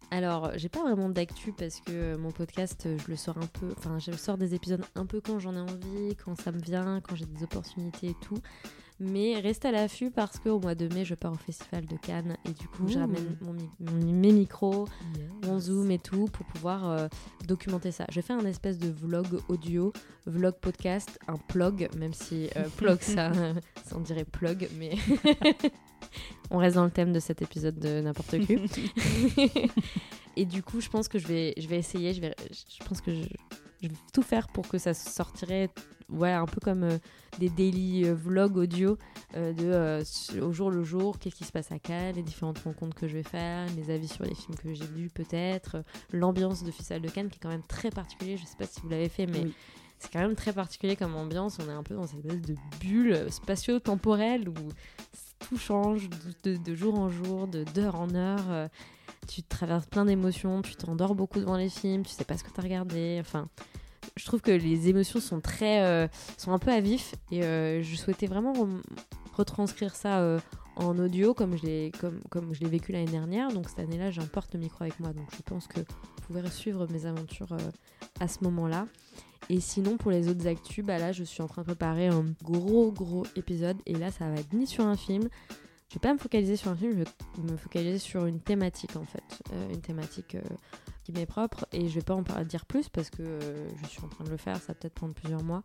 Alors, 0.09 0.51
j'ai 0.55 0.69
pas 0.69 0.81
vraiment 0.81 1.09
d'actu 1.09 1.51
parce 1.51 1.81
que 1.81 2.15
mon 2.15 2.31
podcast, 2.31 2.87
je 2.97 3.07
le 3.09 3.17
sors 3.17 3.37
un 3.37 3.47
peu. 3.47 3.73
Enfin, 3.77 3.99
je 3.99 4.13
sors 4.13 4.37
des 4.37 4.55
épisodes 4.55 4.85
un 4.95 5.05
peu 5.05 5.19
quand 5.19 5.39
j'en 5.39 5.53
ai 5.53 5.59
envie, 5.59 6.15
quand 6.23 6.39
ça 6.39 6.53
me 6.53 6.59
vient, 6.59 7.01
quand 7.01 7.15
j'ai 7.15 7.25
des 7.25 7.43
opportunités 7.43 8.07
et 8.07 8.15
tout. 8.21 8.37
Mais 8.99 9.39
restez 9.39 9.67
à 9.67 9.71
l'affût 9.71 10.09
parce 10.09 10.39
qu'au 10.39 10.59
mois 10.59 10.73
de 10.73 10.91
mai, 10.93 11.05
je 11.05 11.13
pars 11.13 11.31
au 11.31 11.37
Festival 11.37 11.85
de 11.85 11.97
Cannes 11.97 12.35
et 12.45 12.51
du 12.51 12.67
coup, 12.67 12.87
je 12.87 12.97
ramène 12.97 13.37
mon- 13.41 13.91
mes 14.11 14.31
micros, 14.31 14.87
mon 15.45 15.59
zoom 15.59 15.91
et 15.91 15.99
tout 15.99 16.25
pour 16.25 16.45
pouvoir 16.47 16.89
euh, 16.89 17.07
documenter 17.47 17.91
ça. 17.91 18.05
Je 18.11 18.21
fais 18.21 18.33
un 18.33 18.45
espèce 18.45 18.79
de 18.79 18.89
vlog 18.89 19.27
audio, 19.49 19.93
vlog 20.25 20.55
podcast, 20.59 21.19
un 21.27 21.37
plug, 21.37 21.89
même 21.95 22.13
si 22.13 22.49
euh, 22.57 22.63
plug 22.77 22.99
ça, 23.01 23.31
ça 23.33 23.95
on 23.95 23.99
dirait 23.99 24.25
plug, 24.25 24.67
mais 24.79 24.95
on 26.49 26.57
reste 26.57 26.75
dans 26.75 26.85
le 26.85 26.91
thème 26.91 27.13
de 27.13 27.19
cet 27.19 27.43
épisode 27.43 27.77
de 27.77 28.01
n'importe 28.01 28.35
qui. 28.39 28.57
et 30.41 30.45
du 30.45 30.63
coup, 30.63 30.81
je 30.81 30.89
pense 30.89 31.07
que 31.07 31.19
je 31.19 31.27
vais, 31.27 31.53
je 31.57 31.67
vais 31.67 31.77
essayer, 31.77 32.13
je, 32.13 32.21
vais, 32.21 32.35
je 32.51 32.83
pense 32.85 33.01
que 33.01 33.11
je, 33.13 33.23
je 33.81 33.87
vais 33.87 33.95
tout 34.13 34.21
faire 34.23 34.47
pour 34.47 34.67
que 34.67 34.77
ça 34.77 34.93
sortirait 34.93 35.69
ouais, 36.09 36.31
un 36.31 36.45
peu 36.45 36.59
comme 36.61 36.83
euh, 36.83 36.97
des 37.39 37.49
daily 37.49 38.05
euh, 38.05 38.13
vlogs 38.15 38.57
audio 38.57 38.97
euh, 39.35 39.53
de 39.53 40.39
au 40.41 40.51
jour 40.53 40.71
le 40.71 40.83
jour, 40.83 41.19
qu'est-ce 41.19 41.35
qui 41.35 41.43
se 41.43 41.51
passe 41.51 41.71
à 41.71 41.79
Cannes, 41.79 42.15
les 42.15 42.23
différentes 42.23 42.59
rencontres 42.59 42.95
que 42.95 43.07
je 43.07 43.13
vais 43.13 43.23
faire, 43.23 43.67
mes 43.75 43.93
avis 43.93 44.07
sur 44.07 44.23
les 44.23 44.33
films 44.35 44.55
que 44.57 44.73
j'ai 44.73 44.85
vus 44.85 45.09
peut-être, 45.09 45.83
l'ambiance 46.11 46.63
de 46.63 46.71
Festival 46.71 47.01
de 47.01 47.09
Cannes 47.09 47.29
qui 47.29 47.37
est 47.37 47.41
quand 47.43 47.49
même 47.49 47.65
très 47.67 47.89
particulier. 47.91 48.37
Je 48.37 48.45
sais 48.45 48.57
pas 48.57 48.65
si 48.67 48.79
vous 48.81 48.89
l'avez 48.89 49.09
fait, 49.09 49.25
mais 49.27 49.41
Oui. 49.43 49.53
c'est 49.99 50.11
quand 50.11 50.19
même 50.21 50.35
très 50.35 50.53
particulier 50.53 50.95
comme 50.95 51.15
ambiance. 51.15 51.57
On 51.59 51.69
est 51.69 51.73
un 51.73 51.83
peu 51.83 51.95
dans 51.95 52.07
cette 52.07 52.25
espèce 52.25 52.41
de 52.41 52.55
bulle 52.79 53.25
spatio-temporelle 53.29 54.47
où 54.49 54.53
tout 55.39 55.57
change 55.57 56.09
de, 56.09 56.51
de- 56.51 56.57
de 56.63 56.75
jour 56.75 56.97
en 56.99 57.09
jour, 57.09 57.47
d'heure 57.47 57.95
en 57.95 58.13
heure. 58.15 58.69
Tu 59.27 59.43
traverses 59.43 59.85
plein 59.85 60.05
d'émotions, 60.05 60.61
tu 60.61 60.75
t'endors 60.75 61.15
beaucoup 61.15 61.39
devant 61.39 61.57
les 61.57 61.69
films, 61.69 62.03
tu 62.03 62.11
sais 62.11 62.23
pas 62.23 62.37
ce 62.37 62.43
que 62.43 62.51
tu 62.51 62.59
as 62.59 62.63
regardé. 62.63 63.17
Enfin, 63.19 63.47
je 64.15 64.25
trouve 64.25 64.41
que 64.41 64.51
les 64.51 64.89
émotions 64.89 65.19
sont 65.19 65.41
très, 65.41 65.83
euh, 65.83 66.07
sont 66.37 66.51
un 66.51 66.59
peu 66.59 66.71
à 66.71 66.79
vif 66.79 67.15
et 67.31 67.43
euh, 67.43 67.83
je 67.83 67.95
souhaitais 67.95 68.27
vraiment 68.27 68.53
retranscrire 69.35 69.95
ça 69.95 70.19
euh, 70.19 70.39
en 70.75 70.97
audio 70.97 71.33
comme 71.33 71.57
je 71.57 71.63
l'ai 71.63 71.91
comme, 71.99 72.19
comme 72.29 72.53
je 72.53 72.61
l'ai 72.61 72.69
vécu 72.69 72.91
l'année 72.91 73.11
dernière. 73.11 73.51
Donc 73.51 73.69
cette 73.69 73.79
année-là, 73.79 74.11
j'emporte 74.11 74.53
le 74.53 74.59
micro 74.59 74.83
avec 74.83 74.99
moi. 74.99 75.13
Donc 75.13 75.27
je 75.35 75.41
pense 75.43 75.67
que 75.67 75.79
vous 75.79 76.21
pouvez 76.27 76.47
suivre 76.49 76.87
mes 76.91 77.05
aventures 77.05 77.55
à 78.19 78.27
ce 78.27 78.43
moment-là. 78.43 78.87
Et 79.49 79.61
sinon, 79.61 79.95
pour 79.95 80.11
les 80.11 80.27
autres 80.27 80.45
actus, 80.45 80.83
bah 80.83 80.97
là, 80.97 81.13
je 81.13 81.23
suis 81.23 81.41
en 81.41 81.47
train 81.47 81.61
de 81.61 81.67
préparer 81.67 82.07
un 82.07 82.25
gros, 82.43 82.91
gros 82.91 83.25
épisode. 83.35 83.77
Et 83.85 83.93
là, 83.93 84.11
ça 84.11 84.27
va 84.27 84.35
être 84.35 84.51
ni 84.51 84.67
sur 84.67 84.85
un 84.85 84.97
film. 84.97 85.29
Je 85.89 85.95
vais 85.95 85.99
pas 85.99 86.13
me 86.13 86.19
focaliser 86.19 86.57
sur 86.57 86.69
un 86.71 86.75
film, 86.75 86.91
je 86.91 87.41
vais 87.41 87.51
me 87.51 87.57
focaliser 87.57 87.97
sur 87.97 88.25
une 88.25 88.41
thématique, 88.41 88.95
en 88.97 89.05
fait. 89.05 89.23
Euh, 89.53 89.69
une 89.73 89.79
thématique 89.79 90.35
euh, 90.35 90.41
qui 91.05 91.13
m'est 91.13 91.25
propre. 91.25 91.65
Et 91.71 91.87
je 91.87 91.95
vais 91.95 92.01
pas 92.01 92.13
en 92.13 92.23
dire 92.43 92.65
plus 92.65 92.89
parce 92.89 93.09
que 93.09 93.21
euh, 93.21 93.69
je 93.81 93.87
suis 93.87 94.01
en 94.03 94.09
train 94.09 94.25
de 94.25 94.29
le 94.29 94.37
faire. 94.37 94.57
Ça 94.57 94.67
va 94.69 94.73
peut-être 94.73 94.95
prendre 94.95 95.13
plusieurs 95.13 95.43
mois. 95.43 95.63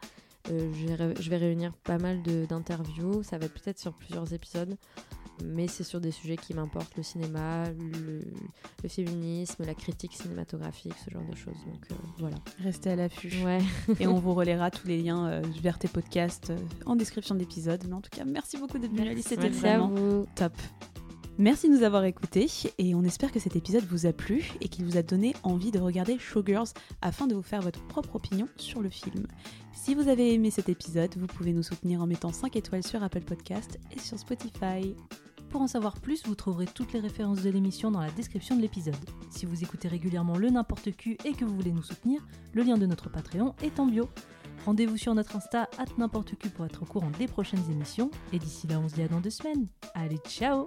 Euh, 0.50 1.14
je, 1.20 1.30
vais 1.30 1.36
réunir 1.36 1.72
pas 1.84 1.98
mal 1.98 2.22
de- 2.22 2.46
d'interviews. 2.46 3.22
Ça 3.22 3.38
va 3.38 3.46
être 3.46 3.54
peut-être 3.54 3.78
sur 3.78 3.92
plusieurs 3.92 4.32
épisodes. 4.32 4.76
Mais 5.44 5.66
c'est 5.66 5.82
sur 5.82 6.00
des 6.00 6.10
sujets 6.10 6.36
qui 6.36 6.52
m'importent, 6.54 6.94
le 6.96 7.02
cinéma, 7.02 7.64
le, 7.70 8.20
le 8.82 8.88
féminisme, 8.88 9.64
la 9.64 9.74
critique 9.74 10.12
cinématographique, 10.12 10.92
ce 11.04 11.10
genre 11.10 11.24
de 11.28 11.34
choses. 11.34 11.56
Donc 11.66 11.84
euh, 11.90 11.94
voilà. 12.18 12.36
Restez 12.62 12.90
à 12.90 12.96
l'affût. 12.96 13.32
Ouais. 13.44 13.58
Et 13.98 14.06
on 14.08 14.18
vous 14.20 14.34
relaiera 14.34 14.70
tous 14.70 14.86
les 14.86 15.00
liens 15.02 15.26
euh, 15.28 15.42
vers 15.62 15.78
tes 15.78 15.88
podcasts 15.88 16.50
euh, 16.50 16.56
en 16.86 16.96
description 16.96 17.34
de 17.34 17.40
l'épisode. 17.40 17.82
Mais 17.88 17.94
en 17.94 18.00
tout 18.00 18.10
cas, 18.10 18.24
merci 18.24 18.56
beaucoup 18.58 18.78
d'être 18.78 18.92
venu, 18.92 19.08
Alice. 19.08 19.26
C'était 19.26 19.42
Merci 19.50 19.66
à 19.66 19.78
vraiment 19.78 19.88
vous. 19.88 20.26
top. 20.36 20.52
Merci 21.38 21.68
de 21.68 21.74
nous 21.74 21.82
avoir 21.82 22.04
écoutés 22.04 22.46
et 22.76 22.94
on 22.94 23.04
espère 23.04 23.32
que 23.32 23.40
cet 23.40 23.56
épisode 23.56 23.84
vous 23.84 24.04
a 24.04 24.12
plu 24.12 24.52
et 24.60 24.68
qu'il 24.68 24.84
vous 24.84 24.98
a 24.98 25.02
donné 25.02 25.34
envie 25.42 25.70
de 25.70 25.78
regarder 25.78 26.18
Showgirls 26.18 26.74
afin 27.00 27.26
de 27.26 27.34
vous 27.34 27.42
faire 27.42 27.62
votre 27.62 27.82
propre 27.86 28.16
opinion 28.16 28.48
sur 28.56 28.82
le 28.82 28.90
film. 28.90 29.26
Si 29.72 29.94
vous 29.94 30.08
avez 30.08 30.34
aimé 30.34 30.50
cet 30.50 30.68
épisode, 30.68 31.16
vous 31.16 31.26
pouvez 31.26 31.54
nous 31.54 31.62
soutenir 31.62 32.02
en 32.02 32.06
mettant 32.06 32.32
5 32.32 32.54
étoiles 32.56 32.86
sur 32.86 33.02
Apple 33.02 33.22
Podcast 33.22 33.80
et 33.90 33.98
sur 33.98 34.18
Spotify. 34.18 34.94
Pour 35.48 35.62
en 35.62 35.66
savoir 35.66 36.00
plus, 36.00 36.22
vous 36.26 36.34
trouverez 36.34 36.66
toutes 36.66 36.92
les 36.92 37.00
références 37.00 37.42
de 37.42 37.50
l'émission 37.50 37.90
dans 37.90 38.00
la 38.00 38.10
description 38.10 38.54
de 38.54 38.62
l'épisode. 38.62 38.94
Si 39.30 39.46
vous 39.46 39.62
écoutez 39.62 39.88
régulièrement 39.88 40.36
le 40.36 40.50
n'importe 40.50 40.94
Q 40.96 41.16
et 41.24 41.32
que 41.32 41.46
vous 41.46 41.56
voulez 41.56 41.72
nous 41.72 41.82
soutenir, 41.82 42.26
le 42.52 42.62
lien 42.62 42.76
de 42.76 42.86
notre 42.86 43.10
Patreon 43.10 43.54
est 43.62 43.80
en 43.80 43.86
bio. 43.86 44.08
Rendez-vous 44.66 44.98
sur 44.98 45.14
notre 45.14 45.34
Insta 45.34 45.68
at 45.78 45.86
n'importe 45.98 46.36
pour 46.36 46.66
être 46.66 46.82
au 46.82 46.86
courant 46.86 47.10
des 47.18 47.26
prochaines 47.26 47.70
émissions. 47.70 48.10
Et 48.32 48.38
d'ici 48.38 48.66
là, 48.66 48.78
on 48.78 48.88
se 48.88 48.94
dit 48.94 49.02
à 49.02 49.08
dans 49.08 49.20
deux 49.20 49.30
semaines. 49.30 49.66
Allez, 49.94 50.18
ciao 50.28 50.66